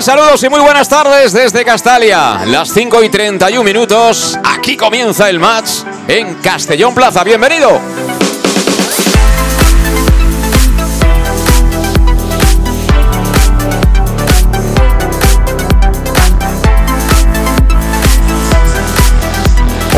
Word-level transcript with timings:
Saludos 0.00 0.42
y 0.42 0.50
muy 0.50 0.60
buenas 0.60 0.90
tardes 0.90 1.32
desde 1.32 1.64
Castalia. 1.64 2.42
Las 2.44 2.70
5 2.70 3.02
y 3.02 3.08
31 3.08 3.64
minutos. 3.64 4.38
Aquí 4.44 4.76
comienza 4.76 5.30
el 5.30 5.40
match 5.40 5.70
en 6.06 6.34
Castellón 6.34 6.94
Plaza. 6.94 7.24
Bienvenido. 7.24 7.80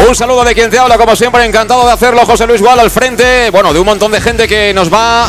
Un 0.09 0.15
saludo 0.15 0.45
de 0.45 0.55
quien 0.55 0.71
te 0.71 0.79
habla, 0.79 0.97
como 0.97 1.17
siempre, 1.17 1.45
encantado 1.45 1.85
de 1.85 1.93
hacerlo, 1.93 2.25
José 2.25 2.47
Luis 2.47 2.63
Gual, 2.63 2.79
al 2.79 2.91
frente, 2.91 3.51
bueno, 3.51 3.73
de 3.73 3.81
un 3.81 3.87
montón 3.87 4.13
de 4.13 4.21
gente 4.21 4.47
que 4.47 4.73
nos 4.73 4.93
va 4.93 5.25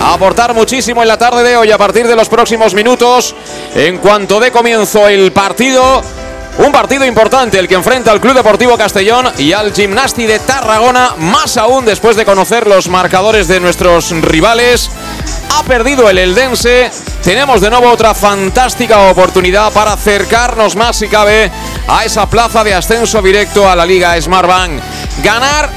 a 0.00 0.14
aportar 0.14 0.54
muchísimo 0.54 1.02
en 1.02 1.08
la 1.08 1.18
tarde 1.18 1.42
de 1.42 1.56
hoy 1.56 1.70
a 1.70 1.78
partir 1.78 2.06
de 2.06 2.14
los 2.14 2.28
próximos 2.28 2.74
minutos. 2.74 3.34
En 3.74 3.98
cuanto 3.98 4.38
de 4.38 4.52
comienzo 4.52 5.08
el 5.08 5.32
partido, 5.32 6.00
un 6.58 6.70
partido 6.70 7.04
importante 7.04 7.58
el 7.58 7.66
que 7.66 7.74
enfrenta 7.74 8.12
al 8.12 8.20
Club 8.20 8.34
Deportivo 8.34 8.78
Castellón 8.78 9.32
y 9.36 9.52
al 9.52 9.74
Gimnasti 9.74 10.26
de 10.26 10.38
Tarragona, 10.38 11.14
más 11.18 11.56
aún 11.56 11.84
después 11.84 12.14
de 12.14 12.24
conocer 12.24 12.68
los 12.68 12.88
marcadores 12.88 13.48
de 13.48 13.58
nuestros 13.58 14.12
rivales. 14.22 14.88
Ha 15.50 15.64
perdido 15.64 16.08
el 16.08 16.18
Eldense. 16.18 16.88
Tenemos 17.24 17.60
de 17.60 17.70
nuevo 17.70 17.90
otra 17.90 18.14
fantástica 18.14 19.10
oportunidad 19.10 19.72
para 19.72 19.94
acercarnos 19.94 20.76
más 20.76 20.96
si 20.96 21.08
cabe 21.08 21.50
a 21.88 22.04
esa 22.04 22.30
plaza 22.30 22.62
de 22.62 22.74
ascenso 22.74 23.20
directo 23.22 23.68
a 23.68 23.74
la 23.74 23.84
Liga 23.84 24.20
Smartbank. 24.20 24.80
Ganar 25.24 25.68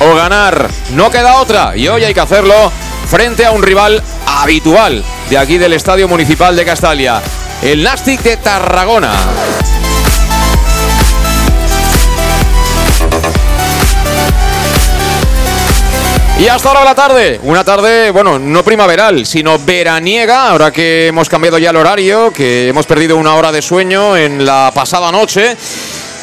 o 0.00 0.14
ganar, 0.14 0.70
no 0.94 1.10
queda 1.10 1.36
otra 1.36 1.76
y 1.76 1.86
hoy 1.86 2.02
hay 2.02 2.14
que 2.14 2.20
hacerlo 2.20 2.72
frente 3.10 3.44
a 3.44 3.50
un 3.50 3.62
rival 3.62 4.02
habitual 4.26 5.04
de 5.28 5.38
aquí 5.38 5.58
del 5.58 5.74
Estadio 5.74 6.08
Municipal 6.08 6.56
de 6.56 6.64
Castalia, 6.64 7.20
el 7.62 7.82
Nastic 7.82 8.22
de 8.22 8.36
Tarragona. 8.38 9.12
Y 16.40 16.48
hasta 16.48 16.68
ahora 16.70 16.84
la 16.84 16.94
tarde, 16.96 17.38
una 17.44 17.62
tarde, 17.62 18.10
bueno, 18.10 18.36
no 18.36 18.64
primaveral, 18.64 19.26
sino 19.26 19.60
veraniega, 19.60 20.48
ahora 20.48 20.72
que 20.72 21.06
hemos 21.06 21.28
cambiado 21.28 21.56
ya 21.58 21.70
el 21.70 21.76
horario, 21.76 22.32
que 22.32 22.68
hemos 22.68 22.84
perdido 22.84 23.16
una 23.16 23.36
hora 23.36 23.52
de 23.52 23.62
sueño 23.62 24.16
en 24.16 24.44
la 24.44 24.72
pasada 24.74 25.12
noche. 25.12 25.56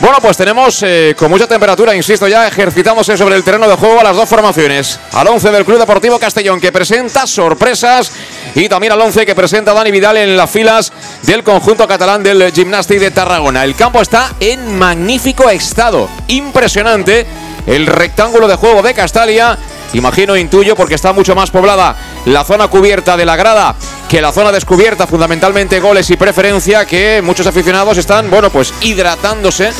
Bueno, 0.02 0.20
pues 0.22 0.38
tenemos 0.38 0.82
eh, 0.82 1.14
con 1.18 1.30
mucha 1.30 1.46
temperatura, 1.46 1.94
insisto 1.94 2.26
ya, 2.26 2.48
ejercitándose 2.48 3.18
sobre 3.18 3.36
el 3.36 3.44
terreno 3.44 3.68
de 3.68 3.76
juego 3.76 4.00
a 4.00 4.04
las 4.04 4.16
dos 4.16 4.30
formaciones. 4.30 4.98
Al 5.12 5.28
11 5.28 5.52
del 5.52 5.66
Club 5.66 5.78
Deportivo 5.78 6.18
Castellón, 6.18 6.62
que 6.62 6.72
presenta 6.72 7.28
sorpresas, 7.28 8.10
y 8.56 8.70
también 8.70 8.94
al 8.94 9.02
11 9.02 9.26
que 9.26 9.36
presenta 9.36 9.74
Dani 9.74 9.92
Vidal 9.92 10.16
en 10.16 10.38
las 10.38 10.50
filas 10.50 10.94
del 11.24 11.44
conjunto 11.44 11.86
catalán 11.86 12.24
del 12.24 12.54
Gimnastic 12.54 12.98
de 13.00 13.12
Tarragona. 13.12 13.66
El 13.66 13.76
campo 13.76 14.02
está 14.02 14.32
en 14.40 14.78
magnífico 14.78 15.50
estado, 15.50 16.08
impresionante. 16.28 17.26
El 17.68 17.86
rectángulo 17.86 18.48
de 18.48 18.56
juego 18.56 18.82
de 18.82 18.94
Castalia 18.94 19.58
Imagino, 19.94 20.38
intuyo, 20.38 20.76
porque 20.76 20.96
está 20.96 21.14
mucho 21.14 21.36
más 21.36 21.52
poblada 21.52 21.96
la 22.26 22.44
zona 22.44 22.68
cubierta 22.68 23.18
de 23.18 23.26
la 23.26 23.36
grada 23.36 23.76
que 24.08 24.22
la 24.22 24.32
zona 24.32 24.52
descubierta, 24.52 25.06
fundamentalmente 25.06 25.80
goles 25.80 26.10
y 26.10 26.18
preferencia, 26.18 26.86
que 26.86 27.22
muchos 27.24 27.46
aficionados 27.46 27.98
están, 27.98 28.30
bueno, 28.30 28.50
pues 28.50 28.74
hidratándose 28.82 29.72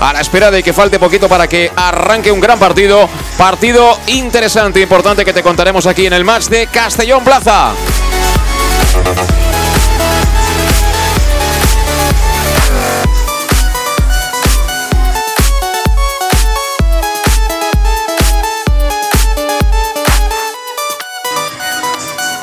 a 0.00 0.12
la 0.12 0.20
espera 0.20 0.50
de 0.50 0.62
que 0.62 0.72
falte 0.72 0.98
poquito 0.98 1.28
para 1.28 1.46
que 1.46 1.70
arranque 1.76 2.32
un 2.32 2.40
gran 2.40 2.58
partido. 2.58 3.08
Partido 3.36 3.98
interesante, 4.08 4.80
importante 4.80 5.24
que 5.24 5.32
te 5.32 5.42
contaremos 5.42 5.86
aquí 5.86 6.06
en 6.06 6.14
el 6.14 6.24
match 6.24 6.46
de 6.46 6.66
Castellón 6.68 7.22
Plaza. 7.22 7.72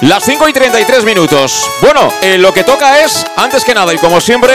Las 0.03 0.25
5 0.25 0.50
y 0.50 0.53
33 0.53 1.06
minutos. 1.06 1.66
Bueno, 1.81 2.12
eh, 2.22 2.38
lo 2.38 2.53
que 2.53 2.66
toca 2.66 3.06
es, 3.06 3.25
antes 3.38 3.64
que 3.64 3.74
nada 3.74 3.94
y 3.94 3.97
como 3.97 4.19
siempre, 4.19 4.53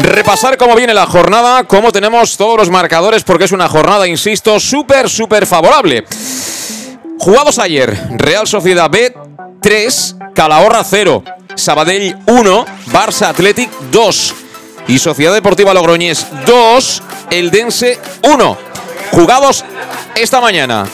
repasar 0.00 0.56
cómo 0.56 0.74
viene 0.74 0.92
la 0.92 1.06
jornada, 1.06 1.62
cómo 1.62 1.92
tenemos 1.92 2.36
todos 2.36 2.56
los 2.56 2.70
marcadores, 2.70 3.22
porque 3.22 3.44
es 3.44 3.52
una 3.52 3.68
jornada, 3.68 4.08
insisto, 4.08 4.58
súper, 4.58 5.08
súper 5.08 5.46
favorable. 5.46 6.04
Jugados 7.20 7.60
ayer, 7.60 7.96
Real 8.16 8.48
Sociedad 8.48 8.90
B 8.90 9.14
3, 9.62 10.16
Calahorra 10.34 10.82
0, 10.82 11.22
Sabadell 11.54 12.18
1, 12.26 12.66
Barça 12.86 13.28
Athletic 13.28 13.70
2 13.92 14.34
y 14.88 14.98
Sociedad 14.98 15.34
Deportiva 15.34 15.72
Logroñés 15.72 16.26
2, 16.44 17.02
Eldense 17.30 17.96
1. 18.24 18.58
Jugados 19.12 19.64
esta 20.16 20.40
mañana, 20.40 20.84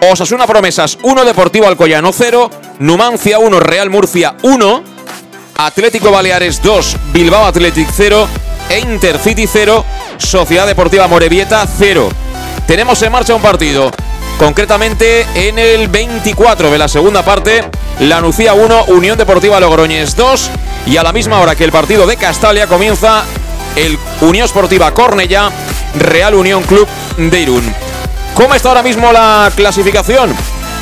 Osasuna 0.00 0.46
Promesas. 0.46 0.98
1, 1.02 1.24
Deportivo 1.24 1.66
Alcoyano 1.66 2.12
0, 2.12 2.50
Numancia 2.80 3.38
1, 3.38 3.60
Real 3.60 3.90
Murcia 3.90 4.36
1, 4.42 4.82
Atlético 5.56 6.10
Baleares 6.10 6.62
2, 6.62 6.96
Bilbao 7.12 7.46
Athletic 7.46 7.88
0 7.94 8.28
e 8.68 8.78
Intercity 8.80 9.46
0, 9.46 9.84
Sociedad 10.18 10.66
Deportiva 10.66 11.06
Morevieta 11.06 11.66
0. 11.66 12.08
Tenemos 12.66 13.00
en 13.02 13.12
marcha 13.12 13.34
un 13.34 13.42
partido, 13.42 13.90
concretamente 14.38 15.26
en 15.34 15.58
el 15.58 15.88
24 15.88 16.70
de 16.70 16.78
la 16.78 16.88
segunda 16.88 17.22
parte, 17.22 17.64
La 18.00 18.20
Nucía 18.20 18.54
1, 18.54 18.84
Unión 18.88 19.16
Deportiva 19.16 19.60
Logroñés 19.60 20.16
2 20.16 20.50
y 20.86 20.96
a 20.96 21.02
la 21.02 21.12
misma 21.12 21.40
hora 21.40 21.54
que 21.54 21.64
el 21.64 21.72
partido 21.72 22.06
de 22.06 22.16
Castalia 22.16 22.66
comienza 22.66 23.24
el 23.76 23.98
Unión 24.20 24.44
Esportiva 24.44 24.92
Cornella, 24.92 25.50
Real 25.98 26.34
Unión 26.34 26.62
Club 26.64 26.86
de 27.16 27.40
Irún. 27.40 27.85
¿Cómo 28.36 28.54
está 28.54 28.68
ahora 28.68 28.82
mismo 28.82 29.12
la 29.12 29.50
clasificación? 29.56 30.30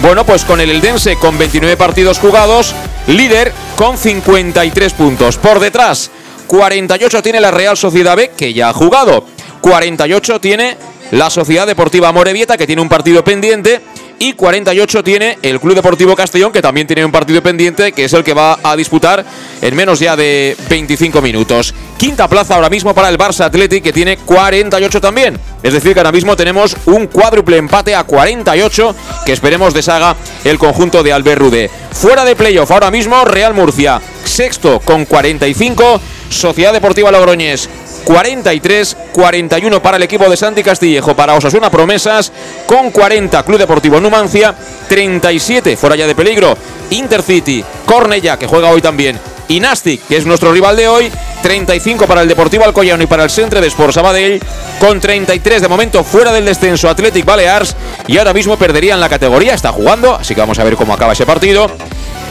Bueno, 0.02 0.26
pues 0.26 0.44
con 0.44 0.60
el 0.60 0.70
Eldense 0.70 1.14
con 1.14 1.38
29 1.38 1.76
partidos 1.76 2.18
jugados, 2.18 2.74
líder 3.06 3.52
con 3.76 3.96
53 3.96 4.92
puntos. 4.94 5.38
Por 5.38 5.60
detrás, 5.60 6.10
48 6.48 7.22
tiene 7.22 7.40
la 7.40 7.52
Real 7.52 7.76
Sociedad 7.76 8.16
B, 8.16 8.32
que 8.36 8.52
ya 8.52 8.70
ha 8.70 8.72
jugado. 8.72 9.24
48 9.60 10.40
tiene 10.40 10.76
la 11.12 11.30
Sociedad 11.30 11.64
Deportiva 11.64 12.10
Morevieta, 12.10 12.56
que 12.56 12.66
tiene 12.66 12.82
un 12.82 12.88
partido 12.88 13.22
pendiente. 13.22 13.80
Y 14.24 14.32
48 14.32 15.04
tiene 15.04 15.36
el 15.42 15.60
Club 15.60 15.74
Deportivo 15.74 16.16
Castellón, 16.16 16.50
que 16.50 16.62
también 16.62 16.86
tiene 16.86 17.04
un 17.04 17.12
partido 17.12 17.42
pendiente, 17.42 17.92
que 17.92 18.06
es 18.06 18.12
el 18.14 18.24
que 18.24 18.32
va 18.32 18.58
a 18.62 18.74
disputar 18.74 19.22
en 19.60 19.76
menos 19.76 20.00
ya 20.00 20.16
de 20.16 20.56
25 20.70 21.20
minutos. 21.20 21.74
Quinta 21.98 22.26
plaza 22.26 22.54
ahora 22.54 22.70
mismo 22.70 22.94
para 22.94 23.10
el 23.10 23.18
Barça 23.18 23.44
Athletic, 23.44 23.84
que 23.84 23.92
tiene 23.92 24.16
48 24.16 24.98
también. 24.98 25.38
Es 25.62 25.74
decir, 25.74 25.92
que 25.92 26.00
ahora 26.00 26.10
mismo 26.10 26.36
tenemos 26.36 26.74
un 26.86 27.06
cuádruple 27.06 27.58
empate 27.58 27.94
a 27.94 28.04
48, 28.04 28.96
que 29.26 29.32
esperemos 29.32 29.74
deshaga 29.74 30.16
el 30.44 30.58
conjunto 30.58 31.02
de 31.02 31.12
Albert 31.12 31.42
Rudé. 31.42 31.70
Fuera 31.92 32.24
de 32.24 32.34
playoff 32.34 32.70
ahora 32.70 32.90
mismo, 32.90 33.26
Real 33.26 33.52
Murcia, 33.52 34.00
sexto 34.24 34.80
con 34.80 35.04
45, 35.04 36.00
Sociedad 36.30 36.72
Deportiva 36.72 37.10
Logroñés 37.10 37.68
43, 38.04 38.96
41 39.12 39.82
para 39.82 39.96
el 39.96 40.02
equipo 40.02 40.28
de 40.28 40.36
Santi 40.36 40.62
Castillejo, 40.62 41.16
para 41.16 41.34
Osasuna 41.34 41.70
Promesas, 41.70 42.30
con 42.66 42.90
40 42.90 43.42
Club 43.42 43.58
Deportivo 43.58 44.00
Numancia, 44.00 44.54
37 44.88 45.76
fuera 45.76 45.96
ya 45.96 46.06
de 46.06 46.14
peligro, 46.14 46.56
Intercity, 46.90 47.64
Cornella, 47.86 48.38
que 48.38 48.46
juega 48.46 48.68
hoy 48.68 48.82
también, 48.82 49.18
y 49.48 49.60
Nastic, 49.60 50.06
que 50.06 50.16
es 50.16 50.26
nuestro 50.26 50.52
rival 50.52 50.76
de 50.76 50.88
hoy, 50.88 51.10
35 51.42 52.06
para 52.06 52.22
el 52.22 52.28
Deportivo 52.28 52.64
Alcoyano 52.64 53.02
y 53.02 53.06
para 53.06 53.24
el 53.24 53.30
Centre 53.30 53.60
de 53.60 53.68
Sport 53.68 53.92
Sabadell, 53.92 54.40
con 54.80 55.00
33 55.00 55.62
de 55.62 55.68
momento 55.68 56.04
fuera 56.04 56.32
del 56.32 56.44
descenso 56.44 56.88
Athletic 56.88 57.24
Balears 57.24 57.76
y 58.06 58.18
ahora 58.18 58.32
mismo 58.32 58.56
perderían 58.56 59.00
la 59.00 59.08
categoría, 59.08 59.54
está 59.54 59.72
jugando, 59.72 60.14
así 60.14 60.34
que 60.34 60.40
vamos 60.40 60.58
a 60.58 60.64
ver 60.64 60.76
cómo 60.76 60.94
acaba 60.94 61.12
ese 61.12 61.26
partido. 61.26 61.70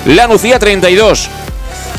La 0.05 0.27
Nucía 0.27 0.59
32, 0.59 1.29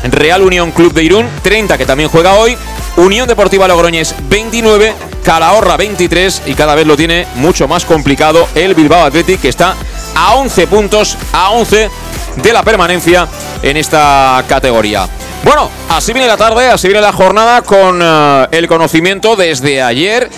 Real 0.03 0.41
Unión 0.41 0.71
Club 0.71 0.93
de 0.93 1.03
Irún 1.03 1.27
30 1.41 1.77
que 1.77 1.85
también 1.85 2.09
juega 2.09 2.35
hoy, 2.35 2.57
Unión 2.97 3.27
Deportiva 3.27 3.67
Logroñés 3.67 4.15
29, 4.29 4.93
Calahorra 5.23 5.75
23 5.75 6.43
y 6.45 6.53
cada 6.53 6.75
vez 6.75 6.87
lo 6.87 6.95
tiene 6.95 7.27
mucho 7.35 7.67
más 7.67 7.83
complicado 7.83 8.47
el 8.55 8.73
Bilbao 8.73 9.05
Athletic 9.05 9.41
que 9.41 9.49
está 9.49 9.75
a 10.15 10.35
11 10.35 10.67
puntos, 10.67 11.17
a 11.33 11.51
11 11.51 11.89
de 12.37 12.53
la 12.53 12.63
permanencia 12.63 13.27
en 13.61 13.77
esta 13.77 14.43
categoría. 14.47 15.07
Bueno, 15.43 15.69
así 15.89 16.13
viene 16.13 16.27
la 16.27 16.37
tarde, 16.37 16.69
así 16.69 16.87
viene 16.87 17.01
la 17.01 17.11
jornada 17.11 17.61
con 17.61 18.01
uh, 18.01 18.47
el 18.51 18.67
conocimiento 18.67 19.35
desde 19.35 19.81
ayer 19.81 20.29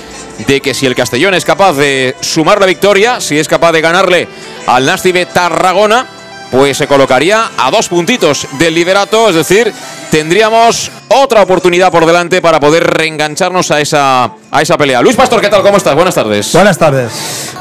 de 0.47 0.59
que 0.59 0.73
si 0.73 0.85
el 0.85 0.95
Castellón 0.95 1.33
es 1.33 1.45
capaz 1.45 1.73
de 1.73 2.15
sumar 2.21 2.59
la 2.59 2.65
victoria, 2.65 3.21
si 3.21 3.37
es 3.37 3.47
capaz 3.47 3.71
de 3.71 3.81
ganarle 3.81 4.27
al 4.65 4.85
Nastive 4.85 5.25
Tarragona, 5.27 6.05
pues 6.51 6.77
se 6.77 6.87
colocaría 6.87 7.51
a 7.57 7.71
dos 7.71 7.87
puntitos 7.89 8.47
del 8.53 8.73
liderato, 8.73 9.29
es 9.29 9.35
decir, 9.35 9.73
tendríamos 10.09 10.91
otra 11.09 11.41
oportunidad 11.41 11.91
por 11.91 12.05
delante 12.05 12.41
para 12.41 12.59
poder 12.59 12.83
reengancharnos 12.83 13.71
a 13.71 13.79
esa, 13.81 14.31
a 14.51 14.61
esa 14.61 14.77
pelea. 14.77 15.01
Luis 15.01 15.15
Pastor, 15.15 15.41
¿qué 15.41 15.49
tal? 15.49 15.61
¿Cómo 15.61 15.77
estás? 15.77 15.95
Buenas 15.95 16.15
tardes. 16.15 16.51
Buenas 16.53 16.77
tardes. 16.77 17.11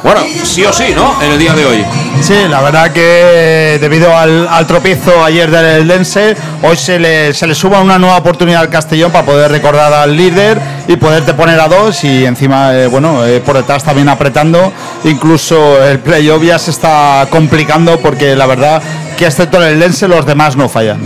Bueno, 0.02 0.20
sí 0.44 0.64
o 0.64 0.72
sí, 0.72 0.93
¿no? 0.94 1.20
En 1.22 1.32
el 1.32 1.38
día 1.38 1.54
de 1.54 1.66
hoy. 1.66 1.84
Sí, 2.20 2.34
la 2.48 2.60
verdad 2.60 2.93
que 2.93 3.78
debido 3.81 4.16
al, 4.16 4.46
al 4.48 4.66
tropiezo 4.66 5.25
ayer 5.25 5.50
del 5.50 5.87
Dense, 5.87 6.37
hoy 6.62 6.76
se 6.76 6.98
le, 6.98 7.34
se 7.34 7.46
le 7.46 7.54
suma 7.54 7.81
una 7.81 7.98
nueva 7.98 8.19
oportunidad 8.19 8.62
al 8.62 8.70
Castellón 8.70 9.12
para 9.12 9.26
poder 9.26 9.50
recordar 9.50 9.93
al 9.93 10.16
líder 10.16 10.60
y 10.88 10.96
poderte 10.96 11.34
poner 11.34 11.60
a 11.60 11.69
dos 11.69 12.04
y 12.04 12.25
encima, 12.25 12.75
eh, 12.75 12.87
bueno, 12.87 13.25
eh, 13.26 13.40
por 13.40 13.56
detrás 13.56 13.84
también 13.84 14.08
apretando. 14.08 14.72
Incluso 15.04 15.82
el 15.84 15.98
playoff 16.00 16.43
ya 16.43 16.58
se 16.58 16.70
está 16.70 17.26
complicando 17.31 17.98
porque 18.00 18.34
la 18.37 18.46
verdad 18.46 18.82
que 19.19 19.26
excepto 19.26 19.62
el 19.62 19.81
Dense 19.81 20.08
los 20.08 20.26
demás 20.26 20.56
no 20.56 20.69
fallan. 20.69 21.00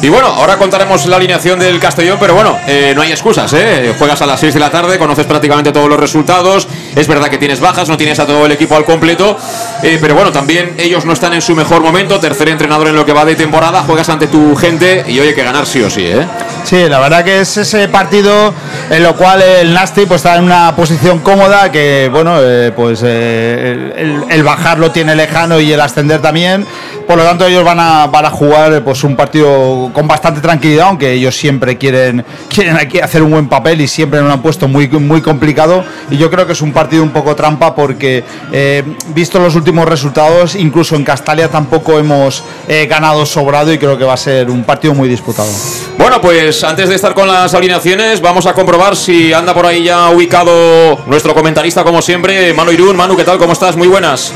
Y 0.00 0.08
bueno, 0.08 0.28
ahora 0.28 0.56
contaremos 0.58 1.06
la 1.06 1.16
alineación 1.16 1.58
del 1.58 1.80
Castellón, 1.80 2.18
pero 2.20 2.32
bueno, 2.32 2.56
eh, 2.68 2.92
no 2.94 3.02
hay 3.02 3.10
excusas, 3.10 3.52
¿eh? 3.52 3.92
Juegas 3.98 4.22
a 4.22 4.26
las 4.26 4.38
6 4.38 4.54
de 4.54 4.60
la 4.60 4.70
tarde, 4.70 4.96
conoces 4.96 5.26
prácticamente 5.26 5.72
todos 5.72 5.88
los 5.88 5.98
resultados. 5.98 6.68
Es 6.94 7.08
verdad 7.08 7.28
que 7.28 7.36
tienes 7.36 7.58
bajas, 7.58 7.88
no 7.88 7.96
tienes 7.96 8.20
a 8.20 8.26
todo 8.26 8.46
el 8.46 8.52
equipo 8.52 8.76
al 8.76 8.84
completo, 8.84 9.36
eh, 9.82 9.98
pero 10.00 10.14
bueno, 10.14 10.30
también 10.30 10.76
ellos 10.78 11.04
no 11.04 11.12
están 11.12 11.34
en 11.34 11.42
su 11.42 11.56
mejor 11.56 11.82
momento. 11.82 12.20
Tercer 12.20 12.48
entrenador 12.48 12.86
en 12.86 12.94
lo 12.94 13.04
que 13.04 13.12
va 13.12 13.24
de 13.24 13.34
temporada, 13.34 13.82
juegas 13.82 14.08
ante 14.08 14.28
tu 14.28 14.54
gente 14.54 15.04
y 15.08 15.18
hoy 15.18 15.28
hay 15.28 15.34
que 15.34 15.42
ganar 15.42 15.66
sí 15.66 15.82
o 15.82 15.90
sí, 15.90 16.06
¿eh? 16.06 16.26
Sí, 16.62 16.88
la 16.88 17.00
verdad 17.00 17.24
que 17.24 17.40
es 17.40 17.56
ese 17.56 17.88
partido 17.88 18.52
en 18.90 19.02
lo 19.02 19.16
cual 19.16 19.42
el 19.42 19.72
Nasty 19.72 20.06
pues 20.06 20.18
está 20.20 20.36
en 20.36 20.44
una 20.44 20.76
posición 20.76 21.20
cómoda 21.20 21.72
que 21.72 22.10
bueno 22.12 22.36
eh, 22.40 22.72
pues 22.76 23.00
eh, 23.04 23.92
el, 23.96 24.24
el, 24.28 24.42
bajar 24.42 24.78
lo 24.78 24.90
tiene 24.90 25.14
lejano 25.14 25.60
y 25.60 25.72
el 25.72 25.80
ascender 25.80 26.20
también. 26.20 26.66
Por 27.06 27.16
lo 27.16 27.24
tanto 27.24 27.46
ellos 27.46 27.64
van 27.64 27.80
a, 27.80 28.06
van 28.08 28.26
a 28.26 28.30
jugar 28.30 28.82
pues 28.84 29.02
un 29.02 29.16
partido 29.16 29.87
con 29.92 30.08
bastante 30.08 30.40
tranquilidad, 30.40 30.88
aunque 30.88 31.12
ellos 31.12 31.36
siempre 31.36 31.76
quieren 31.76 32.24
quieren 32.48 32.76
aquí 32.76 32.98
hacer 32.98 33.22
un 33.22 33.30
buen 33.30 33.48
papel 33.48 33.80
y 33.80 33.88
siempre 33.88 34.20
lo 34.20 34.32
han 34.32 34.42
puesto 34.42 34.68
muy 34.68 34.88
muy 34.88 35.20
complicado. 35.20 35.84
Y 36.10 36.16
yo 36.16 36.30
creo 36.30 36.46
que 36.46 36.52
es 36.52 36.62
un 36.62 36.72
partido 36.72 37.02
un 37.02 37.10
poco 37.10 37.34
trampa 37.34 37.74
porque 37.74 38.24
eh, 38.52 38.82
visto 39.14 39.38
los 39.38 39.54
últimos 39.54 39.88
resultados, 39.88 40.54
incluso 40.54 40.96
en 40.96 41.04
Castalia 41.04 41.48
tampoco 41.48 41.98
hemos 41.98 42.44
eh, 42.68 42.86
ganado 42.86 43.24
sobrado 43.26 43.72
y 43.72 43.78
creo 43.78 43.98
que 43.98 44.04
va 44.04 44.14
a 44.14 44.18
ser 44.18 44.50
un 44.50 44.64
partido 44.64 44.94
muy 44.94 45.08
disputado. 45.08 45.50
Bueno, 45.96 46.20
pues 46.20 46.62
antes 46.64 46.88
de 46.88 46.94
estar 46.94 47.14
con 47.14 47.28
las 47.28 47.54
alineaciones, 47.54 48.20
vamos 48.20 48.46
a 48.46 48.54
comprobar 48.54 48.96
si 48.96 49.32
anda 49.32 49.54
por 49.54 49.66
ahí 49.66 49.84
ya 49.84 50.08
ubicado 50.10 50.98
nuestro 51.06 51.34
comentarista, 51.34 51.84
como 51.84 52.02
siempre, 52.02 52.52
Manu 52.54 52.72
Irún. 52.72 52.96
Manu, 52.96 53.16
¿qué 53.16 53.24
tal? 53.24 53.38
¿Cómo 53.38 53.52
estás? 53.52 53.76
Muy 53.76 53.88
buenas. 53.88 54.32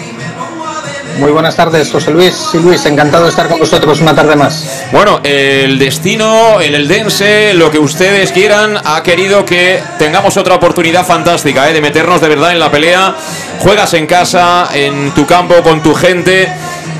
Muy 1.18 1.30
buenas 1.30 1.56
tardes, 1.56 1.90
José 1.90 2.10
Luis. 2.10 2.34
Sí, 2.34 2.58
Luis, 2.58 2.84
encantado 2.86 3.24
de 3.24 3.30
estar 3.30 3.48
con 3.48 3.58
vosotros 3.58 4.00
una 4.00 4.14
tarde 4.14 4.34
más. 4.34 4.86
Bueno, 4.92 5.20
el 5.22 5.78
destino, 5.78 6.60
el 6.60 6.74
Eldense, 6.74 7.52
lo 7.54 7.70
que 7.70 7.78
ustedes 7.78 8.32
quieran, 8.32 8.78
ha 8.82 9.02
querido 9.02 9.44
que 9.44 9.80
tengamos 9.98 10.36
otra 10.36 10.54
oportunidad 10.54 11.04
fantástica, 11.04 11.68
¿eh? 11.68 11.74
de 11.74 11.80
meternos 11.80 12.20
de 12.20 12.28
verdad 12.28 12.52
en 12.52 12.58
la 12.58 12.70
pelea. 12.70 13.14
Juegas 13.60 13.92
en 13.94 14.06
casa, 14.06 14.68
en 14.72 15.10
tu 15.12 15.26
campo, 15.26 15.54
con 15.62 15.82
tu 15.82 15.94
gente. 15.94 16.48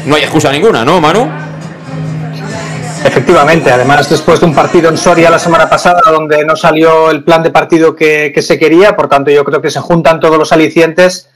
No 0.05 0.15
hay 0.15 0.23
excusa 0.23 0.53
ninguna, 0.53 0.85
¿no, 0.85 1.01
Manu? 1.01 1.29
Efectivamente, 3.05 3.71
además 3.71 4.09
después 4.09 4.39
de 4.39 4.47
un 4.47 4.55
partido 4.55 4.89
en 4.89 4.97
Soria 4.97 5.29
la 5.31 5.39
semana 5.39 5.69
pasada 5.69 6.01
donde 6.07 6.45
no 6.45 6.55
salió 6.55 7.11
el 7.11 7.25
plan 7.25 7.43
de 7.43 7.51
partido 7.51 7.97
que, 7.97 8.31
que, 8.33 8.43
se 8.43 8.59
quería, 8.59 8.95
por 8.95 9.09
tanto 9.09 9.31
yo 9.31 9.45
creo 9.45 9.61
que 9.61 9.71
se 9.71 9.81
juntan 9.81 10.21
todos 10.21 10.39
los 10.39 10.53
alicientes 10.53 11.29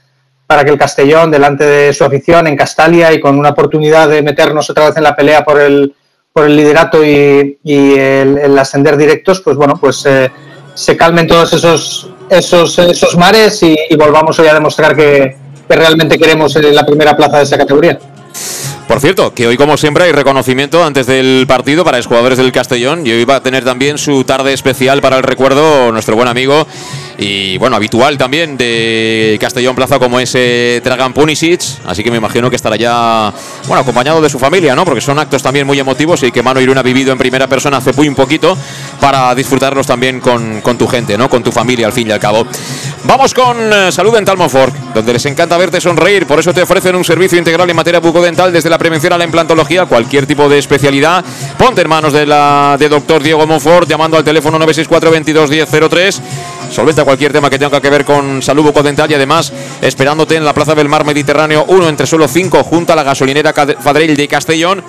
para 0.47 0.63
que 0.63 0.71
el 0.71 0.77
Castellón, 0.77 1.29
delante 1.29 1.65
de 1.65 1.93
su 1.93 2.05
afición 2.05 2.47
en 2.47 2.55
Castalia 2.55 3.13
y 3.13 3.19
con 3.19 3.37
una 3.37 3.49
oportunidad 3.49 4.07
de 4.07 4.21
meternos 4.21 4.69
otra 4.69 4.87
vez 4.87 4.97
en 4.97 5.03
la 5.03 5.15
pelea 5.15 5.43
por 5.43 5.59
el, 5.59 5.93
por 6.31 6.45
el 6.45 6.55
liderato 6.55 7.03
y, 7.03 7.59
y 7.63 7.93
el, 7.95 8.57
ascender 8.57 8.95
directos, 8.95 9.41
pues 9.41 9.57
bueno, 9.57 9.77
pues 9.79 10.05
eh, 10.05 10.31
se 10.73 10.95
calmen 10.95 11.27
todos 11.27 11.51
esos, 11.51 12.09
esos, 12.29 12.79
esos 12.79 13.17
mares 13.17 13.61
y, 13.61 13.75
volvamos 13.97 14.39
hoy 14.39 14.47
a 14.47 14.53
demostrar 14.53 14.95
que, 14.95 15.35
que 15.67 15.75
realmente 15.75 16.17
queremos 16.17 16.55
la 16.55 16.85
primera 16.85 17.15
plaza 17.17 17.37
de 17.39 17.43
esa 17.43 17.57
categoría. 17.57 17.99
Por 18.87 19.01
cierto, 19.01 19.33
que 19.33 19.47
hoy 19.47 19.57
como 19.57 19.75
siempre 19.75 20.05
hay 20.05 20.13
reconocimiento 20.13 20.81
antes 20.85 21.07
del 21.07 21.45
partido 21.45 21.83
para 21.83 21.97
los 21.97 22.07
jugadores 22.07 22.37
del 22.37 22.53
Castellón 22.53 23.05
y 23.05 23.11
hoy 23.11 23.25
va 23.25 23.35
a 23.35 23.43
tener 23.43 23.65
también 23.65 23.97
su 23.97 24.23
tarde 24.23 24.53
especial 24.53 25.01
para 25.01 25.17
el 25.17 25.23
recuerdo 25.23 25.91
nuestro 25.91 26.15
buen 26.15 26.29
amigo 26.29 26.65
y 27.17 27.57
bueno, 27.57 27.75
habitual 27.75 28.17
también 28.17 28.57
de 28.57 29.37
Castellón 29.41 29.75
Plaza 29.75 29.97
como 29.97 30.19
ese 30.19 30.81
Dragan 30.83 31.13
Punisic, 31.13 31.61
así 31.85 32.03
que 32.03 32.11
me 32.11 32.17
imagino 32.17 32.49
que 32.49 32.55
estará 32.55 32.75
ya, 32.75 33.33
bueno, 33.67 33.81
acompañado 33.81 34.21
de 34.21 34.29
su 34.29 34.37
familia, 34.37 34.75
¿no? 34.75 34.85
Porque 34.85 35.01
son 35.01 35.17
actos 35.17 35.41
también 35.41 35.65
muy 35.65 35.79
emotivos 35.79 36.21
y 36.23 36.31
que 36.31 36.43
Mano 36.43 36.61
Irún 36.61 36.77
ha 36.77 36.83
vivido 36.83 37.11
en 37.11 37.17
primera 37.17 37.47
persona 37.47 37.77
hace 37.77 37.91
muy 37.93 38.07
poquito 38.11 38.55
para 38.99 39.33
disfrutarlos 39.33 39.87
también 39.87 40.19
con, 40.19 40.61
con, 40.61 40.77
tu 40.77 40.87
gente, 40.87 41.17
¿no? 41.17 41.29
Con 41.29 41.43
tu 41.43 41.51
familia 41.51 41.87
al 41.87 41.93
fin 41.93 42.07
y 42.07 42.11
al 42.11 42.19
cabo. 42.19 42.45
Vamos 43.03 43.33
con 43.33 43.57
uh, 43.57 43.91
Salud 43.91 44.13
Dental 44.13 44.37
Monfort, 44.37 44.73
donde 44.93 45.13
les 45.13 45.25
encanta 45.25 45.57
verte 45.57 45.81
sonreír, 45.81 46.27
por 46.27 46.39
eso 46.39 46.53
te 46.53 46.61
ofrecen 46.61 46.95
un 46.95 47.03
servicio 47.03 47.37
integral 47.37 47.69
en 47.69 47.75
materia 47.75 47.99
bucodental 47.99 48.51
desde 48.53 48.69
la 48.69 48.77
prevención 48.77 49.13
a 49.13 49.17
la 49.17 49.23
implantología, 49.23 49.85
cualquier 49.85 50.27
tipo 50.27 50.47
de 50.49 50.59
especialidad. 50.59 51.23
Ponte 51.57 51.81
en 51.81 51.89
manos 51.89 52.13
de 52.13 52.25
la 52.25 52.75
de 52.77 52.89
doctor 52.89 53.23
Diego 53.23 53.47
Monfort 53.47 53.89
llamando 53.89 54.17
al 54.17 54.23
teléfono 54.23 54.59
964 54.59 55.11
22 55.11 55.49
1003 55.49 56.21
solventa 56.71 57.03
cualquier 57.03 57.31
tema 57.31 57.49
que 57.49 57.59
tenga 57.59 57.81
que 57.81 57.89
ver 57.89 58.05
con 58.05 58.41
salud 58.41 58.63
bucodental 58.63 59.09
y 59.09 59.15
además 59.15 59.51
esperándote 59.81 60.35
en 60.35 60.45
la 60.45 60.53
Plaza 60.53 60.75
del 60.75 60.89
Mar 60.89 61.05
Mediterráneo 61.05 61.65
1 61.67 61.89
entre 61.89 62.07
suelo 62.07 62.27
5 62.27 62.63
junto 62.63 62.93
a 62.93 62.95
la 62.95 63.03
gasolinera 63.03 63.53
Fadrell 63.53 64.15
de 64.15 64.27
Castellón 64.27 64.83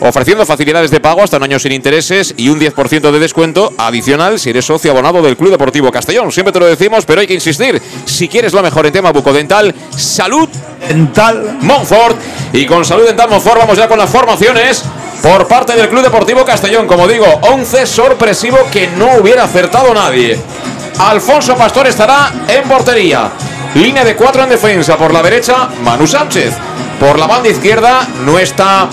ofreciendo 0.00 0.46
facilidades 0.46 0.90
de 0.90 1.00
pago 1.00 1.22
hasta 1.22 1.36
un 1.36 1.44
año 1.44 1.58
sin 1.58 1.72
intereses 1.72 2.34
y 2.36 2.48
un 2.48 2.58
10% 2.58 3.10
de 3.10 3.18
descuento 3.18 3.72
adicional 3.76 4.38
si 4.38 4.50
eres 4.50 4.64
socio 4.64 4.90
abonado 4.90 5.22
del 5.22 5.36
Club 5.36 5.50
Deportivo 5.50 5.90
Castellón. 5.92 6.32
Siempre 6.32 6.52
te 6.52 6.60
lo 6.60 6.66
decimos, 6.66 7.04
pero 7.04 7.20
hay 7.20 7.26
que 7.26 7.34
insistir. 7.34 7.80
Si 8.06 8.28
quieres 8.28 8.52
lo 8.52 8.62
mejor 8.62 8.86
en 8.86 8.92
tema 8.92 9.12
bucodental, 9.12 9.74
Salud 9.96 10.48
Dental 10.88 11.58
Monfort. 11.60 12.16
Y 12.52 12.66
con 12.66 12.84
Salud 12.84 13.06
Dental 13.06 13.28
Monfort 13.28 13.58
vamos 13.58 13.76
ya 13.76 13.88
con 13.88 13.98
las 13.98 14.10
formaciones 14.10 14.84
por 15.22 15.46
parte 15.46 15.74
del 15.74 15.88
Club 15.88 16.02
Deportivo 16.02 16.44
Castellón. 16.44 16.86
Como 16.86 17.06
digo, 17.06 17.26
11 17.42 17.86
sorpresivo 17.86 18.58
que 18.72 18.88
no 18.88 19.16
hubiera 19.20 19.44
acertado 19.44 19.92
nadie. 19.94 20.38
Alfonso 20.98 21.56
Pastor 21.56 21.86
estará 21.86 22.32
en 22.48 22.68
portería. 22.68 23.30
Línea 23.74 24.04
de 24.04 24.16
cuatro 24.16 24.42
en 24.42 24.50
defensa. 24.50 24.96
Por 24.96 25.12
la 25.12 25.22
derecha, 25.22 25.68
Manu 25.82 26.06
Sánchez. 26.06 26.54
Por 26.98 27.18
la 27.18 27.26
banda 27.26 27.48
izquierda 27.48 28.06
no 28.24 28.38
está 28.38 28.88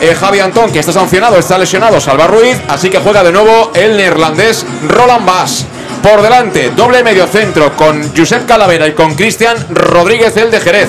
eh, 0.00 0.14
Javi 0.14 0.40
Antón, 0.40 0.72
que 0.72 0.80
está 0.80 0.92
sancionado, 0.92 1.38
está 1.38 1.58
lesionado 1.58 2.00
Salva 2.00 2.26
Ruiz. 2.26 2.58
Así 2.68 2.90
que 2.90 2.98
juega 2.98 3.22
de 3.22 3.32
nuevo 3.32 3.70
el 3.74 3.96
neerlandés 3.96 4.66
Roland 4.88 5.26
Bass. 5.26 5.66
Por 6.02 6.20
delante, 6.20 6.70
doble 6.70 7.02
medio 7.02 7.26
centro 7.26 7.74
con 7.76 8.14
Josep 8.14 8.46
Calavera 8.46 8.86
y 8.86 8.92
con 8.92 9.14
Cristian 9.14 9.56
Rodríguez, 9.70 10.36
el 10.36 10.50
de 10.50 10.60
Jerez. 10.60 10.88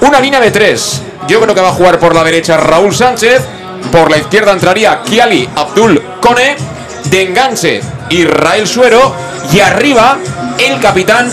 Una 0.00 0.20
línea 0.20 0.40
de 0.40 0.50
tres. 0.50 1.02
Yo 1.28 1.40
creo 1.40 1.54
que 1.54 1.60
va 1.60 1.68
a 1.68 1.72
jugar 1.72 1.98
por 1.98 2.14
la 2.14 2.24
derecha 2.24 2.56
Raúl 2.56 2.94
Sánchez. 2.94 3.42
Por 3.90 4.10
la 4.10 4.18
izquierda 4.18 4.52
entraría 4.52 5.02
Kiali 5.02 5.48
Abdul 5.54 6.02
Kone. 6.20 6.56
De 7.04 7.22
enganche 7.22 7.80
Israel 8.10 8.66
Suero 8.66 9.14
y 9.52 9.60
arriba 9.60 10.18
el 10.58 10.78
capitán 10.80 11.32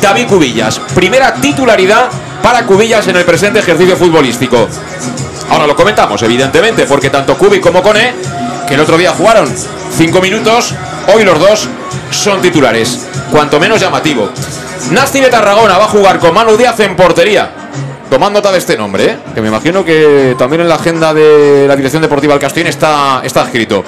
David 0.00 0.28
Cubillas. 0.28 0.78
Primera 0.94 1.34
titularidad 1.34 2.08
para 2.42 2.64
Cubillas 2.64 3.08
en 3.08 3.16
el 3.16 3.24
presente 3.24 3.58
ejercicio 3.58 3.96
futbolístico. 3.96 4.68
Ahora 5.50 5.66
lo 5.66 5.74
comentamos, 5.74 6.22
evidentemente, 6.22 6.86
porque 6.86 7.10
tanto 7.10 7.36
Cubi 7.36 7.60
como 7.60 7.82
Cone, 7.82 8.14
que 8.68 8.74
el 8.74 8.80
otro 8.80 8.96
día 8.96 9.12
jugaron 9.12 9.52
cinco 9.96 10.20
minutos, 10.20 10.74
hoy 11.12 11.24
los 11.24 11.38
dos 11.40 11.68
son 12.10 12.40
titulares. 12.40 13.06
Cuanto 13.30 13.58
menos 13.58 13.80
llamativo. 13.80 14.30
Nasti 14.90 15.20
de 15.20 15.28
Tarragona 15.28 15.78
va 15.78 15.84
a 15.84 15.88
jugar 15.88 16.18
con 16.18 16.34
Manu 16.34 16.56
Díaz 16.56 16.78
en 16.80 16.94
portería. 16.94 17.50
Tomad 18.10 18.30
nota 18.30 18.52
de 18.52 18.58
este 18.58 18.76
nombre, 18.76 19.04
¿eh? 19.04 19.18
que 19.34 19.40
me 19.40 19.48
imagino 19.48 19.84
que 19.84 20.36
también 20.38 20.62
en 20.62 20.68
la 20.68 20.76
agenda 20.76 21.12
de 21.12 21.66
la 21.66 21.74
Dirección 21.74 22.02
Deportiva 22.02 22.34
del 22.34 22.40
Castellón 22.40 22.68
está, 22.68 23.20
está 23.24 23.42
escrito. 23.42 23.84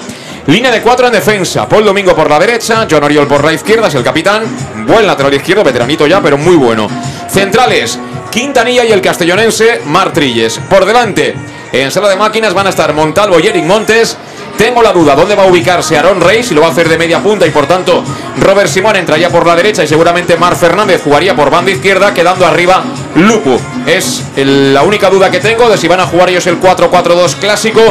Línea 0.47 0.71
de 0.71 0.81
cuatro 0.81 1.07
en 1.07 1.13
defensa. 1.13 1.67
Paul 1.69 1.85
Domingo 1.85 2.15
por 2.15 2.29
la 2.29 2.37
derecha, 2.37 2.85
John 2.89 3.03
Oriol 3.03 3.27
por 3.27 3.43
la 3.43 3.53
izquierda, 3.53 3.87
es 3.87 3.95
el 3.95 4.03
capitán. 4.03 4.43
Buen 4.85 5.07
lateral 5.07 5.33
izquierdo, 5.33 5.63
veteranito 5.63 6.05
ya, 6.05 6.21
pero 6.21 6.37
muy 6.37 6.55
bueno. 6.55 6.87
Centrales, 7.29 7.97
Quintanilla 8.29 8.83
y 8.85 8.91
el 8.91 9.01
castellonense 9.01 9.81
Martrilles. 9.85 10.59
Por 10.69 10.85
delante, 10.85 11.33
en 11.71 11.91
sala 11.91 12.09
de 12.09 12.15
máquinas 12.15 12.53
van 12.53 12.67
a 12.67 12.71
estar 12.71 12.93
Montalvo 12.93 13.39
y 13.39 13.47
Eric 13.47 13.63
Montes. 13.63 14.17
Tengo 14.57 14.81
la 14.81 14.91
duda 14.91 15.15
dónde 15.15 15.35
va 15.35 15.43
a 15.43 15.47
ubicarse 15.47 15.97
Aaron 15.97 16.19
Rey, 16.19 16.43
si 16.43 16.53
lo 16.53 16.61
va 16.61 16.67
a 16.67 16.71
hacer 16.71 16.89
de 16.89 16.97
media 16.97 17.23
punta 17.23 17.47
y 17.47 17.49
por 17.49 17.65
tanto 17.65 18.03
Robert 18.41 18.69
Simón 18.69 18.97
entraría 18.97 19.29
por 19.29 19.47
la 19.47 19.55
derecha 19.55 19.85
y 19.85 19.87
seguramente 19.87 20.35
Mar 20.35 20.55
Fernández 20.57 21.01
jugaría 21.01 21.33
por 21.33 21.49
banda 21.49 21.71
izquierda, 21.71 22.13
quedando 22.13 22.45
arriba 22.45 22.83
Lupu. 23.15 23.57
Es 23.89 24.23
la 24.35 24.83
única 24.83 25.09
duda 25.09 25.31
que 25.31 25.39
tengo 25.39 25.67
de 25.67 25.75
si 25.75 25.87
van 25.87 25.99
a 25.99 26.05
jugar 26.05 26.29
ellos 26.29 26.45
el 26.45 26.61
4-4-2 26.61 27.35
clásico 27.37 27.81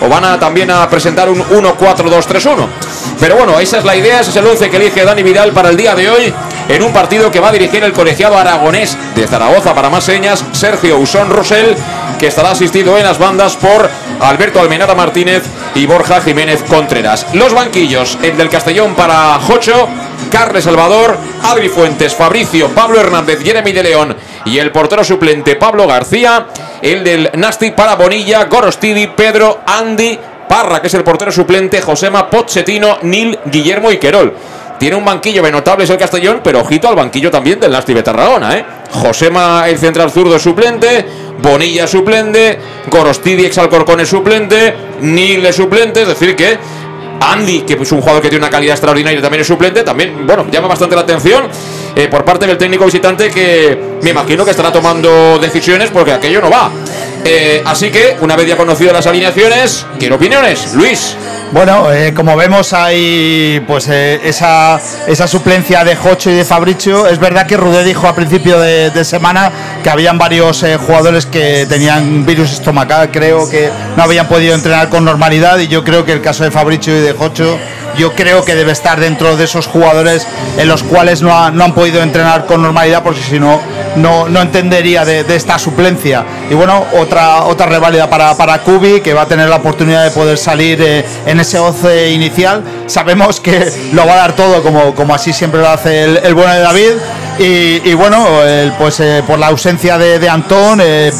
o 0.00 0.08
van 0.08 0.24
a 0.24 0.36
también 0.36 0.68
a 0.72 0.90
presentar 0.90 1.28
un 1.28 1.40
1-4-2-3-1. 1.44 2.66
Pero 3.20 3.36
bueno, 3.36 3.60
esa 3.60 3.78
es 3.78 3.84
la 3.84 3.94
idea, 3.94 4.18
ese 4.18 4.30
es 4.30 4.36
el 4.36 4.46
11 4.48 4.68
que 4.68 4.76
elige 4.78 5.04
Dani 5.04 5.22
Vidal 5.22 5.52
para 5.52 5.68
el 5.68 5.76
día 5.76 5.94
de 5.94 6.10
hoy 6.10 6.34
en 6.68 6.82
un 6.82 6.92
partido 6.92 7.30
que 7.30 7.38
va 7.38 7.50
a 7.50 7.52
dirigir 7.52 7.84
el 7.84 7.92
colegiado 7.92 8.36
aragonés 8.36 8.96
de 9.14 9.28
Zaragoza 9.28 9.76
para 9.76 9.90
más 9.90 10.02
señas, 10.02 10.44
Sergio 10.50 10.98
Usón 10.98 11.30
Rosell, 11.30 11.76
que 12.18 12.26
estará 12.26 12.50
asistido 12.50 12.98
en 12.98 13.04
las 13.04 13.18
bandas 13.18 13.56
por 13.56 13.88
Alberto 14.20 14.58
Almenara 14.58 14.96
Martínez 14.96 15.44
y 15.74 15.86
Borja 15.86 16.20
Jiménez 16.20 16.62
Contreras. 16.68 17.26
Los 17.32 17.52
banquillos, 17.52 18.18
el 18.22 18.36
del 18.36 18.48
Castellón 18.48 18.94
para 18.94 19.38
Jocho, 19.40 19.88
Carles 20.30 20.64
Salvador, 20.64 21.16
Adri 21.42 21.68
Fuentes, 21.68 22.14
Fabricio, 22.14 22.68
Pablo 22.68 23.00
Hernández, 23.00 23.42
Jeremy 23.42 23.72
de 23.72 23.82
León 23.82 24.16
y 24.44 24.58
el 24.58 24.72
portero 24.72 25.04
suplente 25.04 25.56
Pablo 25.56 25.86
García, 25.86 26.46
el 26.82 27.02
del 27.02 27.30
Nasti 27.34 27.70
para 27.70 27.94
Bonilla, 27.96 28.44
Gorostidi, 28.44 29.06
Pedro, 29.08 29.60
Andy, 29.66 30.18
Parra, 30.48 30.80
que 30.80 30.88
es 30.88 30.94
el 30.94 31.04
portero 31.04 31.32
suplente, 31.32 31.80
Josema, 31.80 32.28
Pochettino, 32.28 32.98
Nil, 33.02 33.38
Guillermo 33.46 33.90
y 33.90 33.98
Querol. 33.98 34.34
Tiene 34.84 34.98
un 34.98 35.04
banquillo 35.06 35.42
de 35.42 35.50
notables 35.50 35.88
el 35.88 35.96
Castellón, 35.96 36.40
pero 36.44 36.60
ojito 36.60 36.90
al 36.90 36.94
banquillo 36.94 37.30
también 37.30 37.58
del 37.58 37.72
Nasti 37.72 37.94
de 37.94 38.02
Tarragona, 38.02 38.58
¿eh? 38.58 38.66
Josema, 38.90 39.66
el 39.66 39.78
central 39.78 40.10
zurdo 40.10 40.38
suplente, 40.38 41.06
Bonilla 41.40 41.86
suplente, 41.86 42.58
Gorostidi, 42.90 43.46
ex 43.46 43.56
Alcorcón 43.56 44.04
suplente, 44.04 44.74
Nil 45.00 45.46
es 45.46 45.56
suplente, 45.56 46.02
es 46.02 46.08
decir 46.08 46.36
que 46.36 46.58
Andy, 47.18 47.62
que 47.62 47.72
es 47.80 47.92
un 47.92 48.02
jugador 48.02 48.20
que 48.20 48.28
tiene 48.28 48.44
una 48.44 48.50
calidad 48.50 48.74
extraordinaria, 48.74 49.22
también 49.22 49.40
es 49.40 49.46
suplente, 49.46 49.84
también, 49.84 50.26
bueno, 50.26 50.44
llama 50.50 50.68
bastante 50.68 50.94
la 50.94 51.00
atención 51.00 51.44
eh, 51.96 52.08
por 52.08 52.24
parte 52.24 52.46
del 52.46 52.58
técnico 52.58 52.84
visitante 52.84 53.30
que 53.30 53.98
me 54.02 54.10
imagino 54.10 54.44
que 54.44 54.50
estará 54.50 54.72
tomando 54.72 55.38
decisiones 55.38 55.90
porque 55.90 56.12
aquello 56.12 56.40
no 56.40 56.50
va. 56.50 56.70
Eh, 57.24 57.62
así 57.64 57.90
que, 57.90 58.16
una 58.20 58.36
vez 58.36 58.48
ya 58.48 58.56
conocido 58.56 58.92
las 58.92 59.06
alineaciones, 59.06 59.86
quiero 59.98 60.16
opiniones. 60.16 60.74
Luis. 60.74 61.16
Bueno, 61.52 61.92
eh, 61.92 62.12
como 62.12 62.36
vemos 62.36 62.72
hay 62.72 63.62
pues 63.66 63.86
esa, 63.88 64.80
esa 65.06 65.28
suplencia 65.28 65.84
de 65.84 65.94
Jocho 65.94 66.30
y 66.30 66.34
de 66.34 66.44
Fabricio. 66.44 67.06
Es 67.06 67.20
verdad 67.20 67.46
que 67.46 67.56
Rudé 67.56 67.84
dijo 67.84 68.08
a 68.08 68.14
principio 68.14 68.58
de, 68.58 69.04
semana 69.04 69.52
que 69.82 69.88
habían 69.88 70.18
varios 70.18 70.64
jugadores 70.84 71.26
que 71.26 71.64
tenían 71.68 72.26
virus 72.26 72.52
estomacal, 72.52 73.10
creo 73.12 73.48
que 73.48 73.70
no 73.96 74.02
habían 74.02 74.26
podido 74.26 74.54
entrenar 74.54 74.88
con 74.88 75.04
normalidad 75.04 75.58
y 75.58 75.68
yo 75.68 75.84
creo 75.84 76.04
que 76.04 76.12
el 76.12 76.20
caso 76.20 76.42
de 76.42 76.50
Fabricio 76.50 76.96
y 76.96 77.02
de 77.02 77.12
Jocho 77.12 77.58
yo 77.96 78.12
creo 78.14 78.44
que 78.44 78.54
debe 78.54 78.72
estar 78.72 79.00
dentro 79.00 79.36
de 79.36 79.44
esos 79.44 79.66
jugadores 79.66 80.26
en 80.58 80.68
los 80.68 80.82
cuales 80.82 81.22
no, 81.22 81.36
han 81.36 81.74
podido 81.74 82.02
entrenar 82.02 82.46
con 82.46 82.62
normalidad 82.62 83.02
porque 83.02 83.20
si 83.20 83.38
no, 83.38 83.60
no, 83.96 84.28
no 84.28 84.40
entendería 84.42 85.04
de, 85.04 85.24
esta 85.34 85.58
suplencia. 85.58 86.24
Y 86.50 86.54
bueno, 86.54 86.84
otra, 86.98 87.44
otra 87.44 87.66
reválida 87.66 88.08
para, 88.08 88.36
para 88.36 88.58
Kubi, 88.58 89.00
que 89.00 89.14
va 89.14 89.22
a 89.22 89.26
tener 89.26 89.48
la 89.48 89.56
oportunidad 89.56 90.04
de 90.04 90.10
poder 90.10 90.38
salir 90.38 90.80
eh, 90.80 91.04
en 91.26 91.40
ese 91.40 91.58
11 91.58 92.10
inicial. 92.10 92.62
Sabemos 92.86 93.40
que 93.40 93.70
lo 93.92 94.06
va 94.06 94.14
a 94.14 94.16
dar 94.16 94.36
todo, 94.36 94.62
como, 94.62 94.94
como 94.94 95.14
así 95.14 95.32
siempre 95.32 95.60
lo 95.60 95.68
hace 95.68 96.04
el, 96.04 96.34
bueno 96.34 96.52
de 96.52 96.60
David. 96.60 96.90
Y, 97.36 97.94
bueno, 97.94 98.24
pues 98.78 99.00
eh, 99.00 99.24
por 99.26 99.40
la 99.40 99.48
ausencia 99.48 99.98
de, 99.98 100.28
Antón, 100.28 100.80
eh, 100.80 101.12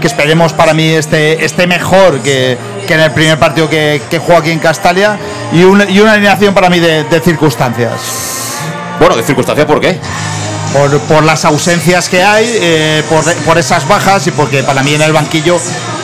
que 0.00 0.06
esperemos 0.06 0.52
para 0.52 0.74
mí 0.74 0.90
esté, 0.90 1.44
esté 1.44 1.66
mejor 1.66 2.20
que, 2.20 2.58
que 2.86 2.94
en 2.94 3.00
el 3.00 3.10
primer 3.10 3.38
partido 3.38 3.68
que, 3.68 4.00
que 4.08 4.18
jugó 4.18 4.38
aquí 4.38 4.50
en 4.50 4.58
Castalia 4.58 5.18
y 5.52 5.64
una, 5.64 5.88
y 5.88 6.00
una 6.00 6.12
alineación 6.12 6.54
para 6.54 6.70
mí 6.70 6.80
de, 6.80 7.20
circunstancias. 7.22 8.58
Bueno, 8.98 9.16
de 9.16 9.22
circunstancias, 9.22 9.66
¿por 9.66 9.80
qué? 9.80 9.98
Por, 11.08 11.24
las 11.24 11.44
ausencias 11.46 12.08
que 12.08 12.22
hay, 12.22 12.46
eh, 12.60 13.02
por, 13.46 13.58
esas 13.58 13.88
bajas 13.88 14.26
y 14.26 14.30
porque 14.30 14.62
para 14.62 14.82
mí 14.82 14.94
en 14.94 15.02
el 15.02 15.12
banquillo 15.12 15.58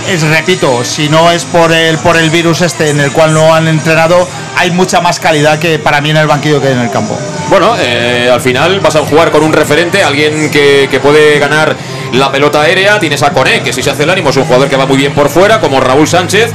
es, 0.08 0.22
repito, 0.22 0.82
si 0.82 1.08
no 1.10 1.30
es 1.30 1.44
por 1.44 1.72
el, 1.72 1.98
por 1.98 2.16
el 2.16 2.30
virus 2.30 2.62
este 2.62 2.88
en 2.88 3.00
el 3.00 3.12
cual 3.12 3.34
no 3.34 3.54
han 3.54 3.68
entrenado, 3.68 4.26
hay 4.56 4.70
mucha 4.70 5.00
más 5.02 5.20
calidad 5.20 5.58
que 5.58 5.78
para 5.78 6.00
mí 6.00 6.10
en 6.10 6.16
el 6.16 6.26
banquillo 6.26 6.60
que 6.60 6.70
en 6.70 6.78
el 6.78 6.90
campo. 6.90 7.18
Bueno, 7.50 7.76
eh, 7.78 8.30
al 8.32 8.40
final 8.40 8.80
vas 8.80 8.96
a 8.96 9.00
jugar 9.00 9.30
con 9.30 9.42
un 9.42 9.52
referente, 9.52 10.02
alguien 10.02 10.50
que, 10.50 10.88
que 10.90 11.00
puede 11.00 11.38
ganar 11.38 11.76
la 12.12 12.30
pelota 12.30 12.62
aérea. 12.62 12.98
Tienes 12.98 13.22
a 13.22 13.32
Coné, 13.32 13.62
que 13.62 13.72
si 13.72 13.82
se 13.82 13.90
hace 13.90 14.04
el 14.04 14.10
ánimo 14.10 14.30
es 14.30 14.36
un 14.36 14.44
jugador 14.44 14.68
que 14.68 14.76
va 14.76 14.86
muy 14.86 14.96
bien 14.96 15.12
por 15.12 15.28
fuera, 15.28 15.60
como 15.60 15.80
Raúl 15.80 16.06
Sánchez. 16.06 16.52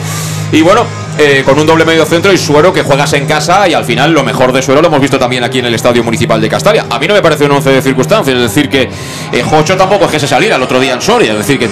Y 0.51 0.61
bueno, 0.61 0.85
eh, 1.19 1.41
con 1.43 1.59
un 1.59 1.65
doble 1.65 1.83
medio 1.83 2.05
centro 2.05 2.31
y 2.31 2.37
Suero 2.37 2.71
que 2.71 2.83
juegas 2.83 3.11
en 3.13 3.25
casa 3.25 3.67
y 3.67 3.73
al 3.73 3.83
final 3.83 4.13
lo 4.13 4.23
mejor 4.23 4.53
de 4.53 4.61
Suero 4.61 4.81
lo 4.81 4.87
hemos 4.87 5.01
visto 5.01 5.19
también 5.19 5.43
aquí 5.43 5.59
en 5.59 5.65
el 5.65 5.73
Estadio 5.73 6.03
Municipal 6.03 6.39
de 6.39 6.47
Castalia. 6.47 6.85
A 6.89 6.99
mí 6.99 7.07
no 7.07 7.13
me 7.13 7.21
parece 7.21 7.45
un 7.45 7.51
once 7.51 7.69
de 7.69 7.81
circunstancias, 7.81 8.35
es 8.35 8.41
decir 8.41 8.69
que 8.69 8.89
eh, 9.31 9.43
Jocho 9.43 9.75
tampoco 9.75 10.05
es 10.05 10.11
que 10.11 10.19
se 10.19 10.27
saliera 10.27 10.55
el 10.55 10.63
otro 10.63 10.79
día 10.79 10.93
en 10.93 11.01
Soria, 11.01 11.33
es 11.33 11.39
decir 11.39 11.59
que 11.59 11.67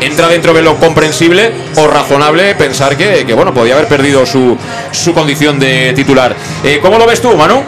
entra 0.00 0.28
dentro 0.28 0.52
de 0.52 0.62
lo 0.62 0.76
comprensible 0.76 1.52
o 1.76 1.86
razonable 1.86 2.54
pensar 2.54 2.96
que, 2.96 3.24
bueno, 3.34 3.54
podía 3.54 3.74
haber 3.74 3.86
perdido 3.86 4.26
su, 4.26 4.56
su 4.90 5.14
condición 5.14 5.58
de 5.58 5.92
titular. 5.94 6.34
Eh, 6.64 6.78
¿Cómo 6.82 6.98
lo 6.98 7.06
ves 7.06 7.20
tú, 7.20 7.34
Manu? 7.36 7.62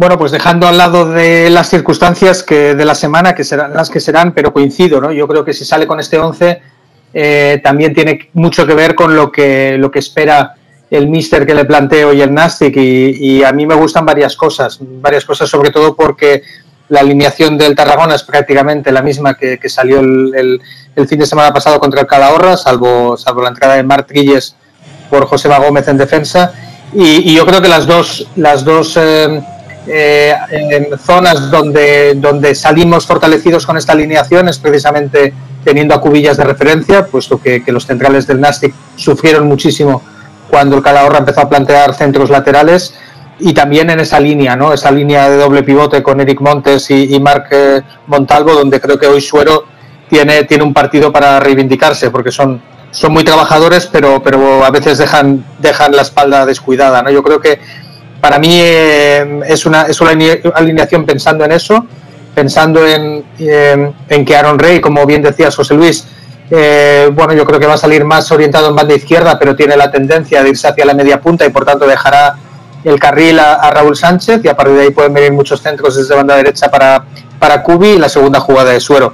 Bueno, 0.00 0.16
pues 0.16 0.32
dejando 0.32 0.66
al 0.66 0.78
lado 0.78 1.10
de 1.10 1.50
las 1.50 1.68
circunstancias 1.68 2.42
que 2.42 2.74
de 2.74 2.86
la 2.86 2.94
semana, 2.94 3.34
que 3.34 3.44
serán 3.44 3.74
las 3.74 3.90
que 3.90 4.00
serán, 4.00 4.32
pero 4.32 4.50
coincido, 4.50 4.98
¿no? 4.98 5.12
Yo 5.12 5.28
creo 5.28 5.44
que 5.44 5.52
si 5.52 5.66
sale 5.66 5.86
con 5.86 6.00
este 6.00 6.16
11 6.16 6.62
eh, 7.12 7.60
también 7.62 7.92
tiene 7.92 8.30
mucho 8.32 8.66
que 8.66 8.72
ver 8.72 8.94
con 8.94 9.14
lo 9.14 9.30
que, 9.30 9.76
lo 9.76 9.90
que 9.90 9.98
espera 9.98 10.54
el 10.90 11.06
míster 11.08 11.44
que 11.44 11.54
le 11.54 11.66
planteo 11.66 12.14
y 12.14 12.22
el 12.22 12.32
Nastic 12.32 12.74
y, 12.78 13.42
a 13.42 13.52
mí 13.52 13.66
me 13.66 13.74
gustan 13.74 14.06
varias 14.06 14.36
cosas, 14.36 14.78
varias 14.80 15.26
cosas 15.26 15.50
sobre 15.50 15.70
todo 15.70 15.94
porque 15.94 16.44
la 16.88 17.00
alineación 17.00 17.58
del 17.58 17.74
Tarragona 17.74 18.14
es 18.14 18.22
prácticamente 18.22 18.92
la 18.92 19.02
misma 19.02 19.34
que, 19.34 19.58
salió 19.68 20.00
el, 20.00 20.62
fin 21.06 21.18
de 21.18 21.26
semana 21.26 21.52
pasado 21.52 21.78
contra 21.78 22.00
el 22.00 22.06
Calahorra, 22.06 22.56
salvo, 22.56 23.18
salvo 23.18 23.42
la 23.42 23.50
entrada 23.50 23.74
de 23.74 23.82
Marc 23.82 24.10
Guilles 24.10 24.56
por 25.10 25.26
José 25.26 25.50
Gómez 25.50 25.88
en 25.88 25.98
defensa 25.98 26.54
y, 26.94 27.34
yo 27.34 27.44
creo 27.44 27.60
que 27.60 27.68
las 27.68 27.86
dos, 27.86 28.26
las 28.36 28.64
dos 28.64 28.96
eh, 28.96 29.42
eh, 29.86 30.34
en 30.50 30.98
zonas 30.98 31.50
donde, 31.50 32.14
donde 32.14 32.54
salimos 32.54 33.06
fortalecidos 33.06 33.66
con 33.66 33.76
esta 33.76 33.92
alineación 33.92 34.48
es 34.48 34.58
precisamente 34.58 35.32
teniendo 35.64 35.94
a 35.94 36.00
Cubillas 36.00 36.36
de 36.36 36.44
referencia, 36.44 37.06
puesto 37.06 37.40
que, 37.40 37.62
los 37.66 37.86
centrales 37.86 38.26
del 38.26 38.40
Nastic 38.40 38.74
sufrieron 38.96 39.46
muchísimo 39.46 40.02
cuando 40.48 40.76
el 40.76 40.82
Calahorra 40.82 41.18
empezó 41.18 41.42
a 41.42 41.48
plantear 41.48 41.94
centros 41.94 42.30
laterales 42.30 42.94
y 43.38 43.54
también 43.54 43.88
en 43.88 44.00
esa 44.00 44.20
línea, 44.20 44.56
¿no? 44.56 44.72
Esa 44.72 44.90
línea 44.90 45.30
de 45.30 45.36
doble 45.36 45.62
pivote 45.62 46.02
con 46.02 46.20
Eric 46.20 46.40
Montes 46.40 46.90
y, 46.90 47.14
y 47.14 47.20
Marc 47.20 47.48
eh, 47.50 47.82
Montalvo, 48.06 48.52
donde 48.52 48.80
creo 48.80 48.98
que 48.98 49.06
hoy 49.06 49.20
Suero 49.20 49.64
tiene, 50.08 50.44
tiene 50.44 50.64
un 50.64 50.74
partido 50.74 51.12
para 51.12 51.40
reivindicarse, 51.40 52.10
porque 52.10 52.32
son, 52.32 52.60
son 52.90 53.12
muy 53.12 53.24
trabajadores, 53.24 53.86
pero, 53.86 54.22
pero 54.22 54.64
a 54.64 54.70
veces 54.70 54.98
dejan, 54.98 55.44
dejan 55.58 55.96
la 55.96 56.02
espalda 56.02 56.44
descuidada, 56.44 57.02
¿no? 57.02 57.10
Yo 57.10 57.22
creo 57.22 57.40
que 57.40 57.60
para 58.20 58.38
mí 58.38 58.50
eh, 58.52 59.40
es, 59.46 59.64
una, 59.66 59.82
es 59.82 60.00
una 60.00 60.12
alineación 60.54 61.06
pensando 61.06 61.44
en 61.44 61.52
eso, 61.52 61.86
pensando 62.34 62.86
en, 62.86 63.24
eh, 63.38 63.92
en 64.08 64.24
que 64.24 64.36
Aaron 64.36 64.58
Rey, 64.58 64.80
como 64.80 65.06
bien 65.06 65.22
decías 65.22 65.56
José 65.56 65.74
Luis, 65.74 66.06
eh, 66.50 67.10
bueno, 67.12 67.32
yo 67.32 67.46
creo 67.46 67.58
que 67.58 67.66
va 67.66 67.74
a 67.74 67.78
salir 67.78 68.04
más 68.04 68.30
orientado 68.30 68.68
en 68.68 68.76
banda 68.76 68.94
izquierda, 68.94 69.38
pero 69.38 69.56
tiene 69.56 69.76
la 69.76 69.90
tendencia 69.90 70.42
de 70.42 70.50
irse 70.50 70.68
hacia 70.68 70.84
la 70.84 70.94
media 70.94 71.20
punta 71.20 71.46
y 71.46 71.50
por 71.50 71.64
tanto 71.64 71.86
dejará 71.86 72.36
el 72.84 72.98
carril 72.98 73.38
a, 73.38 73.70
Raúl 73.70 73.96
Sánchez 73.96 74.40
y 74.44 74.48
a 74.48 74.56
partir 74.56 74.74
de 74.74 74.82
ahí 74.82 74.90
pueden 74.90 75.14
venir 75.14 75.32
muchos 75.32 75.62
centros 75.62 75.96
desde 75.96 76.14
banda 76.14 76.36
derecha 76.36 76.70
para, 76.70 77.04
para 77.38 77.62
Cubi 77.62 77.90
y 77.90 77.98
la 77.98 78.08
segunda 78.08 78.40
jugada 78.40 78.72
de 78.72 78.80
Suero. 78.80 79.12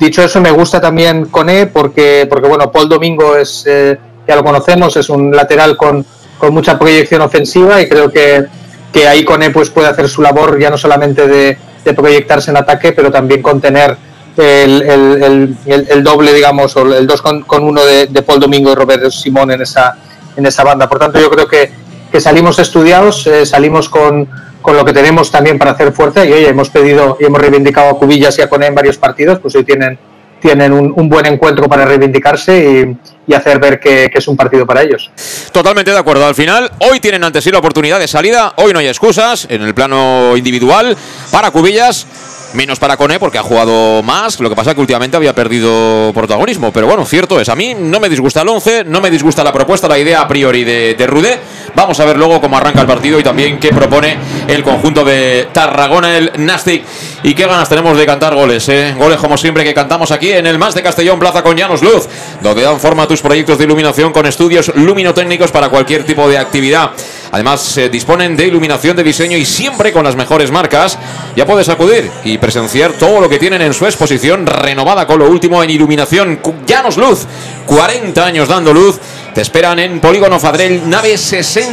Dicho 0.00 0.22
eso, 0.22 0.40
me 0.40 0.50
gusta 0.50 0.80
también 0.80 1.26
Cone 1.26 1.66
porque, 1.66 2.26
porque 2.30 2.48
bueno, 2.48 2.70
Paul 2.70 2.88
Domingo 2.88 3.36
es, 3.36 3.64
ya 3.64 4.36
lo 4.36 4.44
conocemos, 4.44 4.96
es 4.96 5.10
un 5.10 5.34
lateral 5.34 5.76
con, 5.76 6.06
con 6.38 6.54
mucha 6.54 6.78
proyección 6.78 7.20
ofensiva 7.20 7.80
y 7.82 7.88
creo 7.88 8.10
que, 8.10 8.46
que 8.92 9.06
ahí 9.06 9.24
Cone 9.24 9.50
pues, 9.50 9.70
puede 9.70 9.88
hacer 9.88 10.08
su 10.08 10.22
labor 10.22 10.58
ya 10.58 10.70
no 10.70 10.78
solamente 10.78 11.26
de, 11.26 11.58
proyectarse 11.96 12.50
en 12.50 12.58
ataque, 12.58 12.92
pero 12.92 13.10
también 13.10 13.40
contener 13.40 13.96
el, 14.36 14.82
el, 14.82 15.56
el, 15.88 16.04
doble, 16.04 16.34
digamos, 16.34 16.76
o 16.76 16.82
el 16.82 17.06
2 17.06 17.22
con, 17.22 17.42
con 17.44 17.64
uno 17.64 17.82
de, 17.82 18.06
Paul 18.22 18.40
Domingo 18.40 18.70
y 18.70 18.74
Roberto 18.74 19.10
Simón 19.10 19.50
en 19.52 19.62
esa, 19.62 19.96
en 20.36 20.44
esa 20.44 20.64
banda. 20.64 20.86
Por 20.86 20.98
tanto, 20.98 21.18
yo 21.18 21.30
creo 21.30 21.48
que, 21.48 21.70
que 22.12 22.20
salimos 22.20 22.58
estudiados, 22.58 23.26
eh, 23.26 23.46
salimos 23.46 23.88
con, 23.88 24.28
con 24.60 24.76
lo 24.76 24.84
que 24.84 24.92
tenemos 24.92 25.30
también 25.30 25.58
para 25.58 25.70
hacer 25.70 25.92
fuerza 25.92 26.24
y 26.24 26.32
hoy 26.32 26.44
hemos 26.44 26.68
pedido 26.68 27.16
y 27.18 27.24
hemos 27.24 27.40
reivindicado 27.40 27.90
a 27.90 27.98
Cubillas 27.98 28.38
y 28.38 28.42
a 28.42 28.48
Cone 28.50 28.66
en 28.66 28.74
varios 28.74 28.98
partidos, 28.98 29.38
pues 29.38 29.54
hoy 29.54 29.64
tienen, 29.64 29.98
tienen 30.40 30.72
un, 30.72 31.08
buen 31.08 31.26
encuentro 31.26 31.68
para 31.68 31.84
reivindicarse 31.84 32.58
y, 32.58 32.96
hacer 33.34 33.58
ver 33.58 33.78
que, 33.78 34.10
es 34.12 34.28
un 34.28 34.36
partido 34.36 34.66
para 34.66 34.82
ellos. 34.82 35.10
Totalmente 35.52 35.90
de 35.90 35.98
acuerdo. 35.98 36.26
Al 36.26 36.34
final, 36.34 36.70
hoy 36.80 37.00
tienen 37.00 37.24
ante 37.24 37.40
sí 37.40 37.50
la 37.50 37.58
oportunidad 37.58 37.98
de 37.98 38.08
salida, 38.08 38.54
hoy 38.56 38.72
no 38.72 38.78
hay 38.78 38.88
excusas 38.88 39.46
en 39.50 39.62
el 39.62 39.74
plano 39.74 40.36
individual 40.36 40.96
para 41.30 41.50
Cubillas 41.50 42.06
menos 42.54 42.78
para 42.78 42.96
Cone 42.96 43.18
porque 43.18 43.38
ha 43.38 43.42
jugado 43.42 44.02
más. 44.02 44.40
Lo 44.40 44.48
que 44.48 44.56
pasa 44.56 44.70
es 44.70 44.74
que 44.74 44.80
últimamente 44.80 45.16
había 45.16 45.34
perdido 45.34 46.12
protagonismo. 46.14 46.72
Pero 46.72 46.86
bueno, 46.86 47.04
cierto 47.04 47.40
es. 47.40 47.48
A 47.48 47.56
mí 47.56 47.74
no 47.74 48.00
me 48.00 48.08
disgusta 48.08 48.42
el 48.42 48.48
11, 48.48 48.84
no 48.84 49.00
me 49.00 49.10
disgusta 49.10 49.44
la 49.44 49.52
propuesta, 49.52 49.88
la 49.88 49.98
idea 49.98 50.20
a 50.20 50.28
priori 50.28 50.64
de, 50.64 50.94
de. 50.94 51.38
Vamos 51.78 52.00
a 52.00 52.04
ver 52.04 52.16
luego 52.16 52.40
cómo 52.40 52.56
arranca 52.56 52.80
el 52.80 52.88
partido 52.88 53.20
y 53.20 53.22
también 53.22 53.60
qué 53.60 53.68
propone 53.68 54.16
el 54.48 54.64
conjunto 54.64 55.04
de 55.04 55.46
Tarragona, 55.52 56.18
el 56.18 56.32
Nastic. 56.38 56.82
Y 57.22 57.34
qué 57.34 57.46
ganas 57.46 57.68
tenemos 57.68 57.96
de 57.96 58.04
cantar 58.04 58.34
goles, 58.34 58.68
¿eh? 58.68 58.96
Goles 58.98 59.16
como 59.18 59.38
siempre 59.38 59.62
que 59.62 59.72
cantamos 59.74 60.10
aquí 60.10 60.32
en 60.32 60.48
el 60.48 60.58
Más 60.58 60.74
de 60.74 60.82
Castellón 60.82 61.20
Plaza 61.20 61.44
con 61.44 61.56
Llanos 61.56 61.82
Luz, 61.82 62.08
donde 62.42 62.62
dan 62.62 62.80
forma 62.80 63.04
a 63.04 63.06
tus 63.06 63.22
proyectos 63.22 63.58
de 63.58 63.64
iluminación 63.64 64.12
con 64.12 64.26
estudios 64.26 64.72
luminotécnicos 64.74 65.52
para 65.52 65.68
cualquier 65.68 66.02
tipo 66.02 66.28
de 66.28 66.38
actividad. 66.38 66.90
Además, 67.30 67.60
se 67.60 67.88
disponen 67.88 68.36
de 68.36 68.46
iluminación 68.46 68.96
de 68.96 69.04
diseño 69.04 69.36
y 69.36 69.44
siempre 69.44 69.92
con 69.92 70.02
las 70.02 70.16
mejores 70.16 70.50
marcas. 70.50 70.98
Ya 71.36 71.46
puedes 71.46 71.68
acudir 71.68 72.10
y 72.24 72.38
presenciar 72.38 72.92
todo 72.94 73.20
lo 73.20 73.28
que 73.28 73.38
tienen 73.38 73.62
en 73.62 73.72
su 73.72 73.84
exposición 73.84 74.46
renovada 74.46 75.06
con 75.06 75.20
lo 75.20 75.28
último 75.28 75.62
en 75.62 75.70
iluminación. 75.70 76.40
Llanos 76.66 76.96
Luz, 76.96 77.26
40 77.66 78.24
años 78.24 78.48
dando 78.48 78.72
luz. 78.72 78.98
Te 79.34 79.42
esperan 79.42 79.78
en 79.78 80.00
Polígono 80.00 80.40
Fadrell, 80.40 80.88
nave 80.88 81.16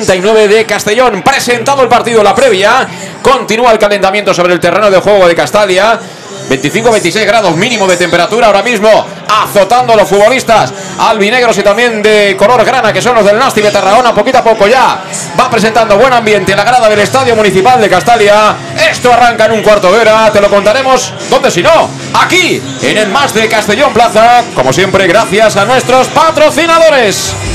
69 0.01 0.47
de 0.47 0.65
Castellón. 0.65 1.21
Presentado 1.21 1.81
el 1.81 1.87
partido, 1.87 2.23
la 2.23 2.35
previa. 2.35 2.87
Continúa 3.21 3.71
el 3.71 3.79
calentamiento 3.79 4.33
sobre 4.33 4.53
el 4.53 4.59
terreno 4.59 4.91
de 4.91 4.99
juego 4.99 5.27
de 5.27 5.35
Castalia. 5.35 5.99
25-26 6.49 7.25
grados 7.25 7.55
mínimo 7.55 7.87
de 7.87 7.97
temperatura 7.97 8.47
ahora 8.47 8.61
mismo, 8.61 8.87
azotando 9.27 9.93
a 9.93 9.95
los 9.95 10.07
futbolistas 10.07 10.71
albinegros 10.99 11.57
y 11.57 11.63
también 11.63 12.01
de 12.01 12.35
color 12.37 12.63
grana, 12.63 12.93
que 12.93 13.01
son 13.01 13.15
los 13.15 13.25
del 13.25 13.39
Nasti 13.39 13.61
de 13.61 13.71
Tarragona, 13.71 14.13
poquito 14.13 14.37
a 14.37 14.43
poco 14.43 14.67
ya 14.67 15.01
va 15.39 15.49
presentando 15.49 15.97
buen 15.97 16.13
ambiente 16.13 16.51
en 16.51 16.57
la 16.57 16.63
grada 16.63 16.87
del 16.87 16.99
Estadio 16.99 17.35
Municipal 17.35 17.81
de 17.81 17.89
Castalia. 17.89 18.55
Esto 18.91 19.11
arranca 19.11 19.45
en 19.45 19.53
un 19.53 19.63
cuarto 19.63 19.91
de 19.91 19.99
hora, 19.99 20.31
te 20.31 20.39
lo 20.39 20.49
contaremos, 20.49 21.13
¿dónde 21.29 21.49
si 21.49 21.63
no? 21.63 21.89
Aquí, 22.13 22.61
en 22.83 22.97
el 22.97 23.09
Más 23.09 23.33
de 23.33 23.47
Castellón 23.47 23.91
Plaza, 23.93 24.43
como 24.53 24.71
siempre, 24.71 25.07
gracias 25.07 25.57
a 25.57 25.65
nuestros 25.65 26.07
patrocinadores. 26.09 27.54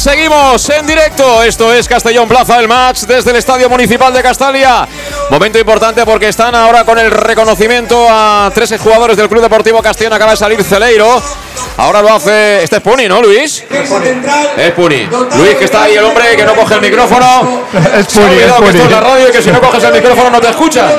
Seguimos 0.00 0.66
en 0.70 0.86
directo. 0.86 1.42
Esto 1.42 1.74
es 1.74 1.86
Castellón 1.86 2.26
Plaza 2.26 2.56
del 2.56 2.66
Match 2.66 3.00
desde 3.00 3.32
el 3.32 3.36
Estadio 3.36 3.68
Municipal 3.68 4.10
de 4.14 4.22
Castalia. 4.22 4.88
Momento 5.28 5.58
importante 5.58 6.06
porque 6.06 6.28
están 6.28 6.54
ahora 6.54 6.86
con 6.86 6.98
el 6.98 7.10
reconocimiento 7.10 8.06
a 8.08 8.50
tres 8.54 8.74
jugadores 8.82 9.18
del 9.18 9.28
Club 9.28 9.42
Deportivo 9.42 9.82
Castellón. 9.82 10.14
Acaba 10.14 10.30
de 10.30 10.38
salir 10.38 10.64
Celeiro. 10.64 11.22
Ahora 11.76 12.00
lo 12.00 12.14
hace. 12.14 12.62
Este 12.62 12.76
es 12.76 12.82
Puni, 12.82 13.08
¿no, 13.08 13.20
Luis? 13.20 13.62
Es 14.56 14.72
Puni. 14.72 15.06
Luis, 15.36 15.54
que 15.56 15.66
está 15.66 15.82
ahí 15.82 15.96
el 15.96 16.04
hombre 16.06 16.34
que 16.34 16.46
no 16.46 16.54
coge 16.54 16.76
el 16.76 16.80
micrófono. 16.80 17.64
Es 17.98 18.06
Puni, 18.06 18.36
es 18.36 18.46
que 18.46 18.52
Puni. 18.52 18.68
esto 18.70 18.84
es 18.84 18.90
la 18.90 19.00
radio 19.00 19.28
y 19.28 19.32
que 19.32 19.42
si 19.42 19.50
no 19.50 19.60
coges 19.60 19.84
el 19.84 19.92
micrófono 19.92 20.30
no 20.30 20.40
te 20.40 20.48
escuchan. 20.48 20.90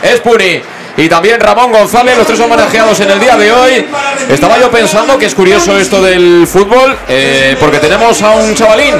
Es 0.00 0.20
Puni. 0.20 0.62
Y 0.98 1.08
también 1.08 1.40
Ramón 1.40 1.70
González, 1.70 2.18
los 2.18 2.26
tres 2.26 2.40
homenajeados 2.40 2.98
en 2.98 3.10
el 3.12 3.20
día 3.20 3.36
de 3.36 3.52
hoy. 3.52 3.86
Estaba 4.28 4.58
yo 4.58 4.68
pensando 4.68 5.16
que 5.16 5.26
es 5.26 5.34
curioso 5.34 5.78
esto 5.78 6.02
del 6.02 6.44
fútbol, 6.44 6.98
eh, 7.08 7.56
porque 7.60 7.78
tenemos 7.78 8.20
a 8.20 8.32
un 8.32 8.52
chavalín 8.52 8.96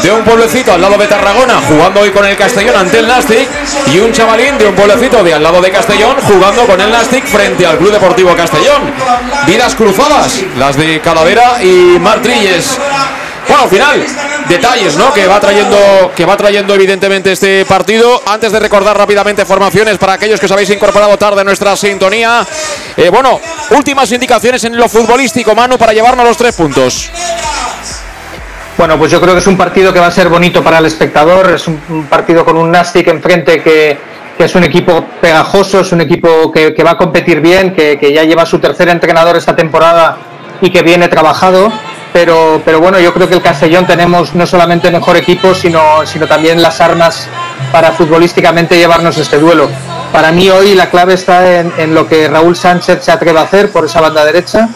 de 0.00 0.12
un 0.12 0.22
pueblecito 0.22 0.72
al 0.72 0.80
lado 0.80 0.96
de 0.96 1.08
Tarragona 1.08 1.60
jugando 1.66 2.00
hoy 2.00 2.10
con 2.10 2.24
el 2.24 2.36
Castellón 2.36 2.76
ante 2.76 3.00
el 3.00 3.08
Nastic 3.08 3.48
y 3.92 3.98
un 3.98 4.12
chavalín 4.12 4.58
de 4.58 4.66
un 4.66 4.76
pueblecito 4.76 5.24
de 5.24 5.34
al 5.34 5.42
lado 5.42 5.60
de 5.60 5.72
Castellón 5.72 6.14
jugando 6.22 6.66
con 6.66 6.80
el 6.80 6.90
Nastic 6.90 7.26
frente 7.26 7.66
al 7.66 7.78
Club 7.78 7.90
Deportivo 7.90 8.34
Castellón. 8.36 8.82
Vidas 9.44 9.74
cruzadas, 9.74 10.40
las 10.56 10.76
de 10.76 11.00
Calavera 11.00 11.62
y 11.64 11.98
Martrilles. 11.98 12.78
Bueno, 13.50 13.64
al 13.64 13.68
final, 13.68 14.06
detalles, 14.48 14.96
¿no? 14.96 15.12
Que 15.12 15.26
va 15.26 15.40
trayendo, 15.40 16.12
que 16.14 16.24
va 16.24 16.36
trayendo 16.36 16.72
evidentemente 16.72 17.32
este 17.32 17.64
partido. 17.64 18.22
Antes 18.24 18.52
de 18.52 18.60
recordar 18.60 18.96
rápidamente 18.96 19.44
formaciones 19.44 19.98
para 19.98 20.12
aquellos 20.12 20.38
que 20.38 20.46
os 20.46 20.52
habéis 20.52 20.70
incorporado 20.70 21.16
tarde 21.18 21.40
a 21.40 21.44
nuestra 21.44 21.74
sintonía. 21.74 22.46
Eh, 22.96 23.08
bueno, 23.08 23.40
últimas 23.70 24.12
indicaciones 24.12 24.62
en 24.62 24.76
lo 24.76 24.88
futbolístico, 24.88 25.52
Manu, 25.56 25.78
para 25.78 25.92
llevarnos 25.92 26.24
los 26.24 26.36
tres 26.36 26.54
puntos. 26.54 27.10
Bueno, 28.78 28.96
pues 28.96 29.10
yo 29.10 29.20
creo 29.20 29.34
que 29.34 29.40
es 29.40 29.46
un 29.48 29.56
partido 29.56 29.92
que 29.92 29.98
va 29.98 30.06
a 30.06 30.12
ser 30.12 30.28
bonito 30.28 30.62
para 30.62 30.78
el 30.78 30.86
espectador. 30.86 31.50
Es 31.50 31.66
un 31.66 32.06
partido 32.08 32.44
con 32.44 32.56
un 32.56 32.70
Nastic 32.70 33.08
enfrente 33.08 33.60
que, 33.64 33.98
que 34.38 34.44
es 34.44 34.54
un 34.54 34.62
equipo 34.62 35.06
pegajoso, 35.20 35.80
es 35.80 35.90
un 35.90 36.02
equipo 36.02 36.52
que, 36.52 36.72
va 36.84 36.92
a 36.92 36.96
competir 36.96 37.40
bien, 37.40 37.74
que, 37.74 37.98
que 37.98 38.12
ya 38.12 38.22
lleva 38.22 38.46
su 38.46 38.60
tercer 38.60 38.88
entrenador 38.90 39.36
esta 39.36 39.56
temporada 39.56 40.18
y 40.60 40.70
que 40.70 40.82
viene 40.82 41.08
trabajado 41.08 41.72
pero, 42.12 42.60
pero 42.64 42.80
bueno, 42.80 42.98
yo 42.98 43.12
creo 43.12 43.28
que 43.28 43.34
el 43.34 43.42
Castellón 43.42 43.86
tenemos 43.86 44.34
no 44.34 44.46
solamente 44.46 44.90
mejor 44.90 45.16
equipo, 45.16 45.54
sino, 45.54 46.06
sino 46.06 46.26
también 46.26 46.60
las 46.62 46.80
armas 46.80 47.28
para 47.72 47.92
futbolísticamente 47.92 48.76
llevarnos 48.76 49.18
este 49.18 49.38
duelo. 49.38 49.68
Para 50.12 50.32
mí 50.32 50.50
hoy 50.50 50.74
la 50.74 50.90
clave 50.90 51.14
está 51.14 51.60
en, 51.60 51.94
lo 51.94 52.08
que 52.08 52.28
Raúl 52.28 52.56
Sánchez 52.56 53.04
se 53.04 53.12
atreve 53.12 53.38
a 53.38 53.42
hacer 53.42 53.70
por 53.70 53.84
esa 53.84 54.00
banda 54.00 54.24
derecha 54.24 54.68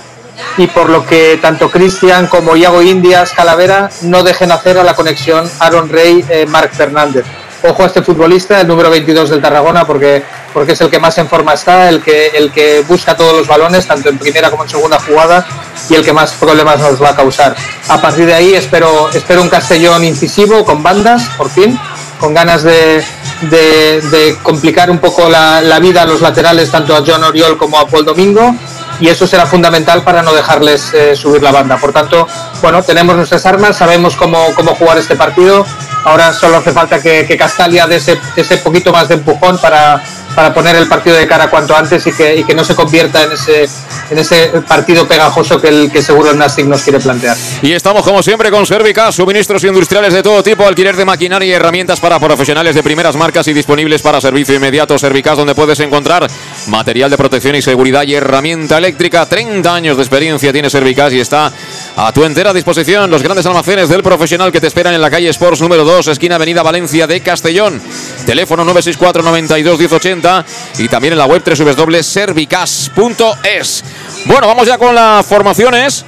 y 0.57 0.67
por 0.69 0.89
lo 0.89 1.05
que 1.07 1.39
tanto 1.43 1.71
Cristian 1.71 2.29
como 2.29 2.57
Iago 2.57 2.83
Indias, 2.83 3.33
Calavera, 3.33 3.91
no 4.03 4.23
dejen 4.23 4.53
hacer 4.53 4.79
a 4.79 4.85
la 4.85 4.95
conexión 4.95 5.51
Aaron 5.59 5.89
Rey, 5.89 6.25
eh, 6.29 6.47
Fernández. 6.73 7.25
Ojo 7.67 7.83
a 7.83 7.87
este 7.87 8.03
futbolista, 8.03 8.61
el 8.61 8.69
número 8.69 8.91
22 8.91 9.31
del 9.31 9.41
Tarragona, 9.41 9.87
porque, 9.87 10.23
porque 10.53 10.73
es 10.73 10.81
el 10.83 10.91
que 10.91 10.99
más 10.99 11.17
en 11.17 11.27
forma 11.27 11.55
está, 11.55 11.89
el 11.89 12.03
que, 12.03 12.27
el 12.35 12.53
que 12.53 12.85
busca 12.87 13.17
todos 13.17 13.35
los 13.35 13.49
balones, 13.49 13.87
tanto 13.87 14.11
en 14.11 14.19
primera 14.19 14.51
como 14.51 14.65
en 14.65 14.69
segunda 14.69 14.99
jugada, 15.01 15.47
y 15.89 15.95
el 15.95 16.05
que 16.05 16.13
más 16.13 16.33
problemas 16.33 16.79
nos 16.79 17.03
va 17.03 17.11
a 17.11 17.17
causar. 17.17 17.57
A 17.89 18.03
partir 18.03 18.27
de 18.27 18.35
ahí 18.35 18.53
espero, 18.53 19.09
espero 19.15 19.41
un 19.41 19.49
Castellón 19.49 20.05
incisivo, 20.05 20.63
con 20.63 20.83
bandas, 20.83 21.25
por 21.39 21.49
fin, 21.49 21.81
con 22.21 22.35
ganas 22.35 22.65
de, 22.65 23.03
de, 23.41 24.37
complicar 24.43 24.91
un 24.91 24.99
poco 24.99 25.31
la, 25.31 25.63
la, 25.63 25.79
vida 25.79 26.03
a 26.03 26.05
los 26.05 26.21
laterales, 26.21 26.71
tanto 26.71 26.95
a 26.95 27.03
John 27.07 27.25
Oriol 27.25 27.57
como 27.57 27.79
a 27.79 27.87
Paul 27.87 28.05
Domingo, 28.05 28.55
y 29.01 29.09
eso 29.09 29.27
será 29.27 29.47
fundamental 29.47 30.03
para 30.03 30.23
no 30.23 30.35
dejarles 30.35 30.93
eh, 30.93 31.17
subir 31.17 31.43
la 31.43 31.51
banda. 31.51 31.79
Por 31.79 31.93
tanto, 31.93 32.29
bueno, 32.61 32.83
tenemos 32.83 33.17
nuestras 33.17 33.45
armas, 33.47 33.77
sabemos 33.77 34.17
cómo, 34.17 34.55
cómo 34.55 34.75
jugar 34.75 34.99
este 34.99 35.17
partido, 35.17 35.67
ahora 36.05 36.33
solo 36.33 36.59
hace 36.59 36.73
falta 36.73 37.01
que, 37.01 37.37
Castalia 37.37 37.87
dé 37.87 37.97
ese, 37.97 38.57
poquito 38.59 38.93
más 38.93 39.09
de 39.09 39.15
empujón 39.15 39.59
para 39.59 40.03
para 40.35 40.53
poner 40.53 40.77
el 40.77 40.89
partido 40.89 41.17
de 41.17 41.27
cara 41.27 41.49
cuanto 41.49 41.77
antes 41.77 42.07
y 42.07 42.13
que, 42.13 42.45
que 42.45 42.55
no 42.55 42.65
se 42.65 42.75
convierta 42.75 43.23
en 43.23 43.33
ese, 43.33 43.69
en 44.11 44.19
ese 44.19 44.49
partido 44.67 45.07
pegajoso 45.07 45.61
que, 45.61 45.69
el, 45.69 45.91
que 45.91 46.03
seguro 46.03 46.31
el 46.33 46.39
Nastic 46.39 46.67
nos 46.67 46.83
quiere 46.83 46.99
plantear. 46.99 47.37
Y 47.63 47.73
estamos 47.73 48.03
como 48.03 48.23
siempre 48.23 48.51
con 48.51 48.67
Servica, 48.67 49.13
suministros 49.13 49.63
industriales 49.65 50.13
de 50.13 50.23
todo 50.23 50.43
tipo, 50.43 50.67
alquiler 50.67 50.97
de 50.97 51.05
maquinaria 51.05 51.49
y 51.49 51.53
herramientas 51.53 52.01
para 52.01 52.19
profesionales 52.19 52.75
de 52.75 52.83
primeras 52.83 53.17
marcas 53.17 53.47
y 53.49 53.53
disponibles 53.53 54.03
para 54.03 54.21
servicio 54.21 54.55
inmediato. 54.55 54.99
Servicas 54.99 55.37
donde 55.37 55.55
puedes 55.55 55.79
encontrar 55.81 56.27
material 56.67 57.11
de 57.11 57.17
protección 57.17 57.55
y 57.55 57.63
seguridad 57.63 58.03
y 58.03 58.15
herramienta 58.15 58.79
eléctrica. 58.79 59.27
30 59.27 59.73
años 59.73 59.97
de 59.97 60.03
experiencia 60.03 60.53
tiene 60.53 60.69
Servicas 60.69 61.13
y 61.13 61.21
está 61.21 61.53
a 61.97 62.13
tu 62.13 62.25
entera 62.25 62.53
disposición 62.53 63.11
los 63.11 63.23
grandes 63.23 63.47
almacenes 63.47 63.89
del 63.89 64.03
profesional 64.03 64.51
que 64.51 64.61
te 64.61 64.67
esperan 64.67 64.95
en 64.95 65.01
la 65.01 65.11
calle 65.11 65.29
Sports 65.29 65.61
número 65.61 65.85
2, 65.85 66.09
esquina 66.09 66.35
Avenida 66.35 66.63
Valencia 66.63 67.07
de 67.07 67.21
Castellón. 67.21 67.81
Teléfono 68.27 68.65
964 68.65 69.23
92 69.23 69.79
1080 69.79 70.45
y 70.79 70.89
también 70.89 71.13
en 71.13 71.19
la 71.19 71.27
web 71.27 71.43
www.servicas.es. 71.45 73.85
Bueno, 74.27 74.47
vamos 74.47 74.67
ya 74.67 74.79
con 74.79 74.95
las 74.95 75.27
formaciones. 75.27 76.05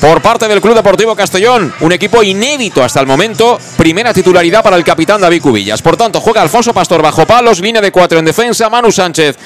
Por 0.00 0.20
parte 0.20 0.48
del 0.48 0.60
Club 0.60 0.74
Deportivo 0.74 1.14
Castellón, 1.16 1.72
un 1.80 1.92
equipo 1.92 2.22
inédito 2.22 2.84
hasta 2.84 3.00
el 3.00 3.06
momento, 3.06 3.58
primera 3.78 4.12
titularidad 4.12 4.62
para 4.62 4.76
el 4.76 4.84
capitán 4.84 5.22
David 5.22 5.40
Cubillas. 5.40 5.80
Por 5.80 5.96
tanto, 5.96 6.20
juega 6.20 6.42
Alfonso 6.42 6.74
Pastor 6.74 7.00
bajo 7.00 7.24
palos, 7.24 7.60
línea 7.60 7.80
de 7.80 7.90
cuatro 7.90 8.18
en 8.18 8.26
defensa, 8.26 8.68
Manu 8.68 8.92
Sánchez 8.92 9.38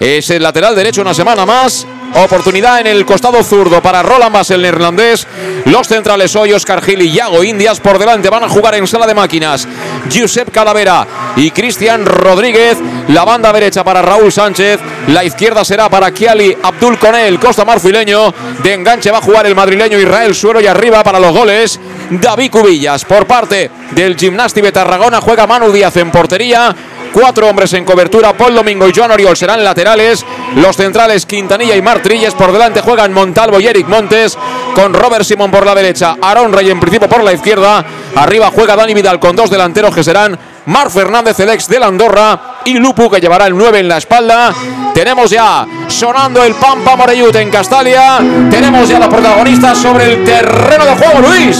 es 0.00 0.30
el 0.30 0.42
lateral 0.42 0.74
derecho 0.74 1.02
una 1.02 1.14
semana 1.14 1.46
más. 1.46 1.86
Oportunidad 2.14 2.80
en 2.80 2.88
el 2.88 3.06
costado 3.06 3.42
zurdo 3.44 3.80
para 3.80 4.02
Roland 4.02 4.32
Bass, 4.32 4.50
el 4.50 4.62
neerlandés. 4.62 5.26
Los 5.66 5.86
centrales 5.86 6.34
hoy 6.34 6.52
Oscar 6.52 6.82
Gil 6.82 7.02
y 7.02 7.12
Yago 7.12 7.44
Indias 7.44 7.78
por 7.78 7.98
delante. 7.98 8.28
Van 8.28 8.42
a 8.42 8.48
jugar 8.48 8.74
en 8.74 8.86
sala 8.86 9.06
de 9.06 9.14
máquinas. 9.14 9.68
Giuseppe 10.08 10.50
Calavera 10.50 11.06
y 11.36 11.52
Cristian 11.52 12.04
Rodríguez. 12.04 12.78
La 13.08 13.24
banda 13.24 13.52
derecha 13.52 13.84
para 13.84 14.02
Raúl 14.02 14.32
Sánchez. 14.32 14.80
La 15.08 15.24
izquierda 15.24 15.64
será 15.64 15.88
para 15.88 16.10
Kiali 16.10 16.56
Abdul 16.60 16.98
Conel, 16.98 17.38
costa 17.38 17.64
marfileño. 17.64 18.34
De 18.62 18.74
enganche 18.74 19.12
va 19.12 19.18
a 19.18 19.22
jugar 19.22 19.46
el 19.46 19.54
madrileño 19.54 19.98
Israel 19.98 20.34
Suero 20.34 20.60
y 20.60 20.66
arriba 20.66 21.04
para 21.04 21.20
los 21.20 21.32
goles. 21.32 21.78
David 22.10 22.50
Cubillas 22.50 23.04
por 23.04 23.26
parte 23.26 23.70
del 23.92 24.16
Gimnasti 24.16 24.60
de 24.60 24.72
Tarragona. 24.72 25.20
Juega 25.20 25.46
Manu 25.46 25.70
Díaz 25.70 25.96
en 25.96 26.10
portería. 26.10 26.74
Cuatro 27.12 27.48
hombres 27.48 27.72
en 27.72 27.84
cobertura. 27.84 28.36
Paul 28.36 28.54
Domingo 28.54 28.88
y 28.88 28.92
Joan 28.94 29.10
Oriol 29.10 29.36
serán 29.36 29.64
laterales. 29.64 30.24
Los 30.56 30.76
centrales 30.76 31.26
Quintanilla 31.26 31.76
y 31.76 31.82
Martrilles 31.82 32.34
por 32.34 32.52
delante 32.52 32.80
juegan 32.80 33.12
Montalvo 33.12 33.60
y 33.60 33.66
Eric 33.66 33.88
Montes. 33.88 34.38
Con 34.74 34.94
Robert 34.94 35.24
Simón 35.24 35.50
por 35.50 35.66
la 35.66 35.74
derecha. 35.74 36.16
Aaron 36.20 36.52
Rey 36.52 36.70
en 36.70 36.80
principio 36.80 37.08
por 37.08 37.22
la 37.22 37.32
izquierda. 37.32 37.84
Arriba 38.14 38.50
juega 38.54 38.76
Dani 38.76 38.94
Vidal 38.94 39.18
con 39.18 39.34
dos 39.34 39.50
delanteros 39.50 39.94
que 39.94 40.04
serán 40.04 40.38
Mar 40.66 40.90
Fernández, 40.90 41.40
el 41.40 41.48
ex 41.48 41.66
de 41.68 41.80
la 41.80 41.86
Andorra. 41.86 42.58
Y 42.64 42.74
Lupu 42.74 43.10
que 43.10 43.20
llevará 43.20 43.46
el 43.46 43.56
9 43.56 43.80
en 43.80 43.88
la 43.88 43.96
espalda. 43.96 44.52
Tenemos 44.94 45.30
ya 45.30 45.66
sonando 45.88 46.44
el 46.44 46.54
Pampa 46.54 46.94
Moreyut 46.94 47.34
en 47.36 47.50
Castalia. 47.50 48.18
Tenemos 48.50 48.88
ya 48.88 48.98
los 48.98 49.08
protagonistas 49.08 49.78
sobre 49.78 50.12
el 50.12 50.24
terreno 50.24 50.84
de 50.84 50.94
juego, 50.96 51.28
Luis. 51.28 51.56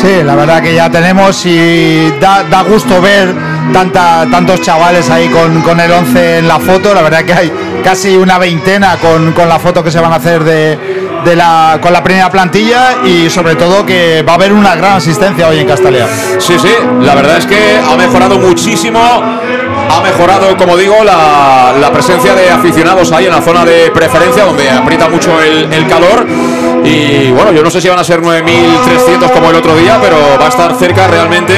Sí, 0.00 0.22
la 0.24 0.34
verdad 0.34 0.62
que 0.62 0.74
ya 0.74 0.90
tenemos 0.90 1.44
y 1.44 2.10
da, 2.20 2.44
da 2.44 2.62
gusto 2.62 3.00
ver 3.00 3.53
tanta, 3.72 4.26
tantos 4.30 4.60
chavales 4.60 5.10
ahí 5.10 5.28
con, 5.28 5.80
el 5.80 5.90
11 5.90 6.38
en 6.38 6.48
la 6.48 6.58
foto. 6.58 6.94
La 6.94 7.02
verdad 7.02 7.24
que 7.24 7.32
hay 7.32 7.52
casi 7.82 8.16
una 8.16 8.38
veintena 8.38 8.96
con, 8.98 9.34
la 9.48 9.58
foto 9.58 9.82
que 9.82 9.90
se 9.90 10.00
van 10.00 10.12
a 10.12 10.16
hacer 10.16 10.44
de, 10.44 10.78
de 11.24 11.36
la, 11.36 11.78
con 11.80 11.92
la 11.92 12.02
primera 12.02 12.30
plantilla 12.30 13.04
y 13.04 13.30
sobre 13.30 13.56
todo 13.56 13.84
que 13.84 14.22
va 14.22 14.32
a 14.32 14.34
haber 14.36 14.52
una 14.52 14.74
gran 14.74 14.94
asistencia 14.94 15.48
hoy 15.48 15.58
en 15.58 15.66
Castalia. 15.66 16.06
Sí, 16.38 16.54
sí, 16.58 16.70
la 17.00 17.14
verdad 17.14 17.38
es 17.38 17.46
que 17.46 17.78
ha 17.78 17.96
mejorado 17.96 18.38
muchísimo, 18.38 19.00
ha 19.90 20.00
mejorado, 20.00 20.56
como 20.56 20.76
digo, 20.76 21.02
la, 21.04 21.74
la 21.80 21.92
presencia 21.92 22.34
de 22.34 22.50
aficionados 22.50 23.12
ahí 23.12 23.26
en 23.26 23.32
la 23.32 23.42
zona 23.42 23.64
de 23.64 23.90
preferencia 23.90 24.44
donde 24.44 24.68
aprieta 24.70 25.08
mucho 25.08 25.40
el, 25.40 25.72
el 25.72 25.86
calor 25.86 26.26
y 26.84 27.30
bueno, 27.30 27.50
yo 27.52 27.62
no 27.62 27.70
sé 27.70 27.80
si 27.80 27.88
van 27.88 27.98
a 27.98 28.04
ser 28.04 28.20
9.300 28.20 29.30
como 29.32 29.50
el 29.50 29.56
otro 29.56 29.74
día, 29.74 29.98
pero 30.02 30.16
va 30.38 30.46
a 30.46 30.48
estar 30.48 30.74
cerca 30.76 31.06
realmente 31.06 31.54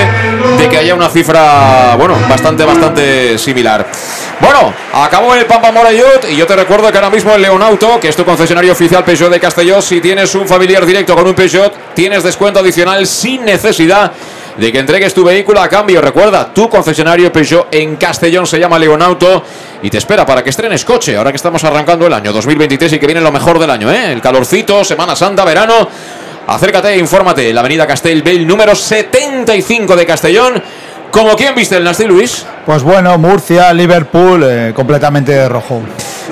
de 0.57 0.69
que 0.69 0.79
haya 0.79 0.95
una 0.95 1.09
cifra, 1.09 1.97
bueno, 1.97 2.15
bastante, 2.29 2.65
bastante 2.65 3.37
similar. 3.37 3.87
Bueno, 4.41 4.73
acabó 4.93 5.35
el 5.35 5.45
Pampa 5.47 5.73
Morayut 5.73 6.31
y 6.31 6.37
yo 6.37 6.47
te 6.47 6.55
recuerdo 6.55 6.93
que 6.93 6.99
ahora 6.99 7.11
mismo 7.11 7.35
el 7.35 7.43
Leonauto, 7.43 7.99
que 7.99 8.09
es 8.09 8.17
tu 8.17 8.25
concesionario 8.25 8.73
oficial 8.73 9.03
Peugeot 9.03 9.31
de 9.31 9.41
Castellón, 9.41 9.83
si 9.83 10.01
tienes 10.01 10.35
un 10.37 10.47
familiar 10.47 10.87
directo 10.87 11.17
con 11.17 11.27
un 11.27 11.35
Peugeot, 11.35 11.73
tienes 11.95 12.23
descuento 12.23 12.61
adicional 12.61 13.07
sin 13.07 13.45
necesidad 13.45 14.13
de 14.57 14.73
que 14.73 14.79
entregues 14.79 15.13
tu 15.13 15.25
vehículo 15.25 15.61
a 15.61 15.69
cambio. 15.69 16.01
Recuerda, 16.01 16.53
tu 16.53 16.69
concesionario 16.69 17.33
Peugeot 17.33 17.69
en 17.71 17.97
Castellón 17.97 18.47
se 18.47 18.59
llama 18.59 18.79
Leonauto 18.79 19.43
y 19.83 19.91
te 19.91 19.99
espera 19.99 20.25
para 20.25 20.43
que 20.43 20.51
estrenes 20.51 20.85
coche. 20.85 21.17
Ahora 21.17 21.31
que 21.31 21.37
estamos 21.37 21.63
arrancando 21.65 22.07
el 22.07 22.13
año 22.13 22.33
2023 22.33 22.95
y 22.95 22.99
que 22.99 23.07
viene 23.07 23.21
lo 23.21 23.33
mejor 23.33 23.59
del 23.59 23.71
año, 23.71 23.91
¿eh? 23.93 24.13
El 24.13 24.21
calorcito, 24.21 24.85
Semana 24.85 25.15
Santa, 25.15 25.45
verano. 25.45 25.89
Acércate 26.47 26.91
e 26.91 26.99
infórmate. 26.99 27.53
La 27.53 27.61
avenida 27.61 27.87
Castelbell 27.87 28.47
número 28.47 28.75
75 28.75 29.97
de 29.97 30.07
Castellón. 30.07 30.63
¿Como 31.11 31.35
quién 31.35 31.55
viste 31.55 31.77
el 31.77 31.85
Nasty 31.85 32.05
Luis? 32.05 32.45
Pues 32.65 32.83
bueno, 32.83 33.17
Murcia, 33.19 33.73
Liverpool, 33.73 34.45
eh, 34.45 34.73
completamente 34.75 35.33
de 35.33 35.49
rojo. 35.49 35.83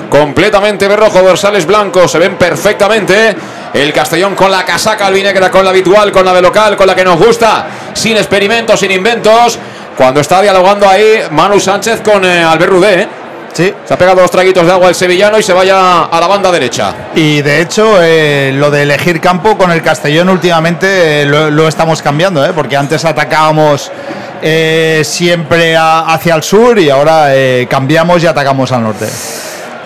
Completamente 0.09 0.87
de 0.87 0.95
rojo, 0.95 1.21
dorsales 1.21 1.65
blancos, 1.65 2.11
se 2.11 2.19
ven 2.19 2.35
perfectamente. 2.35 3.35
El 3.75 3.91
Castellón 3.91 4.35
con 4.35 4.49
la 4.49 4.63
casaca 4.63 5.05
albinegra, 5.05 5.51
con 5.51 5.65
la 5.65 5.71
habitual, 5.71 6.09
con 6.09 6.23
la 6.23 6.33
de 6.33 6.41
local, 6.41 6.77
con 6.77 6.87
la 6.87 6.95
que 6.95 7.03
nos 7.03 7.17
gusta, 7.19 7.67
sin 7.93 8.15
experimentos, 8.15 8.79
sin 8.79 8.89
inventos. 8.89 9.59
Cuando 9.97 10.21
está 10.21 10.41
dialogando 10.41 10.87
ahí 10.87 11.23
Manu 11.31 11.59
Sánchez 11.59 11.99
con 11.99 12.23
eh, 12.23 12.41
Albert 12.41 12.71
Rudé, 12.71 13.01
¿eh? 13.01 13.07
Sí. 13.51 13.73
Se 13.85 13.93
ha 13.93 13.97
pegado 13.97 14.21
dos 14.21 14.31
traguitos 14.31 14.65
de 14.65 14.71
agua 14.71 14.87
el 14.87 14.95
sevillano 14.95 15.37
y 15.37 15.43
se 15.43 15.51
vaya 15.51 16.03
a 16.03 16.19
la 16.21 16.27
banda 16.27 16.51
derecha. 16.51 16.93
Y 17.15 17.41
de 17.41 17.61
hecho, 17.61 18.01
eh, 18.01 18.53
lo 18.53 18.71
de 18.71 18.83
elegir 18.83 19.19
campo 19.19 19.57
con 19.57 19.71
el 19.71 19.81
Castellón 19.81 20.29
últimamente 20.29 21.21
eh, 21.21 21.25
lo, 21.25 21.51
lo, 21.51 21.67
estamos 21.67 22.01
cambiando, 22.01 22.45
¿eh? 22.45 22.51
porque 22.55 22.77
antes 22.77 23.03
atacábamos 23.03 23.91
siempre 25.03 25.75
a, 25.75 26.01
hacia 26.13 26.35
el 26.35 26.43
sur 26.43 26.77
y 26.79 26.89
ahora 26.89 27.29
cambiamos 27.67 28.21
y 28.23 28.27
atacamos 28.27 28.71
al 28.71 28.83
norte. 28.83 29.07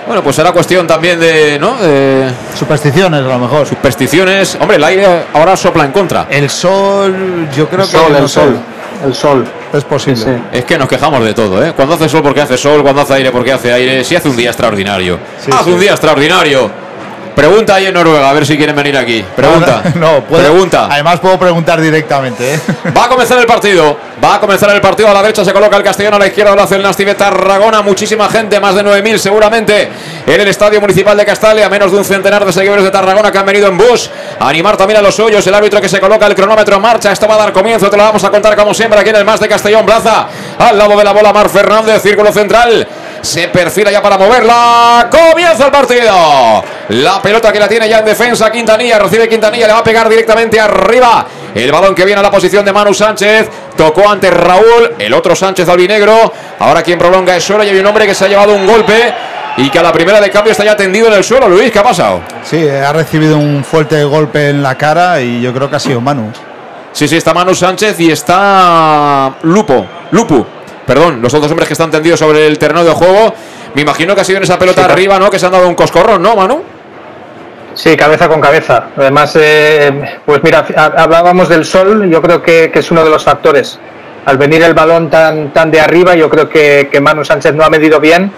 Bueno, 0.10 0.24
pues 0.24 0.38
será 0.38 0.52
cuestión 0.52 0.88
también 0.88 1.19
de, 1.19 1.60
¿no? 1.60 1.76
De 1.78 2.32
Supersticiones, 2.58 3.19
a 3.19 3.28
lo 3.28 3.38
mejor. 3.38 3.67
supersticiones. 3.67 4.58
Hombre, 4.60 4.78
el 4.78 4.84
aire 4.84 5.06
ahora 5.36 5.56
sopla 5.56 5.86
en 5.86 5.91
contra. 5.91 6.26
El 6.32 6.50
sol, 6.50 7.48
yo 7.56 7.69
creo 7.69 7.86
El 7.86 7.91
que. 7.91 8.17
el 8.17 8.28
sol. 8.28 8.58
El 9.06 9.13
sol. 9.13 9.45
Es 9.72 9.84
posible. 9.84 10.17
Sí. 10.24 10.32
Es 10.52 10.65
que 10.65 10.80
nos 10.80 10.88
quejamos 10.88 11.24
de 11.24 11.36
todo, 11.36 11.63
¿eh? 11.63 11.74
Cuando 11.76 11.93
hace 11.93 12.10
sol 12.10 12.24
porque 12.24 12.41
hace 12.41 12.58
sol, 12.58 12.82
cuando 12.82 13.04
hace 13.04 13.13
aire 13.13 13.30
porque 13.32 13.52
hace 13.54 13.72
aire. 13.72 14.04
Si 14.04 14.15
hace 14.15 14.28
un 14.30 14.36
día 14.36 14.50
extraordinario. 14.50 15.19
Sí, 15.45 15.52
hace 15.54 15.65
sí. 15.65 15.69
un 15.69 15.80
día 15.80 15.91
extraordinario. 15.91 16.72
Pregunta 17.39 17.75
ahí 17.75 17.86
en 17.86 17.93
Noruega, 17.93 18.30
a 18.30 18.34
ver 18.34 18.45
si 18.45 18.58
quieren 18.58 18.75
venir 18.75 18.97
aquí. 18.97 19.23
Pregunta. 19.34 19.82
No, 19.95 20.25
puedo- 20.25 20.41
Pregunta. 20.43 20.88
Además, 20.91 21.21
puedo 21.21 21.39
preguntar 21.39 21.80
directamente. 21.80 22.56
¿eh? 22.56 22.60
Va 22.97 23.06
a 23.06 23.08
comenzar 23.08 23.38
el 23.39 23.45
partido. 23.45 23.97
Va 24.21 24.36
a 24.36 24.39
comenzar 24.41 24.69
el 24.71 24.82
partido. 24.82 25.08
A 25.08 25.13
la 25.13 25.21
derecha 25.21 25.45
se 25.45 25.54
coloca 25.54 25.78
el 25.78 25.84
Castellón, 25.84 26.15
a 26.15 26.19
la 26.19 26.28
izquierda 26.28 26.54
lo 26.54 26.62
hace 26.63 26.75
el 26.75 26.84
Nasti 26.84 27.06
de 27.06 27.15
Tarragona. 27.15 27.82
Muchísima 27.82 28.28
gente, 28.28 28.60
más 28.60 28.75
de 28.75 28.84
9.000 28.84 29.17
seguramente, 29.17 29.89
en 30.28 30.41
el 30.41 30.47
Estadio 30.49 30.82
Municipal 30.82 31.15
de 31.15 31.25
Castalia. 31.25 31.69
Menos 31.69 31.93
de 31.93 31.97
un 31.99 32.04
centenar 32.04 32.43
de 32.43 32.52
seguidores 32.52 32.84
de 32.84 32.91
Tarragona 32.91 33.32
que 33.32 33.38
han 33.38 33.45
venido 33.45 33.67
en 33.69 33.78
bus 33.78 34.10
a 34.38 34.49
animar 34.49 34.75
también 34.75 34.99
a 34.99 35.02
los 35.02 35.15
suyos. 35.15 35.47
El 35.47 35.54
árbitro 35.56 35.80
que 35.80 35.88
se 35.88 36.02
coloca 36.02 36.28
el 36.28 36.36
cronómetro 36.36 36.75
en 36.75 36.82
marcha. 36.82 37.13
Esto 37.13 37.25
va 37.25 37.36
a 37.36 37.38
dar 37.38 37.54
comienzo. 37.54 37.89
Te 37.89 37.95
lo 37.95 38.04
vamos 38.04 38.23
a 38.25 38.30
contar 38.30 38.54
como 38.58 38.73
siempre 38.73 38.99
aquí 38.99 39.12
en 39.12 39.15
el 39.15 39.23
Más 39.25 39.39
de 39.39 39.47
Castellón 39.47 39.86
Plaza. 39.86 40.28
Al 40.58 40.78
lado 40.78 40.97
de 40.97 41.04
la 41.06 41.13
bola, 41.13 41.32
Mar 41.32 41.47
Fernández, 41.49 42.02
círculo 42.02 42.34
central. 42.34 42.86
Se 43.21 43.47
perfila 43.49 43.91
ya 43.91 44.01
para 44.01 44.17
moverla. 44.17 45.10
Comienza 45.10 45.65
el 45.65 45.71
partido. 45.71 46.63
La 46.89 47.21
pelota 47.21 47.51
que 47.51 47.60
la 47.60 47.67
tiene 47.67 47.89
ya 47.89 47.99
en 47.99 48.05
defensa. 48.05 48.51
Quintanilla 48.51 48.99
recibe 48.99 49.27
Quintanilla. 49.27 49.67
Le 49.67 49.73
va 49.73 49.79
a 49.79 49.84
pegar 49.84 50.08
directamente 50.10 50.60
arriba. 50.60 51.25
El 51.53 51.71
balón 51.71 51.93
que 51.95 52.05
viene 52.05 52.19
a 52.19 52.23
la 52.23 52.32
posición 52.32 52.63
de 52.65 52.73
Manu 52.73 52.93
Sánchez. 52.93 53.49
Tocó 53.75 54.10
ante 54.10 54.29
Raúl. 54.29 54.95
El 54.97 55.13
otro 55.13 55.36
Sánchez 55.36 55.67
albinegro. 55.67 56.32
Ahora 56.60 56.82
quien 56.82 56.97
prolonga 56.97 57.36
es 57.36 57.43
suelo. 57.43 57.63
Y 57.63 57.69
hay 57.69 57.79
un 57.79 57.86
hombre 57.86 58.05
que 58.05 58.13
se 58.13 58.25
ha 58.25 58.27
llevado 58.27 58.53
un 58.55 58.65
golpe. 58.65 59.13
Y 59.58 59.69
que 59.69 59.79
a 59.79 59.84
la 59.84 59.91
primera 59.91 60.21
de 60.21 60.29
cambio 60.29 60.51
está 60.51 60.63
ya 60.63 60.75
tendido 60.77 61.08
en 61.08 61.13
el 61.13 61.23
suelo. 61.23 61.49
Luis, 61.49 61.71
¿qué 61.71 61.79
ha 61.79 61.84
pasado? 61.84 62.21
Sí, 62.43 62.67
ha 62.67 62.93
recibido 62.93 63.38
un 63.38 63.63
fuerte 63.63 64.03
golpe 64.05 64.49
en 64.49 64.63
la 64.63 64.75
cara 64.75 65.19
y 65.21 65.41
yo 65.41 65.53
creo 65.53 65.69
que 65.69 65.75
ha 65.75 65.79
sido 65.79 65.99
Manu. 65.99 66.32
Sí, 66.93 67.08
sí, 67.08 67.17
está 67.17 67.34
Manu 67.34 67.53
Sánchez 67.53 67.99
y 67.99 68.12
está 68.12 69.34
Lupo. 69.43 69.86
Lupu. 70.12 70.45
Perdón, 70.89 71.21
los 71.21 71.32
otros 71.36 71.52
hombres 71.52 71.67
que 71.67 71.73
están 71.75 71.91
tendidos 71.91 72.17
sobre 72.17 72.47
el 72.47 72.58
terreno 72.58 72.84
de 72.84 72.89
juego. 72.91 73.32
Me 73.75 73.84
imagino 73.84 74.15
que 74.15 74.21
ha 74.21 74.23
sido 74.23 74.38
en 74.38 74.43
esa 74.43 74.58
pelota 74.58 74.86
Sí, 74.86 74.91
arriba, 74.91 75.19
¿no? 75.19 75.30
Que 75.30 75.38
se 75.38 75.45
han 75.45 75.52
dado 75.52 75.67
un 75.67 75.75
coscorrón, 75.75 76.19
¿no, 76.19 76.36
Manu? 76.36 76.63
Sí, 77.75 77.95
cabeza 77.95 78.28
con 78.28 78.41
cabeza. 78.41 78.86
Además, 78.97 79.38
eh, 79.39 80.17
pues 80.25 80.41
mira, 80.41 80.65
ha- 80.75 81.04
hablábamos 81.04 81.47
del 81.47 81.63
sol, 81.63 82.10
yo 82.10 82.19
creo 82.23 82.41
que, 82.41 82.71
que 82.73 82.80
es 82.80 82.89
uno 82.89 83.04
de 83.04 83.12
los 83.12 83.23
factores. 83.23 83.80
Al 84.25 84.39
venir 84.39 84.63
el 84.63 84.73
balón 84.73 85.12
tan, 85.12 85.54
tan 85.54 85.69
de 85.69 85.80
arriba, 85.80 86.15
yo 86.15 86.28
creo 86.28 86.49
que, 86.49 86.89
que 86.91 86.99
Manu 86.99 87.23
Sánchez 87.23 87.54
no 87.54 87.63
ha 87.63 87.69
medido 87.69 87.99
bien. 87.99 88.32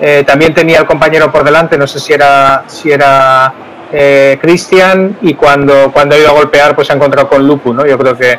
Eh, 0.00 0.24
también 0.26 0.52
tenía 0.52 0.80
el 0.80 0.86
compañero 0.86 1.30
por 1.30 1.44
delante, 1.44 1.78
no 1.78 1.86
sé 1.86 2.00
si 2.00 2.12
era, 2.12 2.64
si 2.66 2.90
era 2.90 3.54
eh, 3.92 4.36
Cristian, 4.42 5.16
y 5.22 5.34
cuando, 5.34 5.92
cuando 5.92 6.16
ha 6.16 6.18
ido 6.18 6.30
a 6.30 6.32
golpear, 6.32 6.74
pues 6.74 6.88
se 6.88 6.92
ha 6.92 6.96
encontrado 6.96 7.28
con 7.28 7.46
Lupu, 7.46 7.72
¿no? 7.72 7.86
Yo 7.86 7.96
creo 7.96 8.16
que, 8.18 8.36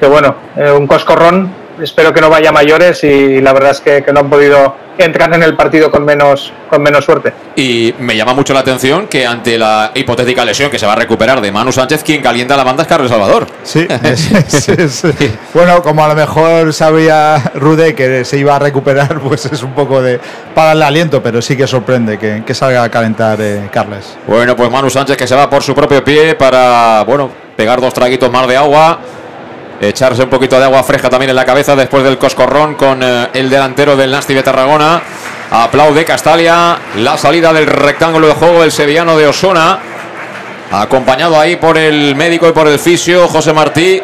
que 0.00 0.06
bueno, 0.08 0.34
un 0.76 0.88
coscorrón, 0.88 1.48
espero 1.82 2.12
que 2.12 2.20
no 2.20 2.30
vaya 2.30 2.50
a 2.50 2.52
mayores 2.52 3.02
y 3.04 3.40
la 3.40 3.52
verdad 3.52 3.72
es 3.72 3.80
que, 3.80 4.02
que 4.02 4.12
no 4.12 4.20
han 4.20 4.30
podido 4.30 4.74
entrar 4.98 5.32
en 5.34 5.42
el 5.42 5.54
partido 5.54 5.90
con 5.90 6.04
menos, 6.06 6.52
con 6.70 6.82
menos 6.82 7.04
suerte. 7.04 7.32
Y 7.54 7.94
me 7.98 8.16
llama 8.16 8.32
mucho 8.32 8.54
la 8.54 8.60
atención 8.60 9.06
que 9.08 9.26
ante 9.26 9.58
la 9.58 9.90
hipotética 9.94 10.42
lesión 10.44 10.70
que 10.70 10.78
se 10.78 10.86
va 10.86 10.94
a 10.94 10.96
recuperar 10.96 11.40
de 11.42 11.52
Manu 11.52 11.70
Sánchez, 11.70 12.02
quien 12.02 12.22
calienta 12.22 12.56
la 12.56 12.64
banda 12.64 12.82
es 12.84 12.88
Carlos 12.88 13.10
Salvador. 13.10 13.46
Sí, 13.62 13.86
es- 14.02 14.32
es- 14.68 14.68
es- 15.04 15.04
bueno, 15.52 15.82
como 15.82 16.02
a 16.02 16.08
lo 16.08 16.14
mejor 16.14 16.72
sabía 16.72 17.52
Rude 17.54 17.94
que 17.94 18.24
se 18.24 18.38
iba 18.38 18.56
a 18.56 18.58
recuperar, 18.58 19.20
pues 19.26 19.44
es 19.46 19.62
un 19.62 19.72
poco 19.74 20.00
de 20.00 20.18
para 20.54 20.68
darle 20.68 20.84
aliento, 20.86 21.22
pero 21.22 21.42
sí 21.42 21.56
que 21.58 21.66
sorprende 21.66 22.18
que, 22.18 22.42
que 22.46 22.54
salga 22.54 22.82
a 22.82 22.88
calentar 22.88 23.38
eh, 23.40 23.68
Carles. 23.70 24.16
Bueno, 24.26 24.56
pues 24.56 24.70
Manu 24.70 24.88
Sánchez 24.88 25.16
que 25.18 25.26
se 25.26 25.34
va 25.34 25.50
por 25.50 25.62
su 25.62 25.74
propio 25.74 26.02
pie 26.02 26.34
para, 26.36 27.04
bueno, 27.04 27.30
pegar 27.54 27.80
dos 27.82 27.92
traguitos 27.92 28.30
más 28.32 28.48
de 28.48 28.56
agua. 28.56 28.98
Echarse 29.80 30.22
un 30.22 30.30
poquito 30.30 30.58
de 30.58 30.64
agua 30.64 30.82
fresca 30.82 31.10
también 31.10 31.30
en 31.30 31.36
la 31.36 31.44
cabeza 31.44 31.76
después 31.76 32.02
del 32.02 32.16
coscorrón 32.18 32.74
con 32.76 33.02
eh, 33.02 33.28
el 33.34 33.50
delantero 33.50 33.94
del 33.96 34.10
Nasti 34.10 34.32
de 34.34 34.42
Tarragona. 34.42 35.00
Aplaude 35.50 36.04
Castalia 36.04 36.78
la 36.96 37.16
salida 37.18 37.52
del 37.52 37.66
rectángulo 37.66 38.26
de 38.28 38.34
juego 38.34 38.62
del 38.62 38.72
sevillano 38.72 39.16
de 39.16 39.26
Osona. 39.26 39.78
Acompañado 40.72 41.38
ahí 41.38 41.56
por 41.56 41.78
el 41.78 42.16
médico 42.16 42.48
y 42.48 42.52
por 42.52 42.66
el 42.68 42.78
fisio 42.78 43.28
José 43.28 43.52
Martí. 43.52 44.00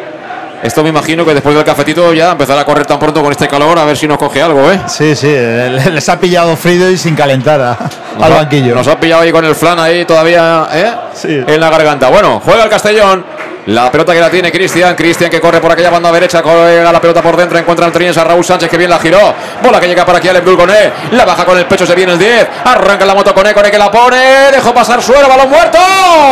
Esto 0.61 0.81
me 0.81 0.89
imagino 0.89 1.25
que 1.25 1.33
después 1.33 1.53
del 1.55 1.65
cafetito 1.65 2.13
ya 2.13 2.31
empezará 2.31 2.61
a 2.61 2.65
correr 2.65 2.85
tan 2.85 2.97
pronto 2.97 3.21
con 3.21 3.31
este 3.33 3.49
calor 3.49 3.77
a 3.77 3.83
ver 3.83 3.97
si 3.97 4.07
nos 4.07 4.17
coge 4.17 4.41
algo, 4.41 4.71
¿eh? 4.71 4.79
Sí, 4.87 5.13
sí, 5.13 5.27
les 5.27 6.07
ha 6.07 6.17
pillado 6.17 6.55
frío 6.55 6.89
y 6.89 6.97
sin 6.97 7.15
calentar 7.15 7.59
a- 7.59 7.77
al 8.21 8.31
banquillo. 8.31 8.73
Nos 8.73 8.87
ha 8.87 8.97
pillado 8.97 9.23
ahí 9.23 9.31
con 9.33 9.43
el 9.43 9.55
flan 9.55 9.77
ahí 9.79 10.05
todavía 10.05 10.65
¿eh? 10.71 10.91
Sí. 11.13 11.43
en 11.45 11.59
la 11.59 11.69
garganta. 11.69 12.07
Bueno, 12.07 12.41
juega 12.45 12.63
el 12.63 12.69
Castellón. 12.69 13.25
La 13.67 13.89
pelota 13.89 14.13
que 14.13 14.19
la 14.19 14.29
tiene 14.29 14.51
Cristian. 14.51 14.93
Cristian 14.93 15.29
que 15.29 15.39
corre 15.39 15.61
por 15.61 15.71
aquella 15.71 15.89
banda 15.89 16.11
derecha. 16.11 16.41
Juega 16.43 16.91
la 16.91 16.99
pelota 16.99 17.21
por 17.21 17.37
dentro. 17.37 17.57
Encuentra 17.57 17.85
el 17.85 17.93
Triens 17.93 18.17
a 18.17 18.23
Raúl 18.25 18.43
Sánchez 18.43 18.69
que 18.69 18.77
bien 18.77 18.89
la 18.89 18.99
giró. 18.99 19.33
Bola 19.61 19.79
que 19.79 19.87
llega 19.87 20.05
para 20.05 20.17
aquí 20.17 20.27
al 20.27 20.35
Embul 20.35 20.57
Coné. 20.57 20.91
La 21.11 21.23
baja 21.23 21.45
con 21.45 21.57
el 21.57 21.65
pecho. 21.65 21.85
Se 21.85 21.95
viene 21.95 22.13
el 22.13 22.19
10. 22.19 22.47
Arranca 22.65 23.05
la 23.05 23.15
moto 23.15 23.33
Coné. 23.33 23.53
Coné 23.53 23.71
que 23.71 23.77
la 23.77 23.89
pone. 23.89 24.51
Dejó 24.51 24.73
pasar 24.73 25.01
suelo. 25.01 25.29
Balón 25.29 25.49
muerto. 25.49 25.77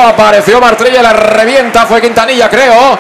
Apareció 0.07 0.59
Martrilla. 0.59 1.01
La 1.01 1.13
revienta. 1.13 1.85
Fue 1.85 2.01
Quintanilla, 2.01 2.49
creo. 2.49 2.97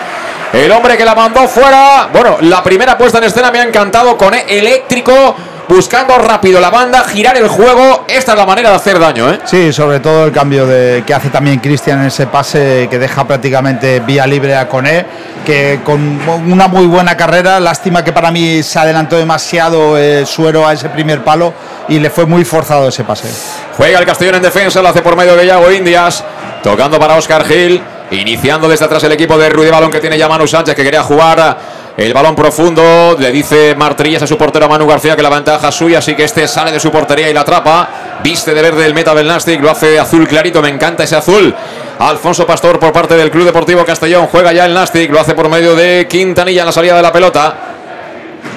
El 0.53 0.71
hombre 0.71 0.95
que 0.95 1.03
la 1.03 1.13
mandó 1.13 1.45
fuera. 1.47 2.07
Bueno, 2.13 2.37
la 2.41 2.63
primera 2.63 2.97
puesta 2.97 3.17
en 3.17 3.25
escena 3.25 3.51
me 3.51 3.59
ha 3.59 3.63
encantado. 3.63 4.17
Coné 4.17 4.45
eléctrico. 4.47 5.35
Buscando 5.71 6.17
rápido 6.17 6.59
la 6.59 6.69
banda, 6.69 7.05
girar 7.05 7.37
el 7.37 7.47
juego. 7.47 8.03
Esta 8.05 8.33
es 8.33 8.37
la 8.37 8.45
manera 8.45 8.71
de 8.71 8.75
hacer 8.75 8.99
daño, 8.99 9.31
¿eh? 9.31 9.39
Sí, 9.45 9.71
sobre 9.71 10.01
todo 10.01 10.25
el 10.25 10.33
cambio 10.33 10.67
de, 10.67 11.01
que 11.07 11.13
hace 11.13 11.29
también 11.29 11.61
Cristian 11.61 12.01
en 12.01 12.07
ese 12.07 12.27
pase 12.27 12.89
que 12.91 12.99
deja 12.99 13.25
prácticamente 13.25 14.01
vía 14.01 14.27
libre 14.27 14.53
a 14.57 14.67
Coné, 14.67 15.05
que 15.45 15.79
con 15.85 16.19
una 16.27 16.67
muy 16.67 16.87
buena 16.87 17.15
carrera, 17.15 17.61
lástima 17.61 18.03
que 18.03 18.11
para 18.11 18.31
mí 18.31 18.61
se 18.63 18.79
adelantó 18.79 19.15
demasiado 19.15 19.97
eh, 19.97 20.25
Suero 20.25 20.67
a 20.67 20.73
ese 20.73 20.89
primer 20.89 21.23
palo 21.23 21.53
y 21.87 21.99
le 21.99 22.09
fue 22.09 22.25
muy 22.25 22.43
forzado 22.43 22.89
ese 22.89 23.05
pase. 23.05 23.29
Juega 23.77 23.97
el 23.97 24.05
Castellón 24.05 24.35
en 24.35 24.41
defensa, 24.41 24.81
lo 24.81 24.89
hace 24.89 25.01
por 25.01 25.15
medio 25.15 25.37
de 25.37 25.45
Yago 25.45 25.71
Indias. 25.71 26.21
Tocando 26.61 26.99
para 26.99 27.15
Oscar 27.15 27.45
Gil. 27.45 27.81
Iniciando 28.11 28.67
desde 28.67 28.83
atrás 28.83 29.01
el 29.05 29.13
equipo 29.13 29.37
de 29.37 29.49
Rudy 29.49 29.69
Balón 29.69 29.89
que 29.89 30.01
tiene 30.01 30.17
ya 30.17 30.27
Manu 30.27 30.45
Sánchez 30.45 30.75
que 30.75 30.83
quería 30.83 31.01
jugar 31.01 31.57
el 32.05 32.13
balón 32.13 32.35
profundo. 32.35 33.15
Le 33.17 33.31
dice 33.31 33.75
Martrillas 33.75 34.23
a 34.23 34.27
su 34.27 34.37
portero 34.37 34.67
Manu 34.67 34.87
García 34.87 35.15
que 35.15 35.21
la 35.21 35.29
ventaja 35.29 35.69
es 35.69 35.75
suya. 35.75 35.99
Así 35.99 36.15
que 36.15 36.23
este 36.23 36.47
sale 36.47 36.71
de 36.71 36.79
su 36.79 36.91
portería 36.91 37.29
y 37.29 37.33
la 37.33 37.41
atrapa. 37.41 38.19
Viste 38.23 38.53
de 38.53 38.61
verde 38.61 38.85
el 38.85 38.93
meta 38.93 39.13
del 39.13 39.27
Nastic. 39.27 39.61
Lo 39.61 39.69
hace 39.69 39.99
azul 39.99 40.27
clarito. 40.27 40.61
Me 40.61 40.69
encanta 40.69 41.03
ese 41.03 41.15
azul. 41.15 41.53
Alfonso 41.99 42.45
Pastor 42.47 42.79
por 42.79 42.91
parte 42.91 43.15
del 43.15 43.29
Club 43.29 43.45
Deportivo 43.45 43.85
Castellón. 43.85 44.27
Juega 44.27 44.51
ya 44.51 44.65
el 44.65 44.73
Nastic. 44.73 45.11
Lo 45.11 45.19
hace 45.19 45.35
por 45.35 45.49
medio 45.49 45.75
de 45.75 46.07
Quintanilla 46.09 46.61
en 46.61 46.65
la 46.65 46.71
salida 46.71 46.95
de 46.95 47.01
la 47.01 47.11
pelota. 47.11 47.55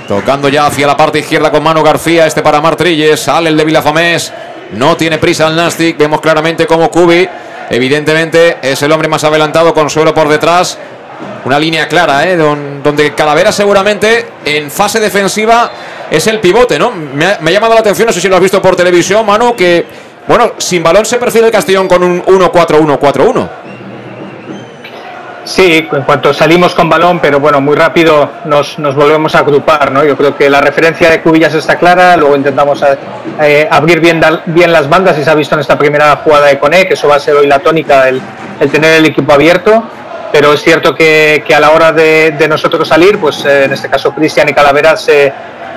Tocando 0.09 0.49
ya 0.49 0.67
hacia 0.67 0.87
la 0.87 0.97
parte 0.97 1.19
izquierda 1.19 1.51
con 1.51 1.63
Manu 1.63 1.83
García. 1.83 2.27
Este 2.27 2.43
para 2.43 2.61
Martrilles. 2.61 3.21
Sale 3.21 3.51
el 3.51 3.57
de 3.57 3.65
Vilafamés. 3.65 4.33
No 4.73 4.97
tiene 4.97 5.19
prisa 5.19 5.49
el 5.49 5.57
Nastic. 5.57 5.99
Vemos 5.99 6.21
claramente 6.21 6.67
cómo 6.67 6.91
Cubi, 6.91 7.29
evidentemente, 7.71 8.59
es 8.63 8.83
el 8.83 8.91
hombre 8.91 9.09
más 9.09 9.23
adelantado 9.25 9.75
con 9.75 9.91
suelo 9.91 10.15
por 10.15 10.29
detrás. 10.29 10.79
Una 11.45 11.59
línea 11.59 11.87
clara, 11.89 12.27
¿eh? 12.27 12.37
Don- 12.37 12.83
donde 12.83 13.15
Calavera 13.15 13.53
seguramente 13.53 14.27
en 14.45 14.71
fase 14.71 15.01
defensiva 15.01 15.71
es 16.11 16.27
el 16.27 16.41
pivote, 16.41 16.79
¿no? 16.79 16.91
Me 16.91 17.27
ha, 17.27 17.51
llamado 17.51 17.75
la 17.75 17.81
atención, 17.81 18.07
no 18.07 18.13
sé 18.13 18.21
si 18.21 18.29
lo 18.29 18.37
has 18.37 18.43
visto 18.43 18.61
por 18.63 18.77
televisión, 18.77 19.25
Manu, 19.27 19.55
que, 19.55 19.85
bueno, 20.27 20.53
sin 20.59 20.83
balón 20.83 21.05
se 21.05 21.19
perfila 21.19 21.47
el 21.47 21.53
Castellón 21.53 21.89
con 21.89 22.03
un 22.03 22.23
1-4-1-4-1. 22.25 23.49
Sí, 25.45 25.87
en 25.93 26.03
cuanto 26.05 26.33
salimos 26.33 26.75
con 26.75 26.89
balón, 26.89 27.21
pero 27.21 27.39
bueno, 27.39 27.61
muy 27.61 27.77
rápido 27.77 28.31
nos, 28.47 28.79
volvemos 28.79 29.35
a 29.35 29.41
agrupar, 29.41 29.93
¿no? 29.93 30.03
Yo 30.03 30.17
creo 30.17 30.35
que 30.35 30.49
la 30.49 30.63
referencia 30.63 31.11
de 31.11 31.21
Cubillas 31.21 31.53
está 31.53 31.77
clara, 31.77 32.17
luego 32.17 32.35
intentamos 32.35 32.81
eh, 32.81 32.97
eh, 33.43 33.69
abrir 33.71 34.01
bien, 34.01 34.23
bien 34.47 34.73
las 34.73 34.89
bandas 34.89 35.19
y 35.19 35.25
se 35.25 35.29
ha 35.29 35.35
visto 35.35 35.55
en 35.55 35.61
esta 35.61 35.77
primera 35.77 36.17
jugada 36.25 36.47
de 36.47 36.59
Cone, 36.59 36.87
que 36.89 36.95
eso 36.95 37.09
va 37.09 37.17
a 37.17 37.21
ser 37.21 37.35
hoy 37.35 37.47
la 37.47 37.59
tónica, 37.59 38.09
el, 38.09 38.23
el 38.59 38.71
tener 38.71 38.95
el 38.95 39.05
equipo 39.05 39.35
abierto, 39.35 39.85
pero 40.35 40.53
es 40.53 40.65
cierto 40.65 40.97
que, 40.97 41.45
que 41.47 41.55
a 41.55 41.61
la 41.61 41.71
hora 41.71 41.93
de, 41.93 42.47
nosotros 42.49 42.89
salir, 42.89 43.21
pues 43.21 43.45
eh, 43.45 43.67
en 43.67 43.73
este 43.73 43.89
caso 43.89 44.13
Cristian 44.13 44.49
y 44.49 44.53
Calavera 44.53 44.97
se, 44.97 45.33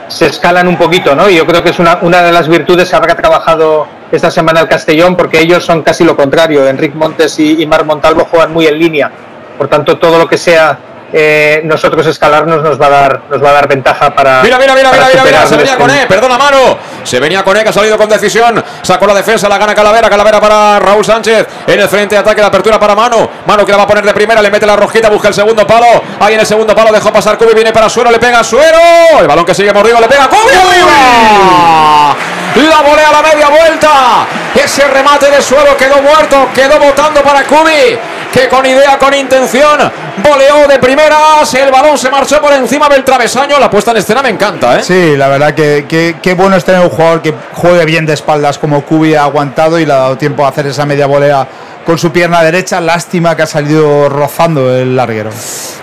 se 0.07 0.25
escalan 0.25 0.67
un 0.67 0.75
poquito, 0.75 1.13
¿no? 1.13 1.29
Y 1.29 1.35
yo 1.35 1.45
creo 1.45 1.61
que 1.61 1.69
es 1.69 1.77
una, 1.77 1.99
una 2.01 2.23
de 2.23 2.31
las 2.31 2.47
virtudes 2.47 2.89
que 2.89 2.95
habrá 2.95 3.13
trabajado 3.13 3.85
esta 4.11 4.31
semana 4.31 4.61
el 4.61 4.67
Castellón, 4.67 5.15
porque 5.15 5.39
ellos 5.39 5.63
son 5.63 5.83
casi 5.83 6.03
lo 6.03 6.15
contrario. 6.15 6.67
Enric 6.67 6.95
Montes 6.95 7.37
y 7.37 7.63
Mar 7.67 7.85
Montalvo 7.85 8.25
juegan 8.31 8.51
muy 8.51 8.65
en 8.65 8.79
línea. 8.79 9.11
Por 9.59 9.67
tanto, 9.67 9.99
todo 9.99 10.17
lo 10.17 10.27
que 10.27 10.39
sea 10.39 10.75
eh, 11.13 11.61
nosotros 11.63 12.05
escalarnos 12.05 12.61
nos 12.61 12.79
va 12.79 12.87
a 12.87 12.89
dar 12.89 13.21
nos 13.29 13.43
va 13.43 13.49
a 13.49 13.53
dar 13.53 13.67
ventaja 13.67 14.13
para 14.13 14.41
Mira, 14.41 14.57
mira, 14.57 14.75
mira, 14.75 14.91
mira, 14.91 15.23
mira, 15.23 15.47
se 15.47 15.55
venía 15.55 15.77
con 15.77 15.89
E, 15.89 16.05
perdona 16.07 16.37
mano. 16.37 16.77
Se 17.03 17.19
venía 17.19 17.43
con 17.43 17.55
E, 17.55 17.63
que 17.63 17.69
ha 17.69 17.73
salido 17.73 17.97
con 17.97 18.09
decisión. 18.09 18.63
Sacó 18.81 19.07
la 19.07 19.13
defensa, 19.13 19.47
la 19.47 19.57
gana 19.57 19.73
Calavera, 19.73 20.09
Calavera 20.09 20.39
para 20.41 20.79
Raúl 20.79 21.05
Sánchez. 21.05 21.47
En 21.67 21.79
el 21.79 21.87
frente 21.87 22.15
de 22.15 22.19
ataque, 22.19 22.41
la 22.41 22.47
apertura 22.47 22.79
para 22.79 22.95
Mano. 22.95 23.29
Mano 23.45 23.65
que 23.65 23.71
la 23.71 23.77
va 23.77 23.83
a 23.83 23.87
poner 23.87 24.05
de 24.05 24.13
primera, 24.13 24.41
le 24.41 24.51
mete 24.51 24.65
la 24.65 24.75
rojita, 24.75 25.09
busca 25.09 25.29
el 25.29 25.33
segundo 25.33 25.65
palo. 25.65 25.87
Ahí 26.19 26.33
en 26.33 26.41
el 26.41 26.45
segundo 26.45 26.75
palo 26.75 26.91
dejó 26.91 27.11
pasar 27.11 27.37
Cubi, 27.37 27.53
viene 27.53 27.71
para 27.71 27.89
Suero, 27.89 28.11
le 28.11 28.19
pega 28.19 28.39
a 28.39 28.43
Suero. 28.43 28.77
El 29.19 29.27
balón 29.27 29.45
que 29.45 29.53
sigue 29.53 29.71
mordido, 29.71 29.99
le 29.99 30.07
pega 30.07 30.27
Cubi 30.27 30.53
arriba. 30.53 32.15
La 32.55 32.81
volea 32.81 33.09
a 33.09 33.11
la 33.11 33.21
media 33.21 33.49
vuelta. 33.49 34.27
Ese 34.55 34.87
remate 34.87 35.29
de 35.29 35.41
suelo 35.41 35.77
quedó 35.77 36.01
muerto. 36.01 36.49
Quedó 36.55 36.79
votando 36.79 37.21
para 37.21 37.43
Kubi. 37.43 37.99
Que 38.37 38.47
con 38.49 38.63
idea, 38.67 38.99
con 38.99 39.15
intención, 39.15 39.79
voleó 40.17 40.67
de 40.67 40.77
primeras. 40.77 41.51
El 41.55 41.71
balón 41.71 41.97
se 41.97 42.11
marchó 42.11 42.39
por 42.39 42.53
encima 42.53 42.87
del 42.87 43.03
travesaño. 43.03 43.57
La 43.57 43.67
puesta 43.67 43.89
en 43.89 43.97
escena 43.97 44.21
me 44.21 44.29
encanta, 44.29 44.77
¿eh? 44.77 44.83
Sí, 44.83 45.17
la 45.17 45.27
verdad 45.27 45.55
que, 45.55 46.35
bueno 46.37 46.55
es 46.55 46.63
tener 46.63 46.81
un 46.81 46.89
jugador 46.89 47.23
que 47.23 47.33
juegue 47.53 47.83
bien 47.85 48.05
de 48.05 48.13
espaldas 48.13 48.59
como 48.59 48.85
Kubi 48.85 49.15
ha 49.15 49.23
aguantado 49.23 49.79
y 49.79 49.87
le 49.87 49.93
ha 49.93 49.95
dado 49.95 50.17
tiempo 50.19 50.45
a 50.45 50.49
hacer 50.49 50.67
esa 50.67 50.85
media 50.85 51.07
volea 51.07 51.47
con 51.83 51.97
su 51.97 52.11
pierna 52.11 52.43
derecha. 52.43 52.79
Lástima 52.79 53.35
que 53.35 53.41
ha 53.41 53.47
salido 53.47 54.07
rozando 54.07 54.71
el 54.71 54.95
larguero. 54.95 55.31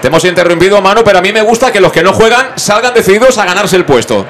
Te 0.00 0.06
hemos 0.06 0.24
interrumpido, 0.24 0.80
Manu, 0.80 1.02
pero 1.04 1.18
a 1.18 1.22
mí 1.22 1.32
me 1.32 1.42
gusta 1.42 1.72
que 1.72 1.80
los 1.80 1.90
que 1.90 2.04
no 2.04 2.12
juegan 2.12 2.50
salgan 2.54 2.94
decididos 2.94 3.36
a 3.36 3.46
ganarse 3.46 3.74
el 3.74 3.84
puesto. 3.84 4.24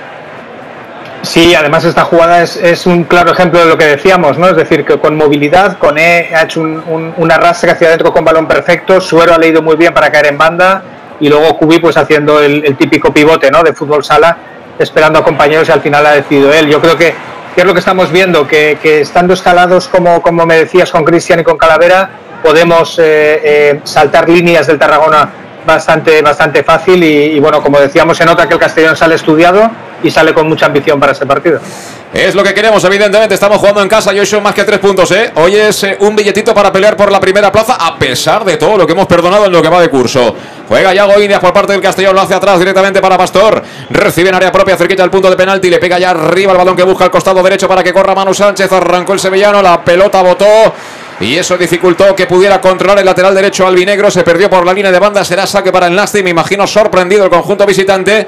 Sí, 1.24 1.54
además 1.54 1.84
esta 1.84 2.04
jugada 2.04 2.42
es, 2.42 2.86
un 2.86 3.04
claro 3.04 3.32
ejemplo 3.32 3.58
de 3.58 3.66
lo 3.66 3.78
que 3.78 3.86
decíamos, 3.86 4.36
¿no? 4.36 4.48
Es 4.48 4.56
decir, 4.56 4.84
que 4.84 4.98
con 4.98 5.16
movilidad, 5.16 5.78
con 5.78 5.96
E 5.96 6.30
ha 6.34 6.42
hecho 6.42 6.60
un, 6.60 7.14
un, 7.16 7.32
arrastre 7.32 7.70
hacia 7.70 7.88
adentro 7.88 8.12
con 8.12 8.24
balón 8.24 8.46
perfecto, 8.46 9.00
Suero 9.00 9.34
ha 9.34 9.38
leído 9.38 9.62
muy 9.62 9.76
bien 9.76 9.94
para 9.94 10.12
caer 10.12 10.26
en 10.26 10.36
banda 10.36 10.82
y 11.20 11.28
luego 11.28 11.56
Cubi 11.56 11.78
pues 11.78 11.96
haciendo 11.96 12.42
el, 12.42 12.76
típico 12.76 13.12
pivote, 13.12 13.50
¿no? 13.50 13.62
De 13.62 13.72
fútbol 13.72 14.04
sala, 14.04 14.36
esperando 14.78 15.18
a 15.18 15.24
compañeros 15.24 15.66
y 15.68 15.72
al 15.72 15.80
final 15.80 16.04
ha 16.04 16.12
decidido 16.12 16.52
él. 16.52 16.68
Yo 16.68 16.80
creo 16.80 16.96
que, 16.96 17.14
es 17.56 17.64
lo 17.64 17.72
que 17.72 17.78
estamos 17.78 18.12
viendo, 18.12 18.46
que, 18.46 18.78
estando 18.82 19.32
escalados 19.32 19.88
como, 19.88 20.20
como 20.20 20.44
me 20.44 20.56
decías 20.56 20.90
con 20.90 21.04
Cristian 21.04 21.40
y 21.40 21.44
con 21.44 21.56
Calavera, 21.56 22.10
podemos 22.42 22.98
eh, 22.98 23.40
eh, 23.42 23.80
saltar 23.84 24.28
líneas 24.28 24.66
del 24.66 24.78
Tarragona 24.78 25.30
bastante, 25.66 26.20
bastante 26.20 26.62
fácil 26.62 27.02
y, 27.02 27.40
bueno, 27.40 27.62
como 27.62 27.80
decíamos, 27.80 28.18
se 28.18 28.26
nota 28.26 28.46
que 28.46 28.54
el 28.54 28.60
Castellón 28.60 28.96
sale 28.96 29.14
estudiado 29.14 29.70
y 30.04 30.10
sale 30.10 30.34
con 30.34 30.46
mucha 30.46 30.66
ambición 30.66 31.00
para 31.00 31.12
ese 31.12 31.24
partido. 31.26 31.58
Es 32.12 32.34
lo 32.34 32.44
que 32.44 32.54
queremos, 32.54 32.84
evidentemente. 32.84 33.34
Estamos 33.34 33.58
jugando 33.58 33.82
en 33.82 33.88
casa 33.88 34.14
y 34.14 34.20
hoy 34.20 34.26
son 34.26 34.42
más 34.42 34.54
que 34.54 34.62
tres 34.62 34.78
puntos, 34.78 35.10
¿eh? 35.10 35.32
Hoy 35.34 35.56
es 35.56 35.82
eh, 35.82 35.96
un 36.00 36.14
billetito 36.14 36.54
para 36.54 36.70
pelear 36.70 36.96
por 36.96 37.10
la 37.10 37.18
primera 37.18 37.50
plaza, 37.50 37.74
a 37.74 37.98
pesar 37.98 38.44
de 38.44 38.56
todo 38.56 38.76
lo 38.76 38.86
que 38.86 38.92
hemos 38.92 39.06
perdonado 39.06 39.46
en 39.46 39.52
lo 39.52 39.62
que 39.62 39.68
va 39.68 39.80
de 39.80 39.88
curso. 39.88 40.36
Juega 40.68 40.94
Yago 40.94 41.20
Indias 41.20 41.40
por 41.40 41.52
parte 41.52 41.72
del 41.72 41.80
Castellón, 41.80 42.14
lo 42.14 42.20
hace 42.20 42.34
atrás 42.34 42.58
directamente 42.58 43.00
para 43.00 43.18
Pastor. 43.18 43.62
Recibe 43.90 44.28
en 44.28 44.34
área 44.34 44.52
propia, 44.52 44.76
cerquita 44.76 45.02
del 45.02 45.10
punto 45.10 45.30
de 45.30 45.36
penalti. 45.36 45.70
Le 45.70 45.78
pega 45.78 45.98
ya 45.98 46.10
arriba 46.10 46.52
el 46.52 46.58
balón 46.58 46.76
que 46.76 46.84
busca 46.84 47.06
el 47.06 47.10
costado 47.10 47.42
derecho 47.42 47.66
para 47.66 47.82
que 47.82 47.92
corra 47.92 48.14
Manu 48.14 48.34
Sánchez. 48.34 48.70
Arrancó 48.70 49.14
el 49.14 49.20
sevillano, 49.20 49.62
la 49.62 49.82
pelota 49.82 50.22
botó. 50.22 50.46
Y 51.20 51.36
eso 51.36 51.56
dificultó 51.56 52.14
que 52.14 52.26
pudiera 52.26 52.60
controlar 52.60 52.98
el 52.98 53.06
lateral 53.06 53.34
derecho 53.34 53.66
albinegro. 53.66 54.10
Se 54.10 54.22
perdió 54.22 54.50
por 54.50 54.66
la 54.66 54.72
línea 54.72 54.92
de 54.92 54.98
banda. 54.98 55.24
Será 55.24 55.46
saque 55.46 55.72
para 55.72 55.86
el 55.86 55.94
Nasty. 55.96 56.22
Me 56.22 56.30
imagino 56.30 56.66
sorprendido 56.66 57.24
el 57.24 57.30
conjunto 57.30 57.66
visitante 57.66 58.26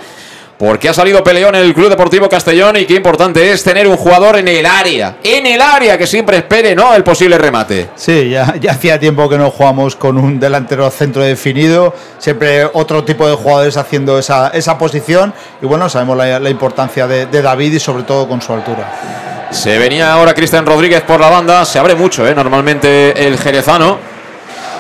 porque 0.59 0.89
ha 0.89 0.95
salido 0.95 1.23
peleón 1.23 1.55
en 1.55 1.63
el 1.63 1.75
Club 1.75 1.91
Deportivo 1.91 2.29
Castellón 2.29 2.77
y 2.77 2.87
qué 2.87 2.95
importante 2.95 3.53
es 3.53 3.63
tener 3.63 3.87
un 3.87 3.97
jugador 3.97 4.39
en 4.39 4.49
el 4.49 4.65
área, 4.65 5.17
en 5.23 5.47
el 5.47 5.61
área 5.61 5.99
que 5.99 6.07
siempre 6.07 6.39
espere 6.39 6.75
¿no? 6.75 6.95
el 6.95 7.05
posible 7.05 7.37
remate. 7.37 7.91
Sí, 7.95 8.31
ya, 8.31 8.55
ya 8.61 8.73
hacía 8.73 8.99
tiempo 8.99 9.29
que 9.29 9.37
no 9.37 9.51
jugamos 9.51 9.97
con 9.97 10.17
un 10.17 10.41
delantero 10.41 10.91
centro 10.91 11.23
definido, 11.23 11.95
siempre 12.19 12.65
otro 12.73 13.05
tipo 13.05 13.29
de 13.29 13.35
jugadores 13.35 13.77
haciendo 13.77 14.19
esa, 14.19 14.49
esa 14.49 14.79
posición 14.79 15.35
y 15.61 15.67
bueno, 15.67 15.89
sabemos 15.89 16.17
la, 16.17 16.51
importancia 16.51 17.07
de, 17.07 17.27
David 17.27 17.75
y 17.75 17.81
sobre 17.81 18.05
todo 18.05 18.29
con 18.29 18.41
su 18.41 18.53
altura. 18.53 19.49
Se 19.51 19.79
venía 19.79 20.13
ahora 20.13 20.35
Cristian 20.35 20.65
Rodríguez 20.65 21.03
por 21.03 21.21
la 21.21 21.29
banda, 21.29 21.65
se 21.65 21.79
abre 21.79 21.95
mucho, 21.95 22.27
¿eh? 22.27 22.35
normalmente 22.35 23.27
el 23.27 23.39
jerezano. 23.39 23.99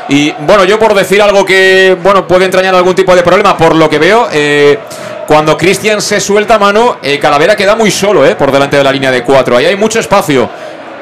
Y 0.09 0.33
bueno, 0.41 0.64
yo 0.64 0.79
por 0.79 0.95
decir 0.95 1.20
algo 1.20 1.45
que 1.45 1.97
bueno 2.01 2.27
puede 2.27 2.45
entrañar 2.45 2.74
algún 2.74 2.95
tipo 2.95 3.14
de 3.14 3.22
problema, 3.22 3.57
por 3.57 3.74
lo 3.74 3.91
que 3.91 3.99
veo, 3.99 4.29
eh, 4.33 4.79
cuando 5.27 5.57
Cristian 5.57 6.01
se 6.01 6.20
suelta 6.20 6.59
mano, 6.59 6.99
Calavera 7.20 7.57
queda 7.57 7.74
muy 7.74 7.91
solo 7.91 8.24
eh, 8.24 8.35
por 8.37 8.53
delante 8.53 8.77
de 8.77 8.85
la 8.85 8.93
línea 8.93 9.11
de 9.11 9.22
cuatro. 9.22 9.57
Ahí 9.57 9.66
hay 9.66 9.77
mucho 9.77 9.99
espacio. 9.99 10.49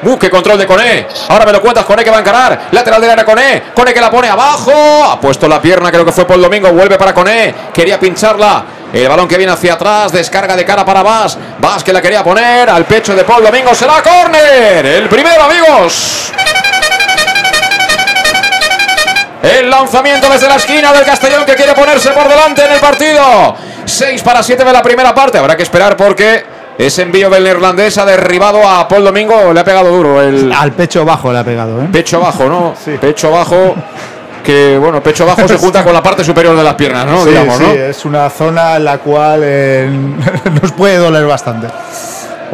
Uh, 0.03 0.17
qué 0.19 0.29
control 0.29 0.57
de 0.57 0.67
Cone. 0.67 1.07
Ahora 1.29 1.45
me 1.45 1.51
lo 1.51 1.61
cuentas, 1.61 1.85
Cone 1.85 2.03
que 2.03 2.11
va 2.11 2.17
a 2.17 2.19
encarar. 2.19 2.67
Lateral 2.71 3.01
de 3.01 3.11
área 3.11 3.25
Cone. 3.25 3.63
Cone 3.73 3.93
que 3.93 4.01
la 4.01 4.11
pone 4.11 4.27
abajo. 4.27 4.71
Ha 5.03 5.19
puesto 5.19 5.47
la 5.47 5.61
pierna, 5.61 5.91
creo 5.91 6.05
que 6.05 6.11
fue 6.11 6.25
por 6.25 6.35
el 6.35 6.43
domingo. 6.43 6.71
Vuelve 6.71 6.97
para 6.97 7.13
Cone. 7.13 7.53
Quería 7.73 7.99
pincharla. 7.99 8.65
El 8.93 9.07
balón 9.07 9.27
que 9.27 9.37
viene 9.37 9.51
hacia 9.51 9.73
atrás, 9.73 10.11
descarga 10.11 10.55
de 10.55 10.63
cara 10.63 10.85
para 10.85 11.01
Vas. 11.01 11.37
Vas 11.59 11.83
que 11.83 11.91
la 11.91 12.01
quería 12.01 12.23
poner 12.23 12.69
al 12.69 12.85
pecho 12.85 13.15
de 13.15 13.23
Paul 13.23 13.43
Domingo. 13.43 13.73
Será 13.73 14.01
córner. 14.01 14.85
El 14.85 15.09
primero, 15.09 15.43
amigos. 15.43 16.31
El 19.41 19.69
lanzamiento 19.69 20.29
desde 20.29 20.47
la 20.47 20.55
esquina 20.55 20.91
del 20.91 21.05
Castellón 21.05 21.45
que 21.45 21.55
quiere 21.55 21.73
ponerse 21.73 22.11
por 22.11 22.27
delante 22.27 22.65
en 22.65 22.71
el 22.71 22.79
partido. 22.79 23.55
6 23.85 24.23
para 24.23 24.43
7 24.43 24.63
de 24.63 24.73
la 24.73 24.81
primera 24.81 25.13
parte. 25.13 25.37
Habrá 25.37 25.55
que 25.55 25.63
esperar 25.63 25.95
porque 25.95 26.43
ese 26.77 27.03
envío 27.03 27.29
del 27.29 27.43
neerlandés 27.43 27.97
ha 27.97 28.05
derribado 28.05 28.67
a 28.67 28.87
Paul 28.87 29.05
Domingo. 29.05 29.53
Le 29.53 29.59
ha 29.59 29.63
pegado 29.63 29.89
duro. 29.89 30.21
El... 30.21 30.51
Al 30.51 30.71
pecho 30.73 31.05
bajo 31.05 31.31
le 31.31 31.39
ha 31.39 31.43
pegado. 31.43 31.81
¿eh? 31.81 31.87
Pecho 31.91 32.19
bajo, 32.19 32.45
¿no? 32.45 32.75
Sí. 32.83 32.97
Pecho 32.99 33.31
bajo. 33.31 33.75
Que 34.43 34.77
bueno, 34.77 35.01
pecho 35.01 35.25
bajo 35.25 35.47
se 35.47 35.57
junta 35.57 35.83
con 35.83 35.91
la 35.91 36.03
parte 36.03 36.23
superior 36.23 36.55
de 36.55 36.63
las 36.63 36.75
piernas, 36.75 37.03
¿no? 37.07 37.23
Sí, 37.25 37.31
sí, 37.57 37.65
es 37.75 38.05
una 38.05 38.29
zona 38.29 38.75
en 38.75 38.85
la 38.85 38.99
cual 38.99 39.41
eh, 39.43 39.89
nos 40.61 40.71
puede 40.73 40.97
doler 40.97 41.25
bastante. 41.25 41.67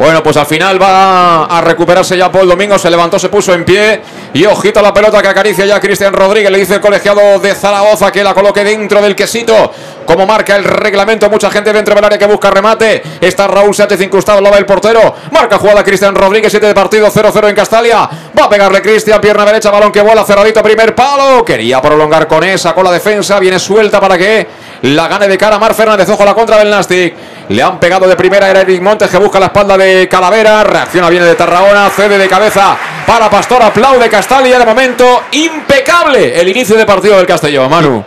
Bueno, 0.02 0.24
pues 0.24 0.36
al 0.36 0.48
final 0.48 0.82
va 0.82 1.46
a 1.46 1.62
recuperarse 1.62 2.18
ya 2.18 2.32
Paul 2.32 2.50
Domingo. 2.50 2.80
Se 2.80 2.90
levantó, 2.90 3.20
se 3.20 3.30
puso 3.30 3.54
en 3.54 3.64
pie. 3.64 4.02
Y 4.34 4.44
ojito 4.46 4.82
la 4.82 4.92
pelota 4.92 5.22
que 5.22 5.28
acaricia 5.28 5.64
ya 5.64 5.80
Cristian 5.80 6.12
Rodríguez. 6.12 6.50
Le 6.50 6.58
dice 6.58 6.74
el 6.74 6.82
colegiado 6.82 7.38
de 7.38 7.54
Zaragoza 7.54 8.12
que 8.12 8.24
la 8.24 8.34
coloque 8.34 8.64
dentro 8.64 9.00
del 9.00 9.16
quesito. 9.16 9.72
Como 10.04 10.26
marca 10.26 10.56
el 10.56 10.64
reglamento, 10.64 11.30
mucha 11.30 11.52
gente 11.52 11.72
dentro 11.72 11.94
del 11.94 12.04
área 12.04 12.18
que 12.18 12.26
busca 12.26 12.50
remate. 12.50 13.04
Está 13.22 13.48
Raúl 13.48 13.76
Sánchez 13.76 14.02
incrustado 14.02 14.40
al 14.40 14.44
lado 14.44 14.56
del 14.56 14.66
portero. 14.66 15.14
Marca 15.30 15.60
jugada 15.60 15.84
Cristian 15.84 16.16
Rodríguez, 16.16 16.52
7 16.52 16.66
de 16.66 16.74
partido, 16.74 17.08
0-0 17.08 17.50
en 17.50 17.56
Castalia. 17.56 18.10
Va 18.38 18.46
a 18.46 18.50
pegarle 18.50 18.82
Cristian, 18.82 19.22
pierna 19.22 19.46
derecha, 19.46 19.70
balón 19.70 19.92
que 19.92 20.02
vuela, 20.02 20.26
cerradito, 20.26 20.64
primer 20.64 20.96
palo. 20.96 21.46
Quería 21.46 21.80
prolongar 21.80 22.28
con 22.28 22.44
esa, 22.44 22.74
con 22.74 22.86
la 22.86 22.92
defensa. 22.92 23.38
Viene 23.40 23.60
suelta 23.60 24.02
para 24.02 24.18
que 24.18 24.48
la 24.82 25.08
gane 25.08 25.28
de 25.28 25.38
cara 25.38 25.60
Mar 25.60 25.74
Fernández. 25.74 26.10
Ojo 26.10 26.26
la 26.26 26.34
contra 26.34 26.58
del 26.58 26.70
Nastic. 26.70 27.14
Le 27.50 27.62
han 27.62 27.80
pegado 27.80 28.08
de 28.08 28.16
primera 28.16 28.50
era 28.50 28.62
Eric 28.62 28.82
Montes 28.82 29.10
que 29.10 29.18
busca 29.18 29.40
la 29.40 29.48
espalda 29.48 29.78
de 29.78 30.08
Calavera. 30.10 30.64
Reacciona 30.64 31.10
bien 31.10 31.24
de 31.24 31.36
Tarragona. 31.36 31.90
Cede 31.90 32.18
de 32.18 32.28
cabeza 32.28 32.76
para 33.06 33.30
Pastor. 33.30 33.62
Aplaude 33.62 34.10
Castalia. 34.10 34.58
De 34.58 34.66
momento, 34.66 35.24
impecable 35.32 36.40
el 36.40 36.48
inicio 36.48 36.78
de 36.78 36.86
partido 36.86 37.18
del 37.18 37.28
Castellón. 37.28 37.70
Manu. 37.70 38.04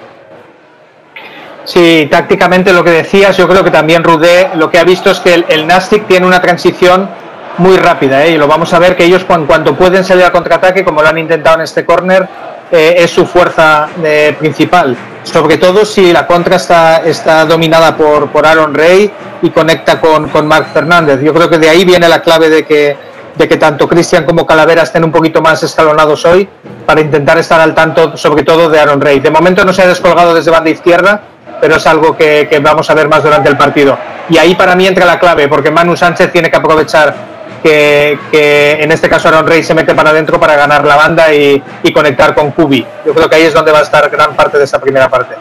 Sí, 1.64 2.08
tácticamente 2.10 2.72
lo 2.72 2.84
que 2.84 2.90
decías, 2.90 3.36
yo 3.38 3.48
creo 3.48 3.64
que 3.64 3.70
también 3.70 4.04
Rudé 4.04 4.50
lo 4.56 4.70
que 4.70 4.78
ha 4.78 4.84
visto 4.84 5.10
es 5.10 5.20
que 5.20 5.46
el, 5.48 5.66
Nastic 5.66 6.06
tiene 6.06 6.26
una 6.26 6.38
transición 6.38 7.08
muy 7.56 7.78
rápida 7.78 8.22
¿eh? 8.22 8.32
y 8.32 8.36
lo 8.36 8.46
vamos 8.46 8.74
a 8.74 8.78
ver 8.78 8.94
que 8.94 9.04
ellos 9.04 9.24
cuando, 9.24 9.46
cuando 9.46 9.74
pueden 9.74 10.04
salir 10.04 10.24
al 10.24 10.32
contraataque, 10.32 10.84
como 10.84 11.00
lo 11.00 11.08
han 11.08 11.16
intentado 11.16 11.56
en 11.56 11.62
este 11.62 11.86
córner, 11.86 12.28
eh, 12.70 12.96
es 12.98 13.10
su 13.10 13.24
fuerza 13.24 13.88
eh, 14.04 14.36
principal. 14.38 14.94
Sobre 15.24 15.56
todo 15.56 15.84
si 15.84 16.12
la 16.12 16.26
contra 16.26 16.56
está, 16.56 16.98
está 16.98 17.44
dominada 17.46 17.96
por, 17.96 18.30
por 18.30 18.46
Aaron 18.46 18.74
Rey 18.74 19.10
y 19.42 19.50
conecta 19.50 20.00
con, 20.00 20.28
con 20.28 20.46
Marc 20.46 20.72
Fernández. 20.72 21.20
Yo 21.22 21.32
creo 21.34 21.48
que 21.48 21.58
de 21.58 21.68
ahí 21.68 21.84
viene 21.84 22.08
la 22.08 22.20
clave 22.20 22.50
de 22.50 22.64
que, 22.64 22.96
de 23.34 23.48
que 23.48 23.56
tanto 23.56 23.88
Cristian 23.88 24.24
como 24.24 24.46
Calavera 24.46 24.82
estén 24.82 25.02
un 25.02 25.10
poquito 25.10 25.40
más 25.40 25.62
escalonados 25.62 26.24
hoy 26.24 26.48
para 26.86 27.00
intentar 27.00 27.38
estar 27.38 27.60
al 27.60 27.74
tanto, 27.74 28.16
sobre 28.16 28.44
todo 28.44 28.68
de 28.68 28.78
Aaron 28.78 29.00
Rey. 29.00 29.20
De 29.20 29.30
momento 29.30 29.64
no 29.64 29.72
se 29.72 29.82
ha 29.82 29.88
descolgado 29.88 30.34
desde 30.34 30.50
banda 30.50 30.70
izquierda, 30.70 31.22
pero 31.60 31.76
es 31.76 31.86
algo 31.86 32.16
que, 32.16 32.46
que 32.48 32.58
vamos 32.60 32.88
a 32.90 32.94
ver 32.94 33.08
más 33.08 33.22
durante 33.22 33.48
el 33.48 33.56
partido. 33.56 33.98
Y 34.28 34.36
ahí 34.36 34.54
para 34.54 34.76
mí 34.76 34.86
entra 34.86 35.06
la 35.06 35.18
clave, 35.18 35.48
porque 35.48 35.70
Manu 35.70 35.96
Sánchez 35.96 36.30
tiene 36.30 36.50
que 36.50 36.56
aprovechar 36.56 37.33
que, 37.64 38.78
en 38.82 38.92
este 38.92 39.08
caso 39.08 39.28
Aaron 39.28 39.46
Rey 39.46 39.62
se 39.62 39.72
mete 39.72 39.94
para 39.94 40.10
adentro 40.10 40.38
para 40.38 40.54
ganar 40.54 40.84
la 40.84 40.96
banda 40.96 41.32
y, 41.32 41.62
conectar 41.94 42.34
con 42.34 42.50
Kubi. 42.50 42.84
Yo 43.06 43.14
creo 43.14 43.30
que 43.30 43.36
ahí 43.36 43.42
es 43.44 43.54
donde 43.54 43.70
va 43.70 43.78
a 43.78 43.82
estar 43.82 44.10
gran 44.10 44.34
parte 44.34 44.58
de 44.58 44.64
esta 44.64 44.80
primera 44.80 45.08
parte. 45.08 45.36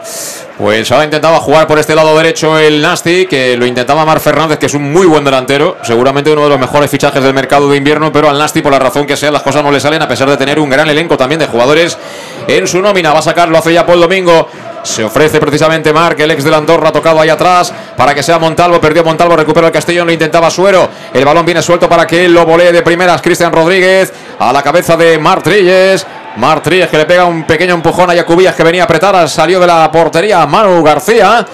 Pues 0.56 0.90
ahora 0.92 1.04
intentaba 1.04 1.38
jugar 1.40 1.66
por 1.66 1.80
este 1.80 1.96
lado 1.96 2.16
derecho 2.16 2.56
el 2.58 2.80
Nasty, 2.80 3.26
que 3.26 3.56
lo 3.56 3.66
intentaba 3.66 4.04
Mar 4.04 4.20
Fernández, 4.20 4.58
que 4.58 4.66
es 4.66 4.74
un 4.74 4.92
muy 4.92 5.06
buen 5.06 5.24
delantero, 5.24 5.76
seguramente 5.82 6.32
uno 6.32 6.44
de 6.44 6.50
los 6.50 6.60
mejores 6.60 6.88
fichajes 6.88 7.22
del 7.22 7.34
mercado 7.34 7.68
de 7.68 7.76
invierno, 7.76 8.12
pero 8.12 8.30
al 8.30 8.38
Nasty, 8.38 8.62
por 8.62 8.70
la 8.70 8.78
razón 8.78 9.04
que 9.04 9.16
sea, 9.16 9.32
las 9.32 9.42
cosas 9.42 9.64
no 9.64 9.72
le 9.72 9.80
salen, 9.80 10.00
a 10.00 10.08
pesar 10.08 10.30
de 10.30 10.36
tener 10.36 10.60
un 10.60 10.70
gran 10.70 10.88
elenco 10.88 11.16
también 11.16 11.40
de 11.40 11.48
jugadores 11.48 11.98
en 12.46 12.66
su 12.68 12.80
nómina. 12.80 13.12
Va 13.12 13.18
a 13.18 13.22
sacarlo 13.22 13.58
hace 13.58 13.72
ya 13.72 13.84
por 13.84 13.96
el 13.96 14.00
domingo. 14.02 14.48
Se 14.84 15.02
ofrece 15.02 15.40
precisamente 15.40 15.94
Marc, 15.94 16.20
el 16.20 16.30
ex 16.30 16.44
del 16.44 16.52
Andorra, 16.52 16.92
tocado 16.92 17.18
ahí 17.18 17.30
atrás 17.30 17.72
para 17.96 18.14
que 18.14 18.22
sea 18.22 18.38
Montalvo. 18.38 18.78
Perdió 18.80 19.02
Montalvo, 19.02 19.34
recupera 19.34 19.66
el 19.66 19.72
Castellón, 19.72 20.06
lo 20.06 20.12
intentaba 20.12 20.50
Suero. 20.50 20.88
El 21.12 21.24
balón 21.24 21.46
viene 21.46 21.62
suelto 21.62 21.88
para 21.88 22.06
que 22.06 22.26
él 22.26 22.34
lo 22.34 22.44
volee 22.44 22.70
de 22.70 22.82
primeras. 22.82 23.22
Cristian 23.22 23.50
Rodríguez 23.50 24.12
a 24.38 24.52
la 24.52 24.62
cabeza 24.62 24.94
de 24.96 25.18
Martrilles. 25.18 26.06
Martrilles 26.36 26.88
que 26.90 26.98
le 26.98 27.06
pega 27.06 27.24
un 27.24 27.44
pequeño 27.44 27.74
empujón 27.74 28.10
a 28.10 28.14
Yacubillas 28.14 28.54
que 28.54 28.62
venía 28.62 28.82
a 28.82 28.84
apretar. 28.84 29.26
Salió 29.26 29.58
de 29.58 29.66
la 29.66 29.90
portería 29.90 30.44
Manu 30.46 30.82
García. 30.82 31.46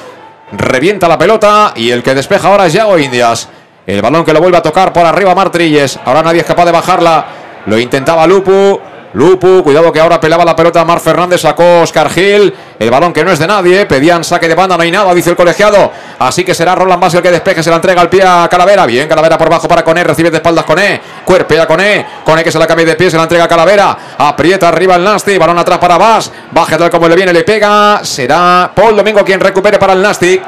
Revienta 0.50 1.06
la 1.06 1.16
pelota 1.16 1.72
y 1.76 1.90
el 1.90 2.02
que 2.02 2.16
despeja 2.16 2.48
ahora 2.48 2.66
es 2.66 2.72
Yago 2.72 2.98
Indias. 2.98 3.48
El 3.86 4.02
balón 4.02 4.24
que 4.24 4.32
lo 4.32 4.40
vuelve 4.40 4.58
a 4.58 4.62
tocar 4.62 4.92
por 4.92 5.06
arriba 5.06 5.36
Martrilles. 5.36 6.00
Ahora 6.04 6.24
nadie 6.24 6.40
es 6.40 6.46
capaz 6.46 6.64
de 6.64 6.72
bajarla. 6.72 7.26
Lo 7.66 7.78
intentaba 7.78 8.26
Lupu. 8.26 8.80
Lupu, 9.12 9.64
cuidado 9.64 9.90
que 9.92 9.98
ahora 9.98 10.20
pelaba 10.20 10.44
la 10.44 10.54
pelota 10.54 10.84
Mar 10.84 11.00
Fernández, 11.00 11.40
sacó 11.40 11.80
Oscar 11.80 12.08
Gil, 12.10 12.54
el 12.78 12.90
balón 12.90 13.12
que 13.12 13.24
no 13.24 13.32
es 13.32 13.40
de 13.40 13.46
nadie, 13.48 13.84
pedían 13.84 14.22
saque 14.22 14.46
de 14.46 14.54
banda, 14.54 14.76
no 14.76 14.84
hay 14.84 14.92
nada, 14.92 15.12
dice 15.12 15.30
el 15.30 15.36
colegiado, 15.36 15.90
así 16.20 16.44
que 16.44 16.54
será 16.54 16.76
Roland 16.76 17.02
Bass 17.02 17.14
el 17.14 17.22
que 17.22 17.32
despeje, 17.32 17.60
se 17.60 17.70
la 17.70 17.76
entrega 17.76 18.02
al 18.02 18.08
pie 18.08 18.22
a 18.24 18.46
Calavera, 18.48 18.86
bien, 18.86 19.08
Calavera 19.08 19.36
por 19.36 19.50
bajo 19.50 19.66
para 19.66 19.82
Coné, 19.82 20.04
recibe 20.04 20.30
de 20.30 20.36
espaldas 20.36 20.64
Coné, 20.64 21.00
cuerpea 21.24 21.66
Coné, 21.66 22.06
Coné 22.24 22.44
que 22.44 22.52
se 22.52 22.58
la 22.60 22.68
cambia 22.68 22.86
de 22.86 22.94
pie, 22.94 23.10
se 23.10 23.16
la 23.16 23.24
entrega 23.24 23.44
a 23.44 23.48
Calavera, 23.48 23.96
aprieta 24.16 24.68
arriba 24.68 24.94
el 24.94 25.02
Nasty, 25.02 25.38
balón 25.38 25.58
atrás 25.58 25.78
para 25.78 25.98
Bass, 25.98 26.30
baja 26.52 26.78
tal 26.78 26.90
como 26.90 27.08
le 27.08 27.16
viene, 27.16 27.32
le 27.32 27.42
pega, 27.42 28.04
será 28.04 28.70
Paul 28.72 28.94
Domingo 28.94 29.24
quien 29.24 29.40
recupere 29.40 29.76
para 29.80 29.94
el 29.94 30.02
Nasty, 30.02 30.40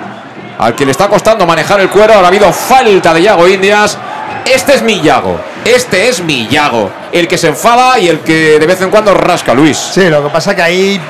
al 0.59 0.77
que 0.77 0.85
le 0.85 0.93
está 0.93 1.09
costando 1.09 1.45
manejar 1.47 1.81
el 1.81 1.89
cuero, 1.89 2.15
ahora 2.15 2.27
ha 2.27 2.29
habido 2.29 2.53
falta 2.53 3.13
de 3.13 3.23
Yago 3.23 3.49
Indias, 3.49 3.99
este 4.47 4.75
es 4.75 4.83
mi 4.83 5.01
Yago. 5.01 5.39
Este 5.65 6.09
es 6.09 6.23
mi 6.23 6.49
Yago. 6.49 6.91
El 7.13 7.29
que 7.29 7.39
se 7.39 7.49
enfada 7.49 7.99
y 7.99 8.09
el 8.09 8.21
que 8.21 8.59
de 8.59 8.67
vez 8.67 8.81
en 8.81 8.91
cuando 8.91 9.15
rasca, 9.15 9.55
Luis. 9.55 9.77
Sí, 9.77 10.09
lo 10.09 10.23
que 10.25 10.31
pasa 10.31 10.55
que 10.57 10.63
ahí 10.63 11.01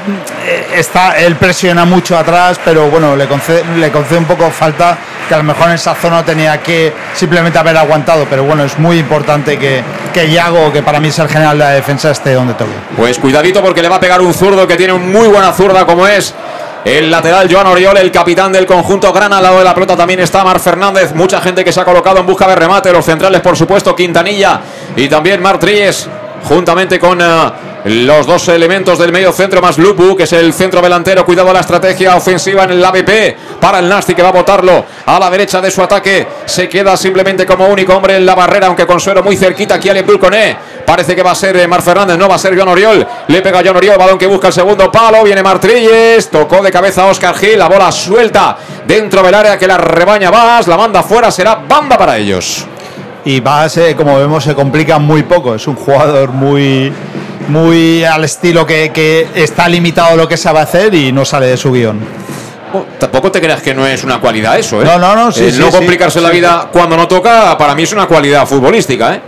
eh, 0.47 0.67
está, 0.75 1.17
él 1.19 1.37
presiona 1.37 1.85
mucho 1.85 2.17
atrás, 2.19 2.61
pero 2.65 2.91
bueno, 2.91 3.17
le 3.17 3.27
concede, 3.27 3.65
le 3.77 3.91
concede 3.91 4.19
un 4.19 4.25
poco 4.25 4.51
falta 4.51 4.99
que 5.29 5.35
a 5.35 5.39
lo 5.39 5.45
mejor 5.45 5.69
en 5.69 5.75
esa 5.75 5.95
zona 5.95 6.25
tenía 6.25 6.61
que 6.61 6.93
simplemente 7.15 7.59
haber 7.59 7.77
aguantado, 7.77 8.27
pero 8.29 8.45
bueno, 8.45 8.65
es 8.65 8.79
muy 8.79 8.99
importante 8.99 9.59
que, 9.59 9.83
que 10.13 10.31
Yago, 10.31 10.73
que 10.73 10.83
para 10.83 11.01
mí 11.01 11.09
es 11.09 11.19
el 11.19 11.29
general 11.29 11.59
de 11.59 11.65
la 11.65 11.71
defensa, 11.71 12.11
esté 12.11 12.35
donde 12.35 12.55
toque. 12.55 12.73
Pues 12.97 13.19
cuidadito 13.19 13.63
porque 13.63 13.83
le 13.83 13.89
va 13.89 13.97
a 13.97 14.01
pegar 14.01 14.21
un 14.21 14.35
zurdo 14.35 14.67
que 14.67 14.77
tiene 14.77 14.95
muy 14.95 15.29
buena 15.29 15.53
zurda 15.53 15.87
como 15.87 16.07
es 16.07 16.35
el 16.85 17.11
lateral 17.11 17.49
Joan 17.53 17.67
Oriol, 17.69 17.97
el 17.97 18.11
capitán 18.11 18.53
del 18.53 18.67
conjunto 18.67 19.13
Gran, 19.13 19.33
al 19.33 19.43
lado 19.43 19.59
de 19.59 19.65
la 19.65 19.75
pelota 19.75 19.97
también 19.97 20.21
está 20.21 20.43
Mar 20.43 20.59
Fernández. 20.59 21.15
Mucha 21.15 21.41
gente 21.41 21.65
que 21.65 21.73
se 21.73 21.81
ha 21.81 21.85
colocado 21.85 22.19
en 22.19 22.27
busca 22.27 22.49
de 22.49 22.57
remate. 22.57 22.93
Los 22.93 23.05
centrales, 23.05 23.41
por 23.41 23.57
supuesto, 23.57 23.95
Quintanilla 23.95 24.61
y 24.97 25.09
también 25.09 25.41
Martríes, 25.41 26.09
juntamente 26.45 26.99
con 26.99 27.21
eh, 27.21 27.53
los 27.85 28.27
dos 28.27 28.49
elementos 28.49 28.99
del 28.99 29.11
medio 29.11 29.33
centro 29.33 29.61
más 29.61 29.77
Lupu, 29.77 30.17
que 30.17 30.23
es 30.23 30.33
el 30.33 30.53
centro 30.53 30.81
delantero. 30.81 31.25
Cuidado 31.25 31.53
la 31.53 31.61
estrategia 31.61 32.17
ofensiva 32.17 32.65
en 32.65 32.71
el 32.71 32.85
ABP 32.85 33.61
para 33.61 33.81
el 33.81 33.89
Nasti 33.89 34.15
que 34.15 34.23
va 34.23 34.29
a 34.29 34.33
botarlo 34.33 34.85
a 35.05 35.19
la 35.19 35.29
derecha 35.31 35.61
de 35.61 35.71
su 35.71 35.83
ataque. 35.83 36.27
Se 36.45 36.69
queda 36.69 36.97
simplemente 36.97 37.45
como 37.45 37.67
único 37.67 37.95
hombre 37.95 38.17
en 38.17 38.25
la 38.25 38.35
barrera, 38.35 38.69
aunque 38.69 38.87
con 38.87 39.01
suero 39.01 39.23
muy 39.23 39.37
cerquita 39.37 39.75
aquí 39.75 39.89
al 39.89 40.05
Coné. 40.19 40.57
Parece 40.87 41.17
que 41.17 41.23
va 41.23 41.33
a 41.33 41.35
ser 41.35 41.57
eh, 41.57 41.67
Mar 41.67 41.83
Fernández, 41.83 42.17
no 42.17 42.29
va 42.29 42.37
a 42.37 42.39
ser 42.39 42.57
John 42.57 42.69
Oriol. 42.69 43.07
Le 43.29 43.43
pega 43.43 43.63
John 43.65 43.77
Oriol, 43.77 43.99
balón 43.99 44.19
que 44.19 44.27
busca 44.27 44.49
el 44.49 44.53
segundo 44.53 44.91
palo. 44.91 45.25
Viene 45.25 45.43
Martrilles, 45.43 46.29
tocó 46.31 46.63
de 46.63 46.71
cabeza 46.71 47.03
a 47.03 47.07
Oscar 47.07 47.37
Gil. 47.37 47.59
La 47.59 47.69
bola 47.69 47.91
suelta 47.91 48.57
dentro 48.87 49.23
del 49.23 49.35
área 49.35 49.59
que 49.59 49.67
la 49.67 49.79
rebaña 49.79 50.31
Vas. 50.31 50.69
La 50.69 50.77
manda 50.77 51.03
fuera, 51.03 51.31
será 51.31 51.57
banda 51.57 51.99
para 51.99 52.17
ellos. 52.17 52.67
Y 53.25 53.41
Vas, 53.41 53.77
eh, 53.77 53.95
como 53.97 54.19
vemos, 54.19 54.45
se 54.45 54.55
complica 54.55 54.99
muy 54.99 55.23
poco. 55.23 55.55
Es 55.55 55.67
un 55.67 55.77
jugador 55.77 56.31
muy, 56.31 56.93
muy 57.49 58.05
al 58.05 58.25
estilo 58.25 58.67
que, 58.67 58.91
que 58.93 59.29
está 59.35 59.69
limitado 59.69 60.17
lo 60.17 60.29
que 60.29 60.37
sabe 60.37 60.61
hacer 60.61 60.95
y 60.95 61.13
no 61.13 61.25
sale 61.25 61.47
de 61.47 61.57
su 61.57 61.73
guion. 61.73 62.01
Oh, 62.75 62.87
tampoco 62.99 63.31
te 63.31 63.41
creas 63.41 63.61
que 63.61 63.75
no 63.75 63.87
es 63.87 64.03
una 64.03 64.19
cualidad 64.19 64.59
eso, 64.59 64.81
¿eh? 64.81 64.85
No, 64.85 64.99
no, 64.99 65.15
no, 65.15 65.31
sí, 65.31 65.45
El 65.45 65.53
sí, 65.53 65.61
no 65.61 65.67
sí. 65.67 65.73
complicarse 65.77 66.21
la 66.21 66.31
vida 66.31 66.69
cuando 66.73 66.97
no 66.97 67.07
toca, 67.07 67.57
para 67.59 67.75
mí 67.75 67.83
es 67.83 67.93
una 67.93 68.07
cualidad 68.07 68.47
futbolística, 68.47 69.15
¿eh? 69.15 69.21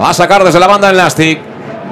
Va 0.00 0.10
a 0.10 0.14
sacar 0.14 0.42
desde 0.42 0.58
la 0.58 0.66
banda 0.66 0.90
el 0.90 0.96
Nastic. 0.96 1.40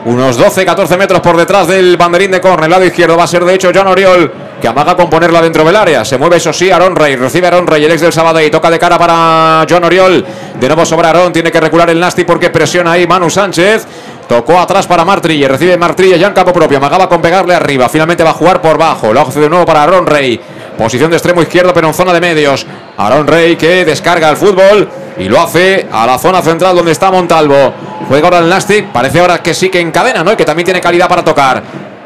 Unos 0.05 0.37
12-14 0.41 0.97
metros 0.99 1.21
por 1.21 1.37
detrás 1.37 1.69
del 1.69 1.97
banderín 1.97 2.33
de 2.33 2.41
córner. 2.41 2.69
lado 2.69 2.85
izquierdo 2.85 3.17
va 3.17 3.23
a 3.23 3.27
ser 3.29 3.45
de 3.45 3.55
hecho 3.55 3.71
John 3.73 3.87
Oriol, 3.87 4.33
que 4.61 4.67
amaga 4.67 4.97
con 4.97 5.09
ponerla 5.09 5.41
dentro 5.41 5.63
del 5.63 5.77
área. 5.77 6.05
Se 6.05 6.19
mueve 6.19 6.39
eso 6.39 6.53
sí, 6.53 6.73
Aaron 6.73 6.97
Rey. 6.97 7.15
Recibe 7.15 7.47
Aaron 7.47 7.69
Rey, 7.69 7.85
el 7.85 7.93
ex 7.93 8.01
del 8.01 8.13
Sabadell. 8.13 8.51
Toca 8.51 8.69
de 8.69 8.81
cara 8.81 8.99
para 8.99 9.65
John 9.71 9.85
Oriol. 9.85 10.27
De 10.59 10.67
nuevo 10.67 10.85
sobre 10.85 11.07
Aaron. 11.07 11.33
Tiene 11.33 11.53
que 11.53 11.61
recular 11.61 11.89
el 11.89 12.01
Nasty 12.01 12.25
porque 12.25 12.51
presiona 12.51 12.93
ahí 12.93 13.07
Manu 13.07 13.31
Sánchez. 13.31 13.87
Tocó 14.29 14.59
atrás 14.59 14.87
para 14.87 15.05
Martrille. 15.05 15.49
Recibe 15.49 15.77
Martrille 15.77 16.19
ya 16.19 16.29
en 16.29 16.33
campo 16.33 16.53
propio. 16.53 16.79
Amagaba 16.79 17.09
con 17.09 17.21
pegarle 17.21 17.55
arriba. 17.55 17.89
Finalmente 17.89 18.25
va 18.25 18.31
a 18.31 18.35
jugar 18.35 18.61
por 18.61 18.79
bajo. 18.79 19.13
Lo 19.13 19.21
hace 19.21 19.41
de 19.41 19.49
nuevo 19.49 19.67
para 19.67 19.83
Aaron 19.83 20.07
Rey. 20.07 20.41
Posición 20.77 21.11
de 21.11 21.17
extremo 21.17 21.43
izquierdo, 21.43 21.75
pero 21.75 21.89
en 21.89 21.95
zona 21.95 22.13
de 22.13 22.21
medios. 22.21 22.67
Aaron 22.97 23.27
Rey 23.27 23.57
que 23.57 23.85
descarga 23.85 24.31
el 24.31 24.37
fútbol 24.37 24.89
y 25.19 25.29
lo 25.29 25.41
hace 25.41 25.87
a 25.93 26.07
la 26.07 26.19
zona 26.19 26.41
central 26.41 26.75
donde 26.75 26.93
está 26.93 27.11
Montalvo. 27.11 27.75
Juega 28.09 28.27
ahora 28.27 28.39
el 28.39 28.49
Nastic. 28.49 28.87
Parece 28.87 29.21
ahora 29.21 29.43
que 29.43 29.55
sí 29.55 29.69
que 29.69 29.81
encadena, 29.81 30.25
¿no? 30.25 30.33
Y 30.33 30.37
que 30.37 30.45
también 30.45 30.65
tiene 30.65 30.81
calidad 30.81 31.09
para 31.09 31.23
tocar. 31.23 31.63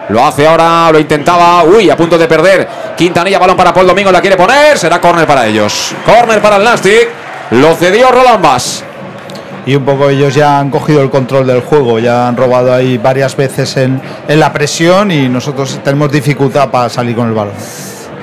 Lo 0.08 0.24
hace 0.24 0.46
ahora, 0.46 0.90
lo 0.92 0.98
intentaba. 0.98 1.64
Uy, 1.64 1.90
a 1.90 1.96
punto 1.96 2.16
de 2.18 2.26
perder. 2.26 2.68
Quintanilla, 2.96 3.38
balón 3.38 3.56
para 3.56 3.72
Paul 3.72 3.86
Domingo. 3.86 4.10
La 4.10 4.20
quiere 4.20 4.36
poner. 4.36 4.78
Será 4.78 5.00
córner 5.00 5.26
para 5.26 5.46
ellos. 5.46 5.94
Córner 6.04 6.40
para 6.40 6.56
el 6.56 6.64
Nastic. 6.64 7.08
Lo 7.52 7.74
cedió 7.74 8.10
Roland 8.10 8.42
Bass. 8.42 8.84
Y 9.66 9.74
un 9.74 9.84
poco 9.84 10.08
ellos 10.08 10.34
ya 10.34 10.58
han 10.58 10.70
cogido 10.70 11.02
el 11.02 11.10
control 11.10 11.46
del 11.46 11.60
juego, 11.60 11.98
ya 11.98 12.28
han 12.28 12.36
robado 12.36 12.72
ahí 12.72 12.98
varias 12.98 13.36
veces 13.36 13.76
en, 13.76 14.00
en 14.28 14.40
la 14.40 14.52
presión 14.52 15.10
y 15.10 15.28
nosotros 15.28 15.80
tenemos 15.82 16.10
dificultad 16.10 16.70
para 16.70 16.88
salir 16.88 17.16
con 17.16 17.28
el 17.28 17.34
balón. 17.34 17.54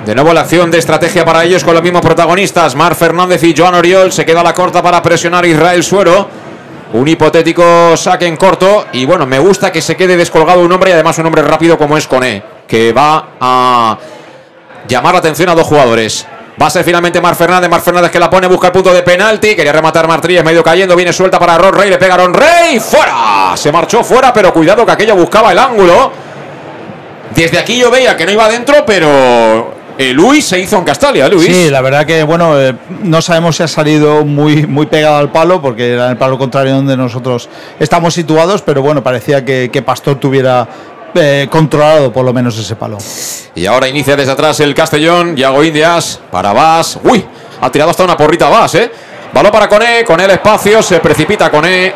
De 0.05 0.13
nuevo 0.15 0.33
la 0.33 0.41
acción 0.41 0.69
de 0.69 0.79
estrategia 0.79 1.23
para 1.23 1.45
ellos 1.45 1.63
con 1.63 1.73
los 1.73 1.81
mismos 1.81 2.01
protagonistas. 2.01 2.75
Mar 2.75 2.93
Fernández 2.93 3.41
y 3.43 3.55
Joan 3.55 3.75
Oriol. 3.75 4.11
Se 4.11 4.25
queda 4.25 4.43
la 4.43 4.53
corta 4.53 4.83
para 4.83 5.01
presionar 5.01 5.45
Israel 5.45 5.81
Suero. 5.81 6.27
Un 6.91 7.07
hipotético 7.07 7.95
saque 7.95 8.27
en 8.27 8.35
corto. 8.35 8.87
Y 8.91 9.05
bueno, 9.05 9.25
me 9.25 9.39
gusta 9.39 9.71
que 9.71 9.81
se 9.81 9.95
quede 9.95 10.17
descolgado 10.17 10.59
un 10.59 10.71
hombre 10.73 10.89
y 10.89 10.93
además 10.93 11.17
un 11.19 11.27
hombre 11.27 11.41
rápido 11.41 11.77
como 11.77 11.97
es 11.97 12.05
Coné. 12.05 12.43
Que 12.67 12.91
va 12.91 13.29
a 13.39 13.97
llamar 14.89 15.13
la 15.13 15.19
atención 15.19 15.47
a 15.47 15.55
dos 15.55 15.67
jugadores. 15.67 16.27
Va 16.61 16.67
a 16.67 16.69
ser 16.69 16.83
finalmente 16.83 17.19
Mar 17.19 17.35
Fernández. 17.35 17.69
Mar 17.69 17.81
Fernández 17.81 18.11
que 18.11 18.19
la 18.19 18.29
pone, 18.29 18.47
busca 18.47 18.67
el 18.67 18.73
punto 18.73 18.93
de 18.93 19.01
penalti. 19.01 19.55
Quería 19.55 19.71
rematar 19.71 20.07
Martríez, 20.07 20.43
medio 20.43 20.63
cayendo. 20.63 20.95
Viene 20.95 21.11
suelta 21.11 21.39
para 21.39 21.57
Ron 21.57 21.73
Rey. 21.73 21.89
Le 21.89 21.97
pega 21.97 22.17
Ron 22.17 22.33
Rey. 22.33 22.79
¡Fuera! 22.79 23.53
Se 23.55 23.71
marchó 23.71 24.03
fuera, 24.03 24.31
pero 24.31 24.53
cuidado 24.53 24.85
que 24.85 24.91
aquello 24.91 25.15
buscaba 25.15 25.51
el 25.51 25.57
ángulo. 25.57 26.11
Desde 27.33 27.57
aquí 27.57 27.77
yo 27.77 27.89
veía 27.89 28.15
que 28.15 28.25
no 28.25 28.31
iba 28.31 28.45
adentro, 28.45 28.83
pero 28.85 29.73
eh, 29.97 30.13
Luis 30.13 30.45
se 30.45 30.59
hizo 30.59 30.77
en 30.77 30.83
Castalia, 30.83 31.27
Luis. 31.27 31.47
Sí, 31.47 31.69
la 31.71 31.81
verdad 31.81 32.05
que 32.05 32.21
bueno, 32.21 32.59
eh, 32.59 32.75
no 33.01 33.23
sabemos 33.23 33.55
si 33.55 33.63
ha 33.63 33.67
salido 33.67 34.23
muy, 34.23 34.67
muy 34.67 34.85
pegado 34.85 35.17
al 35.17 35.31
palo, 35.31 35.59
porque 35.59 35.93
era 35.93 36.11
el 36.11 36.17
palo 36.17 36.37
contrario 36.37 36.75
donde 36.75 36.95
nosotros 36.95 37.49
estamos 37.79 38.13
situados, 38.13 38.61
pero 38.61 38.83
bueno, 38.83 39.01
parecía 39.01 39.43
que 39.43 39.83
Pastor 39.83 40.19
tuviera 40.19 40.67
eh, 41.15 41.47
controlado 41.49 42.11
por 42.11 42.25
lo 42.25 42.33
menos 42.33 42.57
ese 42.57 42.75
palo. 42.75 42.97
Y 43.55 43.65
ahora 43.65 43.87
inicia 43.87 44.15
desde 44.15 44.31
atrás 44.31 44.59
el 44.59 44.73
Castellón. 44.73 45.35
Yago 45.35 45.63
Indias 45.63 46.19
para 46.31 46.53
Vas. 46.53 46.99
Uy, 47.03 47.25
ha 47.61 47.71
tirado 47.71 47.91
hasta 47.91 48.03
una 48.03 48.17
porrita 48.17 48.49
Vas, 48.49 48.75
¿eh? 48.75 48.91
Balón 49.33 49.51
para 49.51 49.67
Coné, 49.67 50.03
con 50.05 50.19
el 50.19 50.29
espacio, 50.29 50.81
se 50.83 50.99
precipita 50.99 51.49
Coné. 51.49 51.93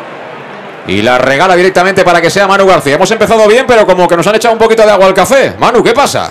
Y 0.88 1.02
la 1.02 1.18
regala 1.18 1.54
directamente 1.54 2.02
para 2.02 2.20
que 2.20 2.30
sea 2.30 2.46
Manu 2.46 2.66
García. 2.66 2.94
Hemos 2.94 3.10
empezado 3.10 3.46
bien, 3.46 3.64
pero 3.66 3.86
como 3.86 4.08
que 4.08 4.16
nos 4.16 4.26
han 4.26 4.36
echado 4.36 4.54
un 4.54 4.58
poquito 4.58 4.82
de 4.82 4.90
agua 4.90 5.06
al 5.06 5.14
café. 5.14 5.54
Manu, 5.58 5.82
¿qué 5.82 5.92
pasa? 5.92 6.30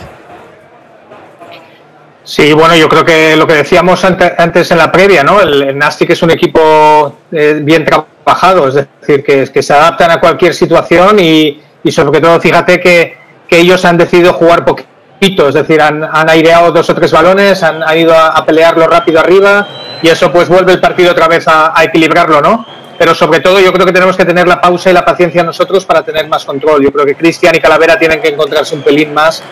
Sí, 2.24 2.52
bueno, 2.52 2.76
yo 2.76 2.90
creo 2.90 3.06
que 3.06 3.38
lo 3.38 3.48
que 3.48 3.54
decíamos 3.54 4.04
ante- 4.04 4.34
antes 4.38 4.70
en 4.72 4.80
la 4.80 4.92
previa, 4.92 5.24
¿no? 5.24 5.40
El, 5.40 5.62
el 5.62 5.78
Nastic 5.78 6.10
es 6.10 6.22
un 6.24 6.32
equipo 6.32 7.20
eh, 7.32 7.60
bien 7.62 7.86
trabajado, 7.86 8.68
es 8.68 8.74
decir, 8.74 9.24
que, 9.24 9.50
que 9.50 9.64
se 9.64 9.74
adaptan 9.74 10.12
a 10.12 10.20
cualquier 10.20 10.54
situación 10.54 11.20
y, 11.20 11.62
y 11.84 11.92
sobre 11.92 12.20
todo, 12.22 12.40
fíjate 12.40 12.80
que, 12.80 13.18
que 13.48 13.60
ellos 13.60 13.84
han 13.86 13.98
decidido 13.98 14.34
jugar 14.34 14.66
poquito, 14.66 15.48
es 15.48 15.56
decir, 15.56 15.82
han, 15.82 16.04
han 16.04 16.30
aireado 16.30 16.72
dos 16.72 16.90
o 16.90 16.96
tres 16.96 17.12
balones, 17.12 17.64
han, 17.64 17.82
han 17.84 17.98
ido 17.98 18.14
a, 18.14 18.28
a 18.30 18.46
pelearlo 18.46 18.88
rápido 18.88 19.20
arriba 19.20 19.68
y 20.02 20.10
eso 20.10 20.32
pues 20.32 20.48
vuelve 20.50 20.74
el 20.74 20.80
partido 20.80 21.12
otra 21.12 21.28
vez 21.28 21.48
a, 21.48 21.78
a 21.78 21.84
equilibrarlo, 21.84 22.42
¿no? 22.42 22.66
Pero 22.98 23.14
sobre 23.14 23.40
todo 23.40 23.60
yo 23.60 23.72
creo 23.72 23.86
que 23.86 23.94
tenemos 23.94 24.18
que 24.18 24.26
tener 24.26 24.48
la 24.48 24.60
pausa 24.60 24.90
y 24.90 24.94
la 24.94 25.06
paciencia 25.06 25.44
nosotros 25.44 25.86
para 25.86 26.02
tener 26.04 26.28
más 26.28 26.44
control. 26.46 26.84
Yo 26.84 26.92
creo 26.92 27.06
que 27.06 27.16
Cristian 27.16 27.54
y 27.56 27.60
Calavera 27.60 27.98
tienen 28.00 28.20
que 28.20 28.30
encontrarse 28.30 28.74
un 28.74 28.82
pelín 28.82 29.14
más 29.14 29.44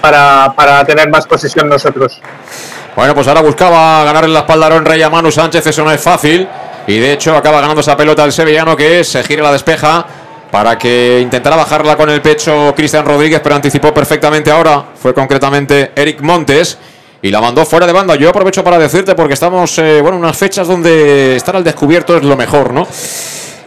para, 0.00 0.52
para 0.54 0.84
tener 0.84 1.08
más 1.10 1.26
posesión 1.26 1.68
nosotros. 1.68 2.20
Bueno, 2.94 3.14
pues 3.14 3.26
ahora 3.26 3.40
buscaba 3.40 4.04
ganar 4.04 4.24
en 4.24 4.32
la 4.32 4.40
espalda 4.40 4.66
a 4.66 4.78
Rey 4.78 5.02
a 5.02 5.10
Manu 5.10 5.32
Sánchez, 5.32 5.66
eso 5.66 5.82
no 5.82 5.90
es 5.90 6.00
fácil. 6.00 6.46
Y 6.86 6.98
de 6.98 7.14
hecho 7.14 7.34
acaba 7.36 7.60
ganando 7.60 7.80
esa 7.80 7.96
pelota 7.96 8.24
el 8.24 8.32
sevillano 8.32 8.76
que 8.76 9.02
se 9.02 9.24
gira 9.24 9.42
la 9.42 9.50
despeja 9.52 10.06
para 10.54 10.78
que 10.78 11.18
intentara 11.20 11.56
bajarla 11.56 11.96
con 11.96 12.08
el 12.10 12.22
pecho 12.22 12.72
Cristian 12.76 13.04
Rodríguez, 13.04 13.40
pero 13.42 13.56
anticipó 13.56 13.92
perfectamente 13.92 14.52
ahora. 14.52 14.90
Fue 14.94 15.12
concretamente 15.12 15.90
Eric 15.96 16.20
Montes 16.20 16.78
y 17.20 17.28
la 17.32 17.40
mandó 17.40 17.66
fuera 17.66 17.88
de 17.88 17.92
banda. 17.92 18.14
Yo 18.14 18.30
aprovecho 18.30 18.62
para 18.62 18.78
decirte 18.78 19.16
porque 19.16 19.34
estamos, 19.34 19.76
eh, 19.78 20.00
bueno, 20.00 20.16
unas 20.16 20.36
fechas 20.36 20.68
donde 20.68 21.34
estar 21.34 21.56
al 21.56 21.64
descubierto 21.64 22.16
es 22.16 22.22
lo 22.22 22.36
mejor, 22.36 22.72
¿no? 22.72 22.86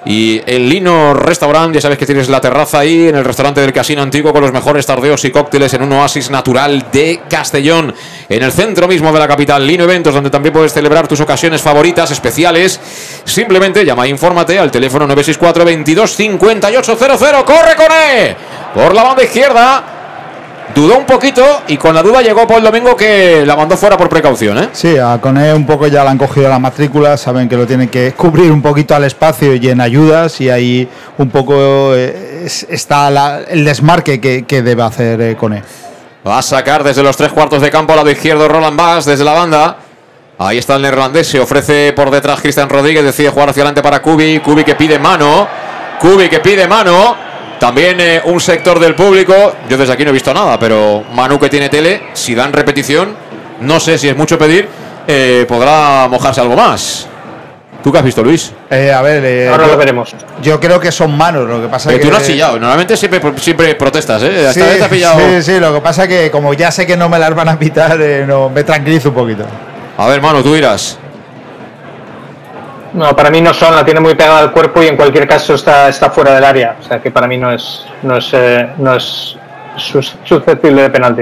Y 0.10 0.42
el 0.46 0.70
Lino 0.70 1.14
Restaurant, 1.14 1.76
ya 1.76 1.82
sabes 1.82 1.98
que 1.98 2.06
tienes 2.06 2.30
la 2.30 2.40
terraza 2.40 2.80
ahí 2.80 3.10
en 3.10 3.18
el 3.18 3.26
restaurante 3.26 3.60
del 3.60 3.74
Casino 3.74 4.02
Antiguo 4.02 4.32
con 4.32 4.42
los 4.42 4.54
mejores 4.54 4.86
tardeos 4.86 5.26
y 5.26 5.32
cócteles 5.32 5.74
en 5.74 5.82
un 5.82 5.92
oasis 5.92 6.30
natural 6.30 6.86
de 6.94 7.24
Castellón, 7.30 7.94
en 8.30 8.42
el 8.42 8.54
centro 8.54 8.88
mismo 8.88 9.12
de 9.12 9.20
la 9.20 9.28
capital. 9.28 9.68
Lino 9.68 9.84
Eventos, 9.84 10.14
donde 10.14 10.30
también 10.30 10.54
puedes 10.54 10.72
celebrar 10.72 11.10
tus 11.10 11.20
ocasiones 11.20 11.62
favoritas, 11.62 12.10
especiales. 12.10 12.80
Simplemente 13.26 13.84
llama 13.84 14.06
e 14.06 14.10
infórmate 14.10 14.58
al 14.58 14.72
teléfono 14.72 15.06
964 15.08 15.66
22 15.66 16.16
5800. 16.16 17.44
¡Corre 17.44 17.76
con 17.76 17.88
E! 17.92 18.36
Por 18.74 18.96
la 18.96 19.04
banda 19.04 19.24
izquierda. 19.26 19.97
Dudó 20.76 20.98
un 20.98 21.06
poquito 21.06 21.44
y 21.68 21.78
con 21.78 21.96
la 21.96 22.04
duda 22.04 22.22
llegó 22.22 22.46
Paul 22.46 22.62
Domingo 22.62 22.96
que 22.96 23.46
la 23.46 23.56
mandó 23.56 23.78
fuera 23.78 23.98
por 23.98 24.10
precaución, 24.10 24.58
¿eh? 24.58 24.70
Sí, 24.74 24.98
a 24.98 25.18
Cone 25.20 25.54
un 25.54 25.66
poco 25.66 25.88
ya 25.88 26.04
le 26.04 26.10
han 26.10 26.18
cogido 26.18 26.50
la 26.50 26.60
matrícula, 26.60 27.18
saben 27.18 27.48
que 27.48 27.56
lo 27.56 27.66
tienen 27.66 27.90
que 27.90 28.12
cubrir 28.14 28.52
un 28.52 28.62
poquito 28.62 28.94
al 28.94 29.06
espacio 29.06 29.56
y 29.56 29.70
en 29.70 29.82
ayudas 29.82 30.40
y 30.42 30.50
ahí 30.50 30.88
un 31.18 31.30
poco 31.30 31.96
eh, 31.96 32.48
está 32.70 33.08
el 33.50 33.66
desmarque 33.66 34.20
que, 34.20 34.62
debe 34.62 34.84
hacer 34.84 35.22
eh, 35.22 35.36
Cone. 35.36 35.64
Va 36.28 36.40
a 36.40 36.42
sacar 36.42 36.84
desde 36.84 37.02
los 37.02 37.16
tres 37.16 37.32
cuartos 37.32 37.62
de 37.62 37.72
campo 37.72 37.94
al 37.94 38.00
lado 38.00 38.12
izquierdo 38.12 38.48
Roland 38.48 38.78
Bass 38.78 39.06
desde 39.06 39.24
la 39.24 39.34
banda. 39.34 39.78
Ahí 40.38 40.58
está 40.58 40.76
el 40.76 40.84
neerlandés, 40.84 41.28
se 41.28 41.40
ofrece 41.40 41.94
por 41.94 42.12
detrás 42.12 42.42
Cristian 42.42 42.70
Rodríguez, 42.70 43.04
decide 43.04 43.30
jugar 43.30 43.50
hacia 43.50 43.62
adelante 43.62 43.82
para 43.82 44.02
Kubi, 44.02 44.40
Kubi 44.40 44.64
que 44.64 44.76
pide 44.76 45.00
mano, 45.00 45.48
Kubi 46.00 46.30
que 46.30 46.40
pide 46.42 46.68
mano, 46.68 47.16
también 47.60 48.00
eh, 48.00 48.22
un 48.26 48.40
sector 48.40 48.80
del 48.80 48.96
público, 48.96 49.56
yo 49.70 49.78
desde 49.78 49.94
aquí 49.94 50.04
no 50.04 50.12
he 50.12 50.14
visto 50.14 50.34
nada, 50.34 50.60
pero 50.60 51.04
Manu 51.14 51.40
que 51.40 51.50
tiene 51.50 51.70
tele, 51.70 52.04
si 52.14 52.36
dan 52.36 52.54
repetición, 52.54 53.16
no 53.62 53.80
sé 53.80 53.98
si 53.98 54.08
es 54.08 54.16
mucho 54.16 54.38
pedir, 54.38 54.68
eh, 55.08 55.46
podrá 55.48 56.08
mojarse 56.08 56.42
algo 56.42 56.56
más. 56.56 57.08
¿Tú 57.84 57.92
qué 57.92 58.00
has 58.00 58.04
visto, 58.04 58.24
Luis? 58.24 58.52
Eh, 58.70 58.92
a 58.92 59.02
ver, 59.02 59.50
ahora 59.50 59.68
lo 59.68 59.78
veremos. 59.78 60.14
Yo 60.42 60.60
creo 60.60 60.80
que 60.80 60.92
son 60.92 61.16
manos, 61.16 61.48
lo 61.48 61.62
que 61.62 61.68
pasa 61.68 61.90
es 61.90 61.98
que. 61.98 62.06
Tú 62.06 62.12
no 62.12 62.18
has 62.18 62.26
chillado, 62.26 62.60
normalmente 62.60 62.98
siempre, 62.98 63.22
siempre 63.38 63.76
protestas, 63.76 64.22
¿eh? 64.24 64.52
sí, 64.54 64.62
Sí, 64.62 65.42
sí, 65.42 65.60
lo 65.60 65.74
que 65.74 65.82
pasa 65.82 66.04
es 66.04 66.10
que 66.10 66.32
como 66.32 66.54
ya 66.54 66.72
sé 66.72 66.86
que 66.86 66.98
no 66.98 67.08
me 67.08 67.18
las 67.18 67.34
van 67.34 67.50
a 67.50 67.58
pitar, 67.58 67.98
no, 68.28 68.50
me 68.50 68.64
tranquilizo 68.64 69.10
un 69.10 69.16
poquito. 69.16 69.46
A 69.98 70.08
ver, 70.08 70.22
mano, 70.22 70.44
tú 70.44 70.54
dirás. 70.54 71.00
No, 72.98 73.16
para 73.16 73.30
mí 73.30 73.42
no 73.42 73.54
son, 73.54 73.76
la 73.76 73.86
tiene 73.86 74.00
muy 74.00 74.16
pegada 74.16 74.40
al 74.40 74.52
cuerpo 74.52 74.82
y 74.82 74.88
en 74.88 74.98
cualquier 74.98 75.28
caso 75.28 75.54
está, 75.54 75.88
está 75.88 76.10
fuera 76.10 76.34
del 76.34 76.44
área. 76.44 76.78
O 76.80 76.84
sea 76.84 77.00
que 77.00 77.12
para 77.12 77.28
mí 77.28 77.38
no 77.38 77.52
es, 77.52 77.86
no 78.02 78.18
es, 78.18 78.30
eh, 78.34 78.70
no 78.80 78.96
es 78.96 79.38
susceptible 79.78 80.82
de 80.82 80.90
penalti. 80.90 81.22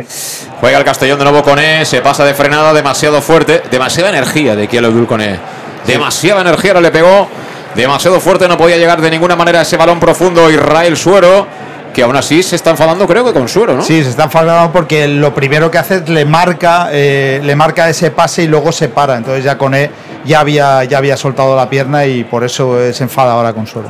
Juega 0.61 0.78
el 0.78 0.86
Castellón 0.86 1.19
de 1.19 1.26
nuevo 1.26 1.43
con 1.43 1.59
E, 1.59 1.84
se 1.84 1.99
pasa 1.99 2.23
de 2.23 2.34
frenada 2.34 2.73
demasiado 2.73 3.21
fuerte, 3.21 3.61
demasiada 3.69 4.07
energía 4.07 4.55
de 4.55 4.69
Kielo 4.69 4.89
Dul 4.89 5.05
con 5.05 5.19
E. 5.19 5.38
Demasiada 5.86 6.39
energía 6.39 6.73
no 6.76 6.80
le 6.80 6.91
pegó, 6.91 7.28
demasiado 7.76 8.21
fuerte, 8.21 8.47
no 8.47 8.57
podía 8.57 8.78
llegar 8.78 9.01
de 9.01 9.11
ninguna 9.11 9.36
manera 9.36 9.59
a 9.59 9.61
ese 9.63 9.76
balón 9.76 9.99
profundo 9.99 10.49
Israel 10.49 10.95
Suero 10.95 11.45
que 11.93 12.03
aún 12.03 12.15
así 12.15 12.41
se 12.41 12.55
está 12.55 12.71
enfadando 12.71 13.05
creo 13.05 13.26
que 13.26 13.34
con 13.34 13.49
Suero, 13.49 13.76
¿no? 13.76 13.82
Sí, 13.82 14.01
se 14.01 14.09
está 14.09 14.23
enfadando 14.23 14.71
porque 14.71 15.07
lo 15.07 15.34
primero 15.34 15.71
que 15.71 15.78
hace 15.78 15.95
es 15.95 16.09
le 16.09 16.26
marca, 16.26 16.89
eh, 16.91 17.41
le 17.43 17.55
marca 17.55 17.89
ese 17.89 18.11
pase 18.11 18.43
y 18.43 18.47
luego 18.47 18.71
se 18.71 18.89
para. 18.89 19.15
Entonces 19.15 19.43
ya 19.43 19.57
con 19.57 19.73
él 19.73 19.89
ya 20.26 20.39
había, 20.39 20.84
ya 20.84 20.97
había 20.97 21.17
soltado 21.17 21.55
la 21.55 21.69
pierna 21.69 22.05
y 22.05 22.23
por 22.23 22.43
eso 22.43 22.78
se 22.91 23.03
enfada 23.03 23.34
ahora 23.34 23.53
con 23.53 23.67
Suero. 23.67 23.89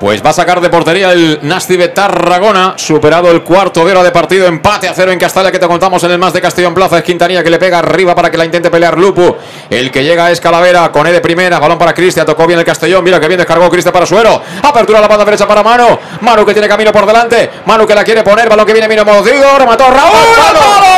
Pues 0.00 0.24
va 0.24 0.30
a 0.30 0.32
sacar 0.32 0.60
de 0.60 0.68
portería 0.68 1.12
el 1.12 1.38
Nasty 1.42 1.76
de 1.76 1.88
Tarragona, 1.88 2.74
superado 2.76 3.30
el 3.30 3.42
cuarto 3.42 3.84
de 3.86 3.94
de 3.94 4.10
partido, 4.10 4.46
empate 4.46 4.88
a 4.88 4.92
cero 4.92 5.12
en 5.12 5.18
Castalla 5.18 5.52
que 5.52 5.58
te 5.58 5.66
contamos 5.68 6.02
en 6.02 6.10
el 6.10 6.18
más 6.18 6.32
de 6.32 6.40
Castellón 6.40 6.74
Plaza, 6.74 6.98
es 6.98 7.04
Quintanilla 7.04 7.44
que 7.44 7.48
le 7.48 7.58
pega 7.58 7.78
arriba 7.78 8.14
para 8.14 8.30
que 8.30 8.36
la 8.36 8.44
intente 8.44 8.70
pelear 8.70 8.98
Lupu, 8.98 9.36
el 9.70 9.90
que 9.92 10.02
llega 10.02 10.30
es 10.30 10.40
Calavera, 10.40 10.90
con 10.90 11.06
E 11.06 11.12
de 11.12 11.20
primera, 11.20 11.60
balón 11.60 11.78
para 11.78 11.94
Cristian, 11.94 12.26
tocó 12.26 12.46
bien 12.46 12.58
el 12.58 12.64
Castellón, 12.64 13.04
mira 13.04 13.20
que 13.20 13.28
bien 13.28 13.38
descargó 13.38 13.70
Cristian 13.70 13.92
para 13.92 14.04
Suero, 14.04 14.42
apertura 14.62 14.98
a 14.98 15.02
la 15.02 15.08
banda 15.08 15.24
derecha 15.24 15.46
para 15.46 15.62
Manu, 15.62 15.98
Manu 16.20 16.44
que 16.44 16.52
tiene 16.52 16.68
camino 16.68 16.92
por 16.92 17.06
delante, 17.06 17.50
Manu 17.64 17.86
que 17.86 17.94
la 17.94 18.04
quiere 18.04 18.22
poner, 18.24 18.48
balón 18.48 18.66
que 18.66 18.72
viene 18.72 18.88
Mino 18.88 19.04
Modido, 19.04 19.58
remató 19.58 19.84
Raúl, 19.84 20.16
¡Al 20.16 20.54
palo! 20.54 20.93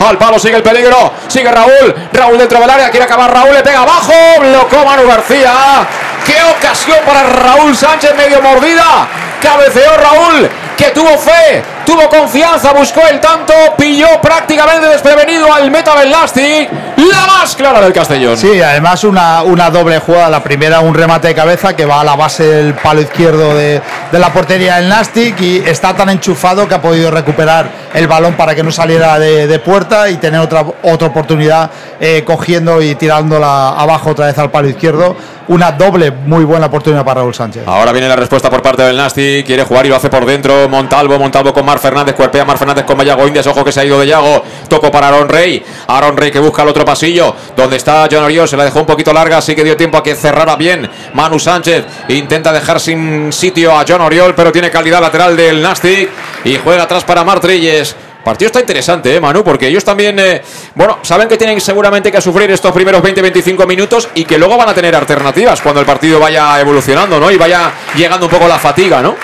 Al 0.00 0.18
palo 0.18 0.38
sigue 0.38 0.56
el 0.56 0.62
peligro, 0.62 1.12
sigue 1.28 1.50
Raúl, 1.50 1.94
Raúl 2.12 2.38
dentro 2.38 2.58
del 2.60 2.70
área, 2.70 2.90
quiere 2.90 3.04
acabar 3.04 3.32
Raúl, 3.32 3.54
le 3.54 3.62
pega 3.62 3.82
abajo, 3.82 4.12
bloqueó 4.40 4.84
Manu 4.84 5.06
García, 5.06 5.86
qué 6.26 6.36
ocasión 6.56 6.98
para 7.06 7.22
Raúl 7.24 7.76
Sánchez. 7.76 8.14
Medio 8.16 8.40
mordida. 8.40 9.08
Cabeceó 9.42 9.96
Raúl, 9.98 10.48
que 10.76 10.90
tuvo 10.90 11.18
fe, 11.18 11.62
tuvo 11.84 12.08
confianza, 12.08 12.72
buscó 12.72 13.00
el 13.10 13.20
tanto, 13.20 13.52
pilló 13.76 14.20
prácticamente 14.20 14.88
desprevenido 14.88 15.52
al 15.52 15.70
Meta 15.70 15.94
Belastic, 15.94 16.70
la 16.96 17.26
más 17.26 17.54
clara 17.56 17.80
del 17.80 17.92
Castellón. 17.92 18.36
Sí, 18.36 18.60
además 18.60 19.04
una, 19.04 19.42
una 19.42 19.70
doble 19.70 19.98
jugada. 19.98 20.30
La 20.30 20.42
primera, 20.42 20.80
un 20.80 20.94
remate 20.94 21.28
de 21.28 21.34
cabeza 21.34 21.74
que 21.74 21.84
va 21.84 22.00
a 22.00 22.04
la 22.04 22.16
base 22.16 22.44
del 22.44 22.74
palo 22.74 23.00
izquierdo 23.00 23.54
de, 23.54 23.80
la 24.12 24.32
portería 24.32 24.76
del 24.76 24.88
Nastic 24.88 25.40
y 25.40 25.58
está 25.58 25.94
tan 25.94 26.10
enchufado 26.10 26.68
que 26.68 26.74
ha 26.74 26.82
podido 26.82 27.10
recuperar 27.10 27.68
el 27.92 28.06
balón 28.06 28.34
para 28.34 28.54
que 28.54 28.62
no 28.62 28.70
saliera 28.70 29.18
de, 29.18 29.58
puerta 29.58 30.08
y 30.10 30.16
tener 30.16 30.40
otra, 30.40 30.64
otra 30.82 31.08
oportunidad 31.08 31.70
eh, 32.00 32.22
cogiendo 32.24 32.82
y 32.82 32.94
tirándola 32.94 33.70
abajo 33.70 34.10
otra 34.10 34.26
vez 34.26 34.38
al 34.38 34.50
palo 34.50 34.68
izquierdo. 34.68 35.16
Una 35.46 35.72
doble 35.72 36.10
muy 36.10 36.44
buena 36.44 36.66
oportunidad 36.66 37.04
para 37.04 37.20
Raúl 37.20 37.34
Sánchez. 37.34 37.64
Ahora 37.66 37.92
viene 37.92 38.08
la 38.08 38.16
respuesta 38.16 38.48
por 38.48 38.62
parte 38.62 38.82
del 38.82 38.96
Nasti. 38.96 39.42
Quiere 39.44 39.64
jugar 39.64 39.84
y 39.84 39.90
lo 39.90 39.96
hace 39.96 40.08
por 40.08 40.24
dentro. 40.24 40.68
Montalvo, 40.70 41.18
Montalvo 41.18 41.52
con 41.52 41.66
Mar 41.74 41.80
Fernández. 41.80 42.14
Cuerpea 42.14 42.44
Mar 42.44 42.56
Fernández 42.56 42.84
con 42.84 42.96
Mayago 42.96 43.26
Indias. 43.26 43.46
Ojo 43.48 43.64
que 43.64 43.72
se 43.72 43.80
ha 43.80 43.84
ido 43.84 43.98
de 43.98 44.06
Yago. 44.06 44.44
Toco 44.68 44.92
para 44.92 45.08
Aaron 45.08 45.28
Rey. 45.28 45.60
Aaron 45.88 46.16
Rey 46.16 46.30
que 46.30 46.38
busca 46.38 46.62
el 46.62 46.68
otro 46.68 46.84
pasillo. 46.84 47.34
Donde 47.56 47.76
está 47.76 48.06
John 48.08 48.22
Oriol. 48.22 48.48
Se 48.48 48.56
la 48.56 48.64
dejó 48.64 48.78
un 48.80 48.86
poquito 48.86 49.12
larga. 49.12 49.38
Así 49.38 49.56
que 49.56 49.64
dio 49.64 49.76
tiempo 49.76 49.98
a 49.98 50.02
que 50.02 50.14
cerrara 50.14 50.54
bien. 50.54 50.88
Manu 51.14 51.40
Sánchez 51.40 51.84
intenta 52.08 52.52
dejar 52.52 52.78
sin 52.78 53.32
sitio 53.32 53.76
a 53.76 53.84
John 53.86 54.02
Oriol. 54.02 54.36
Pero 54.36 54.52
tiene 54.52 54.70
calidad 54.70 55.00
lateral 55.00 55.36
del 55.36 55.60
Nasti. 55.60 56.08
Y 56.44 56.58
juega 56.62 56.84
atrás 56.84 57.02
para 57.02 57.24
Mar 57.24 57.40
Trilles. 57.40 57.96
Partido 58.22 58.46
está 58.46 58.60
interesante, 58.60 59.14
¿eh, 59.14 59.20
Manu? 59.20 59.44
Porque 59.44 59.68
ellos 59.68 59.84
también, 59.84 60.18
eh, 60.18 60.40
bueno, 60.74 61.00
saben 61.02 61.28
que 61.28 61.36
tienen 61.36 61.60
seguramente 61.60 62.10
que 62.10 62.22
sufrir 62.22 62.50
estos 62.50 62.72
primeros 62.72 63.02
20-25 63.02 63.66
minutos 63.66 64.08
y 64.14 64.24
que 64.24 64.38
luego 64.38 64.56
van 64.56 64.70
a 64.70 64.74
tener 64.74 64.96
alternativas 64.96 65.60
cuando 65.60 65.80
el 65.80 65.86
partido 65.86 66.18
vaya 66.18 66.58
evolucionando, 66.58 67.20
¿no? 67.20 67.30
Y 67.30 67.36
vaya 67.36 67.70
llegando 67.94 68.24
un 68.24 68.32
poco 68.32 68.48
la 68.48 68.58
fatiga, 68.58 69.02
¿no? 69.02 69.14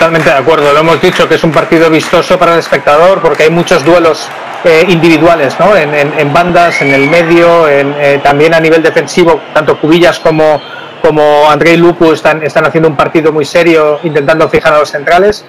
Totalmente 0.00 0.30
de 0.30 0.36
acuerdo. 0.36 0.72
Lo 0.72 0.80
hemos 0.80 0.98
dicho 1.02 1.28
que 1.28 1.34
es 1.34 1.44
un 1.44 1.52
partido 1.52 1.90
vistoso 1.90 2.38
para 2.38 2.54
el 2.54 2.60
espectador 2.60 3.20
porque 3.20 3.42
hay 3.42 3.50
muchos 3.50 3.84
duelos 3.84 4.30
eh, 4.64 4.86
individuales, 4.88 5.54
¿no? 5.60 5.76
En, 5.76 6.32
bandas, 6.32 6.80
en 6.80 6.94
el 6.94 7.06
medio, 7.10 7.68
en, 7.68 8.22
también 8.22 8.54
a 8.54 8.60
nivel 8.60 8.82
defensivo, 8.82 9.38
tanto 9.52 9.78
Cubillas 9.78 10.18
como, 10.18 10.58
como 11.02 11.50
Andrei 11.50 11.76
Lupu 11.76 12.12
están, 12.12 12.42
están 12.42 12.64
haciendo 12.64 12.88
un 12.88 12.96
partido 12.96 13.30
muy 13.30 13.44
serio 13.44 14.00
intentando 14.02 14.48
fijar 14.48 14.72
a 14.72 14.78
los 14.78 14.90
centrales 14.90 15.44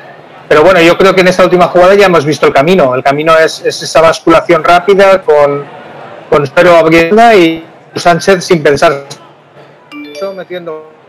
pero 0.49 0.63
bueno, 0.63 0.81
yo 0.81 0.97
creo 0.97 1.15
que 1.15 1.21
en 1.21 1.29
esta 1.29 1.45
última 1.45 1.67
jugada 1.67 1.95
ya 1.95 2.07
hemos 2.07 2.25
visto 2.25 2.45
el 2.45 2.51
camino. 2.51 2.93
El 2.93 3.03
camino 3.03 3.37
es, 3.37 3.61
esa 3.63 4.01
basculación 4.01 4.65
rápida 4.65 5.21
con, 5.21 5.63
con 6.29 6.43
Espero 6.43 6.75
abriendo 6.75 7.33
y 7.33 7.63
Sánchez 7.95 8.43
sin 8.43 8.61
pensar. 8.61 9.05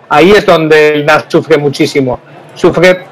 Ahí 0.09 0.31
es 0.31 0.47
donde 0.47 0.91
el 0.91 1.05
NAS 1.05 1.25
sufre 1.27 1.59
muchísimo. 1.59 2.21
Sufre 2.55 3.12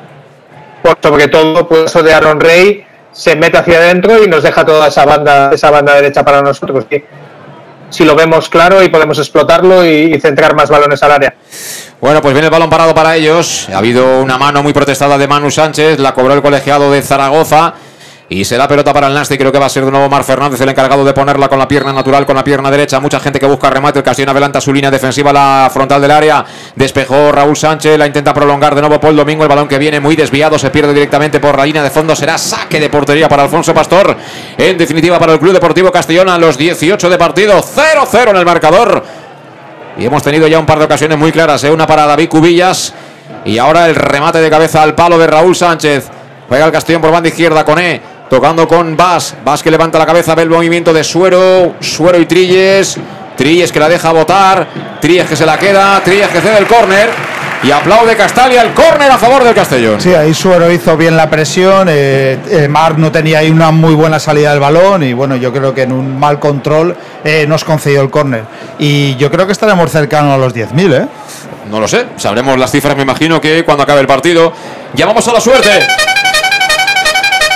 por 0.82 0.98
sobre 1.02 1.28
todo 1.28 1.66
por 1.68 1.86
eso 1.86 2.02
de 2.02 2.12
Aaron 2.12 2.40
Rey 2.40 2.84
se 3.12 3.36
mete 3.36 3.58
hacia 3.58 3.78
adentro 3.78 4.22
y 4.22 4.28
nos 4.28 4.42
deja 4.42 4.64
toda 4.64 4.88
esa 4.88 5.04
banda 5.04 5.50
esa 5.52 5.70
banda 5.70 5.94
derecha 5.94 6.24
para 6.24 6.42
nosotros 6.42 6.86
si 7.90 8.04
lo 8.04 8.14
vemos 8.14 8.48
claro 8.48 8.82
y 8.82 8.88
podemos 8.88 9.18
explotarlo 9.18 9.84
y 9.84 10.18
centrar 10.20 10.54
más 10.54 10.70
balones 10.70 11.02
al 11.02 11.12
área 11.12 11.34
bueno, 12.00 12.22
pues 12.22 12.32
viene 12.32 12.46
el 12.46 12.50
balón 12.50 12.70
parado 12.70 12.94
para 12.94 13.14
ellos. 13.14 13.68
Ha 13.70 13.76
habido 13.76 14.22
una 14.22 14.38
mano 14.38 14.62
muy 14.62 14.72
protestada 14.72 15.18
de 15.18 15.28
Manu 15.28 15.50
Sánchez. 15.50 15.98
La 15.98 16.14
cobró 16.14 16.32
el 16.32 16.40
colegiado 16.40 16.90
de 16.90 17.02
Zaragoza. 17.02 17.74
Y 18.32 18.44
será 18.44 18.68
pelota 18.68 18.92
para 18.92 19.08
el 19.08 19.14
Nasti. 19.14 19.36
Creo 19.36 19.50
que 19.50 19.58
va 19.58 19.66
a 19.66 19.68
ser 19.68 19.84
de 19.84 19.90
nuevo 19.90 20.08
Mar 20.08 20.22
Fernández 20.22 20.60
el 20.60 20.68
encargado 20.68 21.04
de 21.04 21.12
ponerla 21.12 21.48
con 21.48 21.58
la 21.58 21.66
pierna 21.66 21.92
natural, 21.92 22.24
con 22.24 22.36
la 22.36 22.44
pierna 22.44 22.70
derecha. 22.70 23.00
Mucha 23.00 23.18
gente 23.18 23.40
que 23.40 23.46
busca 23.46 23.68
remate. 23.70 23.98
El 23.98 24.04
Castellón 24.04 24.28
adelanta 24.28 24.60
su 24.60 24.72
línea 24.72 24.88
defensiva, 24.88 25.32
la 25.32 25.68
frontal 25.72 26.00
del 26.00 26.12
área. 26.12 26.44
Despejó 26.76 27.32
Raúl 27.32 27.56
Sánchez. 27.56 27.98
La 27.98 28.06
intenta 28.06 28.32
prolongar 28.32 28.76
de 28.76 28.82
nuevo 28.82 29.00
Paul 29.00 29.16
Domingo. 29.16 29.42
El 29.42 29.48
balón 29.48 29.66
que 29.66 29.78
viene 29.78 29.98
muy 29.98 30.14
desviado. 30.14 30.60
Se 30.60 30.70
pierde 30.70 30.94
directamente 30.94 31.40
por 31.40 31.58
la 31.58 31.66
línea 31.66 31.82
de 31.82 31.90
fondo. 31.90 32.14
Será 32.14 32.38
saque 32.38 32.78
de 32.78 32.88
portería 32.88 33.28
para 33.28 33.42
Alfonso 33.42 33.74
Pastor. 33.74 34.16
En 34.56 34.78
definitiva, 34.78 35.18
para 35.18 35.32
el 35.32 35.40
Club 35.40 35.52
Deportivo 35.52 35.90
Castellón 35.90 36.28
a 36.28 36.38
los 36.38 36.56
18 36.56 37.10
de 37.10 37.18
partido. 37.18 37.54
0-0 37.60 38.30
en 38.30 38.36
el 38.36 38.44
marcador. 38.44 39.04
Y 39.98 40.04
hemos 40.04 40.22
tenido 40.22 40.46
ya 40.46 40.60
un 40.60 40.66
par 40.66 40.78
de 40.78 40.84
ocasiones 40.84 41.18
muy 41.18 41.32
claras. 41.32 41.64
¿eh? 41.64 41.70
Una 41.72 41.84
para 41.84 42.06
David 42.06 42.28
Cubillas. 42.28 42.94
Y 43.44 43.58
ahora 43.58 43.88
el 43.88 43.96
remate 43.96 44.38
de 44.38 44.48
cabeza 44.48 44.84
al 44.84 44.94
palo 44.94 45.18
de 45.18 45.26
Raúl 45.26 45.56
Sánchez. 45.56 46.08
Juega 46.48 46.66
el 46.66 46.70
Castellón 46.70 47.02
por 47.02 47.10
banda 47.10 47.28
izquierda 47.28 47.64
con 47.64 47.80
E. 47.80 48.09
Tocando 48.30 48.68
con 48.68 48.96
Vas. 48.96 49.34
Vas 49.44 49.60
que 49.60 49.72
levanta 49.72 49.98
la 49.98 50.06
cabeza. 50.06 50.36
Ve 50.36 50.42
el 50.42 50.50
movimiento 50.50 50.92
de 50.92 51.02
Suero. 51.02 51.74
Suero 51.80 52.16
y 52.20 52.26
Trilles. 52.26 52.96
Trilles 53.36 53.72
que 53.72 53.80
la 53.80 53.88
deja 53.88 54.12
botar. 54.12 54.68
Trilles 55.00 55.26
que 55.28 55.34
se 55.34 55.44
la 55.44 55.58
queda. 55.58 56.00
Trilles 56.04 56.28
que 56.28 56.40
cede 56.40 56.58
el 56.58 56.68
córner. 56.68 57.10
Y 57.64 57.72
aplaude 57.72 58.16
Castalia 58.16 58.62
el 58.62 58.72
córner 58.72 59.10
a 59.10 59.18
favor 59.18 59.42
del 59.42 59.52
Castellón. 59.52 60.00
Sí, 60.00 60.14
ahí 60.14 60.32
Suero 60.32 60.70
hizo 60.70 60.96
bien 60.96 61.16
la 61.16 61.28
presión. 61.28 61.88
Eh, 61.90 62.38
eh, 62.48 62.68
Mar 62.68 62.98
no 62.98 63.10
tenía 63.10 63.40
ahí 63.40 63.50
una 63.50 63.72
muy 63.72 63.94
buena 63.94 64.20
salida 64.20 64.52
del 64.52 64.60
balón. 64.60 65.02
Y 65.02 65.12
bueno, 65.12 65.34
yo 65.34 65.52
creo 65.52 65.74
que 65.74 65.82
en 65.82 65.90
un 65.90 66.16
mal 66.16 66.38
control 66.38 66.96
eh, 67.24 67.46
nos 67.48 67.64
concedió 67.64 68.00
el 68.00 68.10
córner. 68.10 68.44
Y 68.78 69.16
yo 69.16 69.28
creo 69.28 69.44
que 69.44 69.52
estaremos 69.52 69.90
cercanos 69.90 70.32
a 70.32 70.38
los 70.38 70.54
10.000, 70.54 71.02
¿eh? 71.02 71.08
No 71.68 71.80
lo 71.80 71.88
sé. 71.88 72.06
Sabremos 72.16 72.56
las 72.56 72.70
cifras, 72.70 72.96
me 72.96 73.02
imagino 73.02 73.40
que 73.40 73.64
cuando 73.64 73.82
acabe 73.82 74.00
el 74.00 74.06
partido. 74.06 74.52
Llamamos 74.94 75.26
a 75.26 75.32
la 75.32 75.40
suerte. 75.40 75.68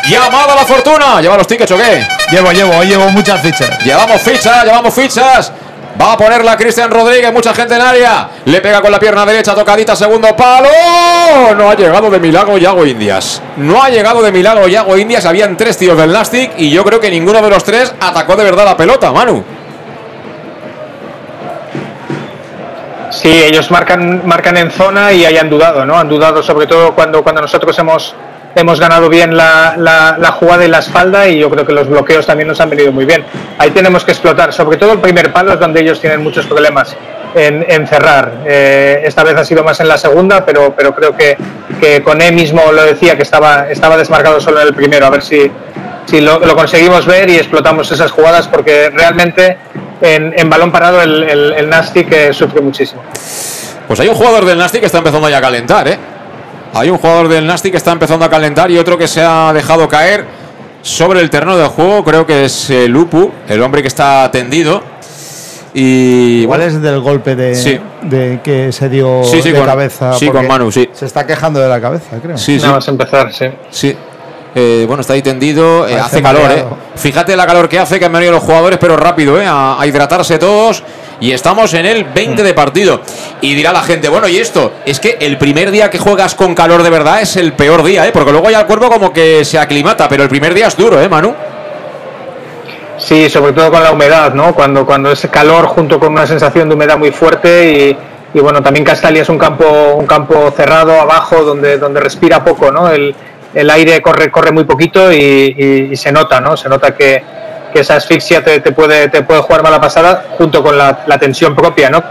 Llamada 0.09 0.53
a 0.53 0.57
la 0.57 0.65
fortuna. 0.65 1.21
¿Lleva 1.21 1.37
los 1.37 1.47
tickets 1.47 1.73
o 1.73 1.77
qué? 1.77 2.07
Llevo, 2.31 2.53
llevo, 2.53 2.77
hoy 2.77 2.87
llevo 2.87 3.09
muchas 3.11 3.41
fichas. 3.41 3.85
Llevamos 3.85 4.21
fichas, 4.21 4.65
llevamos 4.65 4.95
fichas. 4.95 5.53
Va 6.01 6.13
a 6.13 6.17
ponerla 6.17 6.57
Cristian 6.57 6.91
Rodríguez, 6.91 7.33
mucha 7.33 7.55
gente 7.55 7.77
en 7.77 7.81
área. 7.81 8.29
Le 8.45 8.61
pega 8.61 8.83
con 8.83 8.91
la 8.91 8.99
pierna 8.99 9.25
derecha, 9.25 9.55
tocadita, 9.55 9.95
segundo 9.95 10.35
palo. 10.35 10.69
No 11.57 11.71
ha 11.71 11.75
llegado 11.75 12.11
de 12.11 12.19
milagro 12.19 12.59
Yago 12.59 12.85
Indias. 12.85 13.41
No 13.57 13.83
ha 13.83 13.89
llegado 13.89 14.21
de 14.21 14.33
milagro 14.33 14.67
Yago 14.67 14.97
Indias. 14.97 15.25
Habían 15.25 15.57
tres 15.57 15.79
tíos 15.79 15.97
del 15.97 16.13
Nastic 16.13 16.53
y 16.59 16.71
yo 16.71 16.85
creo 16.85 17.01
que 17.01 17.11
ninguno 17.11 17.41
de 17.41 17.49
los 17.49 17.63
tres 17.63 17.95
atacó 18.01 18.35
de 18.35 18.45
verdad 18.45 18.65
la 18.65 18.77
pelota, 18.77 19.13
Manu. 19.13 19.45
Sí, 23.11 23.31
ellos 23.31 23.71
marcan, 23.71 24.27
marcan 24.27 24.57
en 24.57 24.73
zona 24.73 25.13
y 25.13 25.25
hayan 25.25 25.49
dudado, 25.49 25.87
¿no? 25.87 25.97
Han 25.97 26.09
dudado 26.09 26.43
sobre 26.43 26.67
todo 26.67 26.93
cuando, 26.95 27.23
cuando 27.23 27.41
nosotros 27.43 27.79
hemos, 27.79 28.15
hemos 28.55 28.81
ganado 28.81 29.09
bien 29.09 29.37
la, 29.37 30.37
jugada 30.39 30.65
y 30.65 30.69
la 30.69 30.79
espalda 30.79 31.29
y 31.29 31.39
yo 31.39 31.51
creo 31.51 31.67
que 31.67 31.73
los 31.73 31.89
bloqueos 31.89 32.27
también 32.27 32.49
nos 32.49 32.61
han 32.61 32.71
venido 32.71 32.93
muy 32.93 33.05
bien. 33.05 33.25
Ahí 33.59 33.71
tenemos 33.71 34.05
que 34.05 34.13
explotar, 34.13 34.53
sobre 34.53 34.77
todo 34.77 34.93
el 34.93 35.01
primer 35.01 35.33
palo 35.33 35.53
es 35.53 35.61
donde 35.61 35.81
ellos 35.81 36.01
tienen 36.01 36.23
muchos 36.23 36.47
problemas 36.47 36.97
en, 37.35 37.87
cerrar. 37.87 38.43
Eh, 38.47 39.03
esta 39.05 39.25
vez 39.25 39.37
ha 39.37 39.45
sido 39.45 39.65
más 39.65 39.81
en 39.81 39.89
la 39.89 39.99
segunda, 39.99 40.45
pero, 40.45 40.75
pero 40.77 40.95
creo 40.95 41.17
que, 41.17 41.37
que 41.81 42.03
con 42.03 42.23
él 42.23 42.33
mismo 42.33 42.71
lo 42.73 42.85
decía 42.85 43.17
que 43.17 43.23
estaba, 43.23 43.69
estaba 43.71 43.97
desmarcado 43.97 44.41
solo 44.41 44.61
en 44.61 44.69
el 44.69 44.75
primero, 44.75 45.07
a 45.07 45.11
ver 45.11 45.23
si, 45.23 45.51
si 46.07 46.21
lo, 46.21 46.41
conseguimos 46.55 47.07
ver 47.07 47.29
y 47.31 47.37
explotamos 47.37 47.91
esas 47.91 48.13
jugadas 48.13 48.47
porque 48.47 48.91
realmente 48.91 49.59
en, 50.01 50.49
balón 50.49 50.71
parado 50.71 51.03
el, 51.03 51.25
el, 51.25 51.53
el 51.55 51.69
Nastic 51.69 52.13
eh, 52.13 52.33
sufre 52.33 52.61
muchísimo. 52.61 53.03
Pues 53.89 54.01
hay 54.01 54.09
un 54.09 54.15
jugador 54.15 54.45
del 54.45 54.59
Nastic 54.59 54.81
que 54.81 54.87
está 54.87 54.99
empezando 54.99 55.29
ya 55.29 55.39
a 55.39 55.41
calentar, 55.41 55.89
¿eh? 55.89 55.99
Hay 56.75 56.91
un 56.91 56.99
jugador 56.99 57.29
del 57.29 57.47
Nastic 57.47 57.71
que 57.73 57.77
está 57.79 57.93
empezando 57.93 58.25
a 58.25 58.31
calentar 58.31 58.71
y 58.71 58.79
otro 58.79 58.99
que 58.99 59.07
se 59.07 59.23
ha 59.23 59.53
dejado 59.53 59.89
caer 59.89 60.25
sobre 60.83 61.21
el 61.21 61.31
terreno 61.31 61.57
de 61.57 61.67
juego. 61.67 62.03
Creo 62.05 62.27
que 62.27 62.47
es 62.47 62.69
eh, 62.71 62.89
Lupu, 62.89 63.31
el 63.49 63.63
hombre 63.63 63.81
que 63.83 63.89
está 63.89 64.29
tendido. 64.33 64.83
Y 65.73 66.43
Igual 66.43 66.61
bueno, 66.61 66.73
es 66.77 66.81
del 66.83 67.01
golpe 67.01 67.35
de, 67.35 67.55
Sí. 67.55 67.81
de 68.03 68.41
que 68.45 68.71
se 68.73 68.89
dio 68.89 69.25
Sí, 69.25 69.43
sí, 69.43 69.51
de 69.51 69.59
con- 69.59 69.67
cabeza. 69.67 70.13
sí, 70.15 70.29
con 70.29 70.47
Manu, 70.47 70.71
sí. 70.71 70.89
Se 70.93 71.07
está 71.07 71.27
quejando 71.27 71.59
de 71.61 71.69
la 71.69 71.81
cabeza, 71.81 72.17
creo. 72.23 72.39
Sí, 72.39 72.57
sí. 72.59 72.63
Nada 72.63 72.77
más 72.77 72.89
empezar, 72.89 73.33
sí. 73.33 73.47
Sí. 73.71 73.97
Eh, 74.55 74.85
bueno, 74.87 75.01
está 75.01 75.15
ahí 75.15 75.23
tendido. 75.23 75.89
eh, 75.89 75.99
hace 75.99 76.23
calor, 76.23 76.51
¿eh? 76.51 76.65
Fíjate 76.97 77.37
la 77.37 77.47
calor 77.47 77.69
que 77.69 77.79
hace, 77.79 77.99
que 77.99 78.05
han 78.05 78.13
venido 78.13 78.33
los 78.33 78.43
jugadores, 78.43 78.79
pero 78.79 78.97
rápido, 78.97 79.41
¿eh? 79.41 79.47
A, 79.47 79.81
a 79.81 79.87
hidratarse 79.87 80.39
todos. 80.39 80.83
Y 81.21 81.33
estamos 81.33 81.73
en 81.75 81.87
el 81.87 82.05
20 82.05 82.43
de 82.43 82.55
partido. 82.55 83.01
Y 83.41 83.55
dirá 83.55 83.73
la 83.73 83.83
gente, 83.83 84.09
bueno, 84.09 84.29
¿y 84.29 84.37
esto? 84.37 84.73
Es 84.85 85.01
que 85.01 85.17
el 85.21 85.39
primer 85.39 85.71
día 85.71 85.91
que 85.91 85.99
juegas 85.99 86.35
con 86.35 86.55
calor 86.55 86.83
de 86.83 86.91
verdad 86.91 87.21
es 87.23 87.37
el 87.37 87.53
peor 87.55 87.83
día, 87.83 88.07
¿eh? 88.07 88.11
Porque 88.13 88.33
luego 88.33 88.51
ya 88.51 88.61
el 88.61 88.67
cuerpo 88.67 88.89
como 88.91 89.13
que 89.13 89.45
se 89.45 89.59
aclimata, 89.59 90.09
pero 90.09 90.23
el 90.23 90.29
primer 90.29 90.55
día 90.55 90.67
es 90.69 90.77
duro, 90.77 91.01
¿eh, 91.01 91.09
Manu? 91.09 91.35
Sí, 92.99 93.29
sobre 93.29 93.53
todo 93.53 93.71
con 93.73 93.83
la 93.83 93.91
humedad, 93.93 94.35
¿no? 94.35 94.55
Cuando, 94.55 94.87
cuando 94.87 95.11
ese 95.11 95.29
calor 95.29 95.67
junto 95.67 95.99
con 95.99 96.13
una 96.13 96.27
sensación 96.27 96.69
de 96.69 96.75
humedad 96.77 96.97
muy 96.97 97.11
fuerte 97.11 97.97
y, 98.33 98.39
y 98.39 98.41
bueno, 98.41 98.63
también 98.63 98.85
Castalia 98.85 99.23
es 99.23 99.29
un 99.29 99.39
campo, 99.39 99.95
un 99.97 100.07
campo 100.07 100.53
cerrado 100.57 101.01
abajo 101.01 101.43
donde, 101.43 101.77
donde 101.79 102.01
respira 102.01 102.45
poco, 102.45 102.71
¿no? 102.71 102.89
El, 102.91 103.15
el 103.55 103.71
aire 103.71 104.03
corre, 104.03 104.31
corre 104.31 104.53
muy 104.53 104.65
poquito 104.65 105.13
y, 105.13 105.97
se 105.97 106.13
nota, 106.13 106.41
¿no? 106.41 106.57
Se 106.57 106.69
nota 106.69 106.95
que, 106.95 107.23
esa 107.75 107.97
asfixia 107.97 108.45
te, 108.45 108.61
puede, 108.71 109.09
te 109.09 109.23
puede 109.23 109.41
jugar 109.41 109.65
mala 109.65 109.81
pasada 109.81 110.27
junto 110.39 110.63
con 110.63 110.79
la, 110.79 111.03
la 111.09 111.19
tensión 111.19 111.57
propia, 111.57 111.91
¿no? 111.91 112.05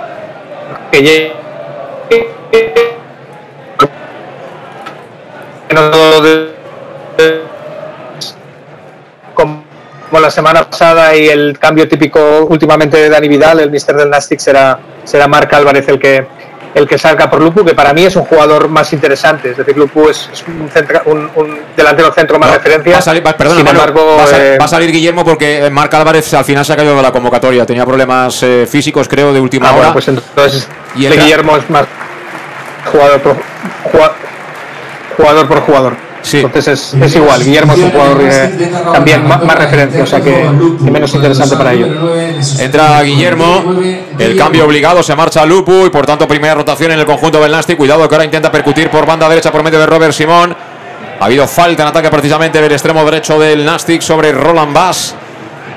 Que 0.92 1.32
como 9.34 9.64
la 10.22 10.30
semana 10.30 10.70
pasada 10.70 11.16
y 11.16 11.28
el 11.28 11.58
cambio 11.58 11.88
típico 11.88 12.46
últimamente 12.46 12.98
de 12.98 13.10
Dani 13.10 13.28
Vidal, 13.28 13.60
el 13.62 13.72
mister 13.72 13.96
del 13.96 14.10
Nastic 14.10 14.40
será, 14.40 14.80
será 15.04 15.28
Marc 15.28 15.52
Álvarez 15.54 15.88
el 15.88 15.98
que, 15.98 16.28
el 16.76 16.88
que 16.88 16.98
salga 16.98 17.30
por 17.30 17.42
Lupu, 17.42 17.64
que 17.64 17.76
para 17.76 17.94
mí 17.94 18.04
es 18.06 18.16
un 18.16 18.24
jugador 18.26 18.68
más 18.68 18.92
interesante. 18.94 19.52
Es 19.52 19.58
decir, 19.58 19.78
Lupu 19.78 20.10
es, 20.10 20.30
es 20.34 20.44
un, 20.48 20.70
centra- 20.70 21.04
un- 21.06 21.30
un 21.36 21.60
delantero 21.78 22.12
centro 22.14 22.40
más 22.40 22.50
No, 22.50 22.56
referencia. 22.56 22.94
Va 22.94 22.98
a 23.00 23.02
salir, 23.02 23.26
va- 23.26 23.34
perdona, 23.38 23.58
Sin 23.58 23.66
Manu, 23.66 23.80
embargo, 23.80 24.16
va, 24.18 24.24
a 24.24 24.28
sal- 24.28 24.42
eh, 24.42 24.58
va 24.60 24.66
a 24.66 24.68
salir 24.68 24.92
Guillermo 24.92 25.24
porque 25.24 25.70
Marc 25.72 25.94
Álvarez 25.94 26.34
al 26.34 26.46
final 26.46 26.66
se 26.66 26.74
ha 26.74 26.76
caído 26.76 26.96
de 26.96 27.02
la 27.02 27.12
convocatoria. 27.12 27.66
Tenía 27.66 27.86
problemas 27.86 28.42
eh, 28.44 28.66
físicos, 28.70 29.08
creo, 29.08 29.32
de 29.34 29.40
última 29.40 29.68
ah, 29.70 29.72
hora. 29.72 29.78
bueno, 29.80 29.94
pues 29.94 30.08
entonces 30.08 30.68
Y 30.96 31.06
entra- 31.06 31.22
Guillermo 31.24 31.58
es 31.58 31.70
más 31.70 31.86
jugador 32.92 33.22
por 33.22 33.36
jugador. 33.92 35.48
Por 35.48 35.60
jugador. 35.62 35.96
Sí. 36.24 36.40
Entonces 36.40 36.68
es, 36.68 37.02
es 37.02 37.16
igual, 37.16 37.44
Guillermo 37.44 37.74
es 37.74 37.80
un 37.80 37.92
jugador 37.92 38.22
eh, 38.24 38.72
también 38.94 39.28
más, 39.28 39.44
más 39.44 39.58
referencia, 39.58 40.04
o 40.04 40.06
sea 40.08 40.22
que, 40.22 40.32
que 40.84 40.92
menos 40.92 41.14
interesante 41.14 41.56
para 41.56 41.74
ellos. 41.74 41.90
Entra 42.60 43.02
Guillermo, 43.04 43.76
el 44.18 44.38
cambio 44.38 44.66
obligado, 44.66 45.04
se 45.04 45.16
marcha 45.16 45.46
Lupu 45.46 45.86
y 45.86 45.90
por 45.90 46.06
tanto 46.06 46.28
primera 46.28 46.56
rotación 46.56 46.92
en 46.92 47.00
el 47.00 47.06
conjunto 47.06 47.42
del 47.42 47.52
Nastic. 47.52 47.78
Cuidado 47.78 48.08
que 48.08 48.16
ahora 48.16 48.26
intenta 48.26 48.52
percutir 48.52 48.90
por 48.90 49.06
banda 49.06 49.28
derecha 49.30 49.52
por 49.52 49.64
medio 49.64 49.80
de 49.80 49.86
Robert 49.86 50.14
Simón. 50.14 50.56
Ha 51.20 51.26
habido 51.26 51.48
falta 51.48 51.84
en 51.84 51.90
ataque 51.90 52.10
precisamente 52.10 52.62
del 52.62 52.72
extremo 52.72 53.04
derecho 53.06 53.40
del 53.40 53.64
Nastic 53.66 54.02
sobre 54.02 54.32
Roland 54.32 54.74
Bass. 54.74 55.16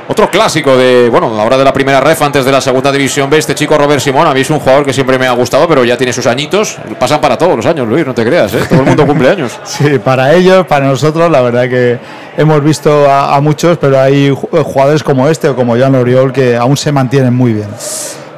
Otro 0.08 0.30
clásico 0.30 0.76
de, 0.76 1.08
bueno, 1.10 1.26
a 1.34 1.36
la 1.36 1.42
hora 1.42 1.56
de 1.58 1.64
la 1.64 1.72
primera 1.72 1.98
ref 2.00 2.22
antes 2.22 2.44
de 2.44 2.52
la 2.52 2.60
segunda 2.60 2.92
división 2.92 3.28
B, 3.28 3.38
este 3.38 3.56
chico 3.56 3.76
Robert 3.76 4.00
Simón, 4.00 4.26
a 4.28 4.32
mí 4.32 4.40
es 4.40 4.50
un 4.50 4.60
jugador 4.60 4.84
que 4.84 4.92
siempre 4.92 5.18
me 5.18 5.26
ha 5.26 5.32
gustado, 5.32 5.66
pero 5.66 5.84
ya 5.84 5.96
tiene 5.96 6.12
sus 6.12 6.26
añitos. 6.26 6.76
Pasan 7.00 7.20
para 7.20 7.36
todos 7.36 7.56
los 7.56 7.66
años, 7.66 7.88
Luis, 7.88 8.06
no 8.06 8.14
te 8.14 8.24
creas, 8.24 8.54
¿eh? 8.54 8.60
todo 8.68 8.80
el 8.80 8.86
mundo 8.86 9.04
cumple 9.04 9.30
años. 9.30 9.58
Sí, 9.64 9.98
para 9.98 10.32
ellos, 10.32 10.64
para 10.66 10.86
nosotros, 10.86 11.28
la 11.28 11.40
verdad 11.40 11.68
que 11.68 11.98
hemos 12.36 12.62
visto 12.62 13.10
a, 13.10 13.34
a 13.34 13.40
muchos, 13.40 13.78
pero 13.78 14.00
hay 14.00 14.30
ju- 14.30 14.62
jugadores 14.62 15.02
como 15.02 15.28
este 15.28 15.48
o 15.48 15.56
como 15.56 15.76
Jan 15.76 15.94
Oriol 15.96 16.32
que 16.32 16.56
aún 16.56 16.76
se 16.76 16.92
mantienen 16.92 17.34
muy 17.34 17.52
bien. 17.52 17.68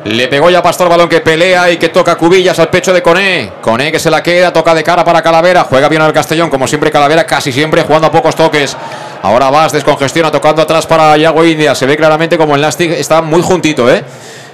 Le 0.04 0.28
pegó 0.28 0.48
ya 0.48 0.62
Pastor 0.62 0.88
balón 0.88 1.08
que 1.08 1.20
pelea 1.20 1.70
y 1.70 1.76
que 1.76 1.90
toca 1.90 2.16
cubillas 2.16 2.58
al 2.60 2.68
pecho 2.70 2.94
de 2.94 3.02
Coné. 3.02 3.52
Coné 3.60 3.92
que 3.92 3.98
se 3.98 4.10
la 4.10 4.22
queda, 4.22 4.52
toca 4.52 4.74
de 4.74 4.82
cara 4.82 5.04
para 5.04 5.20
Calavera. 5.20 5.64
Juega 5.64 5.88
bien 5.88 6.00
al 6.00 6.12
Castellón, 6.14 6.48
como 6.48 6.66
siempre 6.66 6.90
Calavera, 6.90 7.26
casi 7.26 7.52
siempre 7.52 7.82
jugando 7.82 8.06
a 8.06 8.10
pocos 8.10 8.34
toques. 8.34 8.74
Ahora 9.22 9.50
vas, 9.50 9.72
descongestiona, 9.72 10.30
tocando 10.30 10.62
atrás 10.62 10.86
para 10.86 11.16
Yago 11.16 11.44
India. 11.44 11.74
Se 11.74 11.86
ve 11.86 11.96
claramente 11.96 12.38
como 12.38 12.54
el 12.54 12.60
Nastic 12.60 12.92
está 12.92 13.20
muy 13.20 13.42
juntito, 13.42 13.90
¿eh? 13.90 14.04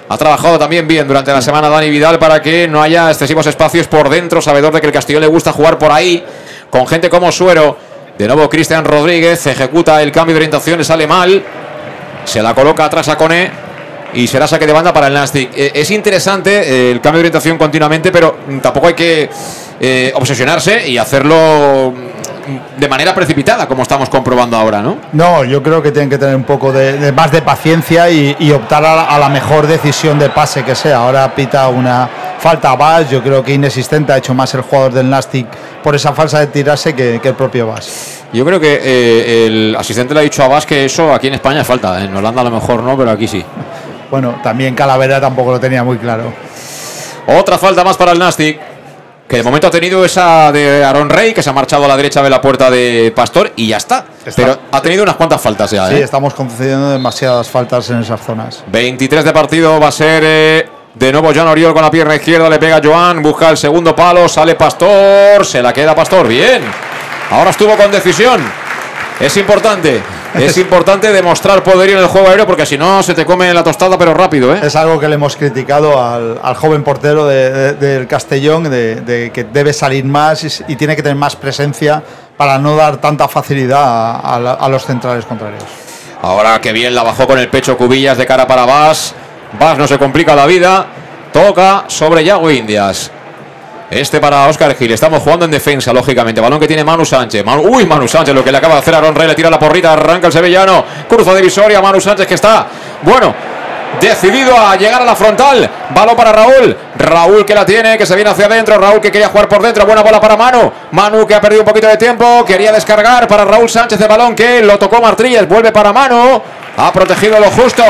Ha 0.09 0.19
trabajado 0.19 0.59
también 0.59 0.87
bien 0.87 1.07
durante 1.09 1.33
la 1.33 1.41
semana 1.41 1.69
Dani 1.69 1.89
Vidal 1.89 2.19
para 2.19 2.41
que 2.43 2.69
no 2.69 2.83
haya 2.83 3.11
excesivos 3.11 3.47
espacios 3.47 3.87
por 3.87 4.09
dentro, 4.09 4.43
sabedor 4.43 4.73
de 4.73 4.81
que 4.81 4.87
el 4.87 4.93
Castellón 4.93 5.23
le 5.23 5.29
gusta 5.29 5.53
jugar 5.53 5.79
por 5.79 5.93
ahí, 5.93 6.25
con 6.71 6.87
gente 6.87 7.09
como 7.09 7.33
Suero. 7.33 7.77
De 8.19 8.27
nuevo 8.27 8.49
Cristian 8.49 8.85
Rodríguez 8.85 9.47
ejecuta 9.47 10.01
el 10.03 10.13
cambio 10.13 10.35
de 10.35 10.39
orientación, 10.39 10.79
le 10.79 10.85
sale 10.85 11.07
mal. 11.07 11.43
Se 12.25 12.43
la 12.43 12.55
coloca 12.55 12.85
atrás 12.85 13.09
a 13.09 13.17
Coné 13.17 13.51
y 14.15 14.27
será 14.27 14.47
saque 14.47 14.67
de 14.67 14.73
banda 14.73 14.93
para 14.93 15.09
el 15.09 15.15
Nastic. 15.15 15.51
Eh, 15.57 15.73
es 15.75 15.91
interesante 15.91 16.51
eh, 16.61 16.91
el 16.91 17.01
cambio 17.01 17.19
de 17.19 17.29
orientación 17.29 17.59
continuamente, 17.59 18.13
pero 18.13 18.39
mm, 18.47 18.59
tampoco 18.59 18.89
hay 18.89 18.95
que 18.95 19.29
eh, 19.81 20.13
obsesionarse 20.15 20.89
y 20.89 20.99
hacerlo 20.99 21.93
de 22.77 22.89
manera 22.89 23.15
precipitada, 23.15 23.67
como 23.67 23.83
estamos 23.83 24.11
comprobando 24.11 24.57
ahora, 24.57 24.83
¿no? 24.83 24.99
No, 25.13 25.45
yo 25.45 25.63
creo 25.63 25.83
que 25.83 25.93
tienen 25.93 26.11
que 26.11 26.19
tener 26.19 26.37
un 26.37 26.45
poco 26.45 26.73
de, 26.73 26.99
de 26.99 27.11
más 27.11 27.33
de 27.33 27.41
paciencia 27.41 28.11
y, 28.11 28.37
y 28.39 28.53
optar 28.53 28.85
a 28.85 28.95
la, 28.95 29.05
a 29.05 29.19
la 29.19 29.29
mejor 29.31 29.67
decisión 29.67 30.19
de 30.19 30.29
pase 30.29 30.63
que 30.63 30.75
sea. 30.75 30.99
Ahora 30.99 31.35
pita 31.35 31.69
una 31.69 32.09
falta 32.39 32.73
a 32.73 33.03
yo 33.03 33.23
creo 33.23 33.43
que 33.43 33.53
inexistente 33.55 34.13
ha 34.13 34.19
hecho 34.19 34.35
más 34.35 34.53
el 34.53 34.61
jugador 34.61 34.93
del 34.93 35.09
Nastic 35.09 35.47
por 35.83 35.95
esa 35.95 36.13
falsa 36.13 36.41
de 36.41 36.49
tirarse 36.49 36.95
que, 36.95 37.19
que 37.23 37.29
el 37.29 37.35
propio 37.35 37.67
Bas. 37.67 38.25
Yo 38.35 38.45
creo 38.45 38.61
que 38.61 38.81
eh, 38.83 39.47
el 39.47 39.77
asistente 39.77 40.13
le 40.13 40.21
ha 40.21 40.23
dicho 40.25 40.43
a 40.43 40.49
Vas 40.49 40.67
que 40.67 40.85
eso 40.85 41.15
aquí 41.15 41.29
en 41.29 41.35
España 41.35 41.65
falta. 41.65 42.03
En 42.05 42.15
Holanda 42.15 42.43
a 42.43 42.45
lo 42.45 42.51
mejor 42.51 42.83
no, 42.83 42.97
pero 42.97 43.11
aquí 43.13 43.27
sí. 43.27 43.43
Bueno, 44.11 44.41
también 44.43 44.75
Calavera 44.75 45.21
tampoco 45.21 45.53
lo 45.53 45.61
tenía 45.61 45.83
muy 45.83 45.97
claro. 45.97 46.33
Otra 47.27 47.57
falta 47.57 47.83
más 47.83 47.97
para 47.97 48.13
el 48.13 48.19
Nastic. 48.19 48.74
Que 49.29 49.37
de 49.39 49.43
momento 49.43 49.69
ha 49.69 49.71
tenido 49.71 50.05
esa 50.05 50.53
de 50.53 50.85
Aaron 50.85 51.09
Rey, 51.09 51.33
que 51.33 51.43
se 51.43 51.49
ha 51.49 51.53
marchado 51.53 51.87
a 51.87 51.89
la 51.89 51.97
derecha 51.97 52.23
de 52.23 52.29
la 52.29 52.41
puerta 52.41 52.71
de 52.71 53.13
Pastor 53.17 53.53
y 53.57 53.69
ya 53.69 53.79
está. 53.79 54.05
Pero 54.37 54.59
ha 54.71 54.83
tenido 54.83 55.03
unas 55.03 55.17
cuantas 55.17 55.41
faltas 55.41 55.71
ya. 55.71 55.89
Sí, 55.89 55.95
¿eh? 55.95 56.03
estamos 56.03 56.35
concediendo 56.35 56.91
demasiadas 56.91 57.49
faltas 57.49 57.89
en 57.91 58.01
esas 58.01 58.21
zonas. 58.21 58.63
23 58.67 59.25
de 59.25 59.33
partido 59.33 59.81
va 59.81 59.89
a 59.89 59.93
ser 59.93 60.23
eh, 60.27 60.69
de 60.95 61.13
nuevo 61.13 61.33
Joan 61.35 61.49
Oriol 61.49 61.73
con 61.73 61.83
la 61.83 61.91
pierna 61.91 62.17
izquierda, 62.17 62.49
le 62.51 62.59
pega 62.59 62.81
Joan, 62.85 63.23
busca 63.23 63.49
el 63.49 63.57
segundo 63.57 63.97
palo, 63.97 64.29
sale 64.29 64.55
Pastor, 64.57 65.45
se 65.45 65.63
la 65.63 65.73
queda 65.73 65.95
Pastor, 65.95 66.29
bien. 66.29 66.63
Ahora 67.31 67.51
estuvo 67.51 67.77
con 67.77 67.91
decisión. 67.91 68.64
Es 69.21 69.37
importante, 69.37 70.03
es 70.35 70.59
importante 70.59 71.13
demostrar 71.13 71.63
poderío 71.63 71.97
en 71.99 72.03
el 72.03 72.09
juego 72.09 72.29
aéreo 72.29 72.47
porque 72.47 72.67
si 72.67 72.77
no 72.77 73.01
se 73.03 73.15
te 73.15 73.25
come 73.25 73.55
la 73.55 73.63
tostada 73.63 73.97
pero 73.97 74.13
rápido, 74.13 74.55
¿eh? 74.55 74.61
Es 74.65 74.75
algo 74.75 74.99
que 74.99 75.09
le 75.09 75.15
hemos 75.15 75.37
criticado 75.37 76.03
al, 76.05 76.41
al 76.43 76.55
joven 76.57 76.83
portero 76.83 77.25
de- 77.27 77.51
de- 77.51 77.73
del 77.75 78.07
Castellón, 78.09 78.65
de, 78.65 78.97
de 78.97 79.31
que 79.31 79.45
debe 79.45 79.73
salir 79.73 80.05
más 80.05 80.43
y, 80.43 80.73
y 80.73 80.77
tiene 80.77 80.97
que 80.97 81.03
tener 81.03 81.17
más 81.17 81.37
presencia 81.37 82.03
para 82.37 82.59
no 82.59 82.75
dar 82.75 82.97
tanta 82.97 83.29
facilidad 83.29 83.83
a, 83.85 84.35
a 84.35 84.41
la- 84.41 84.53
a 84.55 84.69
los 84.69 84.85
centrales 84.85 85.25
contrarios. 85.25 85.63
Ahora 86.21 86.61
que 86.61 86.73
bien 86.73 86.93
la 86.95 87.05
bajó 87.05 87.27
con 87.29 87.39
el 87.39 87.49
pecho 87.49 87.77
Cubillas 87.77 88.19
de 88.19 88.27
cara 88.27 88.47
para 88.49 88.65
Vas. 88.67 89.15
Vas 89.61 89.79
no 89.79 89.87
se 89.87 89.97
complica 89.99 90.35
la 90.35 90.47
vida. 90.47 90.87
Toca 91.33 91.85
sobre 91.87 92.25
Yago 92.25 92.51
Indias. 92.51 93.13
Este 93.91 94.21
para 94.21 94.49
Oscar 94.49 94.75
Gil. 94.77 94.93
Estamos 94.93 95.23
jugando 95.23 95.45
en 95.45 95.51
defensa, 95.51 95.93
lógicamente. 95.93 96.41
Balón 96.41 96.59
que 96.59 96.67
tiene 96.67 96.83
Manu 96.83 97.05
Sánchez. 97.05 97.45
Uy, 97.63 97.85
Manu 97.87 98.09
Sánchez, 98.09 98.35
lo 98.35 98.43
que 98.43 98.51
le 98.51 98.59
acaba 98.59 98.75
de 98.75 98.81
hacer 98.81 98.95
Aaron 98.95 99.15
Rey. 99.15 99.29
Le 99.29 99.35
tira 99.35 99.51
la 99.51 99.59
porrita, 99.59 99.93
arranca 99.93 100.27
el 100.29 100.33
sevillano. 100.33 100.85
Cruza 101.09 101.35
divisoria. 101.35 101.81
Manu 101.81 102.01
Sánchez 102.01 102.27
que 102.27 102.35
está, 102.35 102.67
bueno, 103.03 103.35
decidido 104.01 104.59
a 104.59 104.77
llegar 104.77 105.03
a 105.03 105.05
la 105.05 105.15
frontal. 105.15 105.69
Balón 105.91 106.17
para 106.17 106.33
Raúl. 106.33 106.77
Raúl 106.97 107.45
que 107.45 107.55
la 107.55 107.67
tiene, 107.67 107.99
que 107.99 108.07
se 108.07 108.15
viene 108.15 108.31
hacia 108.31 108.47
adentro. 108.47 108.79
Raúl 108.79 109.01
que 109.01 109.11
quería 109.11 109.29
jugar 109.29 109.49
por 109.49 109.63
dentro. 109.63 109.85
Buena 109.85 110.03
bola 110.03 110.21
para 110.21 110.37
Manu. 110.37 110.73
Manu 110.93 111.27
que 111.27 111.35
ha 111.35 111.41
perdido 111.41 111.63
un 111.63 111.67
poquito 111.67 111.87
de 111.87 111.97
tiempo. 111.97 112.45
Quería 112.45 112.73
descargar 112.73 113.27
para 113.27 113.45
Raúl 113.45 113.69
Sánchez 113.69 113.99
de 113.99 114.07
balón 114.07 114.35
que 114.35 114.63
lo 114.63 114.79
tocó 114.79 115.01
Martrilles. 115.01 115.49
Vuelve 115.49 115.73
para 115.73 115.93
Manu. 115.93 116.43
Ha 116.77 116.93
protegido 116.93 117.39
lo 117.39 117.51
justo. 117.51 117.83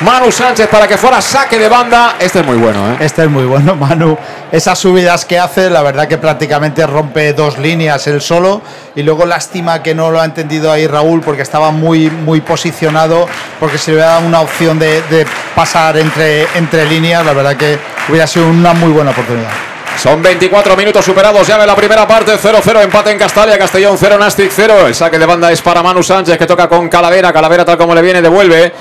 Manu 0.00 0.32
Sánchez 0.32 0.66
para 0.68 0.88
que 0.88 0.96
fuera 0.96 1.20
saque 1.20 1.58
de 1.58 1.68
banda. 1.68 2.16
Este 2.18 2.40
es 2.40 2.46
muy 2.46 2.56
bueno, 2.56 2.92
¿eh? 2.92 2.96
Este 3.00 3.22
es 3.22 3.30
muy 3.30 3.44
bueno, 3.44 3.76
Manu. 3.80 4.18
Esas 4.50 4.78
subidas 4.78 5.24
que 5.24 5.38
hace, 5.38 5.70
la 5.70 5.82
verdad 5.82 6.08
que 6.08 6.18
prácticamente 6.18 6.86
rompe 6.86 7.32
dos 7.32 7.58
líneas 7.58 8.06
él 8.08 8.20
solo. 8.20 8.62
Y 8.96 9.02
luego 9.02 9.26
lástima 9.26 9.82
que 9.82 9.94
no 9.94 10.10
lo 10.10 10.20
ha 10.20 10.24
entendido 10.24 10.72
ahí 10.72 10.86
Raúl 10.88 11.20
porque 11.20 11.42
estaba 11.42 11.70
muy, 11.70 12.10
muy 12.10 12.40
posicionado. 12.40 13.26
Porque 13.60 13.78
si 13.78 13.92
le 13.92 13.98
hubiera 13.98 14.14
dado 14.14 14.26
una 14.26 14.40
opción 14.40 14.78
de, 14.78 15.24
pasar 15.54 15.96
entre, 15.96 16.46
entre 16.56 16.84
líneas, 16.86 17.24
la 17.24 17.32
verdad 17.32 17.56
que 17.56 17.78
hubiera 18.08 18.26
sido 18.26 18.48
una 18.52 18.72
muy 18.74 18.92
buena 18.92 19.10
oportunidad. 19.10 19.50
Son 19.96 20.22
24 20.22 20.76
minutos 20.76 21.04
superados 21.04 21.46
ya 21.46 21.60
en 21.60 21.66
la 21.66 21.76
primera 21.76 22.08
parte, 22.08 22.32
0-0, 22.36 22.82
empate 22.82 23.10
en 23.12 23.18
Castalia, 23.18 23.58
Castellón 23.58 23.96
0, 23.98 24.18
Nastic 24.18 24.50
0. 24.54 24.86
El 24.88 24.94
saque 24.94 25.18
de 25.18 25.26
banda 25.26 25.52
es 25.52 25.60
para 25.60 25.82
Manu 25.82 26.02
Sánchez 26.02 26.38
que 26.38 26.46
toca 26.46 26.68
con 26.68 26.88
Calavera, 26.88 27.32
Calavera 27.32 27.64
tal 27.64 27.76
como 27.76 27.94
le 27.94 28.02
viene, 28.02 28.20
devuelve. 28.20 28.72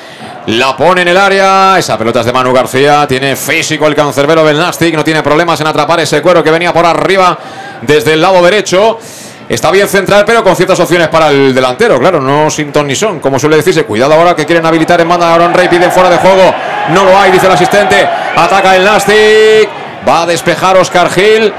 La 0.48 0.76
pone 0.76 1.04
en 1.04 1.10
el 1.10 1.18
área, 1.18 1.78
esa 1.78 1.98
pelota 1.98 2.22
es 2.22 2.26
de 2.26 2.34
Manu 2.34 2.52
García, 2.52 3.06
tiene 3.08 3.36
físico 3.36 3.86
el 3.86 3.94
cancerbero 3.94 4.44
del 4.44 4.58
Nastic, 4.58 4.96
no 4.96 5.04
tiene 5.04 5.22
problemas 5.22 5.62
en 5.62 5.68
atrapar 5.68 6.00
ese 6.00 6.22
cuero 6.22 6.44
que 6.44 6.50
venía 6.50 6.74
por 6.74 6.86
arriba 6.86 7.38
desde 7.82 8.14
el 8.14 8.22
lado 8.22 8.42
derecho. 8.44 8.98
Está 9.48 9.70
bien 9.70 9.88
central, 9.88 10.24
pero 10.26 10.44
con 10.44 10.56
ciertas 10.56 10.80
opciones 10.80 11.10
para 11.10 11.30
el 11.30 11.54
delantero, 11.54 12.00
claro, 12.00 12.22
no 12.22 12.50
sin 12.50 12.72
ton 12.72 12.88
ni 12.88 12.96
son, 12.96 13.20
como 13.20 13.38
suele 13.38 13.58
decirse. 13.58 13.84
Cuidado 13.84 14.14
ahora 14.14 14.34
que 14.36 14.46
quieren 14.46 14.66
habilitar 14.66 15.00
en 15.02 15.10
banda 15.10 15.34
Aaron 15.34 15.54
Rey, 15.54 15.68
piden 15.68 15.92
fuera 15.92 16.10
de 16.10 16.18
juego. 16.18 16.56
No 16.90 17.06
lo 17.06 17.18
hay, 17.18 17.32
dice 17.32 17.46
el 17.46 17.52
asistente. 17.54 18.08
Ataca 18.36 18.76
el 18.76 18.84
Nastic. 18.84 19.70
Va 20.08 20.24
a 20.24 20.26
despejar 20.26 20.78
Oscar 20.78 21.10
Gil. 21.10 21.54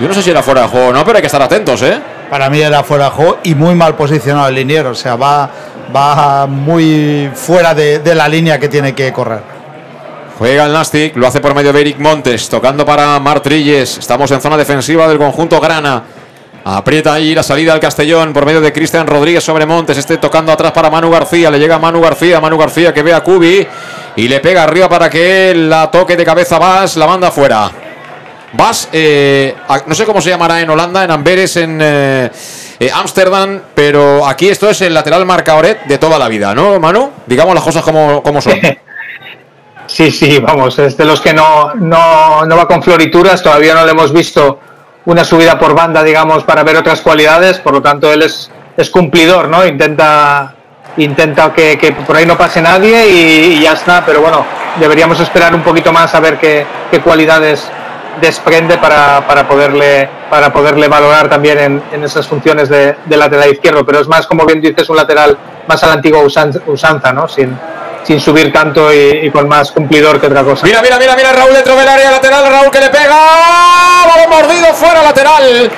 Yo 0.00 0.08
no 0.08 0.14
sé 0.14 0.22
si 0.22 0.30
era 0.30 0.42
fuera 0.42 0.62
de 0.62 0.68
juego 0.68 0.88
o 0.88 0.92
no, 0.92 1.04
pero 1.04 1.16
hay 1.16 1.22
que 1.22 1.26
estar 1.26 1.42
atentos, 1.42 1.82
¿eh? 1.82 2.00
Para 2.30 2.50
mí 2.50 2.60
era 2.60 2.82
fuera 2.82 3.04
de 3.04 3.10
juego 3.10 3.38
y 3.44 3.54
muy 3.54 3.74
mal 3.74 3.94
posicionado 3.94 4.48
el 4.48 4.54
liniero. 4.54 4.90
O 4.90 4.94
sea, 4.94 5.14
va, 5.16 5.48
va 5.94 6.46
muy 6.46 7.30
fuera 7.34 7.74
de, 7.74 8.00
de 8.00 8.14
la 8.14 8.26
línea 8.26 8.58
que 8.58 8.68
tiene 8.68 8.94
que 8.94 9.12
correr. 9.12 9.54
Juega 10.38 10.64
el 10.64 10.72
Nastic, 10.72 11.16
lo 11.16 11.28
hace 11.28 11.40
por 11.40 11.54
medio 11.54 11.72
de 11.72 11.80
Eric 11.80 11.98
Montes, 12.00 12.48
tocando 12.48 12.84
para 12.84 13.20
Martrilles. 13.20 13.98
Estamos 13.98 14.28
en 14.32 14.40
zona 14.40 14.56
defensiva 14.56 15.06
del 15.06 15.18
conjunto 15.18 15.60
Grana. 15.60 16.02
Aprieta 16.64 17.12
ahí 17.12 17.34
la 17.34 17.42
salida 17.42 17.74
al 17.74 17.78
Castellón 17.78 18.32
por 18.32 18.46
medio 18.46 18.60
de 18.60 18.72
Cristian 18.72 19.06
Rodríguez 19.06 19.44
sobre 19.44 19.66
Montes. 19.66 19.98
Este 19.98 20.16
tocando 20.16 20.50
atrás 20.50 20.72
para 20.72 20.88
Manu 20.90 21.10
García. 21.10 21.50
Le 21.50 21.58
llega 21.58 21.78
Manu 21.78 22.00
García. 22.00 22.40
Manu 22.40 22.56
García 22.56 22.92
que 22.92 23.02
ve 23.02 23.12
a 23.12 23.20
Cubi. 23.20 23.66
Y 24.16 24.28
le 24.28 24.40
pega 24.40 24.62
arriba 24.62 24.88
para 24.88 25.10
que 25.10 25.54
la 25.54 25.90
toque 25.90 26.16
de 26.16 26.24
cabeza 26.24 26.58
Vas. 26.58 26.96
La 26.96 27.06
manda 27.06 27.30
fuera. 27.30 27.70
Vas, 28.56 28.88
eh, 28.92 29.54
no 29.86 29.94
sé 29.94 30.04
cómo 30.04 30.20
se 30.20 30.30
llamará 30.30 30.60
en 30.60 30.70
Holanda, 30.70 31.02
en 31.02 31.10
Amberes, 31.10 31.56
en 31.56 31.78
eh, 31.82 32.30
eh, 32.78 32.90
Ámsterdam. 32.94 33.60
pero 33.74 34.24
aquí 34.24 34.48
esto 34.48 34.70
es 34.70 34.80
el 34.82 34.94
lateral 34.94 35.26
marcaoret 35.26 35.84
de 35.86 35.98
toda 35.98 36.20
la 36.20 36.28
vida, 36.28 36.54
¿no, 36.54 36.78
Manu? 36.78 37.10
Digamos 37.26 37.52
las 37.54 37.64
cosas 37.64 37.82
como, 37.82 38.22
como 38.22 38.40
son. 38.40 38.54
Sí, 39.86 40.10
sí, 40.10 40.38
vamos, 40.38 40.78
es 40.78 40.96
de 40.96 41.04
los 41.04 41.20
que 41.20 41.34
no, 41.34 41.74
no, 41.74 42.46
no 42.46 42.56
va 42.56 42.66
con 42.66 42.82
florituras, 42.82 43.42
todavía 43.42 43.74
no 43.74 43.84
le 43.84 43.90
hemos 43.90 44.14
visto 44.14 44.58
una 45.04 45.24
subida 45.24 45.58
por 45.58 45.74
banda, 45.74 46.02
digamos, 46.02 46.42
para 46.44 46.62
ver 46.62 46.76
otras 46.76 47.02
cualidades, 47.02 47.58
por 47.58 47.74
lo 47.74 47.82
tanto 47.82 48.10
él 48.10 48.22
es, 48.22 48.50
es 48.78 48.88
cumplidor, 48.88 49.48
¿no? 49.48 49.64
Intenta, 49.66 50.54
intenta 50.96 51.52
que, 51.52 51.76
que 51.78 51.92
por 51.92 52.16
ahí 52.16 52.26
no 52.26 52.36
pase 52.36 52.60
nadie 52.62 53.06
y, 53.08 53.60
ya 53.60 53.72
está, 53.72 54.04
pero 54.04 54.20
bueno, 54.20 54.44
deberíamos 54.78 55.18
esperar 55.20 55.54
un 55.54 55.62
poquito 55.62 55.92
más 55.92 56.14
a 56.14 56.20
ver 56.20 56.38
qué, 56.38 56.66
qué 56.90 57.00
cualidades 57.00 57.68
desprende 58.20 58.78
para, 58.78 59.26
para, 59.26 59.48
poderle, 59.48 60.08
para 60.30 60.52
poderle 60.52 60.86
valorar 60.86 61.28
también 61.28 61.58
en, 61.58 61.82
en 61.92 62.04
esas 62.04 62.26
funciones 62.28 62.68
de, 62.68 62.94
de 63.04 63.16
lateral 63.16 63.50
izquierdo, 63.50 63.84
pero 63.84 64.00
es 64.00 64.06
más, 64.06 64.26
como 64.26 64.46
bien 64.46 64.60
dices, 64.60 64.88
un 64.88 64.96
lateral 64.96 65.36
más 65.66 65.82
a 65.82 65.88
la 65.88 65.92
antigua 65.94 66.20
usan- 66.20 66.62
usanza, 66.66 67.12
¿no? 67.12 67.26
Sin, 67.26 67.58
sin 68.04 68.20
subir 68.20 68.52
tanto 68.52 68.92
y, 68.92 69.20
y 69.24 69.30
con 69.30 69.48
más 69.48 69.72
cumplidor 69.72 70.20
que 70.20 70.26
otra 70.28 70.44
cosa. 70.44 70.64
Mira, 70.66 70.80
mira, 70.80 70.96
mira, 70.98 71.16
mira, 71.16 71.32
Raúl 71.32 71.54
dentro 71.54 71.74
del 71.74 71.88
área 71.88 72.10
lateral, 72.12 72.44
Raúl 72.48 72.70
que 72.70 72.80
le 72.80 72.90
pega. 72.90 73.16
Balón 74.06 74.30
mordido 74.30 74.66
fuera 74.74 75.02
lateral. 75.02 75.70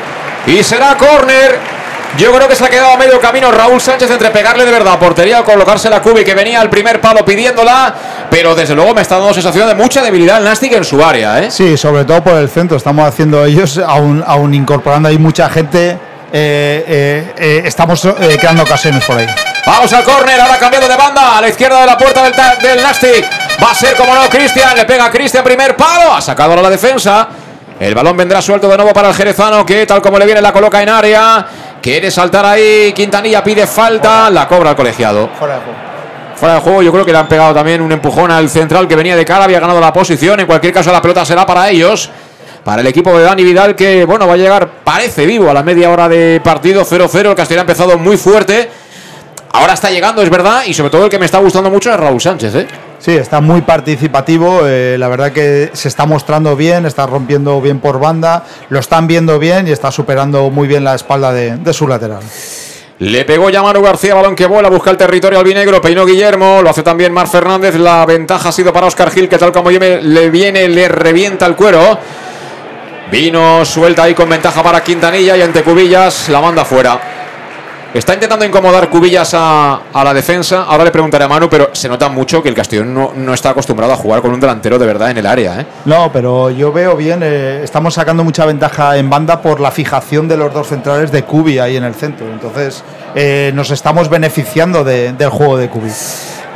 Y 0.46 0.62
será 0.62 0.96
córner. 0.96 1.75
Yo 2.18 2.32
creo 2.32 2.48
que 2.48 2.56
se 2.56 2.64
ha 2.64 2.70
quedado 2.70 2.92
a 2.92 2.96
medio 2.96 3.20
camino 3.20 3.52
Raúl 3.52 3.78
Sánchez 3.78 4.10
entre 4.10 4.30
pegarle 4.30 4.64
de 4.64 4.70
verdad 4.70 4.94
a 4.94 4.98
portería 4.98 5.40
o 5.40 5.44
colocarse 5.44 5.90
la 5.90 6.00
cubi 6.00 6.24
que 6.24 6.34
venía 6.34 6.62
al 6.62 6.70
primer 6.70 6.98
palo 6.98 7.22
pidiéndola. 7.24 7.94
Pero 8.30 8.54
desde 8.54 8.74
luego 8.74 8.94
me 8.94 9.02
está 9.02 9.16
dando 9.18 9.34
sensación 9.34 9.68
de 9.68 9.74
mucha 9.74 10.02
debilidad 10.02 10.38
el 10.38 10.44
Nastic 10.44 10.72
en 10.72 10.84
su 10.84 11.04
área, 11.04 11.40
¿eh? 11.40 11.50
Sí, 11.50 11.76
sobre 11.76 12.06
todo 12.06 12.24
por 12.24 12.34
el 12.34 12.48
centro. 12.48 12.76
Estamos 12.78 13.06
haciendo 13.06 13.44
ellos, 13.44 13.78
aún, 13.86 14.24
aún 14.26 14.54
incorporando 14.54 15.10
ahí 15.10 15.18
mucha 15.18 15.50
gente. 15.50 15.98
eh, 16.32 16.84
eh, 16.88 17.34
eh, 17.36 17.62
estamos 17.66 18.04
eh, 18.04 18.36
creando 18.40 18.62
ocasiones 18.62 19.04
por 19.04 19.18
ahí. 19.18 19.26
Vamos 19.66 19.92
al 19.92 20.02
córner, 20.02 20.40
ahora 20.40 20.58
cambiando 20.58 20.88
de 20.88 20.96
banda 20.96 21.36
a 21.36 21.40
la 21.40 21.48
izquierda 21.48 21.80
de 21.80 21.86
la 21.86 21.98
puerta 21.98 22.22
del, 22.22 22.32
del 22.62 22.82
Nastic. 22.82 23.24
Va 23.62 23.72
a 23.72 23.74
ser 23.74 23.94
como 23.94 24.14
no 24.14 24.28
Cristian, 24.30 24.74
le 24.74 24.86
pega 24.86 25.04
a 25.04 25.10
Cristian 25.10 25.44
primer 25.44 25.76
palo, 25.76 26.14
ha 26.14 26.20
sacado 26.22 26.50
ahora 26.50 26.62
la 26.62 26.70
defensa. 26.70 27.28
El 27.78 27.94
balón 27.94 28.16
vendrá 28.16 28.40
suelto 28.40 28.68
de 28.68 28.76
nuevo 28.76 28.94
para 28.94 29.08
el 29.08 29.14
jerezano 29.14 29.66
que 29.66 29.84
tal 29.84 30.00
como 30.00 30.18
le 30.18 30.24
viene 30.24 30.40
la 30.40 30.50
coloca 30.50 30.82
en 30.82 30.88
área. 30.88 31.46
Quiere 31.86 32.10
saltar 32.10 32.44
ahí, 32.44 32.92
Quintanilla 32.92 33.44
pide 33.44 33.64
falta, 33.64 34.28
la 34.28 34.48
cobra 34.48 34.70
el 34.70 34.76
colegiado. 34.76 35.30
Fuera 35.38 35.54
de 35.54 35.60
juego. 35.60 35.78
Fuera 36.34 36.54
de 36.56 36.60
juego, 36.60 36.82
yo 36.82 36.90
creo 36.90 37.04
que 37.04 37.12
le 37.12 37.18
han 37.18 37.28
pegado 37.28 37.54
también 37.54 37.80
un 37.80 37.92
empujón 37.92 38.28
al 38.32 38.50
central 38.50 38.88
que 38.88 38.96
venía 38.96 39.14
de 39.14 39.24
cara, 39.24 39.44
había 39.44 39.60
ganado 39.60 39.80
la 39.80 39.92
posición. 39.92 40.40
En 40.40 40.46
cualquier 40.46 40.72
caso, 40.72 40.90
la 40.90 41.00
pelota 41.00 41.24
será 41.24 41.46
para 41.46 41.70
ellos. 41.70 42.10
Para 42.64 42.80
el 42.80 42.88
equipo 42.88 43.16
de 43.16 43.22
Dani 43.22 43.44
Vidal, 43.44 43.76
que 43.76 44.04
bueno, 44.04 44.26
va 44.26 44.34
a 44.34 44.36
llegar, 44.36 44.68
parece 44.82 45.26
vivo 45.26 45.48
a 45.48 45.54
la 45.54 45.62
media 45.62 45.88
hora 45.88 46.08
de 46.08 46.40
partido 46.42 46.84
0-0. 46.84 47.28
El 47.28 47.34
Castellón 47.36 47.60
ha 47.60 47.62
empezado 47.70 47.96
muy 47.96 48.16
fuerte. 48.16 48.68
Ahora 49.52 49.74
está 49.74 49.88
llegando, 49.88 50.22
es 50.22 50.28
verdad, 50.28 50.64
y 50.66 50.74
sobre 50.74 50.90
todo 50.90 51.04
el 51.04 51.08
que 51.08 51.20
me 51.20 51.26
está 51.26 51.38
gustando 51.38 51.70
mucho 51.70 51.92
es 51.92 52.00
Raúl 52.00 52.20
Sánchez, 52.20 52.54
¿eh? 52.56 52.66
Sí, 52.98 53.12
está 53.12 53.40
muy 53.40 53.62
participativo. 53.62 54.66
eh, 54.66 54.96
la 54.98 55.08
verdad 55.08 55.32
que 55.32 55.70
se 55.72 55.88
está 55.88 56.06
mostrando 56.06 56.56
bien, 56.56 56.86
está 56.86 57.06
rompiendo 57.06 57.60
bien 57.60 57.78
por 57.80 58.00
banda, 58.00 58.44
lo 58.68 58.78
están 58.78 59.06
viendo 59.06 59.38
bien 59.38 59.68
y 59.68 59.72
está 59.72 59.90
superando 59.90 60.50
muy 60.50 60.66
bien 60.66 60.84
la 60.84 60.94
espalda 60.94 61.32
de, 61.32 61.72
su 61.72 61.86
lateral. 61.86 62.20
Le 62.98 63.24
pegó 63.26 63.50
ya 63.50 63.62
Manu 63.62 63.82
García, 63.82 64.14
balón 64.14 64.34
que 64.34 64.46
vuela, 64.46 64.70
busca 64.70 64.90
el 64.90 64.96
territorio 64.96 65.38
albinegro, 65.38 65.82
peinó 65.82 66.06
Guillermo, 66.06 66.60
lo 66.62 66.70
hace 66.70 66.82
también 66.82 67.12
Mar 67.12 67.28
Fernández, 67.28 67.74
la 67.74 68.06
ventaja 68.06 68.48
ha 68.48 68.52
sido 68.52 68.72
para 68.72 68.86
Oscar 68.86 69.10
Gil, 69.10 69.28
que 69.28 69.36
tal 69.36 69.52
como 69.52 69.70
le 69.70 70.30
viene, 70.30 70.66
le 70.68 70.88
revienta 70.88 71.44
el 71.46 71.54
cuero. 71.54 71.98
Vino 73.10 73.64
suelta 73.64 74.04
ahí 74.04 74.14
con 74.14 74.28
ventaja 74.28 74.62
para 74.62 74.82
Quintanilla 74.82 75.36
y 75.36 75.42
ante 75.42 75.62
Cubillas 75.62 76.28
la 76.28 76.40
manda 76.40 76.64
fuera. 76.64 77.25
Está 77.96 78.12
intentando 78.12 78.44
incomodar 78.44 78.90
Cubillas 78.90 79.32
a, 79.32 79.80
a 79.90 80.04
la 80.04 80.12
defensa. 80.12 80.64
Ahora 80.68 80.84
le 80.84 80.90
preguntaré 80.90 81.24
a 81.24 81.28
Manu, 81.28 81.48
pero 81.48 81.70
se 81.72 81.88
nota 81.88 82.10
mucho 82.10 82.42
que 82.42 82.50
el 82.50 82.54
Castellón 82.54 82.92
no, 82.92 83.12
no 83.16 83.32
está 83.32 83.50
acostumbrado 83.50 83.94
a 83.94 83.96
jugar 83.96 84.20
con 84.20 84.32
un 84.32 84.38
delantero 84.40 84.78
de 84.78 84.84
verdad 84.84 85.10
en 85.10 85.16
el 85.16 85.26
área. 85.26 85.60
¿eh? 85.62 85.66
No, 85.86 86.12
pero 86.12 86.50
yo 86.50 86.72
veo 86.72 86.94
bien, 86.94 87.20
eh, 87.22 87.62
estamos 87.64 87.94
sacando 87.94 88.22
mucha 88.22 88.44
ventaja 88.44 88.98
en 88.98 89.08
banda 89.08 89.40
por 89.40 89.60
la 89.60 89.70
fijación 89.70 90.28
de 90.28 90.36
los 90.36 90.52
dos 90.52 90.66
centrales 90.68 91.10
de 91.10 91.22
Cubi 91.22 91.58
ahí 91.58 91.76
en 91.78 91.84
el 91.84 91.94
centro. 91.94 92.26
Entonces, 92.30 92.84
eh, 93.14 93.50
nos 93.54 93.70
estamos 93.70 94.10
beneficiando 94.10 94.84
de- 94.84 95.14
del 95.14 95.30
juego 95.30 95.56
de 95.56 95.68
Cubi. 95.70 95.90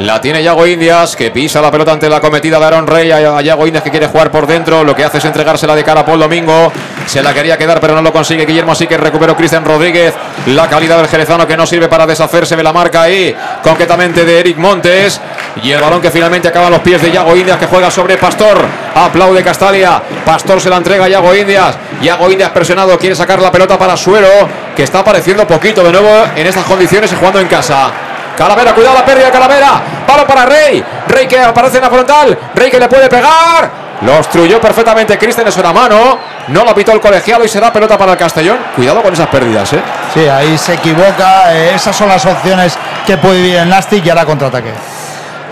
La 0.01 0.19
tiene 0.19 0.43
Yago 0.43 0.67
Indias, 0.67 1.15
que 1.15 1.31
pisa 1.31 1.61
la 1.61 1.71
pelota 1.71 1.93
ante 1.93 2.09
la 2.09 2.23
cometida 2.23 2.59
de 2.59 2.65
Aaron 2.65 2.87
Rey. 2.87 3.11
A 3.11 3.43
Yago 3.43 3.67
Indias 3.67 3.85
que 3.85 3.91
quiere 3.91 4.07
jugar 4.07 4.31
por 4.31 4.47
dentro. 4.47 4.83
Lo 4.83 4.97
que 4.97 5.05
hace 5.05 5.19
es 5.19 5.25
entregársela 5.27 5.77
de 5.77 5.85
cara 5.85 6.01
a 6.01 6.07
Paul 6.07 6.21
Domingo. 6.21 6.73
Se 7.05 7.23
la 7.23 7.35
quería 7.35 7.59
quedar, 7.59 7.81
pero 7.81 7.95
no 7.95 8.01
lo 8.01 8.11
consigue 8.11 8.47
Guillermo. 8.47 8.73
Así 8.73 8.87
que 8.87 8.97
recuperó 8.97 9.37
Cristian 9.37 9.63
Rodríguez. 9.63 10.15
La 10.47 10.69
calidad 10.69 10.97
del 10.97 11.07
jerezano 11.07 11.47
que 11.47 11.55
no 11.55 11.67
sirve 11.67 11.87
para 11.89 12.07
deshacerse 12.07 12.57
de 12.57 12.63
la 12.63 12.73
marca 12.73 13.03
ahí, 13.03 13.37
concretamente 13.63 14.25
de 14.25 14.41
Eric 14.41 14.57
Montes. 14.57 15.21
Y 15.63 15.71
el 15.71 15.83
balón 15.83 16.01
que 16.01 16.11
finalmente 16.11 16.49
acaba 16.49 16.71
los 16.71 16.81
pies 16.81 17.03
de 17.03 17.13
Yago 17.13 17.37
Indias, 17.37 17.59
que 17.59 17.67
juega 17.67 17.91
sobre 17.91 18.17
Pastor. 18.17 18.57
Aplaude 18.95 19.45
Castalia. 19.45 20.03
Pastor 20.25 20.63
se 20.63 20.71
la 20.71 20.79
entrega 20.79 21.05
a 21.05 21.09
Yago 21.09 21.35
Indias. 21.35 21.77
Yago 22.01 22.31
Indias 22.31 22.53
presionado, 22.53 22.97
quiere 22.99 23.15
sacar 23.15 23.43
la 23.43 23.53
pelota 23.53 23.79
para 23.79 23.99
Suero, 23.99 24.49
que 24.75 24.83
está 24.83 25.01
apareciendo 25.01 25.47
poquito 25.47 25.85
de 25.85 25.93
nuevo 25.93 26.25
en 26.35 26.47
estas 26.47 26.65
condiciones 26.65 27.13
y 27.13 27.17
jugando 27.17 27.39
en 27.39 27.49
casa. 27.49 28.10
Calavera, 28.41 28.73
cuidado 28.73 28.95
la 28.95 29.05
pérdida 29.05 29.27
de 29.27 29.33
Calavera. 29.33 29.83
Palo 30.07 30.27
para 30.27 30.47
Rey. 30.47 30.83
Rey 31.09 31.27
que 31.27 31.39
aparece 31.39 31.77
en 31.77 31.83
la 31.83 31.91
frontal. 31.91 32.39
Rey 32.55 32.71
que 32.71 32.81
le 32.81 32.89
puede 32.89 33.07
pegar. 33.07 33.71
Lo 34.01 34.17
obstruyó 34.17 34.59
perfectamente 34.59 35.19
Cristian, 35.19 35.47
eso 35.47 35.61
era 35.61 35.75
mano. 35.75 36.19
No 36.49 36.65
lo 36.65 36.75
pitó 36.75 36.93
el 36.93 37.03
colegiado 37.03 37.45
y 37.45 37.49
será 37.49 37.71
pelota 37.71 37.99
para 37.99 38.13
el 38.13 38.19
Castellón. 38.19 38.57
Cuidado 38.75 39.03
con 39.03 39.13
esas 39.13 39.27
pérdidas, 39.27 39.71
¿eh? 39.75 39.83
Sí, 40.15 40.27
ahí 40.27 40.57
se 40.57 40.73
equivoca. 40.73 41.53
eh, 41.55 41.73
esas 41.75 41.95
son 41.95 42.09
las 42.09 42.25
opciones 42.25 42.79
que 43.07 43.19
puede 43.19 43.43
vivir 43.43 43.57
el 43.57 43.69
Nastic 43.69 44.07
y 44.07 44.09
ahora 44.09 44.25
contraataque. 44.25 44.73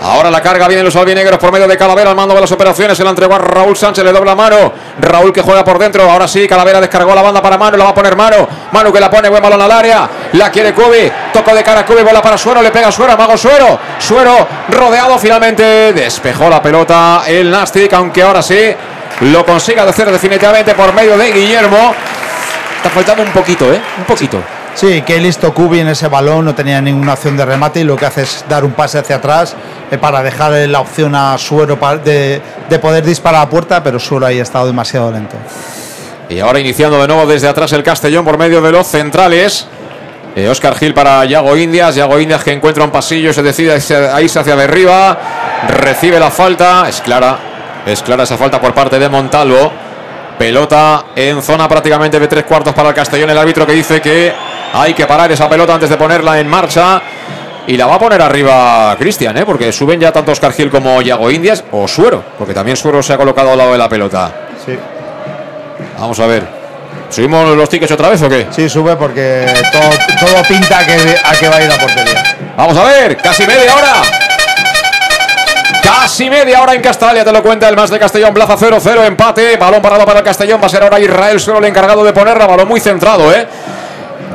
Ahora 0.01 0.31
la 0.31 0.41
carga 0.41 0.67
vienen 0.67 0.85
los 0.85 0.95
albinegros 0.95 1.37
por 1.39 1.51
medio 1.51 1.67
de 1.67 1.77
Calavera 1.77 2.11
al 2.11 2.15
mando 2.15 2.33
de 2.33 2.41
las 2.41 2.51
operaciones. 2.51 2.97
Se 2.97 3.03
la 3.03 3.09
entregó 3.09 3.35
a 3.35 3.37
Raúl 3.37 3.75
Sánchez, 3.75 4.03
le 4.03 4.11
dobla 4.11 4.33
mano. 4.33 4.71
Raúl 4.99 5.33
que 5.33 5.41
juega 5.41 5.63
por 5.63 5.77
dentro. 5.77 6.09
Ahora 6.09 6.27
sí, 6.27 6.47
Calavera 6.47 6.79
descargó 6.79 7.13
la 7.13 7.21
banda 7.21 7.41
para 7.41 7.57
Manu. 7.57 7.77
La 7.77 7.83
va 7.85 7.89
a 7.89 7.93
poner 7.93 8.15
Manu. 8.15 8.47
Manu 8.71 8.93
que 8.93 8.99
la 8.99 9.09
pone, 9.09 9.27
buen 9.29 9.43
balón 9.43 9.61
al 9.61 9.71
área. 9.71 10.09
La 10.33 10.49
quiere 10.49 10.73
Cubi. 10.73 11.11
Toco 11.33 11.53
de 11.53 11.63
cara 11.63 11.81
a 11.81 11.85
Cubi, 11.85 12.01
bola 12.03 12.21
para 12.21 12.37
Suero. 12.37 12.61
Le 12.61 12.71
pega 12.71 12.91
Suero, 12.91 13.17
Mago 13.17 13.37
Suero. 13.37 13.77
Suero 13.99 14.47
rodeado 14.69 15.19
finalmente. 15.19 15.91
Despejó 15.93 16.49
la 16.49 16.61
pelota 16.61 17.23
el 17.27 17.51
Nastic, 17.51 17.91
aunque 17.93 18.21
ahora 18.21 18.41
sí 18.41 18.73
lo 19.21 19.45
consiga 19.45 19.83
de 19.83 19.89
hacer 19.89 20.09
definitivamente 20.11 20.73
por 20.75 20.93
medio 20.93 21.17
de 21.17 21.31
Guillermo. 21.31 21.93
Está 22.77 22.89
faltando 22.89 23.23
un 23.23 23.31
poquito, 23.31 23.71
¿eh? 23.73 23.81
Un 23.97 24.05
poquito. 24.05 24.41
Sí, 24.79 25.01
que 25.01 25.19
listo 25.19 25.53
Kubi 25.53 25.81
en 25.81 25.89
ese 25.89 26.07
balón, 26.07 26.45
no 26.45 26.55
tenía 26.55 26.81
ninguna 26.81 27.11
opción 27.11 27.35
de 27.35 27.43
remate 27.43 27.81
y 27.81 27.83
lo 27.83 27.97
que 27.97 28.05
hace 28.05 28.21
es 28.21 28.45
dar 28.47 28.63
un 28.63 28.71
pase 28.71 28.97
hacia 28.97 29.17
atrás 29.17 29.53
eh, 29.91 29.97
para 29.97 30.23
dejar 30.23 30.53
la 30.69 30.79
opción 30.79 31.13
a 31.15 31.37
Suero 31.37 31.77
de, 32.01 32.41
de 32.69 32.79
poder 32.79 33.03
disparar 33.03 33.41
a 33.41 33.49
puerta, 33.49 33.83
pero 33.83 33.99
Suero 33.99 34.25
ahí 34.25 34.39
ha 34.39 34.43
estado 34.43 34.67
demasiado 34.67 35.11
lento. 35.11 35.35
Y 36.29 36.39
ahora 36.39 36.61
iniciando 36.61 36.97
de 37.01 37.09
nuevo 37.09 37.25
desde 37.25 37.49
atrás 37.49 37.73
el 37.73 37.83
Castellón 37.83 38.23
por 38.23 38.37
medio 38.37 38.61
de 38.61 38.71
los 38.71 38.87
centrales. 38.87 39.67
Oscar 40.49 40.75
Gil 40.75 40.93
para 40.93 41.25
Yago 41.25 41.57
Indias. 41.57 41.95
Yago 41.95 42.17
Indias 42.17 42.41
que 42.41 42.53
encuentra 42.53 42.85
un 42.85 42.91
pasillo, 42.91 43.33
se 43.33 43.43
decide 43.43 43.73
a 43.73 44.21
irse 44.21 44.39
hacia 44.39 44.53
arriba. 44.53 45.17
Recibe 45.67 46.21
la 46.21 46.31
falta. 46.31 46.87
Es 46.87 47.01
clara. 47.01 47.37
Es 47.85 48.01
clara 48.01 48.23
esa 48.23 48.37
falta 48.37 48.61
por 48.61 48.73
parte 48.73 48.97
de 48.97 49.09
Montalvo. 49.09 49.88
Pelota 50.39 51.07
en 51.17 51.41
zona 51.41 51.67
prácticamente 51.67 52.17
de 52.17 52.25
tres 52.29 52.45
cuartos 52.45 52.73
para 52.73 52.89
el 52.89 52.95
Castellón. 52.95 53.29
El 53.29 53.37
árbitro 53.37 53.67
que 53.67 53.73
dice 53.73 53.99
que 53.99 54.33
hay 54.71 54.93
que 54.93 55.05
parar 55.05 55.29
esa 55.29 55.49
pelota 55.49 55.73
antes 55.73 55.89
de 55.89 55.97
ponerla 55.97 56.39
en 56.39 56.47
marcha. 56.47 57.01
Y 57.67 57.75
la 57.75 57.85
va 57.85 57.95
a 57.95 57.99
poner 57.99 58.21
arriba 58.21 58.95
Cristian, 58.97 59.37
¿eh? 59.37 59.45
porque 59.45 59.73
suben 59.73 59.99
ya 59.99 60.13
tanto 60.13 60.31
Oscar 60.31 60.53
Gil 60.53 60.71
como 60.71 61.01
Yago 61.01 61.29
Indias 61.29 61.63
o 61.71 61.89
Suero, 61.89 62.23
porque 62.37 62.53
también 62.53 62.77
Suero 62.77 63.03
se 63.03 63.11
ha 63.11 63.17
colocado 63.17 63.51
al 63.51 63.57
lado 63.57 63.73
de 63.73 63.77
la 63.77 63.89
pelota. 63.89 64.31
Sí. 64.65 64.79
Vamos 65.99 66.17
a 66.21 66.25
ver. 66.25 66.47
¿Subimos 67.09 67.57
los 67.57 67.67
tickets 67.67 67.91
otra 67.91 68.07
vez 68.07 68.21
o 68.21 68.29
qué? 68.29 68.47
Sí, 68.51 68.69
sube 68.69 68.95
porque 68.95 69.45
todo, 69.73 70.41
pinta 70.47 70.79
a 70.79 70.85
que, 70.85 71.17
a 71.21 71.31
que 71.37 71.49
va 71.49 71.57
a 71.57 71.61
ir 71.61 71.67
la 71.67 71.77
portería. 71.77 72.23
Vamos 72.55 72.77
a 72.77 72.83
ver, 72.85 73.17
casi 73.17 73.45
media 73.45 73.75
hora. 73.75 74.01
Casi 76.09 76.27
media 76.27 76.59
hora 76.63 76.73
en 76.73 76.81
Castalia, 76.81 77.23
te 77.23 77.31
lo 77.31 77.43
cuenta 77.43 77.69
el 77.69 77.75
más 77.75 77.91
de 77.91 77.99
Castellón, 77.99 78.33
Plaza 78.33 78.57
0-0, 78.57 79.05
empate, 79.05 79.57
balón 79.57 79.79
parado 79.79 80.07
para 80.07 80.19
el 80.19 80.25
Castellón, 80.25 80.59
va 80.59 80.65
a 80.65 80.69
ser 80.69 80.81
ahora 80.81 80.99
Israel 80.99 81.39
solo 81.39 81.59
el 81.59 81.65
encargado 81.65 82.03
de 82.03 82.11
ponerla, 82.11 82.47
balón 82.47 82.67
muy 82.67 82.79
centrado, 82.79 83.31
¿eh? 83.31 83.47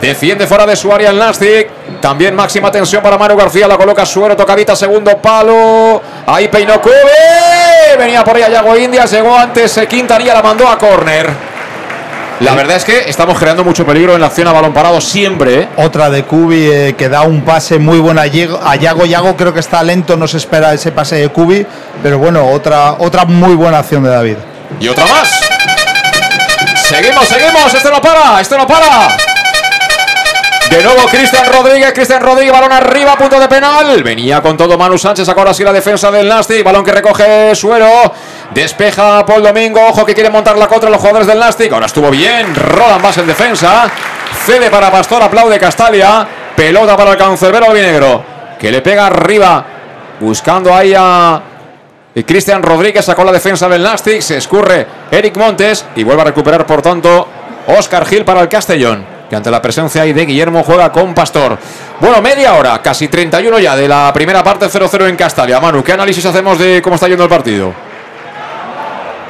Defiende 0.00 0.46
fuera 0.46 0.66
de 0.66 0.76
su 0.76 0.92
área 0.92 1.10
el 1.10 1.18
Nastic. 1.18 1.68
También 2.00 2.36
máxima 2.36 2.70
tensión 2.70 3.02
para 3.02 3.18
Manu 3.18 3.36
García. 3.36 3.66
La 3.66 3.76
coloca 3.76 4.06
Suero, 4.06 4.36
tocadita, 4.36 4.76
segundo 4.76 5.18
palo. 5.18 6.00
Ahí 6.26 6.46
peinó 6.46 6.80
Cube. 6.80 6.94
Venía 7.98 8.22
por 8.22 8.36
ella 8.36 8.50
Yago 8.50 8.76
India. 8.76 9.04
Llegó 9.06 9.36
antes 9.36 9.76
eh, 9.78 9.88
Quintanilla, 9.88 10.34
la 10.34 10.42
mandó 10.42 10.68
a 10.68 10.78
córner. 10.78 11.53
La 12.40 12.54
verdad 12.54 12.76
es 12.76 12.84
que 12.84 13.08
estamos 13.08 13.38
creando 13.38 13.64
mucho 13.64 13.86
peligro 13.86 14.14
en 14.14 14.20
la 14.20 14.26
acción 14.26 14.48
a 14.48 14.52
balón 14.52 14.72
parado 14.72 15.00
siempre. 15.00 15.60
¿eh? 15.60 15.68
Otra 15.76 16.10
de 16.10 16.24
Cubi 16.24 16.64
eh, 16.64 16.94
que 16.98 17.08
da 17.08 17.22
un 17.22 17.42
pase 17.42 17.78
muy 17.78 17.98
bueno 18.00 18.20
a 18.20 18.26
Yago. 18.26 19.06
Yago 19.06 19.36
creo 19.36 19.54
que 19.54 19.60
está 19.60 19.82
lento, 19.82 20.16
no 20.16 20.26
se 20.26 20.38
espera 20.38 20.74
ese 20.74 20.90
pase 20.90 21.16
de 21.16 21.28
Cubi. 21.28 21.64
Pero 22.02 22.18
bueno, 22.18 22.46
otra, 22.48 22.94
otra 22.98 23.24
muy 23.24 23.54
buena 23.54 23.78
acción 23.78 24.02
de 24.02 24.10
David. 24.10 24.36
Y 24.80 24.88
otra 24.88 25.06
más. 25.06 25.30
Seguimos, 26.88 27.28
seguimos. 27.28 27.72
Esto 27.72 27.90
no 27.90 28.00
para, 28.00 28.40
esto 28.40 28.58
no 28.58 28.66
para. 28.66 29.33
De 30.70 30.82
nuevo 30.82 31.06
Cristian 31.06 31.52
Rodríguez, 31.52 31.92
Cristian 31.92 32.22
Rodríguez, 32.22 32.52
balón 32.52 32.72
arriba, 32.72 33.16
punto 33.16 33.38
de 33.38 33.48
penal. 33.48 34.02
Venía 34.02 34.40
con 34.40 34.56
todo 34.56 34.78
Manu 34.78 34.96
Sánchez, 34.96 35.28
ahora 35.28 35.52
sí 35.52 35.62
la 35.62 35.72
defensa 35.72 36.10
del 36.10 36.26
Nastic. 36.26 36.64
Balón 36.64 36.82
que 36.82 36.90
recoge 36.90 37.54
Suero. 37.54 38.12
Despeja 38.52 39.24
Paul 39.26 39.42
Domingo, 39.42 39.80
ojo 39.86 40.06
que 40.06 40.14
quiere 40.14 40.30
montar 40.30 40.56
la 40.56 40.66
contra 40.66 40.88
los 40.88 40.98
jugadores 40.98 41.26
del 41.26 41.38
Nastic. 41.38 41.72
Ahora 41.72 41.86
estuvo 41.86 42.10
bien, 42.10 42.54
Roland 42.54 43.02
más 43.02 43.16
en 43.18 43.26
defensa. 43.26 43.90
Cede 44.44 44.70
para 44.70 44.90
Pastor, 44.90 45.22
aplaude 45.22 45.58
Castalia. 45.58 46.26
Pelota 46.56 46.96
para 46.96 47.12
el 47.12 47.18
cancerbero 47.18 47.66
albinegro. 47.66 48.24
Que 48.58 48.70
le 48.70 48.80
pega 48.80 49.06
arriba, 49.06 49.64
buscando 50.18 50.74
ahí 50.74 50.94
a 50.96 51.42
Cristian 52.26 52.62
Rodríguez. 52.62 53.04
Sacó 53.04 53.22
la 53.22 53.32
defensa 53.32 53.68
del 53.68 53.82
Nastic, 53.82 54.22
se 54.22 54.38
escurre 54.38 54.86
Eric 55.10 55.36
Montes 55.36 55.84
y 55.94 56.04
vuelve 56.04 56.22
a 56.22 56.24
recuperar 56.24 56.64
por 56.64 56.80
tanto 56.80 57.28
Oscar 57.66 58.06
Gil 58.06 58.24
para 58.24 58.40
el 58.40 58.48
Castellón 58.48 59.13
que 59.28 59.36
ante 59.36 59.50
la 59.50 59.60
presencia 59.62 60.02
ahí 60.02 60.12
de 60.12 60.26
Guillermo 60.26 60.62
juega 60.62 60.90
con 60.92 61.14
Pastor. 61.14 61.58
Bueno, 62.00 62.20
media 62.20 62.54
hora, 62.54 62.80
casi 62.82 63.08
31 63.08 63.58
ya 63.58 63.76
de 63.76 63.88
la 63.88 64.12
primera 64.12 64.42
parte 64.42 64.66
0-0 64.66 65.08
en 65.08 65.16
Castalia. 65.16 65.60
Manu, 65.60 65.82
¿qué 65.82 65.92
análisis 65.92 66.24
hacemos 66.26 66.58
de 66.58 66.82
cómo 66.82 66.96
está 66.96 67.08
yendo 67.08 67.24
el 67.24 67.30
partido? 67.30 67.72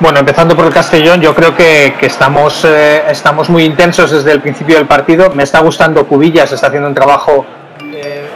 Bueno, 0.01 0.19
empezando 0.19 0.57
por 0.57 0.67
el 0.67 0.73
Castellón, 0.73 1.21
yo 1.21 1.35
creo 1.35 1.57
que, 1.57 1.95
estamos, 2.03 2.65
eh, 2.65 3.05
estamos 3.09 3.49
muy 3.49 3.65
intensos 3.65 4.11
desde 4.11 4.33
el 4.33 4.41
principio 4.41 4.77
del 4.77 4.87
partido. 4.87 5.31
Me 5.31 5.45
está 5.45 5.61
gustando 5.61 6.07
Cubillas, 6.07 6.51
está 6.51 6.67
haciendo 6.67 6.89
un 6.89 6.95
trabajo 6.95 7.47
eh, 7.81 8.29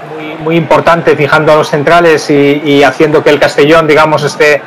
muy, 0.42 0.56
importante 0.56 1.16
fijando 1.16 1.52
a 1.52 1.56
los 1.56 1.68
centrales 1.68 2.30
y, 2.30 2.82
haciendo 2.84 3.24
que 3.24 3.30
el 3.30 3.40
Castellón, 3.40 3.88
digamos, 3.88 4.22
esté, 4.22 4.62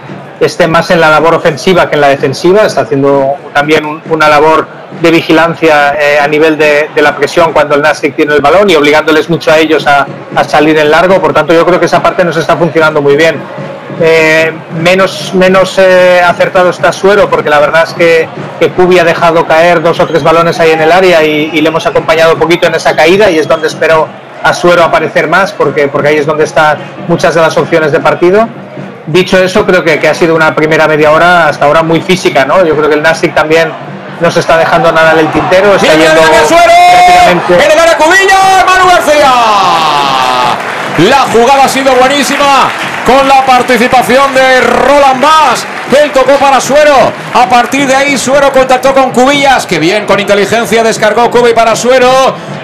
esté 0.46 0.68
más 0.68 0.90
en 0.92 1.00
la 1.00 1.10
labor 1.10 1.36
ofensiva 1.36 1.90
que 1.90 1.96
en 1.96 2.02
la 2.02 2.10
defensiva. 2.10 2.66
Está 2.66 2.82
haciendo 2.82 3.36
también 3.54 4.02
una 4.10 4.28
labor 4.28 4.68
de 5.02 5.12
vigilancia 5.12 5.96
eh, 6.00 6.20
a 6.20 6.28
nivel 6.28 6.58
de, 6.58 6.90
la 6.96 7.16
presión 7.16 7.54
cuando 7.54 7.76
el 7.76 7.82
Nastic 7.82 8.16
tiene 8.16 8.34
el 8.34 8.42
balón 8.42 8.70
y 8.70 8.76
obligándoles 8.76 9.30
mucho 9.30 9.52
a 9.52 9.60
ellos 9.60 9.86
a, 9.88 10.06
salir 10.44 10.78
en 10.78 10.92
largo. 10.92 11.22
Por 11.22 11.34
tanto, 11.34 11.54
yo 11.54 11.66
creo 11.66 11.80
que 11.80 11.86
esa 11.86 12.02
parte 12.02 12.26
nos 12.26 12.36
está 12.38 12.58
funcionando 12.58 13.02
muy 13.02 13.16
bien. 13.16 13.36
Eh, 14.04 14.52
menos 14.82 15.32
menos 15.36 15.78
eh, 15.78 16.22
acertado 16.26 16.72
está 16.72 16.92
Suero, 16.92 17.30
porque 17.30 17.50
la 17.50 17.60
verdad 17.60 17.84
es 17.84 17.94
que, 17.94 18.28
que 18.60 19.00
ha 19.00 19.04
dejado 19.04 19.46
caer 19.46 19.82
dos 19.82 20.00
o 20.00 20.08
tres 20.08 20.24
balones 20.24 20.60
ahí 20.60 20.72
en 20.72 20.82
el 20.82 20.92
área 20.92 21.24
y, 21.24 21.62
le 21.62 21.68
hemos 21.68 21.86
acompañado 21.86 22.34
un 22.34 22.40
poquito 22.40 22.66
en 22.66 22.74
esa 22.74 22.96
caída 22.96 23.30
y 23.30 23.38
es 23.38 23.48
donde 23.48 23.68
espero 23.68 24.08
a 24.42 24.54
Suero 24.54 24.84
aparecer 24.84 25.28
más, 25.28 25.52
porque, 25.52 25.88
porque 25.88 26.08
ahí 26.08 26.18
es 26.18 26.26
donde 26.26 26.46
están 26.46 26.80
muchas 27.08 27.36
de 27.36 27.42
las 27.42 27.56
opciones 27.58 27.92
de 27.92 28.00
partido. 28.00 28.48
Dicho 29.08 29.38
eso, 29.40 29.66
creo 29.66 29.84
que, 29.84 30.00
que 30.00 30.08
ha 30.08 30.14
sido 30.14 30.36
una 30.36 30.54
primera 30.56 30.88
media 30.88 31.12
hora 31.12 31.48
hasta 31.48 31.66
ahora 31.66 31.82
muy 31.84 32.02
física, 32.02 32.46
¿no? 32.46 32.64
Yo 32.66 32.76
creo 32.76 32.90
que 32.90 32.96
el 32.96 33.02
Nastic 33.02 33.34
también 33.34 33.72
no 34.20 34.30
se 34.30 34.40
está 34.40 34.58
dejando 34.58 34.92
nada 34.92 35.14
en 35.14 35.20
el 35.20 35.32
tintero. 35.32 35.76
Está 35.76 35.96
yendo 35.96 36.22
en 36.22 37.72
el 37.72 37.80
área 37.80 37.98
Cubilla, 37.98 38.64
Manu 38.66 38.88
García. 38.88 39.32
La 41.10 41.20
jugada 41.34 41.64
ha 41.64 41.70
sido 41.70 41.94
buenísima 41.96 42.70
con 43.06 43.28
la 43.28 43.46
participación 43.46 44.34
de 44.36 44.62
Roland 44.62 45.22
Bass. 45.22 45.66
Él 45.92 46.12
tocó 46.12 46.34
para 46.34 46.60
Suero. 46.62 46.96
A 47.34 47.50
partir 47.50 47.88
de 47.88 47.96
ahí, 47.96 48.18
Suero 48.18 48.52
contactó 48.52 48.94
con 48.94 49.12
Cubillas. 49.12 49.66
Que 49.66 49.80
bien, 49.80 50.06
con 50.06 50.20
inteligencia 50.20 50.84
descargó 50.84 51.30
Cubi 51.30 51.54
para 51.54 51.76
Suero. 51.76 52.10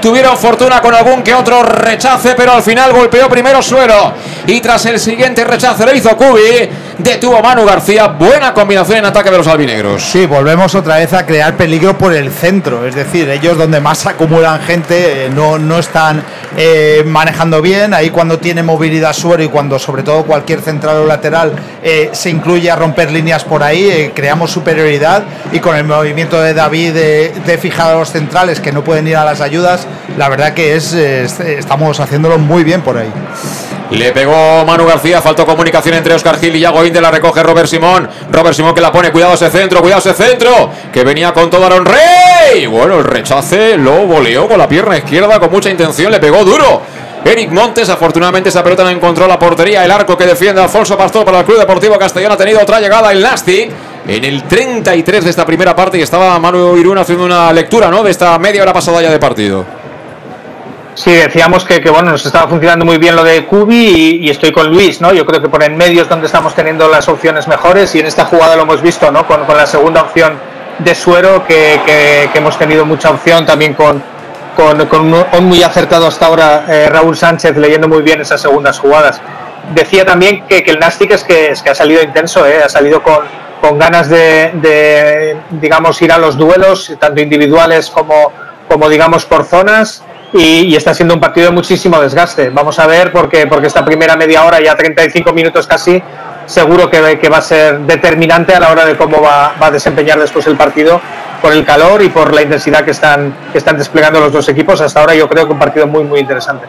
Tuvieron 0.01 0.37
fortuna 0.37 0.81
con 0.81 0.93
algún 0.93 1.23
que 1.23 1.33
otro 1.33 1.63
rechace, 1.63 2.35
pero 2.35 2.53
al 2.53 2.61
final 2.61 2.93
golpeó 2.93 3.27
primero 3.27 3.61
Suero. 3.61 4.13
Y 4.45 4.61
tras 4.61 4.85
el 4.85 4.99
siguiente 4.99 5.43
rechace 5.43 5.85
lo 5.85 5.93
hizo 5.93 6.15
Cubi. 6.15 6.69
Detuvo 6.97 7.41
Manu 7.41 7.65
García. 7.65 8.07
Buena 8.07 8.53
combinación 8.53 8.99
en 8.99 9.05
ataque 9.05 9.29
de 9.29 9.37
los 9.37 9.47
albinegros. 9.47 10.01
Sí, 10.01 10.25
volvemos 10.25 10.73
otra 10.73 10.97
vez 10.97 11.13
a 11.13 11.25
crear 11.25 11.55
peligro 11.55 11.97
por 11.97 12.13
el 12.13 12.31
centro. 12.31 12.87
Es 12.87 12.95
decir, 12.95 13.29
ellos 13.29 13.57
donde 13.57 13.79
más 13.79 14.05
acumulan 14.05 14.61
gente 14.61 15.25
eh, 15.25 15.29
no, 15.29 15.59
no 15.59 15.77
están 15.77 16.23
eh, 16.55 17.03
manejando 17.05 17.61
bien. 17.61 17.93
Ahí 17.93 18.09
cuando 18.09 18.39
tiene 18.39 18.63
movilidad 18.63 19.13
Suero 19.13 19.43
y 19.43 19.47
cuando 19.47 19.77
sobre 19.77 20.01
todo 20.03 20.23
cualquier 20.23 20.61
central 20.61 20.97
o 20.97 21.05
lateral 21.05 21.53
eh, 21.83 22.09
se 22.13 22.29
incluye 22.29 22.71
a 22.71 22.75
romper 22.75 23.11
líneas 23.17 23.43
por 23.43 23.63
ahí, 23.63 24.11
creamos 24.15 24.51
superioridad. 24.51 25.23
Y 25.51 25.59
con 25.59 25.75
el 25.75 25.83
movimiento 25.83 26.41
de 26.41 26.53
David 26.53 26.93
de 26.93 27.57
fijar 27.57 27.91
a 27.91 27.99
los 27.99 28.11
centrales 28.11 28.59
que 28.59 28.71
no 28.71 28.83
pueden 28.83 29.07
ir 29.07 29.17
a 29.17 29.25
las 29.25 29.41
ayudas, 29.41 29.87
la 30.17 30.29
verdad 30.29 30.53
que 30.53 30.75
es, 30.75 30.93
estamos 30.93 31.99
haciéndolo 31.99 32.37
muy 32.37 32.63
bien 32.63 32.81
por 32.81 32.97
ahí. 32.97 33.11
Le 33.91 34.11
pegó 34.11 34.65
Manu 34.65 34.85
García, 34.85 35.21
faltó 35.21 35.45
comunicación 35.45 35.95
entre 35.95 36.13
Oscar 36.13 36.37
Gil 36.37 36.55
y 36.55 36.59
Yago 36.59 36.85
Inde, 36.85 36.99
la 36.99 37.09
recoge 37.09 37.41
Robert 37.41 37.69
Simón. 37.69 38.09
Robert 38.31 38.53
Simón 38.53 38.75
que 38.75 38.81
la 38.81 38.91
pone, 38.91 39.11
cuidado 39.11 39.33
ese 39.33 39.49
centro, 39.49 39.79
cuidado 39.81 39.99
ese 39.99 40.13
centro, 40.13 40.69
que 40.91 41.05
venía 41.05 41.31
con 41.31 41.49
todo 41.49 41.65
Aaron 41.65 41.85
Rey. 41.85 42.65
Bueno, 42.65 42.99
el 42.99 43.05
rechace 43.05 43.77
lo 43.77 44.05
voleó 44.05 44.47
con 44.47 44.57
la 44.57 44.67
pierna 44.67 44.97
izquierda 44.97 45.39
con 45.39 45.51
mucha 45.51 45.69
intención, 45.69 46.11
le 46.11 46.19
pegó 46.19 46.43
duro. 46.43 46.81
Eric 47.27 47.51
Montes, 47.51 47.89
afortunadamente 47.89 48.49
esa 48.49 48.63
pelota 48.63 48.83
no 48.83 48.89
encontró 48.89 49.27
la 49.27 49.37
portería, 49.37 49.83
el 49.83 49.91
arco 49.91 50.17
que 50.17 50.25
defiende 50.25 50.61
Alfonso 50.61 50.97
Pastor 50.97 51.25
para 51.25 51.39
el 51.39 51.45
Club 51.45 51.59
Deportivo 51.59 51.99
Castellón 51.99 52.31
ha 52.31 52.37
tenido 52.37 52.61
otra 52.61 52.79
llegada 52.79 53.11
el 53.11 53.21
Nasty 53.21 53.67
en 54.07 54.23
el 54.23 54.43
33 54.43 55.25
de 55.25 55.29
esta 55.29 55.45
primera 55.45 55.75
parte 55.75 55.97
y 55.97 56.01
estaba 56.01 56.39
Manu 56.39 56.77
Irún 56.77 56.97
haciendo 56.97 57.25
una 57.25 57.51
lectura 57.51 57.89
¿no? 57.89 58.01
de 58.01 58.11
esta 58.11 58.37
media 58.39 58.61
hora 58.61 58.71
pasada 58.71 59.01
ya 59.01 59.11
de 59.11 59.19
partido. 59.19 59.65
Sí, 60.95 61.11
decíamos 61.11 61.63
que, 61.63 61.79
bueno, 61.91 62.11
nos 62.11 62.25
estaba 62.25 62.47
funcionando 62.47 62.83
muy 62.83 62.97
bien 62.97 63.15
lo 63.15 63.23
de 63.23 63.45
Cubi 63.45 64.19
y, 64.23 64.29
estoy 64.29 64.51
con 64.51 64.67
Luis, 64.67 64.99
¿no? 64.99 65.13
Yo 65.13 65.27
creo 65.27 65.39
que 65.39 65.47
por 65.47 65.61
en 65.63 65.77
medio 65.77 66.01
es 66.01 66.09
donde 66.09 66.25
estamos 66.25 66.55
teniendo 66.55 66.87
las 66.87 67.07
opciones 67.07 67.47
mejores 67.47 67.93
y 67.93 67.99
en 67.99 68.07
esta 68.07 68.25
jugada 68.25 68.55
lo 68.55 68.63
hemos 68.63 68.81
visto, 68.81 69.11
¿no? 69.11 69.27
Con, 69.27 69.41
la 69.47 69.67
segunda 69.67 70.01
opción 70.01 70.39
de 70.79 70.95
Suero, 70.95 71.45
que, 71.45 72.29
hemos 72.33 72.57
tenido 72.57 72.83
mucha 72.83 73.11
opción 73.11 73.45
también 73.45 73.75
con, 73.75 74.01
con, 74.57 75.13
un, 75.13 75.45
muy 75.45 75.61
acertado 75.61 76.07
hasta 76.07 76.25
ahora 76.25 76.65
eh, 76.67 76.89
Raúl 76.89 77.15
Sánchez 77.15 77.55
leyendo 77.57 77.87
muy 77.87 78.01
bien 78.01 78.19
esas 78.21 78.41
segundas 78.41 78.79
jugadas. 78.79 79.21
Decía 79.75 80.03
también 80.03 80.45
que, 80.47 80.57
el 80.65 80.79
Nastic 80.79 81.11
es 81.11 81.23
que, 81.23 81.51
es 81.51 81.61
que 81.61 81.69
ha 81.69 81.75
salido 81.75 82.01
intenso, 82.01 82.45
¿eh? 82.47 82.63
ha 82.63 82.69
salido 82.69 83.03
con, 83.03 83.19
con 83.61 83.77
ganas 83.77 84.09
de, 84.09 85.37
digamos, 85.51 86.01
ir 86.01 86.11
a 86.11 86.17
los 86.17 86.37
duelos, 86.37 86.91
tanto 86.99 87.21
individuales 87.21 87.91
como, 87.91 88.31
como 88.67 88.89
digamos, 88.89 89.25
por 89.25 89.43
zonas 89.43 90.03
y, 90.33 90.75
está 90.75 90.93
siendo 90.93 91.13
un 91.13 91.19
partido 91.19 91.47
de 91.47 91.53
muchísimo 91.53 92.01
desgaste. 92.01 92.49
Vamos 92.49 92.79
a 92.79 92.87
ver 92.87 93.11
porque, 93.11 93.45
porque 93.45 93.67
esta 93.67 93.85
primera 93.85 94.15
media 94.15 94.43
hora, 94.43 94.59
ya 94.59 94.75
35 94.75 95.33
minutos 95.33 95.67
casi, 95.67 96.01
seguro 96.47 96.89
que, 96.89 97.19
que 97.19 97.29
va 97.29 97.37
a 97.37 97.41
ser 97.41 97.81
determinante 97.81 98.55
a 98.55 98.59
la 98.59 98.71
hora 98.71 98.85
de 98.85 98.97
cómo 98.97 99.21
va, 99.21 99.53
va, 99.61 99.67
a 99.67 99.71
desempeñar 99.71 100.19
después 100.19 100.47
el 100.47 100.57
partido 100.57 100.99
por 101.41 101.53
el 101.53 101.63
calor 101.65 102.01
y 102.03 102.09
por 102.09 102.33
la 102.33 102.41
intensidad 102.41 102.83
que 102.83 102.91
están, 102.91 103.35
que 103.51 103.57
están 103.57 103.77
desplegando 103.77 104.19
los 104.19 104.31
dos 104.31 104.47
equipos. 104.49 104.81
Hasta 104.81 104.99
ahora 104.99 105.15
yo 105.15 105.27
creo 105.27 105.45
que 105.45 105.53
un 105.53 105.59
partido 105.59 105.87
muy, 105.87 106.03
muy 106.03 106.19
interesante. 106.19 106.67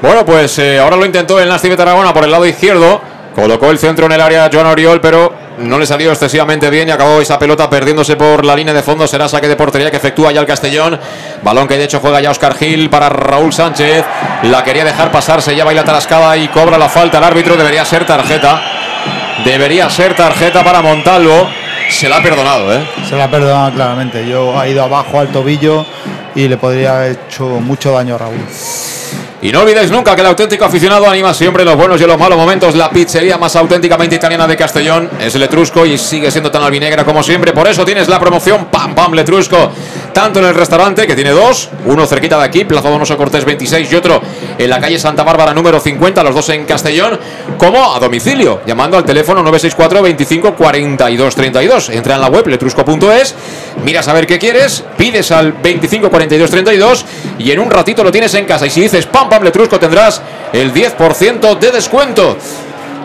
Bueno, 0.00 0.24
pues 0.24 0.58
eh, 0.58 0.78
ahora 0.78 0.96
lo 0.96 1.06
intentó 1.06 1.40
el 1.40 1.48
Nastic 1.48 1.70
de 1.70 1.76
Tarragona 1.76 2.12
por 2.12 2.24
el 2.24 2.30
lado 2.30 2.46
izquierdo. 2.46 3.00
Colocó 3.34 3.70
el 3.70 3.78
centro 3.78 4.06
en 4.06 4.12
el 4.12 4.20
área 4.20 4.48
Joan 4.52 4.66
Oriol, 4.66 5.00
pero 5.00 5.32
no 5.58 5.78
le 5.78 5.86
salió 5.86 6.10
excesivamente 6.10 6.70
bien 6.70 6.88
y 6.88 6.92
acabó 6.92 7.20
esa 7.20 7.38
pelota 7.38 7.68
perdiéndose 7.68 8.14
por 8.14 8.44
la 8.44 8.54
línea 8.54 8.72
de 8.72 8.82
fondo. 8.82 9.06
Será 9.06 9.28
saque 9.28 9.48
de 9.48 9.56
portería 9.56 9.90
que 9.90 9.96
efectúa 9.96 10.30
ya 10.30 10.40
el 10.40 10.46
Castellón. 10.46 11.00
Balón 11.42 11.66
que 11.66 11.76
de 11.76 11.84
hecho 11.84 12.00
juega 12.00 12.20
ya 12.20 12.30
Oscar 12.30 12.54
Gil 12.54 12.90
para 12.90 13.08
Raúl 13.08 13.52
Sánchez. 13.52 14.04
La 14.44 14.62
quería 14.62 14.84
dejar 14.84 15.10
pasarse, 15.10 15.56
ya 15.56 15.64
baila 15.64 15.84
tarascada 15.84 16.36
y 16.36 16.46
cobra 16.48 16.78
la 16.78 16.88
falta. 16.88 17.18
El 17.18 17.24
árbitro 17.24 17.56
debería 17.56 17.84
ser 17.84 18.06
tarjeta. 18.06 18.62
Debería 19.44 19.90
ser 19.90 20.14
tarjeta 20.14 20.62
para 20.62 20.80
Montalvo. 20.80 21.48
Se 21.90 22.08
la 22.08 22.16
ha 22.16 22.22
perdonado, 22.22 22.72
¿eh? 22.74 22.86
Se 23.08 23.16
la 23.16 23.24
ha 23.24 23.30
perdonado 23.30 23.72
claramente. 23.72 24.26
Yo 24.28 24.58
ha 24.58 24.68
ido 24.68 24.82
abajo 24.82 25.20
al 25.20 25.28
tobillo 25.28 25.86
y 26.34 26.48
le 26.48 26.56
podría 26.56 26.96
haber 26.96 27.18
hecho 27.26 27.46
mucho 27.60 27.92
daño 27.92 28.14
a 28.14 28.18
Raúl. 28.18 28.40
Y 29.44 29.52
no 29.52 29.60
olvidéis 29.60 29.90
nunca 29.90 30.14
que 30.14 30.22
el 30.22 30.26
auténtico 30.28 30.64
aficionado 30.64 31.06
anima 31.06 31.34
siempre 31.34 31.66
los 31.66 31.76
buenos 31.76 32.00
y 32.00 32.06
los 32.06 32.18
malos 32.18 32.38
momentos. 32.38 32.74
La 32.74 32.88
pizzería 32.88 33.36
más 33.36 33.54
auténticamente 33.56 34.16
italiana 34.16 34.46
de 34.46 34.56
Castellón 34.56 35.10
es 35.20 35.34
Letrusco 35.34 35.84
y 35.84 35.98
sigue 35.98 36.30
siendo 36.30 36.50
tan 36.50 36.62
albinegra 36.62 37.04
como 37.04 37.22
siempre. 37.22 37.52
Por 37.52 37.68
eso 37.68 37.84
tienes 37.84 38.08
la 38.08 38.18
promoción 38.18 38.68
Pam 38.70 38.94
Pam 38.94 39.12
Letrusco. 39.12 39.70
Tanto 40.14 40.38
en 40.38 40.46
el 40.46 40.54
restaurante, 40.54 41.06
que 41.06 41.14
tiene 41.14 41.32
dos, 41.32 41.68
uno 41.84 42.06
cerquita 42.06 42.38
de 42.38 42.44
aquí, 42.44 42.64
Plaza 42.64 42.88
Donoso 42.88 43.18
Cortés 43.18 43.44
26 43.44 43.92
y 43.92 43.96
otro 43.96 44.22
en 44.56 44.70
la 44.70 44.80
calle 44.80 44.98
Santa 44.98 45.24
Bárbara 45.24 45.52
número 45.52 45.78
50, 45.78 46.22
los 46.22 46.34
dos 46.34 46.48
en 46.50 46.64
Castellón, 46.64 47.18
como 47.58 47.94
a 47.94 47.98
domicilio, 47.98 48.62
llamando 48.64 48.96
al 48.96 49.04
teléfono 49.04 49.42
964 49.42 50.02
25 50.02 50.54
42 50.54 51.34
32. 51.34 51.88
Entra 51.90 52.14
en 52.14 52.20
la 52.20 52.28
web 52.28 52.46
letrusco.es, 52.46 53.34
miras 53.84 54.08
a 54.08 54.14
ver 54.14 54.26
qué 54.26 54.38
quieres, 54.38 54.84
pides 54.96 55.32
al 55.32 55.52
25 55.52 56.08
42 56.08 56.23
32 56.28 57.04
y 57.38 57.50
en 57.50 57.58
un 57.60 57.70
ratito 57.70 58.02
lo 58.04 58.10
tienes 58.12 58.32
en 58.34 58.44
casa. 58.44 58.66
Y 58.66 58.70
si 58.70 58.80
dices 58.82 59.06
Pam 59.06 59.28
Pam 59.28 59.42
Letrusco 59.42 59.78
tendrás 59.78 60.20
el 60.52 60.72
10% 60.72 61.58
de 61.58 61.70
descuento. 61.70 62.36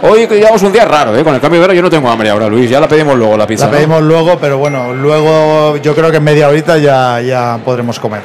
Hoy 0.01 0.27
llevamos 0.27 0.61
un 0.63 0.71
día 0.71 0.85
raro, 0.85 1.13
¿eh? 1.17 1.23
con 1.25 1.35
el 1.35 1.41
cambio 1.41 1.59
de 1.59 1.65
hora 1.65 1.73
yo 1.73 1.81
no 1.81 1.89
tengo 1.89 2.09
hambre 2.09 2.29
ahora, 2.29 2.47
Luis. 2.47 2.69
Ya 2.69 2.79
la 2.79 2.87
pedimos 2.87 3.17
luego 3.17 3.35
la 3.35 3.45
pizza. 3.45 3.65
La 3.65 3.71
¿no? 3.71 3.77
pedimos 3.77 4.01
luego, 4.01 4.37
pero 4.39 4.57
bueno, 4.57 4.93
luego 4.93 5.75
yo 5.77 5.93
creo 5.93 6.09
que 6.09 6.17
en 6.17 6.23
media 6.23 6.47
horita 6.47 6.77
ya, 6.77 7.19
ya 7.19 7.59
podremos 7.65 7.99
comer. 7.99 8.21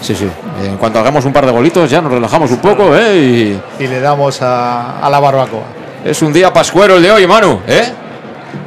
Sí, 0.00 0.16
sí. 0.16 0.28
En 0.64 0.76
cuanto 0.78 0.98
hagamos 0.98 1.24
un 1.24 1.32
par 1.32 1.46
de 1.46 1.52
golitos 1.52 1.88
ya 1.88 2.00
nos 2.00 2.10
relajamos 2.10 2.50
un 2.50 2.56
poco, 2.58 2.96
¿eh? 2.96 3.16
Y 3.78 3.84
Y 3.84 3.86
le 3.86 4.00
damos 4.00 4.42
a, 4.42 4.98
a 4.98 5.08
la 5.08 5.20
barbacoa. 5.20 5.62
es 6.04 6.20
un 6.22 6.32
día 6.32 6.52
pascuero 6.52 6.96
el 6.96 7.02
de 7.04 7.12
hoy, 7.12 7.24
Manu, 7.28 7.60
¿eh? 7.68 7.84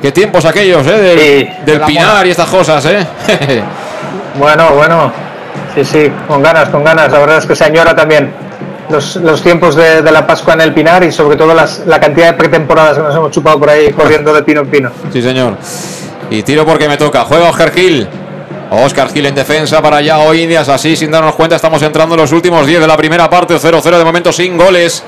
Qué 0.01 0.13
tiempos 0.13 0.45
aquellos, 0.45 0.87
¿eh? 0.87 0.91
Del, 0.97 1.19
Sí, 1.19 1.49
del 1.65 1.81
pinar 1.81 2.07
moda. 2.07 2.25
y 2.27 2.29
estas 2.29 2.47
cosas, 2.49 2.85
¿eh? 2.85 3.05
Bueno, 4.39 4.69
bueno. 4.75 5.11
Sí, 5.75 5.83
sí, 5.83 6.11
con 6.27 6.41
ganas, 6.41 6.69
con 6.69 6.83
ganas. 6.83 7.11
La 7.11 7.19
verdad 7.19 7.37
es 7.37 7.45
que 7.45 7.55
se 7.55 7.65
añora 7.65 7.95
también 7.95 8.31
los, 8.89 9.17
los 9.17 9.41
tiempos 9.41 9.75
de, 9.75 10.01
la 10.01 10.25
Pascua 10.25 10.53
en 10.53 10.61
el 10.61 10.73
Pinar 10.73 11.03
y 11.03 11.11
sobre 11.11 11.35
todo 11.35 11.53
la 11.53 11.99
cantidad 11.99 12.27
de 12.27 12.33
pretemporadas 12.33 12.97
que 12.97 13.03
nos 13.03 13.15
hemos 13.15 13.31
chupado 13.31 13.59
por 13.59 13.69
ahí 13.69 13.91
corriendo 13.91 14.33
de 14.33 14.43
pino 14.43 14.61
en 14.61 14.67
pino. 14.67 14.91
sí, 15.11 15.21
señor. 15.21 15.57
Y 16.29 16.43
tiro 16.43 16.65
porque 16.65 16.87
me 16.87 16.97
toca. 16.97 17.23
Juega 17.25 17.49
Oscar 17.49 17.71
Gil. 17.71 18.07
Oscar 18.71 19.09
Gil 19.09 19.25
en 19.27 19.35
defensa 19.35 19.81
para 19.81 20.01
Yago 20.01 20.33
Indias. 20.33 20.69
Así, 20.69 20.95
sin 20.95 21.11
darnos 21.11 21.35
cuenta, 21.35 21.55
estamos 21.55 21.81
entrando 21.83 22.15
en 22.15 22.21
los 22.21 22.31
últimos 22.31 22.65
10 22.65 22.81
de 22.81 22.87
la 22.87 22.97
primera 22.97 23.29
parte. 23.29 23.55
0-0 23.55 23.97
de 23.97 24.03
momento 24.03 24.31
sin 24.31 24.57
goles. 24.57 25.03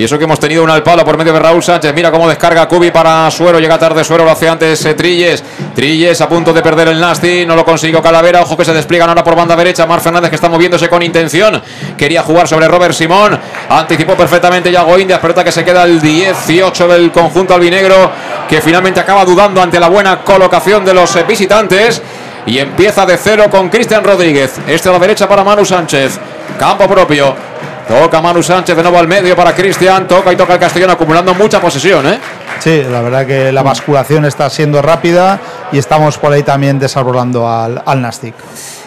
Y 0.00 0.04
eso 0.04 0.16
que 0.16 0.24
hemos 0.24 0.40
tenido 0.40 0.64
un 0.64 0.70
al 0.70 0.82
palo 0.82 1.04
por 1.04 1.18
medio 1.18 1.34
de 1.34 1.38
Raúl 1.38 1.62
Sánchez. 1.62 1.92
Mira 1.94 2.10
cómo 2.10 2.26
descarga 2.26 2.66
Cubi 2.66 2.90
para 2.90 3.30
Suero. 3.30 3.60
Llega 3.60 3.78
tarde 3.78 4.02
Suero, 4.02 4.24
lo 4.24 4.30
hace 4.30 4.48
antes 4.48 4.82
eh, 4.86 4.94
Trilles. 4.94 5.44
Trilles 5.74 6.18
a 6.22 6.26
punto 6.26 6.54
de 6.54 6.62
perder 6.62 6.88
el 6.88 6.98
Nasty. 6.98 7.44
No 7.44 7.54
lo 7.54 7.66
consiguió 7.66 8.00
Calavera. 8.00 8.40
Ojo 8.40 8.56
que 8.56 8.64
se 8.64 8.72
despliegan 8.72 9.10
ahora 9.10 9.22
por 9.22 9.36
banda 9.36 9.54
derecha. 9.54 9.84
Mar 9.84 10.00
Fernández 10.00 10.30
que 10.30 10.36
está 10.36 10.48
moviéndose 10.48 10.88
con 10.88 11.02
intención. 11.02 11.60
Quería 11.98 12.22
jugar 12.22 12.48
sobre 12.48 12.66
Robert 12.66 12.94
Simón. 12.94 13.38
Anticipó 13.68 14.16
perfectamente 14.16 14.72
Yago 14.72 14.98
Indias. 14.98 15.20
Pelota 15.20 15.44
que 15.44 15.52
se 15.52 15.66
queda 15.66 15.84
el 15.84 16.00
18 16.00 16.88
del 16.88 17.12
conjunto 17.12 17.52
albinegro. 17.52 18.10
Que 18.48 18.62
finalmente 18.62 19.00
acaba 19.00 19.26
dudando 19.26 19.60
ante 19.60 19.78
la 19.78 19.88
buena 19.88 20.22
colocación 20.22 20.82
de 20.82 20.94
los 20.94 21.14
eh, 21.16 21.24
visitantes. 21.24 22.00
Y 22.46 22.58
empieza 22.58 23.04
de 23.04 23.18
cero 23.18 23.48
con 23.50 23.68
Cristian 23.68 24.02
Rodríguez. 24.02 24.60
Este 24.66 24.88
a 24.88 24.92
la 24.92 24.98
derecha 24.98 25.28
para 25.28 25.44
Manu 25.44 25.66
Sánchez. 25.66 26.18
Campo 26.58 26.88
propio. 26.88 27.49
Toca 27.90 28.20
Manu 28.22 28.40
Sánchez 28.40 28.76
de 28.76 28.82
nuevo 28.82 28.98
al 29.00 29.08
medio 29.08 29.34
para 29.34 29.52
Cristian. 29.52 30.06
Toca 30.06 30.32
y 30.32 30.36
toca 30.36 30.52
el 30.54 30.60
Castellón 30.60 30.90
acumulando 30.90 31.34
mucha 31.34 31.60
posesión, 31.60 32.06
¿eh? 32.06 32.20
Sí, 32.60 32.84
la 32.88 33.00
verdad 33.00 33.26
que 33.26 33.50
la 33.50 33.62
basculación 33.64 34.24
está 34.26 34.48
siendo 34.48 34.80
rápida 34.80 35.40
y 35.72 35.78
estamos 35.78 36.16
por 36.16 36.32
ahí 36.32 36.44
también 36.44 36.78
desarrollando 36.78 37.48
al, 37.50 37.82
al 37.84 38.00
Nastic. 38.00 38.34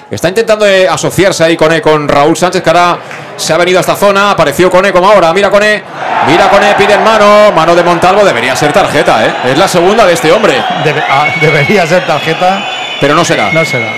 Está 0.10 0.30
intentando 0.30 0.66
eh, 0.66 0.88
asociarse 0.88 1.44
ahí 1.44 1.58
con, 1.58 1.78
con 1.82 2.08
Raúl 2.08 2.38
Sánchez, 2.38 2.62
que 2.62 2.70
ahora 2.70 2.98
se 3.36 3.52
ha 3.52 3.58
venido 3.58 3.80
a 3.80 3.82
esta 3.82 3.96
zona. 3.96 4.32
Apareció 4.32 4.70
Cone 4.72 4.94
como 4.94 5.10
ahora. 5.10 5.34
Mira 5.34 5.50
Cone. 5.50 5.84
Mira 6.28 6.50
Cone, 6.50 6.74
pide 6.78 6.94
en 6.94 7.04
mano. 7.04 7.52
Mano 7.52 7.76
de 7.76 7.84
Montalvo. 7.84 8.24
Debería 8.24 8.56
ser 8.56 8.72
tarjeta, 8.72 9.26
¿eh? 9.26 9.34
Es 9.52 9.58
la 9.58 9.68
segunda 9.68 10.06
de 10.06 10.14
este 10.14 10.32
hombre. 10.32 10.54
Debe- 10.86 11.04
ah, 11.10 11.26
debería 11.42 11.86
ser 11.88 12.06
tarjeta, 12.08 12.64
Pero 13.02 13.16
no 13.16 13.26
será. 13.26 13.52
no 13.52 13.66
será. 13.66 13.90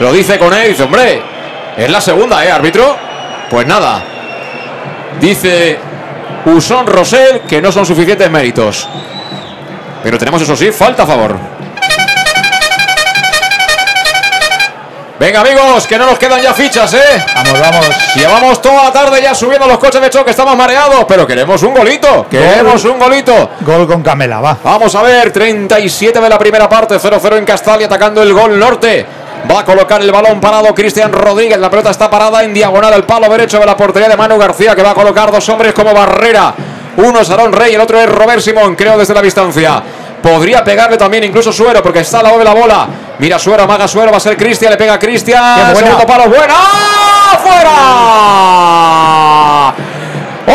Lo 0.00 0.10
dice 0.12 0.38
Cone. 0.38 0.68
Dice, 0.68 0.84
hombre, 0.84 1.20
es 1.76 1.90
la 1.90 2.00
segunda, 2.00 2.42
¿eh, 2.46 2.50
árbitro? 2.52 2.96
Pues 3.50 3.66
nada. 3.66 4.00
Dice 5.20 5.78
Usón 6.46 6.86
Rosell 6.86 7.40
que 7.40 7.60
no 7.60 7.72
son 7.72 7.84
suficientes 7.84 8.30
méritos. 8.30 8.88
Pero 10.02 10.18
tenemos, 10.18 10.40
eso 10.42 10.56
sí, 10.56 10.70
falta 10.70 11.02
a 11.02 11.06
favor. 11.06 11.36
Venga, 15.18 15.40
amigos, 15.40 15.84
que 15.88 15.98
no 15.98 16.06
nos 16.06 16.16
quedan 16.16 16.40
ya 16.40 16.54
fichas, 16.54 16.94
¿eh? 16.94 17.24
Vamos, 17.34 17.60
vamos. 17.60 18.14
Llevamos 18.14 18.62
toda 18.62 18.84
la 18.84 18.92
tarde 18.92 19.20
ya 19.20 19.34
subiendo 19.34 19.66
los 19.66 19.78
coches 19.78 20.00
de 20.00 20.10
choque, 20.10 20.30
estamos 20.30 20.56
mareados, 20.56 21.04
pero 21.08 21.26
queremos 21.26 21.60
un 21.64 21.74
golito, 21.74 22.28
queremos 22.30 22.84
un 22.84 23.00
golito. 23.00 23.50
Gol 23.62 23.88
con 23.88 24.00
Camela, 24.00 24.40
va. 24.40 24.56
Vamos 24.62 24.94
a 24.94 25.02
ver, 25.02 25.32
37 25.32 26.20
de 26.20 26.28
la 26.28 26.38
primera 26.38 26.68
parte, 26.68 26.94
0-0 27.00 27.36
en 27.36 27.44
Castalia, 27.44 27.86
atacando 27.86 28.22
el 28.22 28.32
gol 28.32 28.56
norte. 28.56 29.04
Va 29.50 29.60
a 29.60 29.64
colocar 29.64 30.00
el 30.00 30.10
balón 30.10 30.40
parado 30.40 30.74
Cristian 30.74 31.12
Rodríguez. 31.12 31.58
La 31.58 31.70
pelota 31.70 31.90
está 31.90 32.10
parada 32.10 32.42
en 32.42 32.52
diagonal 32.52 32.92
al 32.92 33.04
palo 33.04 33.28
derecho 33.28 33.58
de 33.58 33.66
la 33.66 33.76
portería 33.76 34.08
de 34.08 34.16
Manu 34.16 34.38
García, 34.38 34.74
que 34.74 34.82
va 34.82 34.90
a 34.90 34.94
colocar 34.94 35.30
dos 35.30 35.48
hombres 35.48 35.72
como 35.72 35.94
barrera. 35.94 36.54
Uno 36.96 37.20
es 37.20 37.30
Aaron 37.30 37.52
Rey, 37.52 37.74
el 37.74 37.80
otro 37.80 38.00
es 38.00 38.08
Robert 38.08 38.40
Simón, 38.40 38.74
creo 38.74 38.98
desde 38.98 39.14
la 39.14 39.22
distancia. 39.22 39.82
Podría 40.22 40.64
pegarle 40.64 40.96
también 40.96 41.22
incluso 41.24 41.52
Suero, 41.52 41.82
porque 41.82 42.00
está 42.00 42.18
al 42.18 42.24
lado 42.24 42.38
de 42.38 42.44
la 42.44 42.52
bola. 42.52 42.88
Mira 43.18 43.38
Suero, 43.38 43.62
amaga 43.62 43.86
Suero, 43.86 44.10
va 44.10 44.16
a 44.16 44.20
ser 44.20 44.36
Cristian, 44.36 44.72
le 44.72 44.76
pega 44.76 44.94
a 44.94 44.98
Cristian. 44.98 45.76
Segundo 45.76 46.04
palo, 46.06 46.28
buena. 46.28 46.54
¡Fuera! 47.42 47.78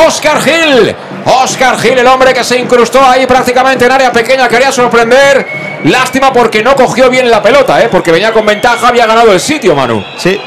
Oscar 0.06 0.42
Gil. 0.42 0.96
Oscar 1.26 1.80
Gil, 1.80 1.98
el 1.98 2.08
hombre 2.08 2.34
que 2.34 2.44
se 2.44 2.58
incrustó 2.60 3.02
ahí 3.04 3.26
prácticamente 3.26 3.86
en 3.86 3.92
área 3.92 4.12
pequeña, 4.12 4.50
quería 4.50 4.72
sorprender. 4.72 5.73
Lástima 5.84 6.32
porque 6.32 6.64
no 6.64 6.76
cogió 6.76 7.10
bien 7.10 7.30
la 7.30 7.42
pelota, 7.42 7.82
¿eh? 7.82 7.90
porque 7.92 8.12
venía 8.12 8.32
con 8.32 8.46
ventaja, 8.46 8.88
había 8.88 9.06
ganado 9.06 9.32
el 9.32 9.40
sitio, 9.40 9.76
Manu. 9.76 10.04
Sí, 10.18 10.40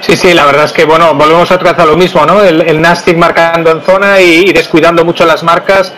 Sí, 0.00 0.16
sí, 0.16 0.32
la 0.32 0.46
verdad 0.46 0.64
es 0.64 0.72
que 0.72 0.84
bueno, 0.84 1.12
volvemos 1.14 1.50
otra 1.50 1.72
vez 1.72 1.80
a 1.82 1.84
lo 1.84 1.96
mismo, 1.96 2.24
¿no? 2.24 2.42
El, 2.42 2.62
el 2.62 2.80
Nastic 2.80 3.16
marcando 3.18 3.70
en 3.70 3.82
zona 3.82 4.20
y, 4.20 4.48
y 4.48 4.52
descuidando 4.52 5.04
mucho 5.04 5.26
las 5.26 5.42
marcas, 5.42 5.92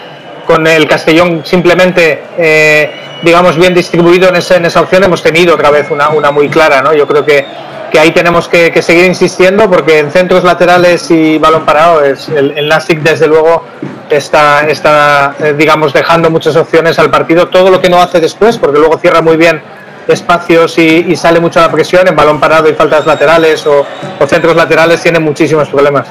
con 0.47 0.66
el 0.66 0.88
Castellón 0.88 1.43
simplemente, 1.45 2.24
eh, 2.36 2.91
digamos, 3.22 3.57
bien 3.57 3.72
distribuido 3.72 4.28
en 4.28 4.36
esa, 4.36 4.57
en 4.57 4.64
esa 4.64 4.80
opción, 4.80 5.05
hemos 5.05 5.22
tenido 5.22 5.55
otra 5.55 5.70
vez 5.70 5.91
una, 5.91 6.09
una 6.09 6.32
muy 6.32 6.49
clara, 6.49 6.82
¿no? 6.82 6.93
Yo 6.93 7.07
creo 7.07 7.24
que, 7.24 7.47
que 7.93 8.01
ahí 8.01 8.11
tenemos 8.11 8.49
que, 8.49 8.72
que 8.72 8.82
seguir 8.82 9.05
insistiendo 9.05 9.70
porque 9.70 10.01
en 10.01 10.11
centros 10.11 10.43
laterales 10.43 11.09
y 11.11 11.38
balón 11.38 11.64
parado 11.64 12.03
es 12.03 12.28
el, 12.30 12.59
el 12.59 12.66
Nastic 12.66 13.01
desde 13.03 13.28
luego 13.28 13.64
está, 14.11 14.66
está 14.68 15.34
eh, 15.40 15.54
digamos, 15.56 15.92
dejando 15.92 16.30
muchas 16.30 16.56
opciones 16.56 16.98
al 16.98 17.11
partido, 17.11 17.48
todo 17.48 17.70
lo 17.70 17.80
que 17.80 17.88
no 17.88 18.00
hace 18.00 18.20
después, 18.20 18.58
porque 18.58 18.78
luego 18.78 18.98
cierra 18.98 19.20
muy 19.22 19.36
bien 19.36 19.62
espacios 20.08 20.76
y, 20.78 21.06
y 21.08 21.16
sale 21.16 21.38
mucho 21.40 21.61
la 21.61 21.70
presión 21.70 22.06
en 22.08 22.16
balón 22.16 22.40
parado 22.40 22.68
y 22.68 22.74
faltas 22.74 23.06
laterales 23.06 23.64
o, 23.66 23.86
o 24.18 24.26
centros 24.26 24.56
laterales 24.56 25.00
tiene 25.02 25.18
muchísimos 25.20 25.68
problemas. 25.68 26.06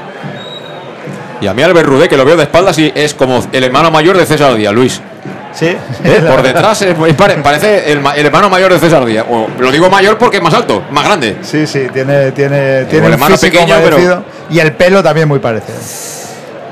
Y 1.42 1.48
a 1.48 1.54
mí 1.54 1.62
Albert 1.64 1.88
Rudé, 1.88 2.08
que 2.10 2.18
lo 2.18 2.26
veo 2.26 2.36
de 2.38 2.44
espaldas 2.44 2.78
y 2.80 2.92
es 2.96 3.14
como 3.14 3.44
el 3.52 3.64
hermano 3.64 3.92
mayor 3.92 4.18
de 4.18 4.26
César 4.26 4.54
Díaz, 4.56 4.74
Luis. 4.74 5.02
sí. 5.54 5.68
¿Eh? 6.04 6.26
Por 6.30 6.42
detrás 6.42 6.82
es- 6.82 6.96
es 7.08 7.14
pare- 7.16 7.36
parece 7.36 7.92
el, 7.92 8.00
ma- 8.02 8.14
el 8.14 8.26
hermano 8.26 8.50
mayor 8.50 8.72
de 8.74 8.80
César 8.80 9.04
Díaz. 9.06 9.26
O, 9.30 9.48
lo 9.58 9.72
digo 9.72 9.90
mayor 9.90 10.18
porque 10.18 10.38
es 10.38 10.44
más 10.44 10.54
alto, 10.54 10.84
más 10.92 11.06
grande. 11.06 11.38
Sí, 11.42 11.66
sí, 11.66 11.88
tiene, 11.94 12.32
tiene, 12.34 12.80
el 12.80 12.88
tiene 12.88 13.08
un 13.08 13.14
hermano 13.14 13.36
físico 13.38 13.54
pequeño, 13.58 13.76
pero- 13.78 13.90
parecido 13.92 14.24
y 14.50 14.60
el 14.60 14.74
pelo 14.74 15.02
también 15.02 15.28
muy 15.28 15.40
parecido. 15.40 15.78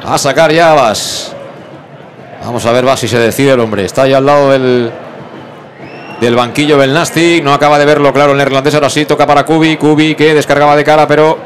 A 0.07 0.17
sacar 0.17 0.53
ya 0.53 0.73
vas. 0.73 1.33
Vamos 2.45 2.65
a 2.65 2.71
ver, 2.71 2.87
va 2.87 2.95
si 2.95 3.09
se 3.09 3.19
decide 3.19 3.51
el 3.51 3.59
hombre. 3.59 3.83
Está 3.83 4.07
ya 4.07 4.17
al 4.17 4.25
lado 4.25 4.51
del, 4.51 4.89
del 6.21 6.35
banquillo. 6.35 6.77
No 7.43 7.53
acaba 7.53 7.77
de 7.77 7.85
verlo 7.85 8.13
claro 8.13 8.31
el 8.31 8.37
neerlandés. 8.37 8.73
Ahora 8.73 8.89
sí 8.89 9.03
toca 9.05 9.27
para 9.27 9.43
Kubi. 9.43 9.75
Kubi 9.75 10.15
que 10.15 10.33
descargaba 10.33 10.77
de 10.77 10.85
cara, 10.85 11.05
pero 11.09 11.37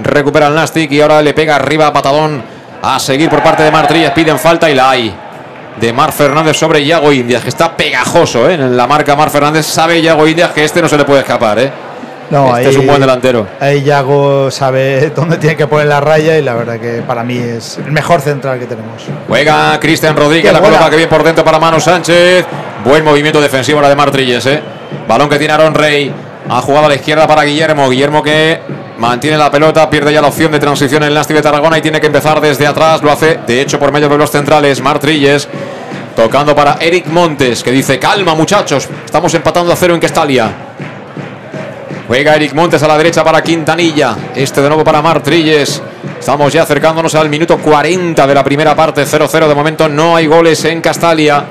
recupera 0.00 0.46
el 0.46 0.54
Nastic 0.54 0.90
y 0.92 1.00
ahora 1.02 1.20
le 1.20 1.34
pega 1.34 1.56
arriba 1.56 1.88
a 1.88 1.92
patadón. 1.92 2.42
A 2.80 2.98
seguir 2.98 3.28
por 3.28 3.42
parte 3.42 3.62
de 3.62 3.70
Martrilles. 3.70 4.12
Piden 4.12 4.38
falta 4.38 4.70
y 4.70 4.74
la 4.74 4.88
hay. 4.90 5.14
de 5.78 5.92
Mar 5.92 6.10
Fernández 6.10 6.56
sobre 6.56 6.80
Iago 6.80 7.12
Indias, 7.12 7.42
que 7.42 7.50
está 7.50 7.76
pegajoso 7.76 8.48
¿eh? 8.48 8.54
en 8.54 8.76
la 8.76 8.86
marca 8.86 9.14
Mar 9.14 9.28
Fernández. 9.28 9.66
Sabe 9.66 10.00
Iago 10.00 10.26
Indias 10.26 10.52
que 10.52 10.64
este 10.64 10.80
no 10.80 10.88
se 10.88 10.96
le 10.96 11.04
puede 11.04 11.20
escapar. 11.20 11.58
¿eh? 11.58 11.70
No, 12.30 12.56
este 12.56 12.70
es 12.70 12.76
un 12.76 12.86
buen 12.86 13.00
delantero. 13.00 13.46
Ahí 13.60 13.82
Yago 13.82 14.50
sabe 14.50 15.10
dónde 15.14 15.36
tiene 15.36 15.56
que 15.56 15.66
poner 15.66 15.86
la 15.86 16.00
raya 16.00 16.38
y 16.38 16.42
la 16.42 16.54
verdad 16.54 16.78
que 16.78 17.02
para 17.06 17.22
mí 17.22 17.36
es 17.36 17.78
el 17.78 17.92
mejor 17.92 18.20
central 18.20 18.58
que 18.58 18.66
tenemos. 18.66 19.02
Juega 19.28 19.78
Cristian 19.80 20.16
Rodríguez, 20.16 20.52
la 20.52 20.60
coloca 20.60 20.90
que 20.90 20.96
bien 20.96 21.08
por 21.08 21.22
dentro 21.22 21.44
para 21.44 21.58
Manu 21.58 21.80
Sánchez. 21.80 22.44
Buen 22.84 23.04
movimiento 23.04 23.40
defensivo 23.40 23.80
la 23.80 23.88
de 23.88 23.96
Martrilles. 23.96 24.46
¿eh? 24.46 24.60
Balón 25.08 25.28
que 25.28 25.38
tiene 25.38 25.54
Aaron 25.54 25.74
Rey. 25.74 26.12
Ha 26.48 26.60
jugado 26.60 26.86
a 26.86 26.88
la 26.88 26.94
izquierda 26.94 27.26
para 27.26 27.42
Guillermo. 27.42 27.90
Guillermo 27.90 28.22
que 28.22 28.60
mantiene 28.98 29.36
la 29.36 29.50
pelota, 29.50 29.88
pierde 29.90 30.12
ya 30.12 30.20
la 30.20 30.28
opción 30.28 30.52
de 30.52 30.58
transición 30.58 31.02
en 31.02 31.08
el 31.08 31.14
Nasti 31.14 31.34
de 31.34 31.42
Tarragona 31.42 31.78
y 31.78 31.82
tiene 31.82 32.00
que 32.00 32.06
empezar 32.06 32.40
desde 32.40 32.66
atrás. 32.66 33.02
Lo 33.02 33.10
hace, 33.10 33.40
de 33.46 33.60
hecho, 33.60 33.78
por 33.78 33.92
medio 33.92 34.08
de 34.08 34.18
los 34.18 34.30
centrales. 34.30 34.80
Martrilles 34.80 35.48
tocando 36.14 36.54
para 36.54 36.76
Eric 36.80 37.06
Montes, 37.06 37.62
que 37.62 37.70
dice: 37.72 37.98
Calma, 37.98 38.34
muchachos, 38.34 38.88
estamos 39.04 39.34
empatando 39.34 39.72
a 39.72 39.76
cero 39.76 39.94
en 39.94 40.00
Questalia. 40.00 40.52
Juega 42.06 42.36
Eric 42.36 42.54
Montes 42.54 42.80
a 42.84 42.88
la 42.88 42.96
derecha 42.96 43.24
para 43.24 43.42
Quintanilla. 43.42 44.16
Este 44.34 44.62
de 44.62 44.68
nuevo 44.68 44.84
para 44.84 45.02
Martrilles. 45.02 45.82
Estamos 46.20 46.52
ya 46.52 46.62
acercándonos 46.62 47.12
al 47.16 47.28
minuto 47.28 47.58
40 47.58 48.24
de 48.26 48.34
la 48.34 48.44
primera 48.44 48.76
parte. 48.76 49.04
0-0 49.04 49.48
de 49.48 49.54
momento. 49.54 49.88
No 49.88 50.14
hay 50.14 50.28
goles 50.28 50.64
en 50.66 50.80
Castalia. 50.80 51.44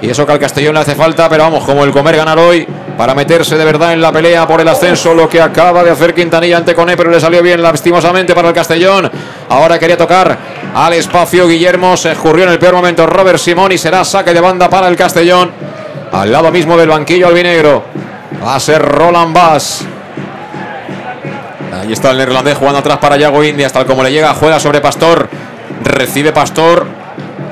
Y 0.00 0.10
eso 0.10 0.24
que 0.24 0.32
al 0.32 0.38
Castellón 0.38 0.74
le 0.74 0.80
hace 0.80 0.94
falta, 0.94 1.28
pero 1.28 1.42
vamos, 1.42 1.64
como 1.64 1.82
el 1.82 1.90
comer 1.90 2.16
ganar 2.16 2.38
hoy 2.38 2.68
para 2.96 3.14
meterse 3.14 3.56
de 3.56 3.64
verdad 3.64 3.94
en 3.94 4.00
la 4.00 4.12
pelea 4.12 4.46
por 4.46 4.60
el 4.60 4.68
ascenso, 4.68 5.12
lo 5.12 5.28
que 5.28 5.40
acaba 5.40 5.82
de 5.82 5.90
hacer 5.90 6.14
Quintanilla 6.14 6.58
ante 6.58 6.74
Cone, 6.74 6.96
pero 6.96 7.10
le 7.10 7.18
salió 7.18 7.42
bien 7.42 7.60
lastimosamente 7.60 8.34
para 8.34 8.48
el 8.48 8.54
Castellón. 8.54 9.10
Ahora 9.48 9.78
quería 9.78 9.96
tocar 9.96 10.38
al 10.72 10.92
espacio 10.92 11.48
Guillermo, 11.48 11.96
se 11.96 12.12
escurrió 12.12 12.44
en 12.44 12.50
el 12.50 12.58
peor 12.58 12.74
momento 12.74 13.06
Robert 13.06 13.38
Simón 13.38 13.72
y 13.72 13.78
será 13.78 14.04
saque 14.04 14.32
de 14.32 14.40
banda 14.40 14.68
para 14.68 14.86
el 14.86 14.96
Castellón. 14.96 15.50
Al 16.12 16.30
lado 16.30 16.52
mismo 16.52 16.76
del 16.76 16.90
banquillo 16.90 17.26
albinegro. 17.26 18.05
Va 18.46 18.54
a 18.54 18.60
ser 18.60 18.80
Roland 18.80 19.34
Bass. 19.34 19.84
Ahí 21.80 21.92
está 21.92 22.12
el 22.12 22.18
neerlandés 22.18 22.56
jugando 22.56 22.78
atrás 22.78 22.98
para 22.98 23.16
Yago 23.16 23.42
Indias, 23.42 23.72
tal 23.72 23.86
como 23.86 24.04
le 24.04 24.12
llega, 24.12 24.32
juega 24.34 24.60
sobre 24.60 24.80
Pastor. 24.80 25.28
Recibe 25.82 26.32
Pastor 26.32 26.86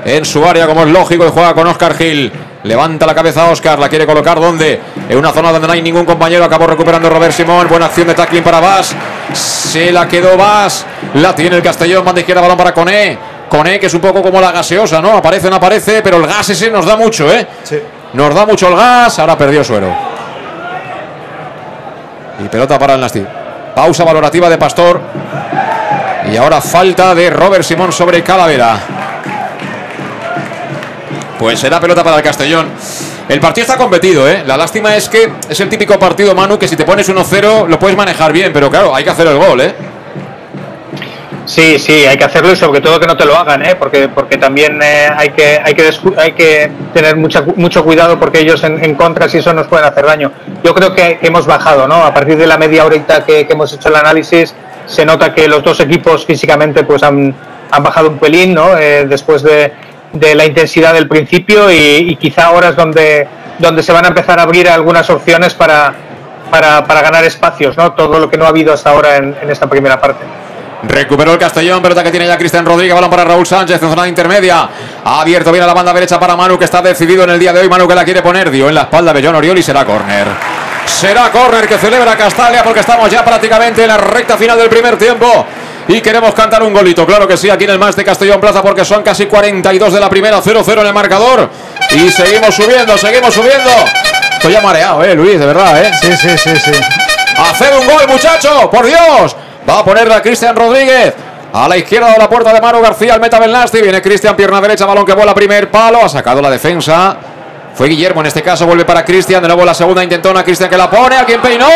en 0.04 0.24
su 0.24 0.44
área, 0.44 0.66
como 0.66 0.82
es 0.82 0.88
lógico, 0.88 1.26
y 1.26 1.30
juega 1.30 1.52
con 1.52 1.66
Oscar 1.66 1.94
Gil. 1.96 2.32
Levanta 2.62 3.06
la 3.06 3.14
cabeza 3.14 3.50
Oscar, 3.50 3.78
la 3.78 3.88
quiere 3.88 4.06
colocar 4.06 4.40
donde? 4.40 4.80
En 5.08 5.18
una 5.18 5.32
zona 5.32 5.50
donde 5.50 5.66
no 5.66 5.72
hay 5.72 5.82
ningún 5.82 6.06
compañero. 6.06 6.44
Acabó 6.44 6.66
recuperando 6.66 7.10
Robert 7.10 7.34
Simón. 7.34 7.66
Buena 7.68 7.86
acción 7.86 8.06
de 8.06 8.14
tackling 8.14 8.44
para 8.44 8.60
Vas. 8.60 8.94
Se 9.32 9.90
la 9.90 10.06
quedó 10.06 10.36
Vas. 10.36 10.86
La 11.14 11.34
tiene 11.34 11.56
el 11.56 11.62
Castellón. 11.62 12.04
Banda 12.04 12.20
izquierda, 12.20 12.40
balón 12.40 12.56
para 12.56 12.72
Coné. 12.72 13.18
Coné, 13.50 13.80
que 13.80 13.86
es 13.86 13.94
un 13.94 14.00
poco 14.00 14.22
como 14.22 14.40
la 14.40 14.52
gaseosa, 14.52 15.02
¿no? 15.02 15.16
Aparece, 15.16 15.50
no 15.50 15.56
aparece, 15.56 16.00
pero 16.02 16.16
el 16.18 16.26
gas 16.26 16.48
ese 16.50 16.70
nos 16.70 16.86
da 16.86 16.96
mucho, 16.96 17.30
¿eh? 17.30 17.46
Sí. 17.64 17.78
Nos 18.14 18.34
da 18.34 18.46
mucho 18.46 18.68
el 18.68 18.76
gas. 18.76 19.18
Ahora 19.18 19.36
perdió 19.36 19.62
suero. 19.62 20.13
Y 22.42 22.48
pelota 22.48 22.78
para 22.78 22.94
el 22.94 23.00
Nasti. 23.00 23.24
Pausa 23.74 24.04
valorativa 24.04 24.48
de 24.48 24.58
Pastor. 24.58 25.00
Y 26.32 26.36
ahora 26.36 26.60
falta 26.60 27.14
de 27.14 27.30
Robert 27.30 27.64
Simón 27.64 27.92
sobre 27.92 28.22
Calavera. 28.22 28.78
Pues 31.38 31.60
será 31.60 31.80
pelota 31.80 32.02
para 32.02 32.16
el 32.16 32.22
Castellón. 32.22 32.68
El 33.28 33.40
partido 33.40 33.62
está 33.62 33.76
competido, 33.76 34.28
¿eh? 34.28 34.44
La 34.46 34.56
lástima 34.56 34.94
es 34.96 35.08
que 35.08 35.32
es 35.48 35.58
el 35.60 35.68
típico 35.68 35.98
partido, 35.98 36.34
Manu, 36.34 36.58
que 36.58 36.68
si 36.68 36.76
te 36.76 36.84
pones 36.84 37.08
1-0 37.08 37.66
lo 37.68 37.78
puedes 37.78 37.96
manejar 37.96 38.32
bien, 38.32 38.52
pero 38.52 38.70
claro, 38.70 38.94
hay 38.94 39.02
que 39.02 39.10
hacer 39.10 39.26
el 39.26 39.38
gol, 39.38 39.60
¿eh? 39.60 39.74
Sí, 41.46 41.78
sí, 41.78 42.06
hay 42.06 42.16
que 42.16 42.24
hacerlo 42.24 42.52
y 42.52 42.56
sobre 42.56 42.80
todo 42.80 42.98
que 42.98 43.06
no 43.06 43.16
te 43.16 43.26
lo 43.26 43.36
hagan, 43.36 43.62
¿eh? 43.64 43.74
porque, 43.74 44.08
porque 44.08 44.38
también 44.38 44.80
eh, 44.82 45.08
hay, 45.14 45.30
que, 45.30 45.60
hay, 45.62 45.74
que 45.74 45.90
hay 46.16 46.32
que 46.32 46.70
tener 46.94 47.16
mucha, 47.16 47.42
mucho 47.56 47.84
cuidado 47.84 48.18
porque 48.18 48.40
ellos 48.40 48.64
en, 48.64 48.94
contra 48.94 49.28
si 49.28 49.38
eso 49.38 49.52
nos 49.52 49.66
pueden 49.66 49.84
hacer 49.84 50.06
daño. 50.06 50.32
Yo 50.62 50.74
creo 50.74 50.94
que, 50.94 51.18
hemos 51.20 51.46
bajado, 51.46 51.86
¿no? 51.86 52.02
A 52.02 52.14
partir 52.14 52.38
de 52.38 52.46
la 52.46 52.56
media 52.56 52.86
horita 52.86 53.24
que, 53.24 53.46
hemos 53.48 53.72
hecho 53.74 53.90
el 53.90 53.96
análisis, 53.96 54.54
se 54.86 55.04
nota 55.04 55.34
que 55.34 55.46
los 55.46 55.62
dos 55.62 55.80
equipos 55.80 56.24
físicamente 56.24 56.82
pues 56.82 57.02
han, 57.02 57.34
bajado 57.82 58.08
un 58.08 58.18
pelín, 58.18 58.54
¿no? 58.54 58.78
Eh, 58.78 59.04
después 59.06 59.42
de, 59.42 59.72
la 60.12 60.46
intensidad 60.46 60.94
del 60.94 61.08
principio 61.08 61.70
y, 61.70 62.08
y, 62.08 62.16
quizá 62.16 62.46
ahora 62.46 62.70
es 62.70 62.76
donde, 62.76 63.26
donde 63.58 63.82
se 63.82 63.92
van 63.92 64.06
a 64.06 64.08
empezar 64.08 64.38
a 64.38 64.44
abrir 64.44 64.68
algunas 64.68 65.10
opciones 65.10 65.52
para, 65.52 65.92
para, 66.50 66.84
para 66.84 67.02
ganar 67.02 67.24
espacios, 67.24 67.76
¿no? 67.76 67.92
Todo 67.92 68.18
lo 68.18 68.30
que 68.30 68.38
no 68.38 68.46
ha 68.46 68.48
habido 68.48 68.72
hasta 68.72 68.90
ahora 68.90 69.16
en, 69.16 69.36
en 69.42 69.50
esta 69.50 69.68
primera 69.68 70.00
parte. 70.00 70.24
Recuperó 70.86 71.32
el 71.32 71.38
Castellón, 71.38 71.82
pelota 71.82 72.02
que 72.02 72.10
tiene 72.10 72.26
ya 72.26 72.36
Cristian 72.36 72.64
Rodríguez, 72.64 72.94
balón 72.94 73.10
para 73.10 73.24
Raúl 73.24 73.46
Sánchez 73.46 73.82
en 73.82 73.88
zona 73.88 74.06
intermedia. 74.08 74.68
Ha 75.04 75.20
abierto 75.20 75.50
bien 75.50 75.64
a 75.64 75.66
la 75.66 75.74
banda 75.74 75.92
derecha 75.92 76.18
para 76.18 76.36
Manu, 76.36 76.58
que 76.58 76.64
está 76.64 76.82
decidido 76.82 77.24
en 77.24 77.30
el 77.30 77.38
día 77.38 77.52
de 77.52 77.60
hoy. 77.60 77.68
Manu 77.68 77.88
que 77.88 77.94
la 77.94 78.04
quiere 78.04 78.22
poner, 78.22 78.50
dio 78.50 78.68
en 78.68 78.74
la 78.74 78.82
espalda 78.82 79.12
de 79.12 79.22
John 79.24 79.34
Oriol 79.34 79.58
y 79.58 79.62
será 79.62 79.84
córner. 79.84 80.26
Será 80.86 81.30
córner 81.30 81.66
que 81.66 81.78
celebra 81.78 82.16
Castalia 82.16 82.62
porque 82.62 82.80
estamos 82.80 83.10
ya 83.10 83.24
prácticamente 83.24 83.82
en 83.82 83.88
la 83.88 83.96
recta 83.96 84.36
final 84.36 84.58
del 84.58 84.68
primer 84.68 84.98
tiempo. 84.98 85.46
Y 85.88 86.00
queremos 86.00 86.32
cantar 86.34 86.62
un 86.62 86.72
golito, 86.72 87.04
claro 87.04 87.28
que 87.28 87.36
sí, 87.36 87.50
aquí 87.50 87.64
en 87.64 87.70
el 87.70 87.78
más 87.78 87.94
de 87.94 88.04
Castellón 88.04 88.40
Plaza 88.40 88.62
porque 88.62 88.84
son 88.84 89.02
casi 89.02 89.26
42 89.26 89.92
de 89.92 90.00
la 90.00 90.08
primera, 90.08 90.40
0-0 90.40 90.80
en 90.80 90.86
el 90.86 90.94
marcador. 90.94 91.50
Y 91.90 92.10
seguimos 92.10 92.54
subiendo, 92.54 92.96
seguimos 92.96 93.34
subiendo. 93.34 93.70
Estoy 94.36 94.52
ya 94.52 94.60
mareado, 94.60 95.02
eh, 95.04 95.14
Luis, 95.14 95.38
de 95.38 95.46
verdad, 95.46 95.82
eh. 95.82 95.90
Sí, 96.00 96.16
sí, 96.16 96.38
sí, 96.38 96.56
sí. 96.56 96.72
Haced 97.36 97.76
un 97.78 97.86
gol, 97.86 98.08
muchacho, 98.08 98.70
por 98.70 98.86
Dios. 98.86 99.36
Va 99.68 99.78
a 99.78 99.84
ponerla 99.84 100.20
Cristian 100.22 100.54
Rodríguez. 100.54 101.14
A 101.52 101.68
la 101.68 101.76
izquierda 101.76 102.10
de 102.10 102.18
la 102.18 102.28
puerta 102.28 102.52
de 102.52 102.60
Manu 102.60 102.80
García, 102.80 103.14
el 103.14 103.20
meta 103.20 103.38
Belnasti. 103.38 103.80
Viene 103.80 104.02
Cristian, 104.02 104.34
pierna 104.34 104.60
derecha, 104.60 104.86
balón 104.86 105.06
que 105.06 105.12
vuela 105.12 105.34
primer 105.34 105.70
palo. 105.70 106.04
Ha 106.04 106.08
sacado 106.08 106.42
la 106.42 106.50
defensa. 106.50 107.16
Fue 107.74 107.88
Guillermo 107.88 108.20
en 108.20 108.26
este 108.26 108.42
caso, 108.42 108.66
vuelve 108.66 108.84
para 108.84 109.04
Cristian. 109.04 109.40
De 109.40 109.48
nuevo 109.48 109.64
la 109.64 109.74
segunda 109.74 110.02
intentona, 110.02 110.42
Cristian 110.42 110.68
que 110.68 110.76
la 110.76 110.90
pone. 110.90 111.16
A 111.16 111.24
quien 111.24 111.40
peinó. 111.40 111.68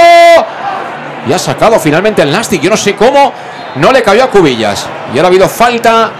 Y 1.27 1.33
ha 1.33 1.39
sacado 1.39 1.79
finalmente 1.79 2.23
el 2.23 2.31
Nastic. 2.31 2.61
Yo 2.61 2.71
no 2.71 2.77
sé 2.77 2.97
cómo 2.97 3.33
no 3.77 3.93
le 3.93 4.03
cayó 4.03 4.25
a 4.25 4.31
Cubillas. 4.31 4.87
Y 5.15 5.17
ahora 5.17 5.29
ha 5.29 5.29
habido 5.29 5.49
falta 5.49 6.11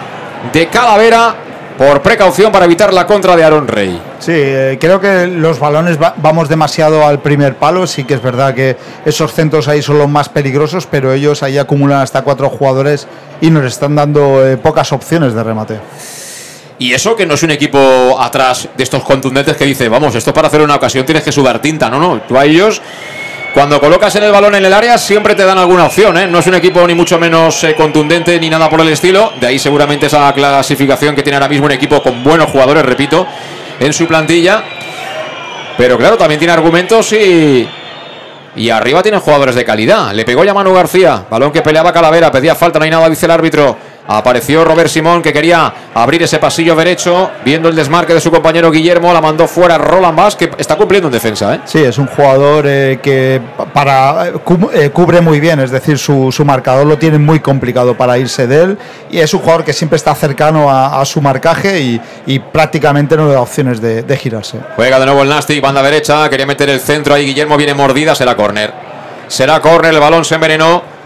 de 0.53 0.69
Calavera 0.69 1.35
por 1.79 2.03
precaución 2.03 2.51
para 2.51 2.65
evitar 2.65 2.93
la 2.93 3.07
contra 3.07 3.37
de 3.37 3.45
Aaron 3.45 3.69
Rey. 3.69 4.03
Sí, 4.19 4.33
eh, 4.35 4.79
creo 4.81 5.01
que 5.01 5.29
los 5.29 5.61
balones 5.61 6.03
va, 6.03 6.13
vamos 6.17 6.49
demasiado 6.49 7.07
al 7.07 7.21
primer 7.21 7.55
palo. 7.55 7.87
Sí 7.87 8.03
que 8.03 8.15
es 8.15 8.23
verdad 8.23 8.53
que 8.53 8.77
esos 9.07 9.33
centros 9.33 9.69
ahí 9.69 9.81
son 9.81 9.97
los 9.97 10.09
más 10.09 10.29
peligrosos, 10.29 10.87
pero 10.87 11.13
ellos 11.13 11.45
ahí 11.45 11.57
acumulan 11.57 12.01
hasta 12.01 12.23
cuatro 12.23 12.51
jugadores 12.51 13.07
y 13.41 13.51
nos 13.51 13.65
están 13.65 13.95
dando 13.95 14.45
eh, 14.45 14.57
pocas 14.57 14.93
opciones 14.93 15.35
de 15.35 15.45
remate. 15.45 15.79
Y 16.81 16.93
eso 16.93 17.15
que 17.15 17.27
no 17.27 17.35
es 17.35 17.43
un 17.45 17.53
equipo 17.53 18.17
atrás 18.21 18.69
de 18.77 18.83
estos 18.83 19.05
contundentes 19.05 19.57
que 19.57 19.65
dice, 19.65 19.89
vamos, 19.89 20.15
esto 20.17 20.35
para 20.35 20.49
hacer 20.49 20.61
una 20.61 20.75
ocasión 20.75 21.07
tienes 21.07 21.23
que 21.23 21.33
sudar 21.33 21.61
tinta. 21.61 21.89
No, 21.89 22.01
no, 22.01 22.21
tú 22.23 22.37
a 22.37 22.45
ellos 22.45 22.83
cuando 23.55 23.81
colocas 23.81 24.15
en 24.17 24.25
el 24.25 24.33
balón 24.33 24.55
en 24.55 24.65
el 24.65 24.73
área 24.73 24.99
siempre 24.99 25.35
te 25.35 25.45
dan 25.45 25.59
alguna 25.59 25.87
opción, 25.87 26.17
¿eh? 26.17 26.27
No 26.27 26.39
es 26.39 26.47
un 26.47 26.55
equipo 26.55 26.87
ni 26.87 26.95
mucho 26.95 27.19
menos 27.19 27.65
eh, 27.65 27.75
contundente 27.75 28.39
ni 28.39 28.49
nada 28.49 28.69
por 28.69 28.81
el 28.81 28.89
estilo. 28.89 29.33
De 29.41 29.47
ahí 29.47 29.59
seguramente 29.59 30.07
esa 30.07 30.33
clasificación 30.33 31.15
que 31.15 31.23
tiene 31.23 31.37
ahora 31.37 31.49
mismo 31.49 31.67
un 31.67 31.73
equipo 31.73 32.03
con 32.03 32.23
buenos 32.23 32.51
jugadores, 32.51 32.85
repito, 32.85 33.27
en 33.81 33.93
su 33.93 34.07
plantilla. 34.07 34.63
Pero 35.77 35.97
claro, 35.97 36.17
también 36.17 36.39
tiene 36.39 36.53
argumentos 36.53 37.13
y... 37.13 37.69
Y 38.57 38.71
arriba 38.71 39.03
tienen 39.03 39.21
jugadores 39.21 39.55
de 39.55 39.65
calidad. 39.65 40.13
Le 40.13 40.25
pegó 40.25 40.43
ya 40.43 40.53
Manu 40.53 40.75
García. 40.75 41.25
Balón 41.31 41.53
que 41.53 41.63
peleaba 41.63 41.93
Calavera. 41.93 42.33
Pedía 42.33 42.57
falta, 42.57 42.81
no 42.81 42.85
hay 42.85 42.91
nada, 42.91 43.09
dice 43.09 43.27
el 43.27 43.31
árbitro. 43.31 43.77
Apareció 44.11 44.65
Robert 44.65 44.89
Simón 44.89 45.21
que 45.21 45.35
quería 45.35 45.71
abrir 45.93 46.23
ese 46.23 46.39
pasillo 46.39 46.75
derecho, 46.75 47.31
viendo 47.45 47.69
el 47.69 47.77
desmarque 47.77 48.15
de 48.15 48.23
su 48.23 48.31
compañero 48.31 48.71
Guillermo, 48.71 49.13
la 49.13 49.21
mandó 49.21 49.47
fuera 49.47 49.77
Roland 49.77 50.17
Bass, 50.17 50.35
que 50.35 50.51
está 50.57 50.77
cumpliendo 50.77 51.09
en 51.09 51.13
defensa. 51.13 51.55
¿eh? 51.55 51.61
Sí, 51.67 51.79
es 51.85 51.99
un 51.99 52.07
jugador 52.07 52.65
eh, 52.67 53.01
que 53.03 53.39
para 53.75 54.29
eh, 54.73 54.91
cubre 54.91 55.21
muy 55.21 55.41
bien, 55.41 55.61
es 55.61 55.71
decir, 55.71 55.99
su, 55.99 56.33
su, 56.33 56.43
marcador 56.47 56.87
lo 56.87 56.97
tiene 56.97 57.19
muy 57.19 57.41
complicado 57.41 57.99
para 57.99 58.17
irse 58.17 58.47
de 58.47 58.63
él 58.63 58.79
y 59.11 59.19
es 59.19 59.35
un 59.35 59.41
jugador 59.41 59.63
que 59.63 59.75
siempre 59.75 59.97
está 59.97 60.15
cercano 60.15 60.71
a, 60.71 61.03
a 61.03 61.05
su 61.05 61.21
marcaje 61.21 61.79
y, 61.79 62.01
y, 62.25 62.39
prácticamente 62.39 63.15
no 63.15 63.29
le 63.29 63.35
da 63.35 63.43
opciones 63.43 63.79
de, 63.79 64.03
de, 64.05 64.17
girarse. 64.17 64.59
Juega 64.77 64.99
de 64.99 65.05
nuevo 65.05 65.23
el 65.23 65.29
Nastic, 65.29 65.61
banda 65.61 65.83
derecha, 65.83 66.31
quería 66.31 66.47
meter 66.47 66.71
el 66.71 66.81
centro 66.81 67.13
ahí, 67.13 67.27
Guillermo 67.27 67.59
viene 67.59 67.75
mordida, 67.75 68.15
será 68.15 68.35
córner. 68.35 68.73
Será 69.27 69.61
córner, 69.61 69.93
el 69.93 70.01
balón 70.01 70.25
se 70.25 70.37
envenenó. 70.37 70.98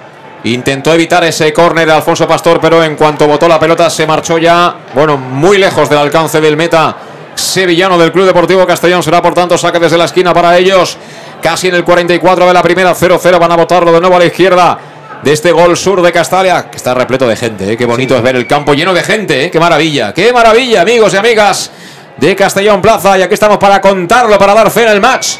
Intentó 0.44 0.92
evitar 0.92 1.22
ese 1.24 1.52
córner 1.52 1.86
de 1.86 1.92
Alfonso 1.92 2.26
Pastor, 2.26 2.58
pero 2.60 2.82
en 2.82 2.96
cuanto 2.96 3.28
botó 3.28 3.46
la 3.46 3.60
pelota 3.60 3.88
se 3.88 4.06
marchó 4.06 4.38
ya, 4.38 4.74
bueno, 4.92 5.16
muy 5.16 5.56
lejos 5.58 5.88
del 5.88 5.98
alcance 5.98 6.40
del 6.40 6.56
meta 6.56 6.96
sevillano 7.34 7.96
del 7.96 8.10
Club 8.10 8.26
Deportivo 8.26 8.66
Castellón. 8.66 9.02
Será 9.02 9.22
por 9.22 9.34
tanto 9.34 9.56
saque 9.56 9.78
desde 9.78 9.96
la 9.96 10.06
esquina 10.06 10.34
para 10.34 10.56
ellos. 10.58 10.96
Casi 11.40 11.68
en 11.68 11.74
el 11.74 11.84
44 11.84 12.46
de 12.46 12.54
la 12.54 12.62
primera, 12.62 12.92
0-0. 12.92 13.38
Van 13.38 13.52
a 13.52 13.56
votarlo 13.56 13.92
de 13.92 14.00
nuevo 14.00 14.16
a 14.16 14.18
la 14.18 14.26
izquierda 14.26 14.78
de 15.22 15.32
este 15.32 15.52
gol 15.52 15.76
sur 15.76 16.02
de 16.02 16.10
Castalia, 16.10 16.68
que 16.68 16.76
está 16.76 16.94
repleto 16.94 17.28
de 17.28 17.36
gente. 17.36 17.72
¿eh? 17.72 17.76
Qué 17.76 17.86
bonito 17.86 18.14
sí. 18.14 18.18
es 18.18 18.24
ver 18.24 18.36
el 18.36 18.46
campo 18.46 18.74
lleno 18.74 18.92
de 18.92 19.02
gente. 19.02 19.44
¿eh? 19.44 19.50
Qué 19.50 19.60
maravilla, 19.60 20.12
qué 20.12 20.32
maravilla, 20.32 20.82
amigos 20.82 21.14
y 21.14 21.16
amigas 21.16 21.70
de 22.16 22.34
Castellón 22.34 22.82
Plaza. 22.82 23.16
Y 23.18 23.22
aquí 23.22 23.34
estamos 23.34 23.58
para 23.58 23.80
contarlo, 23.80 24.36
para 24.38 24.54
dar 24.54 24.70
fe 24.70 24.82
en 24.82 24.90
el 24.90 25.00
match. 25.00 25.36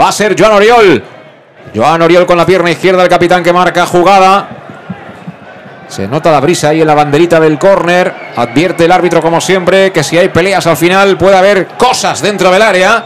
Va 0.00 0.08
a 0.08 0.12
ser 0.12 0.36
Joan 0.38 0.52
Oriol. 0.52 1.17
Joan 1.74 2.02
Oriol 2.02 2.26
con 2.26 2.36
la 2.36 2.46
pierna 2.46 2.70
izquierda, 2.70 3.02
el 3.02 3.08
capitán 3.08 3.42
que 3.42 3.52
marca 3.52 3.86
jugada. 3.86 4.48
Se 5.88 6.06
nota 6.06 6.30
la 6.30 6.40
brisa 6.40 6.68
ahí 6.68 6.82
en 6.82 6.86
la 6.86 6.94
banderita 6.94 7.40
del 7.40 7.58
córner. 7.58 8.12
Advierte 8.36 8.84
el 8.84 8.92
árbitro, 8.92 9.22
como 9.22 9.40
siempre, 9.40 9.90
que 9.90 10.02
si 10.02 10.18
hay 10.18 10.28
peleas 10.28 10.66
al 10.66 10.76
final 10.76 11.16
puede 11.16 11.36
haber 11.36 11.66
cosas 11.68 12.20
dentro 12.20 12.50
del 12.50 12.62
área. 12.62 13.04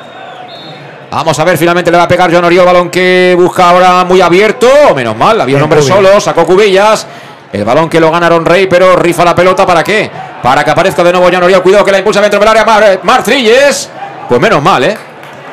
Vamos 1.10 1.38
a 1.38 1.44
ver, 1.44 1.58
finalmente 1.58 1.90
le 1.90 1.98
va 1.98 2.04
a 2.04 2.08
pegar 2.08 2.32
John 2.32 2.44
Oriol, 2.44 2.64
balón 2.64 2.90
que 2.90 3.36
busca 3.38 3.70
ahora 3.70 4.04
muy 4.04 4.20
abierto. 4.20 4.66
Menos 4.96 5.16
mal, 5.16 5.40
había 5.40 5.58
un 5.58 5.62
hombre 5.62 5.82
solo, 5.82 6.18
sacó 6.20 6.44
Cubillas. 6.44 7.06
El 7.52 7.64
balón 7.64 7.88
que 7.88 8.00
lo 8.00 8.10
ganaron 8.10 8.46
Rey, 8.46 8.66
pero 8.66 8.96
rifa 8.96 9.24
la 9.24 9.34
pelota, 9.34 9.66
¿para 9.66 9.84
qué? 9.84 10.10
Para 10.42 10.64
que 10.64 10.70
aparezca 10.70 11.04
de 11.04 11.12
nuevo 11.12 11.28
John 11.30 11.42
Oriol. 11.42 11.62
Cuidado 11.62 11.84
que 11.84 11.92
la 11.92 11.98
impulsa 11.98 12.20
dentro 12.20 12.40
del 12.40 12.48
área 12.48 12.64
Mar, 12.64 13.00
Martrilles. 13.02 13.90
Pues 14.28 14.40
menos 14.40 14.62
mal, 14.62 14.82
¿eh? 14.84 14.96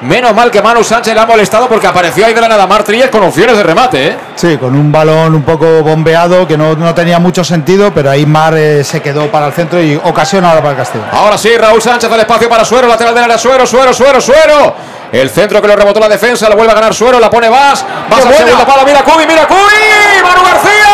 Menos 0.02 0.34
mal 0.34 0.50
que 0.50 0.62
Manu 0.62 0.82
Sánchez 0.82 1.14
le 1.14 1.20
ha 1.20 1.26
molestado 1.26 1.68
porque 1.68 1.86
apareció 1.86 2.26
ahí 2.26 2.34
de 2.34 2.40
la 2.40 2.48
nada 2.48 2.66
Martrilles 2.66 3.10
con 3.10 3.22
opciones 3.24 3.58
de 3.58 3.64
remate, 3.64 4.08
¿eh? 4.08 4.18
Sí, 4.36 4.58
con 4.58 4.74
un 4.74 4.94
balón 4.94 5.36
un 5.36 5.44
poco 5.44 5.84
bombeado 5.84 6.48
que 6.48 6.58
no, 6.58 6.74
no 6.76 6.96
tenía 6.96 7.20
mucho 7.20 7.44
sentido, 7.44 7.92
pero 7.94 8.10
ahí 8.10 8.26
Mar 8.26 8.54
eh, 8.56 8.84
se 8.86 9.02
quedó 9.02 9.30
para 9.30 9.48
el 9.48 9.54
centro 9.54 9.82
y 9.82 9.96
ocasión 9.96 10.46
ahora 10.46 10.60
para 10.62 10.72
el 10.72 10.78
Castillo. 10.78 11.04
Ahora 11.12 11.38
sí, 11.38 11.50
Raúl 11.58 11.82
Sánchez 11.82 12.10
al 12.10 12.22
espacio 12.22 12.48
para 12.48 12.64
Suero, 12.64 12.88
lateral 12.88 13.14
del 13.14 13.26
área, 13.26 13.38
Suero, 13.38 13.66
Suero, 13.68 13.94
Suero, 13.94 14.22
Suero. 14.22 14.76
El 15.12 15.30
centro 15.30 15.62
que 15.62 15.68
lo 15.68 15.76
rebotó 15.76 16.00
la 16.00 16.08
defensa, 16.08 16.48
lo 16.48 16.56
vuelve 16.56 16.72
a 16.72 16.76
ganar 16.76 16.94
Suero, 16.94 17.20
la 17.20 17.30
pone 17.30 17.50
Vas. 17.50 17.84
Vas 18.10 18.26
al 18.26 18.34
segundo 18.34 18.66
palo, 18.66 18.86
mira 18.86 19.04
Cubi, 19.04 19.26
mira 19.28 19.48
Cubi. 19.48 20.24
Manu 20.24 20.44
García, 20.44 20.88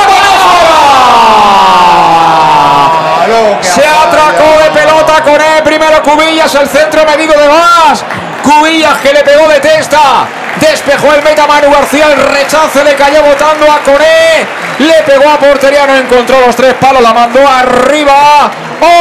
Se 3.62 3.86
atracó 3.86 4.64
de 4.64 4.72
pelota 4.72 5.22
con 5.24 5.36
él. 5.36 5.64
Primero 5.64 6.02
Cubillas, 6.02 6.56
el 6.56 6.68
centro 6.68 7.06
medido 7.06 7.34
de 7.40 7.48
Vas. 7.48 8.04
Cubillas 8.46 8.98
que 9.00 9.12
le 9.12 9.24
pegó 9.24 9.48
de 9.48 9.60
testa. 9.60 10.28
Despejó 10.62 11.14
el 11.14 11.24
meta 11.24 11.48
Manu 11.48 11.72
García. 11.72 12.14
El 12.14 12.22
rechazo 12.22 12.84
le 12.84 12.94
cayó 12.94 13.24
botando 13.24 13.66
a 13.66 13.80
Coné. 13.80 14.46
Le 14.80 15.04
pegó 15.04 15.30
a 15.30 15.40
portería, 15.40 15.88
no 15.88 15.96
encontró 15.96 16.40
los 16.46 16.56
tres 16.56 16.76
palos. 16.76 17.02
La 17.02 17.14
mandó 17.14 17.40
arriba. 17.48 18.52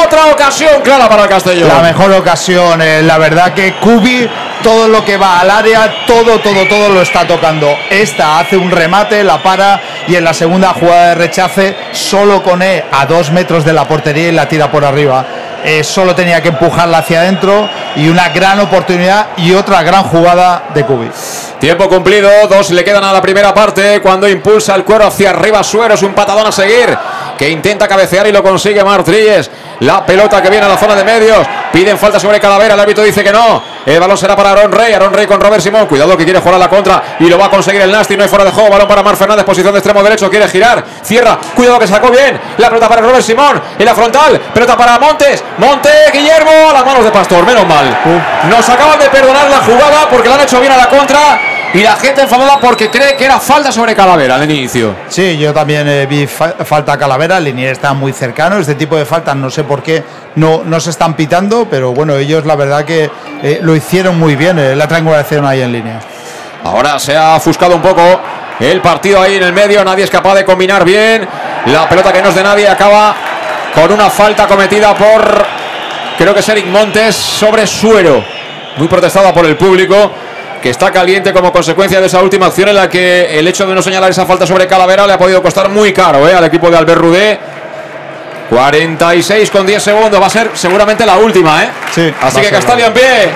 Otra 0.04 0.26
ocasión 0.26 0.80
clara 0.82 1.08
para 1.08 1.24
el 1.24 1.28
Castellón. 1.28 1.68
La 1.68 1.82
mejor 1.82 2.12
ocasión, 2.12 2.80
eh, 2.80 3.02
la 3.02 3.18
verdad 3.18 3.52
que 3.52 3.74
Cubi, 3.74 4.28
todo 4.62 4.88
lo 4.88 5.04
que 5.04 5.16
va 5.16 5.40
al 5.40 5.50
área, 5.50 6.06
todo, 6.06 6.38
todo, 6.40 6.66
todo 6.68 6.88
lo 6.88 7.02
está 7.02 7.26
tocando. 7.26 7.76
Esta 7.90 8.38
hace 8.38 8.56
un 8.56 8.70
remate, 8.70 9.22
la 9.24 9.42
para 9.42 9.80
y 10.06 10.14
en 10.14 10.24
la 10.24 10.32
segunda 10.32 10.72
jugada 10.72 11.08
de 11.08 11.14
rechace, 11.16 11.76
solo 11.92 12.42
con 12.42 12.62
E 12.62 12.84
a 12.90 13.04
dos 13.06 13.30
metros 13.30 13.64
de 13.64 13.72
la 13.72 13.86
portería 13.86 14.28
y 14.28 14.32
la 14.32 14.48
tira 14.48 14.70
por 14.70 14.84
arriba. 14.84 15.26
Eh, 15.66 15.82
solo 15.82 16.14
tenía 16.14 16.42
que 16.42 16.48
empujarla 16.48 16.98
hacia 16.98 17.20
adentro 17.20 17.66
y 17.96 18.08
una 18.08 18.28
gran 18.28 18.60
oportunidad 18.60 19.28
y 19.38 19.54
otra 19.54 19.82
gran 19.82 20.02
jugada 20.04 20.64
de 20.74 20.84
Cubi. 20.84 21.10
Tiempo 21.58 21.88
cumplido, 21.88 22.28
dos 22.48 22.70
le 22.70 22.84
quedan 22.84 23.02
a 23.02 23.14
la 23.14 23.22
primera 23.22 23.54
parte 23.54 24.02
cuando 24.02 24.28
impulsa 24.28 24.74
el 24.74 24.84
cuero 24.84 25.06
hacia 25.06 25.30
arriba 25.30 25.64
Suero, 25.64 25.94
es 25.94 26.02
un 26.02 26.12
patadón 26.12 26.46
a 26.46 26.52
seguir 26.52 26.94
que 27.38 27.48
intenta 27.48 27.88
cabecear 27.88 28.26
y 28.26 28.32
lo 28.32 28.42
consigue 28.42 28.82
Martrilles. 28.84 29.50
La 29.80 30.04
pelota 30.06 30.40
que 30.42 30.50
viene 30.50 30.66
a 30.66 30.68
la 30.68 30.76
zona 30.76 30.94
de 30.94 31.04
medios. 31.04 31.46
Piden 31.72 31.98
falta 31.98 32.20
sobre 32.20 32.38
Calavera. 32.38 32.74
El 32.74 32.80
árbitro 32.80 33.02
dice 33.02 33.24
que 33.24 33.32
no. 33.32 33.62
El 33.84 33.98
balón 33.98 34.16
será 34.16 34.36
para 34.36 34.52
Aaron 34.52 34.70
Rey. 34.70 34.92
Aaron 34.92 35.12
Rey 35.12 35.26
con 35.26 35.40
Robert 35.40 35.62
Simón. 35.62 35.86
Cuidado 35.86 36.16
que 36.16 36.24
quiere 36.24 36.38
jugar 36.38 36.54
a 36.54 36.58
la 36.58 36.68
contra. 36.68 37.02
Y 37.18 37.24
lo 37.24 37.36
va 37.36 37.46
a 37.46 37.50
conseguir 37.50 37.82
el 37.82 37.90
Nasty. 37.90 38.16
No 38.16 38.22
hay 38.22 38.28
fuera 38.28 38.44
de 38.44 38.52
juego. 38.52 38.70
Balón 38.70 38.86
para 38.86 39.02
Mar 39.02 39.16
Fernández. 39.16 39.44
Posición 39.44 39.72
de 39.72 39.80
extremo 39.80 40.02
derecho. 40.02 40.30
Quiere 40.30 40.48
girar. 40.48 40.84
Cierra. 41.02 41.38
Cuidado 41.54 41.78
que 41.78 41.86
sacó 41.86 42.10
bien. 42.10 42.40
La 42.58 42.68
pelota 42.68 42.88
para 42.88 43.02
Robert 43.02 43.24
Simón. 43.24 43.60
En 43.78 43.84
la 43.84 43.94
frontal. 43.94 44.40
Pelota 44.54 44.76
para 44.76 44.98
Montes. 44.98 45.42
Montes. 45.58 46.12
Guillermo. 46.12 46.70
A 46.70 46.72
las 46.72 46.86
manos 46.86 47.04
de 47.04 47.10
Pastor. 47.10 47.44
Menos 47.44 47.66
mal. 47.66 47.98
Nos 48.48 48.68
acaban 48.68 48.98
de 48.98 49.08
perdonar 49.08 49.50
la 49.50 49.58
jugada 49.58 50.08
porque 50.08 50.28
la 50.28 50.36
han 50.36 50.40
hecho 50.42 50.60
bien 50.60 50.72
a 50.72 50.76
la 50.76 50.88
contra. 50.88 51.53
Y 51.74 51.82
la 51.82 51.96
gente 51.96 52.22
enfadada 52.22 52.58
porque 52.60 52.88
cree 52.88 53.16
que 53.16 53.24
era 53.24 53.40
falta 53.40 53.72
sobre 53.72 53.96
Calavera 53.96 54.36
al 54.36 54.48
inicio. 54.48 54.94
Sí, 55.08 55.36
yo 55.36 55.52
también 55.52 55.88
eh, 55.88 56.06
vi 56.06 56.24
fa- 56.26 56.54
falta 56.64 56.92
a 56.92 56.98
Calavera, 56.98 57.38
el 57.38 57.44
Linier 57.44 57.72
está 57.72 57.92
muy 57.92 58.12
cercano, 58.12 58.58
este 58.58 58.76
tipo 58.76 58.96
de 58.96 59.04
faltas 59.04 59.34
no 59.34 59.50
sé 59.50 59.64
por 59.64 59.82
qué 59.82 60.04
no, 60.36 60.62
no 60.64 60.78
se 60.78 60.90
están 60.90 61.14
pitando, 61.14 61.66
pero 61.68 61.92
bueno, 61.92 62.14
ellos 62.14 62.46
la 62.46 62.54
verdad 62.54 62.84
que 62.84 63.10
eh, 63.42 63.58
lo 63.60 63.74
hicieron 63.74 64.16
muy 64.20 64.36
bien, 64.36 64.56
eh, 64.60 64.76
la 64.76 64.86
triangulación 64.86 65.44
ahí 65.44 65.62
en 65.62 65.72
línea. 65.72 65.98
Ahora 66.62 66.96
se 67.00 67.16
ha 67.16 67.34
ofuscado 67.34 67.74
un 67.74 67.82
poco 67.82 68.20
el 68.60 68.80
partido 68.80 69.20
ahí 69.20 69.34
en 69.34 69.42
el 69.42 69.52
medio. 69.52 69.84
Nadie 69.84 70.04
es 70.04 70.10
capaz 70.10 70.34
de 70.36 70.44
combinar 70.44 70.84
bien. 70.84 71.26
La 71.66 71.88
pelota 71.88 72.12
que 72.12 72.22
no 72.22 72.28
es 72.28 72.34
de 72.36 72.42
nadie 72.44 72.68
acaba 72.68 73.16
con 73.74 73.90
una 73.90 74.08
falta 74.08 74.46
cometida 74.46 74.94
por, 74.94 75.44
creo 76.16 76.32
que 76.32 76.38
es 76.40 76.48
Eric 76.48 76.66
Montes, 76.66 77.16
sobre 77.16 77.66
Suero. 77.66 78.24
Muy 78.76 78.86
protestada 78.88 79.34
por 79.34 79.44
el 79.44 79.56
público, 79.56 80.12
que 80.64 80.70
está 80.70 80.90
caliente 80.90 81.30
como 81.34 81.52
consecuencia 81.52 82.00
de 82.00 82.06
esa 82.06 82.22
última 82.22 82.46
acción 82.46 82.70
en 82.70 82.76
la 82.76 82.88
que 82.88 83.38
el 83.38 83.46
hecho 83.46 83.66
de 83.66 83.74
no 83.74 83.82
señalar 83.82 84.10
esa 84.10 84.24
falta 84.24 84.46
sobre 84.46 84.66
Calavera 84.66 85.06
le 85.06 85.12
ha 85.12 85.18
podido 85.18 85.42
costar 85.42 85.68
muy 85.68 85.92
caro 85.92 86.26
¿eh? 86.26 86.32
al 86.32 86.42
equipo 86.42 86.70
de 86.70 86.78
Albert 86.78 87.00
Rudé. 87.02 87.38
46 88.48 89.50
con 89.50 89.66
10 89.66 89.82
segundos. 89.82 90.18
Va 90.18 90.24
a 90.24 90.30
ser 90.30 90.52
seguramente 90.54 91.04
la 91.04 91.18
última, 91.18 91.64
¿eh? 91.64 91.68
Sí, 91.94 92.10
Así 92.18 92.40
que 92.40 92.48
Castalia 92.48 92.86
en 92.86 92.94
pie. 92.94 93.30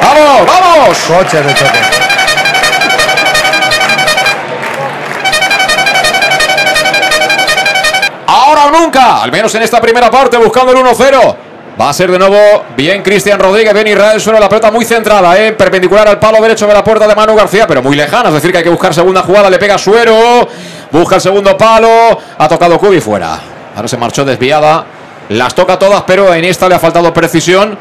¡Vamos, 0.00 0.46
vamos! 0.46 0.98
Coches 1.00 1.44
de 1.44 1.52
choque. 1.54 1.78
Ahora 8.26 8.64
o 8.64 8.70
nunca, 8.70 9.22
al 9.22 9.30
menos 9.30 9.54
en 9.54 9.64
esta 9.64 9.82
primera 9.82 10.10
parte, 10.10 10.38
buscando 10.38 10.72
el 10.72 10.78
1-0. 10.78 11.36
Va 11.80 11.90
a 11.90 11.92
ser 11.92 12.10
de 12.10 12.18
nuevo 12.18 12.36
bien 12.76 13.02
Cristian 13.02 13.38
Rodríguez, 13.38 13.72
bien 13.72 13.86
Israel 13.86 14.20
Suero, 14.20 14.40
la 14.40 14.48
pelota 14.48 14.72
muy 14.72 14.84
centrada, 14.84 15.38
¿eh? 15.40 15.52
perpendicular 15.52 16.08
al 16.08 16.18
palo 16.18 16.42
derecho 16.42 16.66
de 16.66 16.74
la 16.74 16.82
puerta 16.82 17.06
de 17.06 17.14
Manu 17.14 17.36
García, 17.36 17.68
pero 17.68 17.80
muy 17.84 17.94
lejana, 17.94 18.30
es 18.30 18.34
decir, 18.34 18.50
que 18.50 18.58
hay 18.58 18.64
que 18.64 18.70
buscar 18.70 18.92
segunda 18.92 19.22
jugada, 19.22 19.48
le 19.48 19.60
pega 19.60 19.78
Suero, 19.78 20.48
busca 20.90 21.14
el 21.14 21.20
segundo 21.20 21.56
palo, 21.56 22.18
ha 22.36 22.48
tocado 22.48 22.80
Cubi 22.80 23.00
fuera. 23.00 23.38
Ahora 23.76 23.86
se 23.86 23.96
marchó 23.96 24.24
desviada, 24.24 24.84
las 25.28 25.54
toca 25.54 25.78
todas, 25.78 26.02
pero 26.02 26.34
en 26.34 26.44
esta 26.46 26.68
le 26.68 26.74
ha 26.74 26.80
faltado 26.80 27.14
precisión. 27.14 27.78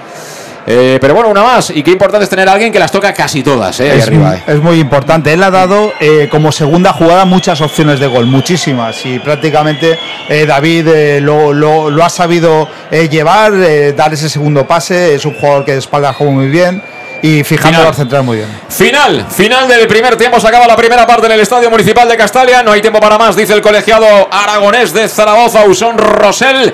Eh, 0.70 0.98
pero 1.00 1.14
bueno, 1.14 1.30
una 1.30 1.44
más, 1.44 1.70
y 1.70 1.82
qué 1.82 1.92
importante 1.92 2.26
es 2.26 2.30
tener 2.30 2.50
a 2.50 2.52
alguien 2.52 2.74
que 2.74 2.80
las 2.80 2.92
toca 2.92 3.14
casi 3.14 3.42
todas, 3.42 3.80
¿eh? 3.80 3.90
ahí 3.90 4.00
Es, 4.00 4.08
arriba. 4.08 4.36
¿eh? 4.36 4.44
es 4.48 4.60
muy 4.62 4.80
importante. 4.82 5.32
Él 5.32 5.42
ha 5.42 5.50
dado 5.50 5.94
eh, 6.02 6.28
como 6.30 6.52
segunda 6.52 6.92
jugada 6.92 7.24
muchas 7.24 7.62
opciones 7.62 8.02
de 8.02 8.08
gol, 8.08 8.26
muchísimas. 8.26 9.06
Y 9.06 9.18
prácticamente 9.20 9.98
David 10.46 11.20
lo, 11.22 11.54
lo- 11.54 11.90
lo 11.90 12.04
ha 12.04 12.10
sabido 12.10 12.68
llevar, 12.92 13.54
dar 13.96 14.14
ese 14.14 14.28
segundo 14.28 14.68
pase. 14.68 15.16
Es 15.16 15.24
un 15.24 15.36
jugador 15.36 15.64
que 15.64 15.72
de 15.72 15.80
espalda 15.80 16.12
juega 16.12 16.34
muy 16.34 16.48
bien 16.50 16.84
y 17.22 17.44
Final. 17.46 17.88
al 17.88 17.96
central 17.96 18.24
muy 18.24 18.38
bien. 18.38 18.50
Final, 18.68 19.26
final 19.30 19.68
del 19.70 19.88
primer 19.88 20.18
tiempo. 20.18 20.38
Se 20.40 20.48
acaba 20.50 20.68
la 20.68 20.76
primera 20.76 21.08
parte 21.08 21.28
en 21.28 21.32
el 21.32 21.40
Estadio 21.40 21.70
Municipal 21.72 22.10
de 22.10 22.18
Castalia. 22.18 22.62
No 22.62 22.74
hay 22.74 22.82
tiempo 22.82 23.00
para 23.00 23.18
más, 23.18 23.38
dice 23.38 23.54
el 23.54 23.62
colegiado 23.62 24.06
aragonés 24.30 24.94
de 24.94 25.08
Zaragoza, 25.08 25.64
Usón 25.66 25.98
Rosell. 25.98 26.74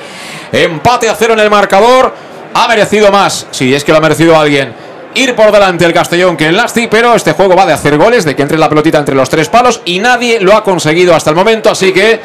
Empate 0.52 1.10
a 1.10 1.16
cero 1.16 1.34
en 1.34 1.40
el 1.42 1.50
marcador. 1.52 2.33
Ha 2.56 2.68
merecido 2.68 3.12
más, 3.12 3.48
si 3.52 3.74
es 3.74 3.84
que 3.84 3.92
lo 3.92 3.98
ha 3.98 4.02
merecido 4.02 4.38
alguien. 4.38 4.74
Ir 5.16 5.36
por 5.36 5.52
delante 5.52 5.86
el 5.86 5.94
Castellón 5.94 6.38
que 6.38 6.48
el 6.48 6.58
Lasti, 6.58 6.88
pero 6.88 7.16
este 7.16 7.34
juego 7.34 7.56
va 7.56 7.66
de 7.66 7.74
hacer 7.74 7.98
goles, 7.98 8.26
de 8.26 8.36
que 8.36 8.42
entre 8.42 8.58
la 8.58 8.70
pelotita 8.70 8.98
entre 8.98 9.16
los 9.16 9.30
tres 9.30 9.50
palos 9.50 9.82
y 9.86 10.00
nadie 10.00 10.40
lo 10.40 10.56
ha 10.56 10.64
conseguido 10.64 11.16
hasta 11.16 11.30
el 11.30 11.36
momento, 11.36 11.70
así 11.70 11.92
que 11.92 12.20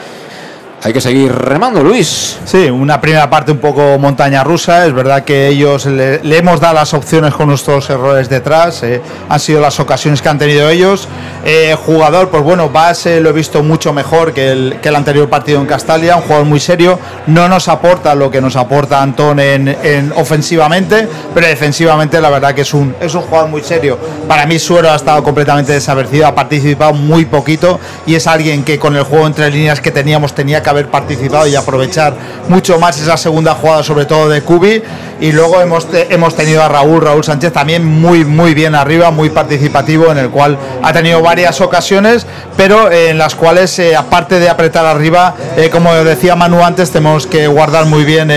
hay 0.83 0.93
que 0.93 1.01
seguir 1.01 1.33
remando, 1.33 1.83
Luis. 1.83 2.39
Sí, 2.45 2.71
una 2.71 3.01
primera 3.01 3.29
parte 3.29 3.51
un 3.51 3.59
poco 3.59 3.99
montaña 3.99 4.45
rusa. 4.45 4.87
Es 4.87 4.93
verdad 4.93 5.25
que 5.25 5.49
ellos 5.49 5.87
le, 5.87 6.23
le 6.23 6.39
hemos 6.39 6.61
dado 6.61 6.75
las 6.75 6.95
opciones 6.95 7.35
con 7.35 7.49
nuestros 7.49 7.91
errores 7.91 8.29
detrás. 8.29 8.83
eh, 8.85 9.01
han 9.29 9.41
sido 9.41 9.61
las 9.61 9.81
ocasiones 9.81 10.23
que 10.23 10.29
han 10.29 10.39
tenido 10.39 10.69
ellos. 10.71 11.09
Eh, 11.45 11.77
jugador, 11.85 12.29
pues 12.31 12.43
bueno, 12.43 12.69
Base 12.69 13.21
lo 13.21 13.31
he 13.31 13.33
visto 13.33 13.63
mucho 13.63 13.93
mejor 13.93 14.33
que 14.33 14.53
el, 14.53 14.79
que 14.81 14.89
el 14.91 14.97
anterior 14.97 15.29
partido 15.29 15.61
en 15.61 15.67
Castalia. 15.67 16.17
Un 16.17 16.23
jugador 16.23 16.47
muy 16.47 16.61
serio. 16.61 16.99
No 17.27 17.49
nos 17.49 17.67
aporta 17.69 18.15
lo 18.15 18.31
que 18.31 18.41
nos 18.41 18.55
aporta 18.55 19.03
Antón 19.03 19.41
en, 19.41 19.69
en 19.83 20.13
ofensivamente, 20.17 21.09
pero 21.35 21.47
defensivamente 21.49 22.21
la 22.21 22.31
verdad 22.31 22.55
que 22.55 22.63
es 22.63 22.73
un, 22.73 22.95
es 23.01 23.15
un 23.15 23.23
jugador 23.23 23.51
muy 23.51 23.63
serio. 23.63 23.99
Para 24.29 24.47
mí 24.47 24.59
Suero 24.59 24.91
ha 24.93 24.97
estado 24.97 25.25
completamente 25.25 25.73
desaparecido, 25.73 26.27
ha 26.27 26.35
participado 26.35 26.93
muy 26.93 27.25
poquito 27.25 27.81
y 28.07 28.15
es 28.15 28.27
alguien 28.27 28.63
que 28.63 28.79
con 28.79 28.95
el 28.95 29.03
juego 29.03 29.27
entre 29.27 29.51
líneas 29.51 29.81
que 29.81 29.91
teníamos 29.91 30.35
tenía 30.35 30.63
que 30.63 30.68
haber 30.69 30.89
participado 30.89 31.47
y 31.47 31.57
aprovechar 31.57 32.15
mucho 32.49 32.79
más 32.79 33.01
esa 33.01 33.17
segunda 33.17 33.55
jugada, 33.55 33.83
sobre 33.83 34.05
todo 34.05 34.29
de 34.29 34.43
Cubi. 34.43 34.83
Y 35.21 35.33
luego 35.33 35.61
hemos, 35.61 35.89
hemos 35.93 36.37
tenido 36.37 36.63
a 36.63 36.69
Raúl, 36.69 37.01
Raúl 37.01 37.25
Sánchez 37.25 37.53
también 37.53 37.85
muy, 37.85 38.25
muy 38.25 38.55
bien 38.55 38.75
arriba, 38.75 39.11
muy 39.11 39.31
participativo, 39.31 40.13
en 40.13 40.19
el 40.19 40.31
cual 40.31 40.57
ha 40.83 40.93
tenido 40.93 41.21
varias 41.23 41.61
ocasiones, 41.61 42.27
pero 42.57 42.91
eh, 42.91 43.11
en 43.11 43.19
las 43.19 43.35
cuales, 43.35 43.79
eh, 43.79 43.97
aparte 43.97 44.39
de 44.39 44.49
apretar 44.49 44.87
arriba, 44.87 45.35
eh, 45.57 45.71
como 45.71 45.93
decía 45.95 46.37
Manu 46.37 46.63
antes, 46.65 46.91
tenemos 46.93 47.27
que 47.27 47.49
guardar 47.49 47.87
muy 47.87 48.05
bien 48.05 48.29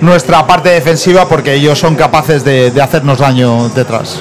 nuestra 0.00 0.46
parte 0.46 0.70
defensiva 0.70 1.28
porque 1.28 1.54
ellos 1.54 1.78
son 1.78 1.94
capaces 1.94 2.44
de, 2.44 2.72
hacernos 2.82 3.18
daño 3.18 3.68
detrás. 3.70 4.18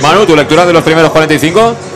Manu, 0.00 0.24
¿tu 0.24 0.34
lectura 0.34 0.64
de 0.64 0.72
los 0.72 0.82
primeros 0.82 1.10
45? 1.10 1.91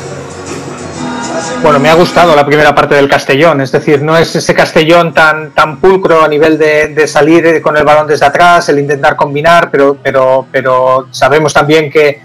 Bueno, 1.63 1.81
me 1.81 1.89
ha 1.89 1.95
gustado 1.95 2.37
la 2.37 2.47
primera 2.47 2.75
parte 2.75 2.95
del 2.95 3.09
Castellón, 3.09 3.61
es 3.61 3.73
decir, 3.73 4.01
no 4.03 4.17
es 4.17 4.37
ese 4.37 4.55
Castellón 4.55 5.13
tan, 5.13 5.51
tan 5.51 5.81
pulcro 5.81 6.23
a 6.23 6.29
nivel 6.29 6.59
de, 6.59 6.89
de 6.89 7.07
salir 7.09 7.61
con 7.61 7.77
el 7.77 7.85
balón 7.85 8.07
desde 8.07 8.27
atrás, 8.27 8.69
el 8.69 8.79
intentar 8.79 9.17
combinar, 9.17 9.71
pero, 9.71 9.97
pero, 10.03 10.47
pero 10.53 11.09
sabemos 11.11 11.53
también 11.53 11.91
que, 11.91 12.21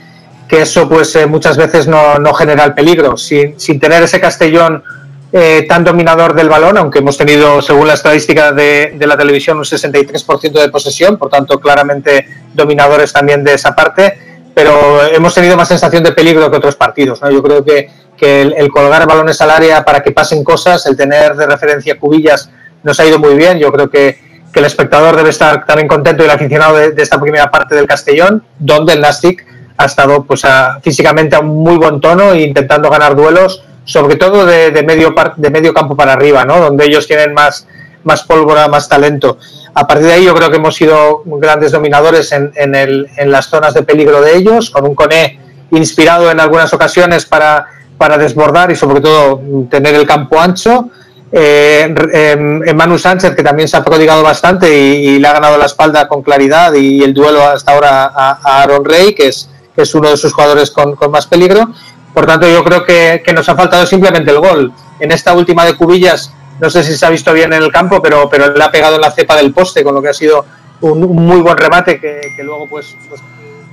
que 0.48 0.62
eso 0.62 0.88
pues 0.88 1.16
eh, 1.16 1.26
muchas 1.26 1.56
veces 1.56 1.88
no, 1.88 2.20
no 2.20 2.34
genera 2.34 2.66
el 2.66 2.74
peligro. 2.74 3.16
Sin, 3.16 3.60
sin 3.60 3.80
tener 3.80 4.04
ese 4.04 4.20
Castellón 4.20 4.84
eh, 5.32 5.66
tan 5.68 5.86
dominador 5.86 6.34
del 6.36 6.50
balón, 6.50 6.78
aunque 6.78 7.00
hemos 7.00 7.18
tenido, 7.18 7.62
según 7.62 7.88
la 7.88 7.94
estadística 7.94 8.52
de, 8.52 8.94
de 8.96 9.08
la 9.08 9.16
televisión, 9.16 9.58
un 9.58 9.64
63% 9.64 10.52
de 10.52 10.68
posesión, 10.70 11.18
por 11.18 11.30
tanto, 11.30 11.58
claramente 11.58 12.28
dominadores 12.54 13.14
también 13.14 13.46
de 13.46 13.54
esa 13.54 13.74
parte, 13.74 14.14
pero 14.54 15.06
hemos 15.06 15.34
tenido 15.34 15.56
más 15.56 15.70
sensación 15.70 16.04
de 16.04 16.12
peligro 16.12 16.52
que 16.52 16.58
otros 16.58 16.76
partidos. 16.76 17.22
¿no? 17.22 17.32
Yo 17.32 17.42
creo 17.42 17.64
que, 17.64 17.90
que 18.22 18.44
el, 18.44 18.70
colgar 18.70 19.08
balones 19.08 19.42
al 19.42 19.50
área 19.50 19.84
para 19.84 20.04
que 20.04 20.12
pasen 20.12 20.44
cosas, 20.44 20.86
el 20.86 20.96
tener 20.96 21.36
de 21.36 21.48
referencia 21.48 21.98
cubillas, 21.98 22.52
nos 22.84 23.00
ha 23.00 23.06
ido 23.08 23.18
muy 23.18 23.34
bien. 23.34 23.58
Yo 23.58 23.72
creo 23.72 23.90
que, 23.90 24.30
el 24.54 24.66
espectador 24.66 25.16
debe 25.16 25.30
estar 25.30 25.66
también 25.66 25.88
contento 25.88 26.22
y 26.22 26.26
el 26.26 26.32
aficionado 26.32 26.76
de, 26.76 26.94
esta 27.02 27.20
primera 27.20 27.50
parte 27.50 27.74
del 27.74 27.88
Castellón, 27.88 28.44
donde 28.60 28.94
el 28.94 29.02
Nastic 29.02 29.44
ha 29.78 29.86
estado 29.86 30.24
pues, 30.26 30.44
físicamente 30.84 31.36
a 31.36 31.40
un 31.40 31.64
muy 31.64 31.78
buen 31.78 32.02
tono 32.02 32.34
e 32.34 32.42
intentando 32.42 32.90
ganar 32.90 33.16
duelos 33.16 33.64
sobre 33.86 34.18
todo 34.18 34.46
de, 34.46 34.84
medio, 34.84 35.16
de 35.38 35.50
medio 35.50 35.74
campo 35.74 35.96
para 35.96 36.14
arriba, 36.14 36.46
¿no? 36.46 36.60
donde 36.60 36.86
ellos 36.86 37.08
tienen 37.08 37.34
más, 37.34 37.66
más 38.04 38.24
pólvora, 38.24 38.68
más 38.68 38.88
talento. 38.88 39.40
A 39.74 39.88
partir 39.88 40.08
de 40.08 40.14
ahí 40.14 40.26
yo 40.26 40.36
creo 40.36 40.52
que 40.52 40.58
hemos 40.58 40.76
sido 40.76 41.24
grandes 41.26 41.72
dominadores 41.72 42.34
en, 42.34 42.52
en, 42.56 42.76
el, 42.76 43.08
en 43.18 43.32
las 43.32 43.48
zonas 43.48 43.74
de 43.74 43.84
peligro 43.84 44.22
de 44.22 44.36
ellos, 44.36 44.70
con 44.70 44.86
un 44.86 44.94
Coné 44.94 45.40
inspirado 45.72 46.30
en 46.30 46.40
algunas 46.40 46.72
ocasiones 46.74 47.26
para, 47.26 47.66
para 48.02 48.18
desbordar 48.18 48.72
y 48.72 48.76
sobre 48.76 49.00
todo 49.00 49.40
tener 49.70 49.94
el 49.94 50.08
campo 50.08 50.40
ancho. 50.42 50.90
Eh, 51.32 51.94
eh, 52.12 52.74
Manu 52.74 52.98
Sánchez, 52.98 53.36
que 53.36 53.44
también 53.44 53.68
se 53.68 53.78
ha 53.78 53.84
prodigado 53.84 54.24
bastante 54.24 54.76
y, 54.76 55.08
y, 55.08 55.20
le 55.20 55.28
ha 55.28 55.34
ganado 55.34 55.56
la 55.56 55.68
espalda 55.68 56.08
con 56.08 56.24
claridad 56.24 56.74
y 56.74 57.04
el 57.04 57.14
duelo 57.14 57.46
hasta 57.46 57.74
ahora 57.74 58.06
a, 58.06 58.40
a 58.44 58.64
Aaron 58.64 58.84
Rey, 58.84 59.14
que 59.14 59.28
es, 59.28 59.48
que 59.76 59.84
es 59.84 59.94
uno 59.94 60.10
de 60.10 60.18
sus 60.18 60.34
jugadores 60.34 60.72
con, 60.72 60.96
con 60.96 61.12
más 61.12 61.28
peligro. 61.28 61.70
Por 62.12 62.26
tanto, 62.26 62.48
yo 62.48 62.64
creo 62.64 62.84
que, 62.84 63.22
que, 63.24 63.34
nos 63.34 63.48
ha 63.48 63.56
faltado 63.56 63.86
simplemente 63.86 64.32
el 64.32 64.40
gol. 64.40 64.74
En 65.00 65.12
esta 65.12 65.36
última 65.36 65.64
de 65.64 65.76
Cubillas, 65.76 66.34
no 66.60 66.72
sé 66.72 66.84
si 66.84 66.98
se 66.98 67.06
ha 67.06 67.10
visto 67.12 67.32
bien 67.34 67.54
en 67.54 67.62
el 67.62 67.72
campo, 67.72 68.02
pero, 68.02 68.28
pero 68.32 68.52
le 68.52 68.64
ha 68.64 68.72
pegado 68.72 68.96
en 68.96 69.02
la 69.02 69.12
cepa 69.12 69.36
del 69.36 69.54
poste, 69.54 69.84
con 69.84 69.94
lo 69.94 70.02
que 70.02 70.10
ha 70.10 70.14
sido 70.14 70.44
un, 70.82 71.04
un 71.04 71.24
muy 71.24 71.40
buen 71.42 71.56
remate 71.56 72.00
que, 72.00 72.34
que 72.36 72.44
luego 72.44 72.68
pues, 72.68 72.96
pues 73.08 73.22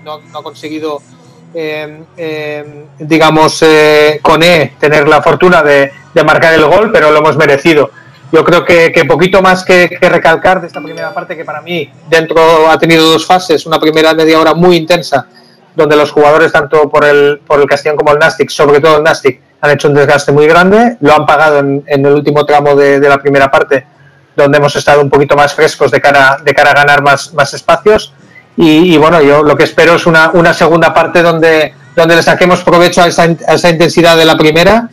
no, 0.05 0.21
no, 0.21 0.39
ha 0.39 0.43
conseguido, 0.43 1.01
eh, 1.55 2.03
eh, 2.17 2.85
digamos, 2.99 3.63
eh, 3.63 4.21
con 4.23 4.43
E 4.43 4.75
tener 4.79 5.09
la 5.09 5.23
fortuna 5.23 5.63
de, 5.63 5.93
marcar 6.25 6.53
el 6.55 6.65
gol, 6.65 6.91
pero 6.93 7.11
lo 7.13 7.19
hemos 7.19 7.37
merecido. 7.37 7.91
Yo 8.33 8.45
creo 8.45 8.65
que, 8.65 8.93
que 8.93 9.05
poquito 9.05 9.41
más 9.41 9.65
que, 9.65 9.89
recalcar 10.01 10.61
de 10.61 10.67
esta 10.67 10.81
primera 10.81 11.15
parte, 11.15 11.37
que 11.37 11.45
para 11.45 11.63
mí 11.63 11.91
dentro 12.09 12.69
ha 12.69 12.79
tenido 12.79 13.05
dos 13.05 13.25
fases, 13.25 13.65
una 13.67 13.79
primera 13.79 14.13
media 14.15 14.41
hora 14.41 14.53
muy 14.53 14.77
intensa, 14.77 15.27
donde 15.75 15.97
los 15.97 16.11
jugadores, 16.11 16.53
tanto 16.53 16.89
por 16.91 17.05
el, 17.05 17.41
por 17.47 17.61
el 17.61 17.67
Castellón 17.67 17.97
como 17.97 18.13
el 18.13 18.19
Nastic, 18.19 18.51
sobre 18.51 18.81
todo 18.81 18.97
el 18.99 19.05
Nastic, 19.05 19.41
han 19.61 19.71
hecho 19.71 19.89
un 19.89 19.95
desgaste 19.95 20.33
muy 20.33 20.47
grande, 20.47 20.97
lo 21.01 21.15
han 21.15 21.25
pagado 21.25 21.61
en, 21.61 21.85
en 21.87 22.05
el 22.05 22.15
último 22.15 22.45
tramo 22.45 22.75
de, 22.75 23.01
de, 23.01 23.09
la 23.09 23.19
primera 23.19 23.51
parte, 23.51 23.87
donde 24.37 24.59
hemos 24.59 24.75
estado 24.77 25.01
un 25.01 25.09
poquito 25.09 25.37
más 25.37 25.55
frescos 25.55 25.91
de 25.91 26.01
cara, 26.01 26.39
de 26.45 26.53
cara 26.53 26.73
a 26.73 26.75
ganar 26.75 27.03
más, 27.03 27.33
más 27.33 27.55
espacios. 27.55 28.13
Y, 28.59 28.95
y, 28.95 28.97
bueno, 28.99 29.23
yo 29.23 29.43
lo 29.43 29.57
que 29.57 29.65
espero 29.65 29.95
es 29.95 30.07
una, 30.07 30.31
una 30.35 30.53
segunda 30.53 30.93
parte 30.93 31.23
donde, 31.23 31.73
donde 31.97 32.17
le 32.17 32.23
saquemos 32.23 32.63
provecho 32.63 33.03
a 33.03 33.07
esa, 33.07 33.23
a 33.23 33.55
esa 33.55 33.71
intensidad 33.71 34.17
de 34.17 34.27
la 34.27 34.37
primera 34.37 34.91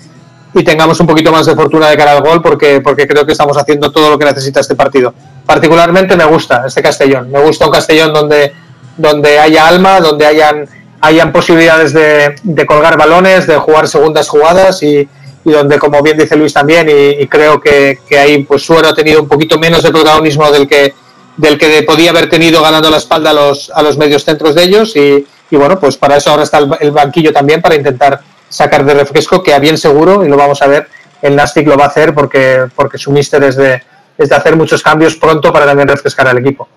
y 0.54 0.64
tengamos 0.64 1.00
un 1.02 1.08
poquito 1.08 1.32
más 1.32 1.46
de 1.46 1.56
fortuna 1.56 1.90
de 1.90 1.98
cara 1.98 2.14
al 2.14 2.22
gol, 2.22 2.42
porque, 2.42 2.80
porque 2.80 3.08
creo 3.08 3.26
que 3.26 3.34
estamos 3.34 3.58
haciendo 3.58 3.92
todo 3.92 4.12
lo 4.12 4.18
que 4.18 4.26
necesita 4.26 4.62
este 4.62 4.76
partido. 4.76 5.14
Particularmente 5.46 6.16
me 6.16 6.26
gusta 6.26 6.64
este 6.66 6.82
Castellón, 6.82 7.30
me 7.30 7.42
gusta 7.42 7.66
un 7.66 7.72
Castellón 7.72 8.14
donde 8.14 8.54
donde 8.98 9.40
haya 9.40 9.68
alma, 9.68 10.00
donde 10.00 10.26
hayan, 10.26 10.68
hayan 11.02 11.32
posibilidades 11.32 11.94
de, 11.94 12.36
de 12.44 12.66
colgar 12.66 12.98
balones, 12.98 13.48
de 13.48 13.58
jugar 13.58 13.88
segundas 13.88 14.30
jugadas 14.30 14.82
y, 14.84 15.08
y, 15.44 15.52
donde, 15.52 15.78
como 15.80 16.02
bien 16.02 16.18
dice 16.18 16.36
Luis 16.36 16.54
también, 16.54 16.90
y, 16.90 17.22
y 17.22 17.28
creo 17.28 17.60
que, 17.60 18.00
que, 18.08 18.18
ahí 18.18 18.44
pues 18.44 18.64
Suero 18.64 18.90
ha 18.90 18.96
tenido 18.96 19.22
un 19.22 19.28
poquito 19.28 19.60
menos 19.60 19.84
de 19.84 19.92
protagonismo 19.92 20.50
del 20.52 20.68
que, 20.68 20.94
del 21.38 21.58
que 21.58 21.84
podía 21.84 22.12
haber 22.12 22.30
tenido 22.30 22.62
ganando 22.62 22.90
la 22.90 22.98
espalda 22.98 23.32
a 23.32 23.34
los, 23.34 23.70
a 23.74 23.82
los 23.82 23.98
medios 23.98 24.24
centros 24.24 24.56
de 24.56 24.64
ellos 24.64 24.96
y, 24.96 25.26
y 25.50 25.56
bueno, 25.56 25.80
pues 25.80 25.98
para 25.98 26.18
eso 26.18 26.32
ahora 26.32 26.44
está 26.44 26.60
el, 26.80 26.92
banquillo 26.92 27.32
también 27.32 27.62
para 27.62 27.76
intentar 27.76 28.22
sacar 28.50 28.86
de 28.86 28.94
refresco, 28.94 29.44
que 29.44 29.54
a 29.54 29.60
bien 29.60 29.78
seguro, 29.78 30.26
y 30.26 30.30
lo 30.30 30.38
vamos 30.38 30.62
a 30.62 30.68
ver, 30.68 30.88
el 31.22 31.36
Nastic 31.36 31.68
lo 31.68 31.78
va 31.78 31.86
a 31.86 31.88
hacer 31.88 32.14
porque, 32.14 32.66
porque 32.76 32.98
su 32.98 33.12
mister 33.12 33.44
es 33.44 33.56
de, 33.56 33.82
es 34.18 34.30
de 34.30 34.36
hacer 34.36 34.56
muchos 34.56 34.82
cambios 34.82 35.16
pronto 35.16 35.52
para 35.52 35.66
también 35.66 35.88
refrescar 35.88 36.28
al 36.28 36.38
equipo. 36.38 36.68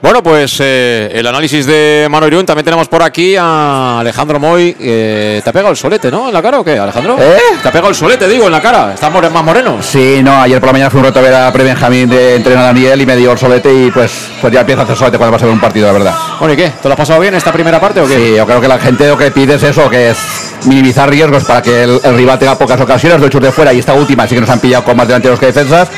Bueno, 0.00 0.22
pues 0.22 0.58
eh, 0.60 1.10
el 1.12 1.26
análisis 1.26 1.66
de 1.66 2.06
Mano 2.08 2.28
Irún. 2.28 2.46
También 2.46 2.64
tenemos 2.64 2.86
por 2.86 3.02
aquí 3.02 3.34
a 3.36 3.98
Alejandro 3.98 4.38
Moy. 4.38 4.76
Eh, 4.78 5.40
¿Te 5.42 5.50
ha 5.50 5.52
pegado 5.52 5.72
el 5.72 5.76
solete, 5.76 6.08
no? 6.08 6.28
¿En 6.28 6.34
la 6.34 6.40
cara 6.40 6.60
o 6.60 6.64
qué, 6.64 6.78
Alejandro? 6.78 7.16
¿Eh? 7.18 7.36
¿Te 7.60 7.68
ha 7.68 7.72
pegado 7.72 7.88
el 7.88 7.96
solete, 7.96 8.28
digo, 8.28 8.46
en 8.46 8.52
la 8.52 8.62
cara? 8.62 8.94
¿Estás 8.94 9.10
more 9.10 9.28
más 9.28 9.42
moreno? 9.42 9.78
Sí, 9.82 10.20
no, 10.22 10.40
ayer 10.40 10.60
por 10.60 10.68
la 10.68 10.72
mañana 10.74 10.90
fui 10.90 11.00
un 11.00 11.06
rato 11.06 11.18
a 11.18 11.22
ver 11.22 11.34
a 11.34 11.52
Pre-Benjamín 11.52 12.08
de 12.08 12.36
entrenar 12.36 12.62
a 12.62 12.66
Daniel 12.68 13.00
y 13.00 13.06
me 13.06 13.16
dio 13.16 13.32
el 13.32 13.38
solete 13.38 13.74
y 13.74 13.90
pues, 13.90 14.28
pues 14.40 14.52
ya 14.52 14.60
empieza 14.60 14.82
a 14.82 14.84
hacer 14.84 14.96
solete 14.96 15.18
cuando 15.18 15.32
vas 15.32 15.42
a 15.42 15.46
ver 15.46 15.54
un 15.54 15.60
partido, 15.60 15.88
la 15.88 15.92
verdad. 15.92 16.14
Bueno, 16.38 16.54
¿y 16.54 16.56
qué? 16.56 16.72
¿Te 16.80 16.88
lo 16.88 16.92
has 16.94 16.98
pasado 16.98 17.18
bien 17.18 17.34
esta 17.34 17.52
primera 17.52 17.80
parte 17.80 18.00
o 18.00 18.06
qué? 18.06 18.14
Sí, 18.14 18.36
yo 18.36 18.46
creo 18.46 18.60
que 18.60 18.68
la 18.68 18.78
gente 18.78 19.08
lo 19.08 19.18
que 19.18 19.32
pide 19.32 19.54
es 19.54 19.62
eso, 19.64 19.90
que 19.90 20.10
es 20.10 20.18
minimizar 20.66 21.10
riesgos 21.10 21.42
para 21.42 21.60
que 21.60 21.82
el, 21.82 22.00
el 22.04 22.14
rival 22.14 22.38
tenga 22.38 22.56
pocas 22.56 22.80
ocasiones, 22.80 23.18
lo 23.18 23.26
hechos 23.26 23.42
de 23.42 23.50
fuera 23.50 23.72
y 23.72 23.80
esta 23.80 23.94
última 23.94 24.28
sí 24.28 24.36
que 24.36 24.40
nos 24.40 24.50
han 24.50 24.60
pillado 24.60 24.84
con 24.84 24.96
más 24.96 25.08
delanteros 25.08 25.40
que 25.40 25.46
defensas 25.46 25.88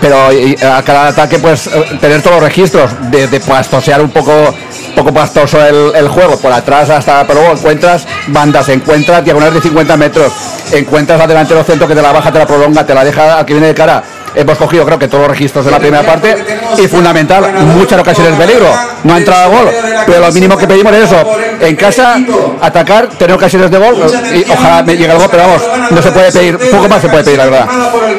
pero 0.00 0.28
a 0.28 0.82
cada 0.82 1.08
ataque 1.08 1.38
pues 1.38 1.68
tener 2.00 2.22
todos 2.22 2.36
los 2.36 2.44
registros 2.44 2.90
de, 3.10 3.26
de 3.26 3.40
pastosear 3.40 4.00
un 4.00 4.10
poco 4.10 4.54
poco 4.98 5.12
pastoso 5.12 5.58
el, 5.64 6.08
juego. 6.08 6.38
Por 6.38 6.52
atrás 6.52 6.90
hasta 6.90 7.26
pero 7.26 7.40
luego 7.40 7.56
encuentras 7.56 8.06
bandas 8.28 8.68
encuentras 8.68 9.24
diagonales 9.24 9.54
de 9.54 9.60
50 9.62 9.96
metros 9.96 10.32
encuentras 10.72 11.20
al 11.20 11.28
delantero 11.28 11.62
centro 11.64 11.86
que 11.86 11.94
te 11.94 12.02
la 12.02 12.12
baja 12.12 12.32
te 12.32 12.38
la 12.38 12.46
prolonga 12.46 12.84
te 12.84 12.94
la 12.94 13.04
deja 13.04 13.38
al 13.38 13.46
que 13.46 13.54
viene 13.54 13.68
de 13.68 13.74
cara 13.74 14.02
hemos 14.34 14.58
cogido 14.58 14.84
creo 14.84 14.98
que 14.98 15.08
todos 15.08 15.22
los 15.22 15.30
registros 15.30 15.64
de 15.64 15.70
la 15.70 15.78
primera 15.78 16.02
parte 16.02 16.36
y 16.78 16.88
fundamental 16.88 17.52
muchas 17.64 18.00
ocasiones 18.00 18.38
de 18.38 18.46
peligro. 18.46 18.68
no 19.04 19.14
ha 19.14 19.18
entrado 19.18 19.42
a 19.42 19.46
gol 19.46 19.70
pero 20.06 20.20
lo 20.20 20.32
mínimo 20.32 20.56
que 20.56 20.66
pedimos 20.66 20.92
es 20.94 21.04
eso 21.04 21.38
en 21.60 21.76
casa 21.76 22.18
atacar 22.60 23.08
tener 23.10 23.34
ocasiones 23.36 23.70
de 23.70 23.78
gol 23.78 23.96
y 24.34 24.50
ojalá 24.50 24.82
me 24.82 24.96
llegue 24.96 25.12
el 25.12 25.18
gol 25.18 25.28
pero 25.30 25.42
vamos 25.44 25.62
no 25.90 26.02
se 26.02 26.12
puede 26.12 26.32
pedir 26.32 26.58
poco 26.70 26.88
más 26.88 27.02
se 27.02 27.08
puede 27.08 27.24
pedir 27.24 27.38
la 27.38 27.44
verdad. 27.44 27.68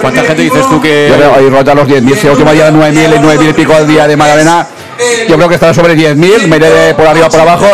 ¿cuánta 0.02 0.24
gente 0.24 0.42
dices 0.44 0.68
tú 0.70 0.82
que 0.82 1.10
yo 1.10 1.18
veo 1.18 1.50
rota 1.50 1.74
los 1.74 1.88
10.000 1.88 2.16
si 2.16 2.28
último 2.28 2.52
día 2.52 2.72
de 2.72 2.78
9.000 2.78 3.16
y 3.16 3.20
9.000 3.20 3.50
y 3.50 3.54
pico 3.54 3.74
al 3.74 3.88
día 3.88 4.08
de 4.08 4.16
Magdalena 4.16 4.68
yo 5.28 5.36
creo 5.36 5.48
que 5.48 5.56
estará 5.56 5.74
sobre 5.74 5.96
10.000, 5.96 6.48
me 6.48 6.58
iré 6.58 6.70
de 6.70 6.94
por 6.94 7.08
arriba 7.08 7.30
por 7.30 7.40
abajo, 7.40 7.66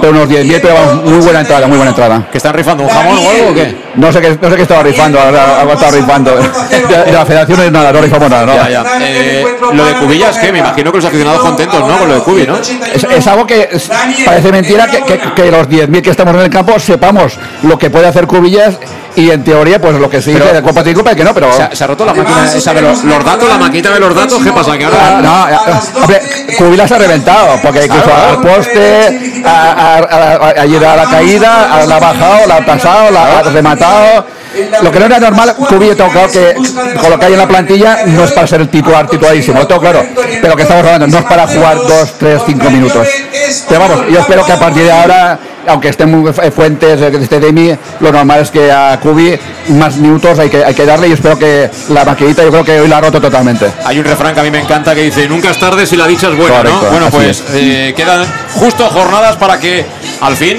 pero 0.00 0.12
unos 0.12 0.28
10.000, 0.28 0.58
pero 0.60 0.74
vamos, 0.74 1.04
muy 1.04 1.20
buena 1.20 1.40
entrada, 1.40 1.66
muy 1.66 1.76
buena 1.76 1.90
entrada. 1.90 2.26
¿Que 2.30 2.38
están 2.38 2.54
rifando 2.54 2.84
un 2.84 2.88
jamón 2.88 3.18
o 3.18 3.30
algo 3.30 3.50
o 3.50 3.54
qué? 3.54 3.76
No 3.94 4.12
sé 4.12 4.20
qué, 4.20 4.38
no 4.40 4.50
sé 4.50 4.56
qué 4.56 4.62
estaba 4.62 4.82
rifando, 4.82 5.20
algo 5.20 5.72
estaba 5.72 5.92
rifando. 5.92 6.36
De, 6.36 6.42
la 7.12 7.26
federación 7.26 7.58
no 7.58 7.64
es 7.64 7.72
nada, 7.72 7.92
no 7.92 8.00
rifamos 8.00 8.30
nada, 8.30 8.46
¿no? 8.46 8.54
Ya, 8.54 8.70
ya. 8.70 8.84
Eh, 9.00 9.44
lo 9.72 9.84
de 9.84 9.94
Cubillas, 9.94 10.38
que 10.38 10.52
me 10.52 10.58
imagino 10.58 10.90
que 10.90 10.98
los 10.98 11.04
aficionados 11.04 11.40
contentos, 11.40 11.86
¿no? 11.86 11.98
Con 11.98 12.08
lo 12.08 12.14
de 12.14 12.20
Cubi, 12.20 12.46
¿no? 12.46 12.58
Es, 12.58 13.04
es 13.04 13.26
algo 13.26 13.46
que 13.46 13.68
es, 13.70 13.90
parece 14.24 14.50
mentira 14.50 14.86
que, 14.86 15.02
que, 15.02 15.18
que 15.34 15.50
los 15.50 15.68
10.000 15.68 16.02
que 16.02 16.10
estamos 16.10 16.34
en 16.34 16.40
el 16.40 16.50
campo 16.50 16.78
sepamos 16.78 17.38
lo 17.62 17.78
que 17.78 17.90
puede 17.90 18.06
hacer 18.06 18.26
Cubillas 18.26 18.78
y 19.16 19.30
en 19.30 19.44
teoría 19.44 19.80
pues 19.80 19.94
lo 19.96 20.08
que 20.08 20.22
se 20.22 20.32
dice 20.32 20.52
de 20.52 20.62
Copa 20.62 20.82
y 20.84 20.94
Copa 20.94 21.10
es 21.10 21.16
que 21.16 21.24
no, 21.24 21.34
pero... 21.34 21.52
Se 21.52 21.62
ha, 21.62 21.74
se 21.74 21.84
ha 21.84 21.86
roto 21.86 22.04
la 22.04 22.14
máquina 22.14 22.52
esa 22.52 22.74
de 22.74 22.82
los, 22.82 23.04
los, 23.04 23.24
datos, 23.24 23.48
la 23.48 23.58
maquita 23.58 23.90
de 23.90 24.00
los 24.00 24.14
datos, 24.14 24.42
¿qué 24.42 24.52
pasa? 24.52 24.76
Que 24.78 24.84
ahora... 24.84 25.20
No, 25.22 25.48
no 25.48 26.02
hombre, 26.02 26.20
Cubillas 26.56 26.88
se 26.88 26.94
ha 26.94 26.98
reventado, 26.98 27.58
porque 27.62 27.84
incluso 27.84 28.10
al 28.14 28.40
poste, 28.40 29.42
ha, 29.44 30.64
llegado 30.66 31.00
a 31.00 31.04
la 31.04 31.10
caída, 31.10 31.84
la 31.86 31.96
ha 31.96 32.00
bajado, 32.00 32.46
la 32.46 32.56
ha 32.56 32.66
pasado, 32.66 33.10
la 33.10 33.38
ha 33.38 33.42
rematado... 33.42 34.26
Lo 34.82 34.90
que 34.90 34.98
no 34.98 35.06
era 35.06 35.18
normal, 35.18 35.54
Cubi 35.56 35.94
tengo 35.94 36.10
claro 36.10 36.30
que 36.30 36.54
con 37.00 37.10
lo 37.10 37.18
que 37.18 37.26
hay 37.26 37.32
en 37.32 37.38
la 37.38 37.48
plantilla 37.48 38.04
no 38.06 38.24
es 38.24 38.32
para 38.32 38.46
ser 38.46 38.60
el 38.60 38.68
titular 38.68 39.08
titularísimo, 39.08 39.58
lo 39.58 39.66
tengo 39.66 39.80
claro, 39.80 40.04
pero 40.40 40.56
que 40.56 40.62
estamos 40.62 40.84
hablando 40.84 41.06
no 41.06 41.18
es 41.18 41.24
para 41.24 41.46
jugar 41.46 41.78
2, 41.78 42.14
3, 42.18 42.42
5 42.46 42.70
minutos. 42.70 43.08
Pero 43.68 43.80
vamos, 43.80 44.04
yo 44.10 44.20
espero 44.20 44.44
que 44.44 44.52
a 44.52 44.58
partir 44.58 44.84
de 44.84 44.92
ahora, 44.92 45.38
aunque 45.66 45.88
estén 45.88 46.10
muy 46.10 46.32
fuentes, 46.32 47.00
que 47.00 47.16
esté 47.16 47.40
Demi, 47.40 47.74
lo 48.00 48.12
normal 48.12 48.40
es 48.40 48.50
que 48.50 48.70
a 48.70 48.98
Cubi 49.02 49.38
más 49.68 49.96
minutos 49.96 50.38
hay 50.38 50.48
que, 50.48 50.64
hay 50.64 50.74
que 50.74 50.86
darle 50.86 51.08
y 51.08 51.12
espero 51.12 51.38
que 51.38 51.70
la 51.90 52.04
maquinita 52.04 52.42
yo 52.42 52.50
creo 52.50 52.64
que 52.64 52.80
hoy 52.80 52.88
la 52.88 52.98
ha 52.98 53.00
roto 53.00 53.20
totalmente. 53.20 53.70
Hay 53.84 53.98
un 53.98 54.04
refrán 54.04 54.34
que 54.34 54.40
a 54.40 54.42
mí 54.42 54.50
me 54.50 54.60
encanta 54.60 54.94
que 54.94 55.02
dice, 55.02 55.28
nunca 55.28 55.50
es 55.50 55.58
tarde 55.58 55.86
si 55.86 55.96
la 55.96 56.06
dicha 56.06 56.28
es 56.28 56.36
buena, 56.36 56.56
Correcto, 56.58 56.82
¿no? 56.82 56.90
Bueno, 56.90 57.10
pues 57.10 57.44
eh, 57.52 57.92
quedan 57.96 58.24
justo 58.54 58.88
jornadas 58.88 59.36
para 59.36 59.58
que 59.58 59.84
al 60.20 60.36
fin 60.36 60.58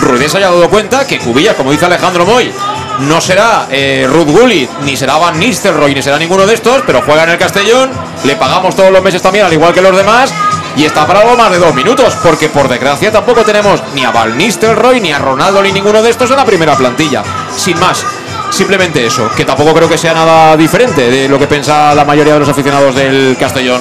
Ruiz 0.00 0.34
haya 0.34 0.46
dado 0.46 0.68
cuenta 0.68 1.06
que 1.06 1.18
Cubilla, 1.18 1.54
como 1.54 1.72
dice 1.72 1.86
Alejandro 1.86 2.26
Moy, 2.26 2.52
no 3.00 3.20
será 3.20 3.66
eh, 3.70 4.06
Ruth 4.10 4.28
Gullit, 4.28 4.70
ni 4.84 4.96
será 4.96 5.16
Van 5.16 5.38
Nistelrooy, 5.38 5.94
ni 5.94 6.02
será 6.02 6.18
ninguno 6.18 6.46
de 6.46 6.54
estos, 6.54 6.82
pero 6.86 7.02
juega 7.02 7.24
en 7.24 7.30
el 7.30 7.38
Castellón, 7.38 7.90
le 8.24 8.36
pagamos 8.36 8.74
todos 8.74 8.90
los 8.90 9.02
meses 9.02 9.22
también, 9.22 9.44
al 9.44 9.52
igual 9.52 9.72
que 9.72 9.80
los 9.80 9.96
demás, 9.96 10.32
y 10.76 10.84
está 10.84 11.06
para 11.06 11.20
algo 11.20 11.36
más 11.36 11.50
de 11.50 11.58
dos 11.58 11.74
minutos, 11.74 12.16
porque 12.22 12.48
por 12.48 12.68
desgracia 12.68 13.10
tampoco 13.10 13.42
tenemos 13.42 13.82
ni 13.94 14.04
a 14.04 14.10
Van 14.10 14.36
Nistelrooy, 14.36 15.00
ni 15.00 15.12
a 15.12 15.18
Ronaldo, 15.18 15.62
ni 15.62 15.72
ninguno 15.72 16.02
de 16.02 16.10
estos 16.10 16.30
en 16.30 16.36
la 16.36 16.44
primera 16.44 16.76
plantilla. 16.76 17.22
Sin 17.56 17.80
más, 17.80 18.04
simplemente 18.50 19.04
eso, 19.06 19.30
que 19.34 19.44
tampoco 19.44 19.74
creo 19.74 19.88
que 19.88 19.96
sea 19.96 20.12
nada 20.12 20.56
diferente 20.56 21.10
de 21.10 21.28
lo 21.28 21.38
que 21.38 21.46
piensa 21.46 21.94
la 21.94 22.04
mayoría 22.04 22.34
de 22.34 22.40
los 22.40 22.48
aficionados 22.48 22.94
del 22.94 23.36
Castellón. 23.40 23.80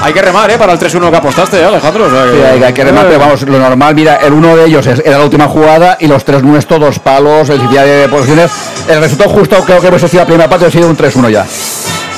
Hay 0.00 0.12
que 0.12 0.22
remar, 0.22 0.50
¿eh? 0.50 0.58
Para 0.58 0.72
el 0.72 0.78
3-1 0.78 1.10
que 1.10 1.16
apostaste, 1.16 1.60
¿eh, 1.60 1.64
Alejandro. 1.64 2.06
Hay, 2.06 2.72
que 2.72 2.84
remar, 2.84 3.06
pero 3.06 3.18
vamos, 3.18 3.42
lo 3.42 3.58
normal, 3.58 3.94
mira, 3.94 4.16
el 4.16 4.32
uno 4.32 4.56
de 4.56 4.66
ellos 4.66 4.86
era 4.86 5.18
la 5.18 5.24
última 5.24 5.46
jugada 5.46 5.96
y 6.00 6.06
los 6.06 6.24
tres 6.24 6.42
nuestros, 6.42 6.80
dos 6.80 6.98
palos, 6.98 7.48
el 7.48 7.68
de 7.70 8.08
posiciones. 8.10 8.50
El 8.88 9.00
resultado 9.00 9.30
justo 9.30 9.56
creo 9.64 9.80
que 9.80 9.86
hemos 9.88 10.00
sido 10.02 10.22
la 10.22 10.26
primera 10.26 10.48
parte, 10.48 10.66
ha 10.66 10.70
sido 10.70 10.88
un 10.88 10.96
3-1 10.96 11.30
ya. 11.30 11.46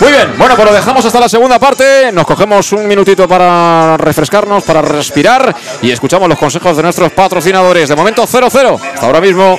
Muy 0.01 0.11
bien, 0.11 0.29
bueno, 0.37 0.55
pues 0.57 0.69
lo 0.69 0.75
dejamos 0.75 1.05
hasta 1.07 1.19
la 1.21 1.29
segunda 1.29 1.59
parte. 1.59 2.13
Nos 2.13 2.27
cogemos 2.27 2.71
un 2.73 2.87
minutito 2.87 3.27
para 3.27 3.97
refrescarnos, 3.97 4.63
para 4.63 4.83
respirar 4.83 5.57
y 5.81 5.91
escuchamos 5.91 6.29
los 6.29 6.39
consejos 6.39 6.77
de 6.77 6.83
nuestros 6.83 7.13
patrocinadores. 7.13 7.89
De 7.89 7.97
momento 7.97 8.27
0-0. 8.27 8.79
Hasta 8.79 9.07
ahora 9.07 9.23
mismo. 9.23 9.59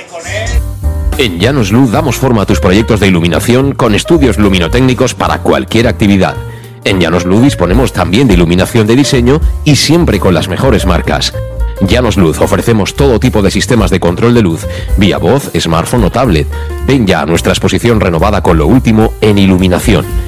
En 1.18 1.40
Llanos 1.40 1.72
Luz 1.72 1.90
damos 1.90 2.16
forma 2.16 2.42
a 2.42 2.46
tus 2.46 2.60
proyectos 2.60 3.00
de 3.00 3.08
iluminación 3.08 3.72
con 3.72 3.96
estudios 3.96 4.38
luminotécnicos 4.38 5.14
para 5.14 5.40
cualquier 5.40 5.88
actividad. 5.88 6.36
En 6.84 7.00
Llanos 7.00 7.24
Luz 7.24 7.42
disponemos 7.42 7.92
también 7.92 8.28
de 8.28 8.34
iluminación 8.34 8.86
de 8.86 8.94
diseño 8.94 9.40
y 9.64 9.74
siempre 9.74 10.20
con 10.20 10.34
las 10.34 10.46
mejores 10.46 10.86
marcas. 10.86 11.34
Llanos 11.80 12.16
Luz 12.16 12.40
ofrecemos 12.40 12.94
todo 12.94 13.18
tipo 13.18 13.42
de 13.42 13.50
sistemas 13.50 13.90
de 13.90 13.98
control 13.98 14.34
de 14.34 14.42
luz, 14.42 14.66
vía 14.96 15.18
voz, 15.18 15.50
smartphone 15.58 16.04
o 16.04 16.10
tablet. 16.10 16.46
Ven 16.86 17.06
ya 17.06 17.22
a 17.22 17.26
nuestra 17.26 17.52
exposición 17.52 17.98
renovada 18.00 18.40
con 18.40 18.56
lo 18.56 18.68
último 18.68 19.12
en 19.20 19.38
iluminación. 19.38 20.27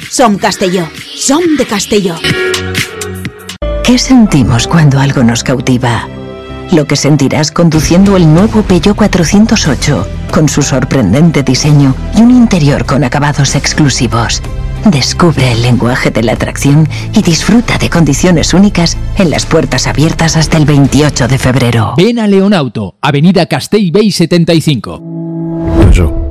Som 0.09 0.37
Castelló. 0.37 0.87
Som 1.15 1.41
de 1.57 1.65
Castelló. 1.65 2.15
¿Qué 3.83 3.97
sentimos 3.97 4.67
cuando 4.67 4.99
algo 4.99 5.23
nos 5.23 5.43
cautiva? 5.43 6.07
Lo 6.71 6.85
que 6.85 6.95
sentirás 6.95 7.51
conduciendo 7.51 8.15
el 8.15 8.33
nuevo 8.33 8.61
Peugeot 8.63 8.95
408, 8.95 10.07
con 10.31 10.47
su 10.47 10.61
sorprendente 10.61 11.43
diseño 11.43 11.95
y 12.15 12.21
un 12.21 12.31
interior 12.31 12.85
con 12.85 13.03
acabados 13.03 13.55
exclusivos. 13.55 14.41
Descubre 14.85 15.51
el 15.51 15.61
lenguaje 15.61 16.09
de 16.09 16.23
la 16.23 16.33
atracción 16.33 16.87
y 17.13 17.21
disfruta 17.21 17.77
de 17.77 17.89
condiciones 17.89 18.53
únicas 18.53 18.97
en 19.17 19.29
las 19.29 19.45
puertas 19.45 19.87
abiertas 19.87 20.37
hasta 20.37 20.57
el 20.57 20.65
28 20.65 21.27
de 21.27 21.37
febrero. 21.37 21.93
Ven 21.97 22.19
a 22.19 22.27
Leonauto, 22.27 22.95
Avenida 23.01 23.45
Castellbey 23.45 24.11
75. 24.11 24.99
Bar 25.01 26.30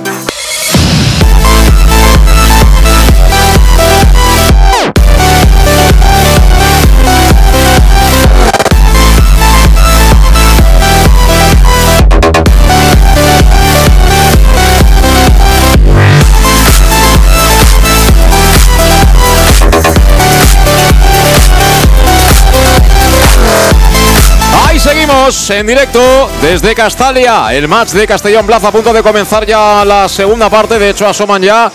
En 25.31 25.65
directo 25.65 26.29
desde 26.41 26.75
Castalia. 26.75 27.53
El 27.53 27.69
match 27.69 27.91
de 27.91 28.05
Castellón 28.05 28.45
Plaza 28.45 28.67
a 28.67 28.71
punto 28.71 28.91
de 28.91 29.01
comenzar 29.01 29.45
ya 29.45 29.85
la 29.85 30.09
segunda 30.09 30.49
parte. 30.49 30.77
De 30.77 30.89
hecho, 30.89 31.07
asoman 31.07 31.41
ya 31.41 31.71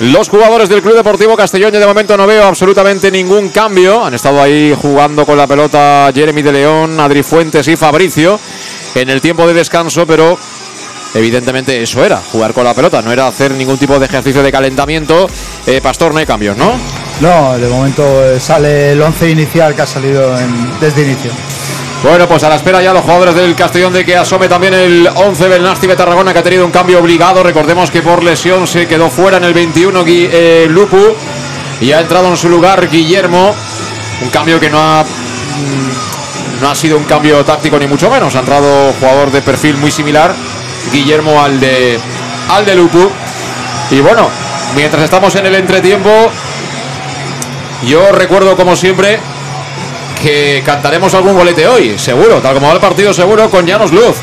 los 0.00 0.28
jugadores 0.28 0.68
del 0.68 0.82
Club 0.82 0.96
Deportivo 0.96 1.36
Castellón. 1.36 1.70
De 1.70 1.86
momento 1.86 2.16
no 2.16 2.26
veo 2.26 2.44
absolutamente 2.44 3.08
ningún 3.12 3.50
cambio. 3.50 4.04
Han 4.04 4.14
estado 4.14 4.42
ahí 4.42 4.76
jugando 4.76 5.24
con 5.24 5.36
la 5.36 5.46
pelota 5.46 6.10
Jeremy 6.12 6.42
de 6.42 6.52
León, 6.52 6.98
Adri 6.98 7.22
Fuentes 7.22 7.68
y 7.68 7.76
Fabricio 7.76 8.40
en 8.96 9.08
el 9.10 9.20
tiempo 9.20 9.46
de 9.46 9.54
descanso, 9.54 10.04
pero 10.04 10.36
evidentemente 11.14 11.80
eso 11.80 12.04
era, 12.04 12.16
jugar 12.32 12.52
con 12.52 12.64
la 12.64 12.74
pelota. 12.74 13.00
No 13.00 13.12
era 13.12 13.28
hacer 13.28 13.52
ningún 13.52 13.78
tipo 13.78 13.96
de 14.00 14.06
ejercicio 14.06 14.42
de 14.42 14.50
calentamiento. 14.50 15.28
Eh, 15.68 15.80
Pastor, 15.80 16.12
no 16.12 16.18
hay 16.18 16.26
cambios, 16.26 16.56
¿no? 16.56 16.72
No, 17.20 17.56
de 17.56 17.68
momento 17.68 18.24
eh, 18.24 18.40
sale 18.40 18.90
el 18.90 19.00
11 19.00 19.30
inicial 19.30 19.76
que 19.76 19.82
ha 19.82 19.86
salido 19.86 20.36
desde 20.80 21.02
inicio. 21.02 21.30
Bueno, 22.02 22.28
pues 22.28 22.44
a 22.44 22.48
la 22.48 22.54
espera 22.56 22.80
ya 22.80 22.92
los 22.92 23.02
jugadores 23.02 23.34
del 23.34 23.56
Castellón 23.56 23.92
de 23.92 24.04
que 24.04 24.16
asome 24.16 24.48
también 24.48 24.72
el 24.72 25.08
11 25.12 25.48
del 25.48 25.62
Nasti 25.64 25.88
de 25.88 25.96
Tarragona 25.96 26.32
que 26.32 26.38
ha 26.38 26.42
tenido 26.42 26.64
un 26.64 26.70
cambio 26.70 27.00
obligado. 27.00 27.42
Recordemos 27.42 27.90
que 27.90 28.02
por 28.02 28.22
lesión 28.22 28.66
se 28.68 28.86
quedó 28.86 29.10
fuera 29.10 29.38
en 29.38 29.44
el 29.44 29.52
21 29.52 30.04
Gui- 30.04 30.28
eh, 30.30 30.66
Lupu 30.70 31.14
y 31.80 31.90
ha 31.92 32.00
entrado 32.00 32.28
en 32.28 32.36
su 32.36 32.48
lugar 32.48 32.88
Guillermo. 32.88 33.54
Un 34.22 34.30
cambio 34.30 34.60
que 34.60 34.70
no 34.70 34.78
ha 34.80 35.02
mm, 35.02 36.62
no 36.62 36.70
ha 36.70 36.74
sido 36.74 36.96
un 36.98 37.04
cambio 37.04 37.44
táctico 37.44 37.78
ni 37.80 37.88
mucho 37.88 38.08
menos. 38.08 38.34
Ha 38.36 38.40
entrado 38.40 38.92
jugador 39.00 39.32
de 39.32 39.42
perfil 39.42 39.76
muy 39.76 39.90
similar, 39.90 40.32
Guillermo 40.92 41.42
al 41.42 41.58
de 41.58 41.98
al 42.50 42.64
de 42.64 42.74
Lupu. 42.76 43.10
Y 43.90 44.00
bueno, 44.00 44.28
mientras 44.76 45.02
estamos 45.02 45.34
en 45.34 45.46
el 45.46 45.54
entretiempo, 45.56 46.10
yo 47.86 48.12
recuerdo 48.12 48.56
como 48.56 48.76
siempre 48.76 49.18
que 50.22 50.62
cantaremos 50.64 51.14
algún 51.14 51.34
bolete 51.36 51.66
hoy, 51.66 51.98
seguro, 51.98 52.40
tal 52.40 52.54
como 52.54 52.68
va 52.68 52.74
el 52.74 52.80
partido 52.80 53.12
seguro 53.12 53.48
con 53.50 53.66
Llanos 53.66 53.92
Luz, 53.92 54.16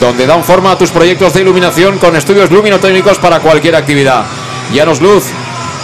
donde 0.00 0.26
dan 0.26 0.42
forma 0.44 0.72
a 0.72 0.78
tus 0.78 0.90
proyectos 0.90 1.34
de 1.34 1.40
iluminación 1.42 1.98
con 1.98 2.16
estudios 2.16 2.50
luminotécnicos 2.50 3.18
para 3.18 3.40
cualquier 3.40 3.76
actividad. 3.76 4.24
Llanos 4.72 5.00
Luz, 5.00 5.24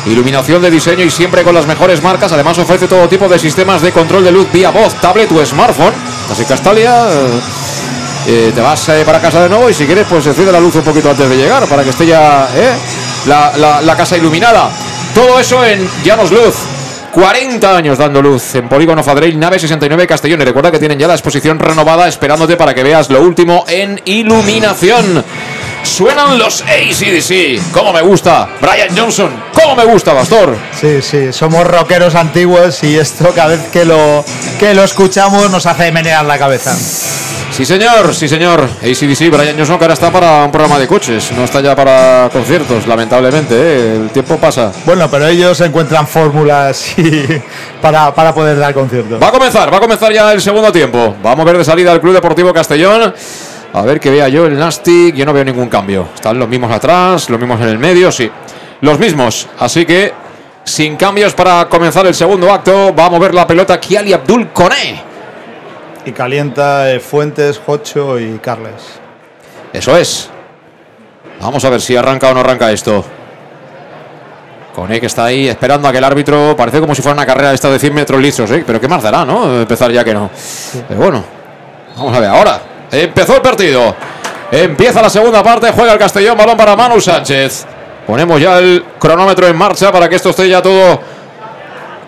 iluminación 0.07 0.62
de 0.62 0.70
diseño 0.70 1.05
y 1.05 1.11
siempre 1.11 1.43
con 1.45 1.55
las 1.55 1.66
mejores 1.66 2.03
marcas, 2.03 2.32
además 2.32 2.59
ofrece 2.59 2.89
todo 2.89 3.09
tipo 3.09 3.28
de 3.28 3.39
sistemas 3.39 3.82
de 3.82 3.93
control 3.93 4.24
de 4.24 4.32
luz 4.32 4.47
vía 4.53 4.70
voz, 4.70 4.95
tablet 5.01 5.31
o 5.32 5.45
smartphone. 5.45 5.93
Así 6.31 6.43
que 6.43 6.49
Castalia, 6.49 7.07
eh, 7.11 7.40
eh, 8.28 8.53
te 8.55 8.61
vas 8.61 8.89
eh, 8.89 9.03
para 9.05 9.20
casa 9.20 9.43
de 9.43 9.49
nuevo 9.49 9.69
y 9.70 9.74
si 9.74 9.86
quieres 9.86 10.07
pues 10.09 10.27
enciende 10.27 10.53
la 10.53 10.61
luz 10.61 10.74
un 10.77 10.82
poquito 10.82 11.11
antes 11.11 11.28
de 11.28 11.36
llegar 11.36 11.66
para 11.66 11.82
que 11.85 11.90
esté 11.90 12.07
ya 12.07 12.49
eh, 12.55 12.73
la, 13.27 13.53
la- 13.57 13.81
la 13.82 13.97
casa 13.97 14.16
iluminada. 14.16 14.70
Todo 15.15 15.39
eso 15.39 15.65
en 15.65 15.89
Llanos 16.05 16.31
Luz. 16.31 16.55
40 17.19 17.77
años 17.77 17.99
dando 17.99 18.23
luz 18.23 18.55
en 18.55 18.69
Polígono 18.69 19.03
Fadrell, 19.03 19.36
nave 19.36 19.59
69 19.59 20.07
Castellón. 20.07 20.40
Y 20.40 20.45
recuerda 20.45 20.70
que 20.70 20.78
tienen 20.78 21.01
ya 21.01 21.09
la 21.09 21.15
exposición 21.15 21.59
renovada 21.59 22.07
esperándote 22.07 22.57
para 22.57 22.73
que 22.73 22.85
veas 22.85 23.11
lo 23.11 23.20
último 23.20 23.65
en 23.66 24.01
iluminación. 24.05 25.24
Suenan 25.89 26.39
los 26.39 26.62
ACDC. 26.62 27.73
¿Cómo 27.73 27.93
me 27.93 28.02
gusta? 28.02 28.48
Brian 28.60 28.97
Johnson. 28.97 29.31
¿Cómo 29.55 29.74
me 29.74 29.85
gusta, 29.85 30.15
Pastor? 30.15 30.55
Sí, 30.78 31.01
sí, 31.02 31.32
somos 31.32 31.66
rockeros 31.66 32.15
antiguos 32.15 32.85
y 32.85 32.97
esto 32.97 33.32
cada 33.35 33.48
vez 33.48 33.69
que 33.73 33.85
lo, 33.85 34.24
que 34.60 34.74
lo 34.74 34.85
escuchamos 34.85 35.51
nos 35.51 35.66
hace 35.66 35.90
menear 35.90 36.24
la 36.27 36.39
cabeza. 36.39 36.77
Sí, 37.51 37.65
señor, 37.65 38.15
sí, 38.15 38.28
señor. 38.28 38.69
ACDC, 38.82 39.31
Brian 39.31 39.56
Johnson, 39.56 39.78
que 39.78 39.85
ahora 39.85 39.94
está 39.94 40.12
para 40.12 40.44
un 40.44 40.52
programa 40.52 40.78
de 40.78 40.86
coches. 40.86 41.32
No 41.32 41.44
está 41.44 41.60
ya 41.60 41.74
para 41.74 42.28
conciertos, 42.32 42.86
lamentablemente. 42.86 43.55
¿eh? 43.56 43.97
El 43.97 44.10
tiempo 44.10 44.36
pasa. 44.36 44.70
Bueno, 44.85 45.10
pero 45.10 45.27
ellos 45.27 45.60
encuentran 45.62 46.06
fórmulas 46.06 46.94
para, 47.82 48.15
para 48.15 48.32
poder 48.32 48.59
dar 48.59 48.74
conciertos. 48.74 49.20
Va 49.20 49.28
a 49.28 49.32
comenzar, 49.32 49.73
va 49.73 49.78
a 49.78 49.81
comenzar 49.81 50.12
ya 50.12 50.31
el 50.32 50.40
segundo 50.40 50.70
tiempo. 50.70 51.16
Vamos 51.23 51.40
a 51.40 51.44
ver 51.44 51.59
de 51.59 51.65
salida 51.65 51.90
al 51.90 52.01
Club 52.01 52.12
Deportivo 52.15 52.52
Castellón. 52.52 53.12
A 53.73 53.82
ver 53.82 54.01
que 54.01 54.11
vea 54.11 54.28
yo 54.28 54.47
el 54.47 54.59
Nastic. 54.59 55.15
Yo 55.15 55.27
no 55.27 55.32
veo 55.32 55.45
ningún 55.45 55.69
cambio. 55.69 56.09
Están 56.15 56.39
los 56.39 56.49
mismos 56.49 56.73
atrás, 56.73 57.28
los 57.28 57.39
mismos 57.39 57.61
en 57.61 57.69
el 57.69 57.78
medio, 57.78 58.11
sí. 58.11 58.31
Los 58.81 58.99
mismos. 58.99 59.49
Así 59.59 59.85
que 59.85 60.12
sin 60.65 60.97
cambios 60.97 61.35
para 61.35 61.69
comenzar 61.69 62.07
el 62.07 62.15
segundo 62.15 62.53
acto. 62.53 62.95
Va 62.95 63.07
a 63.07 63.11
mover 63.11 63.35
la 63.35 63.47
pelota 63.47 63.78
Kiali 63.78 64.12
Abdul 64.12 64.49
Koné. 64.49 65.03
y 66.05 66.12
calienta 66.12 66.90
eh, 66.90 67.01
Fuentes, 67.01 67.59
Jocho 67.59 68.19
y 68.19 68.39
Carles. 68.39 69.01
Eso 69.73 69.97
es. 69.97 70.31
Vamos 71.40 71.65
a 71.65 71.70
ver 71.70 71.81
si 71.81 71.95
arranca 71.97 72.31
o 72.31 72.35
no 72.35 72.40
arranca 72.40 72.73
esto. 72.73 73.05
Cone 74.74 75.01
que 75.01 75.07
está 75.07 75.27
ahí 75.27 75.49
esperando 75.49 75.89
a 75.89 75.93
que 75.93 75.99
el 75.99 76.05
árbitro. 76.05 76.57
Parece 76.57 76.81
como 76.81 76.95
si 76.95 77.03
fuera 77.03 77.15
una 77.15 77.27
carrera 77.27 77.53
esta 77.53 77.70
de 77.70 77.78
100 77.78 77.95
metros 77.95 78.20
lisos, 78.20 78.51
¿eh? 78.51 78.65
Pero 78.66 78.81
qué 78.81 78.89
más 78.89 79.03
dará, 79.03 79.24
¿no? 79.24 79.61
Empezar 79.61 79.90
ya 79.93 80.05
que 80.05 80.15
no. 80.15 80.31
Pero 80.89 81.01
bueno, 81.01 81.24
vamos 81.97 82.16
a 82.16 82.20
ver 82.20 82.31
ahora. 82.31 82.61
Empezó 82.90 83.36
el 83.36 83.43
partido. 83.43 83.94
Empieza 84.51 85.02
la 85.02 85.10
segunda 85.10 85.43
parte. 85.43 85.70
Juega 85.73 85.93
el 85.93 85.98
Castellón. 85.98 86.36
Balón 86.36 86.56
para 86.56 86.77
Manu 86.77 87.01
Sánchez. 87.01 87.66
Ponemos 88.06 88.40
ya 88.40 88.59
el 88.59 88.85
cronómetro 88.98 89.47
en 89.47 89.56
marcha 89.56 89.93
para 89.93 90.09
que 90.09 90.16
esto 90.16 90.31
esté 90.31 90.48
ya 90.48 90.62
todo 90.62 91.01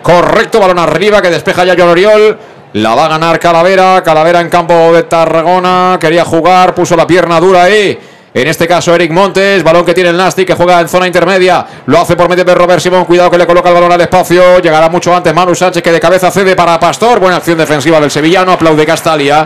correcto. 0.01 0.59
Balón 0.59 0.79
arriba 0.79 1.21
que 1.21 1.29
despeja 1.29 1.63
ya 1.63 1.75
John 1.77 1.89
Oriol. 1.89 2.37
La 2.73 2.95
va 2.95 3.05
a 3.05 3.09
ganar 3.09 3.39
Calavera. 3.39 4.01
Calavera 4.03 4.41
en 4.41 4.49
campo 4.49 4.91
de 4.93 5.03
Tarragona. 5.03 5.97
Quería 5.99 6.25
jugar. 6.25 6.73
Puso 6.73 6.95
la 6.95 7.05
pierna 7.05 7.39
dura 7.39 7.63
ahí. 7.63 7.99
En 8.33 8.47
este 8.47 8.65
caso, 8.65 8.95
Eric 8.95 9.11
Montes, 9.11 9.61
balón 9.61 9.83
que 9.83 9.93
tiene 9.93 10.09
el 10.09 10.15
Nasty, 10.15 10.45
que 10.45 10.53
juega 10.53 10.79
en 10.79 10.87
zona 10.87 11.05
intermedia. 11.05 11.65
Lo 11.85 11.99
hace 11.99 12.15
por 12.15 12.29
medio 12.29 12.45
de 12.45 12.55
Robert 12.55 12.79
Simón. 12.79 13.03
Cuidado 13.03 13.29
que 13.29 13.37
le 13.37 13.45
coloca 13.45 13.67
el 13.67 13.75
balón 13.75 13.91
al 13.91 13.99
espacio. 13.99 14.59
Llegará 14.59 14.87
mucho 14.87 15.13
antes 15.13 15.33
Manu 15.33 15.53
Sánchez, 15.53 15.83
que 15.83 15.91
de 15.91 15.99
cabeza 15.99 16.31
cede 16.31 16.55
para 16.55 16.79
Pastor. 16.79 17.19
Buena 17.19 17.35
acción 17.35 17.57
defensiva 17.57 17.99
del 17.99 18.09
sevillano. 18.09 18.53
Aplaude 18.53 18.85
Castalia. 18.85 19.45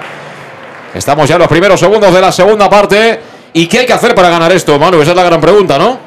Estamos 0.96 1.28
ya 1.28 1.36
en 1.36 1.40
los 1.40 1.50
primeros 1.50 1.78
segundos 1.78 2.14
de 2.14 2.22
la 2.22 2.32
segunda 2.32 2.70
parte. 2.70 3.20
¿Y 3.52 3.68
qué 3.68 3.80
hay 3.80 3.86
que 3.86 3.92
hacer 3.92 4.16
para 4.16 4.30
ganar 4.30 4.54
esto, 4.54 4.80
Manu? 4.80 5.02
Esa 5.02 5.12
es 5.12 5.18
la 5.18 5.24
gran 5.24 5.42
pregunta, 5.42 5.78
¿no? 5.78 6.00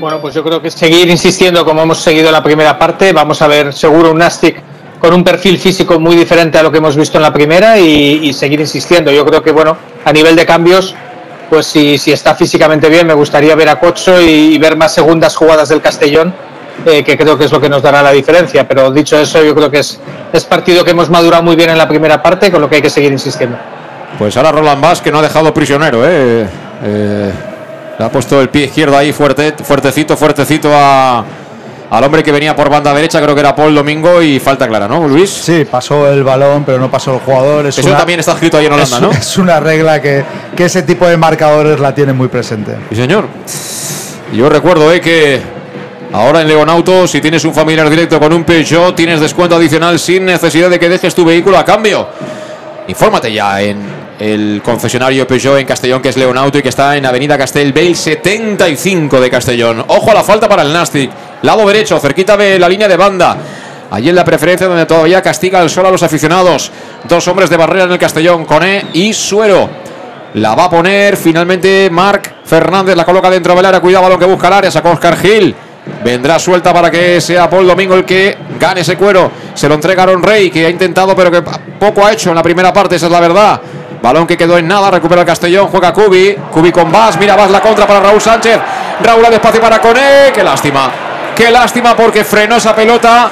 Bueno, 0.00 0.20
pues 0.20 0.34
yo 0.34 0.42
creo 0.42 0.60
que 0.60 0.68
seguir 0.68 1.08
insistiendo 1.08 1.64
como 1.64 1.82
hemos 1.82 1.98
seguido 1.98 2.26
en 2.26 2.32
la 2.32 2.42
primera 2.42 2.76
parte. 2.76 3.12
Vamos 3.12 3.40
a 3.40 3.46
ver 3.46 3.72
seguro 3.72 4.10
un 4.10 4.18
Nastic 4.18 4.60
con 4.98 5.14
un 5.14 5.22
perfil 5.22 5.58
físico 5.58 6.00
muy 6.00 6.16
diferente 6.16 6.58
a 6.58 6.64
lo 6.64 6.72
que 6.72 6.78
hemos 6.78 6.96
visto 6.96 7.18
en 7.18 7.22
la 7.22 7.32
primera 7.32 7.78
y, 7.78 8.32
seguir 8.32 8.58
insistiendo. 8.58 9.12
Yo 9.12 9.24
creo 9.24 9.44
que, 9.44 9.52
bueno, 9.52 9.76
a 10.04 10.12
nivel 10.12 10.34
de 10.34 10.44
cambios, 10.44 10.96
pues 11.48 11.66
si, 11.66 11.98
si 11.98 12.10
está 12.10 12.34
físicamente 12.34 12.88
bien, 12.88 13.06
me 13.06 13.14
gustaría 13.14 13.54
ver 13.54 13.68
a 13.68 13.78
Cocho 13.78 14.20
y 14.20 14.58
ver 14.58 14.76
más 14.76 14.92
segundas 14.92 15.36
jugadas 15.36 15.68
del 15.68 15.80
Castellón, 15.80 16.34
eh, 16.86 17.02
que 17.04 17.16
creo 17.16 17.36
que 17.38 17.44
es 17.44 17.52
lo 17.52 17.60
que 17.60 17.68
nos 17.68 17.82
dará 17.82 18.02
la 18.02 18.10
diferencia. 18.12 18.66
Pero 18.66 18.90
dicho 18.90 19.18
eso, 19.18 19.42
yo 19.42 19.54
creo 19.54 19.70
que 19.70 19.78
es, 19.80 19.98
es 20.32 20.44
partido 20.44 20.84
que 20.84 20.90
hemos 20.92 21.10
madurado 21.10 21.42
muy 21.42 21.56
bien 21.56 21.70
en 21.70 21.78
la 21.78 21.88
primera 21.88 22.22
parte, 22.22 22.50
con 22.50 22.60
lo 22.60 22.68
que 22.68 22.76
hay 22.76 22.82
que 22.82 22.90
seguir 22.90 23.12
insistiendo. 23.12 23.56
Pues 24.18 24.36
ahora 24.36 24.52
Roland 24.52 24.80
Bass, 24.80 25.00
que 25.00 25.10
no 25.10 25.18
ha 25.18 25.22
dejado 25.22 25.52
prisionero, 25.52 26.02
¿eh? 26.04 26.46
Eh, 26.84 27.32
le 27.98 28.04
ha 28.04 28.08
puesto 28.10 28.40
el 28.40 28.48
pie 28.48 28.64
izquierdo 28.66 28.96
ahí 28.96 29.12
fuerte, 29.12 29.54
fuertecito, 29.62 30.16
fuertecito 30.16 30.68
a, 30.72 31.24
al 31.90 32.04
hombre 32.04 32.22
que 32.22 32.30
venía 32.32 32.54
por 32.54 32.68
banda 32.68 32.92
derecha, 32.92 33.20
creo 33.22 33.34
que 33.34 33.40
era 33.40 33.54
Paul 33.54 33.74
Domingo, 33.74 34.20
y 34.22 34.38
falta 34.40 34.66
clara, 34.68 34.86
¿no, 34.88 35.06
Luis? 35.08 35.30
Sí, 35.30 35.64
pasó 35.68 36.08
el 36.12 36.22
balón, 36.24 36.64
pero 36.64 36.78
no 36.78 36.90
pasó 36.90 37.14
el 37.14 37.20
jugador. 37.20 37.66
Es 37.66 37.78
Eso 37.78 37.88
una- 37.88 37.98
también 37.98 38.20
está 38.20 38.32
escrito 38.32 38.56
ahí 38.58 38.66
en 38.66 38.72
Holanda, 38.72 38.96
es, 38.96 39.02
¿no? 39.02 39.10
Es 39.18 39.36
una 39.38 39.60
regla 39.60 40.00
que, 40.02 40.24
que 40.56 40.64
ese 40.64 40.82
tipo 40.82 41.06
de 41.06 41.16
marcadores 41.16 41.78
la 41.80 41.94
tienen 41.94 42.16
muy 42.16 42.28
presente. 42.28 42.76
Sí, 42.90 42.96
señor. 42.96 43.26
Yo 44.32 44.48
recuerdo 44.48 44.92
eh, 44.92 45.00
que 45.00 45.40
ahora 46.14 46.42
en 46.42 46.48
Leonauto, 46.48 47.08
si 47.08 47.20
tienes 47.20 47.44
un 47.44 47.52
familiar 47.52 47.90
directo 47.90 48.20
con 48.20 48.32
un 48.32 48.44
Peugeot, 48.44 48.94
tienes 48.94 49.20
descuento 49.20 49.56
adicional 49.56 49.98
sin 49.98 50.24
necesidad 50.24 50.70
de 50.70 50.78
que 50.78 50.88
dejes 50.88 51.14
tu 51.14 51.24
vehículo 51.24 51.58
a 51.58 51.64
cambio. 51.64 52.08
Infórmate 52.86 53.32
ya 53.32 53.60
en 53.60 53.82
el 54.20 54.62
concesionario 54.64 55.26
Peugeot 55.26 55.58
en 55.58 55.66
Castellón, 55.66 56.00
que 56.00 56.10
es 56.10 56.16
Leonauto 56.16 56.58
y 56.58 56.62
que 56.62 56.68
está 56.68 56.96
en 56.96 57.04
Avenida 57.04 57.36
Castellbell 57.36 57.96
75 57.96 59.20
de 59.20 59.28
Castellón. 59.28 59.84
Ojo 59.88 60.12
a 60.12 60.14
la 60.14 60.22
falta 60.22 60.48
para 60.48 60.62
el 60.62 60.72
Nastic. 60.72 61.10
Lado 61.42 61.66
derecho, 61.66 61.98
cerquita 61.98 62.36
de 62.36 62.60
la 62.60 62.68
línea 62.68 62.86
de 62.86 62.96
banda. 62.96 63.36
Allí 63.90 64.08
en 64.08 64.14
la 64.14 64.24
preferencia 64.24 64.68
donde 64.68 64.86
todavía 64.86 65.20
castiga 65.20 65.60
el 65.62 65.68
sol 65.68 65.86
a 65.86 65.90
los 65.90 66.02
aficionados. 66.04 66.70
Dos 67.08 67.26
hombres 67.26 67.50
de 67.50 67.56
barrera 67.56 67.84
en 67.84 67.92
el 67.92 67.98
Castellón, 67.98 68.44
Coné 68.44 68.86
y 68.92 69.12
Suero. 69.12 69.68
La 70.34 70.54
va 70.54 70.64
a 70.64 70.70
poner 70.70 71.16
finalmente 71.16 71.88
Marc 71.90 72.44
Fernández, 72.44 72.96
la 72.96 73.04
coloca 73.04 73.30
dentro 73.30 73.54
del 73.54 73.64
área. 73.66 73.80
Cuidado, 73.80 74.04
balón 74.04 74.18
que 74.18 74.26
busca 74.26 74.46
el 74.46 74.54
área, 74.54 74.70
sacó 74.70 74.90
Oscar 74.90 75.16
Gil. 75.16 75.54
Vendrá 76.02 76.38
suelta 76.38 76.72
para 76.72 76.90
que 76.90 77.20
sea 77.20 77.48
Paul 77.48 77.66
Domingo 77.66 77.94
el 77.94 78.04
que 78.04 78.36
gane 78.58 78.80
ese 78.80 78.96
cuero. 78.96 79.30
Se 79.54 79.68
lo 79.68 79.74
entrega 79.74 80.02
Aaron 80.04 80.22
Rey, 80.22 80.50
que 80.50 80.66
ha 80.66 80.70
intentado, 80.70 81.14
pero 81.14 81.30
que 81.30 81.42
poco 81.78 82.04
ha 82.04 82.12
hecho 82.12 82.30
en 82.30 82.36
la 82.36 82.42
primera 82.42 82.72
parte, 82.72 82.96
esa 82.96 83.06
es 83.06 83.12
la 83.12 83.20
verdad. 83.20 83.60
Balón 84.02 84.26
que 84.26 84.36
quedó 84.36 84.58
en 84.58 84.68
nada, 84.68 84.90
recupera 84.90 85.22
el 85.22 85.26
Castellón, 85.26 85.68
juega 85.68 85.92
Cubi. 85.92 86.36
Cubi 86.50 86.70
con 86.70 86.92
Vaz, 86.92 87.18
mira 87.18 87.36
Vaz 87.36 87.50
la 87.50 87.60
contra 87.60 87.86
para 87.86 88.00
Raúl 88.00 88.20
Sánchez. 88.20 88.60
Raúl 89.02 89.24
al 89.24 89.32
espacio 89.32 89.60
para 89.60 89.80
Coné. 89.80 90.30
Qué 90.34 90.42
lástima. 90.42 90.90
Qué 91.34 91.50
lástima 91.50 91.96
porque 91.96 92.22
frenó 92.22 92.56
esa 92.56 92.74
pelota. 92.74 93.30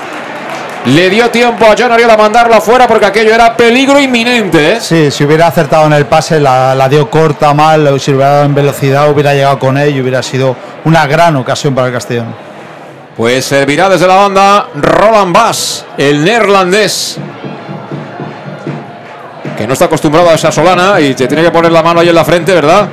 Le 0.84 1.08
dio 1.10 1.30
tiempo 1.30 1.64
a 1.66 1.76
John 1.78 1.92
Ariel 1.92 2.10
a 2.10 2.16
mandarlo 2.16 2.56
afuera 2.56 2.88
porque 2.88 3.06
aquello 3.06 3.32
era 3.32 3.56
peligro 3.56 4.00
inminente. 4.00 4.72
¿eh? 4.72 4.80
Sí, 4.80 5.12
si 5.12 5.24
hubiera 5.24 5.46
acertado 5.46 5.86
en 5.86 5.92
el 5.92 6.06
pase, 6.06 6.40
la, 6.40 6.74
la 6.74 6.88
dio 6.88 7.08
corta, 7.08 7.54
mal, 7.54 8.00
si 8.00 8.10
hubiera 8.10 8.30
dado 8.30 8.44
en 8.46 8.54
velocidad, 8.54 9.08
hubiera 9.08 9.32
llegado 9.32 9.60
con 9.60 9.78
él 9.78 9.94
y 9.94 10.00
hubiera 10.00 10.24
sido 10.24 10.56
una 10.84 11.06
gran 11.06 11.36
ocasión 11.36 11.72
para 11.72 11.86
el 11.86 11.92
Castellón. 11.92 12.34
Pues 13.16 13.44
servirá 13.44 13.88
desde 13.88 14.08
la 14.08 14.16
banda 14.16 14.66
Roland 14.74 15.32
Bass, 15.32 15.86
el 15.96 16.24
neerlandés. 16.24 17.16
Que 19.56 19.66
no 19.68 19.74
está 19.74 19.84
acostumbrado 19.84 20.30
a 20.30 20.34
esa 20.34 20.50
solana 20.50 20.98
y 21.00 21.14
te 21.14 21.28
tiene 21.28 21.44
que 21.44 21.52
poner 21.52 21.70
la 21.70 21.84
mano 21.84 22.00
ahí 22.00 22.08
en 22.08 22.14
la 22.14 22.24
frente, 22.24 22.52
¿verdad? 22.52 22.88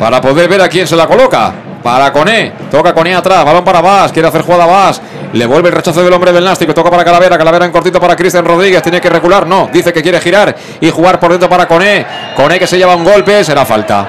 Para 0.00 0.20
poder 0.20 0.48
ver 0.48 0.62
a 0.62 0.68
quién 0.68 0.86
se 0.86 0.96
la 0.96 1.06
coloca. 1.06 1.52
Para 1.82 2.12
Coné, 2.12 2.52
toca 2.70 2.92
Coné 2.92 3.14
atrás, 3.14 3.44
balón 3.44 3.64
para 3.64 3.80
Bass, 3.80 4.12
quiere 4.12 4.28
hacer 4.28 4.42
jugada 4.42 4.66
Bass, 4.66 5.00
le 5.32 5.46
vuelve 5.46 5.70
el 5.70 5.74
rechazo 5.74 6.02
del 6.02 6.12
hombre 6.12 6.32
del 6.32 6.44
Nástico, 6.44 6.74
toca 6.74 6.90
para 6.90 7.04
Calavera, 7.04 7.38
Calavera 7.38 7.64
en 7.64 7.72
cortito 7.72 7.98
para 7.98 8.14
Cristian 8.14 8.44
Rodríguez, 8.44 8.82
tiene 8.82 9.00
que 9.00 9.08
recular, 9.08 9.46
no, 9.46 9.70
dice 9.72 9.92
que 9.92 10.02
quiere 10.02 10.20
girar 10.20 10.54
y 10.80 10.90
jugar 10.90 11.18
por 11.18 11.30
dentro 11.30 11.48
para 11.48 11.66
Coné, 11.66 12.04
Coné 12.36 12.58
que 12.58 12.66
se 12.66 12.76
lleva 12.76 12.94
un 12.94 13.04
golpe, 13.04 13.42
será 13.44 13.64
falta. 13.64 14.08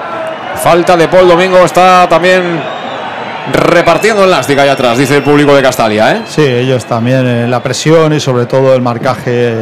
Falta 0.56 0.96
de 0.96 1.08
Paul 1.08 1.28
Domingo, 1.28 1.58
está 1.64 2.06
también 2.08 2.60
repartiendo 3.52 4.24
el 4.24 4.30
Nástico 4.30 4.60
ahí 4.60 4.68
atrás, 4.68 4.98
dice 4.98 5.16
el 5.16 5.22
público 5.22 5.54
de 5.54 5.62
Castalia, 5.62 6.12
¿eh? 6.12 6.22
Sí, 6.26 6.42
ellos 6.42 6.84
también, 6.84 7.26
eh, 7.26 7.48
la 7.48 7.62
presión 7.62 8.12
y 8.12 8.20
sobre 8.20 8.46
todo 8.46 8.74
el 8.74 8.82
marcaje 8.82 9.30
eh, 9.30 9.54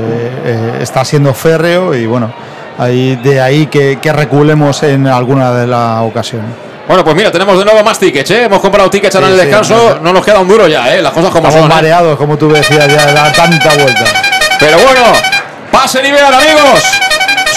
eh, 0.44 0.78
está 0.80 1.04
siendo 1.04 1.32
férreo 1.32 1.94
y 1.94 2.06
bueno, 2.06 2.32
ahí, 2.76 3.16
de 3.16 3.40
ahí 3.40 3.66
que, 3.68 3.98
que 4.02 4.12
reculemos 4.12 4.82
en 4.82 5.06
alguna 5.06 5.52
de 5.52 5.66
las 5.68 6.00
ocasiones. 6.00 6.69
Bueno, 6.90 7.04
pues 7.04 7.14
mira, 7.14 7.30
tenemos 7.30 7.56
de 7.56 7.64
nuevo 7.64 7.84
más 7.84 8.00
tickets, 8.00 8.32
¿eh? 8.32 8.42
Hemos 8.46 8.58
comprado 8.58 8.90
tickets 8.90 9.14
ahora 9.14 9.28
en 9.28 9.34
el 9.34 9.38
descanso. 9.38 9.94
no, 9.94 10.00
No 10.00 10.12
nos 10.12 10.24
queda 10.24 10.40
un 10.40 10.48
duro 10.48 10.66
ya, 10.66 10.92
¿eh? 10.92 11.00
Las 11.00 11.12
cosas 11.12 11.30
como 11.30 11.46
Estamos 11.46 11.54
son. 11.68 11.70
¿eh? 11.70 11.74
mareados, 11.76 12.18
como 12.18 12.36
tú 12.36 12.50
decías, 12.52 12.88
ya 12.88 13.12
dar 13.12 13.32
tanta 13.32 13.74
vuelta. 13.76 14.02
Pero 14.58 14.76
bueno, 14.78 15.02
pase 15.70 16.02
nivel, 16.02 16.24
amigos. 16.24 16.82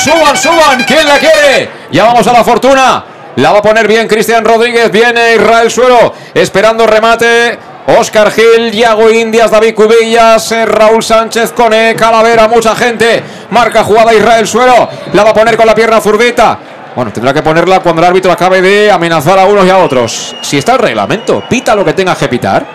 Suban, 0.04 0.38
suban. 0.38 0.84
¿Quién 0.84 1.08
la 1.08 1.18
quiere? 1.18 1.68
Ya 1.92 2.04
vamos 2.04 2.28
a 2.28 2.32
la 2.32 2.44
fortuna. 2.44 3.06
La 3.38 3.52
va 3.52 3.58
a 3.58 3.62
poner 3.64 3.88
bien 3.88 4.08
Cristian 4.08 4.46
Rodríguez. 4.46 4.92
Viene 4.92 5.34
Israel 5.34 5.72
Suero. 5.72 6.14
Esperando 6.36 6.86
remate. 6.86 7.58
Oscar 7.88 8.32
Gil, 8.32 8.72
Yago 8.72 9.10
Indias, 9.10 9.50
David 9.50 9.74
Cubillas, 9.74 10.52
eh, 10.54 10.66
Raúl 10.66 11.04
Sánchez, 11.04 11.52
Cone, 11.52 11.96
Calavera, 11.96 12.48
mucha 12.48 12.76
gente. 12.76 13.22
Marca 13.50 13.84
jugada 13.84 14.14
Israel 14.14 14.48
Suero. 14.48 14.88
La 15.12 15.24
va 15.24 15.32
a 15.32 15.34
poner 15.34 15.58
con 15.58 15.66
la 15.66 15.74
pierna 15.74 16.00
zurdita. 16.00 16.60
Bueno, 16.96 17.12
tendrá 17.12 17.34
que 17.34 17.42
ponerla 17.42 17.80
cuando 17.80 18.02
el 18.02 18.08
árbitro 18.08 18.32
acabe 18.32 18.62
de 18.62 18.92
amenazar 18.92 19.40
a 19.40 19.46
unos 19.46 19.66
y 19.66 19.70
a 19.70 19.78
otros. 19.78 20.36
Si 20.42 20.58
está 20.58 20.74
el 20.74 20.80
reglamento, 20.80 21.44
pita 21.50 21.76
lo 21.76 21.84
que 21.84 21.94
tenga 21.94 22.16
que 22.16 22.28
pitar. 22.28 22.66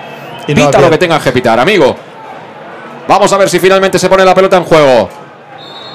Y 0.46 0.54
no 0.54 0.66
Pita 0.66 0.80
lo 0.80 0.90
que 0.90 0.98
tenga 0.98 1.20
que 1.20 1.30
pitar, 1.30 1.60
amigo. 1.60 1.94
Vamos 3.06 3.32
a 3.32 3.36
ver 3.36 3.48
si 3.48 3.58
finalmente 3.60 3.98
se 3.98 4.08
pone 4.08 4.24
la 4.24 4.34
pelota 4.34 4.56
en 4.56 4.64
juego. 4.64 5.08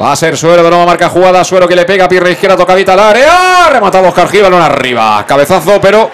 Va 0.02 0.12
a 0.12 0.16
ser 0.16 0.38
Suero 0.38 0.64
de 0.64 0.70
nuevo 0.70 0.86
marca 0.86 1.10
jugada. 1.10 1.44
Suero 1.44 1.68
que 1.68 1.76
le 1.76 1.86
pega, 1.86 2.08
pierna 2.08 2.30
izquierda, 2.30 2.56
tocadita 2.58 2.94
al 2.94 3.00
área. 3.00 3.70
Rematado 3.72 4.08
Oscar 4.08 4.30
Gil, 4.30 4.44
balón 4.44 4.62
arriba. 4.62 5.24
Cabezazo, 5.28 5.80
pero 5.82 6.10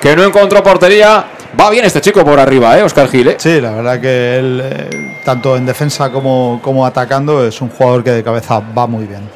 que 0.00 0.16
no 0.16 0.24
encontró 0.24 0.62
portería. 0.62 1.24
Va 1.60 1.68
bien 1.68 1.84
este 1.84 2.00
chico 2.00 2.24
por 2.24 2.38
arriba, 2.38 2.78
¿eh? 2.78 2.82
Oscar 2.82 3.08
Gil, 3.08 3.28
¿eh? 3.28 3.36
Sí, 3.38 3.60
la 3.60 3.72
verdad 3.72 4.00
que 4.00 4.36
él, 4.36 4.62
eh, 4.64 5.20
tanto 5.24 5.56
en 5.56 5.66
defensa 5.66 6.10
como, 6.10 6.60
como 6.62 6.86
atacando, 6.86 7.44
es 7.44 7.60
un 7.60 7.70
jugador 7.70 8.04
que 8.04 8.12
de 8.12 8.22
cabeza 8.22 8.60
va 8.60 8.86
muy 8.86 9.04
bien. 9.04 9.28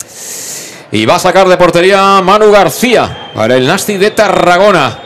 Y 0.95 1.07
va 1.07 1.17
a 1.17 1.19
sacar 1.19 1.49
de 1.49 1.57
portería 1.57 2.21
Manu 2.23 2.53
García 2.53 3.31
para 3.35 3.57
el 3.57 3.67
Nasty 3.67 3.97
de 3.97 4.13
Tarragona. 4.13 4.97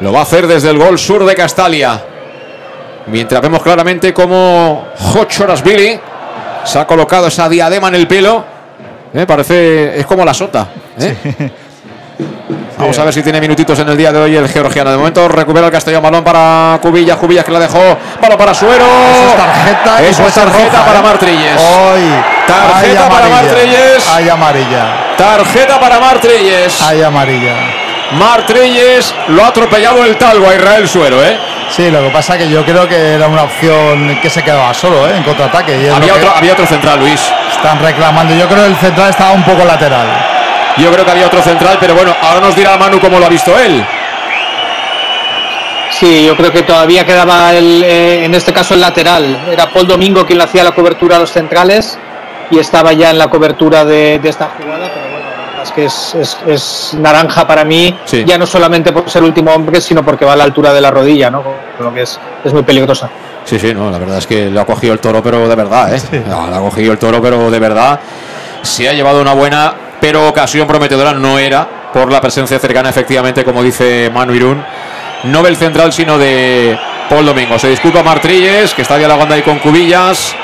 Lo 0.00 0.12
va 0.12 0.20
a 0.20 0.22
hacer 0.22 0.46
desde 0.46 0.70
el 0.70 0.78
gol 0.78 1.00
sur 1.00 1.26
de 1.26 1.34
Castalia. 1.34 2.00
Mientras 3.08 3.42
vemos 3.42 3.60
claramente 3.60 4.14
cómo 4.14 4.86
Billy 5.64 5.98
se 6.62 6.78
ha 6.78 6.86
colocado 6.86 7.26
esa 7.26 7.48
diadema 7.48 7.88
en 7.88 7.96
el 7.96 8.06
pelo. 8.06 8.44
Eh, 9.12 9.26
Parece, 9.26 9.98
es 9.98 10.06
como 10.06 10.24
la 10.24 10.32
sota. 10.32 10.68
¿eh? 11.00 11.50
Vamos 12.78 12.96
a 12.96 13.04
ver 13.04 13.14
si 13.14 13.22
tiene 13.24 13.40
minutitos 13.40 13.76
en 13.80 13.88
el 13.88 13.96
día 13.96 14.12
de 14.12 14.20
hoy 14.20 14.36
el 14.36 14.48
georgiano. 14.48 14.92
De 14.92 14.96
momento 14.96 15.26
recupera 15.26 15.66
el 15.66 15.72
Castellón, 15.72 16.04
balón 16.04 16.22
para 16.22 16.78
Cubillas, 16.80 17.16
Cubillas 17.16 17.44
que 17.44 17.50
la 17.50 17.58
dejó, 17.58 17.98
balón 18.22 18.38
para 18.38 18.54
Suero. 18.54 18.84
Eso 18.84 19.28
es 19.28 19.36
tarjeta 19.36 20.02
Eso 20.02 20.26
es 20.28 20.34
tarjeta 20.34 20.70
roja, 20.70 20.84
para 20.84 20.98
¿eh? 21.00 21.02
Martrilles. 21.02 21.60
Hoy, 21.60 22.33
Tarjeta 22.46 23.04
hay 23.04 23.10
para 23.10 23.28
Martrilles. 23.28 24.08
Hay 24.08 24.28
amarilla. 24.28 25.14
Tarjeta 25.16 25.80
para 25.80 26.00
Martrilles. 26.00 26.82
Hay 26.82 27.02
amarilla. 27.02 27.54
Martrilles 28.12 29.14
lo 29.28 29.44
ha 29.44 29.48
atropellado 29.48 30.04
el 30.04 30.16
talgo 30.16 30.48
a 30.48 30.54
Israel 30.54 30.88
Suero, 30.88 31.22
¿eh? 31.22 31.38
Sí, 31.70 31.90
lo 31.90 32.02
que 32.02 32.10
pasa 32.10 32.36
que 32.36 32.48
yo 32.48 32.64
creo 32.64 32.86
que 32.86 33.14
era 33.14 33.26
una 33.26 33.44
opción 33.44 34.18
que 34.20 34.30
se 34.30 34.42
quedaba 34.42 34.72
solo, 34.74 35.08
¿eh? 35.08 35.16
En 35.16 35.22
contraataque. 35.22 35.80
y 35.80 35.86
es 35.86 35.92
Había 35.92 36.14
otro, 36.14 36.32
había 36.36 36.52
otro 36.52 36.66
central, 36.66 37.00
Luis. 37.00 37.20
Están 37.50 37.80
reclamando. 37.80 38.34
Yo 38.34 38.46
creo 38.46 38.64
que 38.64 38.70
el 38.70 38.76
central 38.76 39.10
estaba 39.10 39.32
un 39.32 39.42
poco 39.42 39.64
lateral. 39.64 40.06
Yo 40.76 40.92
creo 40.92 41.04
que 41.04 41.10
había 41.10 41.26
otro 41.26 41.42
central, 41.42 41.78
pero 41.80 41.94
bueno, 41.94 42.14
ahora 42.20 42.40
nos 42.40 42.54
dirá 42.54 42.76
Manu 42.76 43.00
cómo 43.00 43.18
lo 43.18 43.26
ha 43.26 43.28
visto 43.28 43.58
él. 43.58 43.84
Sí, 45.90 46.26
yo 46.26 46.36
creo 46.36 46.52
que 46.52 46.62
todavía 46.62 47.06
quedaba 47.06 47.52
el, 47.52 47.82
eh, 47.84 48.24
en 48.24 48.34
este 48.34 48.52
caso 48.52 48.74
el 48.74 48.80
lateral. 48.80 49.46
Era 49.50 49.70
Paul 49.70 49.86
Domingo 49.86 50.26
quien 50.26 50.38
le 50.38 50.44
hacía 50.44 50.64
la 50.64 50.72
cobertura 50.72 51.16
a 51.16 51.20
los 51.20 51.30
centrales 51.30 51.98
y 52.54 52.58
estaba 52.58 52.92
ya 52.92 53.10
en 53.10 53.18
la 53.18 53.28
cobertura 53.28 53.84
de, 53.84 54.18
de 54.18 54.28
esta 54.28 54.50
jugada, 54.58 54.88
pero 54.92 55.10
bueno, 55.10 55.30
la 55.30 55.46
verdad 55.46 55.62
es 55.62 55.72
que 55.72 55.84
es, 55.86 56.14
es- 56.14 56.38
es 56.46 56.94
naranja 57.00 57.46
para 57.46 57.64
mí, 57.64 57.96
Sí. 58.04 58.24
ya 58.24 58.38
no 58.38 58.46
solamente 58.46 58.92
por 58.92 59.08
ser 59.10 59.22
último 59.22 59.52
hombre, 59.52 59.80
sino 59.80 60.04
porque 60.04 60.24
va 60.24 60.32
a 60.34 60.36
la 60.36 60.44
altura 60.44 60.72
de 60.72 60.80
la 60.80 60.90
rodilla, 60.90 61.30
¿no? 61.30 61.42
Con 61.42 61.54
lo 61.86 61.92
que 61.94 62.02
es, 62.02 62.18
es 62.44 62.52
muy 62.52 62.62
peligrosa. 62.62 63.08
Sí, 63.44 63.58
sí, 63.58 63.74
no, 63.74 63.90
la 63.90 63.98
verdad 63.98 64.18
es 64.18 64.26
que 64.26 64.48
lo 64.50 64.60
ha 64.60 64.64
cogido 64.64 64.92
el 64.94 65.00
toro, 65.00 65.22
pero 65.22 65.46
de 65.48 65.54
verdad, 65.54 65.94
¿eh? 65.94 66.00
Ah, 66.30 66.46
Lo 66.50 66.56
ha 66.56 66.60
cogido 66.60 66.92
el 66.92 66.98
toro, 66.98 67.20
pero 67.20 67.50
de 67.50 67.58
verdad. 67.58 68.00
Se 68.62 68.88
ha 68.88 68.92
llevado 68.94 69.20
una 69.20 69.34
buena, 69.34 69.74
pero 70.00 70.26
ocasión 70.28 70.66
prometedora 70.66 71.12
no 71.12 71.38
era, 71.38 71.68
por 71.92 72.10
la 72.10 72.20
presencia 72.22 72.58
cercana, 72.58 72.88
efectivamente, 72.88 73.44
como 73.44 73.62
dice 73.62 74.10
Manu 74.12 74.32
Irún. 74.34 74.64
No 75.24 75.42
del 75.42 75.56
central, 75.56 75.92
sino 75.92 76.16
de 76.18 76.78
Paul 77.10 77.26
Domingo. 77.26 77.58
Se 77.58 77.68
disculpa 77.68 78.02
Martrilles, 78.02 78.72
que 78.74 78.82
está 78.82 78.96
dialogando 78.96 79.34
ahí 79.34 79.42
con 79.42 79.58
Cubillas. 79.58 80.34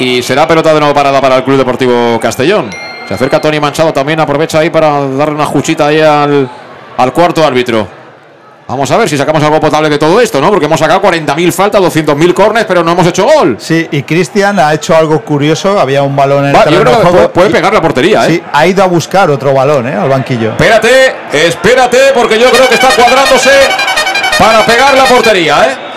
Y 0.00 0.22
será 0.22 0.46
pelota 0.46 0.72
de 0.72 0.80
nuevo 0.80 0.94
parada 0.94 1.20
para 1.20 1.36
el 1.36 1.44
Club 1.44 1.56
Deportivo 1.58 2.18
Castellón. 2.20 2.70
Se 3.08 3.14
acerca 3.14 3.40
Tony 3.40 3.58
Manchado 3.58 3.92
también, 3.92 4.20
aprovecha 4.20 4.58
ahí 4.58 4.70
para 4.70 5.06
darle 5.08 5.34
una 5.34 5.46
juchita 5.46 5.86
ahí 5.86 6.00
al, 6.00 6.48
al 6.96 7.12
cuarto 7.12 7.44
árbitro. 7.44 7.98
Vamos 8.68 8.90
a 8.90 8.98
ver 8.98 9.08
si 9.08 9.16
sacamos 9.16 9.42
algo 9.42 9.58
potable 9.58 9.88
de 9.88 9.96
todo 9.96 10.20
esto, 10.20 10.42
¿no? 10.42 10.50
Porque 10.50 10.66
hemos 10.66 10.78
sacado 10.78 11.00
40.000 11.00 11.52
faltas, 11.52 11.80
200.000 11.80 12.34
corners, 12.34 12.66
pero 12.66 12.84
no 12.84 12.92
hemos 12.92 13.06
hecho 13.06 13.24
gol. 13.24 13.56
Sí, 13.58 13.88
y 13.90 14.02
Cristian 14.02 14.58
ha 14.58 14.74
hecho 14.74 14.94
algo 14.94 15.22
curioso. 15.22 15.80
Había 15.80 16.02
un 16.02 16.14
balón 16.14 16.44
en 16.44 16.50
el 16.50 16.56
Va, 16.56 16.66
yo 16.66 16.84
de 16.84 16.92
juego 16.92 17.32
puede, 17.32 17.48
pegar 17.48 17.72
la 17.72 17.80
portería, 17.80 18.26
¿eh? 18.26 18.30
Sí, 18.30 18.42
ha 18.52 18.66
ido 18.66 18.84
a 18.84 18.86
buscar 18.86 19.30
otro 19.30 19.54
balón, 19.54 19.88
¿eh? 19.88 19.94
Al 19.94 20.10
banquillo. 20.10 20.50
Espérate, 20.50 21.14
espérate, 21.32 21.98
porque 22.14 22.38
yo 22.38 22.50
creo 22.50 22.68
que 22.68 22.74
está 22.74 22.88
cuadrándose 22.94 23.50
para 24.38 24.66
pegar 24.66 24.94
la 24.94 25.04
portería, 25.06 25.56
¿eh? 25.64 25.87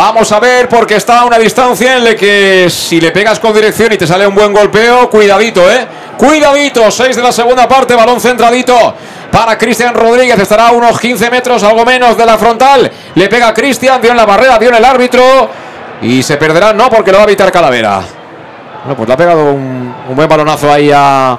Vamos 0.00 0.30
a 0.30 0.38
ver, 0.38 0.68
porque 0.68 0.94
está 0.94 1.18
a 1.18 1.24
una 1.24 1.40
distancia 1.40 1.96
en 1.96 2.04
la 2.04 2.14
que 2.14 2.70
si 2.70 3.00
le 3.00 3.10
pegas 3.10 3.40
con 3.40 3.52
dirección 3.52 3.92
y 3.92 3.96
te 3.96 4.06
sale 4.06 4.28
un 4.28 4.34
buen 4.36 4.52
golpeo, 4.52 5.10
cuidadito, 5.10 5.68
¿eh? 5.68 5.88
Cuidadito, 6.16 6.88
6 6.88 7.16
de 7.16 7.20
la 7.20 7.32
segunda 7.32 7.66
parte, 7.66 7.96
balón 7.96 8.20
centradito 8.20 8.94
para 9.32 9.58
Cristian 9.58 9.92
Rodríguez. 9.92 10.38
Estará 10.38 10.68
a 10.68 10.70
unos 10.70 11.00
15 11.00 11.28
metros, 11.32 11.64
algo 11.64 11.84
menos 11.84 12.16
de 12.16 12.24
la 12.24 12.38
frontal. 12.38 12.88
Le 13.16 13.28
pega 13.28 13.52
Cristian, 13.52 14.00
dio 14.00 14.12
en 14.12 14.16
la 14.16 14.24
barrera, 14.24 14.56
dio 14.56 14.68
en 14.68 14.76
el 14.76 14.84
árbitro. 14.84 15.50
Y 16.02 16.22
se 16.22 16.36
perderá, 16.36 16.72
no, 16.72 16.88
porque 16.88 17.10
lo 17.10 17.18
va 17.18 17.24
a 17.24 17.26
evitar 17.26 17.50
Calavera. 17.50 18.00
Bueno, 18.84 18.96
pues 18.96 19.08
le 19.08 19.14
ha 19.14 19.16
pegado 19.16 19.52
un, 19.52 19.92
buen 20.14 20.28
balonazo 20.28 20.72
ahí 20.72 20.92
a, 20.94 21.36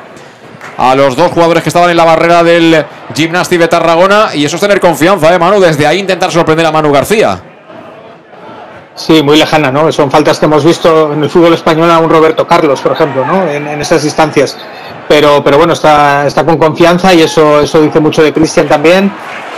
a 0.77 0.95
los 0.95 1.15
dos 1.15 1.31
jugadores 1.31 1.63
que 1.63 1.69
estaban 1.69 1.91
en 1.91 1.95
la 1.95 2.03
barrera 2.03 2.43
del 2.43 2.85
Gimnasti 3.15 3.55
de 3.55 3.69
Tarragona. 3.69 4.31
Y 4.33 4.43
eso 4.43 4.57
es 4.57 4.61
tener 4.61 4.81
confianza, 4.81 5.33
¿eh, 5.33 5.39
Manu? 5.39 5.61
Desde 5.61 5.87
ahí 5.87 5.99
intentar 5.99 6.29
sorprender 6.29 6.65
a 6.65 6.73
Manu 6.73 6.91
García. 6.91 7.41
Sí, 8.99 9.23
muy 9.23 9.37
lejana, 9.37 9.71
¿no? 9.71 9.89
Son 9.93 10.11
faltas 10.11 10.39
que 10.39 10.45
hemos 10.45 10.65
visto 10.65 11.13
en 11.13 11.23
el 11.23 11.29
fútbol 11.29 11.53
español 11.53 11.89
a 11.89 11.99
un 11.99 12.09
Roberto 12.09 12.45
Carlos, 12.45 12.81
por 12.81 12.91
ejemplo, 12.91 13.25
¿no? 13.25 13.47
En, 13.47 13.65
en 13.65 13.79
esas 13.79 14.03
distancias. 14.03 14.57
Pero, 15.09 15.43
pero 15.43 15.57
bueno, 15.57 15.73
está, 15.73 16.25
está 16.27 16.45
con 16.45 16.57
confianza 16.57 17.13
y 17.13 17.21
eso, 17.23 17.59
eso 17.61 17.81
dice 17.81 17.99
mucho 17.99 18.21
de 18.23 18.31
Cristian 18.31 18.67
también. 18.67 19.11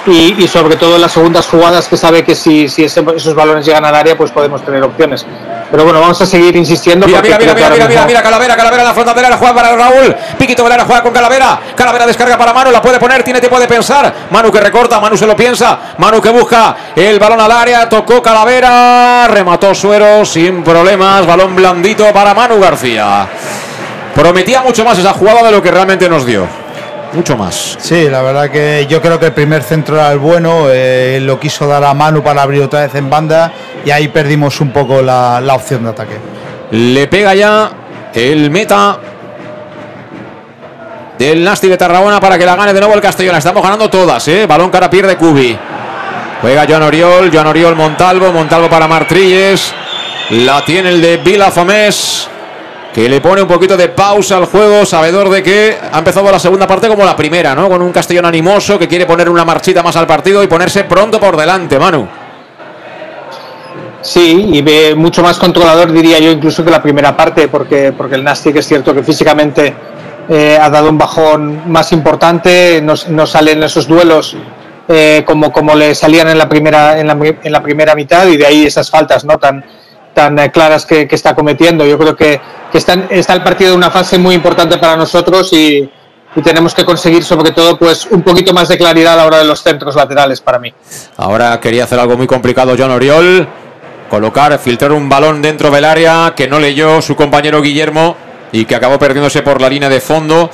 Y, 0.07 0.33
y 0.43 0.47
sobre 0.47 0.77
todo 0.77 0.95
en 0.95 1.01
las 1.01 1.11
segundas 1.11 1.45
jugadas 1.45 1.87
que 1.87 1.95
sabe 1.95 2.23
que 2.23 2.33
si, 2.33 2.67
si 2.67 2.85
ese- 2.85 3.05
esos 3.15 3.35
balones 3.35 3.63
llegan 3.65 3.85
al 3.85 3.93
área, 3.93 4.17
pues 4.17 4.31
podemos 4.31 4.65
tener 4.65 4.81
opciones. 4.81 5.23
Pero 5.69 5.83
bueno, 5.83 5.99
vamos 6.01 6.19
a 6.21 6.25
seguir 6.25 6.55
insistiendo. 6.55 7.05
Mira, 7.05 7.21
mira, 7.21 7.37
mira, 7.37 7.53
mira, 7.53 7.69
mira, 7.69 7.87
mira, 7.87 8.05
mira, 8.07 8.23
Calavera, 8.23 8.55
Calavera 8.55 8.83
la 8.83 8.93
frontera, 8.95 9.29
la 9.29 9.37
juega 9.37 9.53
para 9.53 9.75
Raúl. 9.75 10.15
Piquito 10.39 10.63
Velera 10.63 10.85
juega 10.85 11.03
con 11.03 11.13
Calavera. 11.13 11.59
Calavera 11.75 12.07
descarga 12.07 12.35
para 12.37 12.51
Manu, 12.51 12.71
la 12.71 12.81
puede 12.81 12.97
poner, 12.97 13.21
tiene 13.23 13.39
tiempo 13.39 13.59
de 13.59 13.67
pensar. 13.67 14.11
Manu 14.31 14.51
que 14.51 14.59
recorta, 14.59 14.99
Manu 14.99 15.15
se 15.17 15.27
lo 15.27 15.35
piensa. 15.35 15.77
Manu 15.99 16.19
que 16.19 16.29
busca 16.31 16.75
el 16.95 17.19
balón 17.19 17.39
al 17.41 17.51
área, 17.51 17.87
tocó 17.87 18.23
Calavera, 18.23 19.27
remató 19.27 19.75
Suero 19.75 20.25
sin 20.25 20.63
problemas. 20.63 21.27
Balón 21.27 21.55
blandito 21.55 22.11
para 22.11 22.33
Manu 22.33 22.59
García. 22.59 23.27
Prometía 24.15 24.61
mucho 24.61 24.83
más 24.83 24.97
esa 24.97 25.13
jugada 25.13 25.43
de 25.43 25.51
lo 25.51 25.61
que 25.61 25.71
realmente 25.71 26.09
nos 26.09 26.25
dio. 26.25 26.47
Mucho 27.13 27.35
más. 27.35 27.77
Sí, 27.79 28.09
la 28.09 28.21
verdad 28.21 28.49
que 28.49 28.87
yo 28.89 29.01
creo 29.01 29.19
que 29.19 29.27
el 29.27 29.33
primer 29.33 29.63
centro 29.63 29.95
era 29.95 30.11
el 30.11 30.19
bueno, 30.19 30.67
eh, 30.69 31.19
lo 31.21 31.39
quiso 31.39 31.67
dar 31.67 31.83
a 31.83 31.93
Manu 31.93 32.23
para 32.23 32.41
abrir 32.41 32.61
otra 32.61 32.81
vez 32.81 32.95
en 32.95 33.09
banda 33.09 33.51
y 33.85 33.91
ahí 33.91 34.07
perdimos 34.07 34.61
un 34.61 34.71
poco 34.71 35.01
la, 35.01 35.41
la 35.41 35.55
opción 35.55 35.83
de 35.83 35.89
ataque. 35.89 36.17
Le 36.71 37.07
pega 37.07 37.35
ya 37.35 37.69
el 38.13 38.49
meta 38.49 38.97
del 41.17 41.43
Nasti 41.43 41.67
de 41.67 41.77
Tarragona 41.77 42.19
para 42.19 42.37
que 42.37 42.45
la 42.45 42.55
gane 42.55 42.73
de 42.73 42.79
nuevo 42.79 42.95
el 42.95 43.01
Castellón. 43.01 43.35
Estamos 43.35 43.61
ganando 43.61 43.89
todas, 43.89 44.25
¿eh? 44.27 44.45
Balón 44.45 44.69
cara 44.69 44.89
pierde 44.89 45.17
Cubi. 45.17 45.57
Juega 46.41 46.65
Joan 46.67 46.83
Oriol, 46.83 47.29
Joan 47.31 47.47
Oriol 47.47 47.75
Montalvo, 47.75 48.31
Montalvo 48.31 48.69
para 48.69 48.87
Martrilles. 48.87 49.73
La 50.31 50.63
tiene 50.65 50.89
el 50.89 51.01
de 51.01 51.17
Vila 51.17 51.51
Famés, 51.51 52.27
que 52.93 53.07
le 53.07 53.21
pone 53.21 53.41
un 53.41 53.47
poquito 53.47 53.77
de 53.77 53.89
pausa 53.89 54.37
al 54.37 54.45
juego, 54.45 54.85
sabedor 54.85 55.29
de 55.29 55.41
que 55.41 55.77
ha 55.91 55.99
empezado 55.99 56.29
la 56.31 56.39
segunda 56.39 56.67
parte 56.67 56.87
como 56.87 57.05
la 57.05 57.15
primera, 57.15 57.55
¿no? 57.55 57.69
Con 57.69 57.81
un 57.81 57.91
Castellón 57.91 58.25
animoso 58.25 58.77
que 58.77 58.87
quiere 58.87 59.05
poner 59.05 59.29
una 59.29 59.45
marchita 59.45 59.81
más 59.81 59.95
al 59.95 60.07
partido 60.07 60.43
y 60.43 60.47
ponerse 60.47 60.83
pronto 60.83 61.19
por 61.19 61.37
delante, 61.37 61.79
Manu. 61.79 62.07
Sí, 64.01 64.49
y 64.51 64.61
ve 64.61 64.95
mucho 64.95 65.21
más 65.21 65.37
controlador, 65.37 65.91
diría 65.91 66.19
yo, 66.19 66.31
incluso 66.31 66.65
que 66.65 66.71
la 66.71 66.81
primera 66.81 67.15
parte, 67.15 67.47
porque, 67.47 67.93
porque 67.95 68.15
el 68.15 68.23
Nastic 68.23 68.55
es 68.57 68.67
cierto 68.67 68.93
que 68.93 69.03
físicamente 69.03 69.73
eh, 70.27 70.57
ha 70.59 70.69
dado 70.69 70.89
un 70.89 70.97
bajón 70.97 71.71
más 71.71 71.91
importante, 71.91 72.81
no, 72.81 72.95
no 73.09 73.25
salen 73.27 73.61
esos 73.63 73.87
duelos 73.87 74.35
eh, 74.87 75.23
como, 75.25 75.51
como 75.51 75.75
le 75.75 75.93
salían 75.93 76.27
en 76.29 76.37
la, 76.37 76.49
primera, 76.49 76.99
en, 76.99 77.07
la, 77.07 77.13
en 77.13 77.51
la 77.51 77.61
primera 77.61 77.95
mitad 77.95 78.27
y 78.27 78.37
de 78.37 78.45
ahí 78.45 78.65
esas 78.65 78.89
faltas 78.89 79.23
no 79.23 79.37
tan, 79.37 79.63
tan 80.13 80.37
eh, 80.39 80.51
claras 80.51 80.85
que, 80.85 81.07
está 81.09 81.35
cometiendo. 81.35 81.85
Yo 81.85 81.97
creo 81.97 82.15
que, 82.15 82.39
que 82.71 82.77
está, 82.77 82.93
el 82.93 83.43
partido 83.43 83.71
en 83.71 83.77
una 83.77 83.91
fase 83.91 84.17
muy 84.17 84.35
importante 84.35 84.77
para 84.77 84.95
nosotros 84.95 85.51
y, 85.53 85.89
y 86.35 86.41
tenemos 86.41 86.73
que 86.73 86.85
conseguir 86.85 87.23
sobre 87.23 87.51
todo 87.51 87.77
pues 87.77 88.07
un 88.07 88.21
poquito 88.21 88.53
más 88.53 88.67
de 88.67 88.77
claridad 88.77 89.13
a 89.13 89.17
la 89.17 89.25
hora 89.25 89.37
de 89.39 89.45
los 89.45 89.61
centros 89.61 89.95
laterales 89.95 90.41
para 90.41 90.59
mí. 90.59 90.73
Ahora 91.17 91.59
quería 91.59 91.83
hacer 91.83 91.99
algo 91.99 92.17
muy 92.17 92.27
complicado 92.27 92.75
John 92.77 92.91
Oriol. 92.91 93.47
Colocar, 94.09 94.59
filtrar 94.59 94.91
un 94.91 95.07
balón 95.07 95.41
dentro 95.41 95.71
del 95.71 95.85
área 95.85 96.33
que 96.35 96.45
no 96.47 96.59
leyó 96.59 97.01
su 97.01 97.15
compañero 97.15 97.61
Guillermo 97.61 98.17
y 98.51 98.65
que 98.65 98.75
acabó 98.75 98.99
perdiéndose 98.99 99.41
por 99.41 99.61
la 99.61 99.69
línea 99.69 99.87
de 99.87 100.01
fondo. 100.01 100.49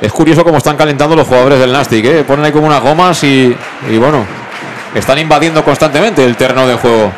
Es 0.00 0.10
curioso 0.12 0.44
cómo 0.44 0.56
están 0.56 0.78
calentando 0.78 1.14
los 1.14 1.28
jugadores 1.28 1.58
del 1.58 1.72
Nastic, 1.72 2.04
¿eh? 2.06 2.24
ponen 2.26 2.46
ahí 2.46 2.52
como 2.52 2.66
unas 2.66 2.80
gomas 2.80 3.22
y, 3.22 3.54
y 3.90 3.98
bueno, 3.98 4.24
están 4.94 5.18
invadiendo 5.18 5.62
constantemente 5.62 6.24
el 6.24 6.36
terreno 6.36 6.66
de 6.66 6.74
juego. 6.76 7.12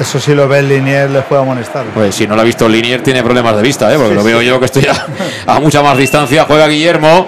Eso 0.00 0.20
si 0.20 0.34
lo 0.34 0.46
ve 0.46 0.60
el 0.60 0.68
Linier 0.68 1.10
les 1.10 1.24
puede 1.24 1.42
amonestar. 1.42 1.84
Pues 1.92 2.14
si 2.14 2.26
no 2.26 2.34
lo 2.36 2.42
ha 2.42 2.44
visto 2.44 2.68
Linier 2.68 3.02
tiene 3.02 3.22
problemas 3.22 3.56
de 3.56 3.62
vista, 3.62 3.92
¿eh? 3.92 3.96
porque 3.96 4.10
Sí, 4.10 4.14
lo 4.16 4.24
veo 4.24 4.40
sí. 4.40 4.46
yo 4.46 4.58
que 4.60 4.66
estoy 4.66 4.86
a, 4.86 5.52
a 5.54 5.58
mucha 5.60 5.82
más 5.82 5.96
distancia. 5.98 6.44
Juega 6.46 6.66
Guillermo. 6.68 7.26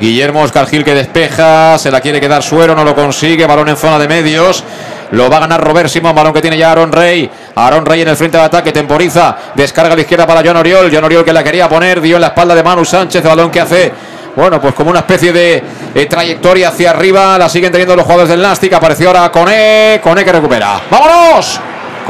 Guillermo 0.00 0.40
Oscar 0.40 0.66
Gil 0.66 0.82
que 0.82 0.94
despeja, 0.94 1.76
se 1.78 1.90
la 1.90 2.00
quiere 2.00 2.22
quedar 2.22 2.42
Suero, 2.42 2.74
no 2.74 2.84
lo 2.84 2.94
consigue, 2.94 3.44
balón 3.46 3.68
en 3.68 3.76
zona 3.76 3.98
de 3.98 4.08
medios. 4.08 4.64
Lo 5.10 5.28
va 5.28 5.36
a 5.36 5.40
ganar 5.40 5.62
Robert 5.62 5.90
Simón, 5.90 6.14
balón 6.14 6.32
que 6.32 6.40
tiene 6.40 6.56
ya 6.56 6.72
Aaron 6.72 6.90
Rey. 6.90 7.30
Aaron 7.54 7.84
Rey 7.84 8.00
en 8.00 8.08
el 8.08 8.16
frente 8.16 8.38
de 8.38 8.44
ataque, 8.44 8.72
temporiza, 8.72 9.36
descarga 9.54 9.92
a 9.92 9.96
la 9.96 10.00
izquierda 10.00 10.26
para 10.26 10.40
John 10.42 10.56
Oriol. 10.56 10.90
John 10.90 11.04
Oriol 11.04 11.22
que 11.22 11.34
la 11.34 11.44
quería 11.44 11.68
poner, 11.68 12.00
dio 12.00 12.16
en 12.16 12.22
la 12.22 12.28
espalda 12.28 12.54
de 12.54 12.62
Manu 12.62 12.82
Sánchez, 12.84 13.22
balón 13.22 13.50
que 13.50 13.60
hace, 13.60 13.92
bueno, 14.36 14.58
pues 14.58 14.72
como 14.72 14.88
una 14.88 15.00
especie 15.00 15.32
de 15.34 15.62
eh, 15.94 16.06
trayectoria 16.06 16.68
hacia 16.68 16.90
arriba. 16.90 17.36
La 17.36 17.50
siguen 17.50 17.70
teniendo 17.70 17.94
los 17.94 18.04
jugadores 18.04 18.30
del 18.30 18.40
Nastic. 18.40 18.72
Apareció 18.72 19.08
ahora 19.08 19.30
Cone, 19.30 20.00
Cone 20.02 20.24
que 20.24 20.32
recupera. 20.32 20.80
¡Vámonos! 20.90 21.60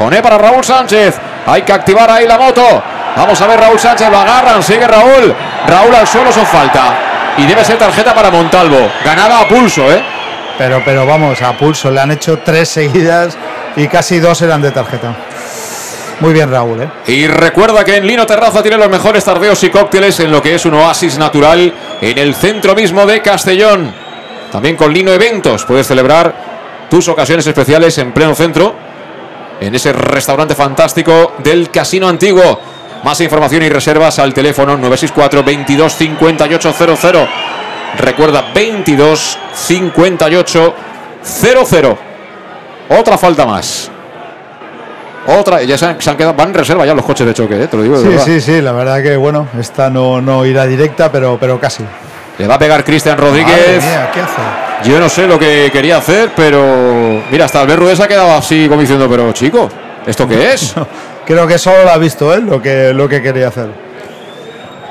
Cone 0.01 0.19
para 0.19 0.35
Raúl 0.39 0.63
Sánchez. 0.63 1.15
Hay 1.45 1.61
que 1.61 1.71
activar 1.71 2.09
ahí 2.09 2.27
la 2.27 2.39
moto. 2.39 2.63
Vamos 3.15 3.39
a 3.39 3.45
ver 3.45 3.59
Raúl 3.59 3.77
Sánchez, 3.77 4.09
lo 4.09 4.17
agarran, 4.17 4.63
sigue 4.63 4.87
Raúl. 4.87 5.31
Raúl 5.67 5.93
al 5.93 6.07
suelo 6.07 6.31
son 6.31 6.45
falta. 6.47 7.35
Y 7.37 7.45
debe 7.45 7.63
ser 7.63 7.77
tarjeta 7.77 8.15
para 8.15 8.31
Montalvo. 8.31 8.91
Ganada 9.05 9.41
a 9.41 9.47
pulso, 9.47 9.91
¿eh? 9.91 10.03
Pero, 10.57 10.81
pero 10.83 11.05
vamos, 11.05 11.39
a 11.43 11.55
pulso, 11.55 11.91
le 11.91 12.01
han 12.01 12.09
hecho 12.09 12.39
tres 12.39 12.69
seguidas 12.69 13.37
y 13.75 13.87
casi 13.87 14.19
dos 14.19 14.41
eran 14.41 14.63
de 14.63 14.71
tarjeta. 14.71 15.15
Muy 16.19 16.33
bien, 16.33 16.49
Raúl, 16.49 16.81
¿eh? 16.81 16.89
Y 17.05 17.27
recuerda 17.27 17.85
que 17.85 17.97
en 17.97 18.07
Lino 18.07 18.25
Terraza 18.25 18.63
tiene 18.63 18.77
los 18.77 18.89
mejores 18.89 19.23
tardeos 19.23 19.63
y 19.63 19.69
cócteles 19.69 20.19
en 20.19 20.31
lo 20.31 20.41
que 20.41 20.55
es 20.55 20.65
un 20.65 20.73
oasis 20.73 21.19
natural 21.19 21.73
en 22.01 22.17
el 22.17 22.33
centro 22.33 22.73
mismo 22.73 23.05
de 23.05 23.21
Castellón. 23.21 23.93
También 24.51 24.75
con 24.75 24.91
Lino 24.91 25.11
Eventos 25.11 25.63
puedes 25.65 25.85
celebrar 25.85 26.33
tus 26.89 27.07
ocasiones 27.07 27.45
especiales 27.45 27.97
en 27.99 28.11
pleno 28.11 28.33
centro, 28.33 28.75
en 29.61 29.73
ese 29.75 29.93
restaurante 29.93 30.55
fantástico 30.55 31.33
del 31.37 31.69
Casino 31.69 32.09
Antiguo. 32.09 32.59
Más 33.03 33.19
información 33.21 33.63
y 33.63 33.69
reservas 33.69 34.19
al 34.19 34.33
teléfono 34.33 34.73
964 34.77 35.43
22 35.43 35.93
5800. 35.93 37.29
Recuerda 37.99 38.45
22 38.53 39.37
58 39.53 40.73
00. 41.23 41.97
Otra 42.89 43.17
falta 43.17 43.45
más. 43.45 43.89
Otra, 45.27 45.61
ya 45.61 45.77
se 45.77 45.85
han, 45.85 46.01
se 46.01 46.09
han 46.09 46.17
quedado, 46.17 46.33
van 46.33 46.49
en 46.49 46.55
reserva 46.55 46.83
ya 46.85 46.95
los 46.95 47.05
coches 47.05 47.27
de 47.27 47.33
choque, 47.33 47.63
¿eh? 47.63 47.67
te 47.67 47.77
lo 47.77 47.83
digo 47.83 47.95
de 47.97 48.01
Sí, 48.03 48.09
verdad. 48.09 48.25
sí, 48.25 48.41
sí, 48.41 48.59
la 48.61 48.71
verdad 48.71 49.03
que 49.03 49.15
bueno, 49.15 49.47
esta 49.59 49.87
no, 49.91 50.19
no 50.19 50.43
irá 50.47 50.65
directa, 50.65 51.11
pero, 51.11 51.37
pero 51.39 51.59
casi. 51.59 51.83
Le 52.41 52.47
va 52.47 52.55
a 52.55 52.59
pegar 52.59 52.83
Cristian 52.83 53.19
Rodríguez. 53.19 53.83
mía, 53.83 54.09
¿qué 54.11 54.19
hace? 54.19 54.89
Yo 54.89 54.99
no 54.99 55.07
sé 55.09 55.27
lo 55.27 55.37
que 55.37 55.69
quería 55.71 55.97
hacer, 55.97 56.31
pero. 56.35 57.21
Mira, 57.29 57.45
hasta 57.45 57.61
Albert 57.61 57.79
Rudé 57.79 57.95
se 57.95 58.01
ha 58.01 58.07
quedado 58.07 58.31
así 58.31 58.67
como 58.67 58.81
diciendo, 58.81 59.07
pero 59.07 59.31
chico, 59.31 59.69
¿esto 60.07 60.27
qué 60.27 60.53
es? 60.53 60.73
Creo 61.27 61.45
que 61.45 61.59
solo 61.59 61.83
lo 61.83 61.91
ha 61.91 61.97
visto 61.99 62.33
él 62.33 62.47
lo 62.47 62.59
que, 62.59 62.93
lo 62.93 63.07
que 63.07 63.21
quería 63.21 63.49
hacer. 63.49 63.69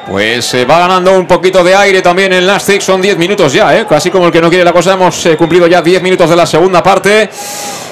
Pues 0.06 0.44
se 0.44 0.64
va 0.64 0.78
ganando 0.78 1.12
un 1.18 1.26
poquito 1.26 1.64
de 1.64 1.74
aire 1.74 2.02
también 2.02 2.32
en 2.32 2.46
Nastic. 2.46 2.82
Son 2.82 3.02
10 3.02 3.18
minutos 3.18 3.52
ya, 3.52 3.76
¿eh? 3.76 3.84
casi 3.88 4.12
como 4.12 4.26
el 4.26 4.32
que 4.32 4.40
no 4.40 4.48
quiere 4.48 4.64
la 4.64 4.72
cosa. 4.72 4.92
Hemos 4.92 5.26
eh, 5.26 5.36
cumplido 5.36 5.66
ya 5.66 5.82
10 5.82 6.02
minutos 6.02 6.30
de 6.30 6.36
la 6.36 6.46
segunda 6.46 6.84
parte. 6.84 7.28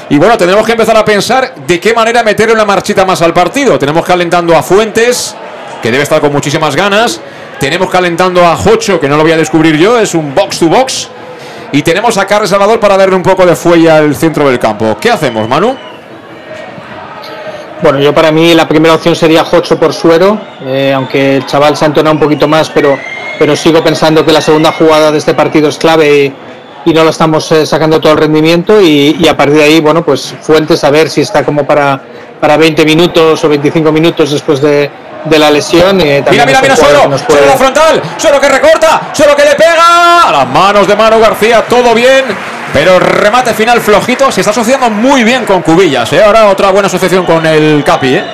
Y 0.09 0.18
bueno, 0.18 0.39
tendremos 0.39 0.64
que 0.64 0.72
empezar 0.72 0.97
a 0.97 1.05
pensar 1.05 1.56
de 1.66 1.80
qué 1.80 1.93
manera 1.94 2.22
meter 2.22 2.52
una 2.52 2.64
marchita 2.64 3.05
más 3.05 3.20
al 3.22 3.35
partido. 3.35 3.76
Tenemos 3.76 4.05
calentando 4.05 4.56
a 4.56 4.62
Fuentes, 4.62 5.35
que 5.83 5.91
debe 5.91 6.03
estar 6.03 6.21
con 6.21 6.33
muchísimas 6.33 6.77
ganas. 6.77 7.21
Tenemos 7.61 7.91
calentando 7.91 8.45
a 8.47 8.57
Jocho, 8.57 9.01
que 9.01 9.09
no 9.09 9.17
lo 9.17 9.23
voy 9.23 9.33
a 9.33 9.37
descubrir 9.37 9.77
yo, 9.77 9.99
es 9.99 10.15
un 10.15 10.35
box 10.35 10.61
to 10.61 10.69
box. 10.69 11.09
Y 11.73 11.83
tenemos 11.83 12.17
a 12.17 12.27
Carles 12.27 12.51
Salvador 12.51 12.81
para 12.81 12.97
darle 12.97 13.17
un 13.17 13.23
poco 13.23 13.45
de 13.45 13.55
fuelle 13.55 13.91
al 13.91 14.15
centro 14.15 14.49
del 14.49 14.59
campo. 14.59 14.97
¿Qué 15.01 15.11
hacemos, 15.11 15.49
Manu? 15.49 15.77
Bueno, 17.83 18.01
yo 18.01 18.13
para 18.15 18.33
mí 18.33 18.55
la 18.55 18.67
primera 18.67 18.95
opción 18.95 19.15
sería 19.15 19.45
Jocho 19.45 19.79
por 19.79 19.93
Suero, 19.93 20.41
eh, 20.65 20.93
aunque 20.95 21.37
el 21.37 21.47
chaval 21.47 21.77
se 21.77 21.85
ha 21.85 21.89
entonado 21.89 22.15
un 22.15 22.21
poquito 22.21 22.49
más, 22.49 22.71
pero, 22.71 22.99
pero 23.39 23.55
sigo 23.55 23.85
pensando 23.85 24.25
que 24.25 24.33
la 24.33 24.41
segunda 24.41 24.73
jugada 24.73 25.13
de 25.13 25.19
este 25.19 25.35
partido 25.35 25.69
es 25.69 25.79
clave 25.79 26.33
y, 26.85 26.93
no 26.93 27.05
lo 27.05 27.11
estamos 27.11 27.53
eh, 27.53 27.67
sacando 27.67 28.01
todo 28.01 28.13
el 28.13 28.19
rendimiento 28.19 28.81
y, 28.81 29.17
y 29.21 29.29
a 29.29 29.37
partir 29.37 29.59
de 29.59 29.65
ahí, 29.65 29.81
bueno, 29.81 30.03
pues 30.03 30.35
Fuentes 30.41 30.83
a 30.85 30.91
ver 30.91 31.11
si 31.11 31.21
está 31.21 31.45
como 31.45 31.67
para, 31.67 32.01
para 32.41 32.57
20 32.57 32.85
minutos 32.87 33.45
o 33.45 33.49
25 33.49 33.93
minutos 33.93 34.33
después 34.33 34.61
de, 34.63 34.91
de 35.29 35.39
la 35.39 35.51
lesión. 35.51 36.01
eh, 36.01 36.25
Mira, 36.31 36.47
mira, 36.47 36.61
mira, 36.63 36.77
Suero 36.77 37.11
puede- 37.27 37.47
la 37.47 37.57
frontal, 37.57 38.03
Suero 38.17 38.41
que 38.41 38.49
recorta, 38.49 39.11
Suero 39.13 39.35
que 39.37 39.45
le 39.45 39.55
pega. 39.55 40.29
A 40.29 40.33
las 40.33 40.49
manos 40.49 40.87
de 40.87 40.97
Manu 40.97 41.21
García, 41.21 41.65
todo 41.69 41.95
bien. 41.95 42.25
Pero 42.73 42.99
remate 42.99 43.55
final 43.55 43.81
flojito, 43.81 44.31
se 44.31 44.41
está 44.43 44.51
asociando 44.51 44.91
muy 44.91 45.25
bien 45.25 45.45
con 45.47 45.63
Cubillas. 45.63 46.13
¿eh? 46.13 46.23
Ahora 46.23 46.49
otra 46.49 46.71
buena 46.71 46.87
asociación 46.87 47.25
con 47.25 47.45
el 47.47 47.83
Capi. 47.85 48.15
¿eh? 48.17 48.25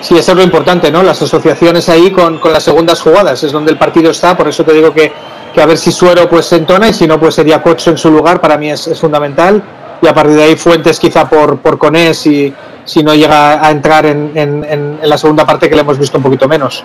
Sí, 0.00 0.16
eso 0.16 0.32
es 0.32 0.36
lo 0.36 0.42
importante, 0.44 0.90
¿no? 0.90 1.02
Las 1.02 1.20
asociaciones 1.22 1.88
ahí 1.88 2.12
con, 2.12 2.38
con 2.38 2.52
las 2.52 2.62
segundas 2.62 3.00
jugadas, 3.00 3.42
es 3.42 3.50
donde 3.50 3.72
el 3.72 3.78
partido 3.78 4.10
está, 4.10 4.36
por 4.36 4.46
eso 4.48 4.62
te 4.64 4.72
digo 4.72 4.92
que, 4.92 5.12
que 5.52 5.60
a 5.60 5.66
ver 5.66 5.78
si 5.78 5.90
Suero 5.90 6.28
pues 6.28 6.46
se 6.46 6.56
entona 6.56 6.88
y 6.88 6.92
si 6.94 7.06
no, 7.08 7.18
pues 7.18 7.34
sería 7.34 7.60
Cocho 7.62 7.90
en 7.90 7.98
su 7.98 8.10
lugar, 8.10 8.40
para 8.40 8.56
mí 8.56 8.70
es, 8.70 8.86
es 8.86 9.00
fundamental. 9.00 9.62
Y 10.02 10.06
a 10.08 10.14
partir 10.14 10.34
de 10.36 10.42
ahí 10.44 10.56
Fuentes 10.56 10.98
quizá 11.00 11.28
por, 11.28 11.58
por 11.58 11.78
Conés 11.78 12.18
si, 12.18 12.52
si 12.84 13.02
no 13.02 13.14
llega 13.14 13.64
a 13.66 13.70
entrar 13.70 14.06
en, 14.06 14.32
en- 14.34 14.64
en- 14.64 14.98
en 15.02 15.08
la 15.08 15.16
segunda 15.18 15.44
parte 15.46 15.68
que 15.68 15.74
le 15.74 15.80
hemos 15.82 15.98
visto 15.98 16.18
un 16.18 16.22
poquito 16.24 16.46
menos. 16.48 16.84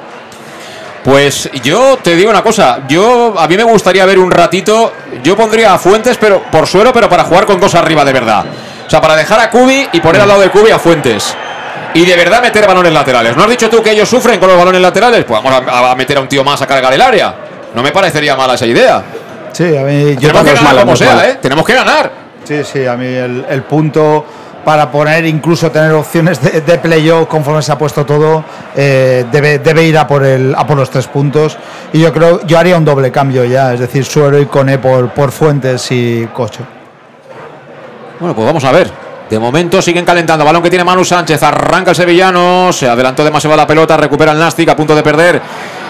Pues 1.03 1.49
yo 1.63 1.97
te 2.01 2.15
digo 2.15 2.29
una 2.29 2.43
cosa, 2.43 2.81
yo 2.87 3.33
a 3.37 3.47
mí 3.47 3.57
me 3.57 3.63
gustaría 3.63 4.05
ver 4.05 4.19
un 4.19 4.29
ratito, 4.29 4.93
yo 5.23 5.35
pondría 5.35 5.73
a 5.73 5.79
Fuentes 5.79 6.17
pero 6.17 6.43
por 6.51 6.67
suero, 6.67 6.93
pero 6.93 7.09
para 7.09 7.23
jugar 7.23 7.45
con 7.47 7.59
dos 7.59 7.73
arriba 7.73 8.05
de 8.05 8.13
verdad. 8.13 8.45
O 8.85 8.89
sea, 8.89 9.01
para 9.01 9.15
dejar 9.15 9.39
a 9.39 9.49
Cubi 9.49 9.87
y 9.93 9.99
poner 9.99 10.21
al 10.21 10.27
lado 10.27 10.41
de 10.41 10.49
Cubi 10.49 10.69
a 10.69 10.77
Fuentes. 10.77 11.35
Y 11.95 12.05
de 12.05 12.15
verdad 12.15 12.41
meter 12.41 12.67
balones 12.67 12.93
laterales. 12.93 13.35
¿No 13.35 13.43
has 13.43 13.49
dicho 13.49 13.69
tú 13.69 13.81
que 13.81 13.91
ellos 13.91 14.07
sufren 14.07 14.39
con 14.39 14.47
los 14.47 14.57
balones 14.57 14.79
laterales? 14.81 15.25
Pues 15.25 15.41
vamos 15.43 15.61
a, 15.67 15.91
a 15.91 15.95
meter 15.95 16.17
a 16.17 16.21
un 16.21 16.27
tío 16.27 16.43
más 16.43 16.61
a 16.61 16.67
cargar 16.67 16.93
el 16.93 17.01
área. 17.01 17.33
No 17.73 17.81
me 17.81 17.91
parecería 17.91 18.35
mala 18.35 18.53
esa 18.53 18.65
idea. 18.67 19.01
Sí, 19.53 19.75
a 19.75 19.81
mí 19.81 20.15
yo 20.15 20.27
Tenemos 20.29 20.43
que 20.43 20.53
ganar 20.53 20.79
como 20.81 20.95
sea, 20.95 21.29
¿eh? 21.29 21.39
Tenemos 21.41 21.65
que 21.65 21.73
ganar. 21.73 22.11
Sí, 22.43 22.63
sí, 22.63 22.85
a 22.85 22.97
mí 22.97 23.05
el, 23.05 23.63
punto 23.63 24.25
para 24.65 24.91
poner, 24.91 25.25
incluso 25.25 25.71
tener 25.71 25.91
opciones 25.93 26.41
de, 26.41 26.61
de 26.61 26.77
playoff 26.79 27.27
conforme 27.27 27.61
se 27.61 27.71
ha 27.71 27.77
puesto 27.77 28.05
todo, 28.05 28.43
eh, 28.75 29.25
debe, 29.31 29.59
debe 29.59 29.83
ir 29.83 29.97
a 29.97 30.07
por, 30.07 30.23
el, 30.23 30.53
a 30.55 30.65
por 30.65 30.77
los 30.77 30.89
tres 30.89 31.07
puntos. 31.07 31.57
Y 31.93 31.99
yo 31.99 32.11
creo, 32.11 32.45
yo 32.45 32.57
haría 32.57 32.77
un 32.77 32.85
doble 32.85 33.11
cambio 33.11 33.43
ya, 33.45 33.73
es 33.73 33.79
decir, 33.79 34.05
Suero 34.05 34.39
y 34.39 34.45
Cone 34.45 34.79
por, 34.79 35.09
por 35.11 35.31
Fuentes 35.31 35.91
y 35.91 36.27
Cocho. 36.33 36.63
Bueno, 38.19 38.35
pues 38.35 38.45
vamos 38.45 38.63
a 38.63 38.71
ver. 38.71 38.91
De 39.31 39.39
momento 39.39 39.81
siguen 39.81 40.03
calentando. 40.03 40.43
Balón 40.43 40.61
que 40.61 40.69
tiene 40.69 40.83
Manu 40.83 41.05
Sánchez. 41.05 41.41
Arranca 41.41 41.91
el 41.91 41.95
sevillano. 41.95 42.71
Se 42.73 42.87
adelantó 42.87 43.23
demasiado 43.23 43.55
la 43.55 43.65
pelota. 43.65 43.95
Recupera 43.95 44.33
el 44.33 44.37
Nastic 44.37 44.67
a 44.67 44.75
punto 44.75 44.93
de 44.93 45.01
perder. 45.01 45.41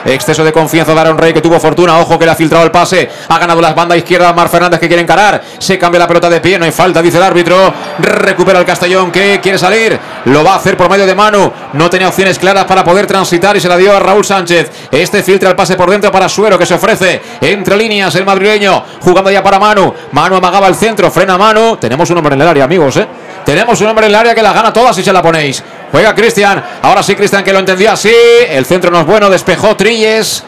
Exceso 0.05 0.43
de 0.43 0.51
confianza 0.51 0.93
de 0.93 0.99
Aaron 0.99 1.17
Rey 1.17 1.33
que 1.33 1.41
tuvo 1.41 1.59
fortuna. 1.59 1.99
Ojo 1.99 2.17
que 2.17 2.25
le 2.25 2.31
ha 2.31 2.35
filtrado 2.35 2.63
el 2.65 2.71
pase. 2.71 3.09
Ha 3.27 3.37
ganado 3.37 3.61
las 3.61 3.75
bandas 3.75 3.97
izquierda 3.97 4.33
Mar 4.33 4.49
Fernández 4.49 4.79
que 4.79 4.87
quiere 4.87 5.03
encarar. 5.03 5.41
Se 5.59 5.77
cambia 5.77 5.99
la 5.99 6.07
pelota 6.07 6.29
de 6.29 6.41
pie. 6.41 6.57
No 6.57 6.65
hay 6.65 6.71
falta, 6.71 7.01
dice 7.01 7.17
el 7.17 7.23
árbitro. 7.23 7.73
Recupera 7.99 8.59
el 8.59 8.65
Castellón 8.65 9.11
que 9.11 9.39
quiere 9.41 9.57
salir. 9.57 9.99
Lo 10.25 10.43
va 10.43 10.53
a 10.53 10.55
hacer 10.57 10.77
por 10.77 10.89
medio 10.89 11.05
de 11.05 11.15
Manu. 11.15 11.51
No 11.73 11.89
tenía 11.89 12.07
opciones 12.07 12.39
claras 12.39 12.65
para 12.65 12.83
poder 12.83 13.07
transitar 13.07 13.55
y 13.55 13.59
se 13.59 13.67
la 13.67 13.77
dio 13.77 13.95
a 13.95 13.99
Raúl 13.99 14.25
Sánchez. 14.25 14.89
Este 14.91 15.23
filtra 15.23 15.49
el 15.49 15.55
pase 15.55 15.75
por 15.75 15.89
dentro 15.89 16.11
para 16.11 16.27
Suero 16.29 16.57
que 16.57 16.65
se 16.65 16.73
ofrece. 16.73 17.21
Entre 17.41 17.75
líneas 17.77 18.13
el 18.15 18.25
madrileño. 18.25 18.83
Jugando 19.01 19.29
ya 19.31 19.43
para 19.43 19.59
Manu. 19.59 19.93
Manu 20.11 20.35
amagaba 20.35 20.67
el 20.67 20.75
centro. 20.75 21.11
Frena 21.11 21.37
Manu. 21.37 21.77
Tenemos 21.77 22.09
un 22.09 22.17
hombre 22.17 22.35
en 22.35 22.41
el 22.41 22.47
área, 22.47 22.63
amigos, 22.63 22.97
¿eh? 22.97 23.07
Tenemos 23.45 23.79
un 23.81 23.87
hombre 23.87 24.05
en 24.05 24.11
el 24.11 24.15
área 24.15 24.35
que 24.35 24.41
la 24.41 24.53
gana 24.53 24.71
todas 24.71 24.95
si 24.95 25.03
se 25.03 25.11
la 25.11 25.21
ponéis. 25.21 25.63
Juega 25.91 26.15
Cristian. 26.15 26.63
Ahora 26.81 27.03
sí, 27.03 27.15
Cristian 27.15 27.43
que 27.43 27.51
lo 27.53 27.59
entendió 27.59 27.91
así. 27.91 28.13
El 28.49 28.65
centro 28.65 28.91
no 28.91 28.99
es 28.99 29.05
bueno. 29.05 29.29
Despejó 29.29 29.75
Trilles. 29.75 30.43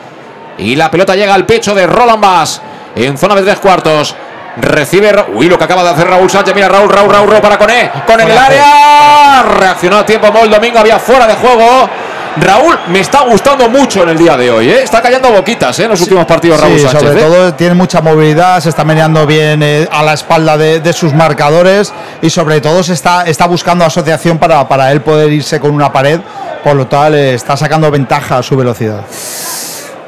Y 0.57 0.75
la 0.75 0.89
pelota 0.91 1.15
llega 1.15 1.33
al 1.33 1.45
pecho 1.45 1.73
de 1.73 1.87
Roland 1.87 2.21
Bass. 2.21 2.61
En 2.95 3.17
zona 3.17 3.35
de 3.35 3.41
tres 3.43 3.59
cuartos. 3.59 4.15
Recibe. 4.57 5.13
Uy, 5.33 5.49
lo 5.49 5.57
que 5.57 5.63
acaba 5.63 5.83
de 5.83 5.89
hacer 5.89 6.07
Raúl 6.07 6.29
Sánchez. 6.29 6.53
Mira, 6.53 6.69
Raúl, 6.69 6.89
Raúl, 6.89 7.11
Raúl, 7.11 7.29
Raúl 7.29 7.41
para 7.41 7.57
Coné. 7.57 7.91
Con 8.05 8.19
en 8.21 8.29
el 8.29 8.37
área. 8.37 9.43
Reaccionó 9.57 9.97
a 9.97 10.05
tiempo 10.05 10.31
Mol 10.31 10.49
Domingo. 10.49 10.79
Había 10.79 10.99
fuera 10.99 11.27
de 11.27 11.33
juego. 11.35 11.89
Raúl 12.37 12.75
me 12.87 12.99
está 12.99 13.21
gustando 13.21 13.69
mucho 13.69 14.03
en 14.03 14.09
el 14.09 14.17
día 14.17 14.35
de 14.35 14.49
hoy. 14.49 14.69
¿eh? 14.69 14.81
Está 14.83 15.01
callando 15.01 15.31
boquitas 15.31 15.77
¿eh? 15.79 15.83
en 15.83 15.91
los 15.91 16.01
últimos 16.01 16.25
partidos 16.25 16.59
Raúl 16.59 16.79
Sí, 16.79 16.85
Sánchez. 16.85 17.01
sobre 17.01 17.21
¿eh? 17.21 17.23
todo 17.23 17.53
tiene 17.53 17.75
mucha 17.75 18.01
movilidad, 18.01 18.59
se 18.59 18.69
está 18.69 18.83
meneando 18.83 19.25
bien 19.27 19.61
eh, 19.61 19.87
a 19.91 20.01
la 20.03 20.13
espalda 20.13 20.57
de, 20.57 20.79
de 20.79 20.93
sus 20.93 21.13
marcadores 21.13 21.93
y 22.21 22.29
sobre 22.29 22.59
todo 22.59 22.81
se 22.81 22.93
está, 22.93 23.23
está 23.27 23.45
buscando 23.45 23.85
asociación 23.85 24.39
para, 24.39 24.67
para 24.67 24.91
él 24.91 25.01
poder 25.01 25.31
irse 25.31 25.59
con 25.59 25.71
una 25.71 25.91
pared, 25.93 26.19
por 26.63 26.75
lo 26.75 26.87
tal 26.87 27.13
está 27.15 27.55
sacando 27.55 27.91
ventaja 27.91 28.39
a 28.39 28.43
su 28.43 28.55
velocidad. 28.57 29.01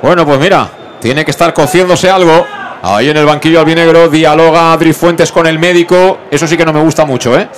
Bueno, 0.02 0.26
pues 0.26 0.40
mira, 0.40 0.68
tiene 1.00 1.24
que 1.24 1.32
estar 1.32 1.54
cociéndose 1.54 2.10
algo. 2.10 2.46
Ahí 2.82 3.10
en 3.10 3.18
el 3.18 3.26
banquillo 3.26 3.60
albinegro 3.60 4.10
dialoga 4.10 4.72
Adri 4.74 4.94
Fuentes 4.94 5.32
con 5.32 5.48
el 5.48 5.58
médico. 5.58 6.20
Eso 6.30 6.46
sí 6.48 6.56
que 6.56 6.66
no 6.66 6.74
me 6.74 6.82
gusta 6.82 7.04
mucho, 7.06 7.38
¿eh? 7.38 7.50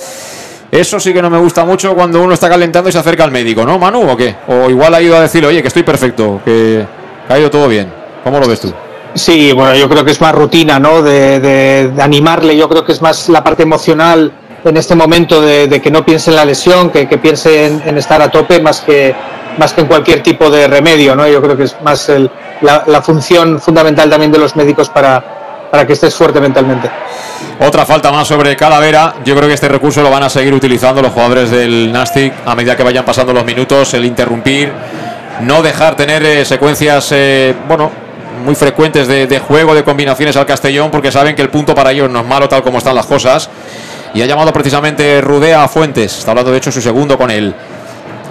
Eso 0.70 1.00
sí 1.00 1.12
que 1.14 1.22
no 1.22 1.30
me 1.30 1.38
gusta 1.38 1.64
mucho 1.64 1.94
cuando 1.94 2.20
uno 2.20 2.34
está 2.34 2.48
calentando 2.48 2.90
y 2.90 2.92
se 2.92 2.98
acerca 2.98 3.24
al 3.24 3.30
médico, 3.30 3.64
¿no, 3.64 3.78
Manu? 3.78 4.02
¿O 4.10 4.16
qué? 4.16 4.34
O 4.48 4.68
igual 4.68 4.94
ha 4.94 5.00
ido 5.00 5.16
a 5.16 5.20
decirle, 5.22 5.48
oye, 5.48 5.62
que 5.62 5.68
estoy 5.68 5.82
perfecto, 5.82 6.40
que 6.44 6.84
ha 7.28 7.38
ido 7.38 7.50
todo 7.50 7.68
bien. 7.68 7.90
¿Cómo 8.22 8.38
lo 8.38 8.46
ves 8.46 8.60
tú? 8.60 8.72
Sí, 9.14 9.52
bueno, 9.52 9.74
yo 9.74 9.88
creo 9.88 10.04
que 10.04 10.10
es 10.10 10.20
más 10.20 10.34
rutina, 10.34 10.78
¿no? 10.78 11.00
De, 11.02 11.40
de- 11.40 12.02
animarle, 12.02 12.54
yo 12.56 12.68
creo 12.68 12.84
que 12.84 12.92
es 12.92 13.00
más 13.00 13.28
la 13.30 13.42
parte 13.42 13.62
emocional 13.62 14.30
en 14.64 14.76
este 14.76 14.94
momento 14.94 15.40
de, 15.40 15.80
que 15.80 15.90
no 15.90 16.04
piense 16.04 16.30
en 16.30 16.36
la 16.36 16.44
lesión, 16.44 16.90
que, 16.90 17.08
que 17.08 17.16
piense 17.16 17.66
en, 17.66 17.82
en 17.86 17.96
estar 17.96 18.20
a 18.20 18.30
tope 18.30 18.60
más 18.60 18.82
que, 18.82 19.14
más 19.56 19.72
que 19.72 19.80
en 19.80 19.86
cualquier 19.86 20.22
tipo 20.22 20.50
de 20.50 20.68
remedio, 20.68 21.16
¿no? 21.16 21.26
Yo 21.26 21.40
creo 21.40 21.56
que 21.56 21.64
es 21.64 21.76
más 21.82 22.08
el- 22.10 22.30
la, 22.60 22.84
la 22.86 23.00
función 23.00 23.58
fundamental 23.58 24.10
también 24.10 24.30
de 24.30 24.38
los 24.38 24.54
médicos 24.54 24.90
para, 24.90 25.24
para 25.70 25.86
que 25.86 25.92
estés 25.92 26.14
fuerte 26.14 26.40
mentalmente. 26.40 26.90
Otra 27.60 27.84
falta 27.84 28.10
más 28.12 28.28
sobre 28.28 28.56
Calavera. 28.56 29.14
Yo 29.24 29.34
creo 29.36 29.48
que 29.48 29.54
este 29.54 29.68
recurso 29.68 30.02
lo 30.02 30.10
van 30.10 30.22
a 30.22 30.28
seguir 30.28 30.54
utilizando 30.54 31.02
los 31.02 31.12
jugadores 31.12 31.50
del 31.50 31.92
Nastic 31.92 32.32
a 32.46 32.54
medida 32.54 32.76
que 32.76 32.82
vayan 32.82 33.04
pasando 33.04 33.32
los 33.32 33.44
minutos, 33.44 33.94
el 33.94 34.04
interrumpir, 34.04 34.72
no 35.42 35.62
dejar 35.62 35.96
tener 35.96 36.24
eh, 36.24 36.44
secuencias, 36.44 37.10
eh, 37.12 37.54
bueno, 37.66 37.90
muy 38.44 38.54
frecuentes 38.54 39.08
de, 39.08 39.38
juego, 39.40 39.74
de 39.74 39.82
combinaciones 39.82 40.36
al 40.36 40.46
Castellón, 40.46 40.90
porque 40.90 41.10
saben 41.10 41.34
que 41.34 41.42
el 41.42 41.50
punto 41.50 41.74
para 41.74 41.90
ellos 41.92 42.08
no 42.08 42.20
es 42.20 42.26
malo 42.26 42.48
tal 42.48 42.62
como 42.62 42.78
están 42.78 42.94
las 42.94 43.06
cosas. 43.06 43.50
Y 44.14 44.22
ha 44.22 44.26
llamado 44.26 44.52
precisamente 44.52 45.20
Rudea 45.20 45.64
a 45.64 45.68
Fuentes. 45.68 46.18
Está 46.18 46.30
hablando 46.30 46.50
de 46.50 46.58
hecho 46.58 46.72
su 46.72 46.80
segundo 46.80 47.18
con 47.18 47.30
él. 47.30 47.54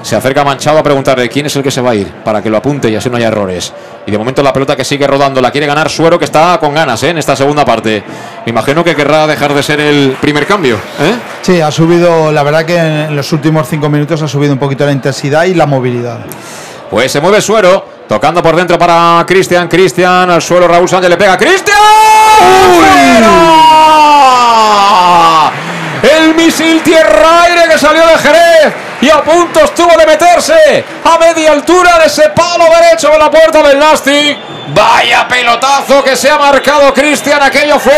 Se 0.08 0.16
acerca 0.16 0.46
Manchado 0.46 0.80
a 0.80 0.84
preguntarle 0.84 1.28
quién 1.28 1.48
es 1.48 1.56
el 1.58 1.64
que 1.64 1.70
se 1.70 1.82
va 1.82 1.92
a 1.92 1.96
ir 1.96 2.08
para 2.24 2.42
que 2.42 2.50
lo 2.50 2.56
apunte 2.56 2.90
y 2.90 2.96
así 2.96 3.10
no 3.10 3.18
haya 3.18 3.28
errores. 3.28 3.74
Y 4.06 4.12
de 4.12 4.18
momento 4.18 4.42
la 4.42 4.54
pelota 4.54 4.74
que 4.74 4.86
sigue 4.86 5.06
rodando 5.06 5.42
la 5.42 5.52
quiere 5.52 5.68
ganar 5.68 5.90
Suero 5.90 6.18
que 6.18 6.24
está 6.24 6.58
con 6.62 6.74
ganas 6.74 7.04
¿eh? 7.04 7.10
en 7.10 7.18
esta 7.18 7.36
segunda 7.36 7.66
parte. 7.66 8.02
Me 8.46 8.52
imagino 8.52 8.86
que 8.86 8.96
querrá 8.96 9.28
dejar 9.28 9.54
de 9.54 9.62
ser 9.62 9.82
el 9.82 10.16
primer 10.22 10.48
cambio. 10.48 10.78
¿eh? 11.02 11.14
Sí, 11.42 11.60
ha 11.60 11.70
subido, 11.72 12.32
la 12.32 12.42
verdad 12.44 12.64
que 12.64 12.78
en 12.78 13.18
los 13.18 13.34
últimos 13.34 13.68
cinco 13.68 13.90
minutos 13.90 14.22
ha 14.22 14.30
subido 14.30 14.54
un 14.54 14.60
poquito 14.60 14.86
la 14.86 14.94
intensidad 14.94 15.44
y 15.44 15.54
la 15.54 15.66
movilidad. 15.66 16.20
Pues 16.90 17.12
se 17.12 17.20
mueve 17.20 17.42
Suero, 17.42 17.86
tocando 18.08 18.42
por 18.42 18.56
dentro 18.56 18.80
para 18.80 19.26
Cristian. 19.28 19.68
Cristian 19.68 20.32
al 20.32 20.42
suelo, 20.42 20.70
Raúl 20.70 20.88
Sánchez 20.88 21.10
le 21.10 21.18
pega. 21.18 21.38
¡Cristian! 21.38 21.76
El 26.02 26.34
misil 26.34 26.82
tierra-aire 26.82 27.64
que 27.70 27.78
salió 27.78 28.08
de 28.08 28.18
Jerez 28.20 28.87
y 29.02 29.10
a 29.10 29.22
punto 29.24 29.60
estuvo 29.62 29.92
de 29.98 30.06
meterse 30.06 30.84
a 31.04 31.18
media 31.18 31.52
altura 31.52 32.00
de 32.00 32.06
ese 32.08 32.30
palo 32.30 32.66
derecho 32.82 33.10
de 33.10 33.20
la 33.20 33.30
puerta 33.30 33.62
del 33.64 33.80
Nastic. 33.80 34.38
Vaya 34.70 35.26
pelotazo 35.30 36.04
que 36.04 36.16
se 36.18 36.30
ha 36.30 36.38
marcado 36.38 36.94
Cristian. 36.94 37.42
Aquello 37.42 37.80
fue 37.80 37.94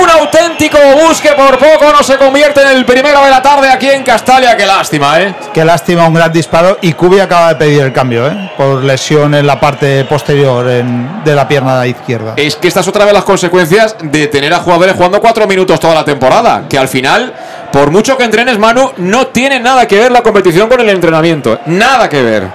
un 0.00 0.08
auténtico 0.08 0.78
bus 1.02 1.20
que 1.20 1.30
por 1.32 1.58
poco 1.58 1.90
no 1.92 2.04
se 2.04 2.16
convierte 2.16 2.62
en 2.62 2.68
el 2.68 2.84
primero 2.84 3.20
de 3.24 3.30
la 3.30 3.42
tarde 3.42 3.68
aquí 3.68 3.90
en 3.90 4.04
Castalia. 4.04 4.56
Qué 4.56 4.64
lástima, 4.64 5.20
¿eh? 5.20 5.34
Qué 5.52 5.64
lástima, 5.64 6.06
un 6.06 6.14
gran 6.14 6.32
disparo. 6.32 6.78
Y 6.82 6.92
Cubi 6.92 7.18
acaba 7.18 7.48
de 7.48 7.56
pedir 7.56 7.82
el 7.82 7.92
cambio, 7.92 8.28
¿eh? 8.28 8.52
Por 8.56 8.84
lesión 8.84 9.34
en 9.34 9.44
la 9.44 9.58
parte 9.58 10.04
posterior 10.04 10.68
en- 10.70 11.24
de 11.24 11.34
la 11.34 11.48
pierna 11.48 11.84
izquierda. 11.84 12.34
Es 12.36 12.54
que 12.54 12.68
estas 12.68 12.86
otra 12.86 13.04
vez 13.04 13.12
las 13.12 13.24
consecuencias 13.24 13.96
de 14.00 14.28
tener 14.28 14.54
a 14.54 14.60
jugadores 14.60 14.94
jugando 14.94 15.20
cuatro 15.20 15.48
minutos 15.48 15.80
toda 15.80 15.96
la 15.96 16.04
temporada. 16.04 16.62
Que 16.70 16.78
al 16.78 16.86
final, 16.88 17.34
por 17.72 17.90
mucho 17.90 18.16
que 18.16 18.24
entrenes, 18.24 18.58
Manu, 18.58 18.92
no 18.98 19.28
tiene 19.28 19.60
nada 19.60 19.86
que 19.86 19.98
ver 19.98 20.12
la 20.12 20.22
competición 20.22 20.68
con 20.68 20.80
el 20.80 20.88
entrenamiento. 20.88 21.58
Nada 21.66 22.08
que 22.08 22.22
ver. 22.22 22.48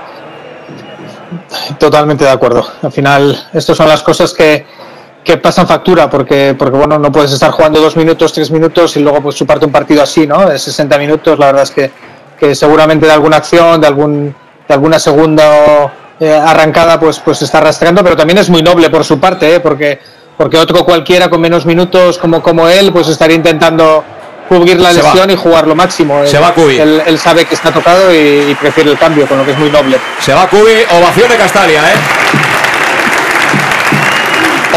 Totalmente 1.77 2.23
de 2.23 2.31
acuerdo. 2.31 2.65
Al 2.81 2.91
final, 2.91 3.47
estas 3.53 3.77
son 3.77 3.87
las 3.87 4.01
cosas 4.01 4.33
que, 4.33 4.65
que 5.23 5.37
pasan 5.37 5.67
factura, 5.67 6.09
porque, 6.09 6.55
porque 6.57 6.77
bueno, 6.77 6.97
no 6.99 7.11
puedes 7.11 7.31
estar 7.31 7.51
jugando 7.51 7.79
dos 7.79 7.95
minutos, 7.95 8.33
tres 8.33 8.51
minutos 8.51 8.95
y 8.97 8.99
luego 9.01 9.21
pues 9.21 9.35
chuparte 9.35 9.65
un 9.65 9.71
partido 9.71 10.03
así, 10.03 10.27
¿no? 10.27 10.45
De 10.47 10.57
60 10.57 10.97
minutos, 10.97 11.39
la 11.39 11.47
verdad 11.47 11.63
es 11.63 11.71
que, 11.71 11.91
que 12.39 12.55
seguramente 12.55 13.05
de 13.05 13.11
alguna 13.11 13.37
acción, 13.37 13.79
de 13.81 13.87
algún 13.87 14.35
de 14.67 14.73
alguna 14.73 14.99
segunda 14.99 15.93
eh, 16.19 16.31
arrancada, 16.33 16.99
pues, 16.99 17.19
pues 17.19 17.41
está 17.41 17.57
arrastrando, 17.57 18.03
pero 18.03 18.15
también 18.15 18.39
es 18.39 18.49
muy 18.49 18.61
noble 18.61 18.89
por 18.89 19.03
su 19.03 19.19
parte, 19.19 19.55
¿eh? 19.55 19.59
porque, 19.59 19.99
porque 20.37 20.57
otro 20.57 20.85
cualquiera 20.85 21.29
con 21.29 21.41
menos 21.41 21.65
minutos 21.65 22.17
como, 22.17 22.41
como 22.41 22.67
él, 22.67 22.91
pues 22.91 23.07
estaría 23.07 23.35
intentando 23.35 24.03
cubrir 24.59 24.79
la 24.79 24.91
Se 24.93 25.01
va. 25.01 25.09
lesión 25.09 25.29
y 25.31 25.35
jugar 25.35 25.67
lo 25.67 25.75
máximo. 25.75 26.25
Se 26.25 26.37
Él- 26.37 26.43
va 26.43 26.53
Cubi. 26.53 26.77
Él, 26.79 27.01
él 27.05 27.19
sabe 27.19 27.45
que 27.45 27.55
está 27.55 27.71
tocado 27.71 28.13
y, 28.13 28.17
y 28.51 28.55
prefiere 28.59 28.91
el 28.91 28.97
cambio, 28.97 29.27
con 29.27 29.37
lo 29.37 29.45
que 29.45 29.51
es 29.51 29.57
muy 29.57 29.69
noble. 29.69 29.97
Se 30.19 30.33
va 30.33 30.47
Cubi, 30.47 30.71
ovación 30.91 31.29
de 31.29 31.37
Castalia, 31.37 31.81
¿eh? 31.81 31.95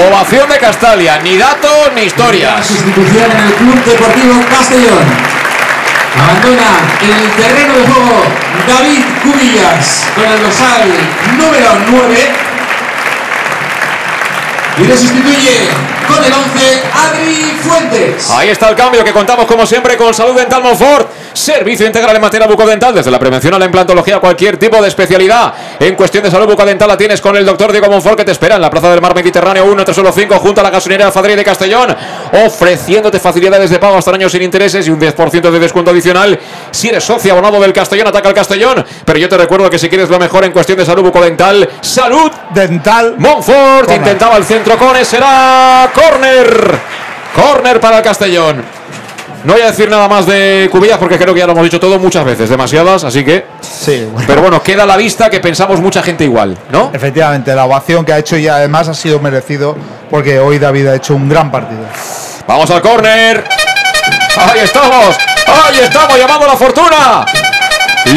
Ovación 0.09 0.49
de 0.51 0.59
Castalia, 0.59 1.19
ni 1.23 1.37
datos 1.39 1.91
ni 1.95 2.03
historias. 2.03 2.67
Sustitución 2.67 3.31
en 3.31 3.47
el 3.47 3.55
Club 3.55 3.85
Deportivo 3.85 4.35
Castellón. 4.51 5.05
Abandona 6.23 6.81
el 7.03 7.31
terreno 7.43 7.75
de 7.79 7.87
juego 7.87 8.23
David 8.69 9.05
Cubillas 9.23 10.05
con 10.15 10.25
el 10.25 10.43
dorsal 10.43 10.89
número 11.39 11.69
9. 11.91 12.46
Y 14.79 14.85
le 14.85 14.97
sustituye 14.97 15.69
con 16.07 16.23
el 16.23 16.33
11 16.33 16.83
Adri 16.95 17.59
Fuentes. 17.63 18.31
Ahí 18.31 18.51
está 18.51 18.69
el 18.69 18.77
cambio 18.77 19.03
que 19.03 19.13
contamos 19.13 19.47
como 19.47 19.65
siempre 19.65 19.97
con 19.97 20.13
Salud 20.13 20.35
Dental 20.35 20.63
Monfort. 20.63 21.09
Servicio 21.33 21.87
integral 21.87 22.17
en 22.17 22.23
materia 22.23 22.47
bucodental, 22.47 22.95
desde 22.95 23.11
la 23.11 23.19
prevención 23.19 23.53
a 23.53 23.59
la 23.59 23.67
implantología, 23.67 24.19
cualquier 24.21 24.57
tipo 24.57 24.81
de 24.81 24.89
especialidad. 24.89 25.53
En 25.79 25.95
cuestión 25.95 26.25
de 26.25 26.31
salud 26.31 26.47
bucodental 26.47 26.89
la 26.89 26.97
tienes 26.97 27.21
con 27.21 27.37
el 27.37 27.45
doctor 27.45 27.73
Diego 27.73 27.89
Monfort 27.91 28.17
que 28.17 28.25
te 28.25 28.33
espera 28.33 28.57
en 28.57 28.63
la 28.63 28.71
Plaza 28.71 28.91
del 28.91 29.03
Mar 29.03 29.15
Mediterráneo 29.15 29.65
1 29.67 29.85
5 29.87 30.39
junto 30.39 30.61
a 30.61 30.65
la 30.65 30.71
gasolinera 30.71 31.13
Fadrey 31.13 31.37
de 31.37 31.45
Castellón, 31.45 31.95
ofreciéndote 32.47 33.19
facilidades 33.19 33.69
de 33.69 33.79
pago 33.79 33.97
hasta 33.97 34.13
años 34.13 34.33
sin 34.33 34.41
intereses 34.43 34.87
y 34.87 34.91
un 34.91 34.99
10% 34.99 35.51
de 35.51 35.59
descuento 35.59 35.91
adicional. 35.91 36.39
Si 36.71 36.89
eres 36.89 37.05
socio 37.05 37.33
abonado 37.33 37.61
del 37.61 37.73
Castellón, 37.73 38.07
ataca 38.07 38.29
al 38.29 38.35
Castellón. 38.35 38.85
Pero 39.05 39.19
yo 39.19 39.29
te 39.29 39.37
recuerdo 39.37 39.69
que 39.69 39.79
si 39.79 39.91
quieres 39.91 40.09
lo 40.09 40.19
mejor 40.19 40.45
en 40.45 40.53
cuestión 40.53 40.79
de 40.79 40.87
salud 40.87 41.03
bucodental, 41.03 41.69
salud 41.83 42.31
dental 42.55 43.17
Monfort 43.19 43.91
intentaba 43.91 44.37
el 44.37 44.45
centro 44.45 44.66
con 44.75 45.05
será 45.05 45.89
corner. 45.95 46.79
Corner 47.35 47.79
para 47.79 47.99
el 47.99 48.03
Castellón. 48.03 48.65
No 49.45 49.53
voy 49.53 49.63
a 49.63 49.67
decir 49.67 49.89
nada 49.89 50.09
más 50.09 50.27
de 50.27 50.69
Cubillas 50.73 50.99
porque 50.99 51.17
creo 51.17 51.33
que 51.33 51.39
ya 51.39 51.47
lo 51.47 51.53
hemos 51.53 51.63
dicho 51.63 51.79
todo 51.79 52.01
muchas 52.01 52.25
veces, 52.25 52.51
demasiadas, 52.51 53.05
así 53.05 53.25
que. 53.25 53.47
Sí, 53.61 54.09
bueno. 54.11 54.27
Pero 54.27 54.43
bueno, 54.43 54.63
queda 54.63 54.83
a 54.83 54.87
la 54.87 54.97
vista 54.97 55.31
que 55.31 55.39
pensamos 55.39 55.81
mucha 55.81 56.03
gente 56.03 56.25
igual, 56.25 56.59
¿no? 56.71 56.91
Efectivamente, 56.93 57.55
la 57.55 57.65
ovación 57.65 58.05
que 58.05 58.13
ha 58.13 58.19
hecho 58.19 58.37
y 58.37 58.49
además 58.49 58.89
ha 58.89 58.95
sido 58.95 59.21
merecido 59.21 59.77
porque 60.11 60.41
hoy 60.41 60.59
David 60.59 60.89
ha 60.89 60.95
hecho 60.97 61.15
un 61.15 61.29
gran 61.29 61.53
partido. 61.53 61.83
Vamos 62.49 62.69
al 62.71 62.83
córner. 62.83 63.45
Ahí 64.37 64.61
estamos. 64.65 65.17
Ahí 65.47 65.79
estamos 65.81 66.19
llamando 66.19 66.47
la 66.47 66.57
fortuna. 66.57 67.27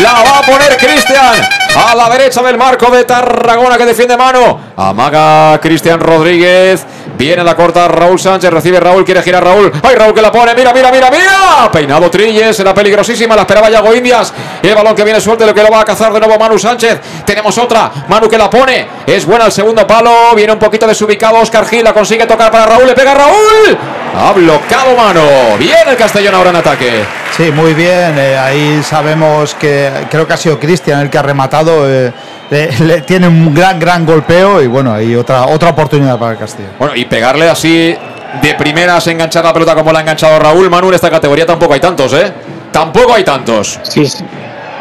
La 0.01 0.13
va 0.13 0.39
a 0.39 0.41
poner 0.41 0.77
Cristian. 0.77 1.58
A 1.81 1.95
la 1.95 2.09
derecha 2.09 2.41
del 2.41 2.57
marco 2.57 2.91
de 2.91 3.05
Tarragona 3.05 3.77
que 3.77 3.85
defiende 3.85 4.17
mano. 4.17 4.59
Amaga 4.75 5.57
Cristian 5.61 5.97
Rodríguez. 5.99 6.85
Viene 7.17 7.41
la 7.41 7.55
corta 7.55 7.87
Raúl 7.87 8.19
Sánchez. 8.19 8.51
Recibe 8.51 8.81
Raúl. 8.81 9.05
Quiere 9.05 9.23
girar 9.23 9.41
Raúl. 9.43 9.71
Ay, 9.81 9.95
Raúl 9.95 10.13
que 10.13 10.21
la 10.21 10.29
pone. 10.31 10.53
Mira, 10.55 10.73
mira, 10.73 10.91
mira, 10.91 11.09
mira. 11.09 11.69
Peinado 11.71 12.11
Trilles. 12.11 12.59
Era 12.59 12.73
peligrosísima. 12.73 13.33
La 13.33 13.41
esperaba 13.43 13.69
Yago 13.69 13.93
Indias. 13.95 14.33
El 14.61 14.75
balón 14.75 14.93
que 14.93 15.05
viene 15.05 15.21
suelto. 15.21 15.45
Lo 15.45 15.53
que 15.53 15.63
lo 15.63 15.69
va 15.69 15.79
a 15.81 15.85
cazar 15.85 16.11
de 16.11 16.19
nuevo 16.19 16.37
Manu 16.37 16.59
Sánchez. 16.59 16.99
Tenemos 17.25 17.57
otra. 17.57 17.89
Manu 18.09 18.27
que 18.27 18.37
la 18.37 18.49
pone. 18.49 18.85
Es 19.05 19.25
buena 19.25 19.45
el 19.45 19.51
segundo 19.53 19.87
palo. 19.87 20.35
Viene 20.35 20.51
un 20.51 20.59
poquito 20.59 20.85
desubicado 20.85 21.37
Oscar 21.37 21.65
Gil. 21.65 21.83
La 21.85 21.93
consigue 21.93 22.25
tocar 22.25 22.51
para 22.51 22.65
Raúl. 22.65 22.87
Le 22.87 22.93
pega 22.93 23.13
Raúl. 23.13 23.77
Ha 24.17 24.33
bloqueado 24.33 24.95
mano. 24.97 25.21
Bien 25.57 25.87
el 25.87 25.95
Castellón 25.95 26.35
ahora 26.35 26.49
en 26.49 26.55
ataque. 26.57 27.05
Sí, 27.37 27.51
muy 27.51 27.73
bien. 27.73 28.17
eh, 28.17 28.37
ahí 28.37 28.81
sabemos 28.83 29.53
que 29.55 29.89
creo 30.09 30.27
que 30.27 30.33
ha 30.33 30.37
sido 30.37 30.59
Cristian 30.59 30.99
el 30.99 31.09
que 31.09 31.17
ha 31.17 31.21
rematado. 31.21 31.68
Eh, 31.87 32.11
le, 32.49 32.79
le 32.79 33.01
tiene 33.01 33.27
un 33.27 33.53
gran, 33.53 33.79
gran 33.79 34.05
golpeo 34.05 34.61
y 34.61 34.67
bueno, 34.67 34.93
ahí 34.93 35.15
otra, 35.15 35.45
otra 35.47 35.69
oportunidad 35.69 36.17
para 36.17 36.33
el 36.33 36.37
Castillo. 36.37 36.69
Bueno, 36.77 36.95
y 36.95 37.05
pegarle 37.05 37.49
así 37.49 37.95
de 38.41 38.55
primeras, 38.55 39.07
enganchar 39.07 39.43
la 39.43 39.53
pelota 39.53 39.75
como 39.75 39.91
la 39.91 39.99
ha 39.99 40.01
enganchado 40.01 40.39
Raúl 40.39 40.69
Manu 40.69 40.89
en 40.89 40.95
esta 40.95 41.09
categoría 41.09 41.45
tampoco 41.45 41.73
hay 41.73 41.79
tantos, 41.79 42.13
¿eh? 42.13 42.31
Tampoco 42.71 43.13
hay 43.13 43.23
tantos. 43.23 43.79
Sí, 43.83 44.05
sí. 44.05 44.23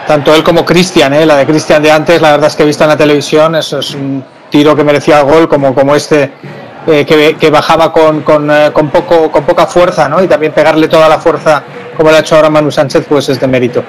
Tanto 0.06 0.34
él 0.34 0.42
como 0.42 0.64
Cristian, 0.64 1.12
¿eh? 1.12 1.26
la 1.26 1.36
de 1.36 1.46
Cristian 1.46 1.82
de 1.82 1.90
antes, 1.90 2.20
la 2.20 2.32
verdad 2.32 2.48
es 2.48 2.56
que 2.56 2.62
he 2.62 2.66
visto 2.66 2.84
en 2.84 2.90
la 2.90 2.96
televisión, 2.96 3.54
eso 3.56 3.78
es 3.78 3.94
un 3.94 4.24
tiro 4.50 4.74
que 4.74 4.82
merecía 4.82 5.20
el 5.20 5.26
gol, 5.26 5.48
como, 5.48 5.74
como 5.74 5.94
este 5.94 6.32
eh, 6.88 7.36
que, 7.38 7.50
bajaba 7.50 7.92
con, 7.92 8.22
con, 8.22 8.50
eh, 8.50 8.70
con 8.72 8.90
poco, 8.90 9.30
con 9.30 9.44
poca 9.44 9.66
fuerza, 9.66 10.08
¿no? 10.08 10.22
Y 10.22 10.26
también 10.26 10.52
pegarle 10.52 10.88
toda 10.88 11.08
la 11.08 11.18
fuerza 11.18 11.62
como 11.96 12.10
le 12.10 12.16
ha 12.16 12.20
hecho 12.20 12.36
ahora 12.36 12.48
Manu 12.48 12.70
Sánchez, 12.70 13.04
pues 13.08 13.28
es 13.28 13.40
de 13.40 13.46
mérito. 13.46 13.82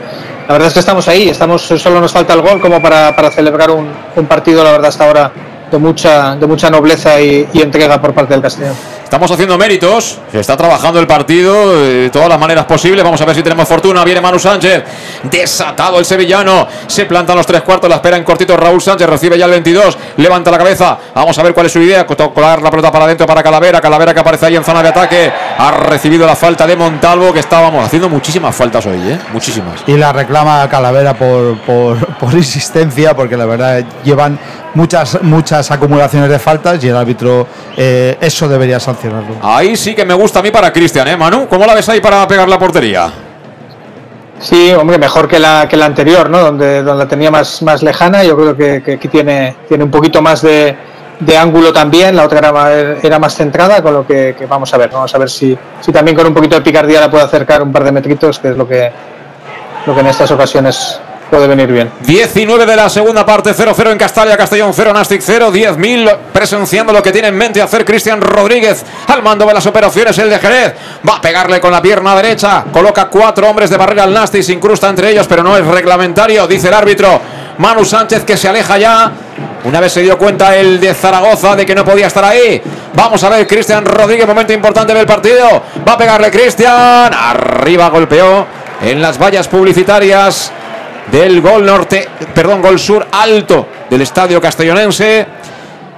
La 0.47 0.53
verdad 0.53 0.67
es 0.67 0.73
que 0.73 0.80
estamos 0.80 1.07
ahí, 1.07 1.30
estamos, 1.30 1.61
solo 1.61 2.01
nos 2.01 2.11
falta 2.11 2.34
el 2.34 2.41
gol 2.41 2.59
como 2.59 2.81
para, 2.81 3.15
para 3.15 3.30
celebrar 3.30 3.71
un, 3.71 3.88
un 4.15 4.26
partido, 4.26 4.63
la 4.63 4.71
verdad, 4.71 4.88
hasta 4.88 5.05
ahora 5.05 5.31
de 5.71 5.77
mucha, 5.77 6.35
de 6.35 6.47
mucha 6.47 6.69
nobleza 6.69 7.21
y, 7.21 7.47
y 7.53 7.61
entrega 7.61 8.01
por 8.01 8.13
parte 8.13 8.34
del 8.34 8.41
Castellón. 8.41 8.76
Estamos 9.10 9.31
haciendo 9.31 9.57
méritos, 9.57 10.19
está 10.31 10.56
trabajando 10.56 10.99
el 10.99 11.07
partido 11.07 11.81
de 11.81 12.11
todas 12.11 12.30
las 12.30 12.40
maneras 12.40 12.65
posibles. 12.65 13.03
Vamos 13.03 13.19
a 13.19 13.26
ver 13.26 13.36
si 13.36 13.41
tenemos 13.41 13.68
fortuna. 13.68 14.03
Viene 14.03 14.22
Manu 14.22 14.38
Sánchez, 14.38 14.84
desatado 15.23 15.98
el 15.98 16.06
sevillano. 16.06 16.68
Se 16.86 17.07
plantan 17.07 17.36
los 17.36 17.48
tres 17.48 17.64
cuartos, 17.64 17.90
la 17.90 17.95
espera 17.95 18.18
en 18.18 18.23
cortito 18.23 18.56
Raúl 18.56 18.80
Sánchez. 18.80 19.10
Recibe 19.10 19.36
ya 19.36 19.45
el 19.45 19.52
22, 19.52 19.98
levanta 20.18 20.52
la 20.52 20.60
cabeza. 20.60 20.95
Vamos 21.15 21.36
a 21.40 21.41
ver 21.41 21.56
cuál 21.56 21.65
es 21.65 21.72
su 21.72 21.80
idea. 21.81 22.06
Co- 22.06 22.15
Colar 22.31 22.61
la 22.61 22.69
pelota 22.69 22.91
para 22.91 23.06
adentro 23.06 23.26
para 23.26 23.41
Calavera. 23.41 23.81
Calavera 23.81 24.14
que 24.14 24.19
aparece 24.19 24.45
ahí 24.45 24.56
en 24.56 24.64
zona 24.64 24.84
de 24.84 24.90
ataque. 24.90 25.34
Ha 25.57 25.72
recibido 25.72 26.27
la 26.27 26.36
falta 26.36 26.68
de 26.68 26.76
Montalvo, 26.76 27.34
que 27.34 27.40
estábamos 27.40 27.84
haciendo 27.84 28.10
muchísimas 28.10 28.56
faltas 28.56 28.86
hoy, 28.86 28.99
¿eh? 29.10 29.18
Muchísimas. 29.34 29.81
Y 29.88 29.94
la 29.98 30.14
reclama 30.14 30.69
Calavera 30.69 31.15
por, 31.15 31.57
por, 31.61 32.06
por 32.19 32.34
insistencia, 32.36 33.15
porque 33.15 33.36
la 33.36 33.48
verdad 33.48 33.84
llevan 34.03 34.38
muchas, 34.73 35.21
muchas 35.21 35.71
acumulaciones 35.71 36.29
de 36.29 36.39
faltas 36.39 36.83
y 36.83 36.89
el 36.89 36.95
árbitro 36.95 37.47
eh, 37.75 38.17
eso 38.19 38.47
debería 38.47 38.79
sancionarlo. 38.79 39.35
Ahí 39.41 39.75
sí 39.75 39.95
que 39.95 40.05
me 40.05 40.13
gusta 40.13 40.39
a 40.39 40.41
mí 40.41 40.51
para 40.51 40.71
Cristian, 40.71 41.07
¿eh, 41.07 41.17
Manu? 41.17 41.47
¿Cómo 41.47 41.65
la 41.65 41.73
ves 41.73 41.87
ahí 41.89 42.01
para 42.01 42.27
pegar 42.27 42.47
la 42.47 42.59
portería? 42.59 43.11
Sí, 44.39 44.71
hombre, 44.71 44.97
mejor 44.97 45.27
que 45.27 45.37
la, 45.37 45.67
que 45.67 45.75
la 45.75 45.85
anterior, 45.85 46.29
¿no? 46.29 46.39
Donde, 46.39 46.81
donde 46.81 47.03
la 47.03 47.09
tenía 47.09 47.29
más, 47.29 47.61
más 47.61 47.83
lejana. 47.83 48.23
Yo 48.23 48.37
creo 48.37 48.55
que, 48.55 48.81
que 48.81 48.93
aquí 48.93 49.09
tiene, 49.09 49.57
tiene 49.67 49.83
un 49.83 49.91
poquito 49.91 50.21
más 50.21 50.41
de, 50.41 50.77
de 51.19 51.37
ángulo 51.37 51.73
también. 51.73 52.15
La 52.15 52.23
otra 52.23 52.39
era, 53.03 53.19
más 53.19 53.35
centrada, 53.35 53.81
con 53.81 53.93
lo 53.93 54.07
que, 54.07 54.35
que 54.39 54.45
vamos 54.45 54.73
a 54.73 54.77
ver. 54.77 54.89
Vamos 54.91 55.13
a 55.13 55.17
ver 55.17 55.29
si, 55.29 55.57
si 55.81 55.91
también 55.91 56.15
con 56.15 56.25
un 56.25 56.33
poquito 56.33 56.55
de 56.55 56.61
picardía 56.61 57.01
la 57.01 57.11
puede 57.11 57.25
acercar 57.25 57.61
un 57.61 57.73
par 57.73 57.83
de 57.83 57.91
metritos, 57.91 58.39
que 58.39 58.51
es 58.51 58.55
lo 58.55 58.65
que, 58.65 58.89
lo 59.85 59.93
que 59.93 59.99
en 59.99 60.07
estas 60.07 60.31
ocasiones 60.31 61.01
puede 61.30 61.47
venir 61.47 61.72
bien. 61.72 61.91
19 62.01 62.65
de 62.65 62.76
la 62.76 62.89
segunda 62.89 63.26
parte, 63.26 63.51
0-0 63.51 63.91
en 63.91 63.97
Castalia, 63.97 64.35
Castellón 64.35 64.72
0, 64.73 64.93
Nastic 64.93 65.22
0, 65.23 65.51
10.000 65.53 66.18
presenciando 66.34 66.91
lo 66.91 67.01
que 67.01 67.11
tiene 67.11 67.30
en 67.30 67.38
mente 67.38 67.61
hacer 67.61 67.85
Cristian 67.85 68.22
Rodríguez 68.22 68.84
al 69.07 69.22
mando 69.22 69.45
de 69.45 69.53
las 69.53 69.65
operaciones, 69.65 70.18
el 70.18 70.30
de 70.30 70.39
Jerez. 70.39 70.73
Va 71.07 71.18
a 71.18 71.22
pegarle 71.22 71.60
con 71.60 71.72
la 71.72 71.81
pierna 71.81 72.15
derecha, 72.15 72.65
coloca 72.72 73.06
cuatro 73.06 73.49
hombres 73.49 73.69
de 73.69 73.77
barrera 73.77 74.03
al 74.03 74.14
Nastic, 74.14 74.43
se 74.43 74.53
incrusta 74.53 74.89
entre 74.89 75.11
ellos, 75.11 75.27
pero 75.27 75.43
no 75.43 75.56
es 75.56 75.65
reglamentario, 75.65 76.47
dice 76.47 76.68
el 76.68 76.73
árbitro. 76.73 77.22
Manu 77.60 77.84
Sánchez 77.84 78.23
que 78.23 78.38
se 78.38 78.47
aleja 78.47 78.77
ya. 78.77 79.11
Una 79.65 79.81
vez 79.81 79.91
se 79.91 80.01
dio 80.01 80.18
cuenta 80.18 80.56
el 80.56 80.80
de 80.80 80.93
Zaragoza 80.93 81.57
de 81.57 81.65
que 81.65 81.76
no 81.76 81.84
podía 81.84 82.07
estar 82.07 82.23
ahí. 82.23 82.61
Vamos 82.93 83.22
a 83.23 83.30
ver 83.30 83.45
Cristian 83.45 83.85
Rodríguez, 83.85 84.26
momento 84.26 84.53
importante 84.53 84.93
del 84.93 85.06
partido. 85.06 85.61
Va 85.85 85.93
a 85.93 85.97
pegarle 85.97 86.31
Cristian. 86.31 87.14
Arriba 87.14 87.89
golpeó 87.89 88.47
en 88.81 89.01
las 89.01 89.22
vallas 89.22 89.49
publicitarias 89.49 90.53
del 91.11 91.41
gol 91.41 91.65
norte, 91.65 92.07
perdón, 92.34 92.61
gol 92.61 92.80
sur 92.80 93.06
alto 93.11 93.68
del 93.90 94.02
estadio 94.02 94.41
castellonense. 94.41 95.26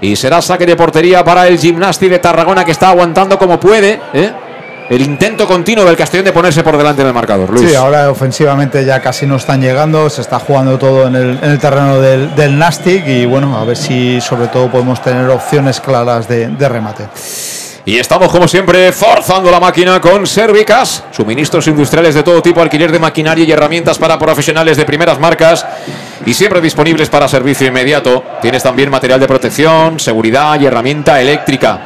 Y 0.02 0.16
será 0.16 0.42
saque 0.42 0.66
de 0.66 0.76
portería 0.76 1.24
para 1.24 1.48
el 1.48 1.60
Gimnasti 1.60 2.10
de 2.10 2.18
Tarragona 2.18 2.66
que 2.66 2.72
está 2.72 2.90
aguantando 2.90 3.38
como 3.38 3.60
puede. 3.60 4.00
¿eh? 4.14 4.32
el 4.90 5.02
intento 5.04 5.48
continuo 5.48 5.86
del 5.86 5.96
Castellón 5.96 6.26
de 6.26 6.34
ponerse 6.34 6.64
por 6.64 6.76
delante 6.76 7.02
del 7.02 7.14
marcador. 7.14 7.50
Luis. 7.50 7.70
Sí, 7.70 7.76
ahora 7.76 8.12
ofensivamente 8.12 8.84
ya 8.84 9.00
casi 9.00 9.26
no 9.26 9.38
están 9.38 9.62
llegando, 9.62 10.10
se 10.10 10.20
está 10.20 10.38
jugando 10.40 10.78
todo 10.78 11.08
en 11.08 11.16
el, 11.16 11.40
en 11.42 11.52
el 11.52 11.60
terreno 11.60 12.02
del, 12.02 12.36
del 12.36 12.62
y 13.08 13.26
bueno, 13.26 13.58
a 13.58 13.64
ver 13.64 13.78
si 13.78 14.20
sobre 14.20 14.48
todo 14.48 14.70
podemos 14.70 15.02
tener 15.02 15.30
opciones 15.30 15.80
claras 15.80 16.28
de 16.28 16.68
remate. 16.68 17.08
Y 17.84 17.98
estamos, 17.98 18.30
como 18.32 18.48
siempre, 18.48 18.92
forzando 18.92 19.50
la 19.50 19.60
máquina 19.60 20.00
con 20.00 20.28
Servicas, 20.28 21.04
suministros 21.12 21.66
industriales 21.68 22.14
de 22.14 22.22
todo 22.22 22.40
tipo, 22.42 22.62
alquiler 22.62 22.92
de 22.92 23.00
maquinaria 23.00 23.44
y 23.44 23.52
herramientas 23.52 23.98
para 23.98 24.20
profesionales 24.20 24.78
de 24.78 24.86
primeras 24.86 25.20
marcas 25.20 25.66
y 26.24 26.34
siempre 26.36 26.62
disponibles 26.62 27.10
para 27.10 27.28
servicio 27.28 27.66
inmediato. 27.66 28.24
Tienes 28.40 28.62
también 28.62 28.92
material 28.92 29.20
de 29.20 29.28
protección, 29.28 30.00
seguridad 30.00 30.60
y 30.60 30.68
herramienta 30.68 31.20
eléctrica. 31.20 31.80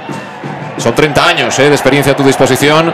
Son 0.78 0.94
30 0.94 1.28
años 1.28 1.58
eh, 1.60 1.70
de 1.70 1.76
experiencia 1.76 2.12
a 2.12 2.16
tu 2.18 2.24
disposición. 2.24 2.92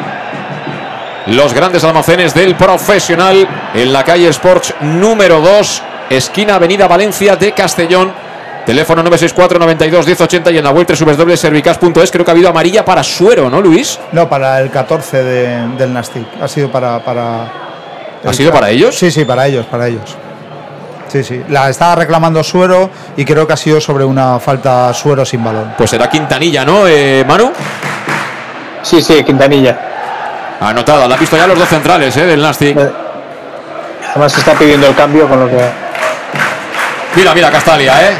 Los 1.25 1.55
grandes 1.55 1.83
almacenes 1.83 2.35
del 2.35 2.55
profesional 2.55 3.47
en 3.73 3.93
la 3.93 4.03
calle 4.03 4.27
Sports 4.29 4.75
número 4.81 5.41
2, 5.41 5.83
esquina 6.11 6.55
Avenida 6.55 6.87
Valencia 6.87 7.35
de 7.35 7.51
Castellón. 7.53 8.13
Teléfono 8.65 9.01
964 9.03 9.59
92 9.59 10.05
1080 10.05 10.51
y 10.51 10.57
en 10.59 10.63
la 10.63 10.69
web 10.71 10.85
www.servicas.es. 10.87 12.11
Creo 12.11 12.23
que 12.23 12.31
ha 12.31 12.33
habido 12.33 12.49
amarilla 12.49 12.85
para 12.85 13.03
Suero, 13.03 13.49
¿no, 13.49 13.59
Luis? 13.61 13.99
No, 14.11 14.29
para 14.29 14.59
el 14.61 14.69
14 14.69 15.23
de- 15.23 15.67
del 15.77 15.91
Nastic. 15.93 16.25
Ha 16.41 16.47
sido 16.47 16.71
para. 16.71 16.99
para 17.03 17.51
¿Ha 18.23 18.33
sido 18.33 18.51
para 18.51 18.69
ellos? 18.69 18.95
Sí, 18.95 19.09
sí, 19.09 19.25
para 19.25 19.47
ellos, 19.47 19.65
para 19.65 19.87
ellos. 19.87 20.15
Sí, 21.07 21.23
sí. 21.23 21.43
La 21.49 21.69
estaba 21.69 21.95
reclamando 21.95 22.43
Suero 22.43 22.89
y 23.17 23.25
creo 23.25 23.45
que 23.47 23.53
ha 23.53 23.57
sido 23.57 23.81
sobre 23.81 24.05
una 24.05 24.39
falta 24.39 24.93
Suero 24.93 25.25
sin 25.25 25.43
balón. 25.43 25.73
Pues 25.77 25.89
será 25.89 26.07
Quintanilla, 26.07 26.63
¿no, 26.63 26.87
eh, 26.87 27.25
Manu? 27.27 27.51
Sí, 28.83 29.01
sí, 29.01 29.23
Quintanilla. 29.23 29.77
Anotada, 30.61 31.07
la 31.07 31.15
han 31.15 31.19
visto 31.19 31.35
ya 31.35 31.47
los 31.47 31.57
dos 31.57 31.67
centrales 31.67 32.15
eh, 32.15 32.25
del 32.27 32.41
Nastic. 32.41 32.77
Además 34.11 34.31
se 34.31 34.39
está 34.39 34.53
pidiendo 34.53 34.87
el 34.87 34.95
cambio 34.95 35.27
con 35.27 35.39
lo 35.39 35.49
que. 35.49 35.57
Mira, 37.15 37.33
mira, 37.33 37.49
Castalia, 37.49 38.07
¿eh? 38.09 38.13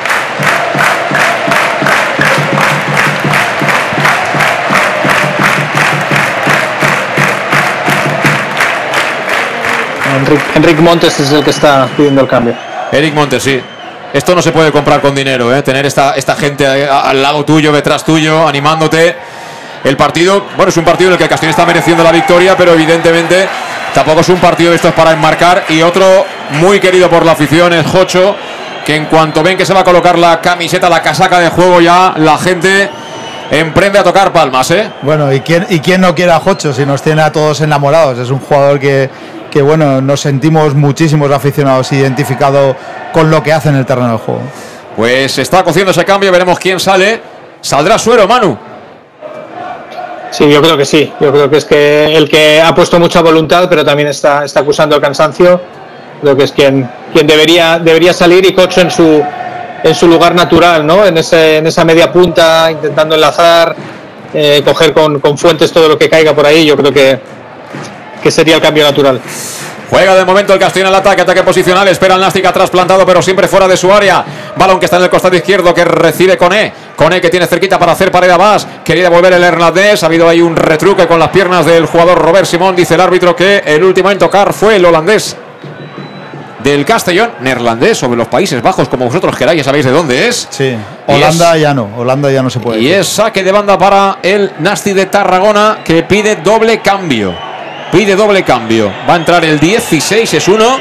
Enric, 10.15 10.41
Enric 10.55 10.79
Montes 10.79 11.19
es 11.19 11.31
el 11.31 11.43
que 11.43 11.51
está 11.51 11.87
pidiendo 11.95 12.21
el 12.21 12.27
cambio. 12.27 12.55
Eric 12.91 13.13
Montes, 13.13 13.43
sí. 13.43 13.61
Esto 14.13 14.35
no 14.35 14.41
se 14.41 14.51
puede 14.51 14.71
comprar 14.71 14.99
con 14.99 15.15
dinero, 15.15 15.55
¿eh? 15.55 15.61
Tener 15.61 15.85
esta, 15.85 16.15
esta 16.15 16.35
gente 16.35 16.65
al 16.67 17.21
lado 17.21 17.45
tuyo, 17.45 17.71
detrás 17.71 18.03
tuyo, 18.03 18.45
animándote. 18.45 19.15
El 19.83 19.95
partido, 19.95 20.45
bueno, 20.57 20.69
es 20.69 20.77
un 20.77 20.83
partido 20.83 21.09
en 21.09 21.13
el 21.13 21.17
que 21.17 21.23
el 21.23 21.29
Castellón 21.29 21.51
está 21.51 21.65
mereciendo 21.65 22.03
la 22.03 22.11
victoria, 22.11 22.55
pero 22.57 22.73
evidentemente 22.73 23.47
tampoco 23.93 24.19
es 24.19 24.29
un 24.29 24.39
partido 24.39 24.71
de 24.71 24.75
estos 24.75 24.93
para 24.93 25.11
enmarcar. 25.11 25.63
Y 25.69 25.81
otro 25.81 26.25
muy 26.59 26.79
querido 26.79 27.09
por 27.09 27.25
la 27.25 27.31
afición 27.31 27.71
es 27.71 27.85
Jocho, 27.87 28.35
que 28.85 28.95
en 28.95 29.05
cuanto 29.05 29.41
ven 29.41 29.57
que 29.57 29.65
se 29.65 29.73
va 29.73 29.79
a 29.79 29.83
colocar 29.85 30.19
la 30.19 30.41
camiseta, 30.41 30.89
la 30.89 31.01
casaca 31.01 31.39
de 31.39 31.49
juego, 31.49 31.79
ya 31.79 32.13
la 32.17 32.37
gente 32.37 32.89
emprende 33.49 33.97
a 33.97 34.03
tocar 34.03 34.33
palmas, 34.33 34.69
¿eh? 34.71 34.91
Bueno, 35.01 35.31
¿y 35.31 35.39
quién, 35.39 35.65
¿y 35.69 35.79
quién 35.79 36.01
no 36.01 36.13
quiere 36.13 36.33
a 36.33 36.39
Jocho 36.39 36.73
si 36.73 36.85
nos 36.85 37.01
tiene 37.01 37.21
a 37.21 37.31
todos 37.31 37.61
enamorados? 37.61 38.19
Es 38.19 38.29
un 38.29 38.39
jugador 38.39 38.79
que, 38.79 39.09
que 39.51 39.61
bueno, 39.61 40.01
nos 40.01 40.21
sentimos 40.21 40.73
muchísimos 40.73 41.29
aficionados 41.29 41.91
identificados 41.91 42.75
con 43.13 43.29
lo 43.29 43.43
que 43.43 43.51
hace 43.53 43.69
en 43.69 43.75
el 43.75 43.85
terreno 43.85 44.13
de 44.13 44.17
juego. 44.17 44.41
Pues 44.95 45.37
está 45.37 45.63
cociendo 45.63 45.91
ese 45.91 46.05
cambio, 46.05 46.31
veremos 46.31 46.57
quién 46.57 46.79
sale. 46.79 47.21
Saldrá 47.61 47.99
Suero, 47.99 48.27
Manu. 48.27 48.57
Sí, 50.31 50.49
yo 50.49 50.61
creo 50.61 50.77
que 50.77 50.85
sí. 50.85 51.11
Yo 51.19 51.31
creo 51.31 51.49
que 51.49 51.57
es 51.57 51.65
que 51.65 52.15
el 52.15 52.29
que 52.29 52.61
ha 52.61 52.73
puesto 52.73 52.99
mucha 52.99 53.21
voluntad, 53.21 53.67
pero 53.69 53.83
también 53.83 54.07
está, 54.07 54.45
está 54.45 54.61
acusando 54.61 54.95
el 54.95 55.01
cansancio. 55.01 55.61
Creo 56.21 56.37
que 56.37 56.45
es 56.45 56.51
quien, 56.51 56.89
quien 57.13 57.27
debería, 57.27 57.79
debería 57.79 58.13
salir 58.13 58.45
y 58.45 58.53
Cocho 58.53 58.81
en 58.81 58.91
su, 58.91 59.21
en 59.83 59.95
su 59.95 60.07
lugar 60.07 60.33
natural, 60.33 60.85
¿no? 60.85 61.05
En, 61.05 61.17
ese, 61.17 61.57
en 61.57 61.67
esa 61.67 61.83
media 61.83 62.11
punta, 62.11 62.71
intentando 62.71 63.15
enlazar, 63.15 63.75
eh, 64.33 64.61
coger 64.63 64.93
con, 64.93 65.19
con 65.19 65.37
fuentes 65.37 65.71
todo 65.71 65.89
lo 65.89 65.97
que 65.97 66.09
caiga 66.09 66.33
por 66.33 66.45
ahí. 66.45 66.65
Yo 66.65 66.77
creo 66.77 66.93
que, 66.93 67.19
que 68.21 68.31
sería 68.31 68.55
el 68.55 68.61
cambio 68.61 68.83
natural. 68.83 69.19
Juega 69.89 70.15
de 70.15 70.23
momento 70.23 70.53
el 70.53 70.59
Castellón 70.59 70.87
al 70.87 70.95
ataque, 70.95 71.21
ataque 71.23 71.43
posicional. 71.43 71.85
Espera 71.89 72.15
el 72.15 72.21
Nástic 72.21 72.45
atrás 72.45 72.69
plantado, 72.69 73.05
pero 73.05 73.21
siempre 73.21 73.47
fuera 73.49 73.67
de 73.67 73.75
su 73.75 73.91
área. 73.91 74.23
Balón 74.55 74.79
que 74.79 74.85
está 74.85 74.95
en 74.97 75.03
el 75.03 75.09
costado 75.09 75.35
izquierdo 75.35 75.73
que 75.73 75.83
recibe 75.83 76.37
Coné. 76.37 76.71
Coné 76.95 77.19
que 77.19 77.29
tiene 77.29 77.45
cerquita 77.45 77.77
para 77.77 77.91
hacer 77.91 78.09
pared 78.09 78.29
a 78.29 78.37
más. 78.37 78.65
Quería 78.85 79.03
devolver 79.03 79.33
el 79.33 79.43
irlandés. 79.43 80.01
Ha 80.01 80.05
habido 80.05 80.29
ahí 80.29 80.41
un 80.41 80.55
retruque 80.55 81.07
con 81.07 81.19
las 81.19 81.27
piernas 81.29 81.65
del 81.65 81.87
jugador 81.87 82.17
Robert 82.19 82.45
Simón. 82.45 82.73
Dice 82.73 82.93
el 82.93 83.01
árbitro 83.01 83.35
que 83.35 83.63
el 83.65 83.83
último 83.83 84.09
en 84.09 84.17
tocar 84.17 84.53
fue 84.53 84.77
el 84.77 84.85
holandés 84.85 85.35
del 86.63 86.85
Castellón. 86.85 87.31
Neerlandés 87.41 87.97
sobre 87.97 88.17
los 88.17 88.29
Países 88.29 88.61
Bajos, 88.61 88.87
como 88.87 89.05
vosotros 89.07 89.35
queráis, 89.35 89.57
ya 89.57 89.63
sabéis 89.65 89.83
de 89.83 89.91
dónde 89.91 90.27
es. 90.29 90.47
Sí. 90.51 90.73
Holanda 91.07 91.55
es- 91.57 91.61
ya 91.63 91.73
no, 91.73 91.89
Holanda 91.97 92.31
ya 92.31 92.41
no 92.41 92.49
se 92.49 92.61
puede. 92.61 92.79
Y 92.79 92.91
es 92.93 93.07
saque 93.09 93.43
de 93.43 93.51
banda 93.51 93.77
para 93.77 94.19
el 94.23 94.53
Nasti 94.59 94.93
de 94.93 95.07
Tarragona 95.07 95.79
que 95.83 96.03
pide 96.03 96.37
doble 96.37 96.79
cambio. 96.79 97.35
Pide 97.91 98.15
doble 98.15 98.43
cambio. 98.43 98.91
Va 99.09 99.13
a 99.13 99.17
entrar 99.17 99.43
el 99.43 99.59
16, 99.59 100.33
es 100.33 100.47
uno. 100.47 100.77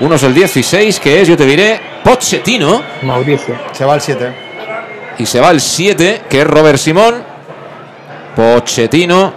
Uno 0.00 0.14
es 0.14 0.22
el 0.22 0.34
16, 0.34 1.00
que 1.00 1.20
es, 1.20 1.28
yo 1.28 1.36
te 1.36 1.44
diré, 1.46 1.80
Pochettino. 2.04 2.82
Mauricio. 3.02 3.54
Se 3.72 3.84
va 3.84 3.94
al 3.94 4.00
7. 4.00 4.32
Y 5.18 5.26
se 5.26 5.40
va 5.40 5.50
el 5.50 5.60
7, 5.60 6.22
que 6.28 6.40
es 6.40 6.46
Robert 6.46 6.78
Simón. 6.78 7.22
Pochettino. 8.36 9.32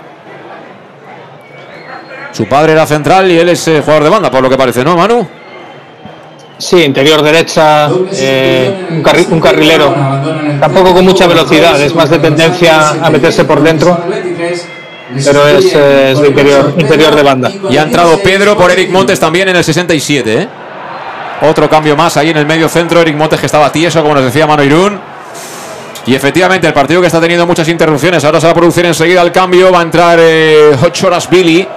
Su 2.32 2.46
padre 2.48 2.74
era 2.74 2.86
central 2.86 3.30
y 3.30 3.38
él 3.38 3.50
es 3.50 3.68
eh, 3.68 3.82
jugador 3.82 4.04
de 4.06 4.10
banda, 4.10 4.32
por 4.32 4.42
lo 4.42 4.50
que 4.50 4.58
parece, 4.58 4.84
¿no, 4.84 4.96
Manu? 4.96 5.28
Sí, 6.58 6.78
interior 6.84 7.22
derecha, 7.24 7.90
eh, 8.14 8.88
un, 8.92 9.04
carri- 9.04 9.28
un 9.32 9.42
carrilero. 9.42 9.94
Tampoco 10.60 10.94
con 10.94 11.04
mucha 11.06 11.26
velocidad, 11.28 11.82
es 11.82 11.94
más 11.96 12.10
de 12.10 12.20
tendencia 12.20 12.90
a 13.02 13.10
meterse 13.10 13.44
por 13.46 13.62
dentro. 13.62 14.00
Pero 15.14 15.48
es, 15.48 15.74
eh, 15.74 16.12
es 16.12 16.20
de 16.20 16.28
interior, 16.28 16.74
interior 16.78 17.16
de 17.16 17.24
banda. 17.24 17.52
Y 17.70 17.78
ha 17.78 17.84
entrado 17.84 18.20
Pedro 18.20 18.58
por 18.58 18.72
Eric 18.72 18.90
Montes 18.90 19.20
también 19.20 19.50
en 19.50 19.56
el 19.56 19.64
67. 19.64 20.34
¿eh? 20.34 20.48
Otro 21.42 21.70
cambio 21.70 21.96
más 21.96 22.18
ahí 22.18 22.30
en 22.30 22.38
el 22.38 22.46
medio 22.46 22.70
centro. 22.70 23.02
Eric 23.02 23.16
Montes 23.16 23.40
que 23.40 23.46
estaba 23.46 23.72
tieso, 23.72 24.02
como 24.02 24.16
nos 24.16 24.24
decía 24.24 24.48
Mano 24.48 24.64
Irún. 24.64 25.00
Y 26.06 26.16
efectivamente, 26.16 26.68
el 26.68 26.74
partido 26.74 27.02
que 27.02 27.08
está 27.08 27.22
teniendo 27.22 27.46
muchas 27.46 27.68
interrupciones. 27.68 28.24
Ahora 28.24 28.40
se 28.40 28.48
va 28.48 28.52
a 28.52 28.56
producir 28.56 28.86
enseguida 28.86 29.22
el 29.22 29.32
cambio. 29.32 29.72
Va 29.72 29.80
a 29.80 29.84
entrar 29.84 30.18
eh, 30.22 30.72
ocho 30.82 31.08
horas 31.08 31.30
Billy, 31.30 31.68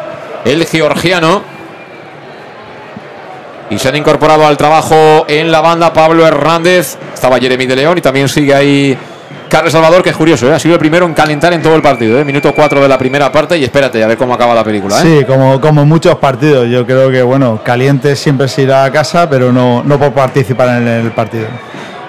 el 0.45 0.67
georgiano. 0.67 1.43
Y 3.71 3.79
se 3.79 3.89
han 3.89 3.97
incorporado 3.97 4.47
al 4.47 4.57
trabajo 4.57 5.25
en 5.27 5.51
la 5.51 5.61
banda 5.61 5.93
Pablo 5.93 6.27
Hernández. 6.27 6.97
Estaba 7.13 7.39
Jeremy 7.39 7.67
de 7.67 7.77
León 7.77 7.99
y 7.99 8.01
también 8.01 8.29
sigue 8.29 8.55
ahí 8.55 8.97
Carlos 9.49 9.73
Salvador, 9.73 10.03
que 10.03 10.11
es 10.11 10.17
curioso, 10.17 10.49
¿eh? 10.49 10.55
ha 10.55 10.59
sido 10.59 10.75
el 10.75 10.81
primero 10.81 11.07
en 11.07 11.15
calentar 11.15 11.53
en 11.53 11.63
todo 11.63 11.77
el 11.77 11.83
partido. 11.83 12.19
¿eh? 12.19 12.25
Minuto 12.25 12.53
4 12.55 12.81
de 12.83 12.89
la 12.89 12.99
primera 12.99 13.31
parte 13.31 13.57
y 13.57 13.65
espérate 13.65 14.03
a 14.03 14.07
ver 14.07 14.17
cómo 14.17 14.35
acaba 14.35 14.55
la 14.55 14.65
película. 14.65 14.99
¿eh? 15.01 15.03
Sí, 15.21 15.25
como, 15.25 15.61
como 15.61 15.83
en 15.83 15.89
muchos 15.89 16.17
partidos. 16.17 16.69
Yo 16.69 16.85
creo 16.85 17.11
que, 17.11 17.23
bueno, 17.23 17.61
caliente 17.65 18.17
siempre 18.17 18.49
se 18.49 18.63
irá 18.63 18.85
a 18.85 18.91
casa, 18.91 19.29
pero 19.29 19.53
no, 19.53 19.83
no 19.85 19.99
por 19.99 20.13
participar 20.13 20.83
en 20.83 20.89
el 20.89 21.13
partido. 21.13 21.47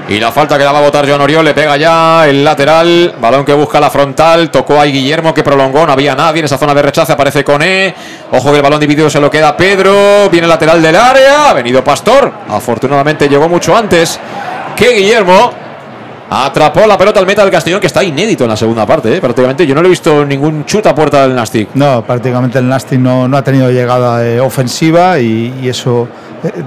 Y 0.07 0.19
la 0.19 0.31
falta 0.31 0.55
que 0.57 0.63
la 0.63 0.71
va 0.71 0.79
a 0.79 0.81
votar 0.83 1.09
John 1.09 1.19
Oriol, 1.19 1.43
le 1.43 1.55
pega 1.55 1.77
ya 1.77 2.27
el 2.27 2.43
lateral, 2.43 3.15
balón 3.19 3.43
que 3.43 3.53
busca 3.53 3.79
la 3.79 3.89
frontal, 3.89 4.51
tocó 4.51 4.79
ahí 4.79 4.91
Guillermo 4.91 5.33
que 5.33 5.41
prolongó, 5.41 5.83
no 5.83 5.93
había 5.93 6.13
nadie 6.13 6.39
en 6.39 6.45
esa 6.45 6.59
zona 6.59 6.75
de 6.75 6.83
rechace, 6.83 7.11
aparece 7.11 7.43
Coné, 7.43 7.95
ojo 8.31 8.51
que 8.51 8.57
el 8.57 8.61
balón 8.61 8.79
dividido 8.79 9.09
se 9.09 9.19
lo 9.19 9.31
queda 9.31 9.57
Pedro, 9.57 10.29
viene 10.29 10.45
el 10.45 10.49
lateral 10.49 10.79
del 10.79 10.95
área, 10.95 11.49
ha 11.49 11.53
venido 11.53 11.83
Pastor, 11.83 12.31
afortunadamente 12.47 13.27
llegó 13.27 13.49
mucho 13.49 13.75
antes 13.75 14.19
que 14.75 14.91
Guillermo, 14.93 15.51
atrapó 16.29 16.85
la 16.87 16.97
pelota 16.97 17.19
al 17.19 17.25
meta 17.25 17.41
del 17.43 17.51
Castellón 17.51 17.79
que 17.79 17.87
está 17.87 18.03
inédito 18.03 18.43
en 18.43 18.49
la 18.49 18.57
segunda 18.57 18.85
parte, 18.85 19.15
¿eh? 19.15 19.21
prácticamente 19.21 19.65
yo 19.65 19.75
no 19.75 19.81
le 19.81 19.87
he 19.87 19.89
visto 19.89 20.25
ningún 20.25 20.65
chute 20.65 20.89
a 20.89 20.95
puerta 20.95 21.21
del 21.21 21.35
Nastic. 21.35 21.69
No, 21.75 22.03
prácticamente 22.05 22.59
el 22.59 22.67
Nasty 22.67 22.97
no, 22.97 23.27
no 23.27 23.37
ha 23.37 23.43
tenido 23.43 23.69
llegada 23.69 24.25
eh, 24.25 24.39
ofensiva 24.39 25.19
y, 25.19 25.67
eso 25.67 26.07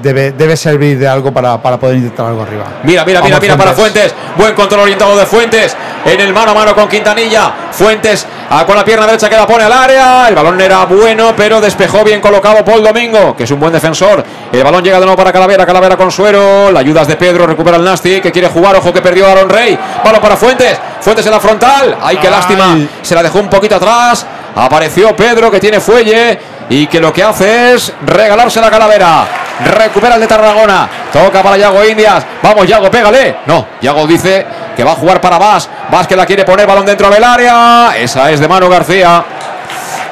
debe, 0.03 0.32
debe 0.32 0.57
servir 0.57 0.99
de 0.99 1.09
algo 1.09 1.32
para, 1.32 1.61
para 1.61 1.78
poder 1.78 1.97
intentar 1.97 2.27
algo 2.27 2.43
arriba. 2.43 2.65
Mira, 2.82 3.05
mira, 3.05 3.20
mira, 3.20 3.36
Vamos, 3.36 3.43
mira 3.43 3.57
para 3.57 3.73
Fuentes. 3.73 4.15
Buen 4.36 4.55
control 4.55 4.82
orientado 4.82 5.16
de 5.16 5.27
Fuentes. 5.27 5.77
En 6.05 6.20
el 6.20 6.32
mano 6.32 6.53
a 6.53 6.55
mano 6.55 6.74
con 6.74 6.89
Quintanilla. 6.89 7.53
Fuentes 7.70 8.27
ah, 8.51 8.65
con 8.65 8.77
la 8.77 8.85
pierna 8.85 9.07
derecha 9.07 9.28
que 9.28 9.36
la 9.36 9.47
pone 9.47 9.65
al 9.65 9.73
área. 9.73 10.28
El 10.28 10.35
balón 10.35 10.61
era 10.61 10.85
bueno, 10.85 11.35
pero 11.36 11.61
despejó 11.61 12.05
bien 12.05 12.20
colocado 12.20 12.65
Paul 12.65 12.82
Domingo, 12.82 13.36
que 13.36 13.45
es 13.45 13.51
un 13.51 13.61
buen 13.61 13.73
defensor. 13.73 14.24
El 14.53 14.65
balón 14.65 14.82
llega 14.82 14.99
de 14.99 15.05
nuevo 15.05 15.16
para 15.16 15.32
Calavera. 15.32 15.66
Calavera 15.66 15.97
con 15.97 16.11
suero. 16.11 16.70
La 16.70 16.81
ayudas 16.81 17.07
de 17.09 17.16
Pedro. 17.16 17.47
Recupera 17.47 17.77
el 17.77 17.85
Nasti, 17.85 18.20
que 18.20 18.32
quiere 18.32 18.49
jugar. 18.49 18.77
Ojo 18.77 18.93
que 18.93 19.03
perdió 19.03 19.27
Aaron 19.27 19.49
Rey. 19.49 19.78
Balón 20.05 20.20
para 20.20 20.36
Fuentes. 20.36 20.78
Fuentes 21.01 21.27
en 21.27 21.32
la 21.32 21.40
frontal. 21.40 21.97
Ay, 22.01 22.16
qué 22.16 22.31
lástima. 22.31 22.77
Se 23.03 23.15
la 23.15 23.23
dejó 23.23 23.40
un 23.40 23.49
poquito 23.49 23.77
atrás. 23.77 24.27
Apareció 24.55 25.15
Pedro, 25.15 25.51
que 25.51 25.61
tiene 25.61 25.81
fuelle. 25.81 26.39
Y 26.70 26.86
que 26.86 27.01
lo 27.01 27.12
que 27.12 27.23
hace 27.23 27.74
es 27.74 27.93
regalarse 28.05 28.61
la 28.61 28.70
calavera. 28.70 29.48
Recupera 29.65 30.15
el 30.15 30.21
de 30.21 30.27
Tarragona. 30.27 30.89
Toca 31.13 31.43
para 31.43 31.57
Yago 31.57 31.85
Indias. 31.85 32.25
Vamos, 32.43 32.67
Yago, 32.67 32.91
pégale. 32.91 33.39
No, 33.47 33.67
Yago 33.81 34.07
dice 34.07 34.47
que 34.77 34.85
va 34.85 34.93
a 34.93 34.97
jugar 34.97 35.21
para 35.21 35.39
Vas. 35.39 35.69
Vas 35.91 36.07
que 36.07 36.17
la 36.17 36.27
quiere 36.27 36.45
poner, 36.45 36.67
balón 36.67 36.87
dentro 36.87 37.11
del 37.11 37.25
área. 37.25 37.93
Esa 37.97 38.31
es 38.31 38.41
de 38.41 38.49
Manu 38.49 38.69
García. 38.69 39.25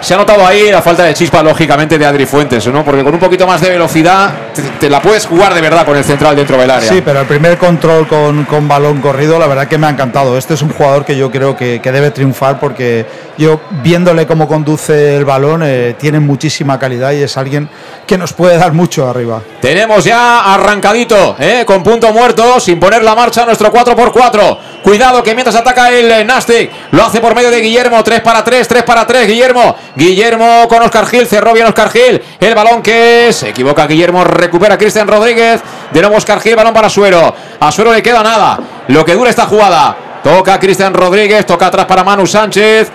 Se 0.00 0.14
ha 0.14 0.16
notado 0.16 0.46
ahí 0.46 0.70
la 0.70 0.82
falta 0.82 1.04
de 1.04 1.14
chispa, 1.14 1.42
lógicamente, 1.42 1.98
de 1.98 2.06
Adri 2.06 2.26
Fuentes, 2.26 2.66
¿no? 2.68 2.84
Porque 2.84 3.02
con 3.02 3.14
un 3.14 3.20
poquito 3.20 3.46
más 3.46 3.60
de 3.60 3.70
velocidad 3.70 4.30
te, 4.54 4.62
te 4.62 4.90
la 4.90 5.00
puedes 5.00 5.26
jugar 5.26 5.54
de 5.54 5.60
verdad 5.60 5.84
con 5.84 5.96
el 5.96 6.04
central 6.04 6.36
dentro 6.36 6.56
del 6.56 6.70
área. 6.70 6.88
Sí, 6.88 7.02
pero 7.04 7.20
el 7.20 7.26
primer 7.26 7.58
control 7.58 8.06
con, 8.06 8.44
con 8.44 8.68
balón 8.68 9.00
corrido, 9.00 9.38
la 9.38 9.46
verdad 9.46 9.68
que 9.68 9.78
me 9.78 9.86
ha 9.86 9.90
encantado. 9.90 10.36
Este 10.36 10.54
es 10.54 10.62
un 10.62 10.70
jugador 10.70 11.04
que 11.04 11.16
yo 11.16 11.30
creo 11.30 11.56
que, 11.56 11.80
que 11.82 11.92
debe 11.92 12.10
triunfar 12.10 12.60
porque 12.60 13.06
yo, 13.38 13.60
viéndole 13.82 14.26
cómo 14.26 14.48
conduce 14.48 15.16
el 15.16 15.24
balón, 15.24 15.62
eh, 15.64 15.94
tiene 15.98 16.20
muchísima 16.20 16.78
calidad 16.78 17.12
y 17.12 17.22
es 17.22 17.36
alguien 17.36 17.68
que 18.06 18.16
nos 18.16 18.32
puede 18.32 18.56
dar 18.56 18.72
mucho 18.72 19.08
arriba. 19.08 19.42
Tenemos 19.60 20.04
ya 20.04 20.54
arrancadito, 20.54 21.36
¿eh? 21.38 21.64
con 21.66 21.82
punto 21.82 22.12
muerto, 22.12 22.58
sin 22.60 22.80
poner 22.80 23.02
la 23.02 23.14
marcha 23.14 23.44
nuestro 23.44 23.72
4x4. 23.72 24.58
Cuidado 24.82 25.22
que 25.22 25.34
mientras 25.34 25.56
ataca 25.56 25.90
el 25.90 26.10
eh, 26.10 26.24
Nastic, 26.24 26.70
lo 26.92 27.04
hace 27.04 27.20
por 27.20 27.34
medio 27.34 27.50
de 27.50 27.60
Guillermo. 27.60 28.02
3 28.02 28.20
para 28.20 28.42
3, 28.42 28.66
3 28.66 28.82
para 28.84 29.06
3, 29.06 29.26
Guillermo. 29.26 29.76
Guillermo 29.96 30.66
con 30.68 30.82
Oscar 30.82 31.06
Gil, 31.06 31.26
cerró 31.26 31.54
bien 31.54 31.66
Oscar 31.66 31.90
Gil. 31.90 32.22
El 32.38 32.54
balón 32.54 32.82
que 32.82 33.32
se 33.32 33.48
equivoca 33.48 33.86
Guillermo, 33.86 34.24
recupera 34.24 34.76
Cristian 34.76 35.08
Rodríguez. 35.08 35.62
De 35.90 36.00
nuevo 36.00 36.16
Oscar 36.16 36.38
Gil, 36.40 36.54
balón 36.54 36.74
para 36.74 36.90
Suero. 36.90 37.34
A 37.58 37.72
Suero 37.72 37.92
le 37.92 38.02
queda 38.02 38.22
nada. 38.22 38.58
Lo 38.88 39.04
que 39.04 39.14
dura 39.14 39.30
esta 39.30 39.46
jugada. 39.46 39.96
Toca 40.22 40.60
Cristian 40.60 40.92
Rodríguez, 40.92 41.46
toca 41.46 41.68
atrás 41.68 41.86
para 41.86 42.04
Manu 42.04 42.26
Sánchez. 42.26 42.90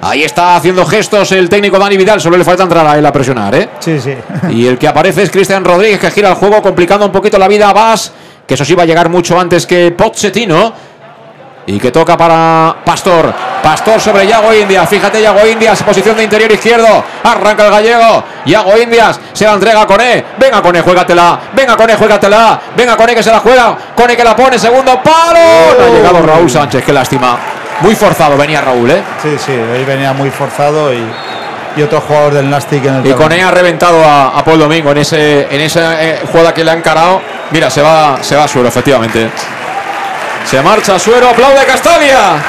Ahí 0.00 0.22
está 0.22 0.56
haciendo 0.56 0.86
gestos 0.86 1.32
el 1.32 1.48
técnico 1.48 1.78
Dani 1.78 1.96
Vidal, 1.96 2.20
solo 2.20 2.36
le 2.36 2.44
falta 2.44 2.62
entrar 2.62 2.86
a 2.86 2.98
él 2.98 3.04
a 3.04 3.12
presionar, 3.12 3.54
¿eh? 3.54 3.68
Sí, 3.80 3.98
sí. 3.98 4.14
Y 4.50 4.66
el 4.66 4.78
que 4.78 4.88
aparece 4.88 5.22
es 5.22 5.30
Cristian 5.30 5.64
Rodríguez, 5.64 5.98
que 5.98 6.10
gira 6.10 6.30
el 6.30 6.36
juego, 6.36 6.62
complicando 6.62 7.04
un 7.04 7.12
poquito 7.12 7.38
la 7.38 7.48
vida 7.48 7.68
a 7.68 7.72
Vas, 7.72 8.12
que 8.46 8.54
eso 8.54 8.64
sí 8.64 8.74
va 8.74 8.84
a 8.84 8.86
llegar 8.86 9.08
mucho 9.08 9.38
antes 9.38 9.66
que 9.66 9.90
Pochettino. 9.90 10.72
Y 11.68 11.80
que 11.80 11.90
toca 11.90 12.16
para 12.16 12.76
Pastor. 12.84 13.34
Pastor 13.62 14.00
sobre 14.00 14.24
Yago 14.26 14.54
Indias. 14.54 14.88
Fíjate, 14.88 15.20
Yago 15.20 15.44
Indias, 15.44 15.82
posición 15.82 16.16
de 16.16 16.22
interior 16.22 16.52
izquierdo. 16.52 17.04
Arranca 17.24 17.64
el 17.64 17.70
gallego. 17.72 18.24
Yago 18.44 18.78
Indias 18.78 19.18
se 19.32 19.44
la 19.44 19.54
entrega 19.54 19.82
a 19.82 19.86
Cone. 19.86 20.24
Venga, 20.38 20.62
Cone, 20.62 20.80
juégatela. 20.80 21.40
Venga, 21.52 21.76
Cone, 21.76 21.96
juégatela. 21.96 22.60
Venga, 22.76 22.96
Cone, 22.96 23.16
que 23.16 23.22
se 23.22 23.32
la 23.32 23.40
juega. 23.40 23.76
Cone 23.96 24.16
que 24.16 24.22
la 24.22 24.36
pone. 24.36 24.58
Segundo 24.58 25.02
palo. 25.02 25.40
No 25.78 25.84
ha 25.84 25.88
llegado 25.88 26.24
Raúl 26.24 26.48
Sánchez, 26.48 26.84
qué 26.84 26.92
lástima. 26.92 27.36
Muy 27.80 27.96
forzado 27.96 28.36
venía 28.36 28.60
Raúl, 28.60 28.90
¿eh? 28.90 29.02
Sí, 29.20 29.36
sí, 29.44 29.52
ahí 29.52 29.84
venía 29.84 30.12
muy 30.12 30.30
forzado 30.30 30.94
y, 30.94 31.04
y 31.76 31.82
otro 31.82 32.00
jugador 32.00 32.34
del 32.34 32.48
Nastic 32.48 32.84
en 32.86 32.94
el 32.94 33.06
Y. 33.06 33.12
Cone 33.12 33.42
ha 33.42 33.50
reventado 33.50 34.02
a, 34.04 34.28
a 34.28 34.44
Paul 34.44 34.60
Domingo 34.60 34.92
en 34.92 34.98
ese 34.98 35.48
en 35.50 35.60
esa 35.60 36.02
eh, 36.02 36.22
jugada 36.30 36.54
que 36.54 36.64
le 36.64 36.70
ha 36.70 36.74
encarado. 36.74 37.20
Mira, 37.50 37.68
se 37.68 37.82
va, 37.82 38.18
se 38.22 38.36
va 38.36 38.44
a 38.44 38.48
suelo, 38.48 38.68
efectivamente. 38.68 39.28
Se 40.46 40.62
marcha 40.62 40.96
Suero, 40.96 41.28
aplaude 41.28 41.66
Castalia. 41.66 42.40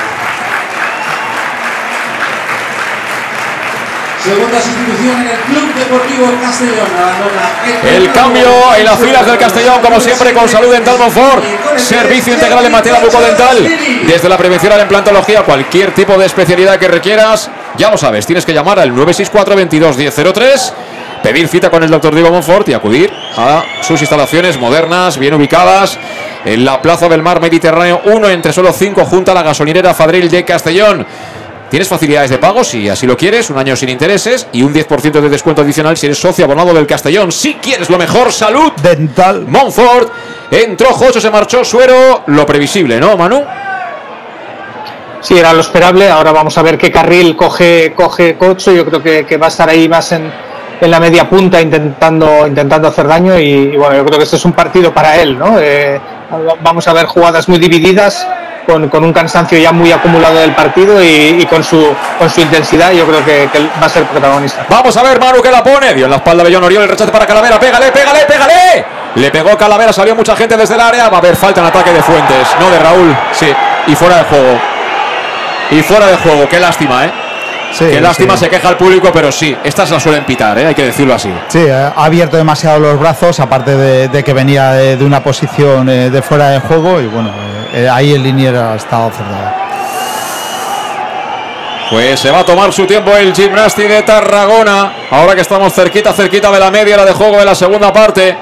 Segunda 4.23 4.61
sustitución 4.61 5.21
en 5.21 5.27
el 5.29 5.37
Club 5.37 5.73
Deportivo 5.73 6.27
Castellón. 6.39 6.87
Abandona 6.95 7.95
El 7.95 8.11
cambio 8.11 8.75
en 8.77 8.85
las 8.85 8.99
filas 8.99 9.25
del 9.25 9.37
Castellón, 9.39 9.81
como 9.81 9.99
siempre, 9.99 10.31
con 10.33 10.47
Salud 10.47 10.71
Dental 10.71 10.99
Monfort. 10.99 11.43
Servicio 11.77 12.33
integral 12.33 12.65
en 12.65 12.71
materia 12.71 12.99
bucodental. 12.99 13.67
Desde 14.05 14.29
la 14.29 14.37
prevención 14.37 14.73
a 14.73 14.77
la 14.77 14.83
implantología, 14.83 15.41
cualquier 15.41 15.91
tipo 15.95 16.17
de 16.17 16.27
especialidad 16.27 16.77
que 16.77 16.87
requieras, 16.87 17.49
ya 17.77 17.89
lo 17.89 17.97
sabes, 17.97 18.27
tienes 18.27 18.45
que 18.45 18.53
llamar 18.53 18.79
al 18.79 18.89
964 18.89 19.55
22 19.55 19.97
1003 19.97 20.73
pedir 21.23 21.47
cita 21.47 21.69
con 21.69 21.83
el 21.83 21.89
doctor 21.89 22.13
Diego 22.13 22.31
Monfort 22.31 22.69
y 22.69 22.73
acudir 22.73 23.11
a 23.35 23.63
sus 23.81 23.99
instalaciones 24.01 24.59
modernas, 24.59 25.17
bien 25.17 25.33
ubicadas 25.33 25.97
en 26.45 26.63
la 26.63 26.81
Plaza 26.81 27.09
del 27.09 27.21
Mar 27.21 27.41
Mediterráneo 27.41 28.01
1 28.05 28.29
entre 28.29 28.53
solo 28.53 28.71
5 28.71 29.05
junto 29.05 29.31
a 29.31 29.35
la 29.35 29.43
gasolinera 29.43 29.93
Fadril 29.93 30.29
de 30.29 30.45
Castellón. 30.45 31.05
Tienes 31.69 31.89
facilidades 31.89 32.29
de 32.29 32.37
pago 32.37 32.63
si 32.63 32.87
así 32.87 33.05
lo 33.05 33.17
quieres, 33.17 33.49
un 33.49 33.57
año 33.57 33.75
sin 33.75 33.89
intereses 33.89 34.47
y 34.53 34.63
un 34.63 34.73
10% 34.73 35.19
de 35.19 35.29
descuento 35.29 35.63
adicional 35.63 35.97
si 35.97 36.05
eres 36.05 36.17
socio 36.17 36.45
abonado 36.45 36.73
del 36.73 36.87
Castellón. 36.87 37.31
Si 37.31 37.55
quieres 37.55 37.89
lo 37.89 37.97
mejor, 37.97 38.31
salud. 38.31 38.71
Dental. 38.81 39.45
Monfort. 39.47 40.09
Entró 40.49 40.93
Jocho, 40.93 41.19
se 41.19 41.29
marchó 41.29 41.65
Suero. 41.65 42.23
Lo 42.27 42.45
previsible, 42.45 43.01
¿no, 43.01 43.17
Manu? 43.17 43.43
Sí, 45.19 45.37
era 45.37 45.51
lo 45.51 45.59
esperable. 45.59 46.09
Ahora 46.09 46.31
vamos 46.31 46.57
a 46.57 46.61
ver 46.61 46.77
qué 46.77 46.89
carril 46.89 47.35
coge, 47.35 47.91
coge 47.93 48.37
Cocho. 48.37 48.71
Yo 48.71 48.85
creo 48.85 49.03
que, 49.03 49.25
que 49.25 49.35
va 49.35 49.47
a 49.47 49.49
estar 49.49 49.67
ahí 49.67 49.89
más 49.89 50.13
en, 50.13 50.31
en 50.79 50.91
la 50.91 50.99
media 50.99 51.29
punta 51.29 51.61
intentando, 51.61 52.47
intentando 52.47 52.87
hacer 52.87 53.07
daño. 53.07 53.37
Y, 53.37 53.75
bueno, 53.77 53.95
yo 53.97 54.05
creo 54.05 54.17
que 54.17 54.23
este 54.23 54.35
es 54.35 54.45
un 54.45 54.53
partido 54.53 54.93
para 54.93 55.17
él. 55.17 55.37
¿no? 55.37 55.57
Eh, 55.59 55.99
vamos 56.61 56.87
a 56.87 56.93
ver 56.93 57.05
jugadas 57.05 57.47
muy 57.49 57.59
divididas. 57.59 58.27
Con, 58.65 58.89
con, 58.89 59.01
un 59.05 59.13
cansancio 59.13 59.57
ya 59.57 59.71
muy 59.71 59.93
acumulado 59.93 60.39
del 60.39 60.53
partido 60.53 61.01
y, 61.01 61.47
con, 61.49 61.63
su, 61.63 61.87
con 62.19 62.29
su 62.29 62.41
intensidad, 62.41 62.91
yo 62.91 63.07
creo 63.07 63.23
que, 63.23 63.47
va 63.81 63.85
a 63.85 63.89
ser 63.89 64.03
protagonista. 64.03 64.65
Vamos 64.67 64.97
a 64.97 65.03
ver, 65.03 65.17
Manu 65.21 65.41
que 65.41 65.49
la 65.49 65.63
pone. 65.63 65.93
Dio 65.93 66.03
en 66.03 66.11
la 66.11 66.17
espalda 66.17 66.43
John 66.51 66.65
Oriol 66.65 66.83
el 66.83 66.89
rechace 66.89 67.09
para 67.09 67.25
Calavera. 67.25 67.57
Pégale, 67.57 67.93
pégale, 67.93 68.25
pégale. 68.27 68.85
Le 69.15 69.31
pegó 69.31 69.57
Calavera, 69.57 69.93
salió 69.93 70.17
mucha 70.17 70.35
gente 70.35 70.57
desde 70.57 70.75
el 70.75 70.81
área. 70.81 71.07
Va 71.07 71.15
a 71.15 71.19
haber 71.21 71.37
falta 71.37 71.61
en 71.61 71.67
ataque 71.67 71.93
de 71.93 72.01
Fuentes, 72.01 72.45
no 72.59 72.69
de 72.69 72.79
Raúl. 72.79 73.15
Sí, 73.31 73.47
y 73.87 73.95
fuera 73.95 74.17
de 74.17 74.23
juego. 74.25 74.59
Y 75.71 75.81
fuera 75.81 76.07
de 76.07 76.17
juego, 76.17 76.49
qué 76.49 76.59
lástima, 76.59 77.05
¿eh? 77.05 77.11
Sí, 77.71 77.85
Qué 77.91 78.01
lástima, 78.01 78.33
sí. 78.35 78.45
se 78.45 78.49
queja 78.49 78.69
el 78.69 78.77
público, 78.77 79.09
pero 79.13 79.31
sí, 79.31 79.55
estas 79.63 79.91
las 79.91 80.01
suelen 80.01 80.23
pitar, 80.25 80.57
¿eh? 80.57 80.65
hay 80.67 80.73
que 80.73 80.85
decirlo 80.85 81.13
así. 81.13 81.29
Sí, 81.49 81.67
ha 81.69 81.89
abierto 81.89 82.37
demasiado 82.37 82.79
los 82.79 82.99
brazos, 82.99 83.39
aparte 83.39 83.75
de, 83.75 84.07
de 84.07 84.23
que 84.23 84.33
venía 84.33 84.71
de, 84.71 84.97
de 84.97 85.05
una 85.05 85.21
posición 85.21 85.87
eh, 85.89 86.09
de 86.09 86.21
fuera 86.21 86.49
de 86.49 86.59
juego 86.59 86.99
y 87.01 87.05
bueno, 87.07 87.29
eh, 87.73 87.87
ahí 87.91 88.13
el 88.13 88.23
liniero 88.23 88.63
ha 88.71 88.75
estado 88.75 89.11
cerrado. 89.11 89.53
Pues 91.89 92.19
se 92.19 92.31
va 92.31 92.39
a 92.39 92.45
tomar 92.45 92.73
su 92.73 92.85
tiempo 92.85 93.11
el 93.15 93.33
Gimnasti 93.33 93.83
de 93.83 94.01
Tarragona. 94.03 94.91
Ahora 95.11 95.35
que 95.35 95.41
estamos 95.41 95.71
cerquita, 95.73 96.11
cerquita 96.11 96.51
de 96.51 96.59
la 96.59 96.69
media, 96.69 96.97
la 96.97 97.05
de 97.05 97.13
juego 97.13 97.37
de 97.37 97.45
la 97.45 97.55
segunda 97.55 97.93
parte. 97.93 98.35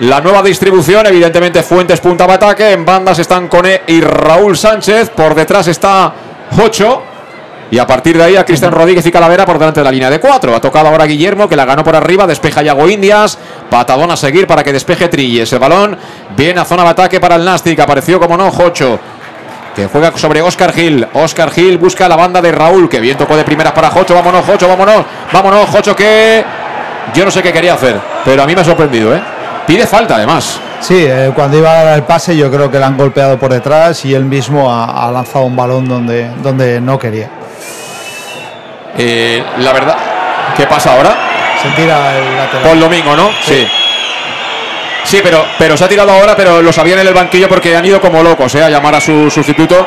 La 0.00 0.20
nueva 0.20 0.42
distribución, 0.42 1.06
evidentemente 1.06 1.62
Fuentes 1.64 2.00
punta 2.00 2.24
de 2.26 2.34
ataque. 2.34 2.70
En 2.70 2.84
bandas 2.84 3.18
están 3.18 3.48
Cone 3.48 3.82
y 3.88 4.00
Raúl 4.00 4.56
Sánchez. 4.56 5.10
Por 5.10 5.34
detrás 5.34 5.66
está 5.66 6.12
Jocho. 6.54 7.02
Y 7.70 7.78
a 7.78 7.86
partir 7.86 8.16
de 8.16 8.24
ahí 8.24 8.36
a 8.36 8.44
Cristian 8.44 8.72
Rodríguez 8.72 9.04
y 9.04 9.12
Calavera 9.12 9.44
por 9.44 9.58
delante 9.58 9.80
de 9.80 9.84
la 9.84 9.90
línea 9.90 10.08
de 10.08 10.20
cuatro. 10.20 10.54
Ha 10.54 10.60
tocado 10.60 10.88
ahora 10.88 11.04
Guillermo, 11.04 11.48
que 11.48 11.56
la 11.56 11.66
ganó 11.66 11.84
por 11.84 11.94
arriba. 11.94 12.26
Despeja 12.26 12.62
Yago 12.62 12.88
Indias. 12.88 13.38
Patadón 13.70 14.10
a 14.10 14.16
seguir 14.16 14.46
para 14.46 14.64
que 14.64 14.72
despeje 14.72 15.08
Trilles. 15.08 15.52
El 15.52 15.58
balón 15.58 15.98
viene 16.34 16.60
a 16.60 16.64
zona 16.64 16.84
de 16.84 16.90
ataque 16.90 17.20
para 17.20 17.34
el 17.36 17.44
Nastic. 17.44 17.78
Apareció 17.80 18.18
como 18.18 18.36
no 18.38 18.50
Jocho. 18.50 18.98
Que 19.76 19.86
juega 19.86 20.16
sobre 20.16 20.40
Oscar 20.40 20.72
Gil. 20.72 21.06
Oscar 21.12 21.50
Gil 21.50 21.76
busca 21.76 22.08
la 22.08 22.16
banda 22.16 22.40
de 22.40 22.52
Raúl. 22.52 22.88
Que 22.88 23.00
bien 23.00 23.18
tocó 23.18 23.36
de 23.36 23.44
primeras 23.44 23.74
para 23.74 23.90
Jocho. 23.90 24.14
Vámonos, 24.14 24.46
Jocho, 24.46 24.66
vámonos. 24.66 25.04
Vámonos, 25.30 25.68
Jocho, 25.68 25.94
que 25.94 26.42
yo 27.14 27.24
no 27.26 27.30
sé 27.30 27.42
qué 27.42 27.52
quería 27.52 27.74
hacer. 27.74 28.00
Pero 28.24 28.42
a 28.42 28.46
mí 28.46 28.54
me 28.54 28.62
ha 28.62 28.64
sorprendido, 28.64 29.14
¿eh? 29.14 29.20
Pide 29.66 29.86
falta, 29.86 30.16
además. 30.16 30.58
Sí, 30.80 31.04
eh, 31.06 31.32
cuando 31.34 31.58
iba 31.58 31.70
a 31.70 31.84
dar 31.84 31.96
el 31.96 32.04
pase 32.04 32.36
yo 32.36 32.50
creo 32.50 32.70
que 32.70 32.78
le 32.78 32.84
han 32.84 32.96
golpeado 32.96 33.36
por 33.36 33.52
detrás 33.52 34.04
y 34.04 34.14
él 34.14 34.24
mismo 34.24 34.72
ha, 34.72 35.06
ha 35.06 35.10
lanzado 35.10 35.44
un 35.44 35.56
balón 35.56 35.88
donde, 35.88 36.30
donde 36.42 36.80
no 36.80 36.98
quería. 36.98 37.28
Eh, 38.98 39.42
la 39.58 39.72
verdad, 39.72 39.96
¿qué 40.56 40.66
pasa 40.66 40.92
ahora? 40.92 41.16
Se 41.62 41.68
tira 41.70 42.16
el 42.16 42.36
lateral. 42.36 42.68
Por 42.68 42.78
domingo, 42.78 43.16
¿no? 43.16 43.30
Sí. 43.42 43.66
Sí, 45.04 45.20
pero, 45.22 45.44
pero 45.58 45.76
se 45.76 45.84
ha 45.84 45.88
tirado 45.88 46.12
ahora, 46.12 46.36
pero 46.36 46.60
lo 46.60 46.72
sabían 46.72 46.98
en 46.98 47.06
el 47.06 47.14
banquillo 47.14 47.48
porque 47.48 47.74
han 47.74 47.84
ido 47.84 48.00
como 48.00 48.22
locos 48.22 48.54
¿eh? 48.56 48.62
a 48.62 48.68
llamar 48.68 48.96
a 48.96 49.00
su 49.00 49.30
sustituto. 49.30 49.86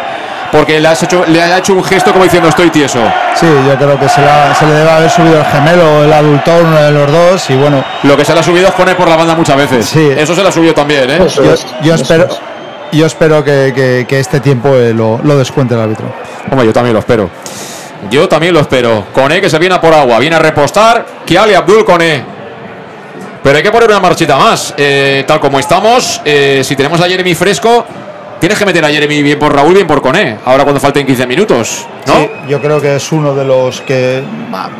Porque 0.51 0.81
le, 0.81 0.87
has 0.89 1.01
hecho, 1.01 1.23
le 1.27 1.41
ha 1.41 1.59
hecho 1.59 1.73
un 1.73 1.83
gesto 1.83 2.11
como 2.11 2.25
diciendo 2.25 2.49
estoy 2.49 2.69
tieso. 2.69 2.99
Sí, 3.35 3.45
yo 3.45 3.77
creo 3.77 3.97
que 3.97 4.09
se, 4.09 4.19
la, 4.19 4.53
se 4.53 4.65
le 4.65 4.73
debe 4.73 4.89
haber 4.89 5.09
subido 5.09 5.37
el 5.37 5.45
gemelo, 5.45 6.03
el 6.03 6.11
adultor, 6.11 6.63
uno 6.65 6.81
de 6.81 6.91
los 6.91 7.09
dos, 7.09 7.49
y 7.49 7.55
bueno. 7.55 7.81
Lo 8.03 8.17
que 8.17 8.25
se 8.25 8.33
le 8.33 8.41
ha 8.41 8.43
subido 8.43 8.67
es 8.67 8.73
poner 8.73 8.97
por 8.97 9.07
la 9.07 9.15
banda 9.15 9.33
muchas 9.33 9.55
veces. 9.55 9.85
Sí. 9.85 10.11
Eso 10.17 10.35
se 10.35 10.41
le 10.41 10.49
ha 10.49 10.51
subido 10.51 10.73
también, 10.73 11.09
¿eh? 11.09 11.19
Yo, 11.33 11.55
yo 11.81 11.95
espero, 11.95 12.27
yo 12.91 13.05
espero 13.05 13.43
que, 13.45 13.71
que, 13.73 14.05
que 14.05 14.19
este 14.19 14.41
tiempo 14.41 14.75
eh, 14.75 14.93
lo, 14.93 15.21
lo, 15.23 15.37
descuente 15.37 15.73
el 15.73 15.79
árbitro. 15.79 16.13
Hombre, 16.49 16.65
yo 16.65 16.73
también 16.73 16.93
lo 16.93 16.99
espero. 16.99 17.29
Yo 18.09 18.27
también 18.27 18.53
lo 18.53 18.59
espero. 18.59 19.05
Cone 19.13 19.41
que 19.41 19.49
se 19.49 19.59
viene 19.59 19.75
a 19.75 19.81
por 19.81 19.93
agua, 19.93 20.19
viene 20.19 20.35
a 20.35 20.39
repostar. 20.39 21.05
Kiali 21.25 21.53
Abdul 21.53 21.85
Cone. 21.85 22.23
Pero 23.43 23.57
hay 23.57 23.63
que 23.63 23.71
poner 23.71 23.89
una 23.89 23.99
marchita 23.99 24.37
más. 24.37 24.73
Eh, 24.77 25.23
tal 25.27 25.39
como 25.39 25.59
estamos, 25.59 26.21
eh, 26.25 26.61
si 26.63 26.75
tenemos 26.75 27.01
a 27.01 27.05
Jeremy 27.07 27.33
fresco, 27.33 27.85
tienes 28.39 28.57
que 28.57 28.65
meter 28.65 28.85
a 28.85 28.89
Jeremy 28.89 29.23
bien 29.23 29.39
por 29.39 29.53
Raúl, 29.53 29.73
bien 29.73 29.87
por 29.87 30.01
Cone. 30.01 30.37
Ahora 30.45 30.63
cuando 30.63 30.79
falten 30.79 31.05
15 31.05 31.25
minutos, 31.25 31.87
¿no? 32.05 32.15
Sí, 32.15 32.29
yo 32.47 32.61
creo 32.61 32.79
que 32.79 32.95
es 32.95 33.11
uno 33.11 33.33
de 33.33 33.45
los 33.45 33.81
que 33.81 34.23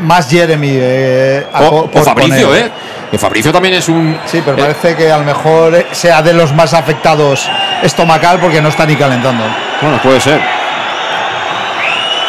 más 0.02 0.30
Jeremy. 0.30 0.70
Eh, 0.74 1.48
o, 1.54 1.90
o 1.94 2.04
Fabricio, 2.04 2.48
Cone. 2.48 2.60
¿eh? 2.60 2.72
Que 3.10 3.18
Fabricio 3.18 3.52
también 3.52 3.76
es 3.76 3.90
un. 3.90 4.18
Sí, 4.26 4.42
pero 4.46 4.58
parece 4.58 4.96
que 4.96 5.12
a 5.12 5.18
lo 5.18 5.24
mejor 5.26 5.86
sea 5.92 6.22
de 6.22 6.34
los 6.34 6.54
más 6.54 6.74
afectados 6.74 7.48
estomacal 7.82 8.40
porque 8.40 8.62
no 8.62 8.70
está 8.70 8.86
ni 8.86 8.96
calentando. 8.96 9.44
Bueno, 9.82 10.00
puede 10.04 10.20
ser. 10.22 10.61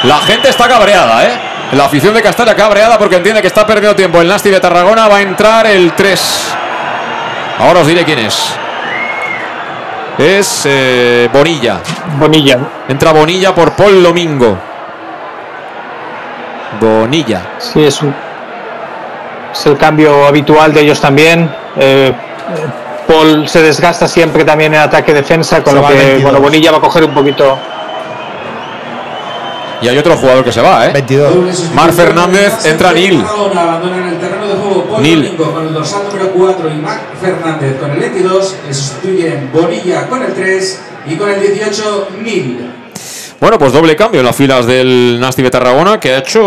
La 0.05 0.19
gente 0.19 0.49
está 0.49 0.69
cabreada, 0.69 1.25
¿eh? 1.27 1.31
La 1.73 1.85
afición 1.85 2.13
de 2.13 2.23
Castella 2.23 2.55
cabreada 2.55 2.99
porque 2.99 3.17
entiende 3.17 3.41
que 3.41 3.47
está 3.47 3.67
perdiendo 3.67 3.97
tiempo. 3.97 4.21
El 4.21 4.29
Nasti 4.29 4.51
de 4.51 4.61
Tarragona 4.61 5.09
va 5.09 5.17
a 5.17 5.23
entrar 5.23 5.67
el 5.67 5.93
3. 5.93 6.55
Ahora 7.61 7.81
os 7.81 7.87
diré 7.87 8.05
quién 8.05 8.19
es. 8.19 8.55
es 10.19 10.63
eh, 10.67 11.31
Bonilla. 11.33 11.79
Bonilla. 12.19 12.59
Entra 12.89 13.13
Bonilla 13.13 13.55
por 13.55 13.73
Paul 13.73 14.03
Domingo. 14.03 14.59
Bonilla. 16.81 17.43
Sí, 17.59 17.85
es, 17.85 18.03
un, 18.03 18.15
es 19.53 19.67
el 19.67 19.79
cambio 19.79 20.27
habitual 20.27 20.75
de 20.75 20.81
ellos 20.81 21.01
también. 21.01 21.51
Eh, 21.77 22.13
Paul 23.07 23.49
se 23.49 23.63
desgasta 23.63 24.09
siempre 24.09 24.45
también 24.45 24.75
en 24.75 24.81
ataque-defensa, 24.81 25.63
con 25.63 25.75
Se 25.75 25.81
lo 25.81 25.87
que 25.87 25.95
22. 25.95 26.23
bueno, 26.23 26.41
Bonilla 26.41 26.73
va 26.73 26.79
a 26.79 26.81
coger 26.81 27.05
un 27.05 27.15
poquito. 27.15 27.59
Y 29.83 29.89
hay 29.89 29.99
otro 29.99 30.17
jugador 30.17 30.45
que 30.45 30.53
se 30.53 30.61
va, 30.61 30.87
¿eh? 30.87 30.93
22. 30.93 31.73
Mar 31.75 31.93
Fernández, 31.93 32.65
entra 32.65 32.93
Nil. 32.93 33.25
Nil. 35.01 35.37
Con 35.37 35.67
el 35.67 35.75
dorsal 35.75 36.05
número 36.05 36.31
4 36.31 36.71
y 36.71 36.75
Mac 36.75 37.01
Fernández 37.21 37.81
con 37.81 37.91
el 37.91 37.99
22. 37.99 38.57
Le 38.67 38.75
sustituyen 38.75 39.51
Bonilla 39.53 40.09
con 40.09 40.23
el 40.23 40.33
3 40.33 40.81
y 41.07 41.17
con 41.17 41.29
el 41.29 41.41
18 41.41 42.09
Nil. 42.23 42.71
Bueno, 43.41 43.59
pues 43.59 43.73
doble 43.73 43.97
cambio 43.97 44.21
en 44.21 44.27
las 44.27 44.37
filas 44.37 44.67
del 44.67 45.19
Nasty 45.19 45.43
de 45.43 45.51
Tarragona, 45.51 45.99
que 45.99 46.13
ha 46.13 46.19
hecho 46.19 46.41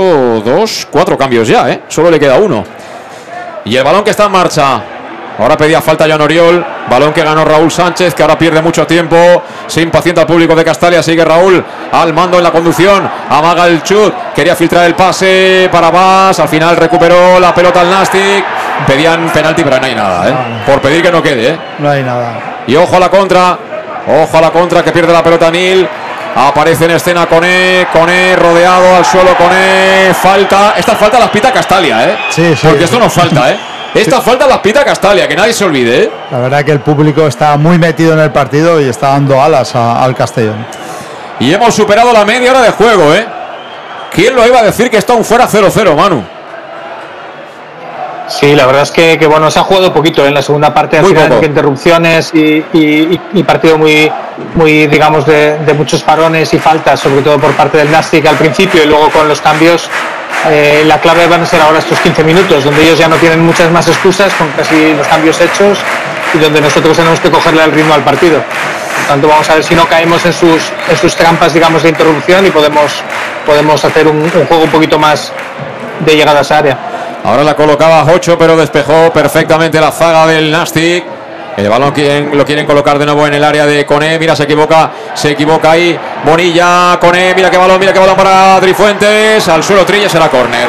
dos, 0.46 0.88
cuatro 0.90 1.18
cambios 1.18 1.46
ya, 1.46 1.70
¿eh? 1.70 1.82
Solo 1.90 2.10
le 2.10 2.18
queda 2.18 2.38
uno. 2.38 2.64
Y 3.66 3.76
el 3.76 3.84
balón 3.84 4.06
que 4.06 4.12
está 4.12 4.28
en 4.28 4.32
marcha. 4.32 4.95
Ahora 5.38 5.58
pedía 5.58 5.82
falta 5.82 6.08
Jan 6.08 6.22
Oriol. 6.22 6.66
Balón 6.90 7.14
que 7.14 7.24
ganó 7.24 7.44
Raúl 7.44 7.72
Sánchez, 7.72 8.14
que 8.14 8.22
ahora 8.22 8.38
pierde 8.38 8.62
mucho 8.62 8.86
tiempo. 8.88 9.44
Se 9.68 9.82
impacienta 9.82 10.22
el 10.22 10.28
público 10.28 10.56
de 10.56 10.64
Castalia. 10.64 11.04
Sigue 11.04 11.26
Raúl 11.26 11.64
al 11.92 12.14
mando 12.14 12.38
en 12.38 12.44
la 12.44 12.52
conducción. 12.52 13.10
Amaga 13.30 13.66
el 13.68 13.84
chut. 13.84 14.14
Quería 14.34 14.56
filtrar 14.56 14.86
el 14.86 14.96
pase 14.96 15.70
para 15.72 15.90
Vas. 15.92 16.40
Al 16.40 16.48
final 16.48 16.78
recuperó 16.78 17.40
la 17.40 17.54
pelota 17.54 17.82
al 17.82 17.90
Nastic. 17.90 18.46
Pedían 18.88 19.30
penalti, 19.30 19.64
pero 19.64 19.80
no 19.80 19.86
hay 19.86 19.96
nada, 19.96 20.30
¿eh? 20.30 20.34
Por 20.66 20.80
pedir 20.80 21.02
que 21.02 21.12
no 21.12 21.22
quede, 21.22 21.50
¿eh? 21.50 21.60
No 21.80 21.90
hay 21.90 22.04
nada. 22.04 22.64
Y 22.68 22.76
ojo 22.76 22.96
a 22.96 23.00
la 23.00 23.10
contra. 23.10 23.58
Ojo 24.08 24.38
a 24.38 24.42
la 24.42 24.52
contra 24.52 24.84
que 24.84 24.92
pierde 24.92 25.12
la 25.12 25.24
pelota 25.24 25.50
Nil. 25.52 25.88
Aparece 26.36 26.86
en 26.86 26.92
escena 26.92 27.26
Coné. 27.26 27.88
Coné 27.92 28.36
rodeado 28.36 28.98
al 28.98 29.06
suelo. 29.06 29.36
Coné. 29.36 30.14
Falta. 30.14 30.76
Esta 30.78 30.96
falta 30.96 31.20
las 31.20 31.30
pita 31.30 31.52
Castalia, 31.52 32.06
¿eh? 32.10 32.18
Sí, 32.30 32.56
sí. 32.56 32.68
Porque 32.68 32.84
esto 32.86 33.00
no 33.00 33.10
falta, 33.10 33.52
¿eh? 33.52 33.60
Esta 33.96 34.20
falta 34.22 34.46
las 34.48 34.58
pita 34.60 34.84
Castalia, 34.84 35.28
que 35.28 35.36
nadie 35.36 35.54
se 35.54 35.64
olvide, 35.64 36.04
¿eh? 36.04 36.12
La 36.32 36.40
verdad 36.40 36.64
que 36.66 36.72
el 36.72 36.82
público 36.82 37.26
está 37.28 37.56
muy 37.58 37.78
metido 37.80 38.14
en 38.14 38.20
el 38.20 38.32
partido 38.32 38.82
y 38.82 38.90
está 38.90 39.10
dando 39.10 39.42
alas 39.42 39.74
a- 39.76 40.04
al 40.04 40.14
Castellón. 40.16 40.66
Y 41.40 41.54
hemos 41.54 41.74
superado 41.74 42.12
la 42.12 42.26
media 42.26 42.52
hora 42.52 42.62
de 42.62 42.72
juego, 42.72 43.14
¿eh? 43.14 43.26
¿Quién 44.12 44.36
lo 44.36 44.46
iba 44.46 44.60
a 44.60 44.64
decir 44.64 44.90
que 44.90 44.98
está 44.98 45.14
un 45.14 45.24
fuera 45.26 45.48
0-0, 45.48 45.96
Manu? 45.96 46.24
Sí, 48.28 48.56
la 48.56 48.66
verdad 48.66 48.82
es 48.84 48.92
que, 48.92 49.18
que, 49.20 49.28
bueno, 49.28 49.52
se 49.52 49.60
ha 49.60 49.64
jugado 49.64 49.94
poquito 49.94 50.26
en 50.26 50.34
la 50.34 50.42
segunda 50.42 50.74
parte, 50.74 51.00
Muy 51.00 51.12
final, 51.12 51.30
poco. 51.30 51.46
interrupciones 51.46 52.32
y, 52.34 52.66
y- 52.74 53.20
y 53.34 53.44
partido 53.44 53.78
muy, 53.78 54.12
muy 54.56 54.88
digamos, 54.88 55.26
de, 55.28 55.60
de 55.60 55.74
muchos 55.74 56.02
parones 56.02 56.52
y 56.54 56.58
faltas, 56.60 57.00
sobre 57.00 57.22
todo 57.22 57.38
por 57.40 57.52
parte 57.56 57.78
del 57.78 57.92
Nastic 57.92 58.26
al 58.26 58.36
principio 58.36 58.84
y 58.84 58.88
luego 58.88 59.10
con 59.12 59.28
los 59.28 59.40
cambios. 59.42 59.90
Eh, 60.50 60.84
la 60.86 61.00
clave 61.00 61.28
van 61.28 61.42
a 61.42 61.46
ser 61.46 61.62
ahora 61.62 61.80
estos 61.80 62.00
15 62.00 62.24
minutos, 62.24 62.64
donde 62.64 62.84
ellos 62.84 63.00
ya 63.00 63.08
no 63.08 63.16
tienen 63.16 63.44
muchas 63.44 63.72
más 63.72 63.88
excusas 63.88 64.34
con 64.36 64.48
casi 64.52 64.94
los 64.94 65.08
cambios 65.08 65.40
hechos 65.42 65.80
y 66.34 66.38
donde 66.38 66.62
nosotros 66.62 66.96
tenemos 66.96 67.20
que 67.20 67.32
cogerle 67.32 67.64
el 67.64 67.72
ritmo 67.72 67.94
al 67.94 68.04
partido. 68.04 68.44
Por 68.96 69.08
tanto, 69.08 69.28
vamos 69.28 69.50
a 69.50 69.56
ver 69.56 69.64
si 69.64 69.76
no 69.76 69.88
caemos 69.88 70.26
en 70.26 70.34
sus, 70.34 70.72
en 70.90 70.98
sus 70.98 71.16
trampas, 71.16 71.54
digamos, 71.54 71.84
de 71.84 71.90
interrupción 71.90 72.46
y 72.46 72.52
podemos, 72.52 73.04
podemos 73.46 73.84
hacer 73.84 74.08
un, 74.08 74.30
juego 74.30 74.64
un 74.64 74.70
poquito 74.70 75.00
más 75.00 75.32
de 76.00 76.16
llegada 76.16 76.40
a 76.40 76.42
esa 76.42 76.60
área. 76.60 76.78
Ahora 77.24 77.44
la 77.44 77.56
colocaba 77.56 78.06
Ocho, 78.14 78.38
pero 78.38 78.56
despejó 78.56 79.12
perfectamente 79.12 79.82
la 79.82 79.92
zaga 79.92 80.28
del 80.28 80.52
Nastic. 80.52 81.15
El 81.58 81.70
balón 81.70 81.94
lo 82.34 82.46
quieren 82.46 82.66
colocar 82.66 83.00
de 83.00 83.06
nuevo 83.06 83.26
en 83.28 83.34
el 83.34 83.44
área 83.44 83.66
de 83.66 83.86
Coné. 83.86 84.20
Mira, 84.20 84.36
se 84.36 84.44
equivoca, 84.44 84.92
se 85.14 85.32
equivoca 85.32 85.72
ahí. 85.72 85.98
Bonilla, 86.26 86.98
Coné, 87.00 87.34
mira 87.34 87.50
qué 87.50 87.58
balón, 87.58 87.80
mira 87.80 87.94
qué 87.94 88.00
balón 88.00 88.18
para 88.18 88.60
Trifuentes. 88.60 89.48
Al 89.48 89.64
suelo 89.64 89.86
Trilles 89.86 90.14
era 90.14 90.28
córner. 90.28 90.68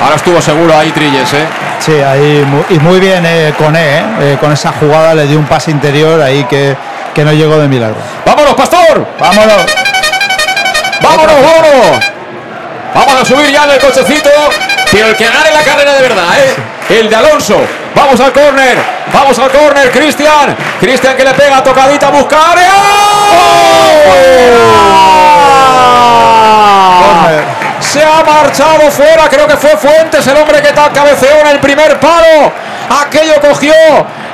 Ahora 0.00 0.16
estuvo 0.16 0.40
seguro 0.40 0.76
ahí 0.76 0.90
Trilles, 0.90 1.32
¿eh? 1.34 1.46
Sí, 1.80 1.92
ahí 2.00 2.46
y 2.70 2.78
muy 2.78 2.98
bien 2.98 3.24
eh, 3.26 3.52
con 3.58 3.76
E, 3.76 3.98
eh, 4.20 4.36
con 4.40 4.52
esa 4.52 4.72
jugada 4.72 5.14
le 5.14 5.26
dio 5.26 5.38
un 5.38 5.46
pase 5.46 5.70
interior 5.70 6.20
ahí 6.20 6.44
que, 6.44 6.74
que 7.14 7.24
no 7.24 7.32
llegó 7.32 7.58
de 7.58 7.68
milagro. 7.68 7.96
¡Vámonos, 8.24 8.54
Pastor! 8.54 9.06
¡Vámonos! 9.18 9.66
¡Vámonos, 11.02 11.36
vámonos! 11.42 12.04
Vamos 12.94 13.14
a 13.20 13.24
subir 13.24 13.52
ya 13.52 13.64
en 13.64 13.70
el 13.72 13.78
cochecito. 13.78 14.30
Pero 14.90 15.08
el 15.08 15.16
que 15.16 15.24
gane 15.24 15.50
la 15.52 15.62
carrera 15.62 15.92
de 15.92 16.02
verdad, 16.02 16.24
¿eh? 16.38 16.98
El 16.98 17.10
de 17.10 17.16
Alonso. 17.16 17.60
Vamos 17.94 18.20
al 18.20 18.32
córner. 18.32 18.78
Vamos 19.12 19.38
al 19.38 19.50
córner, 19.50 19.90
Cristian. 19.90 20.56
Cristian 20.80 21.16
que 21.16 21.24
le 21.24 21.34
pega 21.34 21.62
tocadita, 21.62 22.10
busca 22.10 22.52
área. 22.52 22.72
Se 27.80 28.02
ha 28.02 28.22
marchado 28.22 28.90
fuera, 28.90 29.28
creo 29.28 29.46
que 29.46 29.56
fue 29.56 29.76
Fuentes 29.76 30.26
el 30.26 30.36
hombre 30.36 30.60
que 30.60 30.72
tal 30.72 30.92
cabeceó 30.92 31.40
en 31.40 31.46
el 31.48 31.60
primer 31.60 31.98
palo. 31.98 32.52
Aquello 33.02 33.40
cogió 33.40 33.72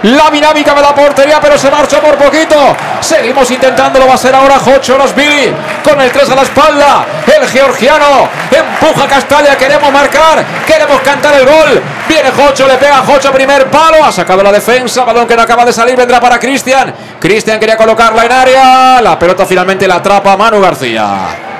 la 0.04 0.30
dinámica 0.30 0.74
de 0.74 0.82
la 0.82 0.94
portería, 0.94 1.40
pero 1.40 1.56
se 1.56 1.70
marchó 1.70 2.00
por 2.00 2.16
poquito. 2.16 2.76
Seguimos 3.00 3.50
intentándolo, 3.50 4.06
va 4.06 4.14
a 4.14 4.18
ser 4.18 4.34
ahora 4.34 4.58
Jocho 4.58 4.98
Billy 5.16 5.52
con 5.82 6.00
el 6.00 6.10
3 6.10 6.30
a 6.30 6.34
la 6.34 6.42
espalda. 6.42 7.06
El 7.26 7.48
georgiano 7.48 8.28
empuja 8.50 9.04
a 9.04 9.08
Castalia, 9.08 9.56
queremos 9.56 9.90
marcar, 9.90 10.44
queremos 10.66 11.00
cantar 11.00 11.34
el 11.34 11.46
gol. 11.46 11.82
Viene 12.06 12.30
Jocho, 12.30 12.68
le 12.68 12.74
pega 12.74 12.98
a 12.98 13.02
Jocho 13.02 13.32
primer 13.32 13.70
palo, 13.70 14.04
ha 14.04 14.12
sacado 14.12 14.42
la 14.42 14.52
defensa, 14.52 15.04
balón 15.04 15.26
que 15.26 15.36
no 15.36 15.42
acaba 15.42 15.64
de 15.64 15.72
salir, 15.72 15.96
vendrá 15.96 16.20
para 16.20 16.38
Cristian. 16.38 16.94
Cristian 17.18 17.58
quería 17.58 17.76
colocarla 17.76 18.26
en 18.26 18.32
área, 18.32 19.00
la 19.00 19.18
pelota 19.18 19.46
finalmente 19.46 19.88
la 19.88 19.96
atrapa 19.96 20.36
Manu 20.36 20.60
García. 20.60 21.53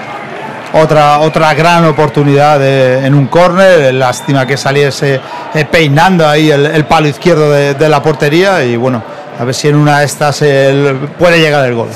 Otra, 0.75 1.21
otra 1.21 1.55
gran 1.55 1.85
oportunidad 1.85 2.59
de- 2.59 3.07
en 3.07 3.15
un 3.15 3.29
córner. 3.29 3.95
Lástima 3.95 4.45
que 4.47 4.57
saliese 4.57 5.21
eh, 5.55 5.65
peinando 5.71 6.27
ahí 6.29 6.51
el, 6.51 6.67
el 6.67 6.85
palo 6.85 7.07
izquierdo 7.09 7.51
de, 7.53 7.75
de 7.75 7.89
la 7.89 8.03
portería. 8.03 8.63
Y 8.65 8.77
bueno, 8.77 9.03
a 9.39 9.45
ver 9.45 9.55
si 9.55 9.69
en 9.69 9.77
una 9.77 10.01
de 10.01 10.07
estas 10.07 10.43
el- 10.43 10.97
puede 11.19 11.39
llegar 11.41 11.65
el 11.67 11.75
gol. 11.75 11.89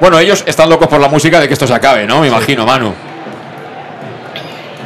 Bueno, 0.00 0.18
ellos 0.18 0.44
están 0.46 0.70
locos 0.70 0.86
por 0.88 1.00
la 1.00 1.08
música 1.08 1.40
de 1.40 1.48
que 1.48 1.54
esto 1.54 1.66
se 1.66 1.74
acabe, 1.74 2.06
¿no? 2.06 2.20
Me 2.20 2.28
imagino, 2.28 2.64
Manu. 2.64 2.94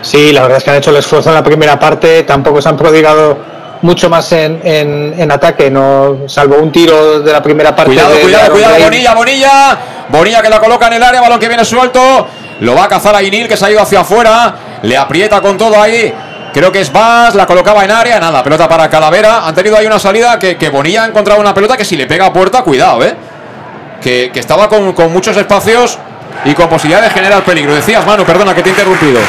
Sí, 0.02 0.32
la 0.32 0.42
verdad 0.42 0.58
es 0.58 0.64
que 0.64 0.70
han 0.70 0.76
hecho 0.76 0.90
el 0.90 0.96
esfuerzo 0.96 1.30
en 1.30 1.34
la 1.36 1.42
primera 1.44 1.78
parte, 1.78 2.24
tampoco 2.24 2.60
se 2.60 2.68
han 2.68 2.76
prodigado 2.76 3.38
mucho 3.82 4.08
más 4.10 4.30
en, 4.32 4.60
en- 4.64 5.14
en 5.18 5.30
ataque, 5.30 5.70
no 5.70 6.20
salvo 6.26 6.56
un 6.56 6.70
tiro 6.72 7.20
de 7.20 7.32
la 7.32 7.42
primera 7.42 7.74
parte. 7.76 7.92
Cuidado, 7.92 8.14
de- 8.14 8.20
cuidado, 8.20 8.52
cuidado. 8.52 8.74
Bonilla, 8.84 9.14
Bonilla. 9.14 9.78
Bonilla 10.08 10.42
que 10.42 10.50
la 10.50 10.60
coloca 10.60 10.86
en 10.88 10.94
el 10.94 11.02
área, 11.02 11.20
balón 11.20 11.38
que 11.38 11.48
viene 11.48 11.64
suelto. 11.64 12.26
Lo 12.60 12.74
va 12.74 12.84
a 12.84 12.88
cazar 12.88 13.14
a 13.14 13.22
Inil 13.22 13.48
que 13.48 13.56
se 13.56 13.66
ha 13.66 13.70
ido 13.70 13.80
hacia 13.80 14.00
afuera. 14.00 14.54
Le 14.82 14.96
aprieta 14.96 15.40
con 15.40 15.58
todo 15.58 15.80
ahí. 15.80 16.12
Creo 16.52 16.70
que 16.70 16.80
es 16.80 16.92
Vaz, 16.92 17.34
la 17.34 17.46
colocaba 17.46 17.84
en 17.84 17.90
área. 17.90 18.20
Nada, 18.20 18.42
pelota 18.42 18.68
para 18.68 18.88
Calavera. 18.88 19.46
Han 19.46 19.54
tenido 19.54 19.76
ahí 19.76 19.86
una 19.86 19.98
salida 19.98 20.38
que, 20.38 20.56
que 20.56 20.68
Bonilla 20.68 21.04
ha 21.04 21.06
encontrado 21.06 21.40
una 21.40 21.52
pelota 21.52 21.76
que 21.76 21.84
si 21.84 21.96
le 21.96 22.06
pega 22.06 22.26
a 22.26 22.32
puerta, 22.32 22.62
cuidado, 22.62 23.04
¿eh? 23.04 23.16
Que, 24.00 24.30
que 24.32 24.40
estaba 24.40 24.68
con, 24.68 24.92
con 24.92 25.12
muchos 25.12 25.36
espacios 25.36 25.98
y 26.44 26.54
con 26.54 26.68
posibilidad 26.68 27.02
de 27.02 27.10
generar 27.10 27.42
peligro. 27.42 27.74
Decías, 27.74 28.06
Manu, 28.06 28.24
perdona 28.24 28.54
que 28.54 28.62
te 28.62 28.68
he 28.68 28.72
interrumpido. 28.72 29.20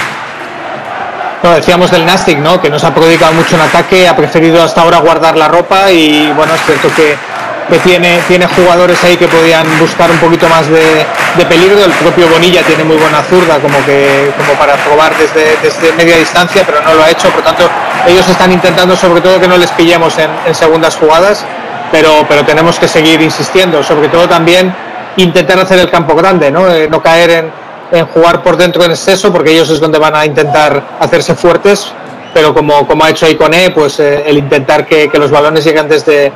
No, 1.43 1.51
decíamos 1.53 1.91
del 1.91 2.05
Nastic, 2.05 2.39
¿no? 2.39 2.59
Que 2.59 2.69
no 2.69 2.79
se 2.79 2.87
ha 2.87 2.93
prodigado 2.93 3.33
mucho 3.33 3.55
en 3.55 3.61
ataque, 3.61 4.07
ha 4.07 4.15
preferido 4.15 4.63
hasta 4.63 4.81
ahora 4.81 4.97
guardar 4.97 5.37
la 5.37 5.47
ropa 5.47 5.91
y 5.91 6.31
bueno, 6.35 6.53
es 6.55 6.61
cierto 6.65 6.89
que, 6.95 7.15
que 7.69 7.79
tiene, 7.79 8.19
tiene 8.27 8.45
jugadores 8.47 9.03
ahí 9.03 9.17
que 9.17 9.27
podían 9.27 9.65
buscar 9.79 10.09
un 10.11 10.17
poquito 10.17 10.47
más 10.49 10.67
de, 10.69 11.05
peligro. 11.49 11.83
El 11.83 11.91
propio 11.91 12.27
Bonilla 12.27 12.61
tiene 12.63 12.83
muy 12.83 12.97
buena 12.97 13.21
zurda 13.23 13.59
como 13.59 13.83
que 13.85 14.31
como 14.37 14.57
para 14.59 14.75
probar 14.75 15.13
desde, 15.17 15.57
desde 15.61 15.91
media 15.93 16.17
distancia, 16.17 16.63
pero 16.65 16.81
no 16.81 16.93
lo 16.93 17.03
ha 17.03 17.09
hecho. 17.09 17.29
Por 17.29 17.43
tanto, 17.43 17.69
ellos 18.07 18.27
están 18.27 18.51
intentando 18.51 18.95
sobre 18.95 19.21
todo 19.21 19.39
que 19.39 19.47
no 19.47 19.57
les 19.57 19.71
pillemos 19.71 20.17
en, 20.17 20.29
en 20.45 20.55
segundas 20.55 20.95
jugadas, 20.95 21.45
pero, 21.91 22.25
pero 22.27 22.43
tenemos 22.45 22.77
que 22.79 22.87
seguir 22.87 23.21
insistiendo. 23.21 23.83
Sobre 23.83 24.09
todo 24.09 24.27
también 24.27 24.73
intentar 25.17 25.59
hacer 25.59 25.79
el 25.79 25.89
campo 25.89 26.15
grande, 26.15 26.51
no, 26.51 26.67
Eh, 26.69 26.87
no 26.89 27.01
caer 27.01 27.29
en, 27.31 27.51
en 27.91 28.05
jugar 28.07 28.43
por 28.43 28.57
dentro 28.57 28.83
en 28.83 28.91
exceso, 28.91 29.31
porque 29.31 29.51
ellos 29.51 29.69
es 29.69 29.79
donde 29.79 29.97
van 29.97 30.15
a 30.15 30.25
intentar 30.25 30.81
hacerse 30.99 31.35
fuertes, 31.35 31.91
pero 32.33 32.53
como, 32.53 32.85
como 32.85 33.03
ha 33.05 33.09
hecho 33.09 33.27
Iconé, 33.29 33.71
pues 33.71 33.99
eh, 33.99 34.23
el 34.25 34.37
intentar 34.37 34.85
que, 34.85 35.09
que 35.09 35.17
los 35.17 35.31
balones 35.31 35.63
lleguen 35.63 35.87
desde, 35.87 36.31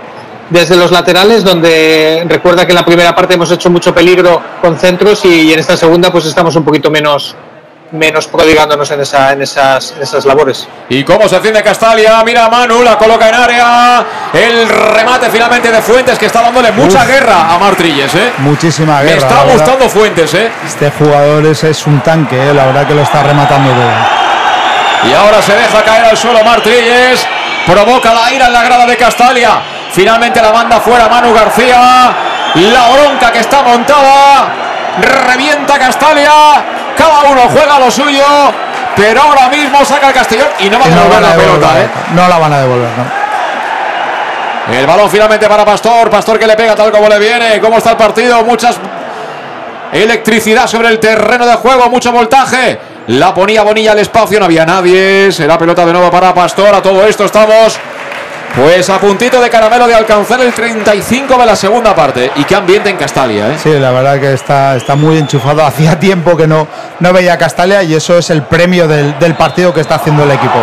desde 0.50 0.76
los 0.76 0.92
laterales, 0.92 1.44
donde 1.44 2.26
recuerda 2.28 2.66
que 2.66 2.72
en 2.72 2.76
la 2.78 2.86
primera 2.86 3.16
parte 3.16 3.36
hemos 3.36 3.52
hecho 3.52 3.70
mucho 3.70 3.94
peligro 3.94 4.42
con 4.62 4.78
centros 4.78 5.24
y, 5.26 5.54
en 5.54 5.60
esta 5.60 5.78
segunda 5.78 6.12
pues 6.12 6.26
estamos 6.26 6.56
un 6.56 6.64
poquito 6.64 6.90
menos 6.90 7.36
menos 7.92 8.28
prodigándonos 8.28 8.92
en, 8.92 9.02
esa, 9.02 9.34
en, 9.34 9.42
esas, 9.42 9.94
en 9.98 10.04
esas 10.04 10.24
labores. 10.24 10.68
Y 10.90 11.04
cómo 11.04 11.28
se 11.28 11.38
enciende 11.38 11.64
Castalia, 11.64 12.24
mira 12.24 12.46
a 12.46 12.50
Manu, 12.50 12.84
la 12.84 13.00
coloca 13.00 13.28
en 13.28 13.34
área. 13.34 14.06
El 14.32 14.70
remate 14.70 15.28
finalmente 15.32 15.72
de 15.72 15.82
Fuentes 15.82 16.20
que 16.20 16.28
está 16.28 16.44
dándole 16.44 16.72
mucha 16.72 17.00
Uf. 17.00 17.08
guerra 17.08 17.52
a 17.52 17.58
Martrilles, 17.58 18.14
¿eh? 18.14 18.32
Muchísima 18.38 19.00
Me 19.00 19.06
guerra. 19.06 19.18
está 19.18 19.36
la 19.38 19.44
verdad. 19.44 19.54
gustando 19.56 19.90
Fuentes, 19.90 20.34
¿eh? 20.36 20.52
Este 20.68 20.92
jugador 20.92 21.44
es, 21.48 21.64
es 21.64 21.88
un 21.88 22.00
tanque, 22.02 22.40
eh, 22.40 22.54
la 22.54 22.68
verdad 22.68 22.88
que 22.88 22.94
lo 22.94 23.02
está 23.02 23.24
rematando 23.24 23.72
todo. 23.72 25.10
Y 25.10 25.14
ahora 25.14 25.42
se 25.42 25.56
deja 25.56 25.84
caer 25.84 26.06
al 26.06 26.18
suelo 26.18 26.44
Martrilles. 26.44 27.26
Provoca 27.66 28.14
la 28.14 28.32
ira 28.34 28.48
en 28.48 28.54
la 28.54 28.64
grada 28.64 28.86
de 28.86 28.98
Castalia. 28.98 29.79
Finalmente 29.92 30.42
la 30.42 30.52
manda 30.52 30.80
fuera 30.80 31.08
Manu 31.08 31.34
García. 31.34 32.14
La 32.56 32.90
bronca 32.90 33.32
que 33.32 33.40
está 33.40 33.62
montada. 33.64 34.48
Revienta 35.02 35.80
Castalia. 35.80 36.32
Cada 36.98 37.22
uno 37.30 37.42
juega 37.52 37.80
lo 37.80 37.90
suyo. 37.90 38.24
Pero 38.96 39.22
ahora 39.22 39.48
mismo 39.50 39.84
saca 39.86 40.10
el 40.10 40.14
Castellón 40.14 40.48
y 40.60 40.70
no 40.70 40.80
va 40.80 40.86
a 40.86 40.90
no 40.90 40.96
devolver 40.96 41.22
van 41.22 41.24
a 41.24 41.30
la 41.30 41.36
pelota. 41.36 41.80
¿eh? 41.80 41.90
No 42.14 42.28
la 42.28 42.38
van 42.38 42.54
a 42.54 42.60
devolver, 42.60 42.90
no. 42.98 43.20
El 44.78 44.86
balón 44.86 45.10
finalmente 45.10 45.48
para 45.48 45.66
Pastor. 45.66 46.10
Pastor 46.10 46.38
que 46.38 46.46
le 46.46 46.56
pega 46.56 46.76
tal 46.76 46.92
como 46.92 47.08
le 47.08 47.18
viene. 47.18 47.60
¿Cómo 47.60 47.78
está 47.78 47.92
el 47.92 47.98
partido? 47.98 48.44
Muchas 48.44 48.78
electricidad 49.92 50.68
sobre 50.68 50.90
el 50.90 51.00
terreno 51.00 51.46
de 51.46 51.56
juego. 51.56 51.90
Mucho 51.90 52.12
voltaje. 52.12 52.80
La 53.08 53.34
ponía 53.34 53.64
Bonilla 53.64 53.94
al 53.94 54.00
espacio. 54.00 54.40
No 54.40 54.46
había 54.46 54.66
nadie. 54.66 55.32
Será 55.32 55.58
pelota 55.58 55.86
de 55.86 55.94
nuevo 55.94 56.12
para 56.12 56.34
Pastor. 56.34 56.76
A 56.76 56.82
todo 56.82 57.08
esto 57.08 57.26
estamos. 57.26 57.80
Pues 58.62 58.90
a 58.90 59.00
puntito 59.00 59.40
de 59.40 59.50
caramelo 59.50 59.88
de 59.88 59.96
alcanzar 59.96 60.42
el 60.42 60.52
35 60.52 61.38
de 61.38 61.46
la 61.46 61.56
segunda 61.56 61.96
parte. 61.96 62.30
Y 62.36 62.44
qué 62.44 62.56
ambiente 62.56 62.90
en 62.90 62.98
Castalia, 62.98 63.52
¿eh? 63.52 63.58
Sí, 63.58 63.72
la 63.80 63.92
verdad 63.92 64.20
que 64.20 64.34
está, 64.34 64.76
está 64.76 64.98
muy 64.98 65.18
enchufado. 65.18 65.64
Hacía 65.66 65.98
tiempo 65.98 66.36
que 66.36 66.46
no, 66.46 66.68
no 67.00 67.14
veía 67.14 67.34
a 67.34 67.38
Castalia 67.38 67.84
y 67.84 67.96
eso 67.96 68.18
es 68.18 68.30
el 68.30 68.44
premio 68.44 68.86
del, 68.86 69.18
del 69.18 69.36
partido 69.36 69.74
que 69.74 69.80
está 69.80 69.96
haciendo 69.96 70.24
el 70.24 70.32
equipo. 70.32 70.60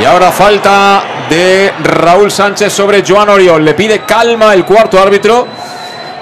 Y 0.00 0.04
ahora 0.04 0.30
falta 0.30 1.02
de 1.28 1.72
Raúl 1.82 2.30
Sánchez 2.30 2.72
sobre 2.72 3.02
Joan 3.04 3.28
Oriol. 3.28 3.64
Le 3.64 3.74
pide 3.74 4.02
calma 4.02 4.54
el 4.54 4.64
cuarto 4.64 5.02
árbitro. 5.02 5.48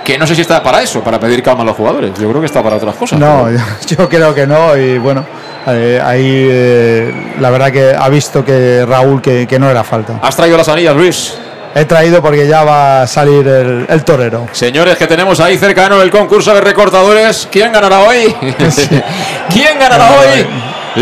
Que 0.09 0.17
no 0.17 0.27
sé 0.27 0.35
si 0.35 0.41
está 0.41 0.63
para 0.63 0.81
eso, 0.81 1.03
para 1.05 1.21
pedir 1.21 1.43
calma 1.43 1.65
a 1.65 1.67
los 1.67 1.77
jugadores. 1.77 2.13
Yo 2.19 2.31
creo 2.31 2.41
que 2.41 2.47
está 2.47 2.63
para 2.63 2.77
otras 2.77 2.95
cosas. 2.95 3.19
No, 3.21 3.45
pero- 3.45 3.61
yo 3.99 4.09
creo 4.09 4.35
que 4.35 4.47
no. 4.47 4.75
Y 4.75 4.97
bueno, 4.97 5.23
eh, 5.67 6.01
ahí 6.03 6.49
eh, 6.51 7.35
la 7.39 7.51
verdad 7.51 7.71
que 7.71 7.95
ha 7.95 8.09
visto 8.09 8.43
que 8.43 8.87
Raúl 8.89 9.21
que, 9.21 9.47
que 9.47 9.59
no 9.59 9.71
era 9.71 9.85
falta. 9.85 10.19
Has 10.23 10.35
traído 10.35 10.57
las 10.57 10.67
anillas, 10.71 10.97
Luis. 10.97 11.35
He 11.75 11.85
traído 11.85 12.23
porque 12.23 12.49
ya 12.49 12.65
va 12.65 13.03
a 13.03 13.07
salir 13.07 13.47
el, 13.47 13.85
el 13.87 14.03
torero. 14.03 14.47
Señores, 14.53 14.97
que 14.97 15.07
tenemos 15.07 15.41
ahí 15.41 15.59
cercano 15.59 16.01
el 16.01 16.11
concurso 16.11 16.55
de 16.55 16.63
recortadores. 16.63 17.47
¿Quién 17.53 17.71
ganará 17.71 18.01
hoy? 18.01 18.35
¿Quién 19.53 19.79
ganará 19.79 20.07
hoy? 20.13 20.47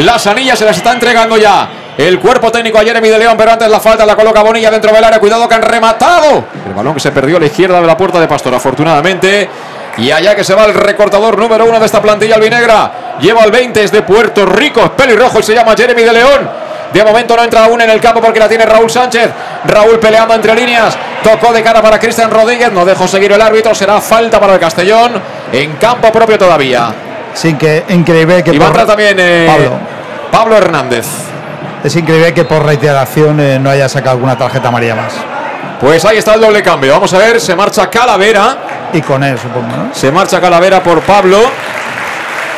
Las 0.02 0.26
anillas 0.26 0.58
se 0.58 0.64
las 0.64 0.76
está 0.78 0.92
entregando 0.92 1.36
ya. 1.36 1.68
El 1.98 2.18
cuerpo 2.20 2.52
técnico 2.52 2.78
a 2.78 2.82
Jeremy 2.82 3.08
de 3.08 3.18
León, 3.18 3.34
pero 3.38 3.52
antes 3.52 3.68
la 3.70 3.80
falta 3.80 4.04
la 4.04 4.14
coloca 4.14 4.42
Bonilla 4.42 4.70
dentro 4.70 4.92
del 4.92 5.02
área. 5.02 5.18
Cuidado 5.18 5.48
que 5.48 5.54
han 5.54 5.62
rematado. 5.62 6.44
El 6.66 6.74
balón 6.74 6.92
que 6.94 7.00
se 7.00 7.10
perdió 7.10 7.38
a 7.38 7.40
la 7.40 7.46
izquierda 7.46 7.80
de 7.80 7.86
la 7.86 7.96
puerta 7.96 8.20
de 8.20 8.28
Pastor, 8.28 8.54
afortunadamente. 8.54 9.48
Y 9.98 10.10
allá 10.10 10.34
que 10.36 10.44
se 10.44 10.54
va 10.54 10.66
el 10.66 10.74
recortador 10.74 11.38
número 11.38 11.64
uno 11.64 11.80
de 11.80 11.86
esta 11.86 12.02
plantilla 12.02 12.34
albinegra. 12.34 13.16
Lleva 13.18 13.44
el 13.44 13.50
20, 13.50 13.82
es 13.82 13.90
de 13.92 14.02
Puerto 14.02 14.44
Rico, 14.44 14.82
es 14.82 14.90
pelirrojo 14.90 15.38
y 15.40 15.42
se 15.42 15.54
llama 15.54 15.74
Jeremy 15.74 16.02
de 16.02 16.12
León. 16.12 16.50
De 16.92 17.02
momento 17.02 17.34
no 17.34 17.42
entra 17.42 17.64
aún 17.64 17.80
en 17.80 17.88
el 17.88 17.98
campo 18.00 18.20
porque 18.20 18.38
la 18.38 18.48
tiene 18.48 18.66
Raúl 18.66 18.90
Sánchez. 18.90 19.30
Raúl 19.64 19.98
peleando 19.98 20.34
entre 20.34 20.54
líneas. 20.54 20.96
Tocó 21.22 21.50
de 21.52 21.62
cara 21.62 21.80
para 21.80 21.98
Cristian 21.98 22.30
Rodríguez. 22.30 22.70
No 22.72 22.84
dejó 22.84 23.08
seguir 23.08 23.32
el 23.32 23.40
árbitro. 23.40 23.74
Será 23.74 24.00
falta 24.02 24.38
para 24.38 24.52
el 24.54 24.60
Castellón. 24.60 25.12
En 25.50 25.72
campo 25.76 26.12
propio 26.12 26.38
todavía. 26.38 26.92
Sí, 27.32 27.54
que 27.54 27.84
increíble 27.88 28.44
que 28.44 28.50
Y 28.54 28.58
va 28.58 28.66
a 28.68 28.72
por- 28.72 28.86
también 28.86 29.16
eh, 29.18 29.46
Pablo. 29.50 29.72
Pablo 30.30 30.56
Hernández. 30.58 31.06
Es 31.86 31.94
increíble 31.94 32.34
que 32.34 32.44
por 32.44 32.66
reiteración 32.66 33.38
eh, 33.38 33.60
no 33.60 33.70
haya 33.70 33.88
sacado 33.88 34.16
alguna 34.16 34.36
tarjeta 34.36 34.66
amarilla 34.66 34.96
más. 34.96 35.12
Pues 35.80 36.04
ahí 36.04 36.18
está 36.18 36.34
el 36.34 36.40
doble 36.40 36.60
cambio. 36.60 36.92
Vamos 36.92 37.14
a 37.14 37.18
ver. 37.18 37.40
Se 37.40 37.54
marcha 37.54 37.88
Calavera. 37.88 38.56
Y 38.92 39.00
con 39.02 39.22
él, 39.22 39.38
supongo, 39.38 39.68
¿no? 39.68 39.94
Se 39.94 40.10
marcha 40.10 40.40
Calavera 40.40 40.82
por 40.82 41.00
Pablo. 41.02 41.38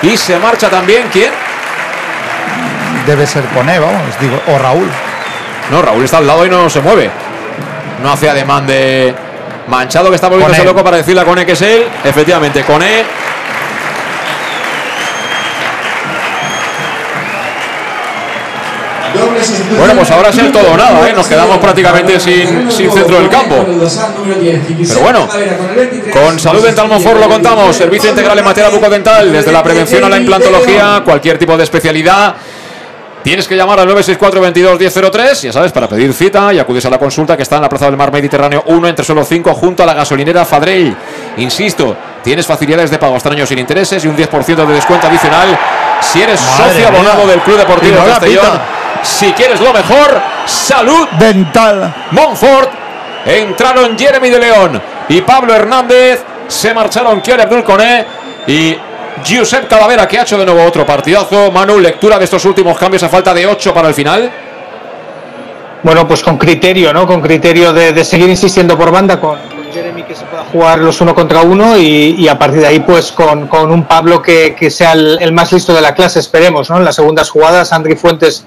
Y 0.01 0.17
se 0.17 0.39
marcha 0.39 0.71
también. 0.71 1.11
¿Quién? 1.13 1.31
Debe 3.07 3.27
ser 3.27 3.45
con 3.49 3.69
él, 3.69 3.83
vamos, 3.83 4.01
digo, 4.19 4.41
o 4.47 4.59
Raúl. 4.59 4.89
No, 5.71 5.83
Raúl 5.83 6.05
está 6.05 6.17
al 6.17 6.27
lado 6.27 6.47
y 6.47 6.49
no 6.49 6.71
se 6.71 6.81
mueve. 6.81 7.11
No 8.03 8.11
hace 8.11 8.31
ademán 8.31 8.67
de 8.67 9.15
Manchado 9.67 10.09
que 10.09 10.15
está 10.15 10.29
volviéndose 10.29 10.65
loco 10.65 10.83
para 10.83 10.97
decirle 10.97 11.21
a 11.21 11.25
Cone 11.27 11.45
que 11.45 11.53
es 11.53 11.61
él. 11.61 11.87
Efectivamente, 12.03 12.63
Cone. 12.63 13.05
Bueno, 19.77 19.95
pues 19.95 20.11
ahora 20.11 20.31
es 20.31 20.39
el 20.39 20.53
todo 20.53 20.73
o 20.73 20.77
nada, 20.77 21.09
¿eh? 21.09 21.13
Nos 21.13 21.27
quedamos 21.27 21.59
prácticamente 21.59 22.19
sin, 22.21 22.71
sin 22.71 22.91
centro 22.91 23.19
del 23.19 23.29
campo. 23.29 23.65
Pero 23.67 25.01
bueno, 25.01 25.29
con 26.13 26.39
Salud 26.39 26.63
Dental 26.65 26.89
Monfort 26.89 27.21
lo 27.21 27.29
contamos. 27.29 27.77
Servicio 27.77 28.11
integral 28.11 28.39
en 28.39 28.45
materia 28.45 28.71
bucodental, 28.71 29.33
desde 29.33 29.53
la 29.53 29.63
prevención 29.63 30.05
a 30.05 30.09
la 30.09 30.17
implantología, 30.19 31.03
cualquier 31.05 31.39
tipo 31.39 31.57
de 31.57 31.65
especialidad. 31.65 32.35
Tienes 33.23 33.49
que 33.49 33.57
llamar 33.57 33.81
al 33.81 33.87
964 33.87 34.41
22 34.41 34.79
1003, 34.79 35.43
ya 35.43 35.53
sabes, 35.53 35.73
para 35.73 35.89
pedir 35.89 36.15
cita 36.15 36.55
y 36.55 36.59
acudes 36.61 36.87
a 36.87 36.91
la 36.91 36.99
consulta 36.99 37.37
que 37.37 37.43
está 37.43 37.57
en 37.57 37.63
la 37.63 37.69
Plaza 37.69 37.87
del 37.87 37.97
Mar 37.97 38.13
Mediterráneo 38.13 38.63
1 38.67 38.89
entre 38.89 39.05
solo 39.05 39.25
5 39.25 39.55
junto 39.55 39.83
a 39.83 39.87
la 39.87 39.93
gasolinera 39.93 40.45
Fadrell. 40.45 40.97
Insisto, 41.37 41.97
tienes 42.23 42.47
facilidades 42.47 42.91
de 42.91 42.99
pago 42.99 43.17
hasta 43.17 43.31
años 43.31 43.49
sin 43.49 43.59
intereses 43.59 44.03
y 44.05 44.09
un 44.09 44.17
10% 44.17 44.67
de 44.67 44.73
descuento 44.73 45.09
adicional 45.09 45.59
si 46.01 46.23
eres 46.23 46.41
Madre 46.41 46.65
socio 46.73 46.91
mía. 46.91 47.01
abonado 47.01 47.27
del 47.27 47.41
Club 47.41 47.59
Deportivo 47.59 47.97
Castellón. 48.07 48.45
pita. 48.45 48.78
Si 49.03 49.33
quieres 49.33 49.61
lo 49.61 49.73
mejor, 49.73 50.21
salud 50.47 51.09
dental. 51.19 51.95
Montfort. 52.11 52.71
Entraron 53.27 53.99
Jeremy 53.99 54.31
de 54.31 54.39
León 54.39 54.83
y 55.09 55.21
Pablo 55.23 55.55
Hernández. 55.55 56.23
Se 56.47 56.73
marcharon 56.73 57.21
Kier 57.21 57.41
Abdul 57.43 57.63
Koné 57.63 58.07
y 58.47 58.77
Giuseppe 59.25 59.67
Calavera, 59.67 60.07
que 60.09 60.19
ha 60.19 60.23
hecho 60.23 60.39
de 60.39 60.47
nuevo 60.47 60.65
otro 60.65 60.87
partidazo. 60.87 61.51
Manu, 61.51 61.79
lectura 61.79 62.19
de 62.19 62.25
estos 62.25 62.45
últimos 62.45 62.79
cambios 62.79 63.03
a 63.03 63.09
falta 63.09 63.35
de 63.35 63.47
8 63.47 63.75
para 63.75 63.89
el 63.89 63.95
final. 63.95 64.31
Bueno, 65.83 66.09
pues 66.09 66.23
con 66.23 66.39
criterio, 66.39 66.93
¿no? 66.93 67.07
Con 67.07 67.21
criterio 67.21 67.73
de, 67.73 67.93
de 67.93 68.05
seguir 68.05 68.29
insistiendo 68.29 68.77
por 68.77 68.91
banda 68.91 69.21
con, 69.21 69.39
con 69.39 69.73
Jeremy 69.73 70.03
que 70.03 70.15
se 70.15 70.25
pueda 70.25 70.45
jugar 70.45 70.79
los 70.79 71.01
uno 71.01 71.15
contra 71.15 71.43
uno 71.43 71.77
y, 71.77 72.17
y 72.19 72.29
a 72.29 72.39
partir 72.39 72.61
de 72.61 72.67
ahí, 72.67 72.81
pues 72.81 73.13
con, 73.13 73.47
con 73.47 73.71
un 73.71 73.85
Pablo 73.85 74.21
que, 74.21 74.57
que 74.59 74.71
sea 74.71 74.93
el, 74.93 75.19
el 75.21 75.33
más 75.33 75.53
listo 75.53 75.73
de 75.75 75.81
la 75.81 75.95
clase, 75.95 76.19
esperemos, 76.19 76.69
¿no? 76.71 76.79
En 76.79 76.85
las 76.85 76.97
segundas 76.97 77.31
jugadas, 77.31 77.73
Andri 77.73 77.95
Fuentes 77.95 78.45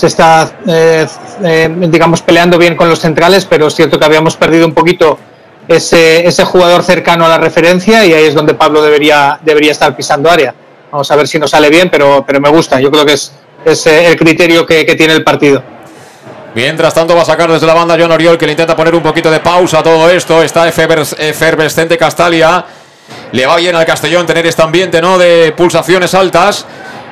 se 0.00 0.06
está, 0.06 0.50
eh, 0.66 1.06
eh, 1.44 1.68
digamos, 1.88 2.22
peleando 2.22 2.56
bien 2.56 2.74
con 2.74 2.88
los 2.88 3.00
centrales, 3.00 3.44
pero 3.44 3.66
es 3.66 3.74
cierto 3.74 3.98
que 3.98 4.04
habíamos 4.06 4.34
perdido 4.34 4.66
un 4.66 4.72
poquito 4.72 5.18
ese, 5.68 6.26
ese 6.26 6.44
jugador 6.46 6.82
cercano 6.82 7.26
a 7.26 7.28
la 7.28 7.36
referencia 7.36 8.06
y 8.06 8.14
ahí 8.14 8.24
es 8.24 8.34
donde 8.34 8.54
Pablo 8.54 8.80
debería, 8.82 9.38
debería 9.42 9.72
estar 9.72 9.94
pisando 9.94 10.30
área. 10.30 10.54
Vamos 10.90 11.10
a 11.10 11.16
ver 11.16 11.28
si 11.28 11.38
nos 11.38 11.50
sale 11.50 11.68
bien, 11.68 11.90
pero, 11.90 12.24
pero 12.26 12.40
me 12.40 12.48
gusta. 12.48 12.80
Yo 12.80 12.90
creo 12.90 13.04
que 13.04 13.12
es, 13.12 13.32
es 13.64 13.86
eh, 13.86 14.06
el 14.08 14.16
criterio 14.16 14.64
que, 14.64 14.86
que 14.86 14.94
tiene 14.94 15.12
el 15.12 15.22
partido. 15.22 15.62
Mientras 16.54 16.94
tanto 16.94 17.14
va 17.14 17.22
a 17.22 17.24
sacar 17.26 17.52
desde 17.52 17.66
la 17.66 17.74
banda 17.74 17.96
John 18.00 18.10
Oriol 18.10 18.36
que 18.38 18.46
le 18.46 18.52
intenta 18.52 18.74
poner 18.74 18.94
un 18.94 19.02
poquito 19.02 19.30
de 19.30 19.38
pausa 19.40 19.80
a 19.80 19.82
todo 19.82 20.08
esto. 20.10 20.42
Está 20.42 20.66
eferves- 20.68 21.14
efervescente 21.18 21.96
Castalia. 21.98 22.64
Le 23.32 23.46
va 23.46 23.56
bien 23.56 23.76
al 23.76 23.84
Castellón 23.84 24.26
tener 24.26 24.46
este 24.46 24.62
ambiente 24.62 25.00
¿no? 25.00 25.18
de 25.18 25.52
pulsaciones 25.56 26.14
altas. 26.14 26.64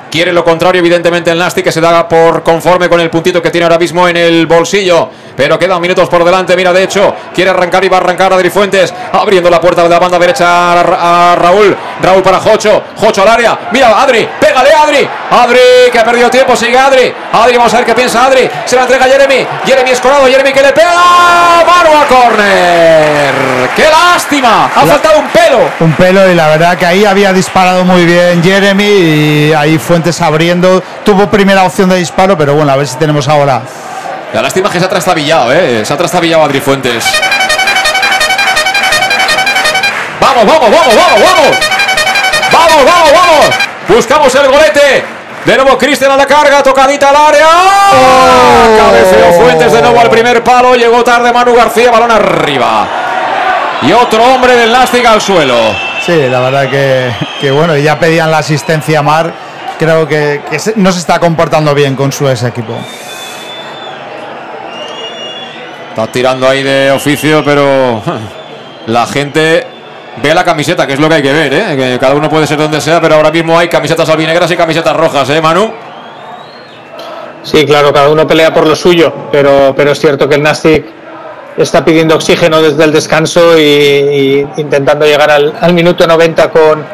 Quiere 0.09 0.33
lo 0.33 0.43
contrario, 0.43 0.79
evidentemente, 0.79 1.29
el 1.31 1.37
Nasti, 1.37 1.61
que 1.61 1.71
se 1.71 1.79
da 1.79 2.07
por 2.07 2.41
conforme 2.43 2.89
con 2.89 2.99
el 2.99 3.09
puntito 3.09 3.41
que 3.41 3.51
tiene 3.51 3.65
ahora 3.65 3.77
mismo 3.77 4.07
en 4.07 4.17
el 4.17 4.47
bolsillo. 4.47 5.09
Pero 5.37 5.57
quedan 5.57 5.79
minutos 5.79 6.09
por 6.09 6.23
delante. 6.25 6.55
Mira, 6.55 6.73
de 6.73 6.83
hecho, 6.83 7.13
quiere 7.33 7.51
arrancar 7.51 7.83
y 7.85 7.89
va 7.89 7.97
a 7.97 7.99
arrancar 8.01 8.33
Adri 8.33 8.49
Fuentes. 8.49 8.93
Abriendo 9.13 9.49
la 9.49 9.61
puerta 9.61 9.83
de 9.83 9.89
la 9.89 9.99
banda 9.99 10.19
derecha 10.19 10.73
a, 10.73 10.83
Ra- 10.83 11.31
a 11.31 11.35
Raúl. 11.35 11.77
Raúl 12.01 12.21
para 12.23 12.39
Jocho. 12.39 12.83
Jocho 12.97 13.21
al 13.21 13.27
área. 13.29 13.57
Mira, 13.71 14.01
Adri. 14.01 14.27
Pégale, 14.39 14.69
Adri. 14.73 15.07
Adri, 15.31 15.59
que 15.91 15.99
ha 15.99 16.03
perdido 16.03 16.29
tiempo. 16.29 16.55
Sigue 16.55 16.77
Adri. 16.77 17.13
Adri, 17.31 17.55
vamos 17.55 17.73
a 17.73 17.77
ver 17.77 17.85
qué 17.85 17.93
piensa 17.93 18.25
Adri. 18.25 18.49
Se 18.65 18.75
la 18.75 18.81
entrega 18.81 19.05
Jeremy. 19.05 19.45
Jeremy 19.65 19.91
escorado. 19.91 20.25
Jeremy 20.27 20.51
que 20.51 20.61
le 20.63 20.73
pega. 20.73 20.91
Mano 21.65 22.01
a 22.01 22.05
córner. 22.07 23.69
¡Qué 23.75 23.83
lástima! 23.83 24.69
Ha 24.75 24.85
La- 24.85 24.91
faltado 24.93 25.19
un 25.19 25.27
pelo. 25.27 25.59
Un 25.79 25.93
pelo 25.93 26.29
y 26.29 26.35
la 26.35 26.47
verdad 26.49 26.77
que 26.77 26.85
ahí 26.85 27.05
había 27.05 27.31
disparado 27.31 27.85
muy 27.85 28.05
bien 28.05 28.43
Jeremy 28.43 28.83
y 28.83 29.53
ahí 29.53 29.77
Fuentes 29.99 30.21
abriendo. 30.21 30.81
Tuvo 31.03 31.29
primera 31.29 31.65
opción 31.65 31.89
de 31.89 31.97
disparo, 31.97 32.37
pero 32.37 32.53
bueno, 32.53 32.71
a 32.71 32.77
ver 32.77 32.87
si 32.87 32.95
tenemos 32.95 33.27
ahora. 33.27 33.61
La 34.31 34.41
lástima 34.41 34.69
es 34.69 34.73
que 34.73 34.79
se 34.79 34.85
ha 34.85 34.89
trastabillado, 34.89 35.51
¿eh? 35.51 35.83
Se 35.83 35.93
ha 35.93 35.97
trastabillado 35.97 36.41
Adri 36.41 36.61
Fuentes. 36.61 37.05
¡Vamos, 40.21 40.45
vamos, 40.45 40.71
vamos, 40.71 40.95
vamos, 40.95 41.21
vamos! 41.21 41.57
¡Vamos, 42.49 42.85
vamos, 42.85 43.11
vamos! 43.11 43.49
Buscamos 43.89 44.35
el 44.35 44.47
golete. 44.47 45.03
De 45.43 45.55
nuevo 45.57 45.77
Cristian 45.77 46.11
a 46.11 46.15
la 46.15 46.25
carga, 46.25 46.63
tocadita 46.63 47.09
al 47.09 47.17
área. 47.17 47.47
¡Oh! 47.91 48.77
Cabeceó 48.77 49.33
Fuentes 49.33 49.73
de 49.73 49.81
nuevo 49.81 49.99
al 49.99 50.09
primer 50.09 50.41
palo. 50.45 50.75
Llegó 50.75 51.03
tarde 51.03 51.33
Manu 51.33 51.53
García, 51.53 51.91
balón 51.91 52.11
arriba. 52.11 52.87
Y 53.81 53.91
otro 53.91 54.23
hombre 54.23 54.55
del 54.55 54.71
Nastic 54.71 55.05
al 55.05 55.19
suelo. 55.19 55.57
Sí, 56.05 56.15
la 56.29 56.39
verdad 56.39 56.69
que, 56.69 57.13
que 57.41 57.51
bueno, 57.51 57.75
y 57.75 57.83
ya 57.83 57.99
pedían 57.99 58.31
la 58.31 58.37
asistencia 58.37 58.99
a 58.99 59.01
Mar. 59.01 59.48
Creo 59.79 60.05
que, 60.05 60.41
no 60.75 60.91
se 60.91 60.99
está 60.99 61.19
comportando 61.19 61.73
bien 61.73 61.95
con 61.95 62.11
su 62.11 62.27
ex 62.27 62.43
equipo. 62.43 62.73
Está 65.91 66.07
tirando 66.07 66.49
ahí 66.49 66.61
de 66.63 66.91
oficio, 66.91 67.41
pero 67.45 68.01
la 68.87 69.07
gente 69.07 69.65
ve 70.21 70.33
la 70.33 70.43
camiseta, 70.43 70.85
que 70.85 70.93
es 70.93 70.99
lo 70.99 71.07
que 71.07 71.15
hay 71.15 71.21
que 71.21 71.31
ver, 71.31 71.53
¿eh? 71.53 71.77
Que 71.77 71.97
cada 71.97 72.13
uno 72.13 72.29
puede 72.29 72.45
ser 72.45 72.57
donde 72.57 72.81
sea, 72.81 72.99
pero 72.99 73.15
ahora 73.15 73.31
mismo 73.31 73.57
hay 73.57 73.69
camisetas 73.69 74.09
albinegras 74.09 74.51
y 74.51 74.57
camisetas 74.57 74.93
rojas, 74.97 75.29
¿eh, 75.29 75.41
Manu? 75.41 75.71
Sí, 77.43 77.65
claro, 77.65 77.93
cada 77.93 78.09
uno 78.09 78.27
pelea 78.27 78.53
por 78.53 78.67
lo 78.67 78.75
suyo, 78.75 79.13
pero, 79.31 79.73
pero 79.77 79.91
es 79.91 79.99
cierto 79.99 80.27
que 80.27 80.35
el 80.35 80.43
Nastic 80.43 80.85
está 81.55 81.85
pidiendo 81.85 82.15
oxígeno 82.15 82.61
desde 82.61 82.83
el 82.83 82.91
descanso 82.91 83.57
y, 83.57 83.61
y 83.61 84.47
intentando 84.57 85.05
llegar 85.05 85.31
al, 85.31 85.53
al 85.61 85.73
minuto 85.73 86.05
90 86.05 86.49
con, 86.51 86.85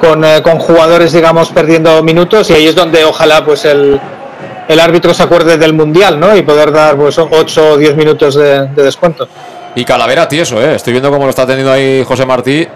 con, 0.00 0.24
eh, 0.24 0.42
con, 0.42 0.58
jugadores, 0.58 1.12
digamos, 1.12 1.50
perdiendo 1.50 2.02
minutos 2.02 2.50
y 2.50 2.54
ahí 2.54 2.66
es 2.66 2.74
donde 2.74 3.04
ojalá 3.04 3.44
pues 3.44 3.64
el, 3.64 4.00
el 4.68 4.80
árbitro 4.80 5.14
se 5.14 5.22
acuerde 5.22 5.58
del 5.58 5.72
Mundial, 5.72 6.18
¿no? 6.18 6.36
Y 6.36 6.42
poder 6.42 6.72
dar 6.72 6.96
pues 6.96 7.18
8 7.18 7.72
o 7.72 7.76
10 7.76 7.96
minutos 7.96 8.34
de, 8.34 8.68
de 8.68 8.82
descuento. 8.82 9.28
Y 9.74 9.84
Calavera 9.84 10.26
tieso, 10.26 10.60
¿eh? 10.60 10.74
Estoy 10.74 10.92
viendo 10.92 11.10
cómo 11.10 11.24
lo 11.24 11.30
está 11.30 11.46
teniendo 11.46 11.70
ahí 11.70 12.02
José 12.04 12.24
Martí. 12.24 12.66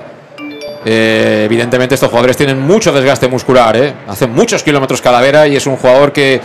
Eh, 0.85 1.43
evidentemente 1.45 1.95
estos 1.95 2.09
jugadores 2.09 2.37
tienen 2.37 2.59
mucho 2.61 2.93
desgaste 2.93 3.29
muscular, 3.29 3.77
¿eh? 3.77 3.95
Hacen 4.09 4.33
muchos 4.33 4.63
kilómetros 4.63 5.01
Calavera 5.01 5.47
y 5.47 5.57
es 5.57 5.67
un 5.67 5.77
jugador 5.77 6.13
que... 6.13 6.41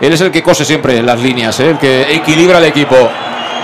Él 0.00 0.12
es 0.12 0.20
el 0.20 0.30
que 0.32 0.42
cose 0.42 0.64
siempre 0.64 1.00
las 1.02 1.20
líneas, 1.20 1.60
¿eh? 1.60 1.70
el 1.70 1.78
que 1.78 2.14
equilibra 2.14 2.58
el 2.58 2.64
equipo. 2.64 2.96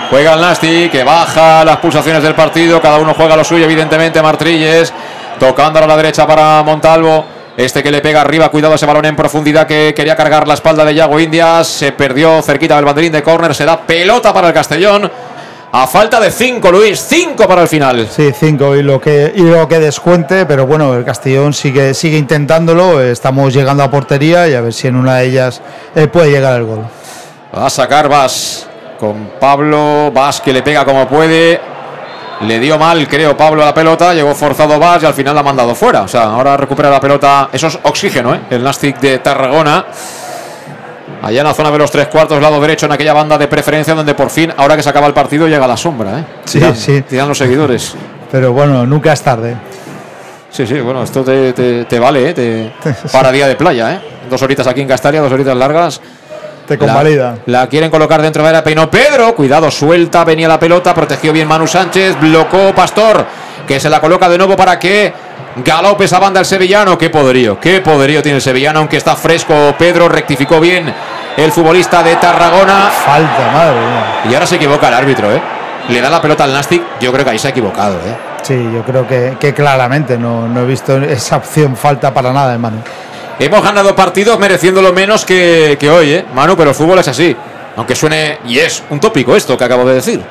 Juega 0.09 0.33
el 0.33 0.41
Nasty, 0.41 0.89
que 0.89 1.03
baja 1.03 1.63
las 1.65 1.77
pulsaciones 1.77 2.23
del 2.23 2.33
partido, 2.33 2.81
cada 2.81 2.97
uno 2.97 3.13
juega 3.13 3.35
lo 3.35 3.43
suyo, 3.43 3.65
evidentemente 3.65 4.21
Martrilles, 4.21 4.91
tocando 5.39 5.79
a 5.79 5.87
la 5.87 5.97
derecha 5.97 6.27
para 6.27 6.61
Montalvo. 6.63 7.25
Este 7.57 7.81
que 7.81 7.91
le 7.91 8.01
pega 8.01 8.21
arriba, 8.21 8.49
cuidado 8.49 8.75
ese 8.75 8.85
balón 8.85 9.05
en 9.05 9.15
profundidad 9.15 9.67
que 9.67 9.93
quería 9.93 10.15
cargar 10.15 10.47
la 10.47 10.53
espalda 10.53 10.85
de 10.85 10.93
Yago 10.93 11.19
Indias. 11.19 11.67
Se 11.67 11.91
perdió 11.91 12.41
cerquita 12.41 12.75
del 12.75 12.85
banderín 12.85 13.11
de 13.11 13.23
córner. 13.23 13.53
Se 13.55 13.65
da 13.65 13.81
pelota 13.81 14.33
para 14.33 14.47
el 14.47 14.53
Castellón. 14.53 15.11
A 15.71 15.85
falta 15.85 16.19
de 16.19 16.31
5, 16.31 16.71
Luis, 16.71 16.99
5 17.07 17.47
para 17.47 17.61
el 17.61 17.67
final. 17.67 18.07
Sí, 18.09 18.31
5 18.33 18.77
y 18.77 18.81
lo 18.81 18.99
que 18.99 19.31
y 19.35 19.41
lo 19.41 19.67
que 19.67 19.79
descuente, 19.79 20.45
pero 20.47 20.65
bueno, 20.65 20.95
el 20.95 21.05
Castellón 21.05 21.53
sigue 21.53 21.93
sigue 21.93 22.17
intentándolo, 22.17 22.99
estamos 23.01 23.53
llegando 23.53 23.83
a 23.83 23.91
portería 23.91 24.47
y 24.47 24.55
a 24.55 24.61
ver 24.61 24.73
si 24.73 24.87
en 24.87 24.95
una 24.95 25.17
de 25.17 25.25
ellas 25.25 25.61
eh, 25.95 26.07
puede 26.07 26.31
llegar 26.31 26.55
el 26.55 26.65
gol. 26.65 26.85
Va 27.55 27.67
a 27.67 27.69
sacar 27.69 28.09
Vas 28.09 28.67
con 28.99 29.33
Pablo, 29.39 30.11
Vas 30.11 30.41
que 30.41 30.53
le 30.53 30.63
pega 30.63 30.85
como 30.85 31.07
puede. 31.07 31.59
Le 32.41 32.57
dio 32.59 32.77
mal, 32.79 33.05
creo, 33.07 33.35
Pablo 33.35 33.61
a 33.63 33.65
la 33.65 33.73
pelota, 33.73 34.13
llegó 34.13 34.33
forzado 34.33 34.79
Vas 34.79 35.03
y 35.03 35.05
al 35.05 35.13
final 35.13 35.35
la 35.35 35.41
ha 35.41 35.43
mandado 35.43 35.75
fuera. 35.75 36.03
O 36.03 36.07
sea, 36.07 36.23
ahora 36.23 36.55
recupera 36.55 36.89
la 36.89 36.99
pelota, 37.01 37.49
eso 37.51 37.67
es 37.67 37.77
oxígeno, 37.83 38.33
¿eh? 38.33 38.39
el 38.49 38.63
Nastic 38.63 38.97
de 38.99 39.19
Tarragona. 39.19 39.85
Allá 41.21 41.41
en 41.41 41.47
la 41.47 41.53
zona 41.53 41.69
de 41.69 41.77
los 41.77 41.91
tres 41.91 42.07
cuartos, 42.07 42.41
lado 42.41 42.61
derecho, 42.61 42.85
en 42.85 42.93
aquella 42.93 43.11
banda 43.11 43.37
de 43.37 43.47
preferencia, 43.49 43.93
donde 43.93 44.13
por 44.15 44.29
fin, 44.29 44.53
ahora 44.55 44.77
que 44.77 44.83
se 44.83 44.89
acaba 44.89 45.05
el 45.07 45.13
partido, 45.13 45.47
llega 45.49 45.67
la 45.67 45.75
sombra. 45.75 46.19
¿eh? 46.19 46.23
Sí, 46.45 46.59
Dirán- 46.59 46.75
sí. 46.75 47.03
dirán 47.09 47.27
los 47.27 47.37
seguidores. 47.37 47.93
Pero 48.31 48.53
bueno, 48.53 48.85
nunca 48.85 49.11
es 49.11 49.21
tarde. 49.21 49.57
Sí, 50.49 50.65
sí, 50.65 50.79
bueno, 50.79 51.03
esto 51.03 51.21
te, 51.23 51.51
te- 51.51 51.83
te 51.85 51.99
vale, 51.99 52.29
¿eh? 52.29 52.33
Te- 52.33 52.71
para 53.11 53.31
día 53.33 53.47
de 53.49 53.55
playa. 53.57 53.95
¿eh? 53.95 54.01
Dos 54.29 54.41
horitas 54.41 54.65
aquí 54.65 54.79
en 54.79 54.87
Castalia, 54.87 55.19
dos 55.19 55.31
horitas 55.33 55.57
largas. 55.57 55.99
Te 56.69 56.77
convalida. 56.77 57.39
La, 57.47 57.61
la 57.61 57.67
quieren 57.67 57.89
colocar 57.89 58.21
dentro 58.21 58.45
de 58.45 58.53
la 58.53 58.63
peinó 58.63 58.91
Pedro. 58.91 59.33
Cuidado, 59.35 59.71
suelta, 59.71 60.23
venía 60.23 60.47
la 60.47 60.59
pelota, 60.59 60.93
protegió 60.93 61.33
bien 61.33 61.47
Manu 61.47 61.65
Sánchez, 61.65 62.15
blocó 62.21 62.75
Pastor, 62.75 63.25
que 63.67 63.79
se 63.79 63.89
la 63.89 63.99
coloca 63.99 64.29
de 64.29 64.37
nuevo 64.37 64.55
para 64.55 64.77
que 64.77 65.11
galope 65.65 66.05
esa 66.05 66.19
banda 66.19 66.39
el 66.39 66.45
sevillano. 66.45 66.95
Qué 66.95 67.09
poderío, 67.09 67.59
qué 67.59 67.81
poderío 67.81 68.21
tiene 68.21 68.35
el 68.35 68.41
sevillano, 68.43 68.79
aunque 68.79 68.97
está 68.97 69.15
fresco. 69.15 69.73
Pedro 69.79 70.07
rectificó 70.07 70.59
bien 70.59 70.93
el 71.37 71.51
futbolista 71.51 72.03
de 72.03 72.15
Tarragona. 72.17 72.91
Falta, 73.03 73.51
madre 73.51 73.79
mía. 73.79 74.21
Y 74.29 74.33
ahora 74.35 74.45
se 74.45 74.57
equivoca 74.57 74.89
el 74.89 74.93
árbitro, 74.93 75.31
¿eh? 75.33 75.41
Le 75.89 76.01
da 76.01 76.09
la 76.11 76.21
pelota 76.21 76.43
al 76.43 76.53
Nastic. 76.53 76.83
Yo 77.01 77.11
creo 77.11 77.25
que 77.25 77.31
ahí 77.31 77.39
se 77.39 77.47
ha 77.47 77.49
equivocado, 77.49 77.95
¿eh? 77.95 78.15
Sí, 78.43 78.69
yo 78.73 78.83
creo 78.83 79.07
que, 79.07 79.37
que 79.39 79.55
claramente 79.55 80.19
no, 80.19 80.47
no 80.47 80.61
he 80.61 80.65
visto 80.65 80.97
esa 80.97 81.37
opción 81.37 81.75
falta 81.75 82.13
para 82.13 82.31
nada, 82.31 82.53
hermano. 82.53 82.77
Hemos 83.39 83.63
ganado 83.63 83.95
partidos 83.95 84.37
mereciéndolo 84.37 84.91
menos 84.91 85.23
que, 85.23 85.77
hoy, 85.89 86.11
¿eh? 86.11 86.25
Manu, 86.33 86.57
pero 86.57 86.71
el 86.71 86.75
fútbol 86.75 86.99
es 86.99 87.07
así. 87.07 87.33
Aunque 87.77 87.95
suene, 87.95 88.39
y 88.45 88.59
es 88.59 88.83
un 88.89 88.99
tópico 88.99 89.33
esto 89.33 89.57
que 89.57 89.63
acabo 89.63 89.85
de 89.85 89.95
decir. 89.95 90.21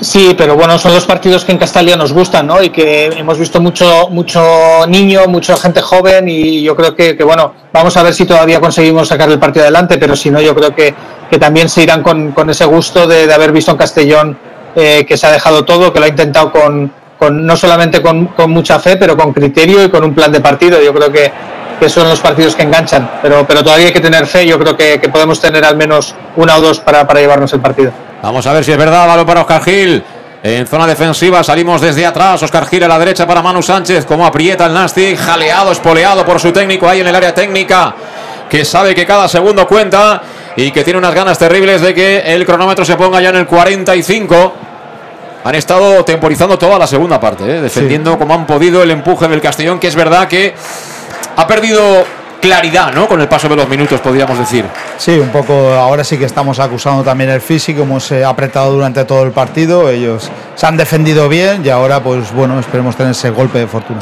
Sí, 0.00 0.34
pero 0.36 0.56
bueno, 0.56 0.76
son 0.76 0.92
los 0.92 1.04
partidos 1.04 1.44
que 1.44 1.52
en 1.52 1.58
Castalia 1.58 1.96
nos 1.96 2.12
gustan, 2.12 2.48
¿no? 2.48 2.60
Y 2.60 2.70
que 2.70 3.06
hemos 3.06 3.38
visto 3.38 3.60
mucho, 3.60 4.08
mucho 4.10 4.86
niño, 4.88 5.26
mucha 5.28 5.56
gente 5.56 5.80
joven 5.80 6.28
y 6.28 6.62
yo 6.62 6.74
creo 6.74 6.96
que, 6.96 7.16
que, 7.16 7.22
bueno, 7.22 7.54
vamos 7.72 7.96
a 7.96 8.02
ver 8.02 8.12
si 8.12 8.24
todavía 8.24 8.60
conseguimos 8.60 9.06
sacar 9.06 9.28
el 9.30 9.38
partido 9.38 9.64
adelante, 9.64 9.98
pero 9.98 10.16
si 10.16 10.30
no, 10.30 10.40
yo 10.40 10.54
creo 10.56 10.74
que, 10.74 10.94
que 11.30 11.38
también 11.38 11.68
se 11.68 11.84
irán 11.84 12.02
con, 12.02 12.32
con 12.32 12.50
ese 12.50 12.64
gusto 12.64 13.06
de, 13.06 13.26
de 13.26 13.34
haber 13.34 13.52
visto 13.52 13.70
en 13.70 13.76
Castellón 13.76 14.38
eh, 14.74 15.04
que 15.06 15.16
se 15.16 15.26
ha 15.26 15.32
dejado 15.32 15.64
todo, 15.64 15.92
que 15.92 16.00
lo 16.00 16.06
ha 16.06 16.08
intentado 16.08 16.52
con, 16.52 16.92
con 17.18 17.44
no 17.44 17.56
solamente 17.56 18.00
con, 18.00 18.26
con 18.26 18.50
mucha 18.50 18.78
fe, 18.78 18.96
pero 18.96 19.16
con 19.16 19.32
criterio 19.32 19.84
y 19.84 19.90
con 19.90 20.04
un 20.04 20.14
plan 20.14 20.30
de 20.30 20.40
partido. 20.40 20.80
Yo 20.80 20.94
creo 20.94 21.10
que, 21.10 21.32
que 21.78 21.88
son 21.88 22.08
los 22.08 22.20
partidos 22.20 22.54
que 22.54 22.62
enganchan, 22.62 23.10
pero, 23.22 23.46
pero 23.46 23.62
todavía 23.62 23.86
hay 23.86 23.92
que 23.92 24.00
tener 24.00 24.26
fe, 24.26 24.46
yo 24.46 24.58
creo 24.58 24.76
que, 24.76 25.00
que 25.00 25.08
podemos 25.08 25.40
tener 25.40 25.64
al 25.64 25.76
menos 25.76 26.14
una 26.36 26.56
o 26.56 26.60
dos 26.60 26.80
para, 26.80 27.06
para 27.06 27.20
llevarnos 27.20 27.52
el 27.52 27.60
partido. 27.60 27.92
Vamos 28.22 28.46
a 28.46 28.52
ver 28.52 28.64
si 28.64 28.72
es 28.72 28.78
verdad. 28.78 29.06
Balón 29.06 29.26
para 29.26 29.42
Oscar 29.42 29.62
Gil. 29.62 30.02
En 30.42 30.66
zona 30.66 30.86
defensiva 30.86 31.42
salimos 31.42 31.80
desde 31.80 32.04
atrás. 32.06 32.42
Oscar 32.42 32.66
Gil 32.66 32.84
a 32.84 32.88
la 32.88 32.98
derecha 32.98 33.26
para 33.26 33.42
Manu 33.42 33.62
Sánchez. 33.62 34.04
Como 34.06 34.26
aprieta 34.26 34.66
el 34.66 34.74
Nastic. 34.74 35.16
Jaleado, 35.16 35.72
espoleado 35.72 36.24
por 36.24 36.40
su 36.40 36.52
técnico 36.52 36.88
ahí 36.88 37.00
en 37.00 37.06
el 37.06 37.14
área 37.14 37.34
técnica. 37.34 37.94
Que 38.48 38.64
sabe 38.64 38.94
que 38.94 39.06
cada 39.06 39.28
segundo 39.28 39.66
cuenta. 39.66 40.22
Y 40.56 40.72
que 40.72 40.82
tiene 40.82 40.98
unas 40.98 41.14
ganas 41.14 41.38
terribles 41.38 41.80
de 41.80 41.94
que 41.94 42.18
el 42.18 42.44
cronómetro 42.44 42.84
se 42.84 42.96
ponga 42.96 43.20
ya 43.20 43.28
en 43.28 43.36
el 43.36 43.46
45. 43.46 44.54
Han 45.44 45.54
estado 45.54 46.04
temporizando 46.04 46.58
toda 46.58 46.78
la 46.78 46.86
segunda 46.86 47.20
parte. 47.20 47.44
¿eh? 47.44 47.60
Defendiendo 47.60 48.18
como 48.18 48.34
han 48.34 48.46
podido 48.46 48.82
el 48.82 48.90
empuje 48.90 49.28
del 49.28 49.40
Castellón. 49.40 49.78
Que 49.78 49.86
es 49.86 49.94
verdad 49.94 50.26
que 50.26 50.54
ha 51.36 51.46
perdido 51.46 52.04
claridad, 52.40 52.92
¿no? 52.92 53.08
Con 53.08 53.20
el 53.20 53.28
paso 53.28 53.48
de 53.48 53.56
los 53.56 53.68
minutos, 53.68 54.00
podríamos 54.00 54.38
decir. 54.38 54.64
Sí, 54.96 55.18
un 55.18 55.30
poco. 55.30 55.72
Ahora 55.72 56.04
sí 56.04 56.18
que 56.18 56.24
estamos 56.24 56.58
acusando 56.58 57.02
también 57.02 57.30
el 57.30 57.40
físico, 57.40 57.82
hemos 57.82 58.10
eh, 58.12 58.24
apretado 58.24 58.72
durante 58.72 59.04
todo 59.04 59.24
el 59.24 59.32
partido. 59.32 59.90
Ellos 59.90 60.30
se 60.54 60.66
han 60.66 60.76
defendido 60.76 61.28
bien 61.28 61.64
y 61.64 61.68
ahora, 61.68 62.02
pues 62.02 62.32
bueno, 62.32 62.58
esperemos 62.58 62.96
tener 62.96 63.12
ese 63.12 63.30
golpe 63.30 63.58
de 63.58 63.66
fortuna. 63.66 64.00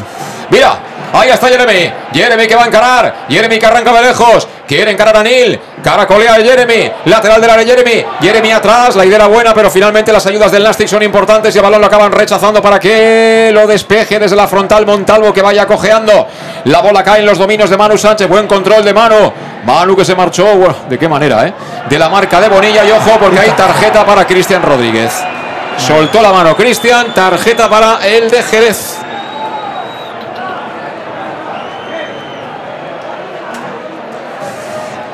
Mira, 0.51 0.79
ahí 1.13 1.31
está 1.31 1.49
Jeremy. 1.49 1.93
Jeremy 2.13 2.47
que 2.47 2.55
va 2.55 2.65
a 2.65 2.67
encarar. 2.67 3.15
Jeremy 3.29 3.59
que 3.59 3.67
arranca 3.67 3.93
de 3.93 4.03
lejos. 4.03 4.49
Quiere 4.67 4.91
encarar 4.91 5.17
a 5.17 5.23
Neil. 5.23 5.59
Caracolea 5.83 6.35
a 6.35 6.37
Jeremy. 6.37 6.91
Lateral 7.05 7.41
del 7.41 7.51
área 7.51 7.65
Jeremy. 7.65 8.05
Jeremy 8.21 8.53
atrás. 8.53 8.97
La 8.97 9.05
idea 9.05 9.17
era 9.17 9.27
buena, 9.27 9.55
pero 9.55 9.71
finalmente 9.71 10.13
las 10.13 10.27
ayudas 10.27 10.51
del 10.51 10.65
Nastic 10.65 10.89
son 10.89 11.03
importantes 11.03 11.55
y 11.55 11.59
el 11.59 11.65
balón 11.65 11.81
lo 11.81 11.87
acaban 11.87 12.11
rechazando 12.11 12.61
para 12.61 12.81
que 12.81 13.51
lo 13.53 13.67
despeje 13.67 14.19
desde 14.19 14.37
la 14.37 14.49
frontal 14.49 14.85
Montalvo 14.85 15.33
que 15.33 15.43
vaya 15.43 15.67
cojeando. 15.67 16.27
La 16.65 16.81
bola 16.81 17.05
cae 17.05 17.21
en 17.21 17.27
los 17.27 17.39
dominios 17.39 17.71
de 17.71 17.77
Manu 17.77 17.97
Sánchez. 17.97 18.29
Buen 18.29 18.47
control 18.47 18.85
de 18.85 18.93
Manu. 18.93 19.33
Manu 19.65 19.97
que 19.97 20.05
se 20.05 20.15
marchó. 20.15 20.47
¿De 20.89 20.99
qué 20.99 21.09
manera, 21.09 21.47
eh? 21.47 21.55
De 21.89 21.99
la 21.99 22.09
marca 22.09 22.41
de 22.41 22.49
Bonilla 22.49 22.85
y 22.85 22.91
ojo 22.91 23.19
porque 23.21 23.39
hay 23.39 23.51
tarjeta 23.51 24.05
para 24.05 24.27
Cristian 24.27 24.63
Rodríguez. 24.63 25.13
Soltó 25.77 26.21
la 26.23 26.33
mano 26.33 26.57
Cristian. 26.57 27.15
Tarjeta 27.15 27.69
para 27.69 28.05
el 28.07 28.31
de 28.31 28.43
Jerez. 28.43 29.06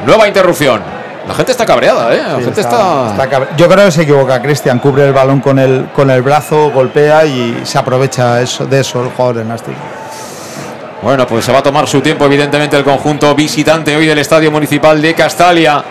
Nueva 0.07 0.27
interrupción. 0.29 0.81
La 1.27 1.35
gente 1.35 1.53
está 1.53 1.65
cabreada, 1.65 2.13
¿eh? 2.13 2.23
La 2.27 2.39
Sí, 2.39 2.45
gente 2.45 2.61
está... 2.61 3.15
Yo 3.57 3.69
creo 3.69 3.85
que 3.85 3.93
se 3.93 4.03
equivoca 4.03 4.43
Cristian, 4.43 4.81
cubre 4.81 5.07
el 5.07 5.13
balón 5.13 5.41
con 5.41 5.59
el, 5.59 5.89
con 5.95 6.11
el 6.11 6.21
brazo, 6.23 6.71
golpea 6.73 7.25
y 7.25 7.61
se 7.63 7.79
aprovecha 7.79 8.41
eso, 8.41 8.67
de 8.67 8.81
eso 8.81 9.03
el 9.03 9.11
jugador 9.11 9.37
del 9.37 9.49
Nastic. 9.49 9.75
Bueno, 11.03 11.27
pues 11.27 11.45
se 11.45 11.53
va 11.53 11.59
a 11.59 11.63
tomar 11.63 11.87
su 11.87 12.01
tiempo, 12.01 12.27
evidentemente, 12.27 12.77
el 12.77 12.85
conjunto 12.85 13.35
visitante 13.35 13.97
hoy 13.97 14.07
del 14.07 14.19
Estadio 14.19 14.51
Municipal 14.51 15.01
de 15.01 15.15
Castalia. 15.15 15.83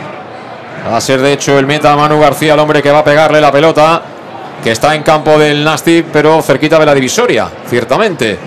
Va 0.89 0.97
a 0.97 1.01
ser, 1.01 1.21
de 1.21 1.33
hecho, 1.33 1.57
el 1.59 1.65
meta 1.65 1.95
Manu 1.95 2.19
García, 2.19 2.53
el 2.53 2.59
hombre 2.59 2.81
que 2.81 2.91
va 2.91 2.99
a 2.99 3.03
pegarle 3.03 3.39
la 3.39 3.51
pelota, 3.51 4.01
que 4.63 4.71
está 4.71 4.95
en 4.95 5.03
campo 5.03 5.37
del 5.37 5.63
Nastic, 5.63 6.07
pero 6.11 6.41
cerquita 6.41 6.77
de 6.79 6.85
la 6.85 6.93
divisoria, 6.93 7.47
ciertamente. 7.67 8.37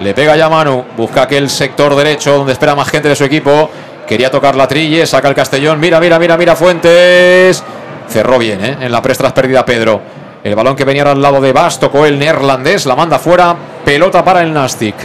Le 0.00 0.14
pega 0.14 0.36
ya 0.36 0.48
Manu, 0.48 0.84
busca 0.96 1.22
aquel 1.22 1.48
sector 1.48 1.94
derecho 1.94 2.38
donde 2.38 2.52
espera 2.52 2.74
más 2.74 2.88
gente 2.88 3.08
de 3.08 3.16
su 3.16 3.24
equipo. 3.24 3.70
Quería 4.06 4.30
tocar 4.30 4.56
la 4.56 4.66
trille, 4.68 5.06
saca 5.06 5.28
el 5.28 5.34
Castellón. 5.34 5.80
Mira, 5.80 5.98
mira, 6.00 6.18
mira, 6.18 6.36
mira, 6.36 6.54
Fuentes. 6.56 7.62
Cerró 8.08 8.38
bien, 8.38 8.64
¿eh? 8.64 8.76
En 8.80 8.92
la 8.92 9.00
prestras 9.00 9.32
perdida 9.32 9.64
Pedro. 9.64 10.00
El 10.44 10.54
balón 10.54 10.74
que 10.76 10.84
venía 10.84 11.02
al 11.04 11.22
lado 11.22 11.40
de 11.40 11.52
Bas, 11.52 11.78
tocó 11.78 12.04
el 12.04 12.18
neerlandés, 12.18 12.84
la 12.84 12.96
manda 12.96 13.18
fuera. 13.18 13.54
Pelota 13.84 14.24
para 14.24 14.42
el 14.42 14.52
Nastic. 14.52 14.96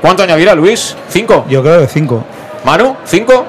¿Cuánto 0.00 0.24
añadirá 0.24 0.54
Luis? 0.54 0.96
¿Cinco? 1.08 1.44
Yo 1.48 1.62
creo 1.62 1.80
que 1.80 1.86
cinco. 1.86 2.24
¿Manu? 2.64 2.96
¿Cinco? 3.04 3.46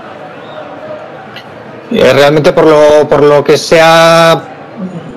Eh, 1.92 2.14
realmente 2.14 2.54
por 2.54 2.66
lo, 2.66 3.08
por 3.08 3.24
lo 3.24 3.44
que 3.44 3.58
se 3.58 3.80
ha, 3.82 4.40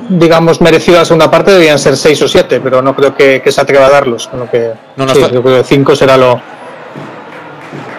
digamos, 0.08 0.60
merecido 0.60 0.98
la 0.98 1.04
segunda 1.04 1.30
parte 1.30 1.50
deberían 1.52 1.78
ser 1.78 1.96
seis 1.96 2.20
o 2.22 2.28
siete, 2.28 2.60
pero 2.60 2.80
no 2.82 2.94
creo 2.96 3.14
que, 3.14 3.40
que 3.42 3.52
se 3.52 3.60
atreva 3.60 3.86
a 3.86 3.90
darlos. 3.90 4.26
con 4.28 4.40
lo 4.40 4.50
que, 4.50 4.72
No, 4.96 5.04
no 5.06 5.14
sí, 5.14 5.20
está- 5.20 5.32
yo 5.32 5.42
creo 5.42 5.58
que 5.58 5.64
cinco 5.64 5.94
será 5.94 6.16
lo... 6.16 6.40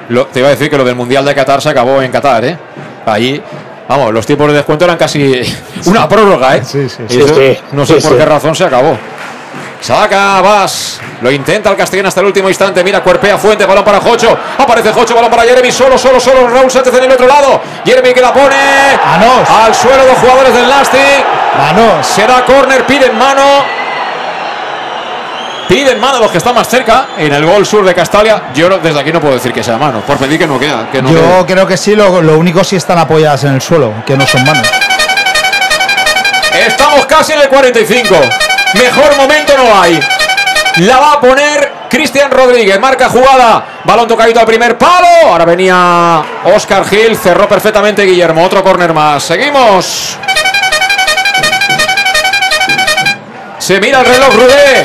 Lo- 0.10 0.26
te 0.27 0.40
iba 0.40 0.48
a 0.48 0.52
decir 0.52 0.69
que 0.69 0.77
lo 0.77 0.84
del 0.84 0.95
Mundial 0.95 1.26
de 1.26 1.36
Qatar 1.36 1.61
se 1.61 1.69
acabó 1.69 2.02
en 2.02 2.11
Qatar, 2.11 2.45
¿eh? 2.45 2.58
Allí, 3.06 3.42
vamos, 3.88 4.14
los 4.14 4.26
tiempos 4.26 4.48
de 4.48 4.53
descuento 4.56 4.86
eran 4.86 4.98
casi 4.98 5.42
una 5.86 6.08
prórroga, 6.08 6.56
¿eh? 6.58 6.61
Sí, 6.64 6.88
sí, 6.90 7.03
sí. 7.08 7.19
Eso, 7.19 7.27
Sí, 7.36 7.56
sí. 7.56 7.60
no 7.74 7.86
sé 7.86 7.95
Sí, 7.95 8.02
por 8.08 8.11
sí. 8.14 8.18
qué 8.18 8.26
razón 8.26 8.56
se 8.56 8.64
acabó. 8.66 8.98
Saca 9.80 10.42
Vas. 10.42 11.00
Lo 11.22 11.32
intenta 11.32 11.69
el 11.69 11.76
Castellón 11.77 12.08
hasta 12.08 12.19
el 12.22 12.26
último 12.27 12.50
instante. 12.50 12.84
Mira, 12.84 13.02
cuerpea 13.03 13.38
Fuente. 13.38 13.64
Balón 13.66 13.84
para 13.84 14.00
Jocho. 14.00 14.36
Aparece 14.58 14.92
Jocho. 14.92 15.14
Balón 15.16 15.30
para 15.30 15.44
Jeremy. 15.44 15.72
Solo, 15.72 15.98
solo, 16.00 16.19
solo. 16.19 16.48
Raúl 16.48 16.69
Sánchez 16.69 16.94
en 16.95 17.03
el 17.03 17.11
otro 17.11 17.27
lado. 17.27 17.61
Jeremy 17.86 18.11
que 18.14 18.22
la 18.22 18.34
pone. 18.34 18.56
Manos. 19.06 19.48
Al 19.50 19.74
suelo 19.76 20.03
dos 20.06 20.18
jugadores 20.18 20.53
del 20.53 20.68
Nasty. 20.68 20.98
Manos. 21.58 22.08
Será 22.08 22.44
córner. 22.44 22.86
Piden 22.88 23.18
mano. 23.18 23.42
Piden 25.67 25.99
mano 25.99 26.19
los 26.19 26.31
que 26.31 26.37
están 26.37 26.55
más 26.55 26.67
cerca 26.67 27.09
en 27.17 27.33
el 27.33 27.45
gol 27.45 27.65
sur 27.65 27.83
de 27.83 27.93
Castalia. 27.93 28.51
Yo 28.53 28.69
desde 28.69 28.99
aquí 28.99 29.11
no 29.11 29.19
puedo 29.19 29.33
decir 29.33 29.51
que 29.51 29.63
sea 29.63 29.77
mano. 29.77 30.01
Por 30.01 30.17
pedir 30.17 30.39
que 30.39 30.47
no 30.47 30.57
queda. 30.57 30.89
Que 30.89 31.01
no 31.01 31.11
Yo 31.11 31.45
creo 31.45 31.67
que 31.67 31.75
sí, 31.75 31.95
lo, 31.95 32.21
lo 32.21 32.37
único 32.37 32.63
sí 32.63 32.77
están 32.77 32.97
apoyadas 32.97 33.43
en 33.43 33.55
el 33.55 33.61
suelo, 33.61 33.93
que 34.05 34.15
no 34.15 34.25
son 34.25 34.45
manos. 34.45 34.65
Estamos 36.67 37.05
casi 37.05 37.33
en 37.33 37.41
el 37.41 37.49
45. 37.49 38.15
Mejor 38.75 39.17
momento 39.17 39.53
no 39.57 39.81
hay. 39.81 39.99
La 40.77 40.99
va 40.99 41.13
a 41.13 41.19
poner 41.19 41.71
Cristian 41.89 42.31
Rodríguez. 42.31 42.79
Marca 42.79 43.09
jugada. 43.09 43.81
Balón 43.83 44.07
tocadito 44.07 44.39
al 44.39 44.45
primer 44.45 44.77
palo. 44.77 45.07
Ahora 45.31 45.45
venía 45.45 46.23
Oscar 46.55 46.85
Gil. 46.85 47.17
Cerró 47.17 47.47
perfectamente 47.47 48.03
Guillermo. 48.03 48.43
Otro 48.43 48.63
córner 48.63 48.93
más. 48.93 49.23
Seguimos. 49.23 50.17
Se 53.57 53.81
mira 53.81 53.99
el 53.99 54.05
reloj 54.05 54.33
Rudé. 54.33 54.83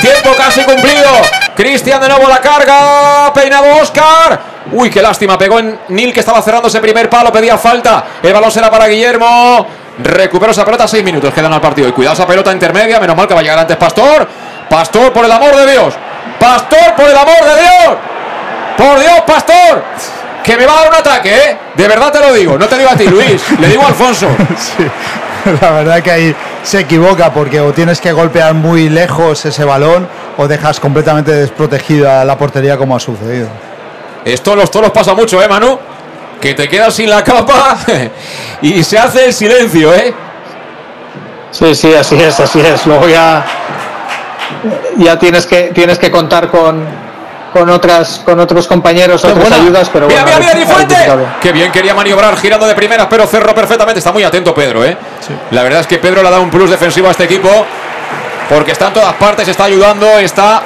Tiempo 0.00 0.34
casi 0.36 0.62
cumplido. 0.62 1.10
Cristian 1.56 2.00
de 2.00 2.08
nuevo 2.08 2.28
la 2.28 2.40
carga. 2.40 3.32
Peinado 3.32 3.66
Oscar. 3.80 4.40
Uy, 4.72 4.90
qué 4.90 5.00
lástima. 5.00 5.38
Pegó 5.38 5.58
en 5.58 5.78
Nil 5.88 6.12
que 6.12 6.20
estaba 6.20 6.42
cerrando 6.42 6.68
ese 6.68 6.80
primer 6.80 7.08
palo. 7.08 7.32
Pedía 7.32 7.56
falta. 7.56 8.04
El 8.22 8.32
balón 8.32 8.50
será 8.50 8.70
para 8.70 8.86
Guillermo. 8.86 9.66
Recuperó 9.98 10.52
esa 10.52 10.64
pelota. 10.64 10.86
Seis 10.86 11.02
minutos 11.02 11.32
quedan 11.32 11.52
al 11.52 11.60
partido. 11.60 11.88
Y 11.88 11.92
cuidado 11.92 12.14
esa 12.14 12.26
pelota 12.26 12.52
intermedia. 12.52 13.00
Menos 13.00 13.16
mal 13.16 13.26
que 13.26 13.34
va 13.34 13.40
a 13.40 13.42
llegar 13.42 13.58
antes 13.58 13.76
Pastor. 13.76 14.28
Pastor, 14.68 15.12
por 15.12 15.24
el 15.24 15.32
amor 15.32 15.56
de 15.56 15.72
Dios. 15.72 15.94
Pastor, 16.38 16.94
por 16.96 17.08
el 17.08 17.16
amor 17.16 17.44
de 17.44 17.60
Dios. 17.60 17.96
Por 18.76 19.00
Dios, 19.00 19.20
Pastor. 19.26 19.84
Que 20.42 20.56
me 20.56 20.66
va 20.66 20.72
a 20.74 20.76
dar 20.82 20.88
un 20.90 20.94
ataque, 20.94 21.34
¿eh? 21.34 21.58
De 21.74 21.88
verdad 21.88 22.12
te 22.12 22.20
lo 22.20 22.32
digo. 22.32 22.58
No 22.58 22.66
te 22.66 22.76
digo 22.76 22.90
a 22.90 22.96
ti, 22.96 23.04
Luis. 23.06 23.42
Le 23.58 23.68
digo 23.68 23.82
a 23.82 23.88
Alfonso. 23.88 24.28
La 25.60 25.70
verdad 25.70 26.02
que 26.02 26.10
ahí 26.10 26.36
se 26.62 26.80
equivoca 26.80 27.32
porque 27.32 27.60
o 27.60 27.72
tienes 27.72 28.00
que 28.00 28.12
golpear 28.12 28.54
muy 28.54 28.88
lejos 28.88 29.44
ese 29.44 29.64
balón 29.64 30.08
o 30.36 30.48
dejas 30.48 30.80
completamente 30.80 31.32
desprotegida 31.32 32.24
la 32.24 32.36
portería 32.36 32.76
como 32.76 32.96
ha 32.96 33.00
sucedido. 33.00 33.48
Esto 34.24 34.52
a 34.52 34.56
los 34.56 34.70
toros 34.70 34.90
pasa 34.90 35.14
mucho, 35.14 35.40
¿eh, 35.40 35.48
Manu? 35.48 35.78
Que 36.40 36.54
te 36.54 36.68
quedas 36.68 36.94
sin 36.94 37.08
la 37.08 37.22
capa 37.22 37.78
y 38.60 38.82
se 38.82 38.98
hace 38.98 39.26
el 39.26 39.32
silencio, 39.32 39.94
¿eh? 39.94 40.12
Sí, 41.52 41.74
sí, 41.74 41.94
así 41.94 42.16
es, 42.16 42.38
así 42.40 42.60
es. 42.60 42.84
Luego 42.86 43.08
ya, 43.08 43.44
ya 44.98 45.18
tienes 45.18 45.46
que 45.46 45.70
tienes 45.72 45.98
que 45.98 46.10
contar 46.10 46.48
con, 46.50 46.84
con 47.56 47.70
otras 47.70 48.20
con 48.22 48.38
otros 48.38 48.66
compañeros, 48.66 49.24
otras 49.24 49.38
buena. 49.40 49.56
ayudas, 49.56 49.88
pero 49.90 50.06
mira, 50.08 50.22
bueno. 50.24 50.38
mira, 50.40 50.54
mira, 50.54 51.36
qué 51.40 51.52
bien 51.52 51.72
quería 51.72 51.94
maniobrar 51.94 52.36
girando 52.36 52.66
de 52.66 52.74
primeras, 52.74 53.06
pero 53.08 53.26
cerró 53.26 53.54
perfectamente. 53.54 53.98
Está 53.98 54.12
muy 54.12 54.24
atento 54.24 54.54
Pedro, 54.54 54.84
¿eh? 54.84 54.94
La 55.52 55.62
verdad 55.62 55.80
es 55.80 55.86
que 55.86 55.98
Pedro 55.98 56.20
le 56.20 56.28
ha 56.28 56.30
dado 56.32 56.42
un 56.42 56.50
plus 56.50 56.68
defensivo 56.68 57.08
a 57.08 57.12
este 57.12 57.24
equipo 57.24 57.48
porque 58.50 58.72
está 58.72 58.88
en 58.88 58.92
todas 58.92 59.14
partes, 59.14 59.48
está 59.48 59.64
ayudando, 59.64 60.18
está 60.18 60.62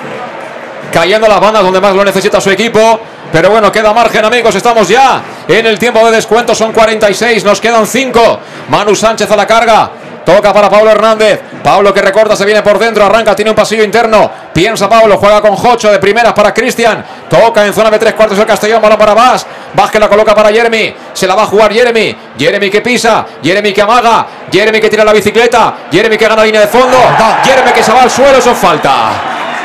cayendo 0.93 1.27
a 1.27 1.31
las 1.31 1.41
bandas 1.41 1.62
donde 1.62 1.81
más 1.81 1.94
lo 1.94 2.05
necesita 2.05 2.41
su 2.41 2.51
equipo. 2.51 3.01
Pero 3.31 3.51
bueno, 3.51 3.70
queda 3.70 3.93
margen, 3.93 4.25
amigos. 4.25 4.57
Estamos 4.57 4.89
ya 4.89 5.23
en 5.47 5.65
el 5.65 5.78
tiempo 5.78 6.05
de 6.05 6.10
descuento. 6.10 6.57
Son 6.57 6.73
46, 6.73 7.44
nos 7.44 7.60
quedan 7.60 7.86
5. 7.86 8.41
Manu 8.69 8.97
Sánchez 8.97 9.31
a 9.31 9.36
la 9.36 9.47
carga. 9.47 9.91
Toca 10.34 10.52
para 10.52 10.68
Pablo 10.70 10.91
Hernández. 10.91 11.41
Pablo 11.62 11.92
que 11.92 12.00
recorta, 12.00 12.36
se 12.36 12.44
viene 12.44 12.62
por 12.62 12.78
dentro, 12.78 13.05
arranca, 13.05 13.34
tiene 13.34 13.50
un 13.50 13.57
pasillo 13.57 13.83
interno. 13.83 14.31
Piensa 14.52 14.89
Pablo, 14.89 15.17
juega 15.18 15.41
con 15.41 15.57
Jocho 15.57 15.91
de 15.91 15.99
primeras 15.99 16.33
para 16.33 16.55
Cristian. 16.55 17.05
Toca 17.28 17.67
en 17.67 17.73
zona 17.75 17.91
de 17.91 17.99
tres 17.99 18.15
cuartos 18.15 18.39
el 18.39 18.47
Castellón, 18.47 18.81
balón 18.81 18.99
para 18.99 19.15
Vaz. 19.15 19.47
Vaz 19.75 19.91
que 19.91 19.99
la 19.99 20.09
coloca 20.09 20.34
para 20.34 20.50
Jeremy. 20.50 20.94
Se 21.12 21.26
la 21.26 21.34
va 21.34 21.42
a 21.42 21.47
jugar 21.47 21.73
Jeremy. 21.73 22.17
Jeremy 22.39 22.70
que 22.70 22.81
pisa. 22.81 23.26
Jeremy 23.42 23.73
que 23.73 23.83
amaga. 23.83 24.26
Jeremy 24.52 24.81
que 24.81 24.89
tira 24.89 25.05
la 25.05 25.12
bicicleta. 25.12 25.75
Jeremy 25.91 26.17
que 26.17 26.26
gana 26.28 26.44
línea 26.44 26.60
de 26.60 26.67
fondo. 26.68 26.97
Jeremy 27.44 27.73
que 27.73 27.83
se 27.83 27.92
va 27.92 28.02
al 28.02 28.10
suelo, 28.10 28.39
eso 28.39 28.52
es 28.52 28.59
falta. 28.59 28.92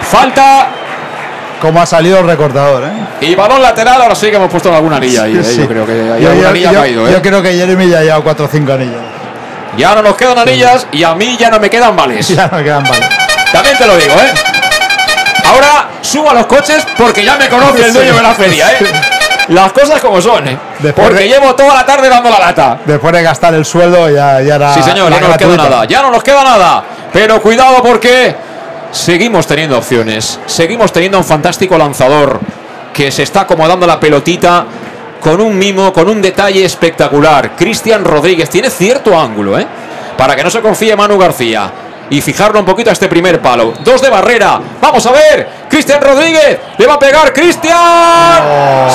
Falta 0.02 0.68
Como 1.62 1.82
ha 1.82 1.86
salido 1.86 2.20
el 2.20 2.28
recortador, 2.28 2.84
¿eh? 2.84 2.92
y 3.22 3.34
balón 3.34 3.62
lateral, 3.62 4.02
ahora 4.02 4.14
sí 4.14 4.30
que 4.30 4.36
hemos 4.36 4.50
puesto 4.52 4.74
alguna 4.74 4.98
anilla 4.98 5.24
ahí. 5.24 5.34
Sí, 5.34 5.40
eh, 5.40 5.44
sí. 5.44 5.62
Yo 5.62 5.68
creo 5.68 5.86
que 5.86 5.92
hay 5.94 6.22
Yo- 6.22 6.30
alguna 6.30 6.42
yo- 6.42 6.50
anilla 6.50 6.72
yo- 6.74 6.80
caído, 6.82 7.08
¿eh? 7.08 7.12
yo 7.14 7.22
creo 7.22 7.42
que 7.42 7.54
Jeremy 7.54 7.90
ya 7.90 8.00
ha 8.00 8.04
llevado 8.04 8.24
4 8.24 8.46
o 8.46 8.50
5 8.50 8.74
anillos. 8.74 9.02
Ya 9.78 9.94
no 9.96 10.02
nos 10.02 10.16
quedan 10.16 10.38
anillas 10.40 10.88
y 10.92 11.04
a 11.04 11.14
mí 11.16 11.36
ya 11.38 11.50
no 11.50 11.60
me 11.60 11.70
quedan 11.70 11.96
vales. 11.96 12.28
Ya 12.36 12.48
no 12.48 12.64
quedan 12.64 12.84
vale. 12.84 13.08
También 13.52 13.78
te 13.78 13.86
lo 13.88 13.96
digo, 13.98 14.14
¿eh? 14.14 14.34
Ahora 15.46 15.88
subo 16.02 16.30
a 16.32 16.34
los 16.34 16.46
coches 16.48 16.86
porque 16.98 17.24
ya 17.24 17.36
me 17.38 17.48
conoce 17.50 17.86
el 17.86 17.94
dueño 17.94 18.14
de 18.16 18.22
la 18.22 18.34
feria, 18.34 18.72
¿eh? 18.72 18.78
Las 19.50 19.72
cosas 19.74 20.02
como 20.02 20.20
son, 20.22 20.48
¿eh? 20.48 20.58
Después 20.80 21.08
Porque 21.08 21.24
de- 21.24 21.30
llevo 21.30 21.54
toda 21.54 21.76
la 21.76 21.86
tarde 21.86 22.10
dando 22.10 22.30
la 22.32 22.40
lata. 22.40 22.80
Después 22.84 23.14
de 23.14 23.22
gastar 23.22 23.54
el 23.54 23.64
sueldo 23.64 24.10
ya, 24.10 24.42
ya 24.42 24.56
era. 24.56 24.74
Sí, 24.74 24.82
señor, 24.82 25.12
ya 25.12 25.20
no 25.20 25.28
nos 25.28 25.38
queda 25.38 25.56
nada. 25.58 25.86
Ya 25.86 26.02
no 26.02 26.12
nos 26.12 26.24
queda 26.24 26.44
nada. 26.44 26.84
Pero 27.14 27.40
cuidado 27.42 27.82
porque 27.84 28.36
seguimos 28.92 29.46
teniendo 29.46 29.78
opciones. 29.78 30.40
Seguimos 30.48 30.92
teniendo 30.92 31.20
un 31.20 31.24
fantástico 31.24 31.78
lanzador 31.78 32.40
que 32.92 33.12
se 33.12 33.22
está 33.24 33.42
acomodando 33.42 33.86
la 33.86 34.00
pelotita 34.00 34.66
con 35.22 35.42
un 35.42 35.58
mimo, 35.58 35.92
con 35.92 36.08
un 36.10 36.22
detalle 36.22 36.64
espectacular. 36.66 37.56
Cristian 37.56 38.04
Rodríguez 38.04 38.50
tiene 38.50 38.70
cierto 38.70 39.20
ángulo, 39.20 39.58
¿eh? 39.60 39.66
Para 40.18 40.36
que 40.36 40.44
no 40.44 40.50
se 40.50 40.62
confíe 40.62 40.96
Manu 40.96 41.18
García. 41.18 41.72
Y 42.10 42.22
fijarlo 42.22 42.60
un 42.60 42.66
poquito 42.66 42.92
a 42.92 42.94
este 42.94 43.08
primer 43.08 43.42
palo. 43.42 43.74
Dos 43.84 44.02
de 44.02 44.10
barrera. 44.10 44.60
Vamos 44.80 45.04
a 45.08 45.12
ver. 45.12 45.50
Cristian 45.68 46.00
Rodríguez. 46.00 46.60
Le 46.78 46.86
va 46.86 46.94
a 46.94 47.00
pegar 47.00 47.34
Cristian. 47.34 47.76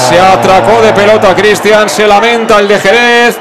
Se 0.09 0.19
atracó 0.19 0.81
de 0.81 0.93
pelota 0.93 1.35
Cristian. 1.35 1.89
Se 1.89 2.07
lamenta 2.07 2.61
el 2.61 2.69
de 2.69 2.79
Jerez. 2.79 3.37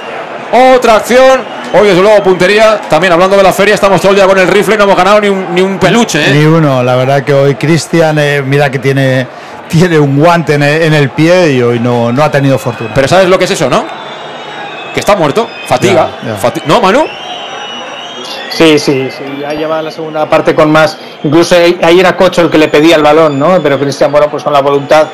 Otra 0.76 0.96
acción. 0.96 1.60
Hoy, 1.72 1.88
desde 1.88 2.02
luego, 2.02 2.24
puntería. 2.24 2.82
También 2.90 3.14
hablando 3.14 3.38
de 3.38 3.44
la 3.44 3.54
feria, 3.54 3.76
estamos 3.76 4.02
todo 4.02 4.12
el 4.12 4.16
día 4.16 4.26
con 4.26 4.40
el 4.40 4.48
rifle. 4.48 4.76
No 4.76 4.86
hemos 4.86 4.98
ganado 4.98 5.22
ni 5.22 5.30
un, 5.30 5.54
ni 5.54 5.62
un 5.62 5.78
peluche, 5.78 6.20
¿eh? 6.20 6.34
Ni 6.34 6.46
uno, 6.46 6.82
la 6.82 6.96
verdad 6.96 7.24
que 7.24 7.32
hoy 7.32 7.54
Cristian, 7.54 8.18
eh, 8.18 8.42
mira 8.44 8.72
que 8.72 8.80
tiene, 8.80 9.28
tiene 9.70 9.98
un 10.00 10.20
guante 10.20 10.56
en 10.56 10.64
el, 10.64 10.82
en 10.84 10.94
el 10.94 11.10
pie 11.10 11.52
y 11.54 11.62
hoy 11.62 11.80
no, 11.80 12.12
no 12.12 12.24
ha 12.24 12.32
tenido 12.32 12.58
fortuna. 12.58 12.92
Pero 12.94 13.08
¿sabes 13.08 13.28
lo 13.30 13.38
que 13.38 13.46
es 13.46 13.52
eso, 13.52 13.70
no? 13.70 13.86
Que 14.94 15.00
está 15.00 15.16
muerto. 15.16 15.48
Fatiga. 15.68 16.10
Ya, 16.24 16.30
ya. 16.30 16.38
Fati- 16.42 16.64
¿No, 16.66 16.82
Manu? 16.82 17.06
Sí, 18.52 18.78
sí, 18.80 19.10
sí, 19.12 19.24
ya 19.42 19.54
lleva 19.54 19.82
la 19.82 19.92
segunda 19.92 20.26
parte 20.30 20.54
con 20.54 20.72
más. 20.72 20.98
Incluso 21.24 21.56
ahí 21.56 22.00
era 22.00 22.18
Cocho 22.18 22.42
el 22.42 22.50
que 22.50 22.58
le 22.58 22.68
pedía 22.68 22.96
el 22.96 23.04
balón, 23.04 23.40
¿no? 23.40 23.62
Pero 23.62 23.80
Cristian, 23.80 24.12
bueno, 24.12 24.28
pues 24.30 24.44
con 24.44 24.52
la 24.52 24.62
voluntad. 24.62 25.08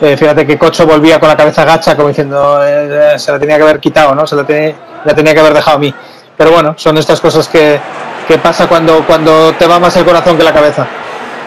eh, 0.00 0.16
fíjate 0.16 0.44
que 0.46 0.58
Cocho 0.58 0.84
volvía 0.86 1.20
con 1.20 1.28
la 1.28 1.36
cabeza 1.36 1.64
gacha, 1.64 1.94
como 1.94 2.08
diciendo, 2.08 2.60
eh, 2.64 3.12
eh, 3.14 3.18
se 3.18 3.30
la 3.30 3.38
tenía 3.38 3.56
que 3.56 3.62
haber 3.62 3.78
quitado, 3.78 4.14
¿no? 4.14 4.26
Se 4.26 4.34
la, 4.34 4.44
tenía- 4.44 4.74
la 5.04 5.14
tenía 5.14 5.32
que 5.34 5.40
haber 5.40 5.54
dejado 5.54 5.76
a 5.76 5.80
mí. 5.80 5.94
Pero 6.36 6.50
bueno, 6.50 6.74
son 6.76 6.98
estas 6.98 7.20
cosas 7.20 7.46
que, 7.46 7.78
que 8.26 8.38
pasa 8.38 8.66
cuando, 8.66 9.04
cuando 9.06 9.52
te 9.52 9.66
va 9.66 9.78
más 9.78 9.94
el 9.96 10.04
corazón 10.04 10.36
que 10.36 10.42
la 10.42 10.52
cabeza. 10.52 10.86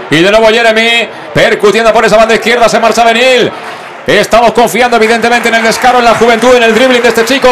Y 0.09 0.21
de 0.21 0.31
nuevo 0.31 0.47
Jeremy, 0.47 1.09
percutiendo 1.33 1.91
por 1.91 2.05
esa 2.05 2.17
banda 2.17 2.35
izquierda, 2.35 2.69
se 2.69 2.79
marcha 2.79 3.03
Benil. 3.03 3.51
Estamos 4.05 4.51
confiando 4.51 4.97
evidentemente 4.97 5.49
en 5.49 5.55
el 5.55 5.63
descaro, 5.63 5.97
en 5.99 6.05
la 6.05 6.13
juventud, 6.13 6.55
en 6.55 6.63
el 6.63 6.75
dribbling 6.75 7.01
de 7.01 7.09
este 7.09 7.25
chico 7.25 7.49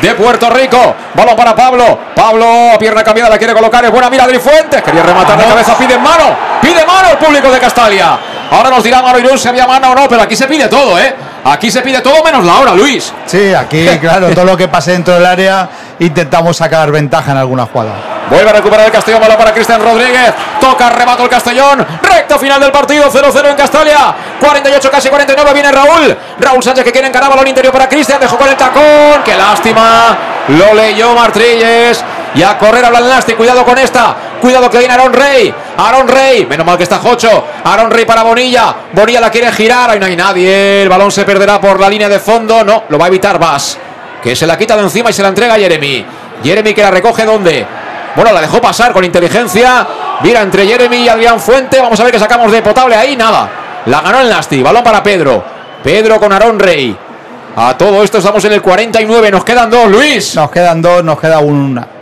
de 0.00 0.14
Puerto 0.14 0.48
Rico. 0.50 0.94
Balón 1.14 1.36
para 1.36 1.54
Pablo. 1.56 1.98
Pablo, 2.14 2.72
a 2.72 2.78
pierna 2.78 3.02
cambiada, 3.02 3.30
la 3.30 3.38
quiere 3.38 3.52
colocar. 3.52 3.84
Es 3.84 3.90
buena 3.90 4.08
mira 4.08 4.24
Adri 4.24 4.38
Fuentes. 4.38 4.80
Quería 4.82 5.02
rematar 5.02 5.36
de 5.38 5.44
cabeza, 5.44 5.76
pide 5.76 5.98
mano. 5.98 6.36
Pide 6.60 6.84
mano 6.86 7.10
el 7.10 7.18
público 7.18 7.50
de 7.50 7.58
Castalia. 7.58 8.18
Ahora 8.52 8.68
nos 8.68 8.84
dirá 8.84 9.00
Mano 9.00 9.18
Irún 9.18 9.38
si 9.38 9.48
había 9.48 9.66
mano 9.66 9.92
o 9.92 9.94
no, 9.94 10.06
pero 10.08 10.22
aquí 10.22 10.36
se 10.36 10.46
pide 10.46 10.68
todo, 10.68 10.98
¿eh? 10.98 11.14
Aquí 11.44 11.70
se 11.70 11.80
pide 11.80 12.00
todo 12.02 12.22
menos 12.22 12.44
la 12.44 12.58
hora, 12.58 12.74
Luis. 12.74 13.12
Sí, 13.24 13.54
aquí, 13.54 13.86
claro, 14.00 14.28
todo 14.30 14.44
lo 14.44 14.56
que 14.56 14.68
pase 14.68 14.92
dentro 14.92 15.14
del 15.14 15.24
área 15.24 15.68
intentamos 15.98 16.56
sacar 16.56 16.90
ventaja 16.90 17.32
en 17.32 17.38
alguna 17.38 17.64
jugada. 17.64 17.94
Vuelve 18.28 18.50
a 18.50 18.52
recuperar 18.52 18.86
el 18.86 18.92
Castellón, 18.92 19.20
balón 19.20 19.38
para 19.38 19.52
Cristian 19.52 19.82
Rodríguez. 19.82 20.34
Toca, 20.60 20.90
remato 20.90 21.24
el 21.24 21.30
Castellón. 21.30 21.86
Recta 22.02 22.38
final 22.38 22.60
del 22.60 22.70
partido, 22.72 23.10
0-0 23.10 23.50
en 23.50 23.56
Castalia. 23.56 24.14
48, 24.38 24.90
casi 24.90 25.08
49, 25.08 25.52
viene 25.54 25.72
Raúl. 25.72 26.16
Raúl 26.38 26.62
Sánchez 26.62 26.84
que 26.84 26.92
quiere 26.92 27.08
encarar 27.08 27.30
balón 27.30 27.46
interior 27.48 27.72
para 27.72 27.88
Cristian. 27.88 28.20
Dejó 28.20 28.36
con 28.36 28.48
el 28.48 28.56
tacón. 28.56 29.22
Qué 29.24 29.36
lástima. 29.36 30.16
Lo 30.48 30.74
leyó 30.74 31.14
Martrilles. 31.14 32.04
Y 32.34 32.42
a 32.42 32.58
correr 32.58 32.84
a 32.84 32.90
Blanasti. 32.90 33.34
Cuidado 33.34 33.64
con 33.64 33.76
esta. 33.78 34.16
Cuidado 34.40 34.70
que 34.70 34.78
viene 34.78 34.94
Aaron 34.94 35.12
Rey. 35.12 35.54
Aaron 35.76 36.08
Rey. 36.08 36.46
Menos 36.46 36.66
mal 36.66 36.76
que 36.76 36.84
está 36.84 36.98
Jocho. 36.98 37.44
Aaron 37.64 37.90
Rey 37.90 38.04
para 38.04 38.22
Bonilla. 38.22 38.74
Bonilla 38.92 39.20
la 39.20 39.30
quiere 39.30 39.52
girar. 39.52 39.90
Ahí 39.90 40.00
no 40.00 40.06
hay 40.06 40.16
nadie. 40.16 40.82
El 40.82 40.88
balón 40.88 41.10
se 41.12 41.24
perderá 41.24 41.60
por 41.60 41.78
la 41.78 41.88
línea 41.88 42.08
de 42.08 42.18
fondo. 42.18 42.64
No, 42.64 42.84
lo 42.88 42.98
va 42.98 43.06
a 43.06 43.08
evitar 43.08 43.38
Vas. 43.38 43.78
Que 44.22 44.34
se 44.34 44.46
la 44.46 44.56
quita 44.56 44.76
de 44.76 44.82
encima 44.82 45.10
y 45.10 45.12
se 45.12 45.22
la 45.22 45.28
entrega 45.28 45.54
a 45.54 45.58
Jeremy. 45.58 46.04
Jeremy 46.42 46.74
que 46.74 46.82
la 46.82 46.90
recoge 46.90 47.24
donde. 47.24 47.66
Bueno, 48.14 48.32
la 48.32 48.40
dejó 48.40 48.60
pasar 48.60 48.92
con 48.92 49.04
inteligencia. 49.04 49.86
Mira 50.22 50.42
entre 50.42 50.66
Jeremy 50.66 50.96
y 50.96 51.08
Adrián 51.08 51.38
Fuente. 51.38 51.80
Vamos 51.80 51.98
a 52.00 52.04
ver 52.04 52.12
qué 52.12 52.18
sacamos 52.18 52.50
de 52.50 52.62
potable 52.62 52.94
ahí. 52.94 53.16
Nada. 53.16 53.48
La 53.86 54.00
ganó 54.00 54.20
el 54.20 54.28
Nasty. 54.28 54.62
Balón 54.62 54.82
para 54.82 55.02
Pedro. 55.02 55.44
Pedro 55.82 56.18
con 56.18 56.32
Aaron 56.32 56.58
Rey. 56.58 56.96
A 57.54 57.76
todo 57.76 58.02
esto 58.02 58.18
estamos 58.18 58.42
en 58.44 58.52
el 58.52 58.62
49. 58.62 59.30
Nos 59.30 59.44
quedan 59.44 59.70
dos, 59.70 59.90
Luis. 59.90 60.34
Nos 60.36 60.50
quedan 60.50 60.80
dos, 60.80 61.04
nos 61.04 61.20
queda 61.20 61.38
una. 61.40 62.01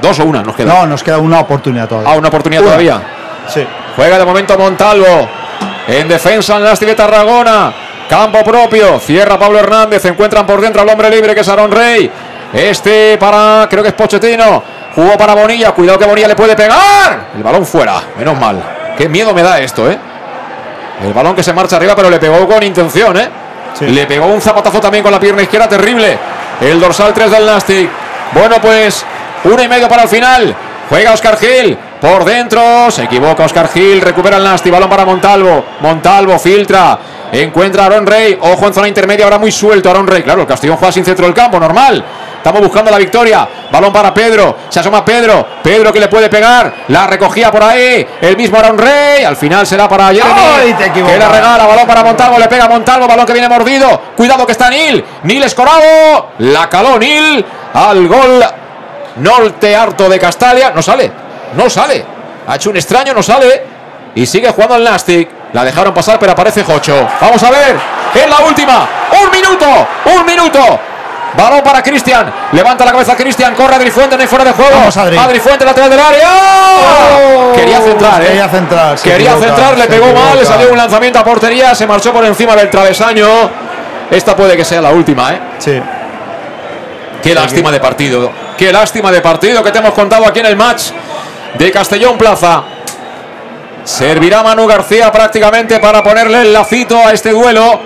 ¿Dos 0.00 0.20
o 0.20 0.24
una? 0.24 0.42
Nos 0.42 0.54
queda. 0.54 0.74
No, 0.74 0.86
nos 0.86 1.02
queda 1.02 1.18
una 1.18 1.40
oportunidad 1.40 1.88
todavía. 1.88 2.10
Ah, 2.12 2.16
una 2.16 2.28
oportunidad 2.28 2.62
todavía. 2.62 3.00
Sí. 3.48 3.66
Juega 3.94 4.18
de 4.18 4.24
momento 4.24 4.58
Montalvo. 4.58 5.28
En 5.88 6.08
defensa 6.08 6.56
en 6.56 6.64
Nasti 6.64 6.86
de 6.86 6.94
Tarragona. 6.94 7.72
Campo 8.08 8.42
propio. 8.44 8.98
Cierra 8.98 9.38
Pablo 9.38 9.58
Hernández. 9.58 10.04
Encuentran 10.04 10.46
por 10.46 10.60
dentro 10.60 10.82
al 10.82 10.88
hombre 10.88 11.10
libre 11.10 11.34
que 11.34 11.40
es 11.40 11.48
Aaron 11.48 11.70
Rey. 11.70 12.10
Este 12.52 13.16
para, 13.18 13.66
creo 13.68 13.82
que 13.82 13.90
es 13.90 13.94
Pochettino. 13.94 14.62
Jugó 14.94 15.16
para 15.16 15.34
Bonilla. 15.34 15.72
Cuidado 15.72 15.98
que 15.98 16.06
Bonilla 16.06 16.28
le 16.28 16.36
puede 16.36 16.54
pegar. 16.54 17.28
El 17.36 17.42
balón 17.42 17.64
fuera. 17.66 18.00
Menos 18.18 18.38
mal. 18.38 18.62
Qué 18.96 19.08
miedo 19.08 19.32
me 19.34 19.42
da 19.42 19.58
esto, 19.60 19.90
¿eh? 19.90 19.98
El 21.04 21.12
balón 21.12 21.34
que 21.34 21.42
se 21.42 21.52
marcha 21.52 21.76
arriba, 21.76 21.94
pero 21.94 22.08
le 22.08 22.18
pegó 22.18 22.46
con 22.48 22.62
intención, 22.62 23.16
¿eh? 23.16 23.28
Le 23.80 24.06
pegó 24.06 24.26
un 24.26 24.40
zapatazo 24.40 24.80
también 24.80 25.02
con 25.02 25.12
la 25.12 25.20
pierna 25.20 25.42
izquierda, 25.42 25.68
terrible. 25.68 26.18
El 26.60 26.80
dorsal 26.80 27.12
3 27.12 27.30
del 27.30 27.44
Nastic. 27.44 27.90
Bueno, 28.32 28.56
pues 28.60 29.04
uno 29.52 29.62
y 29.62 29.68
medio 29.68 29.88
para 29.88 30.02
el 30.02 30.08
final. 30.08 30.54
Juega 30.88 31.12
Oscar 31.12 31.36
Gil. 31.38 31.76
Por 32.00 32.24
dentro. 32.24 32.90
Se 32.90 33.04
equivoca 33.04 33.44
Oscar 33.44 33.68
Gil. 33.68 34.00
Recupera 34.00 34.36
el 34.36 34.44
Nasty. 34.44 34.70
Balón 34.70 34.88
para 34.88 35.04
Montalvo. 35.04 35.64
Montalvo 35.80 36.38
filtra. 36.38 36.98
Encuentra 37.32 37.84
a 37.84 37.86
Aaron 37.86 38.06
Rey. 38.06 38.38
Ojo 38.40 38.66
en 38.66 38.74
zona 38.74 38.88
intermedia. 38.88 39.24
Ahora 39.24 39.38
muy 39.38 39.50
suelto 39.50 39.90
Aaron 39.90 40.06
Rey. 40.06 40.22
Claro, 40.22 40.42
el 40.42 40.46
Castellón 40.46 40.76
juega 40.76 40.92
sin 40.92 41.04
centro 41.04 41.26
del 41.26 41.34
campo. 41.34 41.58
Normal. 41.58 42.04
Estamos 42.36 42.60
buscando 42.60 42.90
la 42.90 42.98
victoria. 42.98 43.48
Balón 43.72 43.92
para 43.92 44.14
Pedro. 44.14 44.56
Se 44.68 44.78
asoma 44.78 45.04
Pedro. 45.04 45.44
Pedro 45.62 45.92
que 45.92 45.98
le 45.98 46.08
puede 46.08 46.28
pegar. 46.28 46.72
La 46.88 47.06
recogía 47.06 47.50
por 47.50 47.62
ahí. 47.64 48.06
El 48.20 48.36
mismo 48.36 48.58
Aaron 48.58 48.78
Rey. 48.78 49.24
Al 49.24 49.36
final 49.36 49.66
será 49.66 49.88
para 49.88 50.08
Jeremy. 50.08 50.30
¡Ay, 50.60 50.74
te 50.74 50.86
equivocas! 50.86 51.14
que 51.14 51.20
la 51.20 51.28
regala. 51.28 51.66
Balón 51.66 51.86
para 51.86 52.04
Montalvo. 52.04 52.38
Le 52.38 52.46
pega 52.46 52.66
a 52.66 52.68
Montalvo. 52.68 53.08
Balón 53.08 53.26
que 53.26 53.32
viene 53.32 53.48
mordido. 53.48 54.00
Cuidado 54.16 54.46
que 54.46 54.52
está 54.52 54.70
Nil. 54.70 55.04
Nil 55.24 55.42
escorado. 55.42 56.30
La 56.38 56.68
caló 56.68 56.98
Nil. 56.98 57.44
Al 57.74 58.06
gol. 58.06 58.44
Norte 59.16 59.74
harto 59.74 60.08
de 60.08 60.18
Castalia. 60.18 60.70
No 60.70 60.82
sale. 60.82 61.10
No 61.54 61.70
sale. 61.70 62.04
Ha 62.46 62.56
hecho 62.56 62.70
un 62.70 62.76
extraño. 62.76 63.14
No 63.14 63.22
sale. 63.22 63.62
Y 64.14 64.26
sigue 64.26 64.50
jugando 64.50 64.76
el 64.76 64.84
Nastic. 64.84 65.28
La 65.52 65.64
dejaron 65.64 65.94
pasar, 65.94 66.18
pero 66.18 66.32
aparece 66.32 66.64
Jocho. 66.64 67.08
Vamos 67.20 67.42
a 67.42 67.50
ver. 67.50 67.76
Es 68.14 68.28
la 68.28 68.44
última. 68.46 68.88
Un 69.22 69.30
minuto. 69.30 69.66
Un 70.16 70.26
minuto. 70.26 70.80
Balón 71.36 71.60
para 71.62 71.82
Cristian. 71.82 72.32
Levanta 72.52 72.84
la 72.84 72.92
cabeza 72.92 73.14
Cristian. 73.14 73.54
Corre 73.54 73.74
Adri 73.74 73.90
Fuente. 73.90 74.16
No 74.16 74.22
hay 74.22 74.28
fuera 74.28 74.44
de 74.44 74.52
juego. 74.52 74.70
Vamos, 74.74 74.96
Adri. 74.96 75.40
Fuente, 75.40 75.64
lateral 75.64 75.90
del 75.90 76.00
área. 76.00 76.28
Quería 77.54 77.80
centrar, 77.80 78.22
¿eh? 78.22 78.26
Quería 78.26 78.48
centrar. 78.48 78.98
Quería 78.98 79.30
equivoca, 79.32 79.46
centrar. 79.46 79.78
Le 79.78 79.86
pegó 79.86 80.06
mal. 80.12 80.38
Le 80.38 80.44
salió 80.44 80.70
un 80.70 80.78
lanzamiento 80.78 81.18
a 81.18 81.24
portería. 81.24 81.74
Se 81.74 81.86
marchó 81.86 82.12
por 82.12 82.24
encima 82.24 82.56
del 82.56 82.70
travesaño. 82.70 83.26
Esta 84.10 84.34
puede 84.36 84.56
que 84.56 84.64
sea 84.64 84.80
la 84.80 84.90
última, 84.90 85.32
¿eh? 85.32 85.40
Sí. 85.58 85.82
Qué 87.22 87.34
lástima 87.34 87.70
de 87.70 87.80
partido. 87.80 88.45
Qué 88.56 88.72
lástima 88.72 89.12
de 89.12 89.20
partido 89.20 89.62
que 89.62 89.70
te 89.70 89.78
hemos 89.78 89.92
contado 89.92 90.26
aquí 90.26 90.40
en 90.40 90.46
el 90.46 90.56
match 90.56 90.84
de 91.58 91.70
Castellón 91.70 92.16
Plaza. 92.16 92.62
Servirá 93.84 94.42
Manu 94.42 94.66
García 94.66 95.12
prácticamente 95.12 95.78
para 95.78 96.02
ponerle 96.02 96.40
el 96.40 96.52
lacito 96.54 96.98
a 97.06 97.12
este 97.12 97.30
duelo. 97.32 97.78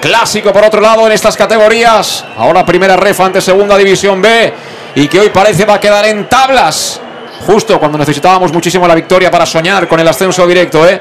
Clásico 0.00 0.52
por 0.52 0.62
otro 0.62 0.80
lado 0.80 1.06
en 1.06 1.12
estas 1.12 1.38
categorías. 1.38 2.24
Ahora 2.36 2.66
primera 2.66 2.96
ref 2.96 3.18
ante 3.20 3.40
segunda 3.40 3.78
división 3.78 4.20
B. 4.20 4.52
Y 4.94 5.08
que 5.08 5.20
hoy 5.20 5.30
parece 5.30 5.64
va 5.64 5.74
a 5.74 5.80
quedar 5.80 6.04
en 6.04 6.28
tablas. 6.28 7.00
Justo 7.46 7.78
cuando 7.80 7.96
necesitábamos 7.96 8.52
muchísimo 8.52 8.86
la 8.86 8.94
victoria 8.94 9.30
para 9.30 9.46
soñar 9.46 9.88
con 9.88 10.00
el 10.00 10.08
ascenso 10.08 10.46
directo, 10.46 10.86
¿eh? 10.86 11.00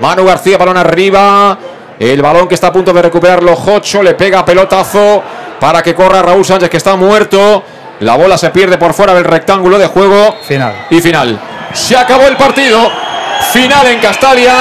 Manu 0.00 0.26
García, 0.26 0.58
balón 0.58 0.76
arriba. 0.76 1.58
El 1.98 2.20
balón 2.20 2.46
que 2.46 2.56
está 2.56 2.66
a 2.66 2.72
punto 2.72 2.92
de 2.92 3.00
recuperarlo 3.00 3.56
Jocho. 3.56 4.02
Le 4.02 4.14
pega 4.14 4.44
pelotazo 4.44 5.22
para 5.58 5.82
que 5.82 5.94
corra 5.94 6.20
Raúl 6.20 6.44
Sánchez, 6.44 6.68
que 6.68 6.76
está 6.76 6.94
muerto. 6.96 7.64
La 8.00 8.16
bola 8.16 8.38
se 8.38 8.50
pierde 8.50 8.78
por 8.78 8.94
fuera 8.94 9.14
del 9.14 9.24
rectángulo 9.24 9.78
de 9.78 9.86
juego. 9.86 10.38
Final. 10.42 10.86
Y 10.88 11.00
final. 11.00 11.38
Se 11.74 11.96
acabó 11.96 12.26
el 12.26 12.36
partido. 12.36 12.90
Final 13.52 13.86
en 13.88 14.00
Castalia. 14.00 14.54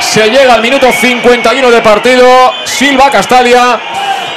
Se 0.00 0.28
llega 0.28 0.54
al 0.54 0.62
minuto 0.62 0.90
51 0.90 1.70
de 1.70 1.80
partido. 1.80 2.26
Silva 2.64 3.08
Castalia. 3.10 3.78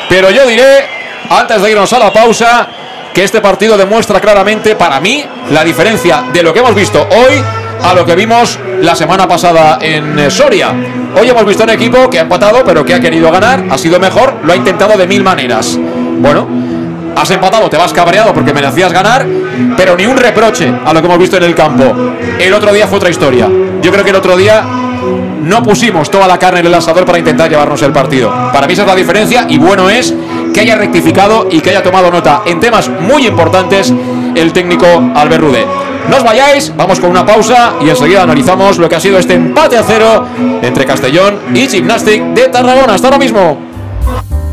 Pero 0.07 0.29
yo 0.29 0.45
diré, 0.45 0.87
antes 1.29 1.61
de 1.61 1.71
irnos 1.71 1.91
a 1.91 1.99
la 1.99 2.13
pausa, 2.13 2.67
que 3.13 3.23
este 3.23 3.41
partido 3.41 3.77
demuestra 3.77 4.19
claramente, 4.19 4.75
para 4.75 4.99
mí, 4.99 5.23
la 5.49 5.63
diferencia 5.63 6.23
de 6.31 6.43
lo 6.43 6.53
que 6.53 6.59
hemos 6.59 6.75
visto 6.75 7.07
hoy 7.11 7.43
a 7.83 7.93
lo 7.93 8.05
que 8.05 8.15
vimos 8.15 8.59
la 8.81 8.95
semana 8.95 9.27
pasada 9.27 9.79
en 9.81 10.19
eh, 10.19 10.29
Soria. 10.29 10.73
Hoy 11.19 11.29
hemos 11.29 11.45
visto 11.45 11.63
un 11.63 11.69
equipo 11.71 12.09
que 12.09 12.19
ha 12.19 12.23
empatado, 12.23 12.63
pero 12.63 12.85
que 12.85 12.93
ha 12.93 12.99
querido 12.99 13.31
ganar, 13.31 13.65
ha 13.69 13.77
sido 13.77 13.99
mejor, 13.99 14.35
lo 14.43 14.53
ha 14.53 14.55
intentado 14.55 14.97
de 14.97 15.07
mil 15.07 15.23
maneras. 15.23 15.77
Bueno, 15.79 16.47
has 17.15 17.31
empatado, 17.31 17.69
te 17.69 17.77
vas 17.77 17.93
cabreado 17.93 18.33
porque 18.33 18.53
merecías 18.53 18.91
ganar, 18.93 19.25
pero 19.75 19.95
ni 19.95 20.05
un 20.05 20.17
reproche 20.17 20.71
a 20.85 20.93
lo 20.93 21.01
que 21.01 21.07
hemos 21.07 21.19
visto 21.19 21.37
en 21.37 21.43
el 21.43 21.55
campo. 21.55 21.83
El 22.39 22.53
otro 22.53 22.73
día 22.73 22.87
fue 22.87 22.97
otra 22.97 23.09
historia. 23.09 23.49
Yo 23.81 23.91
creo 23.91 24.03
que 24.03 24.09
el 24.09 24.15
otro 24.15 24.35
día 24.37 24.63
no 25.41 25.63
pusimos 25.63 26.09
toda 26.11 26.27
la 26.27 26.37
carne 26.37 26.59
en 26.59 26.67
el 26.67 26.73
asador 26.73 27.05
para 27.05 27.19
intentar 27.19 27.49
llevarnos 27.49 27.81
el 27.81 27.91
partido. 27.91 28.29
Para 28.53 28.67
mí 28.67 28.73
esa 28.73 28.83
es 28.83 28.87
la 28.87 28.95
diferencia 28.95 29.45
y 29.47 29.57
bueno 29.57 29.89
es 29.89 30.13
que 30.53 30.61
haya 30.61 30.75
rectificado 30.75 31.47
y 31.49 31.61
que 31.61 31.71
haya 31.71 31.83
tomado 31.83 32.11
nota 32.11 32.41
en 32.45 32.59
temas 32.59 32.89
muy 32.89 33.27
importantes 33.27 33.93
el 34.35 34.53
técnico 34.53 34.85
Albert 35.15 35.41
Rude. 35.41 35.65
No 36.09 36.17
os 36.17 36.23
vayáis, 36.23 36.75
vamos 36.75 36.99
con 36.99 37.11
una 37.11 37.25
pausa 37.25 37.73
y 37.81 37.89
enseguida 37.89 38.23
analizamos 38.23 38.77
lo 38.77 38.89
que 38.89 38.95
ha 38.95 38.99
sido 38.99 39.19
este 39.19 39.35
empate 39.35 39.77
a 39.77 39.83
cero 39.83 40.25
entre 40.61 40.85
Castellón 40.85 41.39
y 41.53 41.67
Gymnastic 41.67 42.23
de 42.33 42.47
Tarragona. 42.49 42.95
Hasta 42.95 43.07
ahora 43.07 43.19
mismo. 43.19 43.68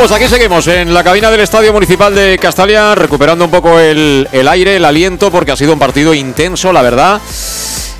Pues 0.00 0.12
aquí 0.12 0.28
seguimos 0.28 0.66
en 0.66 0.94
la 0.94 1.04
cabina 1.04 1.30
del 1.30 1.40
Estadio 1.40 1.74
Municipal 1.74 2.14
de 2.14 2.38
Castalia, 2.38 2.94
recuperando 2.94 3.44
un 3.44 3.50
poco 3.50 3.78
el, 3.78 4.26
el 4.32 4.48
aire, 4.48 4.76
el 4.76 4.84
aliento, 4.86 5.30
porque 5.30 5.52
ha 5.52 5.56
sido 5.56 5.74
un 5.74 5.78
partido 5.78 6.14
intenso, 6.14 6.72
la 6.72 6.80
verdad. 6.80 7.20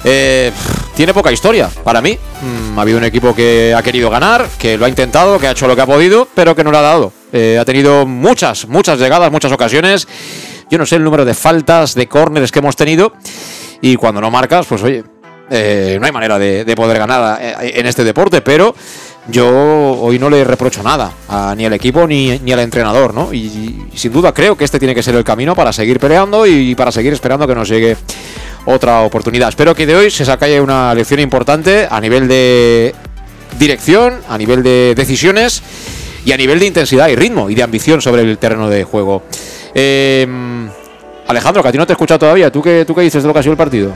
Eh, 0.05 0.51
tiene 0.97 1.13
poca 1.13 1.31
historia 1.31 1.69
para 1.85 2.01
mí. 2.01 2.19
Mm, 2.41 2.79
ha 2.79 2.81
habido 2.81 2.97
un 2.97 3.05
equipo 3.05 3.35
que 3.35 3.75
ha 3.77 3.83
querido 3.83 4.09
ganar, 4.09 4.49
que 4.59 4.79
lo 4.79 4.87
ha 4.87 4.89
intentado, 4.89 5.39
que 5.39 5.49
ha 5.49 5.51
hecho 5.51 5.69
lo 5.69 5.77
que 5.77 5.83
ha 5.83 5.87
podido, 5.87 6.27
pero 6.35 6.57
que 6.57 6.65
no 6.65 6.71
lo 6.71 6.79
ha 6.79 6.83
dado. 6.83 7.13
Eh, 7.35 7.59
ha 7.61 7.67
tenido 7.67 8.07
muchas, 8.07 8.67
muchas 8.67 8.99
llegadas, 8.99 9.31
muchas 9.31 9.53
ocasiones. 9.53 10.09
Yo 10.71 10.79
no 10.79 10.87
sé 10.87 10.97
el 10.97 11.05
número 11.05 11.27
de 11.27 11.35
faltas, 11.35 11.95
de 11.95 12.07
córneres 12.07 12.51
que 12.51 12.61
hemos 12.61 12.77
tenido. 12.77 13.13
Y 13.83 13.97
cuando 13.97 14.23
no 14.23 14.31
marcas, 14.31 14.65
pues 14.65 14.83
oye, 14.83 15.05
eh, 15.51 15.99
no 16.01 16.07
hay 16.07 16.13
manera 16.13 16.39
de, 16.39 16.65
de 16.65 16.77
poder 16.77 16.97
ganar 16.97 17.39
eh, 17.43 17.73
en 17.75 17.85
este 17.85 18.05
deporte, 18.05 18.41
pero 18.41 18.75
yo 19.29 19.49
hoy 20.01 20.19
no 20.19 20.31
le 20.31 20.45
reprocho 20.45 20.83
nada 20.83 21.13
a, 21.29 21.55
ni 21.57 21.67
al 21.67 21.73
equipo 21.73 22.07
ni, 22.07 22.39
ni 22.39 22.53
al 22.53 22.61
entrenador, 22.61 23.15
¿no? 23.15 23.33
Y, 23.33 23.89
sin 23.95 24.13
duda 24.13 24.33
creo 24.33 24.57
que 24.57 24.65
este 24.65 24.79
tiene 24.79 24.95
que 24.95 25.03
ser 25.03 25.15
el 25.15 25.25
camino 25.25 25.55
para 25.55 25.73
seguir 25.73 26.01
peleando 26.01 26.47
y 26.47 26.75
para 26.75 26.91
seguir 26.91 27.13
esperando 27.13 27.47
que 27.47 27.55
nos 27.55 27.69
llegue 27.69 27.97
otra 28.65 29.01
oportunidad. 29.03 29.49
Espero 29.49 29.75
que 29.75 29.87
de 29.87 29.97
hoy 29.97 30.11
se 30.11 30.25
saque 30.25 30.61
una 30.61 30.95
lección 30.95 31.21
importante 31.21 31.87
a 31.91 32.01
nivel 32.01 32.29
de 32.29 32.95
dirección, 33.59 34.21
a 34.29 34.39
nivel 34.39 34.63
de 34.63 34.95
decisiones 34.97 35.63
y 36.25 36.33
a 36.33 36.37
nivel 36.37 36.59
de 36.59 36.67
intensidad 36.67 37.09
y 37.09 37.17
ritmo 37.17 37.51
y 37.51 37.55
de 37.55 37.63
ambición 37.63 38.01
sobre 38.01 38.23
el 38.23 38.39
terreno 38.39 38.69
de 38.69 38.85
juego. 38.85 39.23
Eh, 39.75 40.27
Alejandro, 41.29 41.63
que 41.63 41.69
a 41.69 41.73
ti 41.73 41.79
no 41.79 41.87
te 41.87 41.93
he 41.93 41.95
escuchado 41.95 42.19
todavía, 42.19 42.51
¿tú 42.51 42.61
qué, 42.63 42.85
¿tú 42.85 42.95
qué 42.95 43.03
dices 43.03 43.23
de 43.23 43.27
lo 43.29 43.33
que 43.33 43.41
ha 43.41 43.43
sido 43.43 43.53
el 43.53 43.59
partido? 43.59 43.93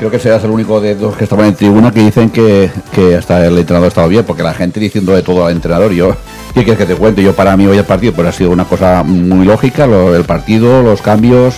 Creo 0.00 0.10
que 0.10 0.18
serás 0.18 0.42
el 0.44 0.50
único 0.50 0.80
de 0.80 0.94
dos 0.94 1.14
que 1.14 1.24
estaban 1.24 1.44
en 1.44 1.54
tribuna 1.54 1.92
que 1.92 2.00
dicen 2.00 2.30
que, 2.30 2.70
que 2.90 3.16
hasta 3.16 3.46
el 3.46 3.58
entrenador 3.58 3.88
estaba 3.88 4.06
bien, 4.06 4.24
porque 4.24 4.42
la 4.42 4.54
gente 4.54 4.80
diciendo 4.80 5.12
de 5.12 5.22
todo 5.22 5.44
al 5.44 5.52
entrenador, 5.52 5.92
yo, 5.92 6.16
¿qué 6.54 6.64
quieres 6.64 6.78
que 6.78 6.86
te 6.86 6.94
cuente? 6.94 7.22
Yo 7.22 7.34
para 7.34 7.54
mí 7.54 7.66
hoy 7.66 7.76
el 7.76 7.84
partido 7.84 8.14
pues 8.14 8.26
ha 8.26 8.32
sido 8.32 8.50
una 8.50 8.64
cosa 8.64 9.02
muy 9.02 9.44
lógica, 9.44 9.84
el 9.84 10.24
partido, 10.24 10.82
los 10.82 11.02
cambios, 11.02 11.56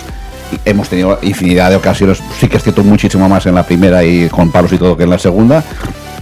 hemos 0.65 0.89
tenido 0.89 1.19
infinidad 1.21 1.69
de 1.69 1.77
ocasiones, 1.77 2.21
sí 2.37 2.49
que 2.49 2.57
es 2.57 2.63
cierto 2.63 2.83
muchísimo 2.83 3.29
más 3.29 3.45
en 3.45 3.55
la 3.55 3.63
primera 3.63 4.03
y 4.03 4.27
con 4.27 4.51
palos 4.51 4.73
y 4.73 4.77
todo 4.77 4.97
que 4.97 5.03
en 5.03 5.11
la 5.11 5.19
segunda, 5.19 5.63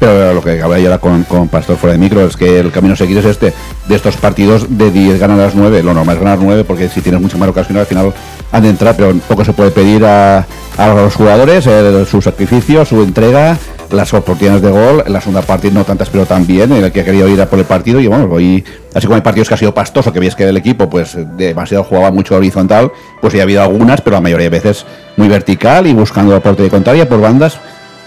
pero 0.01 0.33
lo 0.33 0.41
que 0.41 0.53
hablaba 0.53 0.79
yo 0.79 0.87
ahora 0.87 0.97
con, 0.97 1.23
con 1.25 1.47
Pastor 1.47 1.77
fuera 1.77 1.93
de 1.93 1.99
micro 1.99 2.25
es 2.25 2.35
que 2.35 2.59
el 2.59 2.71
camino 2.71 2.95
a 2.95 2.97
seguir 2.97 3.19
es 3.19 3.25
este, 3.25 3.53
de 3.87 3.95
estos 3.95 4.17
partidos 4.17 4.65
de 4.67 4.89
10 4.89 5.19
ganan 5.19 5.37
las 5.37 5.53
9, 5.53 5.83
lo 5.83 5.93
normal 5.93 6.15
es 6.15 6.23
ganar 6.23 6.39
9 6.41 6.63
porque 6.63 6.89
si 6.89 7.01
tienes 7.01 7.21
muchas 7.21 7.39
más 7.39 7.49
ocasiones 7.49 7.81
al 7.81 7.85
final 7.85 8.11
han 8.51 8.63
de 8.63 8.69
entrar, 8.69 8.95
pero 8.95 9.13
poco 9.27 9.45
se 9.45 9.53
puede 9.53 9.69
pedir 9.69 10.03
a, 10.03 10.39
a 10.75 10.87
los 10.87 11.13
jugadores, 11.13 11.69
su 12.09 12.19
sacrificio, 12.19 12.83
su 12.83 13.03
entrega, 13.03 13.59
las 13.91 14.11
oportunidades 14.15 14.63
de 14.63 14.71
gol, 14.71 15.03
en 15.05 15.13
la 15.13 15.21
segunda 15.21 15.43
parte 15.43 15.69
no 15.69 15.83
tantas 15.83 16.09
pero 16.09 16.25
también, 16.25 16.71
en 16.71 16.83
el 16.83 16.91
que 16.91 17.01
ha 17.01 17.05
querido 17.05 17.29
ir 17.29 17.39
a 17.39 17.45
por 17.45 17.59
el 17.59 17.65
partido 17.65 17.99
y 17.99 18.07
bueno, 18.07 18.27
hoy, 18.31 18.63
así 18.95 19.05
como 19.05 19.17
hay 19.17 19.21
partidos 19.21 19.49
que 19.49 19.53
ha 19.53 19.57
sido 19.57 19.75
pastoso, 19.75 20.11
que 20.11 20.19
veis 20.19 20.33
que 20.33 20.45
el 20.45 20.57
equipo 20.57 20.89
pues 20.89 21.15
demasiado 21.37 21.83
jugaba 21.83 22.09
mucho 22.09 22.35
horizontal, 22.35 22.91
pues 23.21 23.33
ya 23.33 23.41
ha 23.41 23.43
habido 23.43 23.61
algunas, 23.61 24.01
pero 24.01 24.15
la 24.15 24.21
mayoría 24.21 24.49
de 24.49 24.57
veces 24.57 24.83
muy 25.15 25.27
vertical 25.27 25.85
y 25.85 25.93
buscando 25.93 26.35
aporte 26.35 26.63
de 26.63 26.71
contraria 26.71 27.07
por 27.07 27.21
bandas. 27.21 27.59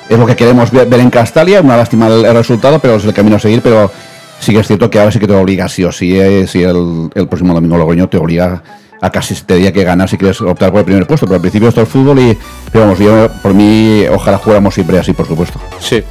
Es 0.08 0.18
lo 0.18 0.26
que 0.26 0.36
queremos 0.36 0.70
ver, 0.70 0.92
en 0.92 1.10
Castalia, 1.10 1.60
una 1.60 1.76
lástima 1.76 2.08
el, 2.08 2.24
el 2.24 2.34
resultado, 2.34 2.78
pero 2.78 2.96
es 2.96 3.04
el 3.04 3.14
camino 3.14 3.36
a 3.36 3.38
seguir, 3.38 3.62
pero 3.62 3.90
sí 4.38 4.52
que 4.52 4.58
es 4.60 4.66
cierto 4.66 4.90
que 4.90 4.98
ahora 4.98 5.10
sí 5.10 5.18
que 5.18 5.26
te 5.26 5.34
obliga, 5.34 5.68
sí 5.68 5.84
o 5.84 5.92
sí, 5.92 6.18
eh, 6.18 6.46
si 6.46 6.62
el, 6.62 7.10
el 7.14 7.26
próximo 7.28 7.54
domingo 7.54 7.78
Logroño 7.78 8.08
te 8.08 8.18
obliga 8.18 8.62
a 9.00 9.10
casi 9.10 9.34
te 9.34 9.54
diría 9.54 9.72
que 9.72 9.84
ganar 9.84 10.08
si 10.08 10.16
quieres 10.16 10.40
optar 10.40 10.70
por 10.70 10.80
el 10.80 10.84
primer 10.84 11.06
puesto, 11.06 11.26
pero 11.26 11.36
al 11.36 11.40
principio 11.40 11.68
esto 11.68 11.82
es 11.82 11.88
fútbol 11.88 12.18
y, 12.20 12.38
pero 12.72 12.84
vamos, 12.84 12.98
yo 12.98 13.28
por 13.42 13.52
mí 13.52 14.04
ojalá 14.10 14.38
jugáramos 14.38 14.74
siempre 14.74 14.98
así, 14.98 15.12
por 15.12 15.26
supuesto. 15.26 15.58
Sí. 15.78 16.02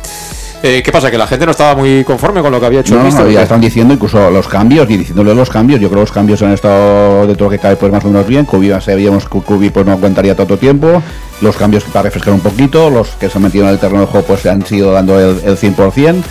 Eh, 0.66 0.82
¿Qué 0.82 0.94
pasa? 0.94 1.12
¿Que 1.12 1.18
la 1.18 1.28
gente 1.28 1.46
no 1.46 1.52
estaba 1.52 1.76
muy 1.76 2.06
conforme 2.06 2.42
con 2.42 2.50
lo 2.50 2.58
que 2.58 2.66
había 2.66 2.80
hecho 2.80 2.96
No, 2.96 3.06
el 3.06 3.14
no, 3.14 3.30
ya 3.30 3.44
están 3.44 3.60
diciendo 3.60 3.94
incluso 3.94 4.32
los 4.32 4.48
cambios 4.48 4.90
y 4.90 4.96
diciéndole 4.96 5.36
los 5.36 5.50
cambios. 5.50 5.82
Yo 5.82 5.90
creo 5.90 6.00
que 6.00 6.04
los 6.04 6.12
cambios 6.14 6.42
han 6.42 6.54
estado 6.54 7.28
de 7.28 7.36
todo 7.36 7.46
lo 7.46 7.50
que 7.50 7.60
cabe 7.60 7.76
pues 7.76 7.92
más 7.92 8.06
o 8.06 8.08
menos 8.08 8.26
bien. 8.26 8.46
Cubi 8.46 8.72
sabíamos 8.80 9.28
que 9.28 9.42
Cubi 9.42 9.72
pues 9.72 9.86
no 9.86 9.92
aguantaría 9.92 10.38
tanto 10.38 10.58
tiempo. 10.58 11.04
Los 11.42 11.58
cambios 11.58 11.84
para 11.84 12.04
refrescar 12.04 12.34
un 12.34 12.40
poquito, 12.40 12.90
los 12.90 13.10
que 13.10 13.28
se 13.30 13.38
han 13.38 13.44
metido 13.44 13.66
en 13.66 13.72
el 13.72 13.78
terreno 13.78 14.02
de 14.02 14.08
juego 14.08 14.26
pues 14.26 14.40
se 14.40 14.52
han 14.52 14.66
sido 14.66 14.94
dando 14.94 15.20
el, 15.20 15.38
el 15.44 15.58
100%. 15.58 16.24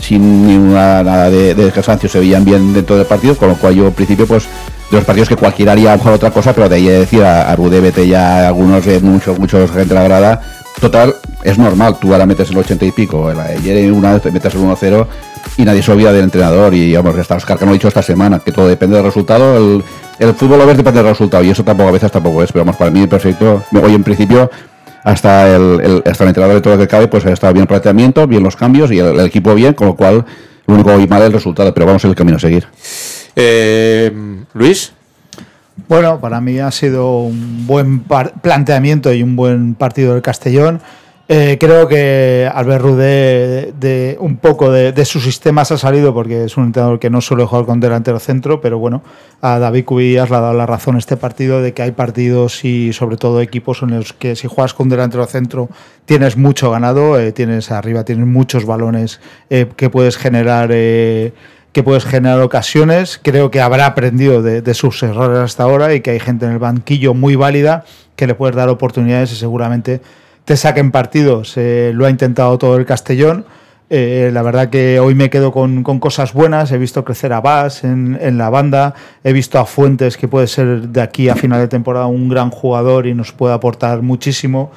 Sin 0.00 0.46
ninguna 0.46 1.02
nada 1.02 1.28
de, 1.28 1.56
de 1.56 1.72
cansancio 1.72 2.08
se 2.08 2.20
veían 2.20 2.44
bien 2.44 2.72
dentro 2.72 2.96
del 2.96 3.06
partido, 3.06 3.36
con 3.36 3.48
lo 3.48 3.56
cual 3.56 3.74
yo 3.74 3.86
al 3.86 3.92
principio 3.92 4.24
pues 4.24 4.44
de 4.88 4.98
los 4.98 5.04
partidos 5.04 5.28
que 5.28 5.36
cualquiera 5.36 5.72
haría 5.72 5.92
a 5.92 5.96
lo 5.96 5.98
mejor 5.98 6.12
otra 6.12 6.30
cosa, 6.30 6.52
pero 6.52 6.68
de 6.68 6.76
ahí 6.76 6.88
a 6.88 6.92
decir 6.92 7.24
a, 7.24 7.50
a 7.50 7.56
Rudé, 7.56 7.80
vete 7.80 8.06
ya 8.06 8.46
algunos 8.46 8.84
de 8.84 9.00
muchos, 9.00 9.36
muchos 9.36 9.68
gente 9.72 9.94
la 9.94 10.04
grada. 10.04 10.40
Total, 10.78 11.14
es 11.42 11.58
normal, 11.58 11.96
tú 12.00 12.12
ahora 12.12 12.26
metes 12.26 12.50
el 12.50 12.58
80 12.58 12.84
y 12.86 12.92
pico, 12.92 13.28
ayer 13.28 13.92
una 13.92 14.14
vez 14.14 14.22
te 14.22 14.30
metes 14.30 14.54
el 14.54 14.60
1-0 14.60 15.06
y 15.56 15.64
nadie 15.64 15.82
se 15.82 15.92
olvida 15.92 16.12
del 16.12 16.24
entrenador. 16.24 16.72
Y 16.74 16.94
vamos, 16.94 17.14
que 17.14 17.20
Oscar 17.20 17.58
que 17.58 17.64
lo 17.64 17.70
ha 17.70 17.74
dicho 17.74 17.88
esta 17.88 18.02
semana, 18.02 18.38
que 18.38 18.52
todo 18.52 18.68
depende 18.68 18.96
del 18.96 19.04
resultado. 19.04 19.56
El, 19.56 19.84
el 20.18 20.34
fútbol 20.34 20.60
a 20.60 20.64
veces 20.64 20.78
depende 20.78 21.02
del 21.02 21.10
resultado 21.10 21.42
y 21.44 21.50
eso 21.50 21.64
tampoco 21.64 21.88
a 21.88 21.92
veces 21.92 22.10
tampoco 22.10 22.42
es, 22.42 22.52
pero 22.52 22.64
vamos, 22.64 22.76
para 22.76 22.90
mí 22.90 23.06
perfecto. 23.06 23.62
Hoy 23.82 23.94
en 23.94 24.04
principio, 24.04 24.50
hasta 25.04 25.54
el, 25.54 26.02
hasta 26.06 26.24
el 26.24 26.28
entrenador 26.28 26.56
de 26.56 26.60
todo 26.60 26.74
lo 26.74 26.80
que 26.80 26.88
cabe, 26.88 27.08
pues 27.08 27.24
ha 27.26 27.32
estado 27.32 27.52
bien 27.52 27.62
el 27.62 27.68
planteamiento, 27.68 28.26
bien 28.26 28.42
los 28.42 28.56
cambios 28.56 28.90
y 28.92 28.98
el, 28.98 29.18
equipo 29.20 29.54
bien, 29.54 29.74
con 29.74 29.88
lo 29.88 29.96
cual 29.96 30.24
lo 30.66 30.74
único 30.74 30.92
hoy 30.92 31.06
mal 31.06 31.22
es 31.22 31.26
el 31.26 31.32
resultado, 31.32 31.72
pero 31.74 31.86
vamos 31.86 32.04
en 32.04 32.10
el 32.10 32.16
camino 32.16 32.36
a 32.36 32.40
seguir. 32.40 32.66
Eh, 33.36 34.12
Luis. 34.54 34.92
Bueno, 35.88 36.20
para 36.20 36.40
mí 36.40 36.58
ha 36.58 36.70
sido 36.70 37.20
un 37.20 37.66
buen 37.66 38.00
planteamiento 38.00 39.12
y 39.12 39.22
un 39.22 39.36
buen 39.36 39.74
partido 39.74 40.14
del 40.14 40.22
Castellón. 40.22 40.80
Eh, 41.32 41.58
creo 41.60 41.86
que 41.86 42.50
Albert 42.52 42.82
Rudé 42.82 43.04
de, 43.04 43.72
de 43.78 44.16
un 44.18 44.38
poco 44.38 44.72
de, 44.72 44.90
de 44.90 45.04
sus 45.04 45.22
sistemas 45.22 45.70
ha 45.70 45.78
salido 45.78 46.12
porque 46.12 46.46
es 46.46 46.56
un 46.56 46.64
entrenador 46.64 46.98
que 46.98 47.08
no 47.08 47.20
suele 47.20 47.44
jugar 47.44 47.66
con 47.66 47.78
delantero 47.78 48.18
centro, 48.18 48.60
pero 48.60 48.80
bueno, 48.80 49.04
a 49.40 49.60
David 49.60 49.84
Cubillas 49.84 50.28
le 50.28 50.34
ha 50.34 50.40
dado 50.40 50.54
la 50.54 50.66
razón 50.66 50.96
este 50.96 51.16
partido 51.16 51.62
de 51.62 51.72
que 51.72 51.82
hay 51.82 51.92
partidos 51.92 52.64
y 52.64 52.92
sobre 52.92 53.16
todo 53.16 53.40
equipos 53.40 53.82
en 53.82 53.90
los 53.90 54.12
que 54.12 54.34
si 54.34 54.48
juegas 54.48 54.74
con 54.74 54.88
delantero 54.88 55.24
centro 55.26 55.68
tienes 56.04 56.36
mucho 56.36 56.72
ganado, 56.72 57.16
eh, 57.20 57.30
tienes 57.30 57.70
arriba, 57.70 58.04
tienes 58.04 58.26
muchos 58.26 58.66
balones 58.66 59.20
eh, 59.50 59.68
que 59.76 59.88
puedes 59.88 60.16
generar. 60.16 60.72
Que 61.72 61.82
puedes 61.82 62.04
generar 62.04 62.40
ocasiones. 62.40 63.20
Creo 63.22 63.50
que 63.50 63.60
habrá 63.60 63.86
aprendido 63.86 64.42
de, 64.42 64.74
sus 64.74 65.02
errores 65.02 65.38
hasta 65.38 65.62
ahora 65.62 65.94
y 65.94 66.00
que 66.00 66.10
hay 66.10 66.20
gente 66.20 66.46
en 66.46 66.52
el 66.52 66.58
banquillo 66.58 67.14
muy 67.14 67.36
válida 67.36 67.84
que 68.16 68.26
le 68.26 68.34
puedes 68.34 68.56
dar 68.56 68.68
oportunidades 68.68 69.32
y 69.32 69.36
seguramente 69.36 70.00
te 70.44 70.56
saquen 70.56 70.90
partidos. 70.90 71.56
Eh, 71.56 71.92
lo 71.94 72.06
ha 72.06 72.10
intentado 72.10 72.58
todo 72.58 72.76
el 72.76 72.86
Castellón. 72.86 73.44
Eh, 73.88 74.30
la 74.32 74.42
verdad 74.42 74.70
que 74.70 75.00
hoy 75.00 75.14
me 75.14 75.30
quedo 75.30 75.52
con, 75.52 75.82
cosas 75.82 76.32
buenas. 76.32 76.70
He 76.72 76.78
visto 76.78 77.04
crecer 77.04 77.32
a 77.32 77.40
Bas 77.40 77.82
en, 77.84 78.18
en 78.20 78.36
la 78.38 78.50
banda. 78.50 78.94
He 79.24 79.32
visto 79.32 79.58
a 79.58 79.64
Fuentes, 79.64 80.16
que 80.16 80.28
puede 80.28 80.46
ser 80.46 80.88
de 80.88 81.00
aquí 81.00 81.28
a 81.28 81.34
final 81.34 81.60
de 81.60 81.68
temporada 81.68 82.06
un 82.06 82.28
gran 82.28 82.50
jugador 82.50 83.06
y 83.06 83.14
nos 83.14 83.32
puede 83.32 83.54
aportar 83.54 84.02
muchísimo. 84.02 84.70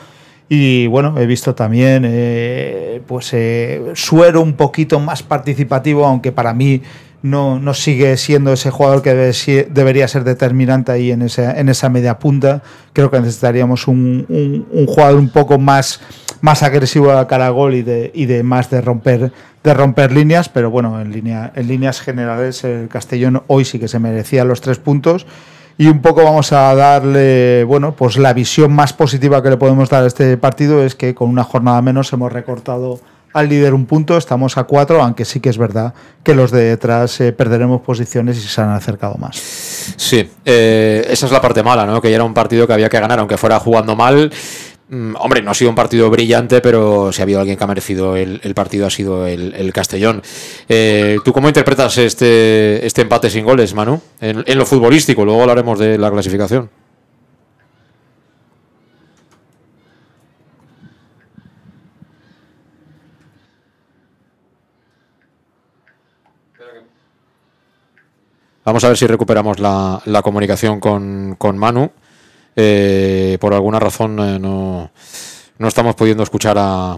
Y 0.56 0.85
bueno, 0.85 1.17
he 1.17 1.25
visto 1.25 1.56
también 1.56 2.03
eh, 2.06 3.01
pues 3.07 3.32
eh, 3.33 3.82
Suero 3.95 4.40
un 4.41 4.53
poquito 4.53 4.99
más 4.99 5.23
participativo, 5.23 6.06
aunque 6.06 6.32
para 6.32 6.53
mí 6.53 6.83
no, 7.23 7.57
no 7.57 7.73
sigue 7.73 8.15
siendo 8.17 8.53
ese 8.53 8.69
jugador 8.69 9.01
que 9.01 9.15
debe 9.15 9.67
debería 9.72 10.07
ser 10.07 10.23
determinante 10.23 10.91
ahí 10.91 11.09
en 11.09 11.23
esa, 11.23 11.59
en 11.59 11.69
esa 11.69 11.90
media 11.90 12.19
punta. 12.19 12.61
Creo 12.93 13.09
que 13.09 13.19
necesitaríamos 13.19 13.88
un, 13.88 14.27
un- 14.30 14.67
un 14.72 14.85
jugador 14.85 15.17
un 15.17 15.30
poco 15.30 15.57
más, 15.57 16.01
más 16.41 16.61
agresivo 16.61 17.11
a 17.14 17.27
cara 17.27 17.48
a 17.48 17.49
gol 17.49 17.73
y 17.73 17.82
de, 17.82 18.11
y 18.14 18.27
de 18.27 18.43
más 18.43 18.69
de 18.69 18.80
romper, 18.82 19.32
de 19.64 19.73
romper 19.73 20.11
líneas, 20.11 20.49
pero 20.49 20.69
bueno, 20.69 21.01
en, 21.01 21.11
línea, 21.11 21.51
en 21.56 21.67
líneas 21.67 21.99
generales 21.99 22.64
el 22.64 22.90
Castellón 22.90 23.41
hoy 23.48 23.65
sí 23.65 23.80
que 23.80 23.88
se 23.88 23.98
merecía 23.98 24.45
los 24.45 24.61
tres 24.61 24.77
puntos 24.77 25.25
y 25.77 25.88
un 25.88 26.02
poco 26.02 26.24
vamos 26.24 26.52
a 26.52 26.74
darle, 26.76 27.64
bueno, 27.64 27.95
pues 27.95 28.18
la 28.18 28.34
visión 28.34 28.74
más 28.74 28.93
positiva 28.93 29.42
que 29.42 29.50
le 29.50 29.58
podemos 29.58 29.90
dar 29.90 30.03
a 30.03 30.08
este 30.08 30.38
partido 30.38 30.84
es 30.84 30.95
que 30.95 31.16
con 31.16 31.30
una 31.30 31.43
jornada 31.43 31.82
menos 31.82 32.11
hemos 32.14 32.32
recortado 32.32 33.00
al 33.34 33.50
líder 33.50 33.74
un 33.74 33.85
punto, 33.85 34.16
estamos 34.16 34.58
a 34.58 34.64
cuatro, 34.66 35.02
aunque 35.02 35.26
sí 35.26 35.40
que 35.40 35.50
es 35.50 35.58
verdad 35.58 35.93
que 36.22 36.35
los 36.35 36.52
de 36.52 36.64
detrás 36.66 37.19
eh, 37.19 37.34
perderemos 37.34 37.82
posiciones 37.82 38.38
y 38.38 38.42
se 38.42 38.61
han 38.61 38.69
acercado 38.69 39.16
más. 39.16 39.35
Sí, 39.98 40.30
eh, 40.45 41.06
esa 41.10 41.26
es 41.26 41.32
la 41.32 41.42
parte 41.42 41.64
mala, 41.64 41.85
¿no? 41.85 42.00
Que 42.00 42.10
ya 42.10 42.16
era 42.16 42.24
un 42.24 42.34
partido 42.34 42.68
que 42.68 42.74
había 42.74 42.90
que 42.90 43.00
ganar, 43.00 43.19
aunque 43.19 43.38
fuera 43.38 43.60
jugando 43.60 43.95
mal. 43.95 44.32
Mm, 44.90 45.16
hombre, 45.18 45.42
no 45.42 45.52
ha 45.52 45.53
sido 45.53 45.70
un 45.70 45.76
partido 45.76 46.10
brillante, 46.10 46.62
pero 46.62 47.12
si 47.12 47.22
ha 47.22 47.24
habido 47.24 47.40
alguien 47.40 47.58
que 47.58 47.64
ha 47.64 47.68
merecido 47.68 48.16
el, 48.16 48.40
partido 48.53 48.86
ha 48.86 48.90
sido 48.90 49.26
el, 49.28 49.74
Castellón. 49.74 50.22
Eh, 50.70 51.18
¿Tú 51.24 51.34
cómo 51.34 51.48
interpretas 51.48 51.98
este, 51.98 52.86
este 52.86 53.02
empate 53.02 53.30
sin 53.30 53.45
goles, 53.45 53.74
Manu? 53.74 54.02
En, 54.22 54.44
en 54.45 54.58
lo 54.58 54.66
futbolístico, 54.66 55.26
luego 55.26 55.42
hablaremos 55.42 55.80
de 55.80 55.98
la 55.98 56.12
clasificación. 56.12 56.70
Vamos 68.66 68.82
a 68.86 68.88
ver 68.88 68.98
si 68.98 69.06
recuperamos 69.08 69.60
la, 69.60 70.22
comunicación 70.24 70.80
con, 70.80 71.58
Manu. 71.58 71.92
Eh, 72.56 73.38
por 73.40 73.53
alguna 73.53 73.80
razón 73.80 74.19
eh, 74.19 74.40
no, 74.40 74.91
estamos 75.67 75.95
pudiendo 75.95 76.23
escuchar 76.23 76.57
a, 76.59 76.98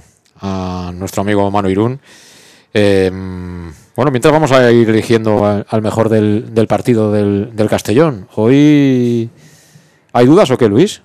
nuestro 0.93 1.21
amigo 1.21 1.49
Manu 1.49 1.69
Irún. 1.69 1.99
Eh, 2.73 3.09
bueno, 3.95 4.11
mientras 4.11 4.31
vamos 4.31 4.51
a 4.51 4.71
ir 4.71 4.89
eligiendo 4.89 5.45
al, 5.45 5.81
mejor 5.81 6.09
del, 6.09 6.67
partido 6.67 7.11
del, 7.11 7.67
Castellón. 7.69 8.27
¿Hoy 8.35 9.29
hay 10.13 10.25
dudas 10.25 10.51
o 10.51 10.57
qué, 10.57 10.67
Luis? 10.67 11.01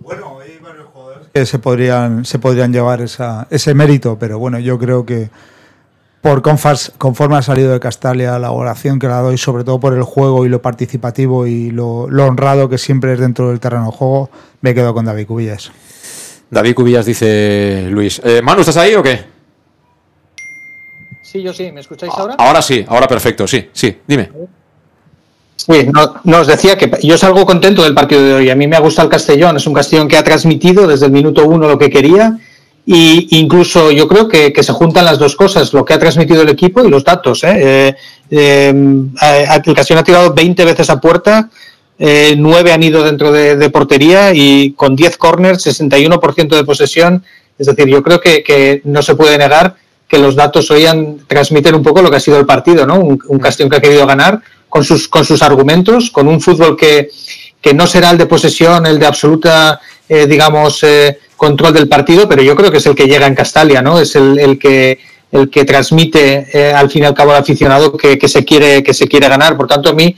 Bueno, 0.00 0.38
hay 0.40 0.58
varios 0.58 0.88
jugadores 0.88 1.28
que 1.32 1.46
se 1.46 1.58
podrían 1.58 2.72
llevar 2.72 3.00
ese 3.00 3.74
mérito, 3.74 4.18
pero 4.18 4.38
bueno, 4.38 4.58
yo 4.58 4.78
creo 4.78 5.06
que 5.06 5.30
por 6.20 6.42
conforme 6.42 7.36
ha 7.36 7.42
salido 7.42 7.72
de 7.72 7.80
Castalia, 7.80 8.38
la 8.38 8.50
oración 8.50 8.98
que 8.98 9.06
la 9.06 9.20
doy, 9.20 9.38
sobre 9.38 9.64
todo 9.64 9.78
por 9.78 9.94
el 9.94 10.02
juego 10.02 10.44
y 10.44 10.48
lo 10.48 10.60
participativo 10.60 11.46
y 11.46 11.70
lo, 11.70 12.02
honrado 12.02 12.68
que 12.68 12.78
siempre 12.78 13.12
es 13.12 13.20
dentro 13.20 13.50
del 13.50 13.60
terreno 13.60 13.86
de 13.86 13.92
juego, 13.92 14.30
me 14.60 14.74
quedo 14.74 14.92
con 14.94 15.04
David 15.04 15.26
Cubillas. 15.26 15.70
David 16.50 16.74
Cubillas 16.74 17.06
dice 17.06 17.86
Luis. 17.90 18.20
Eh, 18.24 18.42
Manu, 18.42 18.60
¿estás 18.60 18.78
ahí 18.78 18.94
o 18.94 19.02
qué? 19.02 19.24
Sí, 21.22 21.42
yo 21.42 21.52
sí. 21.52 21.70
¿Me 21.70 21.80
escucháis 21.80 22.12
ahora? 22.16 22.34
Ahora 22.38 22.62
sí, 22.62 22.84
ahora 22.88 23.06
perfecto, 23.06 23.46
sí, 23.46 23.68
sí, 23.72 23.98
dime. 24.06 24.30
Sí, 25.56 25.88
no, 26.24 26.40
os 26.40 26.46
decía 26.46 26.78
que 26.78 26.90
yo 27.02 27.18
salgo 27.18 27.44
contento 27.44 27.82
del 27.84 27.94
partido 27.94 28.22
de 28.22 28.32
hoy. 28.32 28.50
A 28.50 28.54
mí 28.54 28.66
me 28.66 28.76
ha 28.76 28.80
gustado 28.80 29.06
el 29.06 29.12
Castellón. 29.12 29.56
Es 29.56 29.66
un 29.66 29.74
Castellón 29.74 30.08
que 30.08 30.16
ha 30.16 30.24
transmitido 30.24 30.86
desde 30.86 31.06
el 31.06 31.12
minuto 31.12 31.46
uno 31.46 31.68
lo 31.68 31.78
que 31.78 31.90
quería 31.90 32.38
y 32.90 33.28
incluso 33.38 33.90
yo 33.90 34.08
creo 34.08 34.28
que, 34.28 34.50
se 34.62 34.72
juntan 34.72 35.04
las 35.04 35.18
dos 35.18 35.36
cosas, 35.36 35.74
lo 35.74 35.84
que 35.84 35.92
ha 35.92 35.98
transmitido 35.98 36.40
el 36.40 36.48
equipo 36.48 36.82
y 36.82 36.88
los 36.88 37.04
datos. 37.04 37.44
¿eh? 37.44 37.94
Eh, 38.30 38.74
eh, 39.20 39.46
ha 39.46 40.02
tirado 40.02 40.32
20 40.32 40.64
veces 40.64 40.88
a 40.88 40.98
puerta, 40.98 41.50
eh, 41.98 42.34
9 42.34 42.72
han 42.72 42.82
ido 42.82 43.04
dentro 43.04 43.30
de, 43.30 43.68
portería 43.68 44.32
y 44.32 44.72
con 44.72 44.96
10 44.96 45.18
corners, 45.18 45.66
61% 45.66 46.56
de 46.56 46.64
posesión. 46.64 47.22
Es 47.58 47.66
decir, 47.66 47.88
yo 47.88 48.02
creo 48.02 48.22
que, 48.22 48.80
no 48.84 49.02
se 49.02 49.16
puede 49.16 49.36
negar 49.36 49.76
que 50.08 50.18
los 50.18 50.34
datos 50.34 50.70
hoy 50.70 50.86
han, 50.86 51.18
transmiten 51.26 51.74
un 51.74 51.82
poco 51.82 52.00
lo 52.00 52.08
que 52.08 52.16
ha 52.16 52.20
sido 52.20 52.38
el 52.38 52.46
partido, 52.46 52.86
¿no? 52.86 53.00
Un, 53.00 53.20
un 53.28 53.38
Castellón 53.38 53.68
que 53.68 53.76
ha 53.76 53.82
querido 53.82 54.06
ganar 54.06 54.40
con 54.70 54.82
sus, 54.82 55.08
con 55.08 55.26
sus 55.26 55.42
argumentos, 55.42 56.10
con 56.10 56.26
un 56.26 56.40
fútbol 56.40 56.74
que, 56.74 57.10
que 57.60 57.74
no 57.74 57.86
será 57.86 58.12
el 58.12 58.16
de 58.16 58.24
posesión, 58.24 58.86
el 58.86 58.98
de 58.98 59.04
absoluta, 59.04 59.78
digamos, 60.08 60.84
control 61.38 61.72
del 61.72 61.88
partido, 61.88 62.28
pero 62.28 62.42
yo 62.42 62.54
creo 62.54 62.70
que 62.70 62.78
es 62.78 62.86
el 62.86 62.94
que 62.94 63.06
llega 63.06 63.26
en 63.26 63.34
Castalia, 63.34 63.80
¿no? 63.80 63.98
Es 63.98 64.14
el, 64.16 64.58
que 64.58 64.98
el 65.32 65.48
que 65.48 65.64
transmite 65.64 66.48
eh, 66.52 66.72
al 66.74 66.90
fin 66.90 67.04
y 67.04 67.06
al 67.06 67.14
cabo 67.14 67.30
al 67.30 67.38
aficionado 67.38 67.96
que, 67.96 68.28
se 68.28 68.44
quiere 68.44 68.82
que 68.82 68.92
se 68.92 69.06
quiere 69.08 69.28
ganar. 69.28 69.56
Por 69.56 69.66
tanto, 69.66 69.88
a 69.88 69.92
mí 69.94 70.14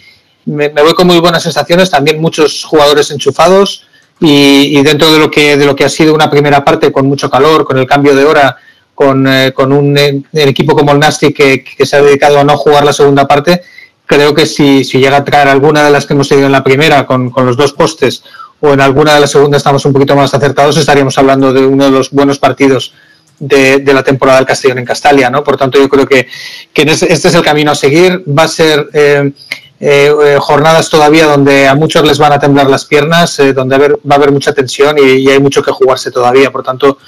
me, 0.47 0.69
voy 0.69 0.95
con 0.95 1.07
muy 1.07 1.21
buenas 1.21 1.43
sensaciones, 1.43 1.91
también 1.91 2.21
muchos 2.21 2.65
jugadores 2.65 3.11
enchufados 3.11 3.87
y, 4.19 4.83
dentro 4.83 5.13
de 5.13 5.19
lo 5.19 5.31
que 5.31 5.57
de 5.57 5.67
lo 5.67 5.77
que 5.77 5.85
ha 5.85 5.89
sido 5.89 6.15
una 6.15 6.31
primera 6.31 6.65
parte 6.65 6.91
con 6.91 7.07
mucho 7.07 7.31
calor, 7.31 7.65
con 7.65 7.79
el 7.79 7.87
cambio 7.87 8.17
de 8.17 8.25
hora, 8.25 8.57
con, 8.95 9.27
eh, 9.29 9.53
con 9.53 9.73
un 9.73 9.97
eh, 9.99 10.23
equipo 10.33 10.75
como 10.75 10.93
el 10.93 10.99
Nasty 10.99 11.33
que, 11.33 11.65
se 11.85 11.97
ha 11.97 12.03
dedicado 12.03 12.41
a 12.41 12.45
no 12.45 12.57
jugar 12.57 12.85
la 12.85 12.95
segunda 12.95 13.29
parte, 13.29 13.63
creo 14.07 14.35
que 14.35 14.47
si, 14.47 14.85
si 14.85 14.99
llega 14.99 15.19
a 15.19 15.25
traer 15.25 15.49
alguna 15.49 15.85
de 15.85 15.91
las 15.91 16.07
que 16.07 16.15
hemos 16.15 16.29
tenido 16.29 16.47
en 16.47 16.53
la 16.53 16.65
primera 16.65 17.07
con, 17.07 17.31
con 17.31 17.45
los 17.45 17.59
dos 17.59 17.75
postes 17.75 18.23
o 18.61 18.73
en 18.73 18.81
alguna 18.81 19.15
de 19.15 19.21
las 19.21 19.31
segundas 19.31 19.61
estamos 19.61 19.85
un 19.85 19.93
poquito 19.93 20.15
más 20.15 20.33
acertados, 20.35 20.77
estaríamos 20.77 21.17
hablando 21.19 21.53
de 21.53 21.65
uno 21.65 21.85
de 21.85 21.91
los 21.91 22.11
buenos 22.11 22.39
partidos 22.39 22.93
de, 23.41 23.83
la 23.93 24.03
temporada 24.03 24.39
del 24.39 24.47
Castellón 24.47 24.79
en 24.79 24.85
Castalia, 24.85 25.31
¿no? 25.31 25.43
Por 25.43 25.57
tanto, 25.57 25.79
yo 25.79 25.89
creo 25.89 26.07
que, 26.07 26.29
este 26.75 27.29
es 27.29 27.35
el 27.35 27.43
camino 27.43 27.73
a 27.73 27.75
seguir. 27.75 28.23
Va 28.27 28.45
a 28.45 28.49
ser 28.49 28.89
eh, 28.93 29.33
eh, 29.81 30.37
jornadas 30.39 30.91
todavía 30.91 31.27
donde 31.27 31.67
a 31.67 31.75
muchos 31.75 32.07
les 32.07 32.19
van 32.19 32.33
a 32.33 32.39
temblar 32.39 32.69
las 32.69 32.85
piernas, 32.85 33.39
eh, 33.41 33.53
donde 33.53 33.79
va 33.79 34.15
a 34.15 34.15
haber 34.15 34.31
mucha 34.31 34.53
tensión 34.53 34.97
y, 34.99 35.29
hay 35.29 35.41
mucho 35.41 35.63
que 35.63 35.73
jugarse 35.73 36.11
todavía. 36.11 36.53
Por 36.53 36.63
tanto, 36.63 36.99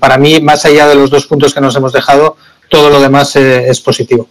para 0.00 0.16
mí, 0.16 0.40
más 0.40 0.64
allá 0.64 0.88
de 0.88 0.94
los 0.94 1.10
dos 1.10 1.26
puntos 1.26 1.52
que 1.52 1.60
nos 1.60 1.76
hemos 1.76 1.92
dejado, 1.92 2.36
todo 2.70 2.88
lo 2.88 2.98
demás 2.98 3.36
es 3.36 3.78
positivo. 3.80 4.26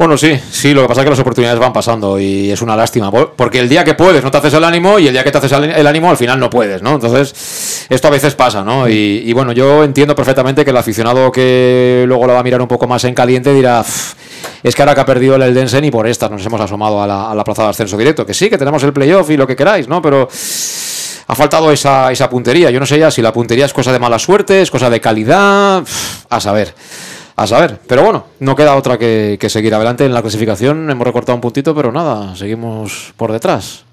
Bueno, 0.00 0.16
sí, 0.16 0.34
sí, 0.50 0.72
lo 0.72 0.80
que 0.80 0.88
pasa 0.88 1.02
es 1.02 1.04
que 1.04 1.10
las 1.10 1.18
oportunidades 1.18 1.60
van 1.60 1.74
pasando 1.74 2.18
y 2.18 2.50
es 2.50 2.62
una 2.62 2.74
lástima, 2.74 3.10
porque 3.10 3.58
el 3.58 3.68
día 3.68 3.84
que 3.84 3.92
puedes 3.92 4.24
no 4.24 4.30
te 4.30 4.38
haces 4.38 4.54
el 4.54 4.64
ánimo 4.64 4.98
y 4.98 5.06
el 5.08 5.12
día 5.12 5.22
que 5.22 5.30
te 5.30 5.36
haces 5.36 5.52
el 5.52 5.86
ánimo 5.86 6.08
al 6.08 6.16
final 6.16 6.40
no 6.40 6.48
puedes, 6.48 6.80
¿no? 6.80 6.94
Entonces, 6.94 7.84
esto 7.86 8.08
a 8.08 8.10
veces 8.10 8.34
pasa, 8.34 8.64
¿no? 8.64 8.88
Y, 8.88 9.30
bueno, 9.34 9.52
yo 9.52 9.84
entiendo 9.84 10.16
perfectamente 10.16 10.64
que 10.64 10.70
el 10.70 10.76
aficionado 10.78 11.30
que 11.30 12.04
luego 12.08 12.26
lo 12.26 12.32
va 12.32 12.40
a 12.40 12.42
mirar 12.42 12.62
un 12.62 12.66
poco 12.66 12.86
más 12.86 13.04
en 13.04 13.12
caliente 13.12 13.52
dirá, 13.52 13.84
es 14.62 14.74
que 14.74 14.80
ahora 14.80 14.94
que 14.94 15.02
ha 15.02 15.04
perdido 15.04 15.34
el 15.34 15.42
Eldense 15.42 15.84
y 15.84 15.90
por 15.90 16.06
estas 16.06 16.30
nos 16.30 16.46
hemos 16.46 16.62
asomado 16.62 17.02
a 17.02 17.34
la, 17.34 17.44
plaza 17.44 17.64
de 17.64 17.68
ascenso 17.68 17.98
directo, 17.98 18.24
que 18.24 18.32
sí, 18.32 18.48
que 18.48 18.56
tenemos 18.56 18.82
el 18.82 18.94
playoff 18.94 19.28
y 19.28 19.36
lo 19.36 19.46
que 19.46 19.54
queráis, 19.54 19.86
¿no? 19.86 20.00
Pero 20.00 20.30
ha 21.26 21.34
faltado 21.34 21.70
esa, 21.70 22.10
esa 22.10 22.30
puntería. 22.30 22.70
Yo 22.70 22.80
no 22.80 22.86
sé 22.86 22.98
ya 22.98 23.10
si 23.10 23.20
la 23.20 23.34
puntería 23.34 23.66
es 23.66 23.74
cosa 23.74 23.92
de 23.92 23.98
mala 23.98 24.18
suerte, 24.18 24.62
es 24.62 24.70
cosa 24.70 24.88
de 24.88 24.98
calidad, 24.98 25.84
a 26.30 26.40
saber 26.40 26.74
a 27.36 27.46
saber. 27.46 27.78
Pero 27.86 28.02
bueno, 28.02 28.24
no 28.40 28.56
queda 28.56 28.76
otra 28.76 28.98
que, 28.98 29.38
seguir 29.48 29.74
adelante 29.74 30.04
en 30.04 30.14
la 30.14 30.22
clasificación. 30.22 30.90
Hemos 30.90 31.06
recortado 31.06 31.36
un 31.36 31.40
puntito, 31.40 31.74
pero 31.74 31.92
nada, 31.92 32.34
seguimos 32.36 33.12
por 33.16 33.32
detrás. 33.32 33.84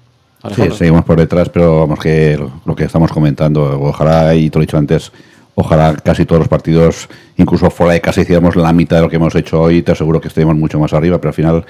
Sí, 0.54 0.70
seguimos 0.76 1.04
por 1.04 1.18
detrás, 1.18 1.48
pero 1.48 1.80
vamos 1.80 1.98
que 1.98 2.38
lo 2.64 2.76
que 2.76 2.84
estamos 2.84 3.10
comentando, 3.10 3.80
ojalá, 3.80 4.34
y 4.34 4.50
te 4.50 4.58
lo 4.58 4.62
he 4.62 4.66
dicho 4.66 4.78
antes, 4.78 5.10
ojalá 5.56 5.96
casi 5.96 6.24
todos 6.24 6.38
los 6.38 6.48
partidos, 6.48 7.08
incluso 7.36 7.70
fuera 7.70 7.94
de 7.94 8.00
casa, 8.00 8.20
hiciéramos 8.20 8.54
la 8.54 8.72
mitad 8.72 8.96
de 8.96 9.02
lo 9.02 9.10
que 9.10 9.16
hemos 9.16 9.34
hecho 9.34 9.60
hoy, 9.60 9.82
te 9.82 9.90
aseguro 9.90 10.20
que 10.20 10.28
estemos 10.28 10.54
mucho 10.54 10.78
más 10.78 10.92
arriba, 10.92 11.18
pero 11.18 11.30
al 11.30 11.34
final 11.34 11.66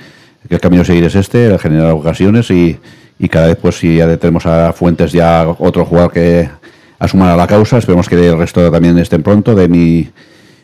el 0.50 0.60
camino 0.60 0.82
a 0.82 0.84
seguir 0.84 1.05
es 1.05 1.14
este, 1.14 1.58
generar 1.58 1.92
ocasiones 1.92 2.50
y, 2.50 2.78
y 3.18 3.28
cada 3.28 3.47
vez 3.47 3.56
pues 3.56 3.76
si 3.76 3.97
ya 3.97 4.16
tenemos 4.18 4.44
a 4.44 4.72
Fuentes 4.74 5.12
ya 5.12 5.48
otro 5.58 5.86
jugador 5.86 6.12
que 6.12 6.50
asuma 6.98 7.34
la 7.36 7.47
causa, 7.47 7.78
esperemos 7.78 8.08
que 8.08 8.16
el 8.16 8.36
resto 8.36 8.70
también 8.70 8.98
estén 8.98 9.22
pronto, 9.22 9.55
de 9.55 9.68
mi 9.68 10.10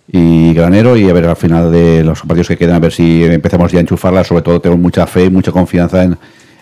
y 0.07 0.52
Granero 0.52 0.97
y 0.97 1.08
a 1.08 1.12
ver 1.12 1.26
al 1.26 1.36
final 1.36 1.73
de 1.73 2.05
los 2.05 2.20
partidos 2.20 2.49
que 2.49 2.57
quedan, 2.57 2.76
a 2.76 2.78
ver 2.78 2.92
si 2.92 3.24
empezamos 3.24 3.73
ya 3.73 3.78
a 3.78 3.81
enchufarla. 3.81 4.24
Sobre 4.24 4.42
todo 4.42 4.60
tengo 4.60 4.76
mucha 4.76 5.07
fe 5.07 5.24
y 5.24 5.31
mucha 5.31 5.50
confianza 5.50 6.05
en, 6.05 6.18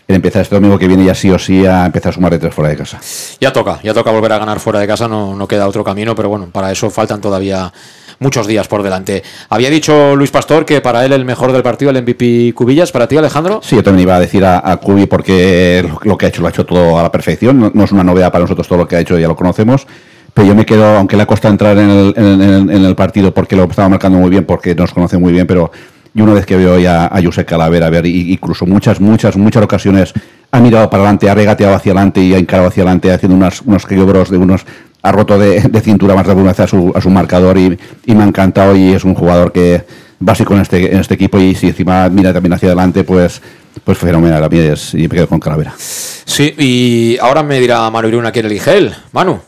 empezar 0.08 0.42
este 0.42 0.54
domingo 0.54 0.78
que 0.78 0.86
viene 0.86 1.04
ya 1.04 1.14
sí 1.14 1.30
o 1.30 1.38
sí 1.38 1.64
a 1.64 1.86
empezar 1.86 2.10
a 2.10 2.12
sumar 2.12 2.32
de 2.32 2.38
tres 2.38 2.54
fuera 2.54 2.70
de 2.70 2.76
casa. 2.76 3.00
Ya 3.40 3.52
toca, 3.52 3.80
ya 3.82 3.94
toca 3.94 4.10
volver 4.10 4.32
a 4.32 4.38
ganar 4.38 4.60
fuera 4.60 4.78
de 4.78 4.86
casa, 4.86 5.08
no, 5.08 5.34
no 5.34 5.48
queda 5.48 5.66
otro 5.66 5.82
camino, 5.82 6.14
pero 6.14 6.28
bueno, 6.28 6.48
para 6.52 6.70
eso 6.70 6.90
faltan 6.90 7.20
todavía 7.20 7.72
muchos 8.18 8.46
días 8.46 8.68
por 8.68 8.82
delante. 8.82 9.22
Había 9.48 9.70
dicho 9.70 10.14
Luis 10.14 10.30
Pastor 10.30 10.66
que 10.66 10.80
para 10.80 11.04
él 11.04 11.12
el 11.12 11.24
mejor 11.24 11.50
del 11.50 11.62
partido, 11.62 11.90
el 11.90 12.02
MVP 12.02 12.52
Cubillas, 12.54 12.92
para 12.92 13.08
ti 13.08 13.16
Alejandro. 13.16 13.60
Sí, 13.64 13.74
yo 13.74 13.82
también 13.82 14.06
iba 14.06 14.16
a 14.16 14.20
decir 14.20 14.44
a, 14.44 14.76
Cubi 14.76 15.06
porque 15.06 15.88
lo 16.02 16.18
que 16.18 16.26
ha 16.26 16.28
hecho 16.28 16.42
lo 16.42 16.48
ha 16.48 16.50
hecho 16.50 16.66
todo 16.66 16.98
a 16.98 17.02
la 17.02 17.10
perfección, 17.10 17.72
no 17.74 17.84
es 17.84 17.90
una 17.90 18.04
novedad 18.04 18.30
para 18.30 18.44
nosotros 18.44 18.68
todo 18.68 18.78
lo 18.78 18.86
que 18.86 18.96
ha 18.96 19.00
hecho, 19.00 19.18
ya 19.18 19.28
lo 19.28 19.34
conocemos 19.34 19.86
pero 20.34 20.48
yo 20.48 20.54
me 20.54 20.64
quedo, 20.64 20.84
aunque 20.96 21.16
le 21.16 21.22
ha 21.24 21.26
costado 21.26 21.52
entrar 21.52 21.78
en 21.78 21.90
el, 21.90 22.14
en, 22.16 22.84
el, 22.84 22.94
partido 22.94 23.34
porque 23.34 23.54
lo 23.54 23.64
estaba 23.64 23.88
marcando 23.88 24.18
muy 24.18 24.30
bien, 24.30 24.44
porque 24.44 24.74
nos 24.74 24.92
conoce 24.92 25.18
muy 25.18 25.32
bien, 25.32 25.46
pero 25.46 25.70
y 26.14 26.20
una 26.20 26.34
vez 26.34 26.44
que 26.44 26.56
veo 26.56 26.78
ya 26.78 27.06
a 27.06 27.22
Josep 27.22 27.48
Calavera, 27.48 27.86
a 27.86 27.90
ver, 27.90 28.06
incluso 28.06 28.66
muchas, 28.66 29.00
muchas, 29.00 29.36
muchas 29.36 29.62
ocasiones 29.62 30.12
ha 30.50 30.60
mirado 30.60 30.90
para 30.90 31.02
adelante, 31.02 31.30
ha 31.30 31.34
regateado 31.34 31.74
hacia 31.74 31.92
adelante 31.92 32.20
y 32.20 32.34
ha 32.34 32.38
encarado 32.38 32.68
hacia 32.68 32.82
adelante, 32.82 33.12
haciendo 33.12 33.36
unos, 33.36 33.62
unos 33.62 34.30
de 34.30 34.36
unos, 34.36 34.66
ha 35.02 35.12
roto 35.12 35.38
de, 35.38 35.60
cintura 35.82 36.14
más 36.14 36.26
de 36.26 36.32
alguna 36.32 36.50
vez 36.50 36.60
a 36.60 36.66
su, 36.66 36.92
a 36.94 37.00
su 37.00 37.10
marcador 37.10 37.58
y, 37.58 37.78
me 38.06 38.22
ha 38.22 38.26
encantado 38.26 38.76
y 38.76 38.92
es 38.92 39.04
un 39.04 39.14
jugador 39.14 39.52
que 39.52 39.84
básico 40.18 40.54
en 40.54 40.60
este, 40.60 40.92
en 40.92 41.00
este 41.00 41.14
equipo 41.14 41.38
y 41.38 41.54
si 41.54 41.68
encima 41.68 42.08
mira 42.08 42.32
también 42.32 42.52
hacia 42.52 42.68
adelante, 42.68 43.04
pues 43.04 43.40
pues 43.84 43.98
fenomenal, 43.98 44.44
a 44.44 44.48
mí 44.48 44.58
es, 44.58 44.94
y 44.94 45.08
me 45.08 45.08
quedo 45.08 45.26
con 45.26 45.40
Calavera. 45.40 45.74
Sí, 45.78 46.54
y 46.58 47.18
ahora 47.20 47.42
me 47.42 47.58
dirá 47.58 47.90
Manu 47.90 48.08
Iruna 48.08 48.30
quién 48.30 48.46
elige 48.46 48.76
él. 48.76 48.94
Manu. 49.12 49.40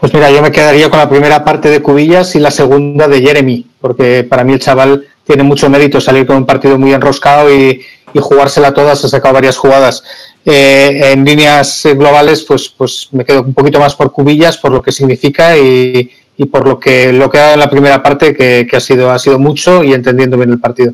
Pues 0.00 0.14
mira, 0.14 0.30
yo 0.30 0.40
me 0.42 0.52
quedaría 0.52 0.88
con 0.90 1.00
la 1.00 1.08
primera 1.08 1.44
parte 1.44 1.70
de 1.70 1.82
Cubillas 1.82 2.36
y 2.36 2.38
la 2.38 2.52
segunda 2.52 3.08
de 3.08 3.20
Jeremy, 3.20 3.66
porque 3.80 4.22
para 4.22 4.44
mí 4.44 4.52
el 4.52 4.60
chaval 4.60 5.04
tiene 5.24 5.42
mucho 5.42 5.68
mérito 5.68 6.00
salir 6.00 6.24
con 6.24 6.36
un 6.36 6.46
partido 6.46 6.78
muy 6.78 6.92
enroscado 6.92 7.52
y, 7.52 7.82
jugársela 8.14 8.72
todas, 8.72 9.04
ha 9.04 9.08
sacado 9.08 9.34
varias 9.34 9.56
jugadas. 9.56 10.02
Eh, 10.44 11.12
en 11.12 11.24
líneas 11.24 11.82
globales, 11.94 12.42
pues, 12.42 12.68
pues 12.68 13.08
me 13.12 13.24
quedo 13.24 13.42
un 13.42 13.54
poquito 13.54 13.80
más 13.80 13.94
por 13.96 14.12
Cubillas, 14.12 14.56
por 14.56 14.70
lo 14.70 14.82
que 14.82 14.92
significa 14.92 15.58
y, 15.58 16.10
por 16.50 16.66
lo 16.66 16.78
que 16.78 17.12
lo 17.12 17.28
que 17.28 17.38
ha 17.38 17.42
dado 17.42 17.54
en 17.54 17.60
la 17.60 17.70
primera 17.70 18.00
parte, 18.00 18.34
que, 18.34 18.68
ha 18.72 18.80
sido 18.80 19.10
ha 19.10 19.18
sido 19.18 19.40
mucho 19.40 19.82
y 19.82 19.94
entendiendo 19.94 20.36
bien 20.36 20.50
el 20.50 20.60
partido. 20.60 20.92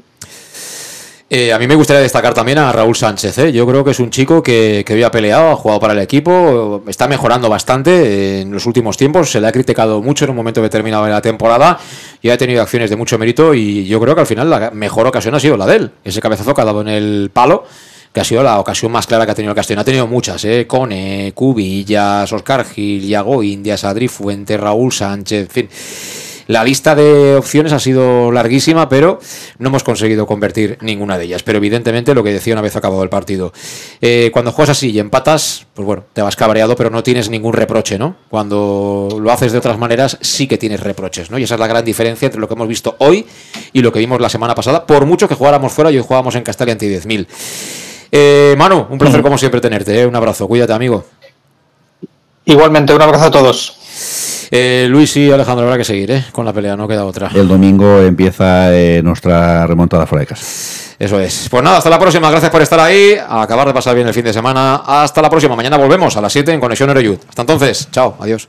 Eh, 1.36 1.52
a 1.52 1.58
mí 1.58 1.66
me 1.66 1.74
gustaría 1.74 2.00
destacar 2.00 2.32
también 2.32 2.58
a 2.58 2.70
Raúl 2.70 2.94
Sánchez. 2.94 3.38
¿eh? 3.38 3.52
Yo 3.52 3.66
creo 3.66 3.82
que 3.82 3.90
es 3.90 3.98
un 3.98 4.08
chico 4.08 4.40
que, 4.40 4.84
que 4.86 4.92
había 4.92 5.10
peleado, 5.10 5.50
ha 5.50 5.56
jugado 5.56 5.80
para 5.80 5.92
el 5.92 5.98
equipo, 5.98 6.84
está 6.86 7.08
mejorando 7.08 7.48
bastante 7.48 8.42
en 8.42 8.52
los 8.52 8.66
últimos 8.66 8.96
tiempos. 8.96 9.32
Se 9.32 9.40
le 9.40 9.48
ha 9.48 9.50
criticado 9.50 10.00
mucho 10.00 10.26
en 10.26 10.30
un 10.30 10.36
momento 10.36 10.62
determinado 10.62 11.06
de 11.06 11.10
la 11.10 11.20
temporada 11.20 11.76
y 12.22 12.28
ha 12.30 12.38
tenido 12.38 12.62
acciones 12.62 12.88
de 12.88 12.94
mucho 12.94 13.18
mérito. 13.18 13.52
Y 13.52 13.84
yo 13.84 13.98
creo 14.00 14.14
que 14.14 14.20
al 14.20 14.28
final 14.28 14.48
la 14.48 14.70
mejor 14.70 15.08
ocasión 15.08 15.34
ha 15.34 15.40
sido 15.40 15.56
la 15.56 15.66
de 15.66 15.74
él. 15.74 15.90
Ese 16.04 16.20
cabezazo 16.20 16.54
que 16.54 16.60
ha 16.60 16.66
dado 16.66 16.82
en 16.82 16.88
el 16.88 17.32
palo 17.32 17.64
que 18.12 18.20
ha 18.20 18.24
sido 18.24 18.44
la 18.44 18.60
ocasión 18.60 18.92
más 18.92 19.08
clara 19.08 19.26
que 19.26 19.32
ha 19.32 19.34
tenido 19.34 19.50
el 19.50 19.56
Castellón. 19.56 19.80
Ha 19.80 19.84
tenido 19.84 20.06
muchas, 20.06 20.44
¿eh? 20.44 20.68
Cone, 20.68 21.32
Cubillas, 21.34 22.32
Oscar 22.32 22.64
Gil, 22.64 23.08
Yago 23.08 23.42
Indias, 23.42 23.82
Adri 23.82 24.06
Fuente, 24.06 24.56
Raúl 24.56 24.92
Sánchez, 24.92 25.40
en 25.40 25.50
fin. 25.50 25.68
La 26.46 26.62
lista 26.62 26.94
de 26.94 27.36
opciones 27.36 27.72
ha 27.72 27.78
sido 27.78 28.30
larguísima, 28.30 28.88
pero 28.88 29.18
no 29.58 29.68
hemos 29.68 29.82
conseguido 29.82 30.26
convertir 30.26 30.78
ninguna 30.80 31.16
de 31.16 31.24
ellas. 31.24 31.42
Pero 31.42 31.58
evidentemente 31.58 32.14
lo 32.14 32.22
que 32.22 32.32
decía 32.32 32.54
una 32.54 32.62
vez 32.62 32.76
acabado 32.76 33.02
el 33.02 33.08
partido. 33.08 33.52
Eh, 34.00 34.30
cuando 34.32 34.52
juegas 34.52 34.70
así 34.76 34.90
y 34.90 34.98
empatas, 34.98 35.66
pues 35.74 35.86
bueno, 35.86 36.04
te 36.12 36.22
vas 36.22 36.36
cabreado, 36.36 36.76
pero 36.76 36.90
no 36.90 37.02
tienes 37.02 37.30
ningún 37.30 37.52
reproche, 37.52 37.98
¿no? 37.98 38.16
Cuando 38.28 39.08
lo 39.20 39.30
haces 39.30 39.52
de 39.52 39.58
otras 39.58 39.78
maneras, 39.78 40.18
sí 40.20 40.46
que 40.46 40.58
tienes 40.58 40.80
reproches, 40.80 41.30
¿no? 41.30 41.38
Y 41.38 41.44
esa 41.44 41.54
es 41.54 41.60
la 41.60 41.66
gran 41.66 41.84
diferencia 41.84 42.26
entre 42.26 42.40
lo 42.40 42.48
que 42.48 42.54
hemos 42.54 42.68
visto 42.68 42.96
hoy 42.98 43.26
y 43.72 43.80
lo 43.80 43.92
que 43.92 43.98
vimos 43.98 44.20
la 44.20 44.28
semana 44.28 44.54
pasada, 44.54 44.86
por 44.86 45.06
mucho 45.06 45.28
que 45.28 45.34
jugáramos 45.34 45.72
fuera 45.72 45.90
y 45.90 45.96
hoy 45.96 46.02
jugábamos 46.02 46.34
en 46.34 46.42
Castalia 46.42 46.72
ante 46.72 46.86
10.000. 46.86 47.26
Eh, 48.12 48.54
Manu, 48.56 48.86
un 48.90 48.98
placer 48.98 49.22
como 49.22 49.38
siempre 49.38 49.60
tenerte, 49.60 50.00
¿eh? 50.00 50.06
un 50.06 50.14
abrazo, 50.14 50.46
cuídate 50.46 50.72
amigo. 50.72 51.04
Igualmente, 52.44 52.94
un 52.94 53.02
abrazo 53.02 53.24
a 53.24 53.30
todos. 53.30 53.83
Eh, 54.50 54.86
Luis 54.88 55.16
y 55.16 55.30
Alejandro, 55.30 55.64
habrá 55.64 55.78
que 55.78 55.84
seguir 55.84 56.10
¿eh? 56.10 56.24
con 56.32 56.44
la 56.44 56.52
pelea, 56.52 56.76
no 56.76 56.86
queda 56.86 57.04
otra. 57.04 57.30
El 57.34 57.48
domingo 57.48 58.00
empieza 58.00 58.74
eh, 58.74 59.02
nuestra 59.02 59.66
remontada 59.66 60.06
fuera 60.06 60.20
de 60.20 60.26
casa. 60.26 60.94
Eso 60.98 61.20
es. 61.20 61.48
Pues 61.50 61.62
nada, 61.62 61.78
hasta 61.78 61.90
la 61.90 61.98
próxima. 61.98 62.30
Gracias 62.30 62.50
por 62.50 62.62
estar 62.62 62.78
ahí. 62.78 63.16
A 63.16 63.42
acabar 63.42 63.66
de 63.66 63.74
pasar 63.74 63.94
bien 63.94 64.06
el 64.06 64.14
fin 64.14 64.24
de 64.24 64.32
semana. 64.32 64.76
Hasta 64.86 65.20
la 65.20 65.28
próxima. 65.28 65.56
Mañana 65.56 65.76
volvemos 65.76 66.16
a 66.16 66.20
las 66.20 66.32
7 66.32 66.52
en 66.52 66.60
Conexión 66.60 66.90
Ereyud. 66.90 67.18
Hasta 67.28 67.42
entonces. 67.42 67.88
Chao. 67.90 68.16
Adiós. 68.20 68.48